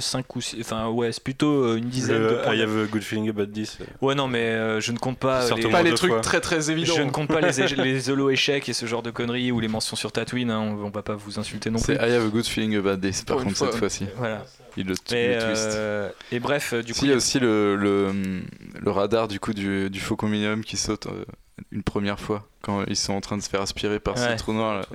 5 0.00 0.36
ou 0.36 0.40
6, 0.40 0.56
enfin 0.60 0.88
ouais, 0.88 1.12
c'est 1.12 1.22
plutôt 1.22 1.64
euh, 1.64 1.76
une 1.76 1.88
dizaine 1.88 2.18
de 2.22 2.28
Le 2.28 2.42
points. 2.42 2.54
I 2.54 2.62
have 2.62 2.76
a 2.76 2.86
good 2.86 3.02
feeling 3.02 3.28
about 3.28 3.46
this. 3.46 3.78
Ouais, 4.00 4.14
non, 4.14 4.28
mais 4.28 4.38
euh, 4.44 4.80
je 4.80 4.92
ne 4.92 4.98
compte 4.98 5.18
pas. 5.18 5.48
Les- 5.54 5.68
Pas 5.68 5.82
les 5.82 5.94
trucs 5.94 6.10
fois. 6.12 6.20
très 6.20 6.40
très 6.40 6.70
évidents. 6.70 6.94
je 6.96 7.02
ne 7.02 7.10
compte 7.10 7.28
pas 7.28 7.40
les, 7.40 7.66
les 7.76 8.10
holo 8.10 8.30
échecs 8.30 8.68
et 8.68 8.72
ce 8.72 8.86
genre 8.86 9.02
de 9.02 9.10
conneries 9.10 9.52
ou 9.52 9.60
les 9.60 9.68
mentions 9.68 9.96
sur 9.96 10.12
Tatooine, 10.12 10.50
hein, 10.50 10.60
on, 10.60 10.84
on 10.86 10.90
va 10.90 11.02
pas 11.02 11.14
vous 11.14 11.38
insulter 11.38 11.70
non 11.70 11.78
C'est 11.78 11.96
plus. 11.98 12.06
I 12.08 12.12
have 12.12 12.24
a 12.24 12.28
good 12.28 12.46
feeling 12.46 12.76
about 12.76 12.96
this 12.98 13.22
par 13.22 13.36
Pour 13.36 13.44
contre 13.44 13.56
fois. 13.56 13.68
cette 13.70 13.76
fois-ci. 13.78 14.06
Voilà. 14.16 14.44
Il 14.80 14.86
le, 14.86 14.94
Et, 15.14 15.34
le 15.34 15.40
twist. 15.40 15.66
euh, 15.74 16.08
et 16.30 16.38
bref, 16.40 16.72
euh, 16.72 16.82
du 16.82 16.92
Si, 16.94 17.00
coup, 17.00 17.06
il 17.06 17.08
y 17.10 17.12
a 17.12 17.16
aussi 17.16 17.38
le, 17.40 17.74
le, 17.76 18.42
le 18.80 18.90
radar 18.90 19.26
du 19.28 19.40
coup 19.40 19.52
du, 19.52 19.90
du 19.90 19.98
Faucon 20.00 20.28
Millennium 20.28 20.62
qui 20.62 20.76
saute 20.76 21.06
euh, 21.06 21.24
une 21.72 21.82
première 21.82 22.20
fois 22.20 22.46
quand 22.62 22.84
ils 22.86 22.96
sont 22.96 23.12
en 23.12 23.20
train 23.20 23.36
de 23.36 23.42
se 23.42 23.48
faire 23.50 23.60
aspirer 23.60 23.98
par 23.98 24.14
Ouais. 24.16 24.32
ce 24.32 24.36
trou 24.38 24.52
noir 24.52 24.78
là. 24.80 24.86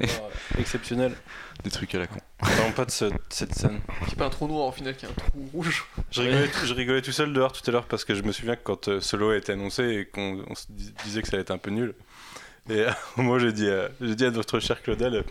Exceptionnel. 0.58 1.14
Des 1.64 1.70
trucs 1.70 1.94
à 1.96 2.00
la 2.00 2.08
con. 2.08 2.18
Parlons 2.40 2.72
pas 2.72 2.86
de 2.86 2.92
ce- 2.92 3.12
cette 3.30 3.54
scène. 3.56 3.80
Qui 4.08 4.14
est 4.14 4.18
pas 4.18 4.26
un 4.26 4.30
trou 4.30 4.48
noir 4.48 4.68
au 4.68 4.72
final, 4.72 4.96
qui 4.96 5.06
est 5.06 5.10
un 5.10 5.14
trou 5.14 5.50
rouge. 5.54 5.86
Je 6.12 6.22
rigolais, 6.22 6.48
tout, 6.48 6.66
je 6.66 6.74
rigolais 6.74 7.02
tout 7.02 7.12
seul 7.12 7.32
dehors 7.34 7.52
tout 7.54 7.62
à 7.70 7.72
l'heure 7.72 7.86
parce 7.86 8.06
que 8.06 8.16
je 8.16 8.24
me 8.24 8.32
souviens 8.32 8.56
que 8.56 8.64
quand 8.64 8.88
euh, 8.88 9.02
Solo 9.02 9.30
a 9.32 9.38
été 9.38 9.52
annoncé 9.52 9.84
et 9.84 10.06
qu'on 10.06 10.44
on 10.50 10.56
se 10.56 10.66
dis- 10.70 10.94
disait 11.04 11.22
que 11.22 11.28
ça 11.28 11.34
allait 11.36 11.42
être 11.42 11.52
un 11.52 11.58
peu 11.58 11.70
nul. 11.72 11.94
Et 12.70 12.86
moi 13.18 13.38
j'ai 13.40 13.52
dit, 13.52 13.70
à- 13.70 13.90
j'ai 14.02 14.16
dit 14.16 14.26
à 14.26 14.32
notre 14.32 14.60
cher 14.60 14.82
Claudel, 14.82 15.16
euh, 15.16 15.22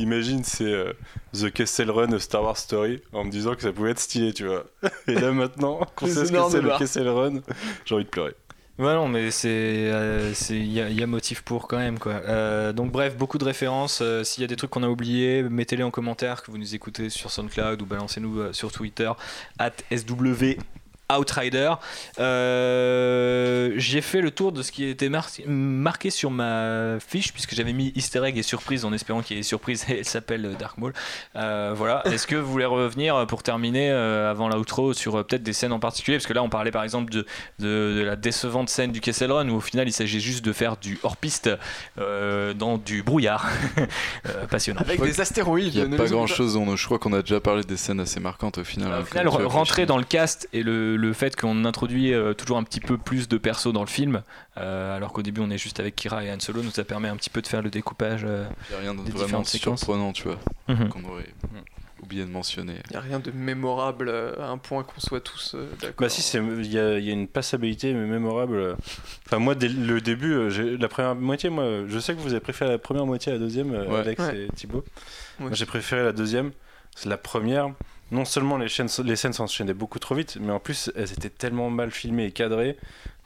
imagine 0.00 0.42
c'est 0.44 0.64
euh, 0.64 0.92
The 1.32 1.50
Kessel 1.50 1.90
Run 1.90 2.18
Star 2.18 2.42
Wars 2.42 2.56
Story 2.56 3.02
en 3.12 3.24
me 3.24 3.30
disant 3.30 3.54
que 3.54 3.62
ça 3.62 3.72
pouvait 3.72 3.90
être 3.90 3.98
stylé, 4.00 4.32
tu 4.32 4.46
vois. 4.46 4.64
Et 5.08 5.14
là 5.14 5.32
maintenant 5.32 5.80
qu'on 5.96 6.06
sait 6.06 6.26
ce 6.26 6.32
que 6.32 6.50
c'est 6.50 6.60
le 6.62 6.68
barres. 6.68 6.78
Kessel 6.78 7.08
Run, 7.08 7.40
j'ai 7.84 7.94
envie 7.94 8.04
de 8.04 8.08
pleurer. 8.10 8.34
Ouais, 8.78 8.94
non, 8.94 9.08
mais 9.08 9.32
c'est, 9.32 9.48
euh, 9.50 10.32
il 10.50 10.72
y, 10.72 10.80
a- 10.80 10.88
il 10.88 10.96
y 10.96 11.02
a 11.02 11.06
motif 11.08 11.42
pour 11.42 11.66
quand 11.66 11.78
même 11.78 11.98
quoi. 11.98 12.12
Euh, 12.28 12.72
donc 12.72 12.92
bref, 12.92 13.16
beaucoup 13.16 13.36
de 13.36 13.44
références. 13.44 13.98
Euh, 14.02 14.22
s'il 14.22 14.42
y 14.42 14.44
a 14.44 14.46
des 14.46 14.54
trucs 14.54 14.70
qu'on 14.70 14.84
a 14.84 14.88
oubliés, 14.88 15.42
mettez-les 15.42 15.82
en 15.82 15.90
commentaire 15.90 16.44
que 16.44 16.52
vous 16.52 16.58
nous 16.58 16.76
écoutez 16.76 17.10
sur 17.10 17.32
SoundCloud 17.32 17.82
ou 17.82 17.86
balancez-nous 17.86 18.38
euh, 18.38 18.52
sur 18.52 18.70
Twitter 18.70 19.10
at 19.58 19.72
SW 19.90 20.58
Outrider. 21.16 21.72
Euh, 22.18 23.72
j'ai 23.76 24.00
fait 24.00 24.20
le 24.20 24.30
tour 24.30 24.52
de 24.52 24.62
ce 24.62 24.72
qui 24.72 24.84
était 24.84 25.08
mar- 25.08 25.28
marqué 25.46 26.10
sur 26.10 26.30
ma 26.30 26.98
fiche 27.00 27.32
puisque 27.32 27.54
j'avais 27.54 27.72
mis 27.72 27.92
Easter 27.94 28.24
egg 28.24 28.36
et 28.36 28.42
surprise 28.42 28.84
en 28.84 28.92
espérant 28.92 29.22
qu'il 29.22 29.36
y 29.36 29.40
ait 29.40 29.42
surprise 29.42 29.86
et 29.88 29.98
elle 29.98 30.04
s'appelle 30.04 30.56
Dark 30.58 30.78
Maul. 30.78 30.92
Euh, 31.36 31.72
voilà. 31.74 32.02
Est-ce 32.12 32.26
que 32.26 32.36
vous 32.36 32.50
voulez 32.50 32.66
revenir 32.66 33.26
pour 33.26 33.42
terminer 33.42 33.90
euh, 33.90 34.30
avant 34.30 34.48
l'outro 34.48 34.92
sur 34.92 35.16
euh, 35.16 35.22
peut-être 35.22 35.42
des 35.42 35.52
scènes 35.52 35.72
en 35.72 35.80
particulier? 35.80 36.18
Parce 36.18 36.26
que 36.26 36.34
là 36.34 36.42
on 36.42 36.50
parlait 36.50 36.70
par 36.70 36.82
exemple 36.84 37.12
de, 37.12 37.26
de, 37.58 37.94
de 37.98 38.02
la 38.04 38.16
décevante 38.16 38.68
scène 38.68 38.92
du 38.92 39.00
Kessel 39.00 39.32
Run 39.32 39.48
où 39.48 39.56
au 39.56 39.60
final 39.60 39.88
il 39.88 39.92
s'agit 39.92 40.20
juste 40.20 40.44
de 40.44 40.52
faire 40.52 40.76
du 40.76 40.98
hors-piste 41.02 41.50
euh, 41.98 42.52
dans 42.54 42.78
du 42.78 43.02
brouillard. 43.02 43.46
Euh, 44.26 44.46
passionnant. 44.46 44.80
Avec 44.80 45.00
des 45.00 45.20
astéroïdes. 45.20 45.74
Il 45.74 45.84
n'y 45.84 45.94
a 45.94 45.96
pas 45.96 46.04
les 46.04 46.10
oublie 46.10 46.10
grand 46.10 46.26
chose, 46.26 46.58
je 46.76 46.84
crois 46.84 46.98
qu'on 46.98 47.12
a 47.12 47.22
déjà 47.22 47.40
parlé 47.40 47.62
des 47.62 47.76
scènes 47.76 48.00
assez 48.00 48.20
marquantes 48.20 48.58
au 48.58 48.64
final. 48.64 48.90
Au 48.90 48.94
hein, 48.96 49.04
final, 49.04 49.28
rentrer 49.28 49.86
dans 49.86 49.96
le 49.96 50.04
cast 50.04 50.48
et 50.52 50.62
le, 50.62 50.96
le 50.98 51.12
fait 51.12 51.36
qu'on 51.36 51.64
introduit 51.64 52.12
euh, 52.12 52.34
toujours 52.34 52.58
un 52.58 52.64
petit 52.64 52.80
peu 52.80 52.98
plus 52.98 53.28
de 53.28 53.38
persos 53.38 53.72
dans 53.72 53.82
le 53.82 53.86
film, 53.88 54.22
euh, 54.56 54.96
alors 54.96 55.12
qu'au 55.12 55.22
début 55.22 55.40
on 55.40 55.50
est 55.50 55.58
juste 55.58 55.78
avec 55.80 55.94
Kira 55.96 56.24
et 56.24 56.32
Han 56.32 56.40
Solo, 56.40 56.62
nous 56.62 56.70
ça 56.70 56.84
permet 56.84 57.08
un 57.08 57.16
petit 57.16 57.30
peu 57.30 57.40
de 57.40 57.46
faire 57.46 57.62
le 57.62 57.70
découpage. 57.70 58.22
euh, 58.24 58.44
Il 58.70 58.72
n'y 58.72 58.76
a 58.78 58.92
rien 58.92 58.94
de 58.94 59.10
vraiment 59.10 59.44
surprenant, 59.44 60.12
tu 60.12 60.24
vois, 60.24 60.38
Mhm. 60.68 60.88
qu'on 60.88 61.04
aurait 61.04 61.32
oublié 62.02 62.24
de 62.24 62.30
mentionner. 62.30 62.74
Il 62.86 62.90
n'y 62.92 62.96
a 62.96 63.00
rien 63.00 63.18
de 63.20 63.30
mémorable 63.32 64.08
à 64.40 64.48
un 64.48 64.58
point 64.58 64.82
qu'on 64.84 65.00
soit 65.00 65.20
tous 65.20 65.54
euh, 65.54 65.68
d'accord. 65.80 65.94
Bah 65.98 66.08
si, 66.08 66.20
il 66.36 66.66
y 66.72 66.78
a, 66.78 66.98
il 66.98 67.04
y 67.04 67.10
a 67.10 67.12
une 67.12 67.26
passabilité 67.28 67.92
mais 67.92 68.06
mémorable. 68.06 68.76
Enfin 69.26 69.38
moi, 69.38 69.54
dès 69.54 69.68
le 69.68 70.00
début, 70.00 70.50
j'ai- 70.50 70.76
la 70.76 70.88
première 70.88 71.14
moitié, 71.16 71.50
moi, 71.50 71.64
je 71.88 71.98
sais 71.98 72.14
que 72.14 72.20
vous 72.20 72.30
avez 72.32 72.40
préféré 72.40 72.70
la 72.70 72.78
première 72.78 73.04
moitié 73.06 73.32
à 73.32 73.34
la 73.34 73.40
deuxième, 73.40 73.70
Ouais. 73.72 73.98
Alex 74.00 74.22
Ouais. 74.22 74.44
et 74.44 74.48
Thibaut. 74.54 74.84
Ouais. 75.40 75.46
Moi 75.46 75.50
j'ai 75.54 75.66
préféré 75.66 76.02
la 76.04 76.12
deuxième. 76.12 76.52
C'est 76.96 77.08
la 77.08 77.16
première. 77.18 77.70
Non 78.10 78.24
seulement 78.24 78.56
les, 78.56 78.68
chaînes, 78.68 78.88
les 79.04 79.16
scènes 79.16 79.32
s'enchaînaient 79.34 79.74
beaucoup 79.74 79.98
trop 79.98 80.14
vite, 80.14 80.38
mais 80.40 80.52
en 80.52 80.60
plus 80.60 80.90
elles 80.96 81.12
étaient 81.12 81.28
tellement 81.30 81.68
mal 81.70 81.90
filmées 81.90 82.24
et 82.26 82.30
cadrées 82.32 82.76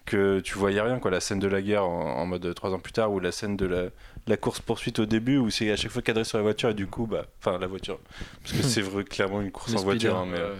que 0.04 0.40
tu 0.40 0.54
voyais 0.58 0.80
rien. 0.80 0.98
Quoi. 0.98 1.10
La 1.12 1.20
scène 1.20 1.38
de 1.38 1.46
la 1.46 1.62
guerre 1.62 1.84
en, 1.84 2.16
en 2.18 2.26
mode 2.26 2.52
trois 2.54 2.72
ans 2.72 2.80
plus 2.80 2.92
tard 2.92 3.12
ou 3.12 3.20
la 3.20 3.30
scène 3.30 3.56
de 3.56 3.66
la, 3.66 3.82
la 4.26 4.36
course-poursuite 4.36 4.98
au 4.98 5.06
début 5.06 5.36
où 5.38 5.50
c'est 5.50 5.70
à 5.70 5.76
chaque 5.76 5.92
fois 5.92 6.02
cadré 6.02 6.24
sur 6.24 6.38
la 6.38 6.42
voiture 6.42 6.70
et 6.70 6.74
du 6.74 6.88
coup, 6.88 7.06
bah, 7.06 7.26
enfin 7.38 7.58
la 7.58 7.68
voiture. 7.68 8.00
Parce 8.42 8.56
que 8.56 8.62
c'est 8.64 8.82
vrai, 8.82 9.04
clairement 9.04 9.40
une 9.40 9.52
course 9.52 9.72
Le 9.72 9.78
en 9.78 9.82
voiture. 9.82 10.16
hein, 10.16 10.26
mais, 10.28 10.38
euh, 10.40 10.54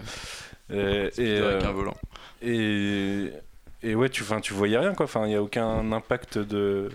Euh, 0.71 1.09
et, 1.17 1.37
avec 1.37 1.63
euh, 1.63 1.67
un 1.69 1.71
volant. 1.73 1.97
Et, 2.41 3.29
et 3.83 3.95
ouais, 3.95 4.09
tu, 4.09 4.23
enfin, 4.23 4.39
tu 4.39 4.53
voyais 4.53 4.77
rien 4.77 4.93
quoi. 4.93 5.05
Enfin, 5.05 5.25
il 5.25 5.29
n'y 5.29 5.35
a 5.35 5.43
aucun 5.43 5.91
impact 5.91 6.37
de. 6.37 6.89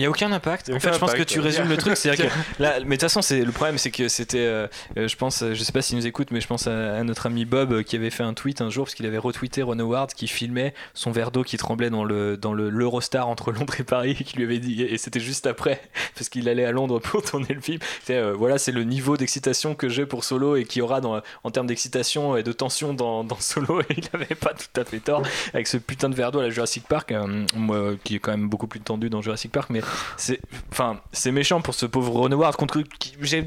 Il 0.00 0.04
n'y 0.04 0.06
a 0.06 0.10
aucun 0.10 0.32
impact. 0.32 0.70
A 0.70 0.74
En 0.74 0.80
fait, 0.80 0.94
je 0.94 0.98
pense 0.98 1.12
que 1.12 1.22
tu 1.22 1.40
résumes 1.40 1.68
le 1.68 1.76
truc. 1.76 1.94
C'est-à-dire 1.94 2.26
que 2.58 2.62
là, 2.62 2.76
mais 2.78 2.84
de 2.84 2.90
toute 2.92 3.02
façon, 3.02 3.20
c'est 3.20 3.44
le 3.44 3.52
problème, 3.52 3.76
c'est 3.76 3.90
que 3.90 4.08
c'était, 4.08 4.38
euh, 4.38 4.66
euh, 4.96 5.08
je 5.08 5.16
pense, 5.16 5.42
euh, 5.42 5.52
je 5.52 5.62
sais 5.62 5.72
pas 5.72 5.82
s'il 5.82 5.98
nous 5.98 6.06
écoute, 6.06 6.28
mais 6.30 6.40
je 6.40 6.46
pense 6.46 6.66
à, 6.66 6.96
à 6.96 7.04
notre 7.04 7.26
ami 7.26 7.44
Bob 7.44 7.74
euh, 7.74 7.82
qui 7.82 7.96
avait 7.96 8.08
fait 8.08 8.22
un 8.22 8.32
tweet 8.32 8.62
un 8.62 8.70
jour 8.70 8.86
parce 8.86 8.94
qu'il 8.94 9.04
avait 9.04 9.18
retweeté 9.18 9.60
Ron 9.60 9.78
Howard 9.78 10.14
qui 10.14 10.26
filmait 10.26 10.72
son 10.94 11.10
verre 11.10 11.30
d'eau 11.30 11.42
qui 11.42 11.58
tremblait 11.58 11.90
dans 11.90 12.04
le 12.04 12.38
dans 12.38 12.54
le 12.54 12.70
l'Eurostar 12.70 13.28
entre 13.28 13.52
Londres 13.52 13.74
et 13.78 13.82
Paris, 13.82 14.14
qui 14.14 14.38
lui 14.38 14.44
avait 14.44 14.58
dit, 14.58 14.82
et 14.82 14.96
c'était 14.96 15.20
juste 15.20 15.46
après 15.46 15.82
parce 16.14 16.30
qu'il 16.30 16.48
allait 16.48 16.64
à 16.64 16.72
Londres 16.72 16.98
pour 16.98 17.22
tourner 17.22 17.52
le 17.52 17.60
film. 17.60 17.80
C'est, 18.04 18.16
euh, 18.16 18.32
voilà, 18.32 18.56
c'est 18.56 18.72
le 18.72 18.84
niveau 18.84 19.18
d'excitation 19.18 19.74
que 19.74 19.90
j'ai 19.90 20.06
pour 20.06 20.24
Solo 20.24 20.56
et 20.56 20.64
qu'il 20.64 20.78
y 20.78 20.82
aura 20.82 21.02
dans, 21.02 21.20
en 21.44 21.50
termes 21.50 21.66
d'excitation 21.66 22.38
et 22.38 22.42
de 22.42 22.52
tension 22.52 22.94
dans, 22.94 23.22
dans 23.22 23.38
Solo. 23.38 23.82
Et 23.82 23.96
il 23.98 24.08
avait 24.14 24.34
pas 24.34 24.54
tout 24.54 24.80
à 24.80 24.84
fait 24.84 25.00
tort 25.00 25.22
avec 25.52 25.66
ce 25.66 25.76
putain 25.76 26.08
de 26.08 26.14
verre 26.14 26.32
d'eau 26.32 26.40
à 26.40 26.44
la 26.44 26.50
Jurassic 26.50 26.84
Park, 26.88 27.12
euh, 27.12 27.44
moi, 27.54 27.92
qui 28.02 28.16
est 28.16 28.18
quand 28.18 28.30
même 28.30 28.48
beaucoup 28.48 28.66
plus 28.66 28.80
tendu 28.80 29.10
dans 29.10 29.20
Jurassic 29.20 29.52
Park, 29.52 29.68
mais 29.70 29.82
c'est 30.16 30.40
enfin 30.70 31.00
c'est 31.12 31.32
méchant 31.32 31.60
pour 31.60 31.74
ce 31.74 31.86
pauvre 31.86 32.12
Ron 32.12 32.32
Howard 32.32 32.56
contre 32.56 32.82
qui 32.98 33.14
j'ai 33.20 33.44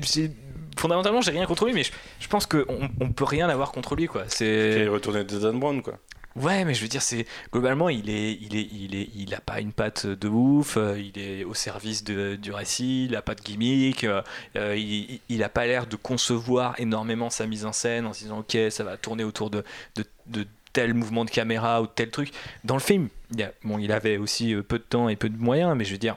fondamentalement 0.78 1.22
j'ai 1.22 1.32
rien 1.32 1.46
contre 1.46 1.66
lui 1.66 1.74
mais 1.74 1.84
je, 1.84 1.92
je 2.20 2.28
pense 2.28 2.46
qu'on 2.46 2.66
on 3.00 3.10
peut 3.12 3.26
rien 3.26 3.48
avoir 3.50 3.72
contre 3.72 3.96
lui 3.96 4.08
quoi 4.08 4.24
c'est 4.28 4.46
est 4.46 4.88
retourné 4.88 5.24
de 5.24 5.38
Dan 5.40 5.60
Brown 5.60 5.82
quoi. 5.84 6.00
ouais 6.36 6.66
mais 6.66 6.74
je 6.74 6.82
veux 6.82 6.88
dire 6.88 7.02
c'est 7.04 7.28
globalement 7.52 7.90
il 7.90 8.10
est 8.10 8.34
il 8.42 8.56
est 8.56 8.68
il 8.74 8.96
est 8.96 9.10
il 9.16 9.36
a 9.36 9.40
pas 9.40 9.60
une 9.60 9.72
patte 9.72 10.08
de 10.08 10.28
ouf 10.28 10.78
euh, 10.78 11.00
il 11.00 11.22
est 11.22 11.44
au 11.44 11.54
service 11.54 12.04
de, 12.04 12.36
du 12.36 12.52
récit 12.52 13.06
il 13.06 13.16
a 13.16 13.22
pas 13.22 13.36
de 13.36 13.42
gimmick 13.42 14.04
euh, 14.04 14.24
euh, 14.56 14.76
il, 14.76 15.20
il- 15.30 15.44
a 15.44 15.50
pas 15.50 15.68
l'air 15.68 15.86
de 15.86 15.96
concevoir 15.96 16.74
énormément 16.80 17.30
sa 17.30 17.46
mise 17.46 17.66
en 17.66 17.72
scène 17.74 18.08
en 18.08 18.14
se 18.14 18.22
disant 18.24 18.40
ok 18.40 18.58
ça 18.72 18.84
va 18.84 18.98
tourner 18.98 19.24
autour 19.24 19.52
de, 19.52 19.64
de, 19.96 20.04
de 20.26 20.48
tel 20.74 20.96
mouvement 20.96 21.24
de 21.24 21.30
caméra 21.30 21.84
ou 21.84 21.88
tel 21.88 22.10
truc 22.10 22.32
dans 22.64 22.74
le 22.76 22.82
film 22.82 23.10
il, 23.32 23.40
y 23.42 23.44
a- 23.44 23.52
bon, 23.64 23.78
il 23.78 23.92
avait 23.92 24.18
aussi 24.18 24.56
peu 24.68 24.80
de 24.80 24.84
temps 24.84 25.08
et 25.08 25.16
peu 25.16 25.30
de 25.30 25.38
moyens 25.38 25.76
mais 25.78 25.86
je 25.86 25.92
veux 25.92 26.00
dire 26.00 26.16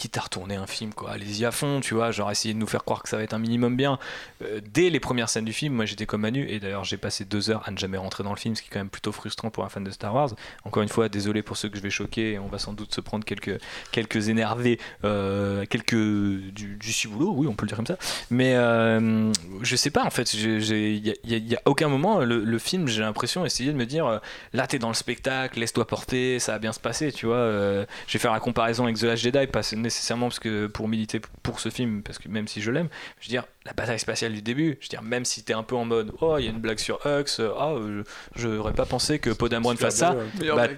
quitte 0.00 0.16
à 0.16 0.22
retourner 0.22 0.56
un 0.56 0.66
film 0.66 0.94
quoi. 0.94 1.10
Allez-y 1.10 1.44
à 1.44 1.50
fond 1.50 1.80
tu 1.80 1.92
vois 1.92 2.10
genre 2.10 2.30
essayer 2.30 2.54
de 2.54 2.58
nous 2.58 2.66
faire 2.66 2.84
croire 2.84 3.02
que 3.02 3.08
ça 3.10 3.18
va 3.18 3.22
être 3.22 3.34
un 3.34 3.38
minimum 3.38 3.76
bien. 3.76 3.98
Euh, 4.42 4.60
dès 4.72 4.88
les 4.88 4.98
premières 4.98 5.28
scènes 5.28 5.44
du 5.44 5.52
film 5.52 5.74
moi 5.74 5.84
j'étais 5.84 6.06
comme 6.06 6.22
Manu 6.22 6.48
et 6.48 6.58
d'ailleurs 6.58 6.84
j'ai 6.84 6.96
passé 6.96 7.26
deux 7.26 7.50
heures 7.50 7.62
à 7.66 7.70
ne 7.70 7.76
jamais 7.76 7.98
rentrer 7.98 8.24
dans 8.24 8.30
le 8.30 8.38
film 8.38 8.56
ce 8.56 8.62
qui 8.62 8.68
est 8.68 8.72
quand 8.72 8.78
même 8.78 8.88
plutôt 8.88 9.12
frustrant 9.12 9.50
pour 9.50 9.62
un 9.62 9.68
fan 9.68 9.84
de 9.84 9.90
Star 9.90 10.14
Wars. 10.14 10.30
Encore 10.64 10.82
une 10.82 10.88
fois 10.88 11.10
désolé 11.10 11.42
pour 11.42 11.58
ceux 11.58 11.68
que 11.68 11.76
je 11.76 11.82
vais 11.82 11.90
choquer 11.90 12.38
on 12.38 12.46
va 12.46 12.58
sans 12.58 12.72
doute 12.72 12.94
se 12.94 13.02
prendre 13.02 13.26
quelques 13.26 13.60
quelques 13.92 14.30
énervés 14.30 14.80
euh, 15.04 15.66
quelques 15.66 15.92
du, 15.92 16.76
du 16.80 16.92
ciboulot 16.92 17.34
oui 17.36 17.46
on 17.46 17.54
peut 17.54 17.66
le 17.66 17.68
dire 17.68 17.76
comme 17.76 17.86
ça. 17.86 17.98
Mais 18.30 18.54
euh, 18.54 19.30
je 19.60 19.76
sais 19.76 19.90
pas 19.90 20.04
en 20.04 20.10
fait 20.10 20.32
il 20.32 20.62
y, 20.62 21.14
y 21.24 21.36
y 21.36 21.56
a 21.56 21.60
aucun 21.66 21.88
moment 21.88 22.20
le, 22.20 22.58
film 22.58 22.88
j'ai 22.88 23.02
l'impression 23.02 23.44
essayer 23.44 23.70
de 23.72 23.76
me 23.76 23.86
dire 23.86 24.06
euh, 24.06 24.18
là 24.54 24.66
t'es 24.66 24.78
dans 24.78 24.88
le 24.88 24.94
spectacle 24.94 25.58
laisse-toi 25.60 25.86
porter 25.86 26.38
ça 26.38 26.52
va 26.52 26.58
bien 26.58 26.72
se 26.72 26.80
passer 26.80 27.12
tu 27.12 27.26
vois 27.26 27.50
je 28.06 28.12
vais 28.12 28.18
faire 28.18 28.32
la 28.32 28.40
comparaison 28.40 28.84
avec 28.84 28.96
The 28.96 29.02
Last 29.02 29.22
Jedi 29.22 29.46
pas 29.46 29.62
nécessairement 29.90 30.28
parce 30.28 30.38
que 30.38 30.66
pour 30.66 30.88
militer 30.88 31.20
pour 31.42 31.60
ce 31.60 31.68
film 31.68 32.02
parce 32.02 32.18
que 32.18 32.28
même 32.28 32.48
si 32.48 32.62
je 32.62 32.70
l'aime 32.70 32.88
je 33.20 33.26
veux 33.26 33.30
dire 33.30 33.44
la 33.66 33.72
bataille 33.72 33.98
spatiale 33.98 34.32
du 34.32 34.42
début 34.42 34.78
je 34.80 34.86
veux 34.86 34.90
dire 34.90 35.02
même 35.02 35.24
si 35.24 35.42
t'es 35.42 35.52
un 35.52 35.62
peu 35.62 35.76
en 35.76 35.84
mode 35.84 36.12
oh 36.20 36.36
il 36.38 36.44
y 36.44 36.48
a 36.48 36.50
une 36.50 36.60
blague 36.60 36.78
sur 36.78 37.00
Hux 37.04 37.40
ah 37.58 37.74
je 37.76 38.02
j'aurais 38.36 38.72
pas 38.72 38.86
pensé 38.86 39.18
que 39.18 39.30
Super 39.74 39.90
fasse 39.90 39.96
ça 39.96 40.16
bah, 40.56 40.68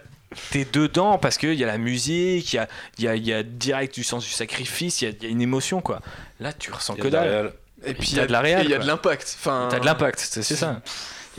t'es 0.51 0.67
dedans 0.71 1.19
parce 1.19 1.39
qu'il 1.39 1.55
y 1.55 1.65
a 1.65 1.67
la 1.67 1.79
musique, 1.79 2.53
il 2.53 2.57
y 2.57 2.59
a, 2.59 2.69
il 2.99 3.05
y, 3.05 3.09
a, 3.09 3.17
il 3.17 3.27
y 3.27 3.33
a 3.33 3.43
direct 3.43 3.95
du 3.95 4.05
sens 4.05 4.25
du 4.25 4.31
sacrifice, 4.31 5.03
il 5.03 5.05
y 5.05 5.09
a, 5.09 5.15
il 5.21 5.23
y 5.25 5.27
a 5.27 5.31
une 5.31 5.43
émotion 5.43 5.81
quoi. 5.81 6.01
Là 6.41 6.53
tu 6.53 6.73
ressens 6.73 6.95
que 6.95 7.09
de 7.09 7.13
la 7.13 7.25
dalle. 7.25 7.53
Et 7.85 7.95
puis 7.95 8.11
il 8.11 8.17
y 8.17 8.21
a 8.21 8.27
de 8.27 8.33
la 8.33 8.41
réal, 8.41 8.63
et 8.63 8.65
il 8.65 8.71
y 8.71 8.75
a 8.75 8.79
de 8.79 8.87
l'impact. 8.87 9.37
Enfin, 9.39 9.69
T'as 9.71 9.81
de 9.81 9.87
l'impact, 9.87 10.21
c'est 10.21 10.43
c'est 10.43 10.57
ça. 10.57 10.81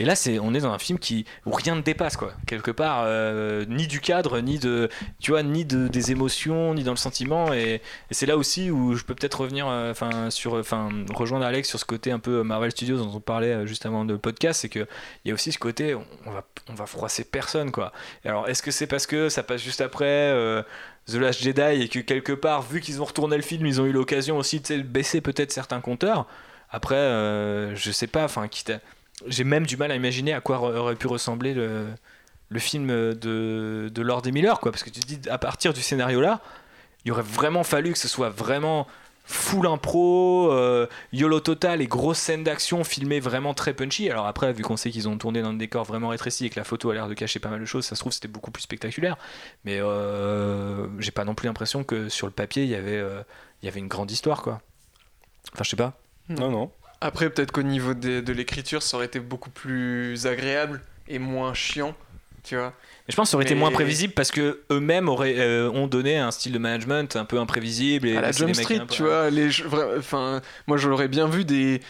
Et 0.00 0.04
là, 0.04 0.14
c'est, 0.16 0.38
on 0.38 0.54
est 0.54 0.60
dans 0.60 0.72
un 0.72 0.78
film 0.78 0.98
qui 0.98 1.24
où 1.46 1.52
rien 1.52 1.76
ne 1.76 1.80
dépasse 1.80 2.16
quoi. 2.16 2.32
Quelque 2.46 2.70
part, 2.70 3.02
euh, 3.04 3.64
ni 3.68 3.86
du 3.86 4.00
cadre, 4.00 4.40
ni 4.40 4.58
de, 4.58 4.88
tu 5.20 5.30
vois, 5.30 5.42
ni 5.42 5.64
de 5.64 5.88
des 5.88 6.10
émotions, 6.10 6.74
ni 6.74 6.82
dans 6.82 6.92
le 6.92 6.96
sentiment. 6.96 7.52
Et, 7.52 7.80
c'est 8.10 8.26
là 8.26 8.36
aussi 8.36 8.70
où 8.70 8.94
je 8.94 9.04
peux 9.04 9.14
peut-être 9.14 9.40
revenir, 9.40 9.68
euh, 9.68 9.90
enfin 9.90 10.30
sur, 10.30 10.54
enfin 10.54 10.88
rejoindre 11.14 11.44
Alex 11.44 11.68
sur 11.68 11.78
ce 11.78 11.84
côté 11.84 12.10
un 12.10 12.18
peu 12.18 12.42
Marvel 12.42 12.70
Studios 12.70 12.96
dont 12.98 13.10
on 13.14 13.20
parlait 13.20 13.52
euh, 13.52 13.66
juste 13.66 13.86
avant 13.86 14.04
le 14.04 14.18
podcast, 14.18 14.60
c'est 14.62 14.68
que 14.68 14.86
il 15.24 15.28
y 15.28 15.30
a 15.30 15.34
aussi 15.34 15.52
ce 15.52 15.58
côté, 15.58 15.94
on, 15.94 16.30
va, 16.30 16.44
on 16.68 16.74
va 16.74 16.86
froisser 16.86 17.24
personne 17.24 17.70
quoi. 17.70 17.92
Alors, 18.24 18.48
est-ce 18.48 18.62
que 18.62 18.70
c'est 18.70 18.86
parce 18.86 19.06
que 19.06 19.28
ça 19.28 19.42
passe 19.42 19.62
juste 19.62 19.80
après? 19.80 20.04
euh, 20.06 20.62
The 21.06 21.16
Last 21.16 21.42
Jedi 21.42 21.82
et 21.82 21.88
que 21.88 21.98
quelque 21.98 22.32
part, 22.32 22.62
vu 22.62 22.80
qu'ils 22.80 23.02
ont 23.02 23.04
retourné 23.04 23.36
le 23.36 23.42
film, 23.42 23.66
ils 23.66 23.80
ont 23.80 23.84
eu 23.84 23.92
l'occasion 23.92 24.38
aussi 24.38 24.60
de 24.60 24.80
baisser 24.82 25.20
peut-être 25.20 25.52
certains 25.52 25.80
compteurs? 25.80 26.26
Après, 26.70 26.94
euh, 26.94 27.76
je 27.76 27.90
sais 27.90 28.06
pas, 28.06 28.24
enfin, 28.24 28.48
quitte 28.48 28.70
à- 28.70 28.80
j'ai 29.26 29.44
même 29.44 29.66
du 29.66 29.76
mal 29.76 29.90
à 29.90 29.96
imaginer 29.96 30.32
à 30.32 30.40
quoi 30.40 30.60
aurait 30.60 30.96
pu 30.96 31.06
ressembler 31.06 31.54
le, 31.54 31.86
film 32.58 32.88
de, 32.88 33.90
de 33.92 34.02
Lord 34.02 34.22
et 34.26 34.32
Miller, 34.32 34.60
quoi. 34.60 34.72
Parce 34.72 34.82
que 34.82 34.90
tu 34.90 35.00
te 35.00 35.06
dis, 35.06 35.28
à 35.28 35.38
partir 35.38 35.72
du 35.72 35.82
scénario 35.82 36.20
là, 36.20 36.40
il 37.04 37.12
aurait 37.12 37.22
vraiment 37.22 37.64
fallu 37.64 37.92
que 37.92 37.98
ce 37.98 38.08
soit 38.08 38.30
vraiment 38.30 38.86
full 39.26 39.66
impro, 39.66 40.52
euh, 40.52 40.86
YOLO 41.12 41.40
total 41.40 41.80
et 41.80 41.86
grosse 41.86 42.18
scène 42.18 42.44
d'action 42.44 42.84
filmée 42.84 43.20
vraiment 43.20 43.54
très 43.54 43.72
punchy. 43.72 44.10
Alors 44.10 44.26
après, 44.26 44.52
vu 44.52 44.62
qu'on 44.62 44.76
sait 44.76 44.90
qu'ils 44.90 45.08
ont 45.08 45.16
tourné 45.16 45.40
dans 45.40 45.52
le 45.52 45.58
décor 45.58 45.84
vraiment 45.84 46.08
rétréci 46.08 46.46
et 46.46 46.50
que 46.50 46.60
la 46.60 46.64
photo 46.64 46.90
a 46.90 46.94
l'air 46.94 47.08
de 47.08 47.14
cacher 47.14 47.38
pas 47.38 47.48
mal 47.48 47.60
de 47.60 47.64
choses, 47.64 47.86
ça 47.86 47.94
se 47.94 48.00
trouve 48.00 48.12
c'était 48.12 48.28
beaucoup 48.28 48.50
plus 48.50 48.62
spectaculaire. 48.62 49.16
Mais 49.64 49.80
euh, 49.80 50.88
j'ai 51.00 51.10
pas 51.10 51.24
non 51.24 51.34
plus 51.34 51.46
l'impression 51.46 51.84
que 51.84 52.08
sur 52.08 52.26
le 52.26 52.32
papier 52.32 52.68
euh, 52.74 53.22
il 53.62 53.66
y 53.66 53.68
avait 53.68 53.80
une 53.80 53.88
grande 53.88 54.10
histoire, 54.10 54.42
quoi. 54.42 54.60
Enfin, 55.52 55.64
je 55.64 55.70
sais 55.70 55.76
pas. 55.76 55.98
Non, 56.28 56.50
non. 56.50 56.70
Après, 57.04 57.28
peut-être 57.28 57.52
qu'au 57.52 57.62
niveau 57.62 57.92
des- 57.92 58.22
de 58.22 58.32
l'écriture, 58.32 58.82
ça 58.82 58.96
aurait 58.96 59.06
été 59.06 59.20
beaucoup 59.20 59.50
plus 59.50 60.26
agréable 60.26 60.80
et 61.06 61.18
moins 61.18 61.52
chiant, 61.52 61.94
tu 62.42 62.56
vois. 62.56 62.72
Mais 63.06 63.12
je 63.12 63.16
pense 63.16 63.28
que 63.28 63.30
ça 63.32 63.36
aurait 63.36 63.44
été 63.44 63.54
moins 63.54 63.70
prévisible 63.70 64.14
parce 64.14 64.30
que 64.30 64.60
eux-mêmes 64.70 65.10
auraient 65.10 65.34
euh, 65.38 65.70
ont 65.70 65.86
donné 65.86 66.16
un 66.16 66.30
style 66.30 66.52
de 66.52 66.58
management 66.58 67.14
un 67.16 67.26
peu 67.26 67.38
imprévisible 67.38 68.08
et 68.08 68.16
à 68.16 68.22
la 68.22 68.32
Jump 68.32 68.54
Street, 68.54 68.80
tu 68.88 69.02
vois, 69.02 69.28
les 69.28 69.50
enfin, 69.98 70.40
moi 70.66 70.78
j'aurais 70.78 71.08
bien 71.08 71.28
vu 71.28 71.44
des 71.44 71.82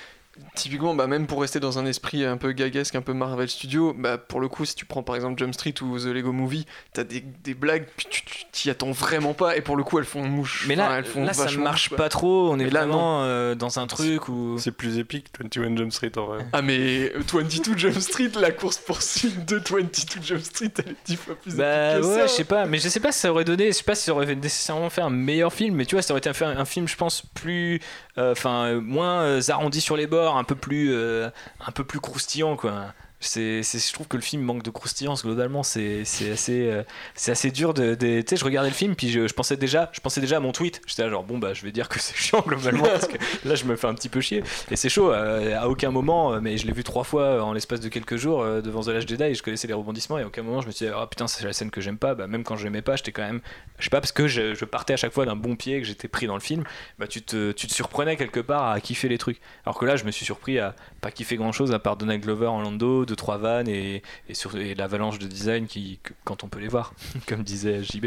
typiquement 0.54 0.94
bah 0.94 1.06
même 1.06 1.26
pour 1.26 1.40
rester 1.40 1.60
dans 1.60 1.78
un 1.78 1.86
esprit 1.86 2.24
un 2.24 2.36
peu 2.36 2.52
gaguesque, 2.52 2.94
un 2.94 3.02
peu 3.02 3.12
Marvel 3.12 3.48
Studio, 3.48 3.94
bah 3.96 4.18
pour 4.18 4.40
le 4.40 4.48
coup 4.48 4.64
si 4.64 4.74
tu 4.74 4.84
prends 4.84 5.02
par 5.02 5.16
exemple 5.16 5.38
Jump 5.38 5.54
Street 5.54 5.74
ou 5.82 5.98
The 5.98 6.06
Lego 6.06 6.32
Movie, 6.32 6.66
t'as 6.92 7.04
des, 7.04 7.20
des 7.20 7.54
blagues 7.54 7.86
puis 7.96 8.06
tu 8.10 8.22
t'y 8.52 8.70
attends 8.70 8.92
vraiment 8.92 9.34
pas 9.34 9.56
et 9.56 9.60
pour 9.60 9.76
le 9.76 9.84
coup 9.84 9.98
elles 9.98 10.04
font 10.04 10.22
mouche. 10.22 10.64
Mais 10.68 10.74
Enfin, 10.74 10.88
là, 10.88 10.98
elles 10.98 11.04
font 11.04 11.24
là 11.24 11.32
ça 11.32 11.50
marche 11.52 11.90
pas 11.90 12.08
trop. 12.08 12.50
On 12.50 12.58
est 12.58 12.70
là, 12.70 12.80
vraiment 12.86 13.22
euh, 13.22 13.54
dans 13.54 13.78
un 13.78 13.86
truc 13.86 14.28
où 14.28 14.56
C'est 14.58 14.72
plus 14.72 14.98
épique, 14.98 15.26
21 15.40 15.76
Jump 15.76 15.92
Street 15.92 16.12
en 16.16 16.26
vrai. 16.26 16.46
Ah 16.52 16.62
mais 16.62 17.10
22 17.10 17.76
Jump 17.76 17.98
Street, 18.00 18.30
la 18.40 18.50
course 18.50 18.78
poursuite 18.78 19.48
de 19.48 19.56
22 19.56 19.88
Jump 20.22 20.42
Street, 20.42 20.70
elle 20.78 20.92
est 20.92 20.96
dix 21.04 21.16
fois 21.16 21.34
plus 21.36 21.54
Bah 21.54 21.92
épique 21.92 22.02
que 22.02 22.16
ouais, 22.16 22.22
je 22.22 22.32
sais 22.32 22.44
pas, 22.44 22.66
mais 22.66 22.78
je 22.78 22.88
sais 22.88 23.00
pas 23.00 23.12
si 23.12 23.20
ça 23.20 23.30
aurait 23.30 23.44
donné, 23.44 23.68
je 23.68 23.72
sais 23.72 23.84
pas 23.84 23.94
si 23.94 24.04
ça 24.04 24.12
aurait 24.12 24.34
nécessairement 24.34 24.90
fait 24.90 25.00
un 25.00 25.10
meilleur 25.10 25.52
film, 25.52 25.76
mais 25.76 25.86
tu 25.86 25.94
vois, 25.94 26.02
ça 26.02 26.12
aurait 26.12 26.18
été 26.18 26.30
un, 26.30 26.56
un 26.56 26.64
film, 26.64 26.88
je 26.88 26.96
pense, 26.96 27.22
plus, 27.34 27.80
euh, 28.18 28.32
enfin, 28.32 28.66
euh, 28.66 28.80
moins 28.80 29.22
euh, 29.22 29.40
arrondi 29.48 29.80
sur 29.80 29.96
les 29.96 30.06
bords, 30.06 30.23
un 30.28 30.44
peu 30.44 30.54
plus, 30.54 30.92
euh, 30.92 31.30
un 31.66 31.72
peu 31.72 31.84
plus 31.84 32.00
croustillant, 32.00 32.56
quoi. 32.56 32.92
Je 33.24 33.92
trouve 33.92 34.06
que 34.08 34.16
le 34.16 34.22
film 34.22 34.42
manque 34.42 34.62
de 34.62 34.70
croustillance 34.70 35.24
globalement. 35.24 35.62
C'est, 35.62 36.02
assez, 36.32 36.68
euh, 36.68 36.82
c'est 37.14 37.32
assez 37.32 37.50
dur 37.50 37.74
de, 37.74 37.96
je 38.00 38.44
regardais 38.44 38.68
le 38.68 38.74
film 38.74 38.94
puis 38.94 39.10
je, 39.10 39.32
pensais 39.32 39.56
déjà, 39.56 39.90
je 39.92 40.00
pensais 40.00 40.20
déjà 40.20 40.36
à 40.36 40.40
mon 40.40 40.52
tweet. 40.52 40.80
J'étais 40.86 41.08
genre 41.08 41.24
bon 41.24 41.38
bah 41.38 41.54
je 41.54 41.62
vais 41.62 41.72
dire 41.72 41.88
que 41.88 41.98
c'est 41.98 42.16
chiant 42.16 42.42
globalement 42.46 42.84
parce 42.84 43.06
que 43.06 43.16
là 43.44 43.54
je 43.54 43.64
me 43.64 43.76
fais 43.76 43.86
un 43.86 43.94
petit 43.94 44.08
peu 44.08 44.20
chier 44.20 44.42
et 44.70 44.76
c'est 44.76 44.88
chaud. 44.88 45.12
euh, 45.12 45.58
à 45.58 45.68
aucun 45.68 45.90
moment, 45.90 46.34
euh, 46.34 46.40
mais 46.40 46.56
je 46.58 46.66
l'ai 46.66 46.72
vu 46.72 46.84
trois 46.84 47.04
fois 47.04 47.42
en 47.42 47.52
l'espace 47.52 47.80
de 47.80 47.88
quelques 47.88 48.16
jours 48.16 48.44
devant 48.44 48.82
The 48.82 48.88
Last 48.88 49.08
Jedi 49.08 49.24
et 49.24 49.34
je 49.34 49.42
connaissais 49.42 49.68
les 49.68 49.74
rebondissements 49.74 50.18
et 50.18 50.22
à 50.22 50.26
aucun 50.26 50.42
moment 50.42 50.60
je 50.60 50.66
me 50.66 50.72
suis 50.72 50.86
dit 50.86 50.92
ah 50.94 51.06
putain 51.06 51.26
c'est 51.26 51.44
la 51.44 51.52
scène 51.52 51.70
que 51.70 51.80
j'aime 51.80 51.98
pas. 51.98 52.14
Bah, 52.14 52.26
même 52.26 52.44
quand 52.44 52.56
je 52.56 52.64
l'aimais 52.64 52.82
pas, 52.82 52.96
j'étais 52.96 53.12
quand 53.12 53.22
même, 53.22 53.40
je 53.78 53.84
sais 53.84 53.90
pas 53.90 54.00
parce 54.00 54.12
que 54.12 54.26
je, 54.28 54.54
je 54.54 54.64
partais 54.64 54.92
à 54.92 54.96
chaque 54.96 55.12
fois 55.12 55.24
d'un 55.26 55.36
bon 55.36 55.56
pied 55.56 55.80
que 55.80 55.86
j'étais 55.86 56.08
pris 56.08 56.26
dans 56.26 56.34
le 56.34 56.40
film. 56.40 56.64
Bah 56.98 57.06
tu 57.06 57.22
te, 57.22 57.52
tu 57.52 57.66
te 57.66 57.74
surprenais 57.74 58.16
quelque 58.16 58.40
part 58.40 58.70
à 58.70 58.80
kiffer 58.80 59.08
les 59.08 59.18
trucs. 59.18 59.40
Alors 59.64 59.78
que 59.78 59.86
là 59.86 59.96
je 59.96 60.04
me 60.04 60.10
suis 60.10 60.24
surpris 60.24 60.58
à 60.58 60.74
pas 61.00 61.10
kiffer 61.10 61.36
grand 61.36 61.52
chose 61.52 61.72
à 61.72 61.78
part 61.78 61.96
Donald 61.96 62.22
Glover 62.22 62.46
en 62.46 62.60
Lando, 62.60 63.04
deux 63.14 63.16
trois 63.16 63.38
vannes 63.38 63.68
et, 63.68 64.02
et, 64.28 64.34
sur, 64.34 64.56
et 64.56 64.74
l'avalanche 64.74 65.18
de 65.20 65.26
design 65.28 65.66
qui 65.66 66.00
que- 66.02 66.12
quand 66.24 66.42
on 66.42 66.48
peut 66.48 66.58
les 66.58 66.66
voir, 66.68 66.92
comme 67.28 67.42
disait 67.44 67.82
JB. 67.84 68.06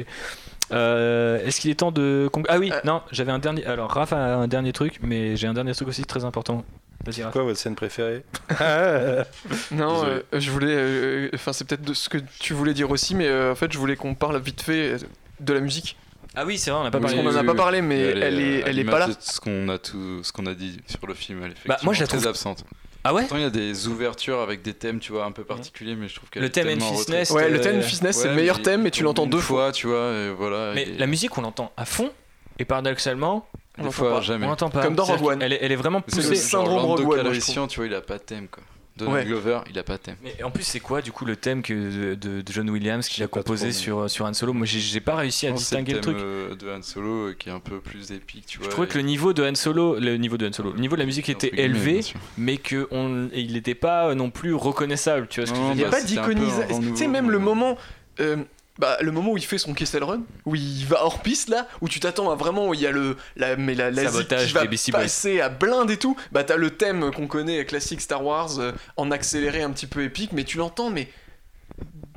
Euh, 0.74 1.40
Est-ce 1.46 1.62
qu'il 1.62 1.72
est 1.72 1.76
temps 1.76 1.92
de 1.94 2.30
ah 2.50 2.60
oui 2.60 2.72
non 2.84 3.02
j'avais 3.12 3.32
un 3.32 3.40
dernier 3.40 3.66
alors 3.66 3.90
Raph 3.92 4.12
a 4.12 4.18
un 4.36 4.50
dernier 4.50 4.74
truc 4.74 5.00
mais 5.02 5.38
j'ai 5.38 5.48
un 5.48 5.54
dernier 5.54 5.74
truc 5.74 5.88
aussi 5.88 6.04
très 6.04 6.26
important. 6.26 6.66
Vas-y 7.06 7.24
Raph. 7.24 7.32
Quoi 7.32 7.44
votre 7.44 7.58
scène 7.60 7.76
préférée 7.76 8.24
Non, 9.72 10.04
euh, 10.06 10.22
je 10.34 10.52
voulais. 10.52 10.68
euh, 10.76 11.30
Enfin, 11.34 11.54
c'est 11.54 11.66
peut-être 11.66 11.84
de 11.84 11.94
ce 11.94 12.10
que 12.10 12.18
tu 12.40 12.54
voulais 12.54 12.74
dire 12.74 12.90
aussi, 12.92 13.16
mais 13.16 13.28
euh, 13.28 13.52
en 13.52 13.56
fait, 13.56 13.72
je 13.72 13.78
voulais 13.78 13.96
qu'on 13.96 14.14
parle 14.16 14.38
vite 14.42 14.62
fait 14.62 14.94
euh, 14.94 14.98
de 15.40 15.54
la 15.54 15.60
musique. 15.62 15.96
Ah 16.36 16.46
oui 16.46 16.58
c'est 16.58 16.70
vrai 16.72 16.82
on 16.82 16.84
n'a 16.84 16.92
pas 16.92 17.00
parlé. 17.00 17.18
en 17.20 17.36
a 17.36 17.44
pas 17.44 17.56
parlé, 17.56 17.82
mais 17.82 18.00
elle 18.00 18.40
est, 18.42 18.62
euh, 18.62 18.66
elle 18.68 18.80
est 18.80 18.84
pas 18.84 19.00
là. 19.00 19.08
Ce 19.20 19.40
qu'on 19.40 19.70
a 19.70 19.78
tout, 19.78 20.22
ce 20.24 20.32
qu'on 20.34 20.46
a 20.48 20.54
dit 20.54 20.80
sur 20.88 21.08
le 21.08 21.14
film, 21.14 21.42
elle 21.44 21.52
est 21.52 21.56
Bah, 21.68 21.78
moi, 21.84 21.94
je 21.94 22.00
la 22.02 22.06
effectivement 22.06 22.08
très 22.08 22.18
trouve- 22.18 22.28
absente. 22.28 22.66
Ah 23.10 23.14
ouais 23.14 23.22
Pourtant, 23.22 23.38
il 23.38 23.44
y 23.44 23.46
a 23.46 23.50
des 23.50 23.88
ouvertures 23.88 24.42
avec 24.42 24.62
des 24.64 24.74
thèmes, 24.74 25.00
tu 25.00 25.14
vois, 25.14 25.24
un 25.26 25.32
peu 25.32 25.46
particuliers, 25.46 25.96
mais 25.96 26.10
je 26.10 26.16
trouve 26.16 26.30
qu'elle 26.30 26.42
Le 26.42 26.48
est 26.50 26.52
thème 26.52 26.68
tellement 26.68 26.92
retrait. 26.92 27.14
Nest, 27.20 27.32
Ouais, 27.32 27.50
le 27.50 27.60
euh, 27.60 27.64
thème 27.64 27.82
Fitness, 27.82 28.18
c'est 28.18 28.24
Ouais, 28.24 28.30
le 28.32 28.36
meilleur 28.36 28.58
mais 28.58 28.64
thème, 28.64 28.82
mais 28.82 28.92
tu 28.92 29.04
l'entends 29.04 29.24
une 29.24 29.30
deux 29.30 29.40
fois. 29.40 29.72
tu 29.72 29.88
vois, 29.88 30.12
et 30.12 30.30
voilà. 30.32 30.74
Mais 30.76 30.84
et 30.84 30.98
la 30.98 31.08
musique 31.08 31.38
on 31.38 31.42
l'entend 31.42 31.72
à 31.78 31.86
fond 31.86 32.12
et 32.60 32.66
paradoxalement 32.66 33.48
des 33.78 33.84
l'entend 33.84 33.92
fois, 33.94 34.10
pas. 34.16 34.22
jamais. 34.22 34.46
on 34.46 34.50
l'entend 34.50 34.70
pas. 34.70 34.82
Comme 34.84 34.96
dans 34.96 35.06
C'est-à-dire 35.06 35.24
Rogue 35.24 35.34
One. 35.36 35.42
Elle 35.42 35.54
est, 35.54 35.60
elle 35.62 35.72
est 35.72 35.76
vraiment 35.78 36.02
C'est 36.08 36.16
poussée. 36.18 36.30
le 36.30 36.36
genre 36.36 36.44
syndrome 36.66 36.82
Rogue 36.86 37.00
One, 37.00 37.06
moi, 37.06 37.18
je 37.18 37.24
Calrissian, 37.24 37.68
tu 37.68 37.78
vois, 37.80 37.86
il 37.88 37.94
a 37.94 38.02
pas 38.02 38.18
de 38.18 38.24
thème, 38.24 38.48
quoi. 38.50 38.64
Donald 38.98 39.18
Ouais. 39.18 39.26
Glover, 39.26 39.60
il 39.70 39.78
a 39.80 39.84
pas 39.84 39.98
de 39.98 40.02
thème. 40.02 40.16
Mais 40.24 40.42
en 40.44 40.52
plus, 40.52 40.64
c'est 40.64 40.80
quoi 40.80 41.02
du 41.02 41.12
coup 41.12 41.24
le 41.26 41.36
thème 41.36 41.62
que 41.62 42.14
de, 42.16 42.42
de 42.42 42.52
John 42.52 42.70
Williams 42.70 43.08
qu'il 43.08 43.24
a 43.24 43.28
composé 43.28 43.72
sur, 43.72 44.10
sur 44.10 44.26
Han 44.26 44.34
Solo? 44.34 44.54
Moi, 44.54 44.66
j'ai- 44.66 45.00
pas 45.00 45.16
réussi 45.16 45.48
à 45.48 45.52
distinguer 45.52 45.94
le 45.94 46.02
thème 46.02 46.14
truc. 46.16 46.24
euh, 46.26 46.56
de 46.56 46.70
Han 46.70 46.82
Solo 46.82 47.28
euh, 47.30 47.36
qui 47.38 47.50
est 47.50 47.52
un 47.52 47.60
peu 47.60 47.80
plus 47.80 48.12
épique, 48.12 48.46
tu 48.48 48.58
vois. 48.58 48.66
Je 48.66 48.72
trouvais 48.72 48.88
que 48.88 48.98
le 48.98 49.04
niveau 49.04 49.32
de 49.34 49.44
Han 49.48 49.56
Solo, 49.56 50.00
le 50.00 50.18
niveau 50.18 50.38
de 50.38 50.48
Han 50.48 50.52
Solo, 50.54 50.74
le 50.74 50.80
niveau 50.80 50.96
de 50.96 51.02
la 51.02 51.06
musique 51.06 51.30
était 51.30 51.52
élevé, 51.62 52.02
mais 52.38 52.58
que 52.58 52.88
on, 52.92 53.30
il 53.34 53.54
n'était 53.54 53.76
pas 53.76 54.14
non 54.16 54.30
plus 54.32 54.54
reconnaissable. 54.54 55.28
Tu 55.30 55.40
vois 55.40 55.48
ce 55.48 55.54
que 55.54 55.58
Non, 55.58 55.64
je 55.64 55.68
veux 55.70 55.74
Il 55.76 55.78
n'y 55.78 55.84
a 55.86 55.90
dire 55.90 56.00
pas 56.00 56.04
d'iconisation. 56.06 56.80
Tu 56.82 56.96
sais, 56.98 57.08
même 57.08 57.30
le 57.32 57.40
moment. 57.40 57.78
euh, 58.20 58.38
bah, 58.80 58.98
le 59.02 59.12
moment 59.12 59.32
où 59.32 59.38
il 59.38 59.46
fait 59.46 59.58
son 59.58 59.74
Kessel 59.74 60.04
Run, 60.04 60.22
où 60.46 60.56
il 60.56 60.86
va 60.86 61.04
hors 61.04 61.22
piste 61.22 61.50
là, 61.50 61.68
où 61.82 61.90
tu 61.90 62.00
t'attends 62.00 62.32
à 62.32 62.36
vraiment 62.36 62.70
où 62.70 62.74
il 62.74 62.82
y 62.82 62.88
a 62.88 62.92
le 62.92 63.18
la 63.36 63.56
mais 63.56 63.76
la, 63.76 63.92
la 63.92 64.04
Sabotage 64.04 64.48
qui 64.48 64.54
va 64.54 64.66
des 64.66 64.78
passer 64.92 65.42
à 65.42 65.50
blinde 65.50 65.92
et 65.92 65.98
tout, 65.98 66.16
bah 66.32 66.44
t'as 66.44 66.58
le 66.58 66.72
thème 66.72 67.12
qu'on 67.12 67.28
connaît 67.28 67.66
classique 67.66 68.02
Star 68.02 68.24
Wars 68.24 68.60
euh, 68.60 68.72
en 68.96 69.12
accéléré 69.12 69.62
un 69.62 69.72
petit 69.72 69.88
peu 69.88 70.04
épique, 70.04 70.32
mais 70.34 70.44
tu 70.44 70.58
l'entends 70.58 70.90
mais 70.90 71.08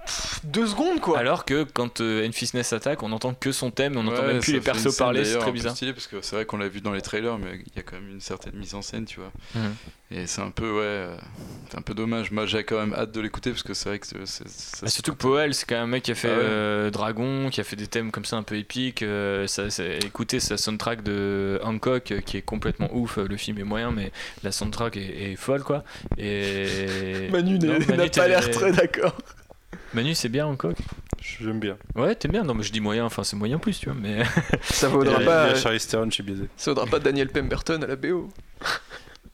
pff, 0.04 0.40
deux 0.44 0.66
secondes 0.66 1.00
quoi. 1.00 1.18
Alors 1.18 1.44
que 1.44 1.64
quand 1.64 2.00
euh, 2.00 2.26
Enfisness 2.28 2.72
attaque, 2.72 3.02
on 3.02 3.08
n'entend 3.10 3.34
que 3.34 3.52
son 3.52 3.70
thème, 3.70 3.96
on 3.96 4.02
n'entend 4.02 4.22
Ouais, 4.22 4.32
même 4.34 4.40
plus 4.40 4.52
les 4.54 4.60
persos 4.60 4.96
parler, 4.96 5.24
c'est 5.24 5.34
très 5.34 5.42
un 5.42 5.46
peu 5.46 5.52
bizarre. 5.52 5.76
stylé 5.76 5.92
parce 5.92 6.06
que 6.06 6.16
c'est 6.22 6.36
vrai 6.36 6.44
qu'on 6.44 6.56
l'a 6.58 6.68
vu 6.68 6.80
dans 6.80 6.92
les 6.92 7.00
trailers, 7.02 7.38
mais 7.38 7.60
il 7.66 7.76
y 7.76 7.78
a 7.78 7.82
quand 7.82 7.96
même 7.96 8.10
une 8.10 8.20
certaine 8.20 8.54
mise 8.56 8.74
en 8.74 8.82
scène, 8.82 9.04
tu 9.04 9.20
vois. 9.20 9.32
Mhm. 9.54 9.74
Et 10.12 10.26
c'est 10.26 10.42
un 10.42 10.50
peu, 10.50 10.68
ouais, 10.72 10.80
euh, 10.82 11.16
c'est 11.70 11.78
un 11.78 11.82
peu 11.82 11.94
dommage. 11.94 12.32
Moi, 12.32 12.44
j'ai 12.44 12.64
quand 12.64 12.78
même 12.80 12.92
hâte 12.94 13.12
de 13.12 13.20
l'écouter 13.20 13.50
parce 13.50 13.62
que 13.62 13.74
c'est 13.74 13.88
vrai 13.90 13.98
que 14.00 14.06
c'est- 14.24 14.42
Ah, 14.84 14.88
surtout 14.88 15.12
que 15.12 15.16
Powell, 15.18 15.54
c'est 15.54 15.66
quand 15.68 15.76
même 15.76 15.84
un 15.84 15.86
mec 15.86 16.02
qui 16.02 16.10
a 16.10 16.16
fait 16.16 16.28
Ah 16.30 16.36
ouais. 16.36 16.42
euh, 16.42 16.90
Dragon, 16.90 17.48
qui 17.48 17.60
a 17.60 17.64
fait 17.64 17.76
des 17.76 17.86
thèmes 17.86 18.10
comme 18.10 18.24
ça 18.24 18.36
un 18.36 18.42
peu 18.42 18.56
épiques. 18.56 19.02
euh, 19.02 19.46
ça, 19.46 19.64
écoutez 20.04 20.40
sa 20.40 20.56
soundtrack 20.56 21.04
de 21.04 21.60
Hancock 21.62 22.10
euh, 22.10 22.20
qui 22.22 22.36
est 22.38 22.42
complètement 22.42 22.88
ouf. 22.92 23.18
Le 23.18 23.36
film 23.36 23.58
est 23.58 23.64
moyen, 23.64 23.92
mais 23.92 24.10
la 24.42 24.50
soundtrack 24.50 24.96
est, 24.96 25.32
est 25.32 25.36
folle 25.36 25.62
quoi. 25.62 25.84
Et 26.18 27.28
Manu 27.30 27.58
Non, 27.60 27.78
n'est- 27.78 27.86
Manu, 27.86 27.96
n'a 28.02 28.08
pas 28.08 28.26
l'air 28.26 28.50
très 28.50 28.72
d'accord. 28.72 29.16
Manu, 29.94 30.14
c'est 30.14 30.28
bien 30.28 30.46
Hancock. 30.46 30.76
J'aime 31.40 31.60
bien. 31.60 31.76
Ouais, 31.94 32.14
t'es 32.14 32.28
bien. 32.28 32.42
Non, 32.44 32.54
mais 32.54 32.62
je 32.62 32.72
dis 32.72 32.80
moyen. 32.80 33.04
Enfin, 33.04 33.24
c'est 33.24 33.36
moyen 33.36 33.58
plus, 33.58 33.78
tu 33.78 33.86
vois. 33.90 33.98
Mais 34.00 34.22
Ça 34.62 34.88
vaudra 34.88 35.18
pas 35.20 35.46
euh, 35.46 35.54
Charlize 35.56 35.86
Theron, 35.86 36.06
je 36.06 36.14
suis 36.14 36.22
biaisé. 36.22 36.44
ça 36.56 36.70
vaudra 36.70 36.86
pas 36.86 36.98
Daniel 36.98 37.28
Pemberton 37.28 37.82
à 37.82 37.86
la 37.86 37.96
BO. 37.96 38.28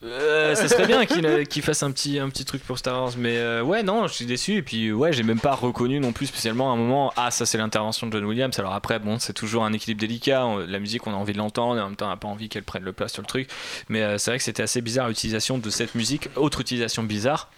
Euh, 0.03 0.53
ça 0.53 0.67
serait 0.67 0.85
bien 0.85 1.07
qu'il 1.07 1.25
euh, 1.25 1.43
qu'il 1.43 1.63
fasse 1.63 1.81
un 1.81 1.91
petit, 1.91 2.19
un 2.19 2.29
petit 2.29 2.45
truc 2.45 2.63
pour 2.63 2.77
Star 2.77 3.01
Wars. 3.01 3.13
Mais 3.17 3.37
euh, 3.37 3.63
ouais, 3.63 3.81
non, 3.83 4.05
je 4.07 4.13
suis 4.13 4.25
déçu. 4.25 4.53
Et 4.57 4.61
puis, 4.61 4.91
ouais, 4.91 5.11
j'ai 5.11 5.23
même 5.23 5.39
pas 5.39 5.55
reconnu 5.55 5.99
non 5.99 6.11
plus 6.11 6.27
spécialement 6.27 6.69
à 6.71 6.73
un 6.73 6.77
moment. 6.77 7.11
Ah, 7.15 7.31
ça, 7.31 7.45
c'est 7.47 7.57
l'intervention 7.57 8.05
de 8.07 8.11
John 8.11 8.25
Williams. 8.25 8.57
Alors 8.59 8.73
après, 8.73 8.99
bon, 8.99 9.17
c'est 9.17 9.33
toujours 9.33 9.63
un 9.65 9.73
équilibre 9.73 9.99
délicat. 10.01 10.45
On- 10.45 10.57
La 10.59 10.79
musique, 10.79 11.07
on 11.07 11.13
a 11.13 11.15
envie 11.15 11.33
de 11.33 11.39
l'entendre. 11.39 11.79
Et 11.79 11.81
en 11.81 11.87
même 11.87 11.95
temps, 11.95 12.05
on 12.07 12.09
n'a 12.09 12.17
pas 12.17 12.27
envie 12.27 12.47
qu'elle 12.49 12.63
prenne 12.63 12.83
le 12.83 12.93
place 12.93 13.13
sur 13.13 13.21
le 13.23 13.27
truc. 13.27 13.49
Mais 13.89 14.03
euh, 14.03 14.17
c'est 14.19 14.31
vrai 14.31 14.37
que 14.37 14.43
c'était 14.43 14.63
assez 14.63 14.81
bizarre 14.81 15.07
l'utilisation 15.07 15.57
de 15.57 15.69
cette 15.71 15.95
musique. 15.95 16.29
Autre 16.35 16.61
utilisation 16.61 17.01
bizarre. 17.03 17.49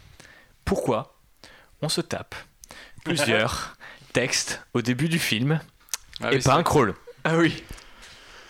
Pourquoi 0.63 1.15
on 1.81 1.89
se 1.89 2.01
tape 2.01 2.35
plusieurs 3.03 3.75
textes 4.13 4.61
au 4.73 4.81
début 4.81 5.09
du 5.09 5.19
film 5.19 5.59
Ah 6.21 6.31
et 6.31 6.37
oui, 6.37 6.41
pas 6.41 6.55
un 6.55 6.63
crawl 6.63 6.93
Ah 7.23 7.37
oui. 7.37 7.63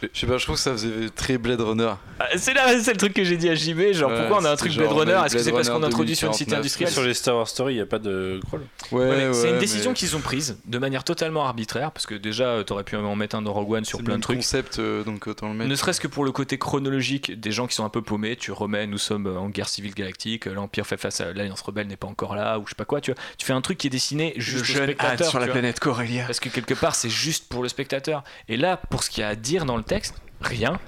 Je 0.01 0.19
sais 0.19 0.27
pas, 0.27 0.37
je 0.37 0.43
trouve 0.45 0.55
que 0.55 0.61
ça 0.61 0.71
faisait 0.71 1.09
très 1.13 1.37
Blade 1.37 1.59
Runner. 1.61 1.91
Ah, 2.19 2.25
C'est 2.37 2.53
là, 2.53 2.79
c'est 2.81 2.91
le 2.91 2.97
truc 2.97 3.13
que 3.13 3.23
j'ai 3.23 3.35
dit 3.37 3.49
à 3.49 3.55
JB. 3.55 3.91
Genre, 3.93 4.09
Ouais, 4.09 4.17
pourquoi 4.19 4.41
on 4.41 4.45
a 4.45 4.51
un 4.51 4.55
truc 4.55 4.73
Blade 4.75 4.91
Runner? 4.91 5.19
Est-ce 5.25 5.35
que 5.35 5.41
c'est 5.43 5.51
parce 5.51 5.69
qu'on 5.69 5.83
introduit 5.83 6.15
sur 6.15 6.27
une 6.27 6.33
cité 6.33 6.51
2049, 6.51 6.59
industrielle 6.59 6.91
Sur 6.91 7.03
les 7.03 7.13
Star 7.13 7.35
Wars 7.35 7.47
Story, 7.47 7.73
il 7.73 7.77
n'y 7.77 7.81
a 7.81 7.85
pas 7.85 7.99
de 7.99 8.39
crawl. 8.47 8.61
Ouais, 8.91 9.07
Ouais, 9.09 9.27
mais 9.27 9.33
c'est 9.33 9.49
une 9.49 9.59
décision 9.59 9.91
mais 9.91 9.95
qu'ils 9.95 10.15
ont 10.15 10.19
prise 10.21 10.57
de 10.65 10.77
manière 10.77 11.03
totalement 11.03 11.45
arbitraire 11.45 11.91
parce 11.91 12.05
que 12.05 12.15
déjà 12.15 12.45
euh, 12.45 12.63
t'aurais 12.63 12.83
pu 12.83 12.95
en 12.95 13.15
mettre 13.15 13.35
un 13.35 13.41
dans 13.41 13.53
Rogue 13.53 13.71
One 13.71 13.85
sur 13.85 14.01
plein 14.03 14.15
de 14.17 14.21
trucs. 14.21 14.37
concept, 14.37 14.79
euh, 14.79 15.03
donc 15.03 15.27
autant 15.27 15.49
le 15.49 15.53
mettre. 15.55 15.69
Ne 15.69 15.75
serait-ce 15.75 15.99
que 16.01 16.07
pour 16.07 16.23
le 16.23 16.31
côté 16.31 16.57
chronologique 16.57 17.39
des 17.39 17.51
gens 17.51 17.67
qui 17.67 17.75
sont 17.75 17.85
un 17.85 17.89
peu 17.89 18.01
paumés, 18.01 18.35
tu 18.35 18.51
remets, 18.51 18.87
nous 18.87 18.97
sommes 18.97 19.27
euh, 19.27 19.37
en 19.37 19.49
guerre 19.49 19.69
civile 19.69 19.93
galactique, 19.93 20.47
euh, 20.47 20.53
l'Empire 20.53 20.87
fait 20.87 20.97
face 20.97 21.19
à 21.21 21.33
l'Alliance 21.33 21.61
rebelle 21.61 21.87
n'est 21.87 21.97
pas 21.97 22.07
encore 22.07 22.35
là, 22.35 22.57
ou 22.59 22.63
je 22.65 22.69
sais 22.69 22.75
pas 22.75 22.85
quoi, 22.85 23.01
tu 23.01 23.11
vois. 23.11 23.21
Tu 23.37 23.45
fais 23.45 23.53
un 23.53 23.61
truc 23.61 23.77
qui 23.77 23.87
est 23.87 23.89
dessiné 23.91 24.33
juste 24.37 24.65
Je 24.65 24.71
au 24.73 24.75
jeune 24.77 24.83
spectateur. 24.85 25.21
hâte 25.27 25.29
sur 25.29 25.39
la 25.39 25.47
planète 25.47 25.79
Corellia. 25.79 26.25
Parce 26.25 26.39
que 26.39 26.49
quelque 26.49 26.73
part 26.73 26.95
c'est 26.95 27.09
juste 27.09 27.47
pour 27.49 27.63
le 27.63 27.69
spectateur. 27.69 28.23
Et 28.47 28.55
là, 28.57 28.77
pour 28.77 29.03
ce 29.03 29.09
qu'il 29.09 29.21
y 29.21 29.23
a 29.23 29.29
à 29.29 29.35
dire 29.35 29.65
dans 29.65 29.77
le 29.77 29.83
texte, 29.89 30.15
rien. 30.41 30.79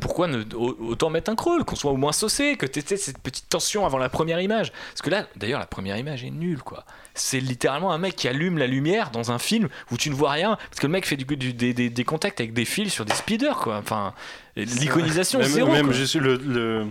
Pourquoi 0.00 0.26
ne, 0.26 0.42
au- 0.56 0.76
autant 0.88 1.10
mettre 1.10 1.30
un 1.30 1.36
crawl, 1.36 1.64
qu'on 1.64 1.76
soit 1.76 1.92
au 1.92 1.96
moins 1.96 2.10
saucé, 2.10 2.56
que 2.56 2.66
tu 2.66 2.82
cette 2.96 3.18
petite 3.18 3.48
tension 3.48 3.86
avant 3.86 3.98
la 3.98 4.08
première 4.08 4.40
image 4.40 4.72
Parce 4.90 5.00
que 5.02 5.10
là, 5.10 5.28
d'ailleurs, 5.36 5.60
la 5.60 5.66
première 5.66 5.96
image 5.96 6.24
est 6.24 6.30
nulle, 6.30 6.60
quoi. 6.60 6.84
C'est 7.14 7.38
littéralement 7.38 7.92
un 7.92 7.98
mec 7.98 8.16
qui 8.16 8.26
allume 8.26 8.58
la 8.58 8.66
lumière 8.66 9.10
dans 9.12 9.30
un 9.30 9.38
film 9.38 9.68
où 9.92 9.96
tu 9.96 10.10
ne 10.10 10.14
vois 10.16 10.32
rien, 10.32 10.56
parce 10.56 10.80
que 10.80 10.86
le 10.88 10.92
mec 10.92 11.06
fait 11.06 11.16
du, 11.16 11.24
du- 11.36 11.52
des, 11.54 11.72
des- 11.72 11.88
des 11.88 12.04
contacts 12.04 12.40
avec 12.40 12.52
des 12.52 12.64
fils 12.64 12.92
sur 12.92 13.04
des 13.04 13.14
speeders, 13.14 13.58
quoi. 13.58 13.76
Enfin, 13.78 14.12
l'iconisation, 14.56 15.38
Même, 15.38 15.48
zéro. 15.48 15.70
même 15.72 15.92
juste 15.92 16.16
le, 16.16 16.34
le, 16.36 16.86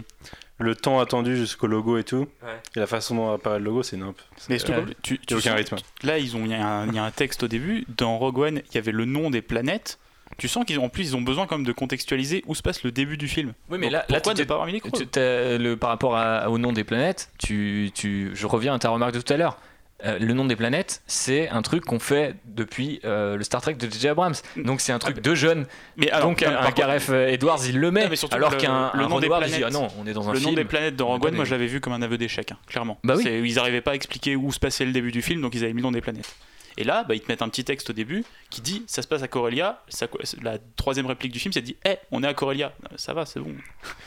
le 0.60 0.76
temps 0.76 1.02
attendu 1.02 1.36
jusqu'au 1.36 1.68
logo 1.68 1.98
et 1.98 2.06
tout, 2.06 2.28
Ouais. 2.44 2.62
et 2.78 2.80
la 2.80 2.88
façon 2.88 3.16
dont 3.16 3.34
apparaît 3.34 3.60
le 3.60 3.66
logo, 3.66 3.84
c'est 3.84 3.98
nimp. 3.98 4.16
Mais 4.50 4.58
C'est- 4.58 4.68
surtout, 4.68 4.94
tu, 5.02 5.20
tu 5.20 5.34
aucun 5.34 5.54
rythme. 5.56 5.76
Là, 6.04 6.18
ils 6.18 6.36
ont, 6.38 6.46
il 6.46 6.52
y, 6.52 6.54
a 6.54 6.66
un- 6.66 6.88
il 6.88 6.94
y 6.96 7.00
a 7.00 7.04
un 7.04 7.12
texte 7.12 7.44
au 7.44 7.48
début. 7.50 7.86
Dans 7.98 8.18
Rogue 8.18 8.38
One, 8.40 8.62
il 8.72 8.76
y 8.76 8.78
avait 8.78 8.94
le 8.94 9.04
nom 9.04 9.30
des 9.30 9.42
planètes. 9.42 10.00
Tu 10.38 10.48
sens 10.48 10.66
qu'ils 10.66 10.80
ont, 10.80 10.86
en 10.86 10.90
plus, 10.90 11.10
ils 11.12 11.16
ont 11.16 11.22
besoin 11.22 11.48
quand 11.48 11.58
même 11.58 11.66
de 11.66 11.72
contextualiser 11.72 12.44
où 12.46 12.56
se 12.56 12.62
passe 12.62 12.84
le 12.84 12.92
début 12.92 13.16
du 13.18 13.28
film. 13.28 13.54
Oui, 13.70 13.78
mais 13.80 13.86
Donc, 13.86 13.94
là, 13.94 14.00
là 14.00 14.06
pourquoi 14.16 14.34
tu 14.34 14.42
ne 14.42 14.46
pas 14.46 14.56
avoir 14.56 14.68
mis 14.68 14.74
les 14.74 14.82
le, 14.82 15.76
par 15.76 15.90
rapport 15.90 16.18
à- 16.18 16.50
au 16.50 16.58
nom 16.58 16.74
des 16.74 16.84
planètes, 16.84 17.30
tu, 17.38 17.92
tu, 17.94 18.32
je 18.34 18.46
reviens 18.48 18.74
à 18.74 18.80
ta 18.80 18.90
remarque 18.90 19.14
de 19.14 19.22
tout 19.22 19.32
à 19.34 19.38
l'heure. 19.38 19.58
Euh, 20.04 20.20
le 20.20 20.34
nom 20.34 20.44
des 20.44 20.58
planètes, 20.58 21.02
c'est 21.08 21.48
un 21.48 21.62
truc 21.62 21.86
qu'on 21.86 22.00
fait 22.00 22.36
depuis 22.44 23.00
euh, 23.06 23.38
le 23.38 23.44
Star 23.46 23.62
Trek 23.62 23.76
de 23.76 23.90
J.J. 23.90 24.10
Abrams. 24.10 24.34
Donc 24.58 24.82
c'est 24.82 24.92
un 24.92 25.00
truc 25.00 25.22
de 25.22 25.36
jeune. 25.36 25.66
Mais 25.96 26.12
alors, 26.12 26.28
Donc 26.28 26.44
un, 26.44 26.70
Gareth 26.72 27.08
euh, 27.10 27.30
Edwards, 27.30 27.62
il 27.66 27.80
le 27.80 27.92
met. 27.92 28.10
Mais 28.10 28.18
alors 28.34 28.52
le- 28.52 28.58
qu'un 28.58 28.92
le 28.94 29.06
nom 29.08 29.22
des 29.22 29.28
Howard, 29.28 29.44
il 29.48 29.52
dit 29.54 29.64
ah 29.64 29.70
planètes- 29.70 29.74
non, 29.74 29.88
on 29.98 30.06
est 30.06 30.12
dans 30.12 30.28
un 30.30 30.34
le 30.34 30.40
film. 30.40 30.50
nom 30.52 30.56
des 30.58 30.66
planètes 30.66 30.98
est 30.98 31.02
Rogue 31.02 31.24
One, 31.24 31.36
moi 31.36 31.46
je 31.46 31.52
l'avais 31.52 31.68
vu 31.68 31.80
comme 31.80 31.94
un 31.94 32.02
aveu 32.02 32.18
d'échec, 32.18 32.52
hein, 32.52 32.58
clairement. 32.68 33.00
Bah 33.06 33.14
oui. 33.16 33.24
Ils 33.26 33.56
n'arrivaient 33.56 33.80
pas 33.80 33.92
à 33.92 33.96
expliquer 33.96 34.36
où 34.36 34.52
se 34.52 34.60
passait 34.60 34.84
le 34.84 34.92
début 34.92 35.14
du 35.14 35.22
film, 35.22 35.42
donc 35.42 35.56
ils 35.56 35.64
avaient 35.64 35.72
mis 35.72 35.80
le 35.80 35.84
nom 35.88 35.92
des 35.94 36.02
planètes. 36.02 36.36
Et 36.78 36.84
là, 36.84 37.04
bah, 37.08 37.16
ils 37.16 37.22
te 37.22 37.32
mettent 37.32 37.42
un 37.42 37.50
petit 37.50 37.64
texte 37.64 37.90
au 37.90 37.94
début 37.94 38.24
qui 38.50 38.62
dit 38.62 38.84
ça 38.88 39.02
se 39.02 39.08
passe 39.08 39.24
à 39.24 39.28
Corellia. 39.28 39.82
Ça- 39.90 40.08
la 40.42 40.58
troisième 40.76 41.06
réplique 41.06 41.32
du 41.32 41.40
film, 41.40 41.54
c'est 41.54 41.62
dit 41.62 41.78
Eh, 41.86 41.96
on 42.12 42.24
est 42.24 42.28
à 42.28 42.34
Corellia. 42.34 42.74
Ça 42.98 43.14
va, 43.14 43.26
c'est 43.26 43.40
bon. 43.40 43.52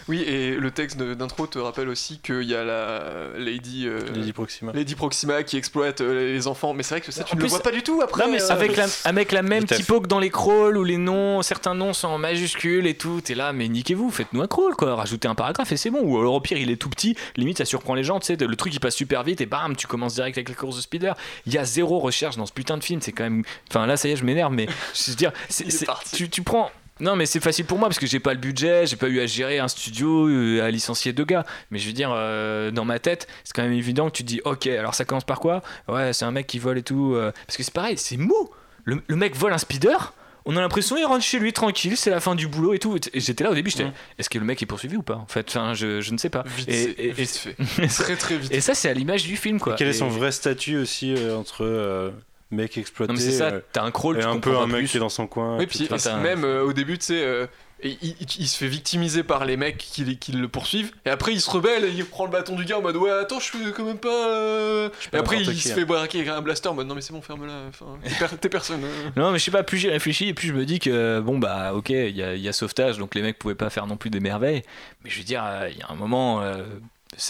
Oui, 0.09 0.21
et 0.23 0.55
le 0.55 0.71
texte 0.71 0.99
d'intro 0.99 1.47
te 1.47 1.59
rappelle 1.59 1.89
aussi 1.89 2.19
qu'il 2.21 2.43
y 2.43 2.55
a 2.55 2.65
la 2.65 3.39
Lady, 3.39 3.87
euh, 3.87 4.01
Lady 4.15 4.33
Proxima. 4.33 4.73
Lady 4.73 4.95
Proxima 4.95 5.43
qui 5.43 5.57
exploite 5.57 6.01
euh, 6.01 6.33
les 6.33 6.47
enfants, 6.47 6.75
mais 6.75 6.83
c'est 6.83 6.95
vrai 6.97 7.01
que 7.01 7.13
ça, 7.13 7.25
tu 7.25 7.35
En 7.35 7.37
ne 7.37 7.43
le 7.43 7.49
vois 7.49 7.61
pas 7.61 7.71
du 7.73 7.83
tout 7.83 8.01
après. 8.03 8.27
Non, 8.27 8.33
mais 8.33 8.43
euh, 8.43 8.49
avec, 8.51 8.77
la, 8.77 8.87
avec 9.05 9.33
la 9.33 9.43
même 9.43 9.65
typo 9.65 10.01
que 10.01 10.07
dans 10.07 10.19
les 10.19 10.31
crawls 10.31 10.77
où 10.77 10.85
les 10.85 10.97
noms, 10.99 11.43
certains 11.43 11.75
noms 11.75 11.93
sont 11.93 12.09
en 12.09 12.19
majuscules 12.19 12.87
et 12.87 12.95
tout. 12.95 13.21
T'es 13.23 13.35
là, 13.35 13.53
mais 13.53 13.69
niquez-vous, 13.69 14.11
faites-nous 14.11 14.43
un 14.43 14.47
crawl 14.47 14.75
quoi. 14.77 14.95
Rajoutez 14.95 15.29
un 15.29 15.35
paragraphe 15.35 15.73
et 15.73 15.77
c'est 15.77 15.91
bon. 15.91 16.01
Ou 16.03 16.19
alors 16.19 16.35
au 16.35 16.41
pire, 16.41 16.59
il 16.59 16.71
est 16.71 16.77
tout 16.77 16.91
petit, 16.91 17.17
limite 17.37 17.59
ça 17.59 17.65
surprend 17.65 17.95
les 17.95 18.05
gens. 18.05 18.21
Tu 18.21 18.27
sais, 18.27 18.37
le 18.37 18.57
truc 18.57 18.75
il 18.75 18.81
passe 18.81 18.95
super 18.95 19.23
vite 19.23 19.41
et 19.41 19.47
bam, 19.47 19.75
tu 19.77 19.87
commences 19.87 20.15
direct 20.15 20.37
avec 20.39 20.49
la 20.49 20.55
course 20.55 20.77
de 20.77 20.81
speeder. 20.83 21.15
Il 21.47 21.53
y 21.55 21.59
a 21.59 21.65
zéro 21.65 21.99
recherche 21.99 22.37
dans 22.37 22.47
ce 22.47 22.53
putain 22.59 22.77
de 22.77 22.83
film. 22.85 23.01
C'est 23.01 23.13
quand 23.13 23.23
même. 23.25 23.45
Enfin 23.71 23.87
là, 23.87 23.97
ça 23.97 24.09
y 24.09 24.13
est, 24.13 24.17
je 24.17 24.25
m'énerve, 24.25 24.53
mais 24.53 24.67
je 24.95 25.11
veux 25.11 25.17
dire, 25.17 25.33
c'est- 25.49 25.71
c'est- 25.71 25.87
parti. 25.87 26.17
tu, 26.17 26.29
tu 26.29 26.43
prends. 26.43 26.71
Non 27.01 27.15
mais 27.15 27.27
c'est 27.27 27.39
facile 27.39 27.65
pour 27.65 27.79
moi 27.79 27.87
parce 27.89 28.01
que 28.01 28.09
j'ai 28.09 28.19
pas 28.19 28.33
le 28.35 28.41
budget, 28.41 28.85
j'ai 28.87 28.97
pas 28.97 29.07
eu 29.07 29.21
à 29.21 29.27
gérer 29.27 29.61
un 29.61 29.69
studio, 29.69 30.27
euh, 30.29 30.63
à 30.65 30.71
licencier 30.73 31.13
deux 31.13 31.25
gars. 31.25 31.47
Mais 31.71 31.79
je 31.79 31.87
veux 31.87 31.93
dire, 31.93 32.11
euh, 32.13 32.73
dans 32.73 32.85
ma 32.85 32.99
tête, 32.99 33.29
c'est 33.45 33.53
quand 33.55 33.63
même 33.63 33.73
évident 33.73 34.11
que 34.11 34.17
tu 34.17 34.25
te 34.25 34.29
dis, 34.29 34.41
ok, 34.45 34.67
alors 34.67 34.97
ça 34.97 35.05
commence 35.05 35.23
par 35.23 35.39
quoi? 35.39 35.63
Ouais, 35.87 36.13
c'est 36.13 36.25
un 36.25 36.33
mec 36.33 36.49
qui 36.49 36.59
vole 36.59 36.77
et 36.79 36.83
tout. 36.83 37.15
euh, 37.15 37.31
parce 37.47 37.57
que 37.57 37.63
c'est 37.63 37.73
pareil, 37.73 37.97
c'est 37.97 38.17
mou. 38.17 38.51
Le, 38.83 39.01
le 39.07 39.15
mec 39.15 39.37
vole 39.37 39.53
un 39.53 39.59
speeder. 39.59 40.13
On 40.51 40.57
a 40.57 40.61
l'impression 40.63 40.97
il 40.97 41.05
rentre 41.05 41.23
chez 41.23 41.39
lui 41.39 41.53
tranquille, 41.53 41.95
c'est 41.97 42.09
la 42.11 42.21
fin 42.21 42.35
du 42.35 42.49
boulot 42.49 42.73
et 42.73 42.79
tout. 42.79 42.97
Et 43.13 43.21
j'étais 43.21 43.45
là 43.45 43.51
au 43.51 43.55
début, 43.55 43.69
j'étais, 43.71 43.85
Mm. 43.85 43.93
est-ce 44.19 44.31
que 44.31 44.39
le 44.39 44.47
mec 44.47 44.61
est 44.63 44.67
poursuivi 44.67 44.97
ou 44.97 45.03
pas 45.03 45.17
En 45.17 45.27
fait, 45.27 45.47
enfin, 45.51 45.75
je, 45.75 46.01
je 46.01 46.11
ne 46.13 46.17
sais 46.19 46.31
pas. 46.31 46.43
Vite, 46.57 46.69
et, 46.69 46.73
c'est- 46.73 46.91
et- 46.93 47.09
et- 47.09 47.13
vite 47.13 47.37
fait. 47.37 47.87
Très 48.03 48.17
très 48.17 48.39
vite. 48.39 48.51
et 48.53 48.61
ça, 48.63 48.75
c'est 48.75 48.89
à 48.89 48.95
l'image 48.95 49.23
du 49.25 49.37
film, 49.37 49.61
quoi. 49.61 49.75
Quel 49.77 49.89
est 49.89 49.93
son 49.93 50.07
Et- 50.09 50.19
vrai 50.19 50.33
statut 50.33 50.79
aussi 50.79 51.15
euh, 51.15 51.37
entre 51.37 51.65
euh, 51.65 52.11
mec 52.51 52.79
exploité 52.79 53.13
Non 53.13 53.19
mais 53.19 53.25
c'est 53.25 53.33
ça. 53.33 53.47
euh, 53.49 53.61
T'as 53.73 53.83
un 53.83 53.91
crawl, 53.91 54.17
et 54.17 54.21
tu 54.21 54.27
un 54.27 54.39
peu 54.39 54.57
un 54.57 54.67
mec 54.67 54.79
plus. 54.81 54.89
qui 54.89 54.97
est 54.97 55.01
dans 55.01 55.09
son 55.09 55.27
coin 55.27 55.57
Oui, 55.59 55.65
et 55.65 55.67
puis 55.67 55.89
même 56.23 56.45
euh, 56.45 56.63
au 56.65 56.73
début, 56.73 56.99
tu 56.99 57.07
sais, 57.07 57.23
euh, 57.23 57.47
et 57.81 57.97
il, 58.03 58.17
il- 58.21 58.41
il 58.41 58.49
se 58.49 58.57
fait 58.57 58.67
victimiser 58.67 59.23
par 59.23 59.45
les 59.45 59.57
mecs 59.57 59.77
qui, 59.79 60.17
qui 60.19 60.33
le 60.33 60.49
poursuivent, 60.49 60.91
et 61.07 61.11
après 61.11 61.33
il 61.33 61.41
se 61.41 61.49
rebelle, 61.51 61.85
et 61.85 61.91
il 61.91 62.05
prend 62.05 62.25
le 62.25 62.31
bâton 62.33 62.57
du 62.57 62.65
gars 62.65 62.79
en 62.79 62.83
mode 62.83 62.97
ouais, 62.97 63.11
attends, 63.11 63.39
je 63.39 63.45
suis 63.45 63.59
quand 63.77 63.85
même 63.85 63.99
pas. 63.99 64.09
euh. 64.35 64.89
Et 65.13 65.17
après 65.17 65.41
il 65.41 65.49
qui, 65.49 65.61
se 65.61 65.71
hein. 65.73 65.75
fait 65.77 65.85
braquer 65.85 66.19
avec 66.19 66.31
un 66.31 66.41
blaster 66.43 66.69
en 66.71 66.75
mode 66.75 66.87
non, 66.89 66.95
mais 66.97 67.03
c'est 67.03 67.13
bon, 67.13 67.23
ferme-la, 67.23 67.53
enfin, 67.69 67.87
t'es 68.03 68.11
per- 68.27 68.37
t'es 68.41 68.49
personne. 68.49 68.83
hein. 68.85 69.13
Non, 69.17 69.31
mais 69.31 69.39
je 69.39 69.45
sais 69.45 69.51
pas, 69.51 69.63
plus 69.63 69.79
j'y 69.79 69.89
réfléchis 69.91 70.29
et 70.29 70.35
plus 70.35 70.49
je 70.49 70.55
me 70.55 70.65
dis 70.65 70.81
que 70.81 71.21
bon, 71.21 71.39
bah 71.39 71.73
ok, 71.75 71.91
il 71.91 72.17
y 72.17 72.41
y 72.41 72.49
a 72.49 72.53
sauvetage, 72.53 72.99
donc 72.99 73.15
les 73.15 73.23
mecs 73.23 73.39
pouvaient 73.39 73.55
pas 73.55 73.71
faire 73.71 73.87
non 73.87 73.97
plus 73.97 74.11
des 74.11 74.21
merveilles. 74.21 74.63
Mais 75.05 75.11
je 75.11 75.19
veux 75.19 75.25
dire, 75.25 75.45
euh, 75.45 75.69
il 75.71 75.79
y 75.79 75.83
a 75.83 75.91
un 75.91 75.95
moment, 75.97 76.41
euh, 76.43 76.65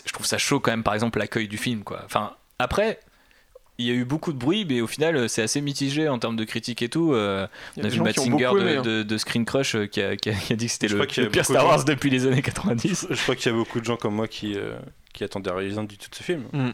je 0.07 0.12
trouve 0.12 0.24
ça 0.27 0.39
chaud 0.39 0.61
quand 0.61 0.70
même, 0.70 0.82
par 0.82 0.95
exemple, 0.95 1.19
l'accueil 1.19 1.49
du 1.49 1.59
film, 1.59 1.82
quoi. 1.85 2.03
Enfin, 2.07 2.35
après. 2.59 3.01
Il 3.80 3.86
y 3.86 3.90
a 3.90 3.94
eu 3.94 4.05
beaucoup 4.05 4.32
de 4.32 4.38
bruit, 4.38 4.66
mais 4.68 4.80
au 4.80 4.88
final, 4.88 5.14
euh, 5.16 5.28
c'est 5.28 5.40
assez 5.42 5.60
mitigé 5.60 6.09
en 6.09 6.18
termes 6.18 6.34
de 6.34 6.42
critique 6.42 6.82
et 6.82 6.88
tout. 6.88 7.12
Euh, 7.14 7.46
on 7.76 7.84
a 7.84 7.88
vu 7.88 8.00
Matt 8.00 8.18
Singer 8.18 8.50
de, 8.52 8.78
hein. 8.78 8.82
de- 8.82 9.02
de 9.05 9.18
Screen 9.18 9.44
Crush 9.44 9.76
euh, 9.76 9.86
qui 9.86 10.02
a, 10.02 10.16
qui 10.16 10.30
a- 10.30 10.34
qui 10.34 10.52
a 10.52 10.56
dit 10.56 10.66
que 10.66 10.72
c'était 10.72 10.88
le, 10.88 11.06
pire 11.28 11.44
Star 11.44 11.64
Wars 11.64 11.84
depuis 11.84 12.10
les 12.10 12.26
années 12.26 12.42
90. 12.42 13.06
Je 13.10 13.22
crois 13.22 13.36
qu'il 13.36 13.52
y 13.52 13.55
a 13.55 13.56
beaucoup 13.56 13.78
de 13.78 13.84
gens 13.84 13.96
comme 13.96 14.14
moi 14.16 14.26
qui, 14.26 14.55
euh, 14.56 14.76
qui 15.12 15.22
attendaient 15.22 15.52
rien 15.52 15.84
du 15.84 15.96
tout 15.96 16.10
de 16.10 16.14
ce 16.16 16.24
film. 16.24 16.42
Mm. 16.52 16.70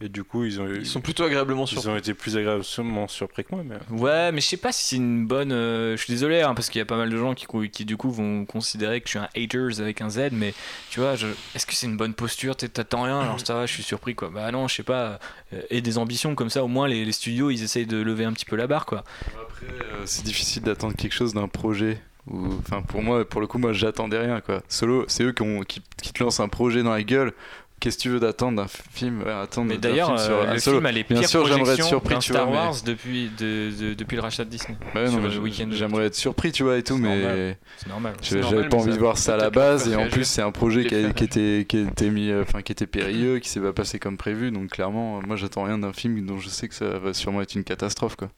Et 0.00 0.08
du 0.08 0.22
coup, 0.22 0.44
ils 0.44 0.60
ont, 0.60 0.68
Ils 0.72 0.86
sont 0.86 1.00
plutôt 1.00 1.24
agréablement 1.24 1.64
ils 1.64 1.88
ont 1.88 1.96
été 1.96 2.14
plus 2.14 2.36
agréablement 2.36 3.08
surpris 3.08 3.42
que 3.44 3.52
moi. 3.52 3.64
Mais... 3.64 3.76
Ouais, 3.98 4.30
mais 4.30 4.40
je 4.40 4.46
sais 4.46 4.56
pas 4.56 4.70
si 4.70 4.84
c'est 4.84 4.96
une 4.96 5.26
bonne. 5.26 5.50
euh, 5.50 5.96
je 5.96 6.02
suis 6.04 6.12
désolé, 6.12 6.40
hein, 6.40 6.54
parce 6.54 6.70
qu'il 6.70 6.78
y 6.78 6.82
a 6.82 6.84
pas 6.84 6.96
mal 6.96 7.10
de 7.10 7.16
gens 7.16 7.34
qui, 7.34 7.46
qui 7.68 7.84
du 7.84 7.96
coup 7.96 8.12
vont 8.12 8.44
considérer 8.44 9.00
que 9.00 9.08
je 9.08 9.10
suis 9.10 9.18
un 9.18 9.28
haters 9.34 9.80
avec 9.80 10.00
un 10.00 10.08
Z, 10.08 10.28
mais 10.30 10.54
tu 10.90 11.00
vois, 11.00 11.16
je... 11.16 11.26
est-ce 11.56 11.66
que 11.66 11.74
c'est 11.74 11.86
une 11.86 11.96
bonne 11.96 12.14
posture? 12.14 12.54
T'attends 12.56 13.02
rien, 13.02 13.18
alors 13.22 13.40
ça 13.44 13.54
va, 13.54 13.66
je 13.66 13.72
suis 13.72 13.82
surpris 13.82 14.14
quoi. 14.14 14.30
Bah 14.32 14.52
non, 14.52 14.68
je 14.68 14.76
sais 14.76 14.82
pas. 14.84 15.18
euh, 15.52 15.62
et 15.70 15.80
des 15.80 15.98
ambitions 15.98 16.36
comme 16.36 16.50
ça, 16.50 16.62
au 16.62 16.68
moins 16.68 16.86
les, 16.86 17.04
les 17.04 17.12
studios 17.12 17.50
ils 17.50 17.64
essayent 17.64 17.86
de 17.86 17.96
lever 18.00 18.24
un 18.24 18.32
petit 18.32 18.44
peu 18.44 18.54
la 18.54 18.68
barre 18.68 18.86
quoi. 18.86 19.02
Après, 19.42 19.66
euh, 19.66 20.02
c'est 20.04 20.24
difficile 20.24 20.62
d'attendre 20.62 20.94
quelque 20.94 21.12
chose 21.14 21.34
d'un 21.34 21.48
projet. 21.48 21.98
Ou, 22.30 22.46
enfin, 22.60 22.82
pour 22.82 23.02
moi, 23.02 23.24
pour 23.28 23.40
le 23.40 23.46
coup, 23.46 23.56
moi, 23.58 23.72
j'attendais 23.72 24.18
rien, 24.18 24.42
quoi. 24.42 24.60
Solo, 24.68 25.06
c'est 25.08 25.24
eux 25.24 25.32
qui, 25.32 25.40
ont- 25.42 25.62
qui, 25.62 25.80
qui 26.02 26.12
te 26.12 26.22
lancent 26.22 26.40
un 26.40 26.48
projet 26.48 26.82
dans 26.82 26.92
la 26.92 27.02
gueule. 27.02 27.32
Qu'est-ce 27.80 27.96
que 27.96 28.02
tu 28.02 28.08
veux 28.08 28.18
d'attendre 28.20 28.56
d'un 28.62 28.66
film 28.68 29.22
ouais, 29.22 29.30
attendre 29.30 29.68
Mais 29.68 29.78
d'ailleurs, 29.78 30.08
film 30.08 30.18
sur 30.18 30.34
euh, 30.36 30.52
le 30.54 30.58
film 30.60 30.86
a 30.86 30.92
les 30.92 31.04
Bien 31.04 31.22
sûr, 31.22 31.46
j'aimerais 31.46 31.74
être 31.74 31.84
surpris, 31.84 32.18
tu 32.18 32.32
Star 32.32 32.46
vois, 32.46 32.52
mais- 32.56 32.66
Wars 32.66 32.76
depuis, 32.84 33.30
de- 33.38 33.70
de- 33.70 33.94
depuis 33.94 34.16
le 34.16 34.22
rachat 34.22 34.44
de 34.44 34.50
Disney. 34.50 34.76
Bah 34.94 35.04
ouais, 35.04 35.10
non, 35.10 35.70
J'aimerais 35.70 36.06
être 36.06 36.14
surpris, 36.14 36.50
tu 36.50 36.64
vois, 36.64 36.76
et 36.78 36.82
tout, 36.82 36.96
mais. 36.96 37.56
C'est 37.76 37.88
normal. 37.88 38.14
j'avais 38.20 38.68
pas 38.68 38.76
envie 38.76 38.92
de 38.92 38.98
voir 38.98 39.16
ça 39.18 39.34
à 39.34 39.36
la 39.36 39.50
base, 39.50 39.88
et 39.88 39.96
en 39.96 40.08
plus, 40.08 40.24
c'est 40.24 40.42
un 40.42 40.50
projet 40.50 40.86
qui, 40.86 40.94
a- 40.94 41.12
qui 41.12 41.24
était, 41.24 41.66
qui 41.68 41.78
était 41.78 42.10
mis, 42.10 42.30
euh, 42.30 42.42
enfin, 42.42 42.62
qui 42.62 42.72
était 42.72 42.86
périlleux, 42.86 43.38
qui 43.38 43.48
s'est 43.48 43.60
pas 43.60 43.72
passé 43.72 43.98
comme 43.98 44.16
prévu, 44.16 44.50
donc 44.50 44.70
clairement, 44.70 45.20
moi, 45.26 45.36
j'attends 45.36 45.62
rien 45.64 45.78
d'un 45.78 45.92
film 45.92 46.24
dont 46.26 46.38
je 46.38 46.48
sais 46.48 46.68
que 46.68 46.74
ça 46.74 46.98
va 46.98 47.14
sûrement 47.14 47.42
être 47.42 47.54
une 47.54 47.64
catastrophe, 47.64 48.16
quoi. 48.16 48.28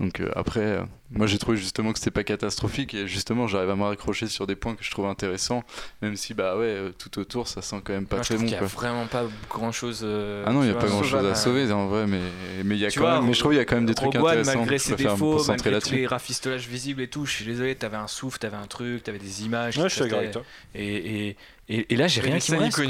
Donc 0.00 0.20
euh, 0.20 0.30
après, 0.34 0.60
euh, 0.60 0.80
moi 1.10 1.26
j'ai 1.26 1.36
trouvé 1.38 1.58
justement 1.58 1.92
que 1.92 1.98
c'était 1.98 2.10
pas 2.10 2.24
catastrophique 2.24 2.94
et 2.94 3.06
justement 3.06 3.46
j'arrive 3.46 3.68
à 3.70 3.76
me 3.76 3.82
raccrocher 3.84 4.26
sur 4.28 4.46
des 4.46 4.56
points 4.56 4.74
que 4.74 4.82
je 4.82 4.90
trouve 4.90 5.04
intéressants, 5.06 5.62
même 6.00 6.16
si 6.16 6.32
bah 6.32 6.56
ouais 6.56 6.64
euh, 6.64 6.90
tout 6.98 7.18
autour 7.18 7.46
ça 7.48 7.60
sent 7.60 7.76
quand 7.84 7.92
même 7.92 8.06
pas 8.06 8.16
Moi, 8.16 8.22
je 8.22 8.28
très 8.28 8.34
trouve 8.36 8.44
bon 8.46 8.46
qu'il 8.46 8.54
y 8.54 8.56
a 8.56 8.60
quoi. 8.60 8.68
vraiment 8.68 9.06
pas 9.06 9.24
grand 9.50 9.72
chose. 9.72 10.02
Ah 10.46 10.52
non, 10.52 10.62
il 10.62 10.68
y 10.68 10.70
a 10.70 10.74
pas 10.74 10.86
grand 10.86 11.02
chose 11.02 11.26
à 11.26 11.34
sauver 11.34 11.70
en 11.70 11.86
vrai, 11.86 12.06
mais 12.06 12.20
mais 12.64 12.76
il 12.76 12.80
y 12.80 12.86
a 12.86 12.90
quand 12.90 13.12
même, 13.20 13.26
mais 13.26 13.34
je 13.34 13.38
trouve 13.40 13.52
il 13.52 13.56
y 13.56 13.60
a 13.60 13.64
quand 13.66 13.74
même 13.76 13.86
des 13.86 13.94
trucs 13.94 14.14
Rogue 14.14 14.24
One, 14.24 14.38
intéressants. 14.38 14.58
malgré 14.58 14.78
je 14.78 14.82
ses 14.84 14.96
défauts, 14.96 15.32
concentrer 15.36 15.70
malgré 15.70 15.70
tous 15.80 15.90
là-dessus. 15.90 15.94
les 15.96 16.06
rafistolages 16.06 16.66
visibles 16.66 17.02
et 17.02 17.08
tout, 17.08 17.26
je 17.26 17.32
suis 17.32 17.44
désolé, 17.44 17.74
t'avais 17.74 17.98
un 17.98 18.06
souffle, 18.08 18.38
t'avais 18.38 18.56
un 18.56 18.66
truc, 18.66 19.02
t'avais 19.02 19.18
des 19.18 19.44
images. 19.44 19.76
Ouais, 19.76 19.88
je 19.88 19.94
suis 19.94 20.00
d'accord 20.02 20.20
restaient. 20.20 20.20
avec 20.20 20.32
toi. 20.32 20.42
Et, 20.74 21.28
et, 21.28 21.36
et, 21.68 21.92
et 21.92 21.96
là, 21.96 22.08
j'ai 22.08 22.20
rien 22.22 22.38
qui 22.38 22.52
me 22.52 22.58
reste. 22.58 22.76
quoi. 22.76 22.86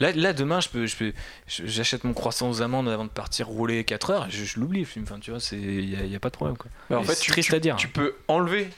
Là, 0.00 0.12
là, 0.12 0.32
demain, 0.32 0.60
je 0.60 0.68
peux, 0.68 0.86
je 0.86 0.96
peux, 0.96 1.12
j'achète 1.46 2.04
mon 2.04 2.12
croissant 2.14 2.48
aux 2.50 2.62
amandes 2.62 2.88
avant 2.88 3.04
de 3.04 3.10
partir 3.10 3.46
rouler 3.46 3.84
4 3.84 4.10
heures, 4.10 4.26
je, 4.30 4.44
je 4.44 4.58
l'oublie 4.58 4.80
le 4.80 4.86
film. 4.86 5.04
Enfin, 5.08 5.18
tu 5.20 5.30
vois, 5.30 5.40
c'est, 5.40 5.56
y 5.58 5.96
a, 5.96 6.04
y 6.04 6.16
a 6.16 6.20
pas 6.20 6.30
de 6.30 6.34
problème 6.34 6.56
quoi. 6.56 6.70
Mais 6.90 6.96
en 6.96 7.02
fait, 7.02 7.14
c'est 7.14 7.22
tu, 7.24 7.30
triste 7.32 7.50
tu- 7.50 7.54
à 7.54 7.60
dire. 7.60 7.76
tu 7.76 7.88
peux 7.88 8.14
enlever 8.28 8.68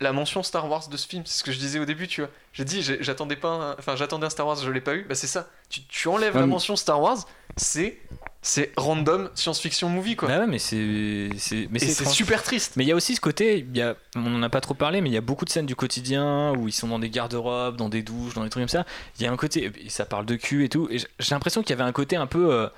la 0.00 0.12
mention 0.12 0.42
Star 0.42 0.68
Wars 0.68 0.88
de 0.88 0.96
ce 0.96 1.06
film. 1.06 1.22
C'est 1.24 1.38
ce 1.38 1.44
que 1.44 1.52
je 1.52 1.58
disais 1.58 1.78
au 1.78 1.84
début, 1.84 2.08
tu 2.08 2.20
vois. 2.20 2.30
J'ai 2.52 2.64
dit, 2.64 2.82
j'attendais 3.00 3.36
pas, 3.36 3.48
un- 3.48 3.76
enfin, 3.78 3.96
j'attendais 3.96 4.26
un 4.26 4.30
Star 4.30 4.46
Wars, 4.46 4.56
je 4.56 4.70
l'ai 4.70 4.80
pas 4.80 4.94
eu. 4.96 5.04
Bah 5.08 5.14
c'est 5.14 5.26
ça. 5.28 5.48
Tu, 5.70 5.82
tu 5.84 6.08
enlèves 6.08 6.34
la 6.34 6.40
Ouais, 6.42 6.46
mention 6.46 6.76
Star 6.76 7.00
Wars, 7.00 7.18
c'est, 7.56 7.98
c'est 8.46 8.72
random 8.76 9.30
science-fiction 9.34 9.88
movie 9.88 10.16
quoi. 10.16 10.28
Bah 10.28 10.40
ouais, 10.40 10.46
mais 10.46 10.58
c'est, 10.58 11.30
mais 11.70 11.78
super 11.78 12.42
triste. 12.42 12.74
Mais 12.76 12.84
il 12.84 12.88
y 12.88 12.92
a 12.92 12.94
aussi 12.94 13.14
ce 13.14 13.20
côté, 13.20 13.66
il 13.68 13.74
y 13.74 13.80
a, 13.80 13.96
on 14.16 14.34
en 14.34 14.42
a 14.42 14.50
pas 14.50 14.60
trop 14.60 14.74
parlé, 14.74 15.00
mais 15.00 15.08
il 15.08 15.14
y 15.14 15.16
a 15.16 15.22
beaucoup 15.22 15.46
de 15.46 15.50
scènes 15.50 15.64
du 15.64 15.74
quotidien 15.74 16.52
où 16.52 16.68
ils 16.68 16.72
sont 16.72 16.88
dans 16.88 16.98
des 16.98 17.08
garde-robes, 17.08 17.76
dans 17.76 17.88
des 17.88 18.02
douches, 18.02 18.34
dans 18.34 18.44
des 18.44 18.50
trucs 18.50 18.60
comme 18.60 18.68
ça. 18.68 18.84
Il 19.18 19.24
y 19.24 19.26
a 19.26 19.32
un 19.32 19.36
côté, 19.36 19.72
et 19.82 19.88
ça 19.88 20.04
parle 20.04 20.26
de 20.26 20.36
cul 20.36 20.62
et 20.64 20.68
tout. 20.68 20.88
Et 20.90 20.98
j'ai 20.98 21.34
l'impression 21.34 21.62
qu'il 21.62 21.70
y 21.70 21.72
avait 21.72 21.88
un 21.88 21.92
côté 21.92 22.16
un 22.16 22.26
peu. 22.26 22.52
euh, 22.52 22.68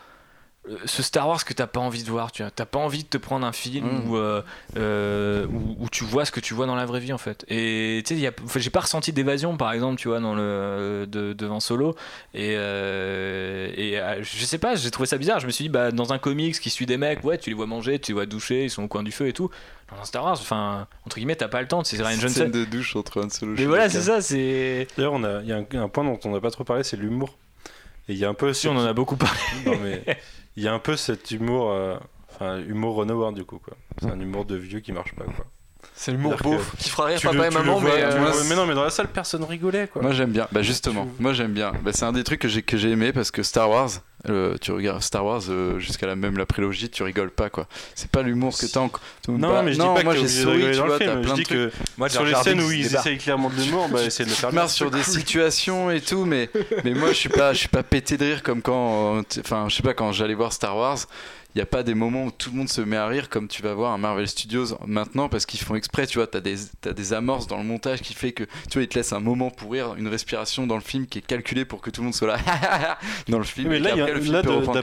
ce 0.84 1.02
Star 1.02 1.28
Wars 1.28 1.44
que 1.44 1.52
t'as 1.52 1.66
pas 1.66 1.80
envie 1.80 2.02
de 2.02 2.10
voir, 2.10 2.32
tu 2.32 2.43
vois. 2.43 2.51
T'as 2.51 2.66
pas 2.66 2.78
envie 2.78 3.05
de 3.05 3.09
te 3.09 3.18
prendre 3.18 3.47
un 3.47 3.52
film 3.52 3.86
Mm. 3.86 4.10
où, 4.10 4.16
euh, 4.16 4.43
euh, 4.76 5.47
où, 5.47 5.76
où 5.84 5.88
tu 5.90 6.05
vois 6.05 6.24
ce 6.24 6.32
que 6.32 6.40
tu 6.40 6.55
vois 6.55 6.66
dans 6.66 6.74
la 6.74 6.86
vraie 6.86 7.01
vie 7.01 7.12
en 7.12 7.18
fait. 7.18 7.44
Et 7.48 8.02
tu 8.05 8.09
sais, 8.14 8.18
il 8.18 8.22
y 8.22 8.26
a- 8.26 8.32
enfin, 8.44 8.59
j'ai 8.60 8.70
pas 8.70 8.80
ressenti 8.80 9.12
d'évasion 9.12 9.56
par 9.56 9.72
exemple, 9.72 9.98
tu 10.01 10.09
vois, 10.09 10.18
dans 10.20 10.34
le, 10.34 11.06
de, 11.09 11.32
devant 11.32 11.60
Solo. 11.60 11.94
Et, 12.34 12.55
euh, 12.56 13.70
et 13.76 13.98
euh, 14.01 14.22
je 14.22 14.44
sais 14.44 14.59
pas, 14.59 14.74
j'ai 14.74 14.90
trouvé 14.90 15.06
ça 15.06 15.18
bizarre. 15.18 15.40
Je 15.40 15.47
me 15.47 15.52
suis 15.52 15.64
dit, 15.64 15.68
bah, 15.68 15.90
dans 15.93 16.12
un 16.12 16.18
comics 16.18 16.59
qui 16.59 16.70
suit 16.70 16.86
des 16.86 16.97
mecs, 16.97 17.22
ouais, 17.24 17.38
tu 17.38 17.51
les 17.51 17.55
vois 17.56 17.66
manger, 17.66 17.98
tu 17.98 18.10
les 18.10 18.14
vois 18.14 18.26
doucher, 18.26 18.64
ils 18.64 18.70
sont 18.70 18.82
au 18.82 18.88
coin 18.88 19.02
du 19.02 19.12
feu 19.12 19.28
et 19.28 19.32
tout. 19.32 19.51
Dans 19.94 20.01
un 20.02 20.05
Star 20.05 20.24
Wars, 20.24 20.32
enfin, 20.40 20.88
entre 21.05 21.16
guillemets, 21.16 21.36
t'as 21.36 21.47
pas 21.48 21.60
le 21.62 21.68
temps, 21.68 21.84
c'est 21.84 21.97
Ryan 22.02 22.18
Johnson. 22.18 22.34
Scène 22.40 22.51
de 22.51 22.64
douche 22.64 22.97
entre 22.97 23.22
Han 23.24 23.30
Solo. 23.30 23.55
Mais 23.56 23.66
voilà, 23.66 23.88
c'est 23.88 24.01
ça, 24.02 24.20
c'est. 24.20 24.88
D'ailleurs, 24.97 25.12
on 25.12 25.22
a- 25.22 25.43
il 25.43 25.48
y 25.48 25.52
a 25.52 25.59
un, 25.59 25.64
un 25.80 25.88
point 25.88 26.02
dont 26.02 26.18
on 26.24 26.30
n'a 26.30 26.40
pas 26.40 26.51
trop 26.51 26.64
parlé, 26.64 26.82
c'est 26.82 26.97
l'humour. 26.97 27.36
Et 28.09 28.12
il 28.14 28.18
y 28.18 28.24
a 28.24 28.28
un 28.28 28.34
peu. 28.34 28.52
Si, 28.52 28.66
on 28.68 28.76
en 28.76 28.84
a 28.84 28.93
beaucoup 28.93 29.16
parlé. 29.16 29.38
Non, 29.64 29.74
mais 29.82 30.02
il 30.57 30.62
y 30.65 30.69
a 30.69 30.74
un 30.74 30.78
peu 30.78 30.97
cet 30.97 31.31
humour. 31.31 31.70
euh, 31.70 31.99
Enfin, 32.28 32.59
humour 32.59 33.01
Howard, 33.09 33.35
du 33.35 33.45
coup, 33.47 33.59
quoi. 33.59 33.77
C'est 33.99 34.11
un 34.11 34.20
humour 34.20 34.45
de 34.45 34.57
vieux 34.57 34.81
qui 34.81 34.93
marche 34.93 35.15
pas, 35.15 35.24
quoi. 35.24 35.47
C'est 35.98 36.10
l'humour 36.12 36.35
C'est-à-dire 36.39 36.59
beauf 36.59 36.70
que 36.73 36.77
qui 36.77 36.90
fera 36.90 37.05
rire 37.06 37.18
tu 37.18 37.27
papa 37.27 37.39
le- 37.39 37.44
et 37.44 37.48
tu 37.48 37.55
le 37.56 37.60
maman, 37.64 37.78
vois- 37.78 37.90
mais. 37.90 37.97
tu 38.01 38.05
euh, 38.05 38.18
le 38.18 38.31
vois- 38.31 38.44
mais 38.48 38.55
non, 38.55 38.66
mais 38.66 38.74
dans 38.74 38.85
la 38.85 38.90
salle, 38.90 39.09
personne 39.09 39.43
rigolait, 39.44 39.89
quoi. 39.89 40.02
Moi 40.02 40.12
j'aime 40.12 40.31
bien, 40.31 40.47
bah 40.52 40.60
justement, 40.62 41.09
moi 41.18 41.32
j'aime 41.32 41.52
bien. 41.52 41.73
Bah, 41.82 41.90
c'est 41.94 42.05
un 42.05 42.12
des 42.12 42.23
trucs 42.23 42.40
que 42.40 42.48
j'ai 42.48 42.62
que 42.62 42.77
j'ai 42.77 42.90
aimé 42.90 43.12
parce 43.14 43.31
que 43.31 43.43
Star 43.43 43.70
Wars, 43.70 43.89
euh, 44.28 44.56
tu 44.60 44.73
regardes 44.73 45.02
Star 45.02 45.24
Wars 45.24 45.40
euh, 45.48 45.78
jusqu'à 45.78 46.06
la 46.06 46.14
même 46.14 46.36
la 46.36 46.44
prélogie, 46.44 46.90
tu 46.90 47.02
rigoles 47.02 47.31
pas 47.31 47.48
quoi. 47.48 47.66
C'est 47.94 48.10
pas 48.10 48.20
l'humour 48.23 48.56
que 48.59 48.66
t'as 48.66 48.81
en... 48.81 48.90
Non, 49.28 49.39
Bah, 49.55 49.62
mais 49.64 49.73
je 49.73 49.78
dis 49.81 49.86
pas 49.86 50.02
moi 50.05 50.14
j'ai 50.14 50.28
souri, 50.28 50.60
tu 50.70 50.77
dans 50.77 50.85
le 50.85 50.89
vois, 50.90 50.98
film. 50.98 51.10
t'as 51.10 51.16
Je 51.16 51.23
plein 51.23 51.32
de 51.32 51.39
dis 51.39 51.43
trucs. 51.44 51.59
que 51.59 51.73
Moi, 51.97 52.09
sur 52.10 52.24
les 52.24 52.35
scènes 52.35 52.60
où 52.60 52.70
il 52.70 52.81
ils 52.81 52.94
essayent 52.94 53.18
clairement 53.18 53.48
de 53.48 53.55
l'humour, 53.55 53.89
bah, 53.89 54.02
essayer 54.05 54.27
de 54.27 54.31
le 54.31 54.36
faire 54.36 54.52
marche 54.52 54.73
sur 54.73 54.90
des 54.90 55.02
situations 55.02 55.90
et 55.90 56.02
tout, 56.02 56.24
mais, 56.27 56.51
mais 56.85 56.93
moi 56.93 57.09
je 57.09 57.14
suis 57.14 57.28
pas, 57.31 57.52
je 57.55 57.59
suis 57.60 57.68
pas 57.68 57.82
pété 57.82 58.18
de 58.18 58.24
rire 58.27 58.43
comme 58.43 58.60
quand, 58.60 59.23
enfin 59.40 59.66
je 59.70 59.74
sais 59.77 59.82
pas 59.82 59.94
quand 59.94 60.12
j'allais 60.12 60.35
voir 60.35 60.52
Star 60.52 60.77
Wars. 60.77 60.98
Il 61.57 61.61
n'y 61.61 61.62
a 61.62 61.66
pas 61.66 61.83
des 61.83 61.95
moments 61.95 62.24
où 62.24 62.31
tout 62.31 62.51
le 62.51 62.57
monde 62.59 62.69
se 62.69 62.83
met 62.83 62.99
à 62.99 63.07
rire 63.07 63.31
comme 63.31 63.49
tu 63.49 63.62
vas 63.62 63.73
voir 63.73 63.95
à 63.95 63.97
Marvel 63.97 64.28
Studios 64.28 64.77
maintenant 64.87 65.31
parce 65.31 65.47
qu'ils 65.47 65.59
font 65.59 65.74
exprès, 65.74 66.07
tu 66.07 66.19
vois, 66.19 66.27
t'as 66.27 66.41
des, 66.41 66.57
t'as 66.83 66.93
des 66.93 67.15
amorces 67.15 67.47
dans 67.47 67.57
le 67.57 67.65
montage 67.65 68.03
qui 68.03 68.12
fait 68.12 68.33
que, 68.33 68.45
tu 68.45 68.74
vois, 68.74 68.83
ils 68.83 68.89
te 68.89 68.99
laissent 68.99 69.15
un 69.15 69.20
moment 69.20 69.49
pour 69.49 69.73
rire, 69.73 69.95
une 69.97 70.09
respiration 70.09 70.66
dans 70.66 70.74
le 70.74 70.83
film 70.83 71.07
qui 71.07 71.20
est 71.20 71.27
calculée 71.27 71.65
pour 71.65 71.81
que 71.81 71.89
tout 71.89 72.03
le 72.03 72.05
monde 72.05 72.15
soit 72.15 72.28
là 72.28 72.99
dans 73.28 73.39
le 73.39 73.45
film. 73.45 73.70
Mais 73.70 73.78
là, 73.78 73.93
il 73.93 73.97
y 73.97 74.01
y 74.01 74.43
trouve 74.43 74.69
en 74.69 74.74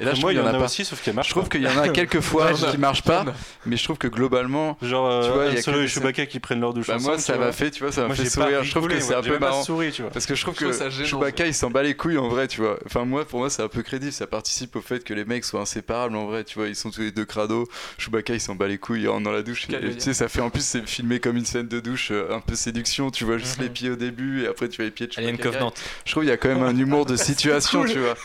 a 0.47 0.51
pas. 0.51 0.65
aussi, 0.65 0.83
sauf 0.83 0.99
qu'elle 1.03 1.13
marche 1.13 1.27
Je 1.27 1.33
trouve 1.33 1.47
qu'il 1.47 1.61
y 1.61 1.67
en 1.67 1.77
a 1.77 1.89
quelques 1.89 2.21
fois 2.21 2.51
qui 2.53 2.79
marchent 2.79 3.03
pas, 3.03 3.23
mais 3.67 3.77
je 3.77 3.83
trouve 3.83 3.99
que 3.99 4.07
globalement, 4.07 4.75
Genre, 4.81 5.25
Tu 5.25 5.31
vois, 5.31 5.45
il 5.45 5.53
y 5.53 5.55
euh, 5.57 5.59
a 5.59 5.61
Solo 5.61 5.77
que 5.77 5.83
et 5.83 5.87
Chewbacca 5.87 6.25
qui 6.25 6.39
prennent 6.39 6.61
leur 6.61 6.73
douche 6.73 6.87
bah, 6.87 6.97
moi 6.99 7.19
ça 7.19 7.37
m'a 7.37 7.51
fait, 7.51 7.69
tu 7.69 7.83
vois, 7.83 7.91
ça 7.91 8.07
m'a 8.07 8.15
fait 8.15 8.25
sourire. 8.25 8.63
Je 8.63 8.71
trouve 8.71 8.87
que 8.87 8.99
c'est 8.99 9.13
un 9.13 9.21
peu 9.21 9.37
marrant. 9.37 9.61
souri, 9.61 9.91
tu 9.91 10.01
vois. 10.01 10.09
Parce 10.09 10.25
que 10.25 10.33
je 10.33 10.41
trouve 10.41 10.55
que 10.55 10.71
Chewbacca 11.05 11.45
il 11.45 11.53
s'en 11.53 11.69
bat 11.69 11.83
les 11.83 11.93
couilles 11.93 12.17
en 12.17 12.29
vrai, 12.29 12.47
tu 12.47 12.61
vois. 12.61 12.79
Enfin, 12.87 13.05
moi 13.05 13.25
pour 13.25 13.41
moi 13.41 13.51
c'est 13.51 13.61
un 13.61 13.67
peu 13.67 13.83
crédible, 13.83 14.11
ça 14.11 14.25
participe 14.25 14.75
au 14.75 14.81
fait 14.81 15.03
que 15.03 15.13
les 15.13 15.23
mecs 15.23 15.45
soient 15.45 15.61
inséparables 15.61 16.15
en 16.15 16.25
vrai, 16.25 16.43
tu 16.43 16.57
vois. 16.57 16.62
Ils 16.67 16.75
sont 16.75 16.91
tous 16.91 17.01
les 17.01 17.11
deux 17.11 17.25
crado. 17.25 17.67
Chewbacca 17.97 18.33
il 18.33 18.41
s'en 18.41 18.55
bat 18.55 18.67
les 18.67 18.77
couilles, 18.77 19.01
il 19.03 19.07
rentre 19.09 19.23
dans 19.23 19.31
la 19.31 19.41
douche. 19.43 19.67
Et, 19.69 19.93
tu 19.95 19.99
sais, 19.99 20.13
ça 20.13 20.27
fait 20.27 20.41
en 20.41 20.49
plus, 20.49 20.63
c'est 20.63 20.87
filmé 20.87 21.19
comme 21.19 21.37
une 21.37 21.45
scène 21.45 21.67
de 21.67 21.79
douche, 21.79 22.09
euh, 22.11 22.33
un 22.33 22.39
peu 22.39 22.55
séduction, 22.55 23.11
tu 23.11 23.23
vois, 23.25 23.37
juste 23.37 23.57
Mhm. 23.57 23.63
les 23.63 23.69
pieds 23.69 23.89
au 23.89 23.95
début 23.95 24.43
et 24.43 24.47
après 24.47 24.69
tu 24.69 24.77
vois 24.77 24.85
les 24.85 24.91
pieds 24.91 25.07
de 25.07 25.13
Alien 25.17 25.31
Chewbacca. 25.37 25.49
Covenant. 25.51 25.73
Je 26.05 26.11
trouve 26.11 26.23
qu'il 26.23 26.29
y 26.29 26.33
a 26.33 26.37
quand 26.37 26.49
même 26.49 26.63
un 26.63 26.77
humour 26.77 27.05
de 27.05 27.15
situation, 27.17 27.85
tu 27.85 27.99
vois. 27.99 28.15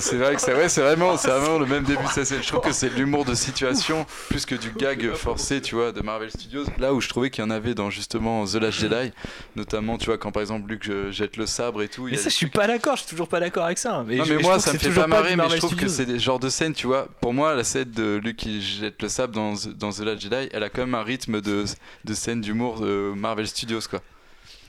C'est 0.00 0.16
vrai 0.16 0.34
que 0.34 0.40
c'est 0.40 0.54
ouais, 0.54 0.68
c'est 0.68 0.80
vraiment, 0.82 1.16
c'est 1.16 1.28
vraiment 1.28 1.58
le 1.58 1.66
même 1.66 1.84
début. 1.84 2.06
Ça, 2.12 2.24
c'est- 2.24 2.42
je 2.42 2.46
trouve 2.48 2.60
que 2.60 2.72
c'est 2.72 2.90
de 2.90 2.94
l'humour 2.94 3.24
de 3.24 3.34
situation 3.34 4.06
plus 4.28 4.44
que 4.46 4.54
du 4.54 4.70
gag 4.70 5.12
forcé, 5.14 5.60
tu 5.60 5.74
vois, 5.74 5.92
de 5.92 6.00
Marvel 6.02 6.30
Studios. 6.30 6.64
Là 6.78 6.92
où 6.94 7.00
je 7.00 7.08
trouvais 7.08 7.30
qu'il 7.30 7.42
y 7.42 7.46
en 7.46 7.50
avait 7.50 7.74
dans 7.74 7.90
justement 7.90 8.44
The 8.46 8.54
Last 8.56 8.78
Jedi, 8.78 9.12
notamment, 9.54 9.98
tu 9.98 10.06
vois, 10.06 10.18
quand 10.18 10.32
par 10.32 10.40
exemple 10.42 10.68
Luke 10.68 10.88
euh, 10.88 11.10
jette 11.10 11.36
le 11.36 11.46
sabre 11.46 11.82
et 11.82 11.88
tout. 11.88 12.08
il 12.08 12.12
y 12.12 12.14
Mais 12.14 12.18
a 12.20 12.22
ça, 12.22 12.28
je 12.30 12.34
suis 12.34 12.46
pas 12.48 12.66
d'accord, 12.66 12.96
je 12.96 13.02
suis 13.02 13.10
toujours 13.10 13.28
pas 13.28 13.40
d'accord 13.40 13.64
avec 13.64 13.78
ça. 13.78 14.04
Mais 14.06 14.16
non 14.16 14.24
mais 14.28 14.36
je 14.38 14.42
moi 14.42 14.58
ça 14.58 14.72
me 14.72 14.78
fait 14.78 14.90
pas 14.90 15.06
marrer 15.06 15.36
mais 15.36 15.48
je 15.48 15.56
trouve 15.58 15.76
que 15.76 15.88
c'est 15.88 16.06
des 16.06 16.18
genres 16.18 16.38
de 16.38 16.48
scènes 16.48 16.72
tu 16.74 16.86
vois 16.86 17.08
pour 17.20 17.32
moi 17.32 17.54
la 17.54 17.64
scène 17.64 17.90
de 17.90 18.20
Luke 18.22 18.36
qui 18.36 18.60
jette 18.62 19.00
le 19.02 19.08
sabre 19.08 19.34
dans, 19.34 19.54
dans 19.76 19.90
The 19.92 20.00
Last 20.00 20.20
Jedi 20.22 20.48
elle 20.52 20.62
a 20.62 20.68
quand 20.68 20.82
même 20.82 20.94
un 20.94 21.02
rythme 21.02 21.40
de, 21.40 21.64
de 22.04 22.14
scène 22.14 22.40
d'humour 22.40 22.80
de 22.80 23.12
Marvel 23.16 23.46
Studios 23.46 23.80
quoi 23.88 24.00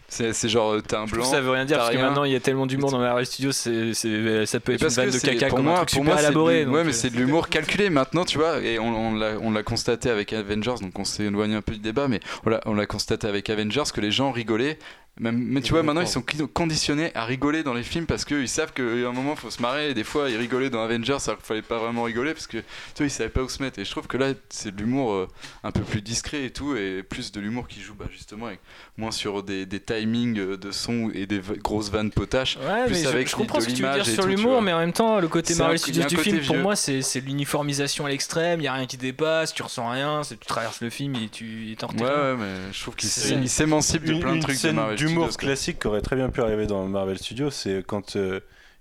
c'est 0.10 0.48
genre 0.48 0.74
euh, 0.74 0.82
t'as 0.82 1.02
un 1.02 1.06
blanc 1.06 1.26
ça 1.26 1.42
veut 1.42 1.52
rien 1.52 1.66
dire 1.66 1.78
parce 1.78 1.92
que 1.92 1.98
maintenant 1.98 2.24
il 2.24 2.32
y 2.32 2.36
a 2.36 2.40
tellement 2.40 2.66
d'humour 2.66 2.92
dans 2.92 3.00
Marvel 3.00 3.26
Studios, 3.26 3.52
c'est, 3.52 3.94
ça 3.94 4.60
peut 4.60 4.74
être 4.74 4.84
une 4.84 4.88
vanne 4.88 5.10
de 5.10 5.18
caca 5.20 5.48
pour 5.48 5.58
comme 5.58 5.66
moi, 5.66 5.74
un 5.74 5.86
truc 5.86 5.90
pour 5.90 6.04
super 6.04 6.14
moi, 6.14 6.22
élaboré. 6.22 6.66
ouais, 6.66 6.80
euh, 6.80 6.84
mais 6.86 6.94
c'est 6.94 7.10
de 7.10 7.18
l'humour 7.18 7.50
calculé 7.50 7.90
maintenant, 7.90 8.24
tu 8.24 8.38
vois. 8.38 8.60
Et 8.60 8.80
on, 8.80 8.88
on 8.88 9.16
l'a, 9.16 9.34
on 9.42 9.52
l'a 9.52 9.64
constaté 9.64 10.10
avec 10.10 10.32
Avengers, 10.34 10.76
donc 10.82 10.98
on 10.98 11.04
s'est 11.04 11.26
éloigné 11.26 11.56
un 11.56 11.62
peu 11.62 11.74
du 11.74 11.80
débat, 11.80 12.08
mais 12.08 12.20
on 12.66 12.74
l'a 12.74 12.86
constaté 12.86 13.28
avec 13.28 13.50
Avengers 13.50 13.84
que 13.94 14.02
les 14.02 14.12
gens 14.12 14.32
rigolaient. 14.32 14.80
Même, 15.20 15.38
mais 15.38 15.62
tu 15.62 15.72
vois, 15.72 15.84
maintenant 15.84 16.02
ils 16.02 16.08
sont 16.08 16.24
conditionnés 16.54 17.12
à 17.16 17.26
rigoler 17.26 17.64
dans 17.64 17.74
les 17.74 17.84
films 17.84 18.06
parce 18.06 18.26
qu'ils 18.26 18.48
savent 18.48 18.74
qu'à 18.74 18.84
un 18.84 19.12
moment 19.12 19.36
faut 19.36 19.50
se 19.50 19.62
marrer. 19.62 19.90
Et 19.90 19.94
des 19.94 20.04
fois, 20.04 20.30
ils 20.30 20.38
rigolaient 20.38 20.70
dans 20.70 20.84
Avengers 20.84 21.18
alors 21.26 21.38
qu'il 21.38 21.46
fallait 21.46 21.62
pas 21.62 21.80
vraiment 21.80 22.04
rigoler 22.04 22.34
parce 22.34 22.48
que 22.48 22.58
tu 22.58 22.64
vois, 22.98 23.08
ils 23.08 23.12
savaient 23.12 23.30
pas 23.30 23.42
où 23.42 23.50
se 23.50 23.62
mettre. 23.62 23.80
Et 23.80 23.86
je 23.86 23.92
trouve 23.92 24.08
que 24.08 24.18
là, 24.18 24.34
c'est 24.50 24.76
de 24.76 24.80
l'humour 24.80 25.14
euh, 25.14 25.28
un 25.64 25.72
peu 25.72 25.82
plus 25.82 26.02
discret 26.02 26.46
et 26.46 26.52
tout, 26.52 26.76
et 26.76 27.04
plus 27.04 27.32
de 27.32 27.40
l'humour 27.40 27.68
qui 27.68 27.82
joue 27.82 27.96
bah, 27.96 28.06
justement 28.12 28.48
avec 28.48 28.60
moins 28.98 29.12
sur 29.12 29.44
des, 29.44 29.66
des 29.66 29.80
timings 29.80 30.58
de 30.58 30.72
son 30.72 31.10
et 31.14 31.26
des 31.26 31.42
grosses 31.64 31.90
vannes 31.90 32.12
potaches. 32.12 32.58
Ouais, 32.58 32.86
plus 32.86 32.96
mais 32.96 33.04
je, 33.04 33.08
avec 33.08 33.30
je 33.30 33.36
comprends 33.36 33.60
ce 33.60 33.68
que 33.68 33.72
tu 33.72 33.84
veux 33.84 33.94
dire 33.94 34.06
sur 34.06 34.26
l'humour, 34.26 34.62
mais 34.62 34.74
en 34.74 34.80
même 34.80 34.94
temps, 34.94 35.20
le 35.20 35.28
côté 35.28 35.56
Marvel 35.56 35.78
il 35.78 35.80
Studios 35.80 36.06
du 36.06 36.18
film, 36.18 36.40
pour 36.46 36.58
moi, 36.58 36.76
c'est, 36.76 37.02
l'uniformisation 37.22 38.06
à 38.06 38.10
l'extrême, 38.10 38.62
il 38.62 38.64
y 38.64 38.68
a 38.68 38.74
rien 38.74 38.86
qui 38.86 38.98
dépasse, 38.98 39.54
tu 39.54 39.64
ressens 39.64 39.90
rien, 39.90 40.22
tu 40.28 40.38
traverses 40.38 40.82
le 40.82 40.90
film 40.90 41.16
et 41.16 41.30
tu 41.30 41.72
es 41.72 41.84
en 41.84 41.88
Ouais, 41.88 42.04
ouais, 42.04 42.36
mais 42.38 42.72
je 42.72 42.82
trouve 42.82 42.96
qu'il 42.96 43.10
il 43.42 43.50
s'émancipe 43.50 44.04
de 44.04 44.20
plein 44.20 44.36
de 44.36 44.42
trucs 44.42 44.62
de 44.62 44.72
Marvel 44.72 45.07
quoi. 45.16 45.30
classique 45.30 45.80
qui 45.80 45.88
aurait 45.88 46.02
très 46.02 46.16
bien 46.16 46.30
pu 46.30 46.42
arriver 46.42 46.68
dans 46.68 46.86
Marvel 46.88 47.18
Studios, 47.18 47.50
c'est 47.50 47.84
quand 47.86 48.16
euh, 48.16 48.40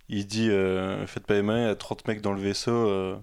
il 0.09 0.27
dit 0.27 0.51
euh, 0.51 1.07
Faites 1.07 1.27
pas 1.27 1.35
les 1.35 1.43
mains, 1.43 1.59
il 1.59 1.67
y 1.67 1.71
a 1.71 1.75
30 1.75 2.07
mecs 2.09 2.21
dans 2.21 2.33
le 2.33 2.41
vaisseau, 2.41 2.73
euh, 2.73 3.17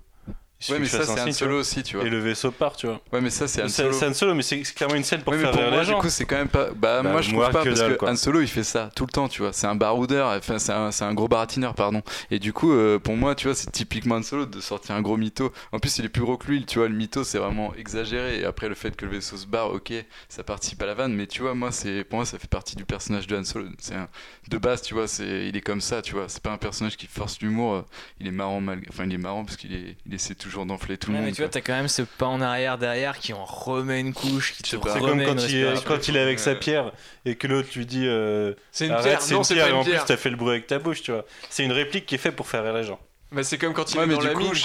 Ouais, 0.72 0.80
mais 0.80 0.85
ça, 0.85 0.99
un 0.99 1.06
c'est 1.06 1.26
tu 1.26 1.34
Solo 1.34 1.60
aussi, 1.60 1.84
tu 1.84 1.98
vois. 1.98 2.06
Et 2.06 2.10
le 2.10 2.19
vaisseau 2.19 2.52
part, 2.52 2.76
tu 2.76 2.88
vois. 2.88 3.02
Ouais, 3.11 3.22
mais 3.22 3.30
ça, 3.30 3.48
c'est 3.48 3.61
Han 3.64 3.68
C'est 3.68 3.84
Solo. 3.84 3.94
c'est 3.94 4.07
Han 4.07 4.14
Solo, 4.14 4.34
mais 4.35 4.44
c'est 4.44 4.61
clairement 4.73 4.95
une 4.95 5.03
scène 5.03 5.22
pour 5.22 5.31
Ouais, 5.34 5.38
mais 5.38 5.44
faire 5.44 5.52
pour 5.52 5.61
rire 5.61 5.69
moi, 5.72 5.80
les 5.81 5.85
du 5.85 5.91
gens. 5.91 5.99
coup, 5.99 6.10
c'est 6.10 6.26
quand 6.26 6.35
même 6.38 6.48
pas. 6.48 6.69
Bah, 6.72 7.02
Bah, 7.02 7.11
moi, 7.11 7.22
je 7.22 7.30
trouve 7.31 7.44
pas 7.52 7.64
que 7.64 7.69
parce 7.69 7.81
que. 7.81 8.06
Han 8.06 8.15
Solo, 8.15 8.41
il 8.41 8.48
fait 8.48 8.64
ça 8.64 8.90
tout 8.95 9.06
le 9.06 9.11
temps, 9.11 9.27
tu 9.27 9.41
vois. 9.41 9.52
C'est 9.53 9.68
un 9.68 9.76
baroudeur, 9.76 10.30
enfin, 10.38 10.60
c'est 10.60 10.72
un, 10.72 10.91
c'est 10.91 11.03
un 11.06 11.14
gros 11.14 11.27
baratineur, 11.27 11.73
pardon. 11.76 12.02
Et 12.31 12.40
du 12.40 12.53
coup, 12.53 12.72
euh, 12.73 12.99
pour 12.99 13.15
moi, 13.18 13.35
tu 13.35 13.48
vois, 13.48 13.56
c'est 13.56 13.72
typiquement 13.72 14.15
Han 14.15 14.23
Solo 14.23 14.45
de 14.45 14.61
sortir 14.61 14.95
un 14.95 15.02
gros 15.02 15.18
mytho. 15.18 15.52
En 15.72 15.80
plus, 15.80 15.98
il 15.98 16.06
est 16.06 16.10
plus 16.10 16.22
gros 16.22 16.38
que 16.38 16.48
lui, 16.48 16.65
tu 16.65 16.80
vois. 16.80 16.88
Le 16.88 16.95
mytho, 16.95 17.23
c'est 17.23 17.38
vraiment 17.40 17.73
exagéré. 17.76 18.40
Et 18.40 18.45
après, 18.45 18.69
le 18.69 18.76
fait 18.76 18.95
que 18.95 19.06
le 19.06 19.11
vaisseau 19.11 19.38
se 19.38 19.48
barre, 19.48 19.72
ok, 19.73 19.91
ça 20.30 20.44
participe 20.44 20.81
à 20.81 20.85
la 20.85 20.94
vanne. 20.94 21.14
Mais 21.14 21.27
tu 21.27 21.41
vois, 21.41 21.53
moi, 21.56 21.72
c'est 21.72 22.03
pour 22.03 22.18
moi, 22.19 22.26
ça 22.26 22.38
fait 22.40 22.48
partie 22.49 22.76
du 22.76 22.85
personnage 22.85 23.27
de 23.27 23.35
Han 23.38 23.44
Solo. 23.44 23.65
C'est 23.80 23.95
un- 23.95 24.07
de 24.49 24.57
base, 24.57 24.81
tu 24.81 24.94
vois, 24.94 25.07
c'est 25.07 25.48
il 25.48 25.57
est 25.57 25.61
comme 25.61 25.81
ça, 25.81 26.02
tu 26.02 26.14
vois. 26.14 26.26
C'est 26.27 26.41
pas 26.44 26.52
un 26.52 26.57
personnage 26.57 26.95
qui 26.98 27.07
force 27.07 27.40
l'humour. 27.41 27.84
Il 28.19 28.27
est 28.27 28.31
marrant, 28.31 28.61
malgré... 28.61 28.88
enfin, 28.91 29.06
il 29.06 29.14
est 29.14 29.18
marrant 29.18 29.44
parce 29.45 29.57
qu'il 29.57 29.73
est... 29.73 29.95
il 30.06 30.14
essaie 30.14 30.35
toujours 30.35 30.52
d'enfler 30.65 30.97
tout 30.97 31.09
le 31.11 31.17
monde. 31.17 31.25
mais 31.25 31.31
tu 31.31 31.41
vois, 31.41 31.49
t'as 31.49 31.61
quand 31.61 31.73
même 31.73 31.88
ce 31.88 32.01
pas 32.03 32.27
en 32.27 32.39
arrière 32.41 32.77
derrière 32.77 33.17
qui 33.19 33.34
en 33.34 33.43
remet 33.45 33.99
une 33.99 34.13
couche, 34.13 34.53
qui 34.53 34.63
te 34.63 34.69
C'est 34.69 34.77
remet 34.77 34.99
comme 34.99 35.19
une 35.21 35.25
quand 35.25 35.47
il, 35.49 35.55
est, 35.57 35.84
quand 35.85 36.07
il 36.07 36.15
est 36.17 36.21
avec 36.21 36.39
sa 36.39 36.55
pierre 36.55 36.91
et 37.25 37.35
que 37.35 37.47
l'autre 37.47 37.69
lui 37.75 37.85
dit 37.85 38.05
euh, 38.07 38.53
C'est 38.71 38.85
une 38.85 38.91
Arrête, 38.93 39.05
pierre. 39.05 39.21
c'est 39.21 39.35
une 39.35 39.43
c'est 39.43 39.53
pierre 39.55 39.67
et 39.67 39.71
une 39.71 39.75
en 39.77 39.84
plus 39.84 39.93
t'as 40.05 40.17
fait 40.17 40.30
le 40.30 40.35
bruit 40.38 40.51
avec 40.51 40.67
ta 40.67 40.80
bouche, 40.80 41.01
tu 41.01 41.11
vois. 41.11 41.25
C'est 41.49 41.63
une 41.65 41.71
réplique 41.71 42.05
qui 42.05 42.15
est 42.15 42.19
faite 42.19 42.35
pour 42.35 42.47
faire 42.47 42.63
rire 42.63 42.73
les 42.73 42.84
gens. 42.84 42.99
Bah, 43.34 43.43
c'est 43.43 43.57
comme 43.57 43.73
quand 43.73 43.91
il 43.91 43.97
Ouais, 43.97 44.03
est 44.03 44.07
mais 44.07 44.14
dans 44.15 44.22
la 44.22 44.34
coup, 44.34 44.43
mine, 44.43 44.53
je, 44.53 44.61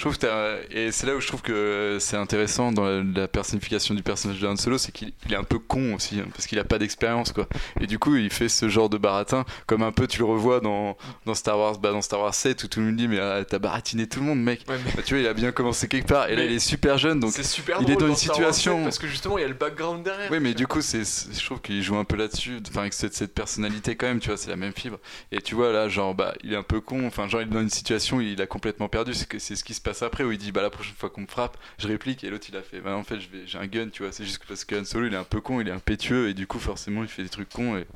trouve 0.00 0.16
que 0.18 0.60
et 0.70 0.92
c'est 0.92 1.06
là 1.06 1.14
où 1.16 1.20
je 1.20 1.26
trouve 1.26 1.42
que 1.42 1.96
c'est 2.00 2.16
intéressant 2.16 2.72
dans 2.72 2.84
la, 2.84 3.02
la 3.02 3.28
personnification 3.28 3.94
du 3.94 4.02
personnage 4.02 4.38
de 4.40 4.46
Han 4.46 4.56
Solo, 4.56 4.78
c'est 4.78 4.92
qu'il 4.92 5.12
il 5.26 5.32
est 5.32 5.36
un 5.36 5.44
peu 5.44 5.58
con 5.58 5.94
aussi, 5.94 6.20
hein, 6.20 6.26
parce 6.34 6.46
qu'il 6.46 6.58
a 6.58 6.64
pas 6.64 6.78
d'expérience 6.78 7.32
quoi. 7.32 7.48
Et 7.80 7.86
du 7.86 7.98
coup, 7.98 8.16
il 8.16 8.30
fait 8.30 8.48
ce 8.48 8.68
genre 8.68 8.88
de 8.88 8.98
baratin, 8.98 9.44
comme 9.66 9.82
un 9.82 9.92
peu 9.92 10.06
tu 10.06 10.18
le 10.20 10.24
revois 10.24 10.60
dans, 10.60 10.96
dans 11.26 11.34
Star 11.34 11.58
Wars, 11.58 11.78
bah, 11.78 11.90
dans 11.92 12.02
Star 12.02 12.20
Wars 12.20 12.34
7 12.34 12.62
où 12.64 12.68
tout 12.68 12.80
le 12.80 12.86
monde 12.86 12.96
dit 12.96 13.08
mais 13.08 13.18
ah, 13.18 13.44
t'as 13.44 13.58
baratiné 13.58 14.06
tout 14.06 14.20
le 14.20 14.26
monde 14.26 14.40
mec. 14.40 14.60
Ouais, 14.68 14.76
mais- 14.84 14.92
Bah, 14.96 15.02
tu 15.04 15.14
vois, 15.14 15.20
il 15.22 15.26
a 15.26 15.34
bien 15.34 15.52
commencé 15.52 15.88
quelque 15.88 16.06
part 16.08 16.28
et 16.28 16.36
là 16.36 16.42
Mais 16.42 16.46
il 16.50 16.52
est 16.56 16.58
super 16.58 16.98
jeune 16.98 17.20
donc. 17.20 17.32
Super 17.32 17.78
il 17.82 17.90
est 17.90 17.96
dans 17.96 18.06
une 18.06 18.14
situation- 18.16 18.76
7, 18.76 18.84
parce 18.84 18.98
que 18.98 19.06
justement 19.08 19.36
il 19.38 19.42
y 19.42 19.44
a 19.44 19.48
le 19.48 19.54
background 19.54 20.04
derrière. 20.04 20.30
Oui, 20.30 20.38
mais 20.40 20.54
du 20.54 20.66
coup, 20.66 20.80
c'est- 20.80 21.02
je 21.32 21.44
trouve 21.44 21.60
qu'il 21.60 21.82
joue 21.82 21.96
un 21.96 22.04
peu 22.04 22.16
là-dessus, 22.16 22.58
enfin, 22.70 22.82
avec 22.82 22.92
cette, 22.92 23.14
cette 23.14 23.34
personnalité 23.34 23.96
quand 23.96 24.06
même, 24.06 24.20
tu 24.20 24.28
vois, 24.28 24.36
c'est 24.36 24.50
la 24.50 24.56
même 24.56 24.72
fibre. 24.72 24.98
Et 25.32 25.40
tu 25.40 25.54
vois, 25.54 25.72
là, 25.72 25.88
genre, 25.88 26.14
bah, 26.14 26.34
il 26.44 26.52
est 26.52 26.56
un 26.56 26.62
peu 26.62 26.80
con, 26.80 27.06
enfin, 27.06 27.28
genre, 27.28 27.42
il 27.42 27.48
est 27.48 27.50
dans 27.50 27.60
une 27.60 27.70
situation 27.70 28.11
il 28.20 28.40
a 28.42 28.46
complètement 28.46 28.88
perdu, 28.88 29.12
c'est, 29.14 29.56
ce 29.56 29.64
qui 29.64 29.74
se 29.74 29.80
passe 29.80 30.02
après, 30.02 30.24
où 30.24 30.32
il 30.32 30.38
dit, 30.38 30.52
bah, 30.52 30.62
la 30.62 30.70
prochaine 30.70 30.94
fois 30.94 31.10
qu'on 31.10 31.22
me 31.22 31.26
frappe, 31.26 31.56
je 31.78 31.88
réplique, 31.88 32.24
et 32.24 32.30
l'autre, 32.30 32.46
il 32.48 32.56
a 32.56 32.62
fait, 32.62 32.80
bah, 32.80 32.96
en 32.96 33.02
fait, 33.02 33.18
j'ai 33.46 33.58
un 33.58 33.66
gun, 33.66 33.88
tu 33.88 34.02
vois, 34.02 34.12
c'est 34.12 34.24
juste 34.24 34.42
parce 34.46 34.64
que 34.64 34.74
Han 34.74 34.84
Solo, 34.84 35.06
il 35.06 35.14
est 35.14 35.18
un 35.18 35.24
peu 35.24 35.40
con, 35.40 35.60
il 35.60 35.68
est 35.68 35.72
impétueux, 35.72 36.28
et 36.28 36.34
du 36.34 36.46
coup, 36.46 36.58
forcément, 36.58 37.02
il 37.02 37.08
fait 37.08 37.22
des 37.22 37.28
trucs 37.28 37.48
cons, 37.48 37.76
et, 37.76 37.86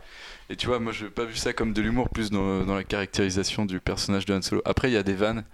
et 0.49 0.57
tu 0.57 0.67
vois, 0.69 0.79
moi, 0.79 0.93
je 0.93 1.05
n'ai 1.05 1.11
pas 1.11 1.25
vu 1.25 1.37
ça 1.37 1.53
comme 1.53 1.73
de 1.73 1.83
l'humour, 1.83 2.09
plus 2.09 2.31
dans, 2.31 2.65
dans 2.65 2.75
la 2.75 2.85
caractérisation 2.85 3.65
du 3.67 3.81
personnage 3.81 4.27
de 4.27 4.35
Han 4.35 4.43
Solo. 4.43 4.63
Après, 4.65 4.89
il 4.91 4.95
y 4.95 4.97
a 4.97 5.03
des 5.03 5.15
vannes, 5.15 5.45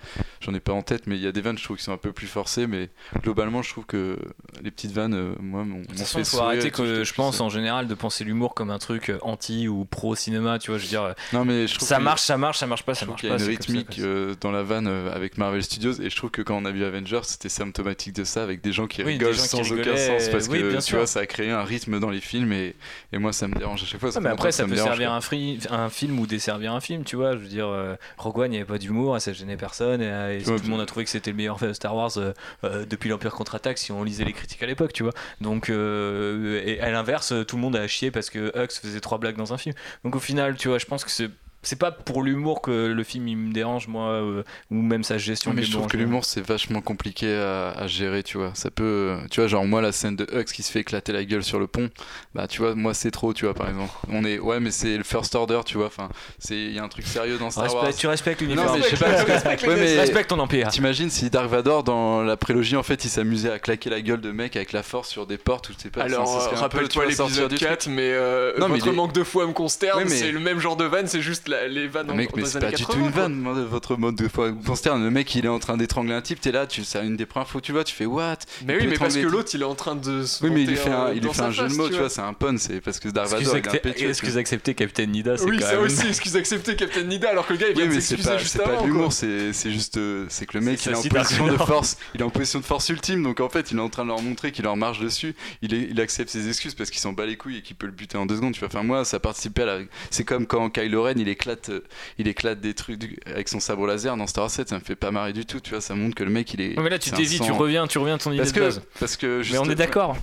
j'en 0.41 0.53
ai 0.55 0.61
pas 0.61 0.73
en 0.73 0.83
tête, 0.83 1.07
mais 1.07 1.17
il 1.17 1.23
y 1.23 1.27
a 1.27 1.33
des 1.33 1.41
vannes, 1.41 1.59
je 1.59 1.65
trouve, 1.65 1.77
qui 1.77 1.83
sont 1.85 1.93
un 1.93 1.97
peu 1.99 2.13
plus 2.13 2.27
forcées, 2.27 2.67
mais 2.67 2.91
globalement, 3.23 3.63
je 3.63 3.71
trouve 3.71 3.87
que 3.87 4.19
les 4.63 4.71
petites 4.71 4.93
vannes, 4.93 5.15
euh, 5.15 5.35
moi, 5.41 5.65
m'ont, 5.65 5.79
m'ont 5.79 5.85
façon, 5.97 6.19
fait 6.19 6.25
faut 6.25 6.41
arrêter 6.41 6.71
que 6.71 7.05
je 7.05 7.15
pense 7.15 7.41
en 7.41 7.49
général 7.49 7.87
de 7.87 7.95
penser 7.95 8.25
l'humour 8.25 8.55
comme 8.55 8.71
un 8.71 8.79
truc 8.79 9.09
euh, 9.11 9.19
anti 9.23 9.69
ou 9.69 9.85
pro 9.85 10.15
cinéma, 10.15 10.59
tu 10.59 10.71
vois. 10.71 10.79
Je 10.79 10.85
veux 10.85 10.89
dire, 10.91 11.03
euh, 11.03 11.13
Non, 11.33 11.45
mais 11.45 11.67
je 11.67 11.79
ça 11.81 11.99
marche, 11.99 12.23
ça 12.23 12.37
marche, 12.37 12.59
ça 12.59 12.67
marche 12.67 12.83
pas, 12.85 12.93
je 12.95 13.01
ça 13.01 13.07
trouve 13.07 13.13
marche 13.15 13.21
qu'il 13.23 13.31
y 13.31 13.33
a 13.33 13.37
pas. 13.37 13.43
une 13.43 13.47
ça, 13.47 13.51
rythmique 13.51 13.99
euh, 13.99 14.35
dans 14.41 14.51
la 14.53 14.63
vanne 14.63 14.87
avec 14.87 15.39
Marvel 15.39 15.63
Studios 15.63 15.95
et 16.01 16.11
je 16.11 16.17
trouve 16.17 16.31
que 16.31 16.43
quand 16.43 16.57
on 16.57 16.65
a 16.65 16.71
vu 16.71 16.85
Avengers 16.85 17.21
c'était 17.25 17.49
symptomatique 17.49 18.15
de 18.15 18.25
ça 18.25 18.43
avec 18.43 18.61
des 18.61 18.73
gens 18.73 18.87
qui 18.87 19.03
Oui, 19.03 19.13
rigolent 19.13 19.33
gens 19.33 19.43
qui 19.43 19.49
sans 19.49 19.73
aucun 19.73 19.97
sens 19.97 20.29
parce 20.29 20.49
oui, 20.49 20.61
que 20.61 20.75
tu 20.77 20.81
sûr. 20.83 20.99
vois 20.99 21.07
ça 21.07 21.21
a 21.21 21.27
créé 21.27 21.51
un 21.51 21.65
rythme 21.65 21.99
dans 21.99 22.11
les 22.11 22.21
films 22.21 22.53
et, 22.53 22.75
et 23.13 23.19
moi 23.19 23.33
ça 23.33 23.49
me 23.49 23.55
dérange 23.55 23.83
à 23.83 23.87
chaque 23.87 24.01
fois 24.01 24.11
fait 24.13 24.21
mais 24.21 24.29
après, 24.31 24.53
ça 24.53 24.65
peut 24.67 24.75
dérange, 24.85 24.91
servir 24.99 25.09
quoi. 25.09 25.17
un, 25.17 25.21
free- 25.21 25.59
un 25.71 25.89
film 25.89 26.19
ou 26.19 26.27
desservir 26.27 26.73
un 26.73 26.81
film, 26.81 27.05
tu 27.05 27.17
vois. 27.17 27.33
Je 27.33 27.39
veux 27.39 27.49
dire, 27.49 27.67
euh, 27.69 27.95
Rogue 28.19 28.39
One, 28.39 28.47
il 28.47 28.51
n'y 28.51 28.57
avait 28.59 28.65
pas 28.67 28.79
d'humour, 28.79 29.21
ça 29.21 29.33
gênait 29.33 29.57
personne, 29.57 30.01
et, 30.03 30.07
euh, 30.11 30.39
et 30.39 30.45
Ouais, 30.49 30.57
tout 30.57 30.65
le 30.65 30.69
monde 30.71 30.81
a 30.81 30.87
trouvé 30.87 31.05
que 31.05 31.11
c'était 31.11 31.31
le 31.31 31.37
meilleur 31.37 31.59
film 31.59 31.71
de 31.71 31.75
Star 31.75 31.95
Wars 31.95 32.13
euh, 32.19 32.85
depuis 32.89 33.09
l'Empire 33.09 33.33
contre-attaque, 33.33 33.79
si 33.79 33.93
on 33.93 34.03
lisait 34.05 34.25
les 34.25 34.33
critiques 34.33 34.63
à 34.63 34.67
l'époque, 34.67 34.93
tu 34.93 35.03
vois. 35.03 35.13
Donc, 35.41 35.69
et 35.71 36.81
à 36.81 36.91
l'inverse, 36.91 37.33
tout 37.47 37.57
le 37.57 37.63
monde 37.63 37.77
a 37.77 37.87
chié 37.87 38.11
parce 38.11 38.31
que 38.31 38.53
Hux 38.57 38.81
faisait 38.81 39.01
trois 39.01 39.19
blagues 39.19 39.37
dans 39.37 39.53
un 39.53 39.59
film. 39.59 39.75
Donc, 40.05 40.17
au 40.17 40.21
final, 40.21 40.57
tu 40.57 40.69
vois, 40.69 40.79
je 40.79 40.87
pense 40.87 41.05
que 41.05 41.11
c'est. 41.11 41.29
C'est 41.63 41.79
pas 41.79 41.93
pour 41.93 42.23
l'humour 42.23 42.61
que 42.61 42.87
le 42.87 43.05
film 43.05 43.29
il 43.29 43.37
me 43.37 43.53
dérange 43.53 43.87
moi 43.89 44.11
euh, 44.11 44.43
ou 44.71 44.75
même 44.75 45.05
sa 45.05 45.17
gestion 45.19 45.53
mais 45.55 45.63
je 45.63 45.71
trouve 45.73 45.87
que 45.87 45.97
l'humour 45.97 46.25
c'est 46.25 46.45
vachement 46.45 46.81
compliqué 46.81 47.33
à, 47.35 47.71
à 47.71 47.87
gérer, 47.87 48.23
tu 48.25 48.37
vois. 48.39 48.51
Ça 48.55 48.71
peut, 48.71 48.83
euh, 48.83 49.17
tu 49.31 49.41
vois, 49.41 49.47
genre 49.49 49.65
moi 49.65 49.81
la 49.81 49.93
scène 49.93 50.17
de 50.17 50.27
Hux 50.33 50.45
qui 50.53 50.63
se 50.63 50.73
fait 50.73 50.81
éclater 50.81 51.13
la 51.13 51.25
gueule 51.25 51.45
sur 51.45 51.59
le 51.61 51.67
pont, 51.69 51.89
bah 52.35 52.47
tu 52.49 52.61
vois, 52.61 52.75
moi 52.75 52.95
c'est 52.95 53.11
trop, 53.13 53.33
tu 53.33 53.45
vois, 53.45 53.55
par 53.55 53.69
exemple. 53.69 53.93
On 54.09 54.25
est, 54.25 54.39
ouais, 54.41 54.59
mais 54.61 54.71
c'est 54.73 54.97
le 54.97 55.05
first 55.05 55.35
order, 55.35 55.61
tu 55.65 55.77
vois. 55.77 55.87
Enfin, 55.87 56.09
c'est, 56.39 56.57
il 56.57 56.73
y 56.73 56.79
a 56.79 56.83
un 56.83 56.89
truc 56.89 57.07
sérieux 57.07 57.39
dans 57.39 57.51
Star 57.51 57.65
Respecte- 57.65 57.83
Wars. 57.85 57.95
tu 57.97 58.07
respectes 58.09 58.43
Non, 58.43 58.49
l'uniforme. 58.49 58.79
mais 58.79 58.85
je 58.91 58.97
sais 58.97 59.05
pas. 59.05 59.23
Respecte 59.23 59.63
les 59.63 59.69
ouais, 59.69 59.77
mais- 59.77 60.01
Respecte 60.01 60.31
ton 60.31 60.39
empire. 60.41 60.69
T'imagines 60.69 61.11
si 61.11 61.31
Dark 61.31 61.49
Vador 61.49 61.85
dans 61.85 62.23
la 62.23 62.37
prélogie 62.37 62.77
en 62.77 62.83
fait 62.83 63.05
il 63.05 63.09
s'amusait 63.09 63.51
à 63.53 63.59
claquer 63.61 63.89
la 63.91 64.01
gueule 64.01 64.21
de 64.21 64.33
mec 64.33 64.57
avec 64.57 64.73
la 64.73 64.83
force 64.83 65.09
sur 65.09 65.27
des 65.27 65.39
portes 65.39 65.69
ou 65.71 65.73
je 65.77 65.83
sais 65.83 65.91
pas. 65.91 66.03
Alors, 66.03 66.51
rappelle-toi 66.55 67.07
l'épisode 67.07 67.51
du 67.51 67.57
truc. 67.57 67.69
4, 67.69 67.89
mais 67.89 68.11
euh, 68.13 68.53
Non, 68.59 68.67
mais 68.69 68.75
votre 68.75 68.87
il 68.89 68.93
est- 68.93 68.97
manque 68.97 69.13
de 69.13 69.23
foi 69.23 69.47
me 69.47 69.53
consterne, 69.53 69.99
Ouais, 69.99 70.05
mais- 70.05 70.11
c'est 70.17 70.33
le 70.33 70.41
même 70.41 70.59
genre 70.59 70.77
de 70.77 70.85
vanne, 70.85 71.07
c'est 71.07 71.23
juste 71.23 71.49
la- 71.53 71.69
les 71.69 71.87
vannes 71.89 72.07
Non, 72.09 72.15
en- 72.15 72.17
mec, 72.17 72.31
dans 72.31 72.37
mais 72.39 72.45
c'est 72.45 72.59
pas 72.61 72.67
du 72.71 72.77
80, 72.85 72.93
tout 72.99 73.05
une 73.07 73.13
quoi. 73.13 73.23
vanne, 73.23 73.35
moi, 73.35 73.53
votre 73.55 73.97
mode 73.97 74.17
de 74.17 74.29
foi 74.29 74.51
consterne. 74.67 75.03
Le 75.05 75.11
mec, 75.11 75.35
il 75.35 75.45
est 75.45 75.49
en 75.49 75.59
train 75.59 75.77
d'étrangler 75.77 76.15
un 76.15 76.23
type, 76.23 76.41
t'es 76.41 76.53
là, 76.53 76.67
tu, 76.67 76.85
c'est 76.85 77.05
une 77.05 77.17
des 77.17 77.27
premières 77.27 77.49
fois 77.49 77.61
que 77.61 77.67
tu 77.67 77.73
le 77.73 77.79
vois, 77.79 77.85
tu 77.85 77.95
fais 77.95 78.07
what? 78.07 78.39
Mais 78.67 78.75
Il 78.75 78.81
oui, 78.83 78.87
mais 78.89 78.99
parce 78.99 79.15
que 79.17 79.27
l'autre 79.27 79.51
il 79.55 79.63
est 79.63 79.65
en 79.65 79.75
train 79.75 79.95
de 79.95 80.25
se 80.25 80.45
Oui, 80.45 80.51
mais 80.51 80.63
il 80.63 80.69
lui 80.69 80.77
fait 80.77 80.91
un, 80.91 81.13
il 81.13 81.23
fait 81.29 81.41
un 81.43 81.51
jeu 81.51 81.69
de 81.69 81.75
mots, 81.75 81.89
tu 81.89 81.97
vois. 81.97 82.09
c'est 82.09 82.21
un 82.21 82.33
pun, 82.33 82.57
c'est 82.59 82.81
parce 82.81 82.99
que 82.99 83.09
Dark 83.09 83.29
Excuse, 83.31 83.47
Vador, 83.49 83.57
il 83.57 83.65
est 83.65 83.69
accepté- 83.69 83.89
impétueux. 83.91 84.09
excuse 84.11 84.37
accepté, 84.37 84.75
Captain 84.75 85.07
Nida, 85.07 85.37
c'est 85.37 85.45
Oui, 85.45 85.61
ça 85.61 85.79
aussi, 85.81 86.07
excuse 86.09 86.37
accepté 86.37 86.77
Captain 86.77 87.03
Nida, 87.05 87.31
alors 87.31 87.47
que 87.47 87.53
le 87.53 87.59
gars 87.59 87.67
il 87.71 87.75
vient 87.77 87.85
de 87.87 87.91
mais 87.91 88.01
c'est 88.01 88.17
s'excuser 88.17 88.31
pas, 88.31 88.39
juste 88.39 88.53
c'est 88.53 88.63
pas 88.63 88.81
de 88.83 88.87
l'humour, 88.87 89.13
c'est 89.13 89.53
c'est 89.53 89.71
juste, 89.71 89.97
euh, 89.99 90.27
c'est 90.29 90.47
que 90.47 90.57
le 90.59 90.65
mec, 90.65 90.85
il 90.87 90.93
est 90.93 90.95
en 90.95 91.03
position 91.03 91.47
de 91.47 91.57
force, 91.57 91.97
il 92.15 92.21
est 92.21 92.25
en 92.25 92.31
position 92.31 92.61
de 92.61 92.65
force 92.65 92.89
ultime, 92.89 93.23
donc 93.23 93.41
en 93.41 93.49
fait, 93.49 93.71
il 93.71 93.77
est 93.77 93.81
en 93.81 93.89
train 93.91 94.03
de 94.05 94.09
leur 94.09 94.23
montrer 94.23 94.53
qu'il 94.53 94.65
leur 94.65 94.77
marche 94.77 95.01
dessus. 95.01 95.35
Il, 95.63 95.75
est, 95.75 95.89
il 95.91 96.01
accepte 96.01 96.31
ses 96.31 96.49
excuses 96.49 96.75
parce 96.75 96.91
qu'il 96.91 97.01
s'en 97.01 97.13
bat 97.13 97.27
les 97.27 97.37
couilles 97.37 97.59
et 97.59 97.63
qu'il 97.63 97.77
peut 97.77 97.87
le 97.87 97.93
buter 97.93 98.17
en 98.19 98.27
deux 98.27 98.37
secondes. 98.37 98.53
Tu 98.55 98.61
vois, 98.61 98.69
enfin 98.69 98.83
moi, 98.83 99.05
ça 99.05 99.21
participait 99.21 99.63
à 99.63 99.67
la. 99.67 99.79
C'est 100.11 100.25
comme 100.25 100.47
quand 100.47 100.71
Kylo 100.71 101.03
Ren, 101.03 101.15
il 101.17 101.29
éclate, 101.43 101.69
euh, 101.71 101.81
il 102.19 102.29
éclate 102.29 102.61
des 102.61 102.75
trucs 102.75 103.21
avec 103.27 103.49
son 103.49 103.61
sabre 103.61 103.87
laser 103.87 104.17
dans 104.17 104.27
Star 104.27 104.45
Wars 104.45 104.51
7, 104.51 104.69
ça 104.69 104.77
me 104.77 104.81
fait 104.85 104.95
pas 104.97 105.11
marrer 105.11 105.33
du 105.33 105.45
tout. 105.45 105.61
Tu 105.61 105.71
vois, 105.71 105.81
ça 105.81 105.95
montre 105.95 106.15
que 106.15 106.25
le 106.25 106.31
mec, 106.31 106.53
il 106.55 106.61
est. 106.61 106.79
Mais 106.79 106.89
là, 106.91 106.99
tu 106.99 107.11
dévis, 107.11 107.41
tu 107.41 107.53
reviens, 107.53 107.87
tu 107.87 107.99
reviens 107.99 108.15
à 108.15 108.19
ton 108.19 108.31
idée 108.31 108.39
Parce 108.43 108.53
de 108.53 108.59
que, 108.59 108.65
base. 108.65 108.83
parce 109.01 109.17
que 109.17 109.39
Mais 109.39 109.43
juste- 109.45 109.61
on 109.61 109.69
est 109.71 109.75
d'accord. 109.75 110.17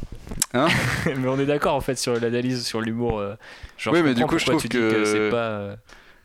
Hein 0.54 0.68
Mais 1.06 1.28
on 1.28 1.40
est 1.40 1.46
d'accord 1.46 1.76
en 1.76 1.82
fait 1.82 1.96
sur 1.98 2.20
l'analyse, 2.20 2.66
sur 2.66 2.82
l'humour. 2.82 3.20
euh, 3.20 3.36
genre, 3.78 3.94
Oui, 3.94 4.02
mais 4.04 4.14
du 4.14 4.26
coup, 4.26 4.40
je 4.40 4.46
trouve 4.46 4.68
que- 4.68 5.06
c'est 5.06 5.30
pas. 5.30 5.36
euh, 5.38 5.76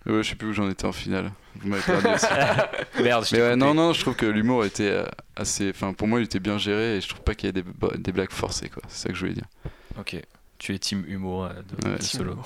Ouais, 0.07 0.23
je 0.23 0.29
sais 0.31 0.35
plus 0.35 0.49
où 0.49 0.53
j'en 0.53 0.69
étais 0.69 0.85
en 0.85 0.93
finale. 0.93 1.33
Vous 1.61 1.69
m'avez 1.69 1.83
perdu 1.83 2.07
aussi. 2.09 2.27
Merde, 3.03 3.25
je 3.27 3.35
Mais 3.37 3.41
ouais, 3.43 3.57
non, 3.57 3.73
non, 3.73 3.95
je 3.95 4.01
trouve 4.03 4.15
que 4.15 4.27
l'humour 4.27 4.65
était 4.67 5.03
assez. 5.35 5.71
Enfin, 5.71 5.95
pour 5.95 6.09
moi, 6.09 6.21
il 6.21 6.25
était 6.25 6.41
bien 6.41 6.59
géré 6.59 6.97
et 6.97 7.01
je 7.01 7.09
trouve 7.09 7.23
pas 7.23 7.35
qu'il 7.35 7.47
y 7.47 7.59
ait 7.59 7.63
des, 7.99 8.13
blagues 8.13 8.31
forcées, 8.31 8.69
quoi. 8.69 8.83
C'est 8.89 9.05
ça 9.05 9.09
que 9.09 9.15
je 9.15 9.21
voulais 9.21 9.33
dire. 9.33 9.47
Ok, 9.99 10.17
tu 10.59 10.75
es 10.75 10.79
team 10.79 11.05
humour 11.09 11.49
de, 11.49 11.89
Ouais. 11.89 11.97
de 11.97 12.03
solo. 12.03 12.37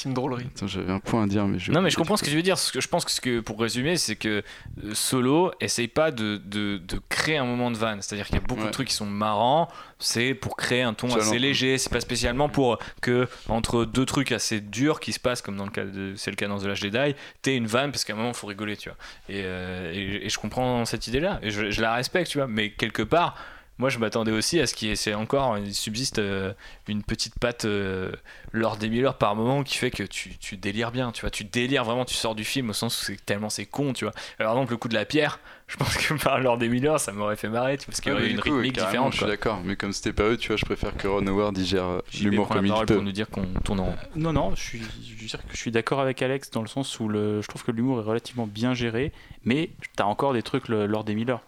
Team 0.00 0.14
drôlerie. 0.14 0.46
Attends, 0.56 0.66
j'avais 0.66 0.90
un 0.90 0.98
point 0.98 1.24
à 1.24 1.26
dire, 1.26 1.46
mais 1.46 1.58
je. 1.58 1.72
Non 1.72 1.82
mais 1.82 1.90
je 1.90 1.96
comprends 1.96 2.16
ce 2.16 2.22
que 2.22 2.30
tu 2.30 2.36
veux 2.36 2.42
dire. 2.42 2.56
Ce 2.56 2.72
que 2.72 2.80
je 2.80 2.88
pense 2.88 3.04
que, 3.04 3.10
ce 3.10 3.20
que 3.20 3.40
pour 3.40 3.60
résumer, 3.60 3.98
c'est 3.98 4.16
que 4.16 4.42
euh, 4.82 4.94
Solo 4.94 5.52
essaye 5.60 5.88
pas 5.88 6.10
de, 6.10 6.40
de, 6.42 6.78
de 6.78 7.00
créer 7.10 7.36
un 7.36 7.44
moment 7.44 7.70
de 7.70 7.76
vanne. 7.76 8.00
C'est-à-dire 8.00 8.26
qu'il 8.26 8.36
y 8.36 8.38
a 8.38 8.42
beaucoup 8.46 8.64
de 8.64 8.70
trucs 8.70 8.88
qui 8.88 8.94
sont 8.94 9.04
marrants. 9.04 9.68
C'est 9.98 10.32
pour 10.32 10.56
créer 10.56 10.80
un 10.80 10.94
ton 10.94 11.14
assez 11.14 11.38
léger. 11.38 11.76
C'est 11.76 11.92
pas 11.92 12.00
spécialement 12.00 12.48
pour 12.48 12.78
que 13.02 13.28
entre 13.50 13.84
deux 13.84 14.06
trucs 14.06 14.32
assez 14.32 14.62
durs 14.62 15.00
qui 15.00 15.12
se 15.12 15.20
passent, 15.20 15.42
comme 15.42 15.58
dans 15.58 15.66
le 15.66 15.70
cas 15.70 15.84
de 15.84 16.14
c'est 16.16 16.30
le 16.30 16.36
cas 16.36 16.48
dans 16.48 16.58
The 16.58 16.64
Last 16.64 16.80
Jedi, 16.80 17.14
t'aies 17.42 17.56
une 17.56 17.66
vanne 17.66 17.90
parce 17.90 18.04
qu'à 18.04 18.14
un 18.14 18.16
moment 18.16 18.32
faut 18.32 18.46
rigoler, 18.46 18.78
tu 18.78 18.88
vois. 18.88 18.96
Et, 19.28 19.42
euh, 19.44 19.92
et, 19.92 20.24
et 20.24 20.28
je 20.30 20.38
comprends 20.38 20.86
cette 20.86 21.08
idée-là 21.08 21.40
et 21.42 21.50
je, 21.50 21.70
je 21.70 21.82
la 21.82 21.92
respecte, 21.92 22.30
tu 22.30 22.38
vois. 22.38 22.46
Mais 22.46 22.70
quelque 22.70 23.02
part. 23.02 23.36
Moi, 23.80 23.88
je 23.88 23.98
m'attendais 23.98 24.30
aussi 24.30 24.60
à 24.60 24.66
ce 24.66 24.74
qu'il 24.74 24.94
c'est 24.94 25.14
encore, 25.14 25.56
il 25.56 25.74
subsiste 25.74 26.18
euh, 26.18 26.52
une 26.86 27.02
petite 27.02 27.38
patte 27.38 27.64
euh, 27.64 28.12
Lord 28.52 28.76
des 28.76 28.90
Miller 28.90 29.16
par 29.16 29.34
moment 29.34 29.62
qui 29.62 29.78
fait 29.78 29.90
que 29.90 30.02
tu, 30.02 30.36
tu 30.38 30.58
délires 30.58 30.92
bien, 30.92 31.12
tu 31.12 31.22
vois, 31.22 31.30
tu 31.30 31.44
délires 31.44 31.84
vraiment, 31.84 32.04
tu 32.04 32.14
sors 32.14 32.34
du 32.34 32.44
film 32.44 32.68
au 32.68 32.72
sens 32.74 33.00
où 33.00 33.04
c'est 33.06 33.24
tellement 33.24 33.48
c'est 33.48 33.64
con, 33.64 33.94
tu 33.94 34.04
vois. 34.04 34.12
Alors, 34.38 34.52
par 34.52 34.58
exemple, 34.58 34.72
le 34.72 34.76
coup 34.76 34.88
de 34.88 34.94
la 34.94 35.06
pierre, 35.06 35.40
je 35.66 35.76
pense 35.78 35.96
que 35.96 36.12
par 36.22 36.38
Lord 36.40 36.58
des 36.58 36.68
Miller, 36.68 37.00
ça 37.00 37.12
m'aurait 37.12 37.36
fait 37.36 37.48
marrer, 37.48 37.78
tu 37.78 37.86
vois, 37.86 37.92
parce 37.92 38.00
qu'il 38.02 38.12
y 38.12 38.14
Ouais, 38.14 38.20
aurait 38.20 38.28
mais 38.28 38.34
une 38.34 38.40
coup, 38.40 38.50
rythmique 38.50 38.74
différente. 38.74 39.12
Je 39.12 39.16
suis 39.16 39.24
quoi. 39.24 39.32
d'accord, 39.34 39.60
mais 39.64 39.76
comme 39.76 39.92
c'était 39.94 40.12
pas 40.12 40.24
eux, 40.24 40.36
tu 40.36 40.48
vois, 40.48 40.56
je 40.58 40.64
préfère 40.66 40.94
que 40.96 41.08
Ron 41.08 41.26
Howard 41.26 41.56
il 41.56 41.64
gère 41.64 41.84
euh, 41.86 42.00
l'humour 42.20 42.48
comme 42.48 42.66
il 42.66 42.74
peut. 42.84 42.94
pour 42.96 43.02
nous 43.02 43.12
dire 43.12 43.30
qu'on 43.30 43.46
tourne 43.64 43.80
en. 43.80 43.96
Non, 44.14 44.34
non, 44.34 44.54
je, 44.54 44.60
suis, 44.62 44.80
je 44.80 45.14
veux 45.18 45.26
dire 45.26 45.38
que 45.46 45.52
je 45.52 45.56
suis 45.56 45.70
d'accord 45.70 46.00
avec 46.00 46.20
Alex 46.20 46.50
dans 46.50 46.60
le 46.60 46.68
sens 46.68 47.00
où 47.00 47.08
le, 47.08 47.40
je 47.40 47.48
trouve 47.48 47.64
que 47.64 47.70
l'humour 47.70 48.00
est 48.00 48.04
relativement 48.04 48.46
bien 48.46 48.74
géré, 48.74 49.10
mais 49.44 49.70
t'as 49.96 50.04
encore 50.04 50.34
des 50.34 50.42
trucs 50.42 50.68
le, 50.68 50.84
Lord 50.86 51.04
des 51.04 51.14
Miller. 51.14 51.40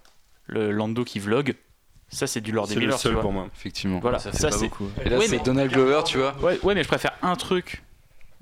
Le 0.46 0.70
Lando 0.72 1.04
qui 1.04 1.18
vlog, 1.18 1.54
ça 2.12 2.26
c'est 2.26 2.40
du 2.40 2.52
Lord 2.52 2.66
des 2.68 2.74
C'est 2.74 2.80
le 2.80 2.86
Miller. 2.86 2.98
tu 2.98 3.08
vois. 3.10 3.20
pour 3.22 3.32
moi. 3.32 3.48
Effectivement. 3.56 3.98
Voilà, 4.00 4.18
Ça 4.18 4.32
c'est. 4.32 4.68
beaucoup. 4.68 4.88
Et 5.04 5.08
là, 5.08 5.18
Ouais, 5.18 5.26
c'est 5.26 5.38
mais- 5.38 5.42
Donald 5.42 5.72
Glover, 5.72 6.00
tu 6.04 6.18
vois. 6.18 6.34
Ouais, 6.42 6.58
ouais, 6.62 6.74
mais 6.74 6.82
je 6.82 6.88
préfère 6.88 7.12
un 7.22 7.34
truc 7.36 7.82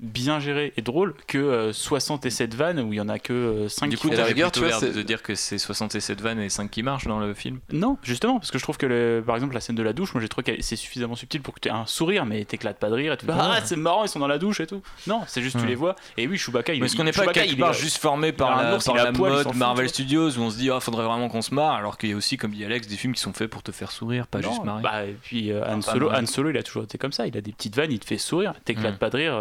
bien 0.01 0.39
géré 0.39 0.73
et 0.77 0.81
drôle 0.81 1.13
que 1.27 1.37
euh, 1.37 1.73
67 1.73 2.55
vannes 2.55 2.79
où 2.79 2.91
il 2.91 2.97
y 2.97 3.01
en 3.01 3.07
a 3.09 3.19
que 3.19 3.31
euh, 3.33 3.69
5 3.69 3.89
Du 3.89 3.95
qui 3.95 4.01
coup, 4.01 4.07
font 4.09 4.15
t'as 4.15 4.23
rire. 4.25 4.51
plutôt 4.51 4.65
l'air 4.65 4.81
de, 4.81 4.87
de 4.89 5.01
dire 5.03 5.21
que 5.21 5.35
c'est 5.35 5.57
67 5.59 6.19
vannes 6.21 6.39
et 6.39 6.49
5 6.49 6.69
qui 6.71 6.81
marchent 6.83 7.05
dans 7.07 7.19
le 7.19 7.33
film. 7.33 7.59
Non, 7.71 7.97
justement, 8.03 8.39
parce 8.39 8.51
que 8.51 8.57
je 8.57 8.63
trouve 8.63 8.77
que 8.77 8.85
le- 8.87 9.23
par 9.25 9.35
exemple 9.35 9.53
la 9.53 9.59
scène 9.61 9.75
de 9.75 9.83
la 9.83 9.93
douche, 9.93 10.13
moi 10.13 10.21
j'ai 10.21 10.27
trouvé 10.29 10.55
que 10.55 10.61
c'est 10.63 10.75
suffisamment 10.75 11.15
subtil 11.15 11.41
pour 11.41 11.53
que 11.53 11.59
tu 11.59 11.69
aies 11.69 11.71
un 11.71 11.85
sourire, 11.85 12.25
mais 12.25 12.43
t'éclates 12.45 12.79
pas 12.79 12.89
de 12.89 12.95
rire 12.95 13.13
et 13.13 13.17
tu 13.17 13.25
fais 13.25 13.31
Ouais. 13.31 13.37
ah 13.39 13.59
c'est 13.63 13.75
marrant 13.75 14.03
ils 14.03 14.09
sont 14.09 14.19
dans 14.19 14.27
la 14.27 14.37
douche 14.39 14.59
et 14.59 14.67
tout. 14.67 14.81
Non, 15.07 15.21
c'est 15.27 15.41
juste 15.41 15.59
tu 15.59 15.65
les 15.67 15.75
vois 15.75 15.95
et 16.17 16.27
oui 16.27 16.37
Chewbacca 16.37 16.73
il 16.73 16.79
Parce 16.79 16.95
qu'on 16.95 17.03
n'est 17.03 17.11
pas 17.11 17.27
quelque 17.27 17.59
part 17.59 17.71
est- 17.71 17.73
juste 17.79 17.97
formé 17.97 18.31
par 18.31 18.61
la, 18.61 18.75
ours, 18.75 18.85
par 18.85 18.95
la 18.95 19.11
poil, 19.11 19.31
mode 19.33 19.55
Marvel 19.55 19.85
tu 19.85 19.89
vois. 19.91 19.93
Studios 19.93 20.29
où 20.37 20.41
on 20.41 20.49
se 20.49 20.57
dit 20.57 20.69
ah 20.71 20.79
faudrait 20.79 21.05
vraiment 21.05 21.29
qu'on 21.29 21.41
se 21.41 21.53
marre 21.53 21.75
alors 21.75 21.97
qu'il 21.97 22.09
y 22.09 22.13
a 22.13 22.15
aussi 22.15 22.37
comme 22.37 22.51
dit 22.51 22.65
Alex 22.65 22.87
des 22.87 22.95
films 22.97 23.13
qui 23.13 23.21
sont 23.21 23.33
faits 23.33 23.49
pour 23.49 23.61
te 23.63 23.71
faire 23.71 23.91
sourire 23.91 24.25
pas 24.27 24.39
Non, 24.39 24.49
juste 24.49 24.63
marrer. 24.63 24.81
Bah, 24.81 25.03
et 25.05 25.15
puis 25.21 25.51
euh, 25.51 25.63
Han, 25.65 25.77
Enfin, 25.77 25.93
Solo. 25.93 26.11
Han 26.11 26.25
Solo, 26.25 26.49
il 26.49 26.57
a 26.57 26.63
toujours 26.63 26.83
été 26.83 26.97
comme 26.97 27.11
ça. 27.11 27.27
Il 27.27 27.37
a 27.37 27.41
des 27.41 27.51
petites 27.51 27.75
vannes, 27.75 27.91
il 27.91 27.99
te 27.99 28.05
fait 28.05 28.17
sourire. 28.17 28.53
T'éclates 28.65 28.95
Mm. 28.95 28.97
pas 28.97 29.09
de 29.09 29.17
rire. 29.17 29.33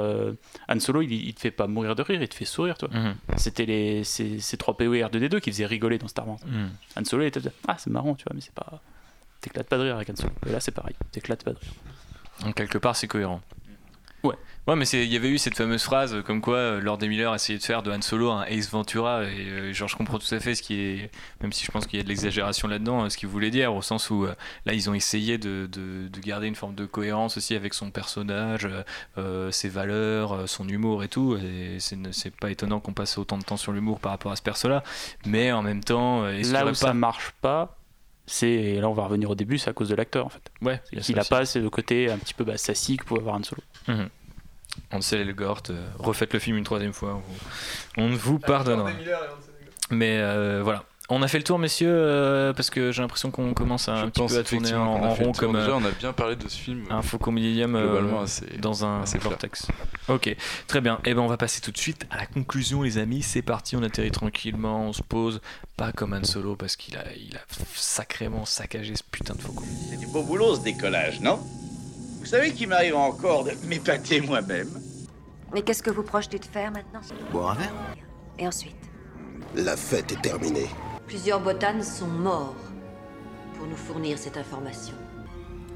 Han 0.68 0.80
Solo, 0.80 1.02
il, 1.02 1.12
il 1.12 1.34
te 1.34 1.40
fait 1.40 1.50
pas 1.50 1.66
mourir 1.66 1.94
de 1.94 2.02
rire, 2.02 2.22
il 2.22 2.28
te 2.28 2.34
fait 2.34 2.44
sourire, 2.44 2.78
toi. 2.78 2.88
Mhm. 2.92 3.14
C'était 3.36 3.66
les 3.66 4.04
ces, 4.04 4.40
ces 4.40 4.56
3 4.56 4.76
PO 4.76 4.94
et 4.94 5.02
R2D2 5.02 5.40
qui 5.40 5.50
faisaient 5.50 5.66
rigoler 5.66 5.98
dans 5.98 6.08
Star 6.08 6.28
Wars. 6.28 6.38
Mhm. 6.46 6.70
Han 6.96 7.04
Solo, 7.04 7.22
il 7.24 7.26
était 7.26 7.40
ah 7.66 7.76
c'est 7.78 7.90
marrant, 7.90 8.14
tu 8.14 8.24
vois, 8.24 8.32
mais 8.34 8.40
c'est 8.40 8.54
pas. 8.54 8.80
T'éclates 9.40 9.68
pas 9.68 9.78
de 9.78 9.82
rire 9.84 9.96
avec 9.96 10.10
Han 10.10 10.16
Solo. 10.16 10.32
Et 10.46 10.52
là, 10.52 10.60
c'est 10.60 10.72
pareil. 10.72 10.94
T'éclates 11.12 11.44
pas 11.44 11.52
de 11.52 11.58
rire. 11.58 11.72
Donc 12.44 12.54
quelque 12.54 12.78
part 12.78 12.96
c'est 12.96 13.06
cohérent. 13.08 13.40
Ouais. 14.22 14.34
Ouais, 14.66 14.76
mais 14.76 14.84
il 14.86 15.06
y 15.10 15.16
avait 15.16 15.30
eu 15.30 15.38
cette 15.38 15.56
fameuse 15.56 15.82
phrase 15.82 16.14
euh, 16.14 16.22
comme 16.22 16.40
quoi 16.42 16.56
euh, 16.56 16.80
Lord 16.80 16.98
Miller 17.00 17.34
essayait 17.34 17.58
de 17.58 17.64
faire 17.64 17.82
de 17.82 17.90
Han 17.90 18.02
Solo 18.02 18.30
un 18.30 18.44
Ace 18.44 18.68
Ventura 18.70 19.24
et 19.24 19.28
euh, 19.48 19.72
genre 19.72 19.88
je 19.88 19.96
comprends 19.96 20.18
tout 20.18 20.32
à 20.34 20.38
fait 20.38 20.54
ce 20.54 20.62
qui 20.62 20.74
est, 20.78 21.10
même 21.40 21.52
si 21.52 21.64
je 21.64 21.70
pense 21.72 21.86
qu'il 21.86 21.98
y 21.98 22.00
a 22.00 22.04
de 22.04 22.08
l'exagération 22.08 22.68
là-dedans, 22.68 23.08
ce 23.08 23.16
qu'il 23.16 23.28
voulait 23.30 23.50
dire 23.50 23.74
au 23.74 23.80
sens 23.82 24.10
où 24.10 24.26
euh, 24.26 24.34
là 24.66 24.74
ils 24.74 24.90
ont 24.90 24.94
essayé 24.94 25.38
de, 25.38 25.66
de- 25.72 26.08
de 26.08 26.20
garder 26.20 26.46
une 26.46 26.54
forme 26.54 26.74
de 26.74 26.84
cohérence 26.84 27.38
aussi 27.38 27.54
avec 27.56 27.72
son 27.72 27.90
personnage, 27.90 28.68
euh, 29.16 29.50
ses 29.50 29.68
valeurs, 29.70 30.46
son 30.48 30.68
humour 30.68 31.02
et 31.02 31.08
tout. 31.08 31.36
Et 31.36 31.78
c'est 31.80 32.34
pas 32.36 32.50
étonnant 32.50 32.78
qu'on 32.80 32.92
passe 32.92 33.16
autant 33.18 33.38
de 33.38 33.44
temps 33.44 33.56
sur 33.56 33.72
l'humour 33.72 33.98
par 34.00 34.12
rapport 34.12 34.30
à 34.32 34.36
ce 34.36 34.42
perso-là, 34.42 34.84
mais 35.26 35.50
en 35.52 35.62
même 35.62 35.82
temps, 35.82 36.24
Là 36.24 36.66
où 36.66 36.74
ça 36.74 36.88
pas- 36.88 36.92
marche 36.94 37.32
pas, 37.40 37.76
c'est 38.26 38.48
et 38.50 38.80
là 38.80 38.88
on 38.88 38.92
va 38.94 39.04
revenir 39.04 39.30
au 39.30 39.34
début, 39.34 39.58
c'est 39.58 39.70
à 39.70 39.72
cause 39.72 39.88
de 39.88 39.94
l'acteur 39.96 40.26
en 40.26 40.28
fait. 40.28 40.42
Ouais, 40.62 40.80
il 40.92 40.98
a 40.98 41.02
Il 41.08 41.14
ça 41.16 41.20
a 41.22 41.24
pas 41.24 41.44
ce 41.46 41.58
côté 41.68 42.10
un 42.10 42.18
petit 42.18 42.34
peu 42.34 42.44
bah, 42.44 42.56
sassy 42.58 42.96
que 42.96 43.04
pouvait 43.04 43.20
avoir 43.20 43.34
Han 43.36 43.42
Solo. 43.42 43.62
Mhm. 43.88 44.08
Ansel 44.92 45.20
Elgort, 45.20 45.62
euh, 45.70 45.86
refaites 45.98 46.32
le 46.32 46.38
film 46.38 46.56
une 46.56 46.64
troisième 46.64 46.92
fois, 46.92 47.14
on, 47.14 47.18
vous- 47.32 48.04
on 48.04 48.08
ne 48.08 48.16
vous 48.16 48.38
pardonnera. 48.38 48.90
Mais 49.90 50.18
euh, 50.20 50.60
voilà. 50.62 50.84
On 51.12 51.22
a 51.22 51.28
fait 51.28 51.38
le 51.38 51.44
tour, 51.44 51.58
messieurs, 51.58 51.90
euh, 51.92 52.52
parce 52.52 52.70
que 52.70 52.92
j'ai 52.92 53.02
l'impression 53.02 53.32
qu'on 53.32 53.52
commence 53.52 53.88
à 53.88 53.96
Je 53.96 54.04
un 54.04 54.10
petit 54.10 54.20
pense 54.20 54.32
peu 54.32 54.38
à 54.38 54.44
tourner 54.44 54.72
en, 54.74 55.12
rond 55.12 55.32
comme 55.32 55.54
Déjà, 55.54 55.70
euh, 55.70 55.74
on 55.74 55.84
a 55.84 55.90
bien 55.90 56.12
parlé 56.12 56.36
de 56.36 56.46
ce 56.48 56.56
film. 56.56 56.84
un 56.88 57.02
Faucon 57.02 57.34
assez- 58.22 58.46
dans 58.58 58.84
un 58.84 59.02
assez 59.02 59.18
clair. 59.18 59.30
vortex. 59.30 59.66
Ok, 60.06 60.36
très 60.68 60.80
bien. 60.80 61.00
Et 61.04 61.12
ben 61.14 61.20
on 61.22 61.26
va 61.26 61.36
passer 61.36 61.60
tout 61.60 61.72
de 61.72 61.78
suite 61.78 62.06
à 62.12 62.16
la 62.16 62.26
conclusion, 62.26 62.82
les 62.82 62.96
amis. 62.98 63.22
C'est 63.22 63.42
parti, 63.42 63.74
on 63.74 63.82
atterrit 63.82 64.12
tranquillement, 64.12 64.84
on 64.86 64.92
se 64.92 65.02
pose, 65.02 65.40
pas 65.76 65.90
comme 65.90 66.12
Han 66.12 66.22
Solo 66.22 66.54
parce 66.54 66.76
qu'il 66.76 66.96
a, 66.96 67.02
il 67.16 67.36
a 67.36 67.40
sacrément 67.74 68.44
saccagé 68.44 68.94
ce 68.94 69.02
putain 69.02 69.34
de 69.34 69.40
Faucon. 69.42 69.64
C'est 69.90 69.98
du 69.98 70.06
beau 70.06 70.22
boulot 70.22 70.54
ce 70.54 70.60
décollage, 70.62 71.20
non? 71.20 71.40
Vous 72.20 72.26
savez 72.26 72.52
qu'il 72.52 72.68
m'arrive 72.68 72.94
encore 72.94 73.44
de 73.44 73.52
m'épater 73.66 74.20
moi-même 74.20 74.68
Mais 75.54 75.62
qu'est-ce 75.62 75.82
que 75.82 75.90
vous 75.90 76.02
projetez 76.02 76.38
de 76.38 76.44
faire 76.44 76.70
maintenant 76.70 77.00
Boire 77.32 77.52
un 77.52 77.54
verre 77.54 77.72
Et 78.38 78.46
ensuite 78.46 78.76
La 79.54 79.74
fête 79.76 80.12
est 80.12 80.20
terminée. 80.20 80.68
Plusieurs 81.06 81.40
botanes 81.40 81.82
sont 81.82 82.06
morts 82.06 82.54
pour 83.56 83.66
nous 83.66 83.76
fournir 83.76 84.18
cette 84.18 84.36
information. 84.36 84.94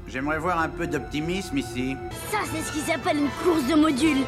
J'aimerais 0.07 0.37
voir 0.37 0.59
un 0.59 0.69
peu 0.69 0.85
d'optimisme 0.85 1.57
ici. 1.57 1.97
Ça, 2.31 2.37
c'est 2.53 2.61
ce 2.61 2.71
qui 2.71 2.79
s'appelle 2.79 3.17
une 3.17 3.29
course 3.43 3.67
de 3.67 3.73
modules. 3.73 4.23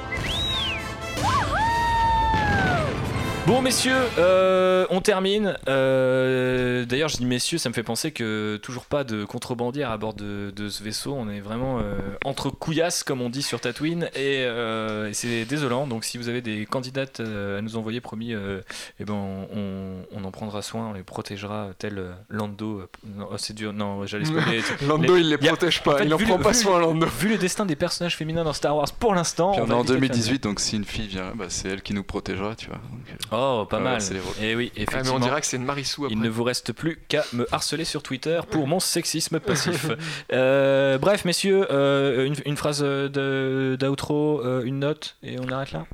Bon 3.47 3.61
messieurs, 3.61 3.95
euh, 4.17 4.85
on 4.89 4.99
termine. 4.99 5.55
Euh, 5.69 6.83
D'ailleurs, 6.83 7.07
je 7.07 7.15
dis 7.15 7.25
messieurs, 7.25 7.57
ça 7.57 7.69
me 7.69 7.73
fait 7.73 7.81
penser 7.81 8.11
que 8.11 8.57
toujours 8.61 8.83
pas 8.83 9.05
de 9.05 9.23
contrebandière 9.23 9.89
à 9.89 9.97
bord 9.97 10.13
de, 10.13 10.51
de 10.53 10.67
ce 10.67 10.83
vaisseau. 10.83 11.13
On 11.17 11.29
est 11.29 11.39
vraiment 11.39 11.79
euh, 11.79 11.97
entre 12.25 12.49
couillasses, 12.49 13.03
comme 13.03 13.21
on 13.21 13.29
dit 13.29 13.41
sur 13.41 13.61
Tatooine, 13.61 14.09
et, 14.15 14.41
et 14.43 15.13
c'est 15.13 15.45
désolant. 15.45 15.87
Donc, 15.87 16.03
si 16.03 16.17
vous 16.17 16.27
avez 16.27 16.41
des 16.41 16.65
candidates 16.65 17.21
à 17.21 17.61
nous 17.61 17.77
envoyer, 17.77 18.01
promis, 18.01 18.33
eh 18.33 19.05
ben 19.05 19.13
on, 19.13 20.01
on 20.13 20.23
en 20.25 20.31
prendra 20.31 20.61
soin, 20.61 20.89
on 20.89 20.93
les 20.93 21.03
protégera, 21.03 21.69
tel 21.79 22.03
Lando. 22.29 22.83
non, 23.05 23.29
oh, 23.31 23.35
c'est 23.37 23.53
dur. 23.53 23.71
Non, 23.71 24.05
j'allais 24.05 24.25
spoiler. 24.25 24.61
Lando, 24.85 25.15
il 25.15 25.29
les 25.29 25.37
y 25.37 25.47
a- 25.47 25.51
protège 25.53 25.81
pas, 25.83 26.03
il 26.03 26.13
en 26.13 26.17
prend 26.17 26.37
le- 26.37 26.43
pas 26.43 26.53
soin, 26.53 26.79
Lando. 26.79 27.07
Vu 27.19 27.29
le 27.29 27.37
destin 27.37 27.65
des 27.65 27.77
personnages 27.77 28.17
féminins 28.17 28.43
dans 28.43 28.51
Star 28.53 28.75
Wars 28.75 28.91
pour 28.99 29.15
l'instant, 29.15 29.53
on 29.55 29.61
on 29.61 29.67
est 29.69 29.73
en 29.73 29.83
éviter 29.83 29.83
de 29.83 29.87
faire 29.87 29.99
2018, 29.99 30.43
donc 30.43 30.59
si 30.59 30.75
une 30.75 30.83
fille 30.83 31.07
vient, 31.07 31.31
bah, 31.33 31.45
c'est 31.47 31.69
elle 31.69 31.81
qui 31.81 31.93
nous 31.93 32.03
protégera, 32.03 32.53
tu 32.55 32.67
vois. 32.67 32.75
Donc, 32.77 33.01
euh, 33.09 33.36
Oh, 33.39 33.65
pas 33.69 33.77
voilà, 33.77 33.91
mal. 33.93 34.01
c'est 34.01 34.13
les 34.15 34.19
rôles. 34.19 34.33
Et 34.41 34.55
oui, 34.55 34.71
Ah, 34.71 34.73
mais 34.77 34.83
effectivement. 34.83 35.15
on 35.15 35.19
dirait 35.19 35.41
que 35.41 35.47
c'est 35.47 35.57
une 35.57 35.65
Marissou 35.65 36.05
après. 36.05 36.15
Il 36.15 36.21
ne 36.21 36.29
vous 36.29 36.43
reste 36.43 36.73
plus 36.73 36.97
qu'à 37.07 37.23
me 37.33 37.45
harceler 37.53 37.85
sur 37.85 38.01
Twitter 38.01 38.39
pour 38.49 38.65
mon 38.67 38.79
sexisme 38.79 39.39
passif. 39.39 39.87
Euh, 40.33 40.97
bref, 40.97 41.23
messieurs, 41.25 41.67
euh, 41.71 42.25
une, 42.25 42.35
une 42.45 42.57
phrase 42.57 42.79
de 42.81 43.77
d'outro, 43.79 44.41
euh, 44.43 44.63
une 44.63 44.79
note, 44.79 45.17
et 45.23 45.37
on 45.39 45.47
arrête 45.49 45.71
là? 45.71 45.85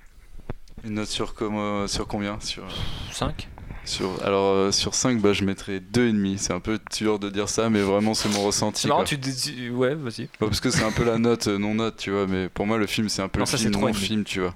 Une 0.86 0.94
note 0.96 1.08
sur, 1.08 1.34
combien? 1.36 1.86
Sur, 1.88 2.64
5 3.12 3.50
sur, 3.86 4.10
Alors 4.24 4.52
euh, 4.54 4.72
sur 4.72 4.96
5, 4.96 5.20
bah, 5.20 5.34
je 5.34 5.44
mettrais 5.44 5.80
2,5. 5.80 6.38
C'est 6.38 6.54
un 6.54 6.60
peu 6.62 6.80
dur 6.98 7.20
de 7.20 7.30
dire 7.30 7.50
ça, 7.50 7.70
mais 7.70 7.82
vraiment 7.82 8.14
c'est 8.14 8.30
mon 8.30 8.44
ressenti. 8.46 8.88
Quoi. 8.88 9.04
tu 9.04 9.18
dis. 9.18 9.70
Ouais, 9.70 9.94
vas-y. 9.96 10.22
Ouais, 10.24 10.30
parce 10.40 10.60
que 10.62 10.70
c'est 10.72 10.84
un 10.84 10.92
peu 10.92 11.04
la 11.04 11.18
note 11.18 11.48
euh, 11.48 11.58
non 11.58 11.76
note, 11.76 11.98
tu 11.98 12.12
vois, 12.12 12.26
mais 12.28 12.48
pour 12.48 12.66
moi 12.66 12.78
le 12.78 12.86
film 12.88 13.10
c'est 13.10 13.22
un 13.22 13.28
peu 13.28 13.40
Non, 13.40 13.46
le 13.46 13.50
ça, 13.52 13.58
film 13.58 13.74
c'est 13.74 13.80
non 13.80 13.88
3,5. 13.90 13.94
film, 13.94 14.24
tu 14.24 14.40
vois. 14.42 14.54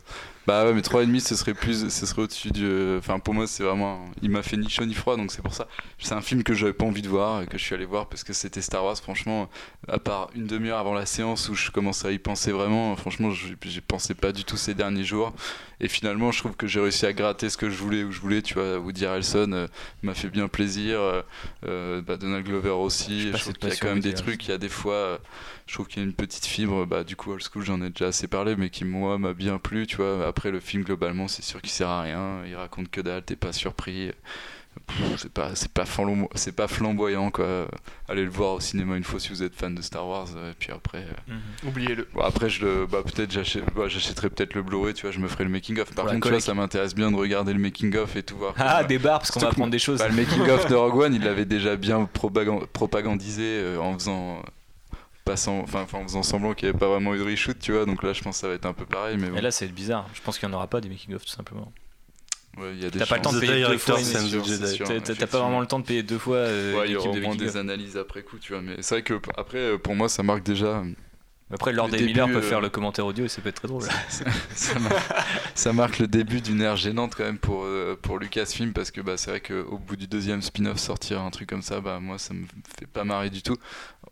Bah 0.47 0.63
ouais, 0.65 0.71
mais 0.73 0.79
3,5 0.79 1.19
ce 1.19 1.35
serait 1.35 1.53
plus 1.53 1.89
ce 1.89 2.05
serait 2.05 2.21
au-dessus 2.21 2.51
du 2.51 2.95
enfin 2.97 3.19
pour 3.19 3.33
moi 3.33 3.47
c'est 3.47 3.63
vraiment 3.63 4.05
il 4.21 4.29
m'a 4.29 4.43
fait 4.43 4.55
ni 4.55 4.69
chaud 4.69 4.85
ni 4.85 4.93
froid 4.93 5.17
donc 5.17 5.29
c'est 5.33 5.41
pour 5.41 5.53
ça. 5.53 5.67
C'est 5.99 6.13
un 6.13 6.21
film 6.21 6.41
que 6.43 6.53
j'avais 6.53 6.71
pas 6.71 6.85
envie 6.85 7.01
de 7.01 7.09
voir 7.09 7.41
et 7.41 7.47
que 7.47 7.57
je 7.57 7.63
suis 7.65 7.75
allé 7.75 7.83
voir 7.83 8.07
parce 8.07 8.23
que 8.23 8.31
c'était 8.31 8.61
Star 8.61 8.85
Wars. 8.85 8.95
Franchement 8.95 9.49
à 9.89 9.99
part 9.99 10.29
une 10.35 10.47
demi-heure 10.47 10.79
avant 10.79 10.93
la 10.93 11.05
séance 11.05 11.49
où 11.49 11.53
je 11.53 11.69
commençais 11.69 12.07
à 12.07 12.11
y 12.11 12.17
penser 12.17 12.53
vraiment, 12.53 12.95
franchement 12.95 13.29
j'y 13.31 13.81
pensais 13.81 14.13
pas 14.13 14.31
du 14.31 14.45
tout 14.45 14.55
ces 14.55 14.73
derniers 14.73 15.03
jours. 15.03 15.33
Et 15.81 15.89
finalement 15.89 16.31
je 16.31 16.39
trouve 16.39 16.55
que 16.55 16.65
j'ai 16.65 16.79
réussi 16.79 17.05
à 17.05 17.11
gratter 17.11 17.49
ce 17.49 17.57
que 17.57 17.69
je 17.69 17.75
voulais 17.75 18.05
où 18.05 18.13
je 18.13 18.21
voulais, 18.21 18.41
tu 18.41 18.53
vois, 18.53 18.79
Woody 18.79 19.05
Harrelson 19.05 19.51
euh, 19.51 19.67
m'a 20.01 20.13
fait 20.13 20.29
bien 20.29 20.47
plaisir 20.47 20.97
euh, 20.99 21.21
euh, 21.65 22.01
bah, 22.01 22.15
Donald 22.15 22.45
Glover 22.45 22.69
aussi, 22.69 23.33
je, 23.33 23.37
trouve 23.37 23.53
qu'il 23.53 23.69
y 23.69 23.73
a 23.73 23.75
quand 23.75 23.89
même 23.89 23.99
des 23.99 24.13
trucs, 24.13 24.45
il 24.45 24.51
y 24.51 24.53
a 24.53 24.57
des 24.57 24.69
fois 24.69 24.93
euh, 24.93 25.17
je 25.67 25.73
trouve 25.73 25.87
qu'il 25.87 26.01
y 26.01 26.05
a 26.05 26.07
une 26.07 26.13
petite 26.13 26.45
fibre, 26.45 26.85
bah, 26.85 27.03
du 27.03 27.15
coup, 27.15 27.31
Old 27.31 27.43
School, 27.43 27.63
j'en 27.65 27.81
ai 27.81 27.89
déjà 27.89 28.07
assez 28.07 28.27
parlé, 28.27 28.55
mais 28.55 28.69
qui, 28.69 28.85
moi, 28.85 29.17
m'a 29.17 29.33
bien 29.33 29.57
plu, 29.57 29.85
tu 29.87 29.97
vois. 29.97 30.25
Après, 30.27 30.49
le 30.51 30.59
film, 30.59 30.83
globalement, 30.83 31.27
c'est 31.27 31.43
sûr 31.43 31.61
qu'il 31.61 31.71
sert 31.71 31.89
à 31.89 32.01
rien. 32.01 32.43
Il 32.47 32.55
raconte 32.55 32.89
que 32.89 33.01
dalle, 33.01 33.23
t'es 33.23 33.35
pas 33.35 33.51
surpris. 33.53 34.11
C'est 35.17 35.31
pas, 35.33 35.55
c'est 35.55 35.71
pas, 35.73 35.85
flambo- 35.85 36.29
c'est 36.35 36.55
pas 36.55 36.67
flamboyant, 36.67 37.31
quoi. 37.31 37.67
Allez 38.07 38.23
le 38.23 38.29
voir 38.29 38.53
au 38.53 38.59
cinéma 38.59 38.95
une 38.95 39.03
fois 39.03 39.19
si 39.19 39.29
vous 39.29 39.41
êtes 39.41 39.55
fan 39.55 39.73
de 39.73 39.81
Star 39.81 40.07
Wars, 40.07 40.27
et 40.29 40.53
puis 40.57 40.71
après. 40.71 40.99
euh, 41.31 41.33
Oubliez-le. 41.67 42.07
Bon, 42.13 42.21
après, 42.21 42.47
je 42.47 42.63
le, 42.63 42.85
bah, 42.85 42.99
peut-être 43.03 43.31
j'achète, 43.31 43.63
bah, 43.75 43.87
j'achèterai 43.87 44.29
peut-être 44.29 44.53
le 44.53 44.61
Blu-ray, 44.61 44.93
tu 44.93 45.01
vois, 45.01 45.11
je 45.11 45.19
me 45.19 45.27
ferai 45.27 45.45
le 45.45 45.49
making 45.49 45.79
of. 45.79 45.91
Par 45.95 46.05
contre, 46.05 46.27
tu 46.27 46.29
vois, 46.29 46.39
ça 46.45 46.53
m'intéresse 46.53 46.93
bien 46.93 47.09
de 47.11 47.15
regarder 47.17 47.53
le 47.53 47.59
making 47.59 47.95
of 47.97 48.15
et 48.15 48.21
tout 48.23 48.37
voir. 48.37 48.53
Ah, 48.57 48.83
des 48.83 48.99
barres, 48.99 49.17
parce 49.19 49.31
qu'on 49.31 49.39
va 49.39 49.47
apprendre 49.49 49.71
des 49.71 49.79
choses. 49.79 49.97
bah, 49.97 50.09
le 50.09 50.15
making 50.15 50.47
of 50.47 50.67
de 50.67 50.75
Rogue 50.75 50.95
One, 50.97 51.13
il 51.15 51.23
l'avait 51.23 51.45
déjà 51.45 51.75
bien 51.75 52.07
propagan- 52.13 52.67
propagandisé 52.67 53.43
euh, 53.43 53.79
en 53.79 53.93
faisant. 53.97 54.43
Passant, 55.27 55.59
enfin, 55.59 55.81
enfin, 55.81 55.99
en 55.99 56.03
faisant 56.03 56.23
semblant 56.23 56.53
qu'il 56.53 56.67
n'y 56.67 56.69
avait 56.69 56.79
pas 56.79 56.87
vraiment 56.87 57.13
eu 57.13 57.19
de 57.19 57.23
reshoot, 57.23 57.59
tu 57.59 57.73
vois. 57.73 57.85
Donc 57.85 58.01
là, 58.01 58.13
je 58.13 58.21
pense 58.21 58.37
que 58.37 58.41
ça 58.41 58.47
va 58.47 58.53
être 58.53 58.65
un 58.65 58.73
peu 58.73 58.85
pareil. 58.85 59.17
Mais 59.19 59.29
bon. 59.29 59.37
Et 59.37 59.41
là, 59.41 59.51
c'est 59.51 59.67
bizarre. 59.67 60.07
Je 60.13 60.21
pense 60.21 60.39
qu'il 60.39 60.47
n'y 60.47 60.55
en 60.55 60.57
aura 60.57 60.67
pas 60.67 60.81
des 60.81 60.89
making-of, 60.89 61.23
tout 61.23 61.31
simplement. 61.31 61.71
Ouais, 62.57 62.73
il 62.73 62.81
y 62.81 62.85
a 62.85 62.89
des 62.89 62.97
T'as 62.99 63.05
pas 63.05 63.17
le 63.17 63.21
temps 63.21 63.33
de 63.33 63.39
payer 63.39 63.67
deux 63.67 63.77
fois 63.77 63.97
T'as- 63.97 65.27
pas 65.27 65.39
vraiment 65.39 65.59
le 65.61 65.67
temps 65.67 65.79
de 65.79 65.85
payer 65.85 66.01
deux 66.01 66.17
fois 66.17 66.37
euh, 66.37 66.79
Ouais, 66.79 66.87
il 66.87 66.93
y 66.93 66.95
aura 66.95 67.09
au 67.09 67.15
moins 67.15 67.35
des 67.35 67.55
analyses 67.55 67.97
après 67.97 68.23
coup, 68.23 68.39
tu 68.39 68.53
vois. 68.53 68.61
Mais 68.61 68.77
c'est 68.81 68.95
vrai 68.95 69.01
que 69.03 69.19
après, 69.37 69.59
euh, 69.59 69.77
pour 69.77 69.95
moi, 69.95 70.09
ça 70.09 70.23
marque 70.23 70.43
déjà. 70.43 70.83
Après, 71.49 71.71
Lord 71.71 71.89
le 71.89 72.01
et 72.01 72.05
Miller 72.05 72.25
début, 72.25 72.39
peuvent 72.39 72.49
faire 72.49 72.57
euh, 72.57 72.63
le 72.63 72.69
commentaire 72.69 73.05
audio 73.05 73.23
et 73.23 73.29
ça 73.29 73.41
peut 73.41 73.49
être 73.49 73.55
très 73.55 73.67
drôle. 73.69 73.83
ça, 74.09 74.79
marque, 74.79 74.95
ça 75.55 75.71
marque 75.71 75.99
le 75.99 76.07
début 76.07 76.41
d'une 76.41 76.59
ère 76.61 76.75
gênante 76.75 77.15
quand 77.15 77.23
même 77.23 77.37
pour, 77.37 77.63
euh, 77.63 77.97
pour 78.01 78.19
Lucasfilm 78.19 78.73
parce 78.73 78.91
que 78.91 78.99
bah, 78.99 79.15
c'est 79.15 79.29
vrai 79.29 79.39
qu'au 79.39 79.77
bout 79.77 79.95
du 79.95 80.07
deuxième 80.07 80.41
spin-off 80.41 80.77
sortir 80.77 81.21
un 81.21 81.29
truc 81.29 81.47
comme 81.47 81.61
ça, 81.61 81.79
bah, 81.79 81.99
moi 82.01 82.17
ça 82.17 82.33
me 82.33 82.45
fait 82.77 82.85
pas 82.85 83.05
marrer 83.05 83.29
du 83.29 83.43
tout 83.43 83.55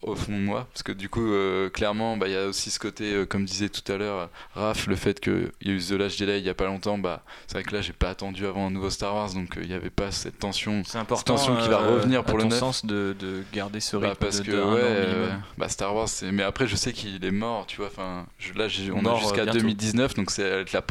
au 0.06 0.16
fond 0.16 0.34
de 0.34 0.38
moi 0.44 0.68
parce 0.72 0.84
que 0.84 0.92
du 0.92 1.10
coup 1.10 1.26
euh, 1.32 1.70
clairement 1.70 2.16
bah, 2.18 2.28
il 2.28 2.34
y 2.34 2.38
a 2.38 2.46
aussi 2.48 2.70
ce 2.70 2.80
côté 2.80 3.14
euh, 3.14 3.26
comme 3.26 3.46
disait 3.46 3.70
tout 3.70 3.90
à 3.92 3.98
l'heure 3.98 4.30
Raph 4.54 4.86
le 4.88 4.96
fait 4.96 5.20
qu'il 5.20 5.52
y 5.62 5.70
a 5.70 5.74
eu 5.74 5.80
The 5.80 5.92
Last 5.92 6.18
Jedi 6.18 6.34
il 6.38 6.46
y 6.46 6.50
a 6.50 6.54
pas 6.54 6.66
longtemps 6.66 6.98
bah 6.98 7.24
c'est 7.48 7.54
vrai 7.54 7.64
que 7.64 7.74
là 7.76 7.82
j'ai 7.82 7.94
pas 7.94 8.10
attendu 8.10 8.46
avant 8.46 8.68
un 8.68 8.72
nouveau 8.72 8.90
Star 8.90 9.16
Wars 9.16 9.34
donc 9.34 9.58
euh, 9.58 9.62
il 9.64 9.70
y 9.72 9.74
avait 9.74 9.90
pas 9.90 10.12
cette 10.12 10.38
tension 10.38 10.84
C'est 10.86 10.98
important. 11.00 11.38
cette 11.38 11.48
tension 11.48 11.64
qui 11.64 11.70
va 11.70 11.82
euh, 11.82 11.96
revenir 11.96 12.24
pour 12.24 12.36
à 12.36 12.38
le 12.38 12.44
ton 12.44 12.50
9 12.50 12.60
sens 12.60 12.86
de, 12.86 13.16
de 13.20 13.44
garder 13.52 13.80
ce 13.80 13.96
rythme 13.96 14.12
bah, 14.12 14.18
parce 14.20 14.42
de, 14.42 14.44
que 14.46 14.52
de 14.52 14.62
ouais, 14.62 15.30
bah 15.58 15.70
Star 15.70 15.96
Wars 15.96 16.08
c'est 16.08 16.32
mais 16.32 16.44
après 16.44 16.68
je 16.68 16.76
sais 16.76 16.94
qu'il 16.94 17.16
il 17.16 17.24
est 17.24 17.32
mort, 17.32 17.66
tu 17.66 17.78
vois. 17.78 17.88
Enfin, 17.88 18.26
là, 18.56 18.68
j'ai- 18.68 18.92
on 18.92 19.02
Mort, 19.02 19.18
a 19.18 19.20
jusqu'à 19.22 19.42
euh, 19.42 19.46
bientôt. 19.46 19.60
2019, 19.60 20.16
donc 20.16 20.32
c'est 20.32 20.66
la, 20.74 20.82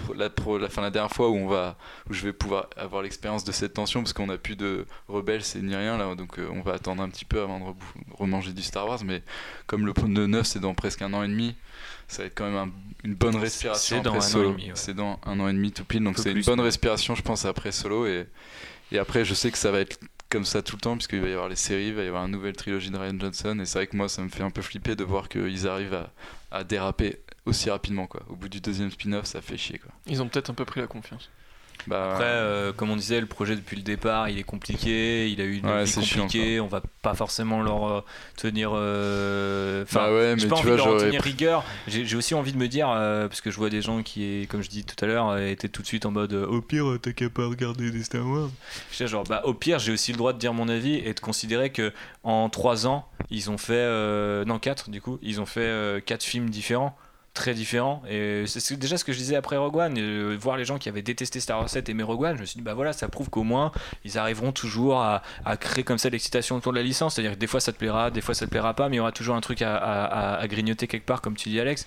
fin, 0.71 0.81
la 0.83 0.91
dernière 0.91 1.11
fois 1.11 1.29
où 1.29 1.35
on 1.37 1.47
va, 1.47 1.77
où 2.09 2.15
je 2.15 2.23
vais 2.25 2.33
pouvoir 2.33 2.69
avoir 2.77 3.03
l'expérience 3.03 3.45
de 3.45 3.53
cette 3.53 3.75
tension, 3.75 4.01
parce 4.01 4.13
qu'on 4.15 4.31
a 4.31 4.39
plus 4.39 4.57
de 4.57 4.87
rebelles, 5.09 5.45
c'est 5.45 5.61
ni 5.61 5.75
rien 5.77 5.99
là, 5.99 6.15
donc 6.15 6.39
on 6.51 6.63
va 6.63 6.73
attendre 6.73 7.03
un 7.03 7.09
petit 7.11 7.25
peu 7.27 7.43
avant 7.43 7.61
de 7.61 7.65
remanger 8.17 8.53
du 8.53 8.63
Star 8.63 8.89
Wars. 8.89 9.04
Mais 9.05 9.23
comme 9.67 9.87
le 9.87 9.93
pont 9.93 10.09
de 10.09 10.27
9, 10.27 10.47
c'est 10.47 10.61
dans 10.61 10.75
presque 10.75 11.03
un 11.03 11.13
an 11.13 11.23
et 11.23 11.29
demi, 11.29 11.55
ça 12.09 12.23
va 12.23 12.27
être 12.27 12.35
quand 12.35 12.45
même 12.47 12.57
un- 12.57 12.73
une 13.05 13.15
bonne 13.15 13.37
respiration 13.37 13.97
c'est 13.99 14.03
dans 14.03 14.15
après 14.15 14.19
un 14.19 14.27
an 14.27 14.29
et 14.29 14.31
Solo. 14.33 14.51
demi, 14.53 14.65
ouais. 14.67 14.73
C'est 14.75 14.95
dans 14.95 15.21
un 15.25 15.39
an 15.41 15.49
et 15.49 15.53
demi 15.53 15.73
tout 15.73 15.85
pile, 15.85 16.03
donc 16.05 16.19
c'est 16.19 16.33
une 16.33 16.43
bonne 16.43 16.61
respiration, 16.61 17.15
je 17.15 17.23
pense, 17.23 17.45
après 17.45 17.71
Solo. 17.73 18.07
Et, 18.07 18.27
et 18.93 18.99
après, 18.99 19.25
je 19.25 19.35
sais 19.35 19.51
que 19.51 19.59
ça 19.59 19.71
va 19.71 19.81
être 19.81 19.99
comme 20.31 20.45
ça 20.45 20.63
tout 20.63 20.75
le 20.77 20.81
temps, 20.81 20.95
puisqu'il 20.97 21.21
va 21.21 21.29
y 21.29 21.33
avoir 21.33 21.49
les 21.49 21.55
séries, 21.57 21.89
il 21.89 21.95
va 21.95 22.03
y 22.03 22.09
avoir 22.09 22.25
une 22.25 22.33
nouvelle 22.33 22.57
trilogie 22.57 22.91
de 22.91 22.97
Ryan 22.97 23.17
Johnson. 23.21 23.59
Et 23.61 23.67
c'est 23.67 23.79
vrai 23.79 23.87
que 23.87 23.97
moi, 23.97 24.09
ça 24.09 24.23
me 24.23 24.29
fait 24.29 24.43
un 24.43 24.51
peu 24.51 24.63
flipper 24.63 24.97
de 24.97 25.05
voir 25.05 25.29
qu'ils 25.29 25.69
arrivent 25.69 25.95
à, 25.95 26.11
à 26.51 26.65
déraper 26.65 27.21
aussi 27.47 27.71
rapidement. 27.71 28.07
Quoi. 28.07 28.23
Au 28.29 28.35
bout 28.35 28.49
du 28.49 28.61
deuxième 28.61 28.91
spin-off, 28.91 29.27
ça 29.27 29.41
fait 29.43 29.57
chier. 29.57 29.79
Quoi. 29.79 29.93
Ils 30.07 30.21
ont 30.23 30.29
peut-être 30.29 30.51
un 30.51 30.55
peu 30.55 30.65
pris 30.65 30.81
la 30.81 30.87
confiance. 30.89 31.31
Bah, 31.87 32.13
Après, 32.13 32.25
euh, 32.27 32.73
comme 32.73 32.91
on 32.91 32.97
disait, 32.97 33.21
le 33.21 33.27
projet 33.27 33.57
depuis 33.57 33.77
le 33.77 33.83
départ, 33.83 34.29
il 34.29 34.39
est 34.39 34.43
compliqué, 34.45 35.29
il 35.29 35.41
a 35.41 35.45
eu 35.45 35.57
une 35.59 35.67
Ouais, 35.67 35.85
vie 35.85 35.91
c'est 35.91 36.03
chiant, 36.03 36.23
compliquée, 36.23 36.61
on 36.61 36.67
va 36.67 36.83
pas 37.03 37.15
forcément 37.15 37.63
leur 37.63 37.87
euh, 37.89 38.01
tenir. 38.37 38.71
euh, 38.75 39.83
Enfin, 39.83 40.01
Bah 40.01 40.13
ouais, 40.15 40.35
j'ai 40.39 40.49
pas 40.49 40.57
envie 40.57 40.71
de 40.71 40.77
leur 40.77 40.97
tenir 40.99 41.23
rigueur. 41.23 41.65
J'ai 41.87 42.17
aussi 42.17 42.35
envie 42.35 42.53
de 42.53 42.59
me 42.59 42.69
dire, 42.69 42.89
euh, 42.91 43.29
parce 43.29 43.41
que 43.41 43.51
je 43.51 43.57
vois 43.57 43.71
des 43.71 43.83
gens 43.83 44.03
qui, 44.03 44.47
comme 44.51 44.63
je 44.63 44.69
dis 44.71 44.85
tout 44.85 45.03
à 45.05 45.07
l'heure, 45.09 45.29
euh, 45.31 45.47
étaient 45.49 45.69
tout 45.69 45.83
de 45.83 45.87
suite 45.87 46.07
en 46.07 46.11
mode 46.11 46.33
euh, 46.33 46.47
au 46.47 46.61
pire, 46.61 46.89
euh, 46.89 46.99
t'as 46.99 47.13
qu'à 47.13 47.29
pas 47.29 47.47
regarder 47.47 47.91
des 47.91 48.03
Star 48.05 48.27
Wars. 48.27 48.51
Je 48.93 49.05
dis 49.05 49.11
genre, 49.11 49.25
bah, 49.25 49.43
au 49.45 49.55
pire, 49.55 49.79
j'ai 49.79 49.93
aussi 49.93 50.13
le 50.13 50.19
droit 50.19 50.33
de 50.33 50.39
dire 50.39 50.55
mon 50.55 50.69
avis 50.69 50.95
et 50.97 51.13
de 51.15 51.21
considérer 51.21 51.71
que 51.71 51.93
en 52.23 52.49
3 52.49 52.87
ans, 52.87 53.07
ils 53.31 53.51
ont 53.51 53.59
fait. 53.59 53.75
euh, 53.75 54.45
non, 54.45 54.59
4 54.59 54.91
du 54.91 55.01
coup, 55.01 55.19
ils 55.23 55.41
ont 55.41 55.47
fait 55.47 56.03
4 56.07 56.23
films 56.23 56.49
différents 56.51 56.97
très 57.35 57.53
différents 57.53 58.01
et 58.09 58.45
c'est 58.47 58.77
déjà 58.77 58.97
ce 58.97 59.05
que 59.05 59.13
je 59.13 59.19
disais 59.19 59.35
après 59.35 59.57
Rogue 59.57 59.77
One 59.77 59.99
euh, 59.99 60.37
voir 60.41 60.57
les 60.57 60.65
gens 60.65 60.79
qui 60.79 60.89
avaient 60.89 61.03
détesté 61.03 61.41
Star 61.41 61.59
Wars 61.59 61.69
7 61.69 61.89
aimer 61.89 62.05
Rogue 62.05 62.23
One 62.23 62.37
je 62.37 62.41
me 62.41 62.47
suis 62.47 62.59
dit 62.59 62.63
bah 62.63 62.75
voilà 62.75 62.93
ça 62.93 63.09
prouve 63.09 63.29
qu'au 63.29 63.43
moins 63.43 63.73
ils 64.05 64.19
arriveront 64.19 64.53
toujours 64.53 65.01
à, 65.01 65.23
créer 65.59 65.83
comme 65.83 65.99
ça 65.99 66.09
l'excitation 66.11 66.57
autour 66.57 66.73
de 66.73 66.79
la 66.79 66.85
licence. 66.85 67.17
C'est 67.17 67.23
à 67.23 67.25
dire 67.25 67.33
que 67.33 67.39
des 67.39 67.47
fois 67.47 67.61
ça 67.61 67.73
te 67.73 67.79
plaira 67.79 68.11
des 68.11 68.21
fois 68.21 68.35
ça 68.35 68.47
te 68.47 68.51
plaira 68.51 68.75
pas 68.75 68.89
mais 68.89 68.97
il 68.97 68.99
y 68.99 69.01
aura 69.01 69.13
toujours 69.13 69.35
un 69.35 69.41
truc 69.41 69.63
à 69.63 70.43
grignoter 70.47 70.87
quelque 70.87 71.07
part 71.07 71.21
comme 71.21 71.37
tu 71.37 71.49
dis 71.49 71.59
Alex 71.59 71.87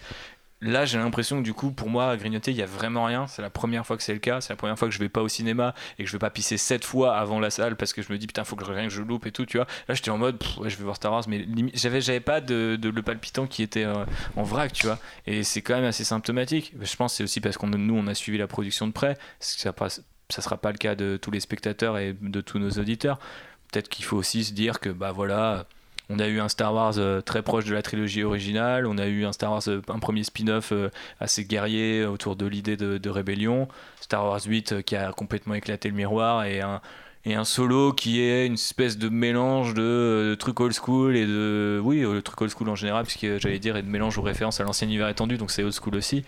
Là, 0.59 0.85
j'ai 0.85 0.97
l'impression 0.97 1.38
que 1.38 1.43
du 1.43 1.53
coup, 1.53 1.71
pour 1.71 1.88
moi, 1.88 2.09
à 2.09 2.17
grignoter, 2.17 2.49
il 2.49 2.57
y 2.57 2.63
a 2.63 2.65
vraiment 2.65 3.05
rien. 3.05 3.27
C'est 3.27 3.43
la 3.43 3.51
première 3.51 3.85
fois 3.85 3.95
que 3.95 4.01
c'est 4.01 4.13
le 4.13 4.19
cas. 4.19 4.41
C'est 4.41 4.51
la 4.53 4.57
première 4.57 4.77
fois 4.77 4.88
que 4.88 4.93
je 4.93 4.97
vais 4.99 5.07
pas 5.09 5.21
au 5.21 5.27
cinéma 5.27 5.75
et 5.99 6.03
que 6.03 6.07
je 6.09 6.13
vais 6.13 6.19
pas 6.19 6.31
pisser 6.31 6.57
sept 6.57 6.84
fois 6.84 7.15
avant 7.15 7.39
la 7.39 7.51
salle 7.51 7.75
parce 7.75 7.93
que 7.93 8.01
je 8.01 8.11
me 8.11 8.17
dis 8.17 8.25
putain, 8.25 8.43
faut 8.43 8.55
que 8.55 8.65
rien 8.65 8.85
que 8.88 8.93
je 8.93 9.03
loupe 9.03 9.27
et 9.27 9.31
tout, 9.31 9.45
tu 9.45 9.57
vois. 9.57 9.67
Là, 9.88 9.93
j'étais 9.93 10.09
en 10.09 10.17
mode, 10.17 10.43
je 10.65 10.75
vais 10.75 10.84
voir 10.84 10.95
Star 10.95 11.11
Wars, 11.11 11.23
mais 11.27 11.45
j'avais, 11.75 12.01
j'avais 12.01 12.19
pas 12.19 12.41
de, 12.41 12.77
le 12.81 13.01
palpitant 13.03 13.45
qui 13.45 13.61
était 13.61 13.84
euh, 13.84 14.03
en 14.35 14.41
vrac, 14.43 14.73
tu 14.73 14.88
vois. 14.88 14.97
Et 15.27 15.43
c'est 15.43 15.61
quand 15.61 15.75
même 15.75 15.85
assez 15.85 16.03
symptomatique. 16.03 16.73
Je 16.81 16.95
pense 16.95 17.13
c'est 17.13 17.23
aussi 17.23 17.39
parce 17.39 17.57
qu'on 17.57 17.67
nous, 17.67 17.95
on 17.95 18.07
a 18.07 18.15
suivi 18.15 18.39
la 18.39 18.47
production 18.47 18.88
de 18.88 18.93
près. 18.93 19.15
Ça, 19.39 19.73
passe- 19.73 20.01
ça 20.29 20.41
sera 20.41 20.57
pas 20.57 20.71
le 20.71 20.77
cas 20.79 20.95
de 20.95 21.17
tous 21.21 21.29
les 21.29 21.39
spectateurs 21.39 21.99
et 21.99 22.15
de 22.19 22.41
tous 22.41 22.57
nos 22.57 22.71
auditeurs. 22.71 23.19
Peut-être 23.71 23.89
qu'il 23.89 24.05
faut 24.05 24.17
aussi 24.17 24.43
se 24.43 24.53
dire 24.53 24.79
que 24.79 24.89
bah 24.89 25.11
voilà. 25.11 25.67
On 26.09 26.19
a 26.19 26.27
eu 26.27 26.39
un 26.39 26.47
Star 26.47 26.73
Wars 26.73 26.93
euh, 26.97 27.21
très 27.21 27.41
proche 27.41 27.65
de 27.65 27.73
la 27.73 27.81
trilogie 27.81 28.23
originale, 28.23 28.85
on 28.85 28.97
a 28.97 29.07
eu 29.07 29.25
un 29.25 29.34
Star 29.34 29.51
Wars, 29.51 29.61
euh, 29.67 29.81
un 29.89 29.99
premier 29.99 30.23
spin-off 30.23 30.71
euh, 30.71 30.89
assez 31.19 31.43
guerrier 31.43 32.05
autour 32.05 32.35
de 32.35 32.45
l'idée 32.45 32.77
de, 32.77 32.97
de 32.97 33.09
rébellion, 33.09 33.67
Star 33.99 34.23
Wars 34.23 34.39
8 34.45 34.71
euh, 34.71 34.81
qui 34.81 34.95
a 34.95 35.11
complètement 35.11 35.53
éclaté 35.53 35.89
le 35.89 35.95
miroir 35.95 36.45
et 36.45 36.61
un, 36.61 36.81
et 37.25 37.35
un 37.35 37.43
solo 37.43 37.91
qui 37.91 38.21
est 38.21 38.45
une 38.45 38.53
espèce 38.53 38.97
de 38.97 39.09
mélange 39.09 39.73
de, 39.73 39.81
euh, 39.81 40.35
trucs 40.38 40.59
old 40.61 40.73
school 40.73 41.17
et 41.17 41.25
de. 41.25 41.79
Oui, 41.84 42.01
le 42.01 42.21
truc 42.21 42.39
old 42.41 42.51
school 42.51 42.69
en 42.69 42.75
général, 42.75 43.03
puisque 43.03 43.41
j'allais 43.41 43.59
dire, 43.59 43.75
et 43.75 43.81
de 43.81 43.89
mélange 43.89 44.17
aux 44.17 44.21
références 44.21 44.61
à 44.61 44.63
l'ancien 44.63 44.88
hiver 44.88 45.09
étendu, 45.09 45.38
donc 45.38 45.51
c'est 45.51 45.63
old 45.63 45.73
school 45.73 45.95
aussi. 45.95 46.23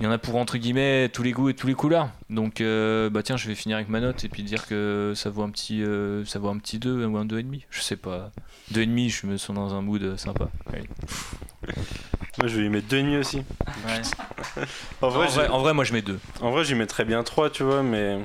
Il 0.00 0.04
y 0.04 0.06
en 0.08 0.12
a 0.12 0.18
pour 0.18 0.34
entre 0.36 0.58
guillemets 0.58 1.08
tous 1.08 1.22
les 1.22 1.30
goûts 1.32 1.48
et 1.48 1.54
tous 1.54 1.66
les 1.68 1.74
couleurs. 1.74 2.08
Donc 2.28 2.60
euh, 2.60 3.08
bah 3.10 3.22
tiens, 3.22 3.36
je 3.36 3.46
vais 3.46 3.54
finir 3.54 3.76
avec 3.76 3.88
ma 3.88 4.00
note 4.00 4.24
et 4.24 4.28
puis 4.28 4.42
dire 4.42 4.66
que 4.66 5.12
ça 5.14 5.30
vaut 5.30 5.42
un 5.42 5.50
petit 5.50 5.82
euh, 5.82 6.24
ça 6.24 6.38
vaut 6.40 6.48
un 6.48 6.58
petit 6.58 6.78
2 6.80 7.06
ou 7.06 7.16
un 7.16 7.24
2,5. 7.24 7.62
Je 7.70 7.80
sais 7.80 7.96
pas. 7.96 8.30
2,5, 8.72 9.08
je 9.20 9.26
me 9.28 9.36
sens 9.36 9.54
dans 9.54 9.72
un 9.74 9.82
mood 9.82 10.16
sympa. 10.16 10.48
Allez. 10.72 10.88
Moi, 12.38 12.48
je 12.48 12.56
vais 12.56 12.62
lui 12.62 12.68
mettre 12.68 12.88
2,5 12.88 13.20
aussi. 13.20 13.42
En 15.00 15.08
vrai, 15.08 15.28
j'ai- 15.32 15.46
en 15.48 15.60
vrai, 15.60 15.72
moi 15.72 15.84
je 15.84 15.92
mets 15.92 16.02
2. 16.02 16.18
En 16.40 16.50
vrai, 16.50 16.64
j'y 16.64 16.74
mettrais 16.74 17.04
bien 17.04 17.22
3, 17.22 17.48
tu 17.50 17.62
vois, 17.62 17.82
mais. 17.84 18.18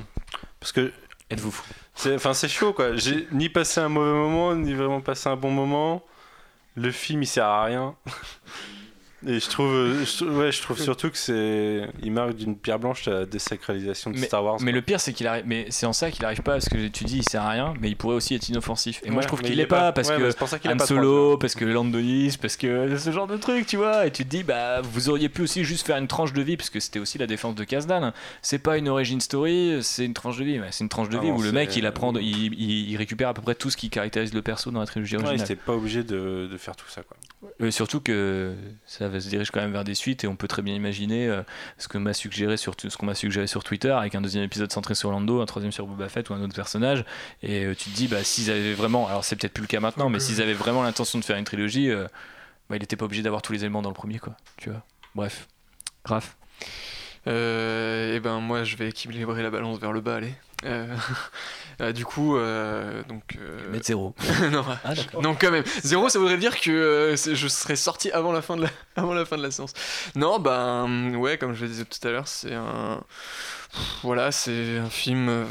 Parce 0.58 0.72
que. 0.72 0.92
Êtes-vous 1.30 1.52
fou? 1.52 1.64
C'est, 1.94 2.16
enfin, 2.16 2.34
c'est 2.34 2.48
chaud, 2.48 2.72
quoi. 2.72 2.96
J'ai 2.96 3.28
ni 3.30 3.48
passé 3.48 3.80
un 3.80 3.88
mauvais 3.88 4.10
moment, 4.12 4.54
ni 4.56 4.74
vraiment 4.74 5.00
passé 5.00 5.28
un 5.28 5.36
bon 5.36 5.52
moment. 5.52 6.02
Le 6.74 6.90
film, 6.90 7.22
il 7.22 7.26
sert 7.26 7.44
à 7.44 7.64
rien. 7.64 7.94
Et 9.26 9.38
je 9.38 9.48
trouve, 9.50 9.70
euh, 9.72 10.04
je, 10.06 10.24
ouais, 10.24 10.50
je 10.50 10.62
trouve 10.62 10.80
surtout 10.80 11.10
que 11.10 11.18
c'est. 11.18 11.82
Il 12.02 12.10
marque 12.10 12.34
d'une 12.36 12.56
pierre 12.56 12.78
blanche 12.78 13.04
la 13.04 13.26
désacralisation 13.26 14.10
de 14.10 14.18
mais, 14.18 14.26
Star 14.26 14.42
Wars. 14.42 14.56
mais 14.62 14.72
le 14.72 14.80
pire 14.80 14.98
c'est 15.00 15.12
qu'il 15.12 15.26
arrive 15.26 15.44
mais 15.46 15.66
c'est 15.68 15.84
en 15.86 15.92
ça 15.92 16.10
qu'il 16.10 16.24
arrive 16.24 16.40
pas 16.42 16.52
parce 16.52 16.68
que 16.70 16.88
tu 16.88 17.04
dis 17.04 17.18
il 17.18 17.22
sert 17.28 17.42
à 17.42 17.50
rien 17.50 17.74
mais 17.80 17.88
il 17.90 17.96
pourrait 17.96 18.14
aussi 18.14 18.34
être 18.34 18.48
inoffensif 18.48 19.00
et 19.04 19.10
moi 19.10 19.16
Ouais, 19.18 19.22
je 19.22 19.26
trouve 19.28 19.42
qu'il 19.42 19.60
est 19.60 19.66
pas, 19.66 19.80
pas. 19.80 19.92
parce 19.92 20.08
Ouais, 20.08 20.16
que 20.16 20.30
ça 20.30 20.56
a 20.64 20.72
Han 20.74 20.78
Solo 20.78 21.36
parce 21.36 21.54
que 21.54 21.64
Landonis 21.66 22.38
parce 22.40 22.56
que 22.56 22.96
ce 22.96 23.10
genre 23.12 23.26
de 23.26 23.36
truc 23.36 23.66
tu 23.66 23.76
vois 23.76 24.06
et 24.06 24.10
tu 24.10 24.24
te 24.24 24.30
dis 24.30 24.42
bah 24.42 24.80
vous 24.82 25.10
auriez 25.10 25.28
pu 25.28 25.42
aussi 25.42 25.64
juste 25.64 25.86
faire 25.86 25.98
une 25.98 26.08
tranche 26.08 26.32
de 26.32 26.40
vie 26.40 26.56
parce 26.56 26.70
que 26.70 26.80
c'était 26.80 26.98
aussi 26.98 27.18
la 27.18 27.26
défense 27.26 27.54
de 27.54 27.64
Kazdan 27.64 28.12
c'est 28.40 28.58
pas 28.58 28.78
une 28.78 28.88
origin 28.88 29.20
story 29.20 29.80
c'est 29.82 30.06
une 30.06 30.14
tranche 30.14 30.38
de 30.38 30.44
vie 30.44 30.60
c'est 30.70 30.84
une 30.84 30.88
tranche 30.88 31.10
de 31.10 31.18
Ah 31.18 31.20
vie 31.20 31.28
non, 31.30 31.36
où 31.36 31.42
le 31.42 31.52
mec 31.52 31.76
il 31.76 31.84
apprend 31.84 32.14
il, 32.16 32.54
il- 32.54 32.90
il 32.90 32.96
récupère 32.96 33.28
à 33.28 33.34
peu 33.34 33.42
près 33.42 33.54
tout 33.54 33.68
ce 33.68 33.76
qui 33.76 33.90
caractérise 33.90 34.32
le 34.32 34.40
perso 34.42 34.70
dans 34.70 34.80
la 34.80 34.86
trilogie 34.86 35.16
Ouais, 35.16 35.22
il 35.22 35.26
originale 35.26 35.44
était 35.52 35.56
pas 35.62 35.74
obligé 35.74 36.02
de, 36.04 36.48
de 36.50 36.56
faire 36.56 36.74
tout 36.76 36.88
ça, 36.88 37.02
quoi. 37.02 37.16
Euh, 37.62 37.70
surtout 37.70 38.00
que 38.00 38.54
ça 38.84 39.08
va 39.08 39.18
se 39.18 39.28
dirige 39.28 39.50
quand 39.50 39.60
même 39.60 39.72
vers 39.72 39.84
des 39.84 39.94
suites 39.94 40.24
et 40.24 40.26
on 40.26 40.36
peut 40.36 40.48
très 40.48 40.60
bien 40.60 40.74
imaginer 40.74 41.26
euh, 41.26 41.42
ce 41.78 41.88
que 41.88 41.96
m'a 41.96 42.12
suggéré 42.12 42.58
sur 42.58 42.74
ce 42.76 42.94
qu'on 42.96 43.06
m'a 43.06 43.14
suggéré 43.14 43.46
sur 43.46 43.64
Twitter 43.64 43.90
avec 43.90 44.14
un 44.14 44.20
deuxième 44.20 44.44
épisode 44.44 44.70
centré 44.70 44.94
sur 44.94 45.10
Lando, 45.10 45.40
un 45.40 45.46
troisième 45.46 45.72
sur 45.72 45.86
Boba 45.86 46.10
Fett 46.10 46.28
ou 46.28 46.34
un 46.34 46.42
autre 46.42 46.54
personnage 46.54 47.04
et 47.42 47.64
euh, 47.64 47.74
tu 47.74 47.90
te 47.90 47.96
dis 47.96 48.08
bah 48.08 48.22
s'ils 48.24 48.50
avaient 48.50 48.74
vraiment 48.74 49.08
alors 49.08 49.24
c'est 49.24 49.36
peut-être 49.36 49.54
plus 49.54 49.62
le 49.62 49.68
cas 49.68 49.80
maintenant 49.80 50.10
mais 50.10 50.20
s'ils 50.20 50.42
avaient 50.42 50.52
vraiment 50.52 50.82
l'intention 50.82 51.18
de 51.18 51.24
faire 51.24 51.38
une 51.38 51.44
trilogie 51.44 51.90
bah, 52.68 52.76
il 52.76 52.82
était 52.82 52.96
pas 52.96 53.06
obligé 53.06 53.22
d'avoir 53.22 53.40
tous 53.40 53.54
les 53.54 53.60
éléments 53.60 53.82
dans 53.82 53.90
le 53.90 53.94
premier 53.94 54.18
quoi, 54.18 54.36
tu 54.58 54.68
vois. 54.68 54.82
Bref. 55.14 55.48
Grave. 56.04 56.34
Euh, 57.26 58.16
et 58.16 58.20
ben 58.20 58.40
moi 58.40 58.64
je 58.64 58.76
vais 58.76 58.88
équilibrer 58.88 59.42
la 59.42 59.50
balance 59.50 59.78
vers 59.78 59.92
le 59.92 60.00
bas, 60.00 60.16
allez. 60.16 60.32
Euh, 60.64 60.94
euh, 61.80 61.92
du 61.92 62.04
coup, 62.04 62.36
euh, 62.36 63.02
donc. 63.08 63.38
euh, 63.38 63.70
Mettre 63.70 63.86
zéro. 63.86 64.14
non, 64.50 64.64
Ah, 64.84 64.92
non, 65.22 65.34
quand 65.34 65.50
même. 65.50 65.64
Zéro, 65.82 66.08
ça 66.08 66.18
voudrait 66.18 66.36
dire 66.38 66.60
que 66.60 67.14
je 67.16 67.48
serais 67.48 67.76
sorti 67.76 68.10
avant 68.10 68.32
la 68.32 68.42
fin 68.42 68.56
de 68.56 68.62
la, 68.62 68.68
avant 68.96 69.14
la 69.14 69.24
fin 69.24 69.36
de 69.36 69.42
la 69.42 69.50
séance. 69.50 69.72
Non, 70.14 70.38
ben 70.38 71.14
ouais, 71.16 71.38
comme 71.38 71.54
je 71.54 71.62
le 71.62 71.68
disais 71.68 71.84
tout 71.84 72.06
à 72.06 72.10
l'heure, 72.10 72.28
c'est 72.28 72.54
un. 72.54 73.02
Voilà, 74.02 74.32
c'est 74.32 74.78
un 74.78 74.90
film 74.90 75.46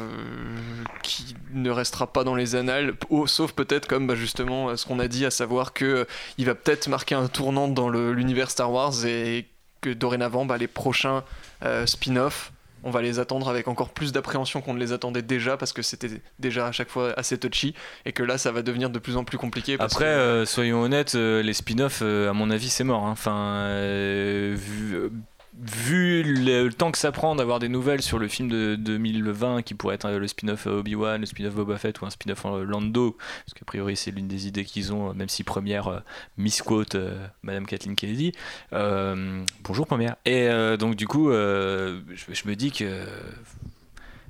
qui 1.03 1.35
ne 1.53 1.69
restera 1.71 2.05
pas 2.11 2.25
dans 2.25 2.35
les 2.35 2.55
annales, 2.55 2.95
oh, 3.09 3.27
sauf 3.27 3.53
peut-être 3.53 3.87
comme 3.87 4.07
bah, 4.07 4.15
justement 4.15 4.75
ce 4.75 4.85
qu'on 4.85 4.99
a 4.99 5.07
dit, 5.07 5.25
à 5.25 5.31
savoir 5.31 5.71
que 5.71 6.05
il 6.37 6.45
va 6.45 6.53
peut-être 6.53 6.89
marquer 6.89 7.15
un 7.15 7.27
tournant 7.29 7.69
dans 7.69 7.87
l'univers 7.89 8.51
Star 8.51 8.73
Wars 8.73 9.05
et 9.05 9.47
que 9.81 9.89
dorénavant, 9.91 10.45
bah, 10.45 10.57
les 10.57 10.67
prochains 10.67 11.23
euh, 11.63 11.85
spin-offs, 11.85 12.51
on 12.83 12.91
va 12.91 13.01
les 13.01 13.19
attendre 13.19 13.49
avec 13.49 13.67
encore 13.67 13.89
plus 13.89 14.13
d'appréhension 14.13 14.61
qu'on 14.61 14.73
ne 14.73 14.79
les 14.79 14.93
attendait 14.93 15.21
déjà 15.21 15.57
parce 15.57 15.73
que 15.73 15.81
c'était 15.81 16.21
déjà 16.39 16.67
à 16.67 16.71
chaque 16.71 16.87
fois 16.89 17.13
assez 17.17 17.37
touchy 17.37 17.75
et 18.05 18.13
que 18.13 18.23
là, 18.23 18.37
ça 18.37 18.53
va 18.53 18.61
devenir 18.61 18.89
de 18.89 18.99
plus 18.99 19.17
en 19.17 19.25
plus 19.25 19.37
compliqué. 19.37 19.77
Parce 19.77 19.93
Après, 19.93 20.05
que- 20.05 20.09
euh, 20.09 20.45
soyons 20.45 20.81
honnêtes, 20.81 21.15
euh, 21.15 21.41
les 21.43 21.53
spin-offs, 21.53 21.99
euh, 22.01 22.29
à 22.29 22.33
mon 22.33 22.49
avis, 22.49 22.69
c'est 22.69 22.85
mort. 22.85 23.05
hein. 23.05 23.11
Enfin, 23.11 23.67
vu, 24.55 24.97
vu 25.61 26.23
le, 26.23 26.69
temps 26.69 26.91
que 26.91 26.97
ça 26.97 27.11
prend 27.11 27.35
d'avoir 27.35 27.59
des 27.59 27.69
nouvelles 27.69 28.01
sur 28.01 28.19
le 28.19 28.27
film 28.27 28.47
de 28.49 28.75
2020 28.75 29.61
qui 29.63 29.73
pourrait 29.73 29.95
être 29.95 30.05
euh, 30.05 30.19
le 30.19 30.27
spin-off 30.27 30.67
euh, 30.67 30.79
Obi-Wan, 30.79 31.19
le 31.19 31.25
spin-off 31.25 31.53
Boba 31.53 31.77
Fett 31.77 31.99
ou 32.01 32.05
un 32.05 32.09
spin-off 32.09 32.45
euh, 32.45 32.63
Lando, 32.63 33.17
parce 33.45 33.53
qu'a 33.57 33.65
priori 33.65 33.97
c'est 33.97 34.11
l'une 34.11 34.27
des 34.27 34.47
idées 34.47 34.63
qu'ils 34.63 34.93
ont, 34.93 35.13
même 35.13 35.29
si 35.29 35.43
première 35.43 35.87
euh, 35.87 35.99
misquote 36.37 36.95
euh, 36.95 37.27
Madame 37.43 37.65
Kathleen 37.65 37.95
Kennedy. 37.95 38.31
Bonjour 38.71 39.85
première. 39.85 40.15
Et 40.25 40.47
donc 40.77 40.95
du 40.95 41.07
coup, 41.07 41.29
je 41.29 42.47
me 42.47 42.55
dis 42.55 42.71
que 42.71 43.05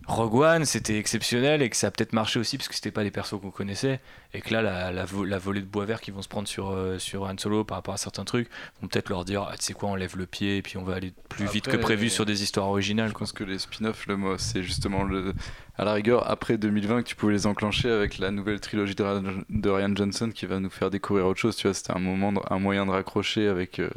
Rogue 0.09 0.33
One, 0.35 0.65
c'était 0.65 0.97
exceptionnel 0.97 1.61
et 1.61 1.69
que 1.69 1.75
ça 1.77 1.87
a 1.87 1.91
peut-être 1.91 2.13
marché 2.13 2.39
aussi 2.39 2.57
parce 2.57 2.67
que 2.67 2.73
c'était 2.73 2.89
pas 2.91 3.03
des 3.03 3.11
persos 3.11 3.39
qu'on 3.39 3.51
connaissait 3.51 3.99
et 4.33 4.41
que 4.41 4.51
là, 4.53 4.61
la, 4.63 4.91
la, 4.91 5.05
vo- 5.05 5.23
la 5.23 5.37
volée 5.37 5.61
de 5.61 5.67
bois 5.67 5.85
vert 5.85 6.01
qui 6.01 6.09
vont 6.11 6.21
se 6.23 6.27
prendre 6.27 6.47
sur, 6.47 6.71
euh, 6.71 6.97
sur 6.97 7.23
Han 7.23 7.37
Solo 7.37 7.63
par 7.63 7.77
rapport 7.77 7.93
à 7.93 7.97
certains 7.97 8.25
trucs 8.25 8.49
vont 8.81 8.87
peut-être 8.87 9.09
leur 9.09 9.23
dire, 9.23 9.47
ah, 9.49 9.55
tu 9.57 9.65
sais 9.65 9.73
quoi, 9.73 9.89
on 9.89 9.95
lève 9.95 10.17
le 10.17 10.25
pied 10.25 10.57
et 10.57 10.61
puis 10.63 10.77
on 10.77 10.83
va 10.83 10.95
aller 10.95 11.13
plus 11.29 11.45
vite 11.45 11.65
que 11.65 11.77
prévu 11.77 12.09
sur 12.09 12.25
des 12.25 12.41
histoires 12.43 12.67
originales. 12.67 13.09
Je 13.09 13.13
pense 13.13 13.31
que 13.31 13.43
les 13.43 13.59
spin-offs, 13.59 14.07
le 14.07 14.17
mot, 14.17 14.37
c'est 14.39 14.63
justement 14.63 15.03
le, 15.03 15.33
à 15.77 15.85
la 15.85 15.93
rigueur 15.93 16.29
après 16.29 16.57
2020 16.57 17.03
que 17.03 17.07
tu 17.09 17.15
pouvais 17.15 17.33
les 17.33 17.45
enclencher 17.45 17.91
avec 17.91 18.17
la 18.17 18.31
nouvelle 18.31 18.59
trilogie 18.59 18.95
de, 18.95 19.05
de 19.49 19.69
Ryan 19.69 19.95
Johnson 19.95 20.31
qui 20.33 20.47
va 20.47 20.59
nous 20.59 20.71
faire 20.71 20.89
découvrir 20.89 21.27
autre 21.27 21.39
chose. 21.39 21.55
Tu 21.55 21.67
vois, 21.67 21.73
c'était 21.75 21.93
un 21.93 21.99
moment, 21.99 22.33
un 22.51 22.59
moyen 22.59 22.85
de 22.87 22.91
raccrocher 22.91 23.47
avec, 23.47 23.77
euh, 23.79 23.89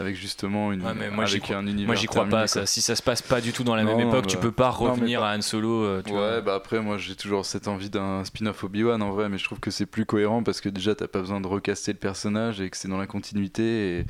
avec 0.00 0.16
justement 0.16 0.72
une, 0.72 0.82
Ouais, 0.82 0.94
mais 0.94 1.10
moi, 1.10 1.24
avec 1.24 1.50
un 1.50 1.66
univers. 1.66 1.86
moi, 1.86 1.94
j'y 1.94 2.06
crois 2.06 2.24
pas. 2.26 2.46
Ça. 2.46 2.66
Si 2.66 2.80
ça 2.82 2.96
se 2.96 3.02
passe 3.02 3.22
pas 3.22 3.40
du 3.40 3.52
tout 3.52 3.62
dans 3.64 3.74
la 3.76 3.84
même 3.84 4.00
époque, 4.00 4.26
tu 4.26 4.36
bah, 4.36 4.42
peux 4.42 4.52
pas 4.52 4.70
non, 4.70 4.92
revenir 4.92 5.20
pas- 5.20 5.30
à 5.30 5.36
Han 5.36 5.42
Solo. 5.42 5.84
euh, 5.84 6.02
tu 6.04 6.10
ouais, 6.12 6.18
vois. 6.18 6.40
bah 6.40 6.54
après, 6.54 6.80
moi 6.80 6.96
j'ai 6.98 7.14
toujours 7.14 7.44
cette 7.46 7.68
envie 7.68 7.90
d'un 7.90 8.24
spin-off 8.24 8.64
Obi-Wan 8.64 9.00
en 9.02 9.10
vrai, 9.12 9.28
mais 9.28 9.38
je 9.38 9.44
trouve 9.44 9.60
que 9.60 9.70
c'est 9.70 9.86
plus 9.86 10.06
cohérent 10.06 10.42
parce 10.42 10.60
que 10.60 10.68
déjà 10.68 10.94
t'as 10.94 11.06
pas 11.08 11.20
besoin 11.20 11.40
de 11.40 11.46
recaster 11.46 11.92
le 11.92 11.98
personnage 11.98 12.60
et 12.60 12.70
que 12.70 12.76
c'est 12.76 12.88
dans 12.88 12.98
la 12.98 13.06
continuité. 13.06 13.98
Et, 14.00 14.06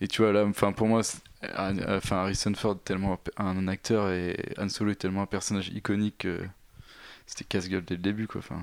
et 0.00 0.08
tu 0.08 0.22
vois 0.22 0.32
là, 0.32 0.44
enfin 0.44 0.72
pour 0.72 0.86
moi, 0.86 1.02
enfin 1.88 2.16
Harrison 2.18 2.52
Ford 2.54 2.76
est 2.80 2.84
tellement 2.84 3.18
un 3.36 3.68
acteur 3.68 4.10
et 4.10 4.36
Han 4.58 4.68
Solo 4.68 4.92
est 4.92 4.96
tellement 4.96 5.22
un 5.22 5.26
personnage 5.26 5.68
iconique 5.68 6.18
que 6.18 6.38
c'était 7.26 7.44
casse-gueule 7.44 7.84
dès 7.84 7.94
le 7.96 8.00
début 8.02 8.26
quoi. 8.26 8.40
Enfin, 8.40 8.62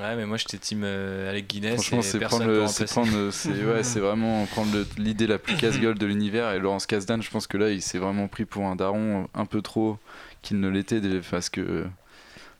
Ouais, 0.00 0.16
mais 0.16 0.26
moi 0.26 0.36
j'étais 0.36 0.58
team 0.58 0.82
euh, 0.84 1.30
Alec 1.30 1.46
Guinness. 1.46 1.74
franchement, 1.74 2.02
c'est 2.02 2.18
prendre, 2.20 2.44
le- 2.46 2.66
c'est 2.66 2.84
remplacer. 2.84 2.84
prendre, 2.86 3.30
c'est 3.30 3.64
ouais, 3.64 3.82
c'est 3.84 4.00
vraiment 4.00 4.44
prendre 4.46 4.70
l'idée 4.98 5.26
la 5.26 5.38
plus 5.38 5.56
casse-gueule 5.56 5.96
de 5.98 6.06
l'univers. 6.06 6.50
Et 6.52 6.58
Laurence 6.58 6.86
Kasdan, 6.86 7.20
je 7.22 7.30
pense 7.30 7.46
que 7.46 7.56
là, 7.56 7.70
il 7.70 7.80
s'est 7.82 7.98
vraiment 7.98 8.26
pris 8.28 8.44
pour 8.44 8.64
un 8.66 8.76
daron 8.76 9.28
un 9.34 9.46
peu 9.46 9.62
trop 9.62 9.98
qu'il 10.42 10.58
ne 10.60 10.68
l'était 10.68 11.00
déjà, 11.00 11.20
parce 11.30 11.48
que 11.48 11.84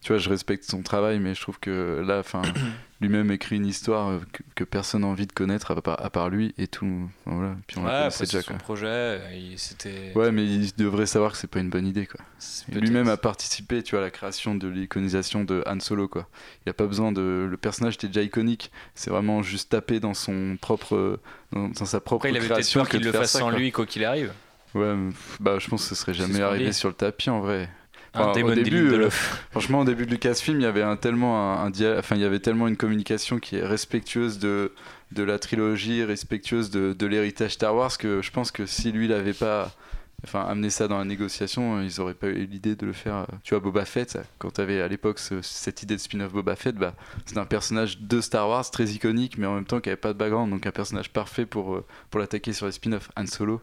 tu 0.05 0.13
vois, 0.13 0.19
je 0.19 0.29
respecte 0.29 0.65
son 0.65 0.83
travail, 0.83 1.19
mais 1.19 1.35
je 1.35 1.41
trouve 1.41 1.59
que 1.59 2.05
là, 2.07 2.19
enfin, 2.19 2.43
lui-même 3.01 3.31
écrit 3.31 3.57
une 3.57 3.65
histoire 3.65 4.11
euh, 4.11 4.21
que, 4.33 4.43
que 4.55 4.63
personne 4.65 5.01
n'a 5.01 5.07
envie 5.07 5.27
de 5.27 5.33
connaître 5.33 5.71
à 5.71 5.81
part, 5.81 6.05
à 6.05 6.11
part 6.11 6.29
lui 6.29 6.55
et 6.59 6.67
tout. 6.67 7.09
Voilà. 7.25 7.57
Puis 7.67 7.79
on 7.79 7.85
Ouais, 7.85 7.91
la 7.91 8.05
après, 8.05 8.27
déjà 8.27 8.43
son 8.43 8.49
quoi. 8.53 8.59
projet, 8.59 8.87
euh, 8.87 9.55
c'était. 9.57 10.13
Ouais, 10.15 10.31
mais 10.31 10.45
il 10.45 10.75
devrait 10.77 11.07
savoir 11.07 11.33
que 11.33 11.39
c'est 11.39 11.47
pas 11.47 11.59
une 11.61 11.71
bonne 11.71 11.87
idée, 11.87 12.07
quoi. 12.07 12.21
Lui-même 12.71 13.09
a 13.09 13.17
participé, 13.17 13.83
tu 13.83 13.93
vois, 13.93 14.01
à 14.01 14.03
la 14.03 14.11
création 14.11 14.55
de 14.55 14.69
l'iconisation 14.69 15.43
de 15.43 15.65
Han 15.67 15.81
Solo, 15.81 16.07
quoi. 16.07 16.29
Il 16.67 16.71
a 16.71 16.75
pas 16.75 16.87
besoin 16.87 17.11
de. 17.11 17.49
Le 17.51 17.57
personnage 17.57 17.95
était 17.95 18.09
déjà 18.09 18.21
iconique. 18.21 18.71
C'est 18.95 19.09
vraiment 19.09 19.43
juste 19.43 19.71
taper 19.71 20.01
dans 20.01 20.13
son 20.13 20.59
propre, 20.61 21.19
dans, 21.51 21.69
dans 21.71 21.87
sa 21.87 22.01
propre 22.01 22.27
Après, 22.27 22.31
il 22.31 22.37
avait 22.37 22.47
création 22.47 22.85
qu'il 22.85 23.03
le 23.03 23.11
fasse 23.11 23.31
ça, 23.31 23.39
sans 23.39 23.49
lui, 23.49 23.73
quoi 23.73 23.87
qu'il 23.87 24.05
arrive. 24.05 24.35
Ouais, 24.75 24.95
bah, 25.41 25.59
je 25.59 25.69
pense 25.69 25.85
que 25.85 25.89
ce 25.89 25.95
serait 25.95 26.13
jamais 26.13 26.43
arrivé 26.43 26.73
sur 26.73 26.91
le 26.91 26.95
tapis 26.95 27.31
en 27.31 27.41
vrai. 27.41 27.71
Un 28.15 28.33
au 28.43 28.49
début, 28.65 28.89
euh, 29.05 29.11
franchement, 29.51 29.81
au 29.81 29.85
début 29.85 30.07
de 30.07 30.11
Lucasfilm, 30.13 30.61
il 30.61 30.63
y 30.63 30.67
avait 30.67 30.83
un, 30.83 30.97
tellement 30.97 31.59
un, 31.61 31.65
un 31.67 31.71
dia- 31.71 31.97
enfin, 31.99 32.17
il 32.17 32.23
y 32.23 32.25
avait 32.25 32.39
tellement 32.41 32.69
une 32.69 32.77
communication 32.77 33.39
qui 33.39 33.57
est 33.57 33.65
respectueuse 33.67 34.39
de, 34.39 34.73
de 35.13 35.23
la 35.23 35.39
trilogie, 35.39 36.05
respectueuse 36.05 36.71
de, 36.71 36.93
de 36.93 37.07
l'héritage 37.07 37.53
Star 37.53 37.75
Wars, 37.75 37.97
que 37.99 38.23
je 38.23 38.31
pense 38.31 38.51
que 38.53 38.67
si 38.67 38.93
lui 38.93 39.09
n'avait 39.09 39.33
pas 39.33 39.73
enfin, 40.25 40.41
amené 40.49 40.71
ça 40.71 40.89
dans 40.89 40.97
la 40.99 41.05
négociation, 41.05 41.83
ils 41.83 41.93
n'auraient 41.99 42.15
pas 42.15 42.29
eu 42.29 42.47
l'idée 42.47 42.77
de 42.77 42.87
le 42.87 42.93
faire. 42.95 43.15
euh, 43.17 43.25
Tu 43.43 43.53
vois, 43.55 43.61
Boba 43.61 43.85
Fett, 43.85 44.19
quand 44.39 44.53
tu 44.55 44.61
avais 44.61 44.81
à 44.81 44.89
l'époque 44.89 45.19
ce- 45.19 45.43
cette 45.43 45.83
idée 45.83 45.97
de 45.97 46.01
spin-off 46.01 46.33
Boba 46.33 46.57
Fett, 46.57 46.77
bah, 46.77 46.95
c'était 47.27 47.41
un 47.41 47.45
personnage 47.47 47.99
de 48.01 48.21
Star 48.21 48.49
Wars 48.49 48.71
très 48.71 48.85
iconique, 48.87 49.37
mais 49.39 49.47
en 49.47 49.55
même 49.57 49.67
temps 49.67 49.81
qui 49.81 49.89
n'avait 49.91 50.01
pas 50.01 50.13
de 50.13 50.19
background, 50.19 50.51
donc 50.51 50.67
un 50.67 50.71
personnage 50.71 51.11
parfait 51.11 51.47
pour, 51.47 51.75
euh, 51.75 51.85
pour 52.11 52.21
l'attaquer 52.21 52.53
sur 52.53 52.67
les 52.67 52.73
spin-offs 52.73 53.11
Han 53.17 53.27
Solo. 53.27 53.61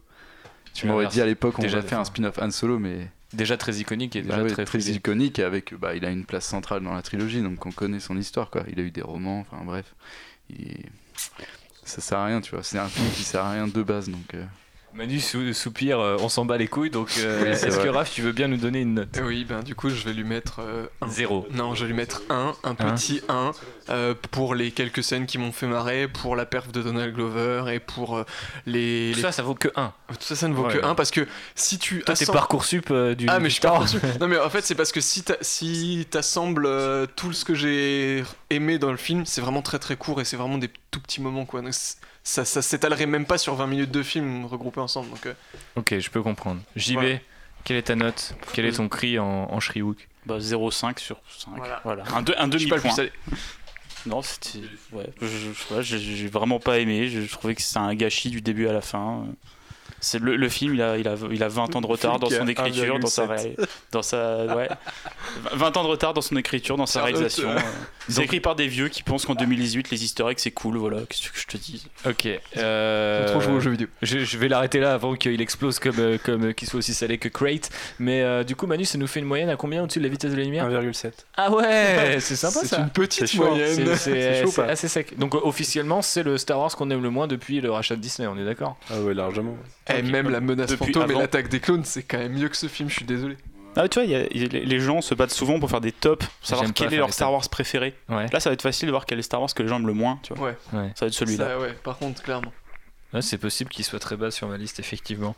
Tu 0.74 0.86
m'aurais 0.88 1.08
dit 1.08 1.22
à 1.22 1.26
l'époque, 1.26 1.56
on 1.58 1.64
Déjà, 1.64 1.80
va 1.80 1.88
faire 1.88 2.00
un 2.00 2.06
spin-off 2.06 2.38
Han 2.40 2.52
Solo, 2.52 2.78
mais 2.80 3.10
Déjà 3.34 3.56
très 3.58 3.76
iconique 3.78 4.16
et 4.16 4.22
bah 4.24 4.36
déjà 4.36 4.44
ouais, 4.44 4.52
très 4.52 4.66
fouillé. 4.66 4.92
iconique 4.96 5.40
et 5.40 5.44
avec 5.44 5.74
bah, 5.74 5.96
il 5.96 6.04
a 6.06 6.10
une 6.10 6.26
place 6.26 6.46
centrale 6.46 6.84
dans 6.84 6.94
la 6.94 7.02
trilogie 7.02 7.42
donc 7.42 7.66
on 7.66 7.72
connaît 7.72 8.00
son 8.02 8.18
histoire 8.18 8.50
quoi. 8.50 8.64
Il 8.70 8.80
a 8.80 8.84
eu 8.84 8.92
des 8.92 9.02
romans 9.02 9.40
enfin 9.40 9.64
bref. 9.64 9.96
Il- 10.50 10.86
ça 11.84 12.02
sert 12.02 12.18
à 12.20 12.26
rien 12.26 12.42
tu 12.42 12.52
vois. 12.52 12.64
C'est 12.64 12.78
un 12.78 12.88
film 12.90 13.10
qui 13.12 13.24
sert 13.24 13.44
à 13.46 13.52
rien 13.52 13.68
de 13.68 13.84
base 13.84 14.10
donc 14.10 14.34
euh, 14.34 14.44
Manu 14.94 15.20
sou- 15.22 15.54
soupire, 15.54 16.00
euh, 16.00 16.18
on 16.20 16.28
s'en 16.28 16.44
bat 16.44 16.58
les 16.58 16.68
couilles, 16.68 16.90
donc 16.90 17.10
euh, 17.20 17.44
Oui, 17.44 17.50
est-ce 17.50 17.80
que. 17.80 17.88
Raph, 17.88 18.12
tu 18.12 18.22
veux 18.22 18.34
bien 18.34 18.48
nous 18.50 18.58
donner 18.58 18.82
une 18.82 18.96
note? 18.96 19.20
Oui, 19.24 19.46
ben 19.46 19.62
du 19.64 19.74
coup, 19.74 19.90
je 19.90 20.04
vais 20.04 20.12
lui 20.14 20.26
mettre 20.26 20.60
euh, 20.60 20.88
un. 21.02 21.08
Zéro. 21.08 21.48
Non, 21.52 21.74
je 21.76 21.82
vais 21.86 21.88
lui 21.88 21.96
mettre 21.96 22.22
un, 22.30 22.54
un 22.66 22.72
Un. 22.72 22.76
petit 22.76 23.22
1 23.30 23.52
euh, 23.90 24.14
pour 24.32 24.54
les 24.54 24.72
quelques 24.72 25.02
scènes 25.02 25.26
qui 25.28 25.38
m'ont 25.38 25.54
fait 25.54 25.66
marrer, 25.68 26.08
pour 26.10 26.36
la 26.36 26.46
perf 26.46 26.72
de 26.74 26.82
Donald 26.82 27.16
Glover 27.16 27.64
et 27.74 27.80
pour 27.80 28.18
euh, 28.18 28.26
les. 28.66 29.12
Tout 29.14 29.18
les- 29.18 29.22
ça, 29.22 29.32
ça 29.32 29.44
vaut 29.44 29.56
que 29.56 29.70
1. 29.78 29.94
Tout 30.10 30.16
ça, 30.20 30.36
ça 30.36 30.48
ne 30.50 30.54
vaut 30.54 30.66
Ouais, 30.66 30.74
que 30.74 30.80
ouais. 30.80 30.84
1 30.86 30.94
parce 30.96 31.12
que 31.12 31.26
si 31.56 31.80
tu. 31.80 32.00
Toi, 32.00 32.14
t'es 32.16 32.24
assembles- 32.24 32.38
Parcoursup 32.40 32.92
euh, 32.92 33.16
du. 33.16 33.28
Ah, 33.30 33.40
mais 33.40 33.50
je 33.50 33.54
suis. 33.54 33.62
Parcoursup. 33.62 34.02
Non, 34.20 34.28
mais 34.28 34.38
en 34.40 34.50
fait, 34.50 34.62
c'est 34.66 34.76
parce 34.76 34.92
que 34.92 35.00
si 35.00 35.24
t'a- 35.24 35.38
si 35.40 36.06
t'assembles 36.12 36.66
euh, 36.66 37.08
tout 37.16 37.32
ce 37.32 37.46
que 37.46 37.56
j'ai 37.56 38.24
aimé 38.50 38.78
dans 38.78 38.92
le 38.92 38.98
film, 38.98 39.26
c'est 39.26 39.40
vraiment 39.42 39.62
très 39.62 39.80
très 39.80 39.96
court 39.96 40.20
et 40.20 40.26
c'est 40.26 40.38
vraiment 40.38 40.58
des 40.58 40.70
tout 40.92 41.00
petits 41.00 41.22
moments 41.22 41.46
quoi. 41.46 41.62
Donc, 41.62 41.74
ça, 42.24 42.46
ça 42.46 42.62
s'étalerait 42.62 43.06
même 43.06 43.26
pas 43.26 43.38
sur 43.38 43.56
20 43.56 43.68
minutes 43.68 43.92
de 43.92 44.04
film 44.04 44.46
regroupés 44.46 44.80
ensemble. 44.82 45.10
Donc, 45.10 45.26
euh, 45.26 45.34
Ok, 45.76 45.98
je 46.00 46.10
peux 46.10 46.22
comprendre. 46.22 46.62
JB, 46.76 46.94
Voilà. 46.94 47.16
quelle 47.64 47.78
est 47.78 47.84
ta 47.84 47.96
note? 47.96 48.36
Quel 48.54 48.66
est 48.66 48.74
ton 48.74 48.88
cri 48.90 49.18
en, 49.20 49.26
en 49.26 49.60
Shriwook? 49.60 50.08
Bah 50.26 50.38
0,5 50.40 51.00
sur 51.00 51.18
5. 51.38 51.52
Voilà. 51.58 51.82
Voilà. 51.84 52.04
Un, 52.14 52.22
deux- 52.22 52.36
un 52.38 52.46
Je 52.52 52.58
demi-point. 52.58 52.80
Non, 54.06 54.22
c'était. 54.22 54.60
Ouais, 54.92 55.10
je- 55.22 55.28
je- 55.28 55.38
je 55.54 55.60
sais 55.60 55.74
pas, 55.76 55.82
j'ai 55.82 56.00
j'ai 56.00 56.28
vraiment 56.28 56.60
pas 56.60 56.80
aimé. 56.80 57.08
Je, 57.08 57.22
je 57.22 57.32
trouvais 57.32 57.54
que 57.56 57.62
c'était 57.62 57.78
un 57.80 57.94
gâchis 57.94 58.30
du 58.32 58.42
début 58.42 58.68
à 58.68 58.74
la 58.74 58.82
fin. 58.82 59.26
C'est 60.04 60.20
le, 60.20 60.36
le 60.36 60.50
film, 60.50 60.74
il 60.74 60.82
a, 60.82 60.98
il, 60.98 61.08
a, 61.08 61.16
il 61.32 61.44
a 61.44 61.48
20 61.48 61.76
ans 61.76 61.82
de 61.82 61.86
retard 61.88 62.18
dans 62.20 62.30
son 62.30 62.48
écriture, 62.48 62.98
dans 63.00 63.08
sa, 63.08 63.28
1,7. 63.28 63.30
ré- 63.30 63.56
dans 63.92 64.02
sa. 64.02 64.46
Ouais. 64.56 64.68
20 65.54 65.78
ans 65.78 65.84
de 65.84 65.88
retard 65.88 66.14
dans 66.14 66.22
son 66.22 66.36
écriture, 66.38 66.76
dans 66.76 66.86
sa 66.88 67.04
réalisation. 67.04 67.50
euh. 67.52 67.60
C'est 68.10 68.24
écrit 68.24 68.40
par 68.40 68.56
des 68.56 68.68
vieux 68.68 68.90
qui 68.90 69.04
pensent 69.04 69.26
qu'en 69.26 69.36
2018, 69.36 69.92
les 69.92 70.04
easter 70.04 70.26
eggs 70.30 70.40
c'est 70.40 70.52
cool, 70.52 70.78
voilà, 70.78 70.98
qu'est-ce 71.08 71.30
que 71.32 71.38
je 71.40 71.46
te 71.46 71.58
dis? 71.58 71.86
Ok. 72.06 72.28
Euh... 72.58 73.28
Faut 73.28 73.32
trop 73.34 73.42
jouer 73.42 73.54
aux 73.54 73.60
jeux 73.60 73.72
vidéo. 73.72 73.88
Je, 74.02 74.20
je 74.20 74.38
vais 74.38 74.48
l'arrêter 74.48 74.80
là 74.80 74.94
avant 74.94 75.16
qu'il 75.16 75.40
explose 75.40 75.78
comme, 75.80 76.00
euh, 76.00 76.18
comme 76.24 76.46
euh, 76.50 76.52
qu'il 76.54 76.68
soit 76.68 76.80
aussi 76.80 76.94
salé 76.94 77.18
que 77.20 77.30
Crate. 77.30 77.70
Mais 78.00 78.22
euh, 78.24 78.44
du 78.44 78.56
coup, 78.56 78.66
Manu, 78.68 78.86
ça 78.86 78.98
nous 78.98 79.08
fait 79.08 79.20
une 79.20 79.26
moyenne 79.28 79.50
à 79.50 79.56
combien 79.56 79.84
au-dessus 79.84 80.00
de 80.00 80.04
la 80.06 80.10
vitesse 80.10 80.32
de 80.32 80.38
la 80.38 80.44
lumière? 80.44 80.68
1,7. 80.68 81.12
Ah 81.38 81.52
ouais, 81.52 82.18
c'est 82.20 82.36
sympa 82.36 82.60
C'est 82.62 82.68
ça. 82.68 82.80
une 82.80 82.90
petite 82.90 83.28
C'est 83.28 83.38
hein. 83.38 83.42
moyenne. 83.46 83.76
C'est- 83.76 83.96
C'est 83.96 84.46
C'est 84.46 84.48
c'est 84.48 84.62
assez 84.64 84.88
sec. 84.88 85.18
Donc 85.20 85.36
officiellement, 85.36 86.02
c'est 86.02 86.24
le 86.24 86.38
Star 86.40 86.58
Wars 86.60 86.76
qu'on 86.76 86.90
aime 86.90 87.04
le 87.04 87.10
moins 87.12 87.28
depuis 87.28 87.62
le 87.62 87.72
rachat 87.72 87.96
de 87.96 88.02
Disney, 88.02 88.28
on 88.28 88.38
est 88.38 88.46
d'accord? 88.46 88.78
Ah 88.90 89.00
ouais, 89.00 89.14
largement. 89.14 89.56
Et 89.90 90.02
même 90.04 90.30
la 90.30 90.42
menace 90.42 90.70
Depuis 90.72 90.88
fantôme 90.94 91.10
et 91.10 91.12
avant. 91.12 91.20
l'attaque 91.22 91.50
des 91.50 91.60
clones, 91.60 91.84
c'est 91.86 92.04
quand 92.04 92.18
même 92.20 92.34
mieux 92.34 92.50
que 92.50 92.58
ce 92.58 92.68
film, 92.68 92.90
je 92.90 92.96
suis 92.96 93.06
désolé. 93.06 93.38
Ah, 93.76 93.88
tu 93.88 94.00
vois, 94.00 94.08
y 94.08 94.16
a- 94.16 94.26
il 94.32 94.42
y 94.42 94.46
a- 94.58 94.66
les- 94.66 94.80
gens 94.82 95.00
se 95.02 95.16
battent 95.16 95.32
souvent 95.32 95.58
pour 95.60 95.70
faire 95.70 95.80
des 95.80 95.94
tops, 95.94 96.26
pour 96.26 96.46
savoir 96.48 96.74
quel 96.74 96.94
est 96.94 96.98
leur 96.98 97.14
Star. 97.14 97.32
Wars 97.32 97.48
préféré. 97.50 97.96
Ouais. 98.10 98.28
Là, 98.32 98.40
ça 98.42 98.50
va 98.50 98.54
être 98.54 98.62
facile 98.62 98.88
de 98.88 98.92
voir 98.92 99.06
quel 99.06 99.18
est 99.18 99.22
Star 99.22 99.40
Wars 99.40 99.54
que 99.54 99.64
les 99.64 99.70
gens 99.70 99.78
aiment 99.78 99.88
le 99.88 99.94
moins, 99.94 100.20
tu 100.24 100.34
vois. 100.34 100.50
Ouais. 100.50 100.58
Ça 100.96 101.06
va 101.06 101.08
être 101.08 101.14
celui-là. 101.14 101.58
ouais, 101.58 101.74
par 101.84 101.98
contre, 101.98 102.22
clairement. 102.22 102.52
Ouais, 103.14 103.22
c'est 103.22 103.38
possible 103.38 103.70
qu'il 103.70 103.84
soit 103.84 104.00
très 104.00 104.16
bas 104.16 104.32
sur 104.32 104.48
ma 104.48 104.56
liste, 104.58 104.80
effectivement. 104.80 105.36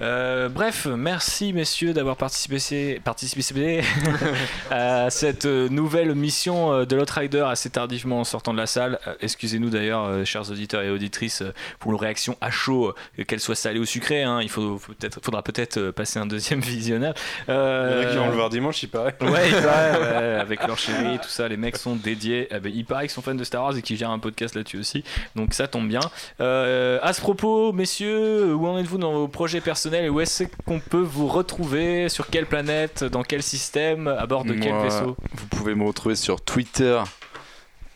Euh, 0.00 0.48
bref, 0.48 0.86
merci 0.86 1.52
messieurs 1.52 1.92
d'avoir 1.92 2.16
participé, 2.16 3.00
participé 3.02 3.82
à 4.70 5.10
cette 5.10 5.44
euh, 5.46 5.68
nouvelle 5.68 6.14
mission 6.14 6.72
euh, 6.72 6.84
de 6.84 6.94
l'Outrider 6.96 7.44
assez 7.48 7.70
tardivement 7.70 8.20
en 8.20 8.24
sortant 8.24 8.52
de 8.52 8.58
la 8.58 8.66
salle. 8.66 8.98
Euh, 9.06 9.14
Excusez-nous 9.20 9.70
d'ailleurs, 9.70 10.04
euh, 10.04 10.24
chers 10.24 10.50
auditeurs 10.50 10.82
et 10.82 10.90
auditrices, 10.90 11.42
euh, 11.42 11.52
pour 11.80 11.90
nos 11.92 11.98
réactions 11.98 12.36
à 12.40 12.50
chaud, 12.50 12.94
euh, 13.18 13.24
qu'elles 13.24 13.40
soient 13.40 13.54
salées 13.56 13.80
ou 13.80 13.86
sucrées. 13.86 14.22
hein. 14.22 14.40
Il 14.42 14.48
faut, 14.48 14.78
faut 14.78 14.92
peut-être, 14.92 15.18
faudra 15.22 15.42
peut-être 15.42 15.78
euh, 15.78 15.92
passer 15.92 16.18
un 16.20 16.26
deuxième 16.26 16.60
visionnage. 16.76 17.14
Il 17.48 17.52
y 17.52 17.56
en 17.56 17.58
a 17.58 18.04
qui 18.04 18.16
Euh, 18.16 18.20
vont 18.20 18.28
le 18.28 18.34
voir 18.36 18.50
dimanche, 18.50 18.82
il 18.84 18.88
paraît. 18.88 19.16
Ouais, 19.20 19.48
il 19.48 19.62
paraît, 19.62 19.98
ouais, 20.00 20.40
avec 20.40 20.66
leur 20.66 20.78
chérie 20.78 21.16
et 21.16 21.18
tout 21.18 21.28
ça, 21.28 21.48
les 21.48 21.56
mecs 21.56 21.76
sont 21.76 21.96
dédiés. 21.96 22.46
Eh 22.50 22.60
ben, 22.60 22.72
il 22.74 22.84
paraît 22.84 23.04
qu'ils 23.06 23.10
sont 23.14 23.22
fans 23.22 23.34
de 23.34 23.44
Star 23.44 23.64
Wars 23.64 23.76
et 23.76 23.82
qu'ils 23.82 23.96
gèrent 23.96 24.10
un 24.10 24.18
podcast 24.20 24.54
là-dessus 24.54 24.78
aussi, 24.78 25.02
donc 25.34 25.54
ça 25.54 25.66
tombe 25.66 25.88
bien. 25.88 26.00
Euh, 26.40 26.98
à 27.02 27.12
ce 27.16 27.22
propos, 27.22 27.72
messieurs, 27.72 28.54
où 28.54 28.66
en 28.66 28.76
êtes-vous 28.76 28.98
dans 28.98 29.14
vos 29.14 29.26
projets 29.26 29.62
personnels 29.62 30.04
et 30.04 30.08
où 30.10 30.20
est-ce 30.20 30.44
qu'on 30.66 30.80
peut 30.80 31.00
vous 31.00 31.28
retrouver 31.28 32.10
Sur 32.10 32.26
quelle 32.26 32.44
planète 32.44 33.04
Dans 33.04 33.22
quel 33.22 33.42
système 33.42 34.06
À 34.06 34.26
bord 34.26 34.44
de 34.44 34.52
quel 34.52 34.74
vaisseau? 34.82 35.16
Vous 35.32 35.46
pouvez 35.46 35.74
me 35.74 35.84
retrouver 35.84 36.14
sur 36.14 36.42
Twitter, 36.42 37.02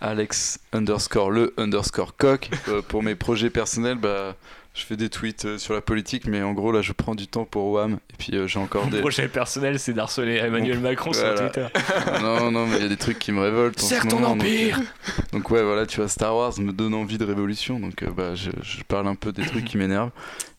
Alex 0.01 0.59
underscore 0.73 1.31
le 1.31 1.53
underscore 1.59 2.17
coq. 2.17 2.49
Euh, 2.69 2.81
pour 2.81 3.03
mes 3.03 3.15
projets 3.15 3.51
personnels, 3.51 3.99
bah, 3.99 4.37
je 4.73 4.85
fais 4.85 4.97
des 4.97 5.09
tweets 5.09 5.45
euh, 5.47 5.59
sur 5.59 5.75
la 5.75 5.81
politique, 5.81 6.27
mais 6.27 6.43
en 6.43 6.53
gros 6.53 6.71
là, 6.71 6.81
je 6.81 6.93
prends 6.93 7.15
du 7.15 7.27
temps 7.27 7.45
pour 7.45 7.73
WAM. 7.73 7.95
Et 7.95 8.17
puis 8.19 8.37
euh, 8.37 8.47
j'ai 8.47 8.59
encore 8.59 8.85
Mon 8.85 8.91
des. 8.91 9.01
projet 9.01 9.29
personnel, 9.29 9.79
c'est 9.79 9.93
d'harceler 9.93 10.37
Emmanuel 10.37 10.79
Macron 10.79 11.13
sur. 11.13 11.35
Twitter. 11.35 11.67
non, 12.23 12.51
non, 12.51 12.67
mais 12.67 12.77
il 12.77 12.83
y 12.83 12.87
a 12.87 12.89
des 12.89 12.97
trucs 12.97 13.19
qui 13.19 13.33
me 13.33 13.41
révoltent. 13.41 13.83
en 13.83 13.87
Serre 13.87 14.07
ton 14.07 14.21
moment, 14.21 14.33
empire 14.35 14.79
euh, 14.79 15.23
donc, 15.33 15.51
ouais, 15.51 15.63
voilà, 15.63 15.87
tu 15.87 15.97
vois, 15.99 16.09
Star 16.09 16.37
Wars 16.37 16.59
me 16.59 16.73
donne 16.73 16.95
envie 16.95 17.19
de 17.19 17.25
révolution, 17.25 17.81
donc 17.81 18.03
euh, 18.03 18.11
bah, 18.11 18.35
je, 18.35 18.51
je 18.63 18.83
parle 18.85 19.09
un 19.09 19.15
peu 19.15 19.33
des 19.33 19.45
trucs 19.45 19.65
qui 19.65 19.77
m'énervent. 19.77 20.11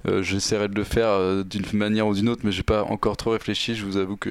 Euh, 0.07 0.23
J'essaierai 0.23 0.67
de 0.67 0.75
le 0.75 0.83
faire 0.83 1.09
euh, 1.09 1.43
d'une 1.43 1.65
manière 1.73 2.07
ou 2.07 2.13
d'une 2.13 2.29
autre, 2.29 2.41
mais 2.43 2.51
j'ai 2.51 2.63
pas 2.63 2.83
encore 2.83 3.17
trop 3.17 3.31
réfléchi. 3.31 3.75
Je 3.75 3.85
vous 3.85 3.97
avoue 3.97 4.17
que 4.17 4.29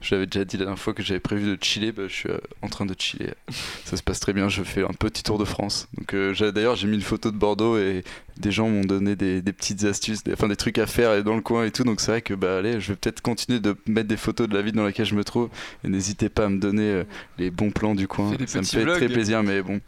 je 0.00 0.14
l'avais 0.14 0.26
déjà 0.26 0.44
dit 0.44 0.56
la 0.56 0.64
dernière 0.64 0.78
fois 0.78 0.94
que 0.94 1.02
j'avais 1.02 1.20
prévu 1.20 1.56
de 1.56 1.62
chiller. 1.62 1.92
Bah, 1.92 2.04
je 2.08 2.12
suis 2.12 2.28
euh, 2.28 2.38
en 2.62 2.68
train 2.68 2.86
de 2.86 2.94
chiller. 2.98 3.30
Ça 3.84 3.96
se 3.96 4.02
passe 4.02 4.20
très 4.20 4.32
bien. 4.32 4.48
Je 4.48 4.62
fais 4.62 4.82
un 4.82 4.94
petit 4.98 5.22
tour 5.22 5.38
de 5.38 5.44
France. 5.44 5.88
Donc 5.96 6.14
d'ailleurs, 6.40 6.76
j'ai 6.76 6.88
mis 6.88 6.96
une 6.96 7.02
photo 7.02 7.30
de 7.30 7.36
Bordeaux 7.36 7.78
et 7.78 8.04
des 8.38 8.50
gens 8.50 8.68
m'ont 8.68 8.84
donné 8.84 9.16
des, 9.16 9.42
des 9.42 9.52
petites 9.52 9.84
astuces, 9.84 10.24
des, 10.24 10.32
enfin 10.32 10.48
des 10.48 10.56
trucs 10.56 10.78
à 10.78 10.86
faire 10.86 11.22
dans 11.22 11.34
le 11.34 11.42
coin 11.42 11.64
et 11.64 11.70
tout. 11.70 11.84
Donc 11.84 12.00
c'est 12.00 12.10
vrai 12.10 12.22
que 12.22 12.34
bah 12.34 12.58
allez, 12.58 12.80
je 12.80 12.92
vais 12.92 12.96
peut-être 12.96 13.20
continuer 13.20 13.60
de 13.60 13.76
mettre 13.86 14.08
des 14.08 14.16
photos 14.16 14.48
de 14.48 14.54
la 14.54 14.62
ville 14.62 14.74
dans 14.74 14.84
laquelle 14.84 15.06
je 15.06 15.14
me 15.14 15.24
trouve. 15.24 15.48
Et 15.84 15.88
n'hésitez 15.88 16.28
pas 16.28 16.46
à 16.46 16.48
me 16.48 16.58
donner 16.58 17.02
les 17.38 17.50
bons 17.50 17.70
plans 17.70 17.94
du 17.94 18.08
coin. 18.08 18.32
Ça 18.46 18.58
me 18.58 18.64
fait 18.64 18.84
très 18.84 19.08
plaisir, 19.08 19.42
mais 19.42 19.62
bon. 19.62 19.80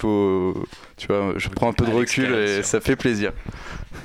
Faut, 0.00 0.66
tu 0.96 1.06
vois, 1.08 1.34
je 1.36 1.48
prends 1.50 1.68
un 1.68 1.72
peu 1.74 1.84
de 1.84 1.90
recul 1.90 2.32
et 2.34 2.62
ça 2.62 2.80
fait 2.80 2.96
plaisir. 2.96 3.32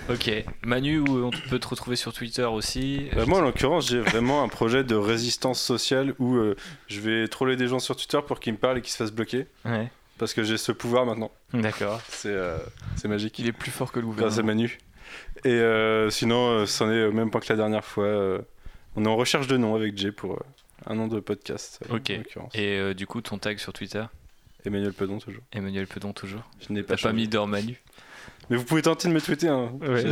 Ok, 0.10 0.30
Manu, 0.66 1.00
où 1.00 1.26
on 1.26 1.32
peut 1.50 1.58
te 1.58 1.68
retrouver 1.68 1.96
sur 1.96 2.12
Twitter 2.12 2.44
aussi 2.44 3.08
Bah, 3.16 3.26
moi, 3.26 3.40
en 3.40 3.42
l'occurrence, 3.44 3.88
j'ai 3.90 4.02
vraiment 4.02 4.44
un 4.44 4.50
projet 4.50 4.84
de 4.84 4.94
résistance 4.96 5.62
sociale 5.62 6.14
où 6.20 6.36
euh, 6.36 6.56
je 6.88 7.00
vais 7.00 7.28
troller 7.30 7.56
des 7.56 7.68
gens 7.68 7.80
sur 7.80 7.96
Twitter 7.96 8.20
pour 8.28 8.40
qu'ils 8.42 8.52
me 8.54 8.58
parlent 8.58 8.78
et 8.78 8.82
qu'ils 8.82 8.92
se 8.92 8.98
fassent 8.98 9.14
bloquer. 9.14 9.48
Ouais, 9.64 9.90
Parce 10.18 10.34
que 10.34 10.44
j'ai 10.44 10.58
ce 10.58 10.72
pouvoir 10.74 11.06
maintenant. 11.06 11.32
d'accord. 11.54 12.02
C'est 12.10 12.28
euh, 12.30 12.58
c'est 12.98 13.08
magique. 13.08 13.40
Il 13.40 13.48
est 13.48 13.52
plus 13.54 13.72
fort 13.72 13.92
que 13.94 14.00
le 14.02 14.06
Grâce 14.08 14.38
à 14.38 14.42
gouvernement. 14.42 14.48
Manu. 14.64 14.78
Et 15.46 15.50
euh, 15.54 16.10
sinon, 16.10 16.50
euh, 16.50 16.66
c'en 16.66 16.92
est 16.92 17.06
au 17.06 17.12
même 17.14 17.32
point 17.32 17.40
que 17.40 17.48
la 17.50 17.56
dernière 17.58 17.86
fois. 17.86 18.04
euh, 18.06 18.40
on 18.98 19.06
est 19.06 19.10
en 19.10 19.16
recherche 19.16 19.48
de 19.48 19.56
nom 19.58 19.76
avec 19.76 19.98
Jay 19.98 20.12
pour 20.12 20.34
euh, 20.34 20.40
un 20.88 20.96
nom 20.96 21.08
de 21.08 21.20
podcast. 21.22 21.80
euh, 21.90 21.96
Ok. 21.96 22.12
en 22.12 22.18
l'occurrence. 22.18 22.52
Et 22.56 22.78
euh, 22.80 22.94
du 22.94 23.08
coup, 23.08 23.22
ton 23.22 23.38
tag 23.38 23.60
sur 23.60 23.72
Twitter? 23.72 24.04
Emmanuel 24.66 24.94
Pedon, 24.94 25.20
toujours. 25.20 25.42
Emmanuel 25.52 25.88
Pedon 25.88 26.14
toujours 26.14 26.42
Je 26.68 26.74
n'ai 26.74 26.84
pas 26.84 26.98
pas 26.98 27.14
mis 27.14 27.28
d'or 27.28 27.48
Manu 27.48 27.82
Mais 28.50 28.58
vous 28.58 28.64
pouvez 28.66 28.82
tenter 28.82 29.08
de 29.08 29.14
me 29.14 29.22
tweeter. 29.22 29.48
Hein. 29.48 29.72
Ouais. 29.82 30.04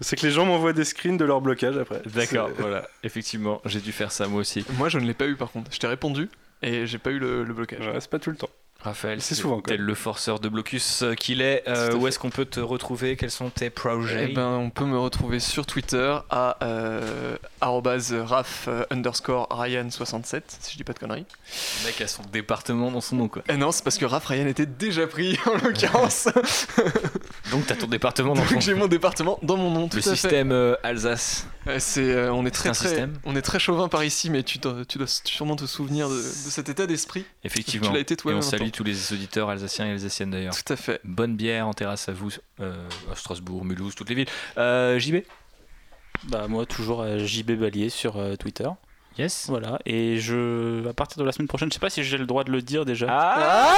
C'est- 0.00 0.16
que 0.16 0.26
les 0.26 0.32
gens 0.32 0.44
m'envoient 0.44 0.72
des 0.72 0.84
screens 0.84 1.16
de 1.16 1.24
leur 1.24 1.40
blocage 1.40 1.76
après. 1.76 2.02
D'accord, 2.14 2.50
voilà. 2.58 2.88
Effectivement, 3.04 3.60
j'ai 3.64 3.80
dû 3.80 3.92
faire 3.92 4.10
ça 4.12 4.26
moi 4.26 4.40
aussi. 4.40 4.64
Moi, 4.76 4.88
je 4.88 4.98
ne 4.98 5.06
l'ai 5.06 5.14
pas 5.14 5.26
eu 5.26 5.36
par 5.36 5.50
contre. 5.52 5.72
Je 5.72 5.78
t'ai 5.78 5.86
répondu 5.86 6.28
et 6.62 6.86
j'ai 6.86 6.98
pas 6.98 7.10
eu 7.10 7.18
le, 7.18 7.44
le 7.44 7.54
blocage. 7.54 7.86
Ouais, 7.86 8.00
c'est 8.00 8.10
pas 8.10 8.18
tout 8.18 8.30
le 8.30 8.36
temps. 8.36 8.50
Raphaël, 8.84 9.20
C'est 9.22 9.34
souvent, 9.34 9.56
quoi. 9.62 9.72
tel 9.72 9.80
le 9.80 9.94
forceur 9.94 10.40
de 10.40 10.48
blocus 10.48 11.02
euh, 11.02 11.14
qu'il 11.14 11.40
est. 11.40 11.64
euh, 11.68 11.94
où 11.94 12.02
fait. 12.02 12.08
est-ce 12.08 12.18
qu'on 12.18 12.28
peut 12.30 12.44
te 12.44 12.60
retrouver? 12.60 13.16
Quels 13.16 13.30
sont 13.30 13.48
tes 13.50 13.70
projets? 13.70 14.28
Eh 14.30 14.34
ben, 14.34 14.46
on 14.46 14.68
peut 14.70 14.84
me 14.84 14.98
retrouver 14.98 15.40
sur 15.40 15.64
Twitter 15.64 16.16
à 16.30 16.58
euh, 16.62 17.36
arrobase 17.62 18.12
raf 18.12 18.66
euh, 18.68 18.84
underscore 18.90 19.48
Ryan67, 19.50 20.42
si 20.60 20.72
je 20.72 20.76
dis 20.76 20.84
pas 20.84 20.92
de 20.92 20.98
conneries. 20.98 21.24
Le 21.82 21.86
mec 21.86 22.00
a 22.02 22.06
son 22.06 22.22
département 22.30 22.90
dans 22.90 23.00
son 23.00 23.16
nom 23.16 23.28
quoi. 23.28 23.42
Eh 23.48 23.56
non, 23.56 23.72
c'est 23.72 23.82
parce 23.82 23.96
que 23.96 24.04
Raph 24.04 24.26
Ryan 24.26 24.46
était 24.46 24.66
déjà 24.66 25.06
pris 25.06 25.38
en 25.46 25.54
l'occurrence. 25.64 26.28
Donc 27.50 27.66
t'as 27.66 27.76
ton 27.76 27.86
département 27.86 28.34
dans 28.34 28.44
ton 28.44 28.52
Donc 28.54 28.62
j'ai 28.62 28.74
mon 28.74 28.86
département 28.88 29.38
dans 29.42 29.56
mon 29.56 29.70
nom. 29.70 29.88
Tout 29.88 29.96
Le 29.96 30.02
à 30.02 30.04
fait. 30.04 30.16
système 30.16 30.52
euh, 30.52 30.74
Alsace. 30.82 31.46
C'est, 31.78 32.02
euh, 32.12 32.30
on 32.32 32.44
est 32.44 32.50
très 32.50 32.68
un 32.68 32.72
très, 32.72 32.88
système 32.88 33.14
on 33.24 33.34
est 33.36 33.40
très 33.42 33.58
chauvin 33.58 33.88
par 33.88 34.04
ici, 34.04 34.28
mais 34.28 34.42
tu 34.42 34.58
dois, 34.58 34.84
tu 34.86 34.98
dois 34.98 35.06
sûrement 35.06 35.56
te 35.56 35.64
souvenir 35.64 36.10
de, 36.10 36.16
de 36.16 36.20
cet 36.20 36.68
état 36.68 36.86
d'esprit. 36.86 37.24
Effectivement. 37.42 37.86
Tu 37.88 37.94
l'as 37.94 38.00
été 38.00 38.12
Et 38.14 38.16
toi-même. 38.18 38.38
on 38.40 38.42
salue 38.42 38.64
temps. 38.64 38.70
Tous 38.74 38.84
les 38.84 39.12
auditeurs 39.12 39.48
alsaciens 39.48 39.86
et 39.86 39.92
alsaciennes 39.92 40.30
d'ailleurs. 40.30 40.54
Tout 40.54 40.72
à 40.72 40.76
fait. 40.76 41.00
Bonne 41.04 41.36
bière 41.36 41.68
en 41.68 41.72
terrasse 41.72 42.08
à 42.08 42.12
vous, 42.12 42.30
euh, 42.60 42.88
à 43.10 43.14
Strasbourg, 43.14 43.64
Mulhouse, 43.64 43.94
toutes 43.94 44.08
les 44.08 44.16
villes. 44.16 44.28
Euh, 44.58 44.98
JB 44.98 45.22
Bah 46.24 46.48
moi 46.48 46.66
toujours 46.66 47.00
euh, 47.00 47.18
JB 47.18 47.52
Balier 47.52 47.88
sur 47.88 48.16
euh, 48.16 48.34
Twitter. 48.36 48.68
Yes. 49.18 49.46
Voilà. 49.48 49.78
Et 49.86 50.18
je, 50.18 50.86
à 50.88 50.92
partir 50.92 51.18
de 51.18 51.24
la 51.24 51.32
semaine 51.32 51.48
prochaine, 51.48 51.68
je 51.70 51.74
sais 51.74 51.80
pas 51.80 51.90
si 51.90 52.02
j'ai 52.02 52.18
le 52.18 52.26
droit 52.26 52.44
de 52.44 52.50
le 52.50 52.62
dire 52.62 52.84
déjà. 52.84 53.06
Ah 53.10 53.74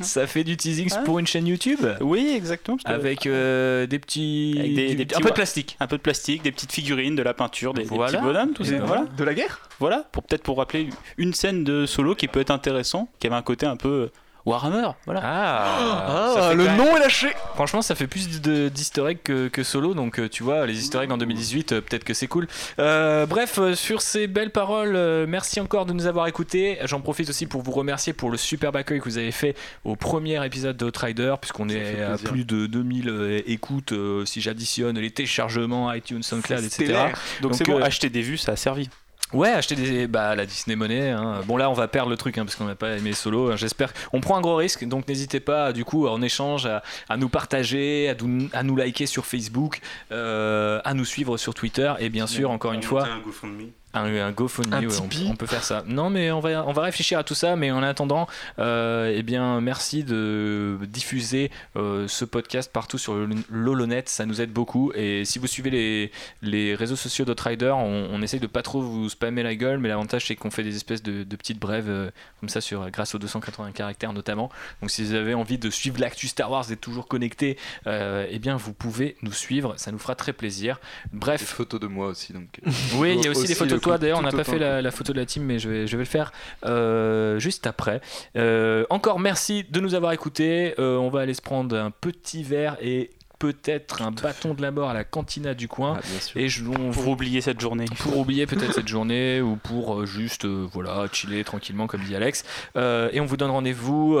Ça 0.00 0.26
fait 0.26 0.44
du 0.44 0.56
teasing 0.56 0.88
pour 1.04 1.18
une 1.18 1.26
chaîne 1.26 1.46
YouTube 1.46 1.80
Oui, 2.00 2.32
exactement. 2.34 2.76
que- 2.78 2.88
Avec 2.88 3.26
euh, 3.26 3.86
des 3.86 3.98
petits. 3.98 4.54
Avec 4.58 4.74
des- 4.74 4.88
du- 4.90 4.94
des 4.94 5.06
petits- 5.06 5.16
un 5.18 5.20
peu 5.20 5.28
de 5.30 5.34
plastique. 5.34 5.76
Un 5.80 5.86
peu 5.86 5.96
de 5.96 6.02
plastique, 6.02 6.42
des 6.42 6.52
petites 6.52 6.72
figurines, 6.72 7.16
de 7.16 7.22
la 7.22 7.34
peinture, 7.34 7.74
des, 7.74 7.82
des 7.82 7.88
Voilà. 7.88 8.12
petits 8.18 8.22
bonhommes, 8.24 8.52
tout 8.52 8.64
ça. 8.64 8.78
Voilà. 8.78 9.04
De 9.16 9.24
la 9.24 9.34
guerre 9.34 9.60
Voilà, 9.80 10.04
pour 10.12 10.22
peut-être 10.22 10.42
pour 10.42 10.56
rappeler 10.58 10.88
une 11.18 11.34
scène 11.34 11.64
de 11.64 11.84
solo 11.86 12.14
qui 12.14 12.28
peut 12.28 12.40
être 12.40 12.50
intéressant, 12.50 13.08
qui 13.18 13.26
avait 13.26 13.36
un 13.36 13.42
côté 13.42 13.66
un 13.66 13.76
peu 13.76 14.10
Warhammer, 14.46 14.88
voilà. 15.04 15.20
Ah, 15.24 16.34
Ah, 16.48 16.54
le 16.54 16.64
même- 16.64 16.76
nom 16.76 16.96
est 16.96 17.00
lâché 17.00 17.28
Franchement, 17.54 17.82
ça 17.82 17.94
fait 17.94 18.06
plus 18.06 18.40
de- 18.40 18.68
d'easter 18.68 19.06
eggs 19.08 19.18
que, 19.22 19.48
que 19.48 19.62
solo, 19.62 19.94
donc 19.94 20.18
euh, 20.18 20.28
tu 20.28 20.42
vois, 20.42 20.66
les 20.66 20.78
easter 20.80 20.98
eggs 21.02 21.12
en 21.12 21.18
2018, 21.18 21.72
euh, 21.72 21.80
peut-être 21.80 22.04
que 22.04 22.14
c'est 22.14 22.26
cool. 22.26 22.46
Euh, 22.78 23.26
bref, 23.26 23.58
sur 23.74 24.02
ces 24.02 24.26
belles 24.26 24.50
paroles, 24.50 24.96
merci 25.26 25.60
encore 25.60 25.86
de 25.86 25.92
nous 25.92 26.06
avoir 26.06 26.26
écoutés. 26.26 26.78
J'en 26.84 27.00
profite 27.00 27.28
aussi 27.28 27.46
pour 27.46 27.62
vous 27.62 27.72
remercier 27.72 28.12
pour 28.12 28.30
le 28.30 28.36
superbe 28.36 28.76
accueil 28.76 28.98
que 29.00 29.04
vous 29.04 29.18
avez 29.18 29.32
fait 29.32 29.54
au 29.84 29.96
premier 29.96 30.44
épisode 30.44 30.76
de 30.76 30.86
Outrider, 30.86 31.34
puisqu'on 31.40 31.68
est 31.68 32.00
à 32.02 32.16
plus 32.18 32.44
de 32.44 32.66
2000 32.66 33.08
euh, 33.08 33.40
écoutes 33.46 33.92
euh, 33.92 34.24
si 34.24 34.40
j'additionne 34.40 34.98
les 34.98 35.10
téléchargements, 35.10 35.92
iTunes, 35.92 36.22
SoundCloud, 36.22 36.64
etc. 36.64 36.94
Donc 37.42 37.54
c'est 37.54 37.64
bon, 37.64 37.78
euh, 37.78 37.82
acheter 37.84 38.08
des 38.10 38.22
vues, 38.22 38.38
ça 38.38 38.52
a 38.52 38.56
servi. 38.56 38.88
Ouais, 39.32 39.50
acheter 39.50 39.76
des 39.76 40.06
bah 40.08 40.34
la 40.34 40.44
Disney 40.44 40.74
Money. 40.76 41.10
hein. 41.10 41.42
Bon 41.46 41.56
là, 41.56 41.70
on 41.70 41.72
va 41.72 41.86
perdre 41.88 42.10
le 42.10 42.16
truc 42.16 42.36
hein, 42.38 42.44
parce 42.44 42.56
qu'on 42.56 42.64
n'a 42.64 42.74
pas 42.74 42.96
aimé 42.96 43.12
solo. 43.12 43.50
hein. 43.52 43.56
J'espère. 43.56 43.92
On 44.12 44.20
prend 44.20 44.36
un 44.36 44.40
gros 44.40 44.56
risque, 44.56 44.84
donc 44.84 45.06
n'hésitez 45.06 45.38
pas 45.40 45.72
du 45.72 45.84
coup 45.84 46.08
en 46.08 46.20
échange 46.20 46.66
à, 46.66 46.82
à 47.08 47.16
nous 47.16 47.28
partager, 47.28 48.08
à, 48.08 48.14
nous- 48.22 48.48
à 48.52 48.62
nous 48.62 48.74
liker 48.76 49.06
sur 49.06 49.26
Facebook, 49.26 49.80
euh, 50.12 50.80
à 50.84 50.94
nous 50.94 51.04
suivre 51.04 51.36
sur 51.36 51.54
Twitter 51.54 51.92
et 52.00 52.08
bien 52.08 52.26
sûr 52.26 52.50
encore 52.50 52.72
une 52.72 52.82
fois. 52.82 53.06
Un 53.06 53.20
GoFundMe. 53.20 53.70
Un, 53.92 54.04
un 54.04 54.30
GoFundMe, 54.30 54.72
Un 54.72 54.86
ouais, 54.86 54.94
on, 55.28 55.36
peut 55.36 55.46
faire 55.46 55.64
ça. 55.64 55.82
Non, 55.86 56.10
mais 56.10 56.30
on 56.30 56.40
va, 56.40 56.64
on 56.66 56.72
va 56.72 56.82
réfléchir 56.82 57.18
à 57.18 57.24
tout 57.24 57.34
ça. 57.34 57.56
Mais 57.56 57.70
en 57.70 57.82
attendant, 57.82 58.28
euh, 58.58 59.12
eh 59.14 59.22
bien, 59.22 59.60
merci 59.60 60.04
de 60.04 60.78
diffuser 60.82 61.50
euh, 61.76 62.06
ce 62.06 62.24
podcast 62.24 62.70
partout 62.72 62.98
sur 62.98 63.14
l'Holonet. 63.50 64.04
Ça 64.06 64.26
nous 64.26 64.40
aide 64.40 64.52
beaucoup. 64.52 64.92
Et 64.94 65.24
si 65.24 65.38
vous 65.38 65.46
suivez 65.46 65.70
les, 65.70 66.12
les 66.42 66.74
réseaux 66.74 66.96
sociaux 66.96 67.24
d'Outrider, 67.24 67.72
on, 67.76 68.08
on 68.12 68.22
essaye 68.22 68.40
de 68.40 68.46
pas 68.46 68.62
trop 68.62 68.80
vous 68.80 69.08
spammer 69.08 69.42
la 69.42 69.54
gueule. 69.56 69.78
Mais 69.78 69.88
l'avantage, 69.88 70.26
c'est 70.26 70.36
qu'on 70.36 70.50
fait 70.50 70.62
des 70.62 70.76
espèces 70.76 71.02
de, 71.02 71.24
de 71.24 71.36
petites 71.36 71.58
brèves 71.58 71.88
euh, 71.88 72.10
comme 72.38 72.48
ça 72.48 72.60
sur, 72.60 72.88
grâce 72.90 73.14
aux 73.14 73.18
280 73.18 73.72
caractères 73.72 74.12
notamment. 74.12 74.50
Donc, 74.80 74.90
si 74.90 75.04
vous 75.04 75.14
avez 75.14 75.34
envie 75.34 75.58
de 75.58 75.70
suivre 75.70 76.00
l'actu 76.00 76.28
Star 76.28 76.50
Wars, 76.50 76.66
d'être 76.66 76.80
toujours 76.80 77.08
connecté, 77.08 77.58
euh, 77.86 78.26
eh 78.30 78.38
bien, 78.38 78.56
vous 78.56 78.72
pouvez 78.72 79.16
nous 79.22 79.32
suivre. 79.32 79.74
Ça 79.76 79.90
nous 79.92 79.98
fera 79.98 80.14
très 80.14 80.32
plaisir. 80.32 80.80
Bref. 81.12 81.40
Des 81.40 81.46
photos 81.46 81.80
de 81.80 81.86
moi 81.86 82.08
aussi, 82.08 82.32
donc. 82.32 82.60
Oui, 82.94 83.14
il 83.18 83.24
y 83.24 83.28
a 83.28 83.30
aussi, 83.30 83.46
des 83.46 83.54
photos 83.54 83.78
de 83.78 83.79
toi. 83.80 83.98
D'ailleurs, 83.98 84.18
on 84.18 84.22
n'a 84.22 84.30
pas 84.30 84.44
fait 84.44 84.58
la, 84.58 84.80
la 84.82 84.90
photo 84.90 85.12
de 85.12 85.18
la 85.18 85.26
team, 85.26 85.42
mais 85.44 85.58
je 85.58 85.68
vais, 85.68 85.86
je 85.86 85.96
vais 85.96 86.02
le 86.02 86.08
faire 86.08 86.32
euh, 86.66 87.38
juste 87.38 87.66
après. 87.66 88.00
Euh, 88.36 88.84
encore 88.90 89.18
merci 89.18 89.64
de 89.68 89.80
nous 89.80 89.94
avoir 89.94 90.12
écoutés. 90.12 90.74
Euh, 90.78 90.96
on 90.96 91.08
va 91.10 91.20
aller 91.20 91.34
se 91.34 91.42
prendre 91.42 91.76
un 91.76 91.90
petit 91.90 92.42
verre 92.42 92.76
et 92.80 93.10
peut-être 93.38 94.02
un 94.02 94.10
bâton 94.10 94.52
de 94.52 94.60
la 94.60 94.70
mort 94.70 94.90
à 94.90 94.92
la 94.92 95.02
cantina 95.02 95.54
du 95.54 95.66
coin. 95.66 95.94
Ah, 95.96 96.02
bien 96.10 96.20
sûr. 96.20 96.38
et 96.38 96.48
je, 96.50 96.62
on- 96.66 96.90
Pour 96.90 97.08
oublier 97.08 97.40
cette 97.40 97.58
journée. 97.58 97.86
pour 98.00 98.18
oublier 98.18 98.44
peut-être 98.46 98.74
cette 98.74 98.86
journée 98.88 99.40
ou 99.40 99.56
pour 99.56 100.00
euh, 100.00 100.04
juste 100.04 100.44
euh, 100.44 100.66
voilà 100.70 101.06
chiller 101.10 101.42
tranquillement 101.42 101.86
comme 101.86 102.02
dit 102.02 102.14
Alex 102.14 102.44
Euh, 102.76 103.08
et 103.14 103.20
on 103.20 103.24
vous 103.24 103.38
donne 103.38 103.50
rendez-vous 103.50 104.18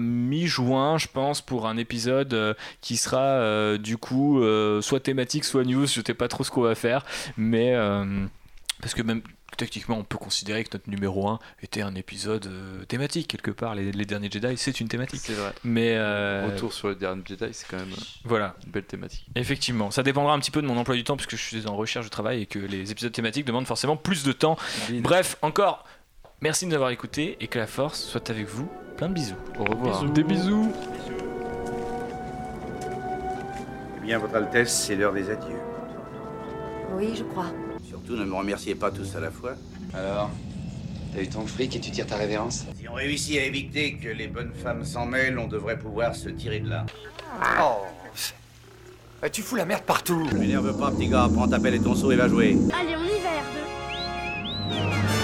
mi-juin 0.00 0.98
je 0.98 1.06
pense 1.12 1.40
pour 1.40 1.66
un 1.66 1.76
épisode 1.76 2.56
qui 2.80 2.96
sera 2.96 3.78
du 3.78 3.96
coup 3.98 4.42
soit 4.82 5.00
thématique 5.00 5.44
soit 5.44 5.64
news 5.64 5.86
je 5.86 6.00
sais 6.04 6.14
pas 6.14 6.28
trop 6.28 6.44
ce 6.44 6.50
qu'on 6.50 6.62
va 6.62 6.74
faire 6.74 7.04
mais 7.36 7.74
parce 8.80 8.94
que 8.94 9.02
même 9.02 9.22
techniquement 9.56 9.96
on 9.98 10.04
peut 10.04 10.18
considérer 10.18 10.64
que 10.64 10.70
notre 10.74 10.90
numéro 10.90 11.28
1 11.28 11.38
était 11.62 11.80
un 11.80 11.94
épisode 11.94 12.46
euh, 12.46 12.84
thématique 12.84 13.28
quelque 13.28 13.50
part 13.50 13.74
les, 13.74 13.90
les 13.92 14.04
derniers 14.04 14.30
Jedi 14.30 14.56
c'est 14.56 14.80
une 14.80 14.88
thématique 14.88 15.20
C'est 15.22 15.32
vrai. 15.34 15.52
mais 15.64 15.94
euh, 15.96 16.48
Retour 16.52 16.72
sur 16.72 16.88
le 16.88 16.94
dernier 16.94 17.22
Jedi, 17.26 17.48
c'est 17.52 17.66
quand 17.68 17.78
même 17.78 17.92
euh, 17.92 18.02
voilà 18.24 18.54
une 18.66 18.72
belle 18.72 18.84
thématique. 18.84 19.26
Effectivement, 19.34 19.90
ça 19.90 20.02
dépendra 20.02 20.34
un 20.34 20.38
petit 20.40 20.50
peu 20.50 20.60
de 20.62 20.66
mon 20.66 20.76
emploi 20.76 20.94
du 20.96 21.04
temps 21.04 21.16
puisque 21.16 21.36
je 21.36 21.42
suis 21.42 21.66
en 21.66 21.76
recherche 21.76 22.04
de 22.06 22.10
travail 22.10 22.42
et 22.42 22.46
que 22.46 22.58
les 22.58 22.90
épisodes 22.92 23.12
thématiques 23.12 23.46
demandent 23.46 23.66
forcément 23.66 23.96
plus 23.96 24.24
de 24.24 24.32
temps. 24.32 24.56
Bref, 25.00 25.36
encore, 25.42 25.84
merci 26.42 26.64
de 26.66 26.70
nous 26.70 26.74
avoir 26.76 26.90
écoutés 26.90 27.36
et 27.40 27.46
que 27.48 27.58
la 27.58 27.66
force 27.66 28.02
soit 28.02 28.28
avec 28.30 28.46
vous. 28.46 28.68
Plein 28.96 29.08
de 29.08 29.14
bisous. 29.14 29.34
Au 29.58 29.64
revoir. 29.64 30.04
Des 30.10 30.22
bisous 30.24 30.72
Eh 33.96 34.00
bien, 34.06 34.18
Votre 34.18 34.36
Altesse, 34.36 34.84
c'est 34.86 34.96
l'heure 34.96 35.12
des 35.12 35.30
adieux. 35.30 35.56
Oui, 36.94 37.14
je 37.16 37.24
crois 37.24 37.46
ne 38.14 38.24
me 38.24 38.34
remerciez 38.34 38.74
pas 38.74 38.90
tous 38.90 39.16
à 39.16 39.20
la 39.20 39.30
fois. 39.30 39.54
Alors, 39.94 40.30
T'as 41.16 41.22
eu 41.22 41.28
ton 41.28 41.46
fric 41.46 41.74
et 41.74 41.80
tu 41.80 41.90
tires 41.90 42.06
ta 42.06 42.16
révérence? 42.16 42.66
Si 42.78 42.86
on 42.86 42.92
réussit 42.92 43.38
à 43.38 43.44
éviter 43.44 43.94
que 43.94 44.08
les 44.08 44.26
bonnes 44.26 44.52
femmes 44.52 44.84
s'en 44.84 45.06
mêlent, 45.06 45.38
on 45.38 45.46
devrait 45.46 45.78
pouvoir 45.78 46.14
se 46.14 46.28
tirer 46.28 46.60
de 46.60 46.68
là. 46.68 46.84
Oh 47.58 47.86
eh, 49.24 49.30
Tu 49.30 49.40
fous 49.40 49.56
la 49.56 49.64
merde 49.64 49.84
partout 49.84 50.26
Je 50.30 50.36
m'énerve 50.36 50.78
pas, 50.78 50.90
petit 50.90 51.08
gars. 51.08 51.30
Prends 51.32 51.48
ta 51.48 51.58
pelle 51.58 51.76
et 51.76 51.80
ton 51.80 51.94
seau 51.94 52.12
et 52.12 52.16
va 52.16 52.28
jouer. 52.28 52.58
Allez, 52.78 52.96
on 52.96 53.04
y 53.04 53.18
va, 53.22 53.30
R2. 53.30 55.15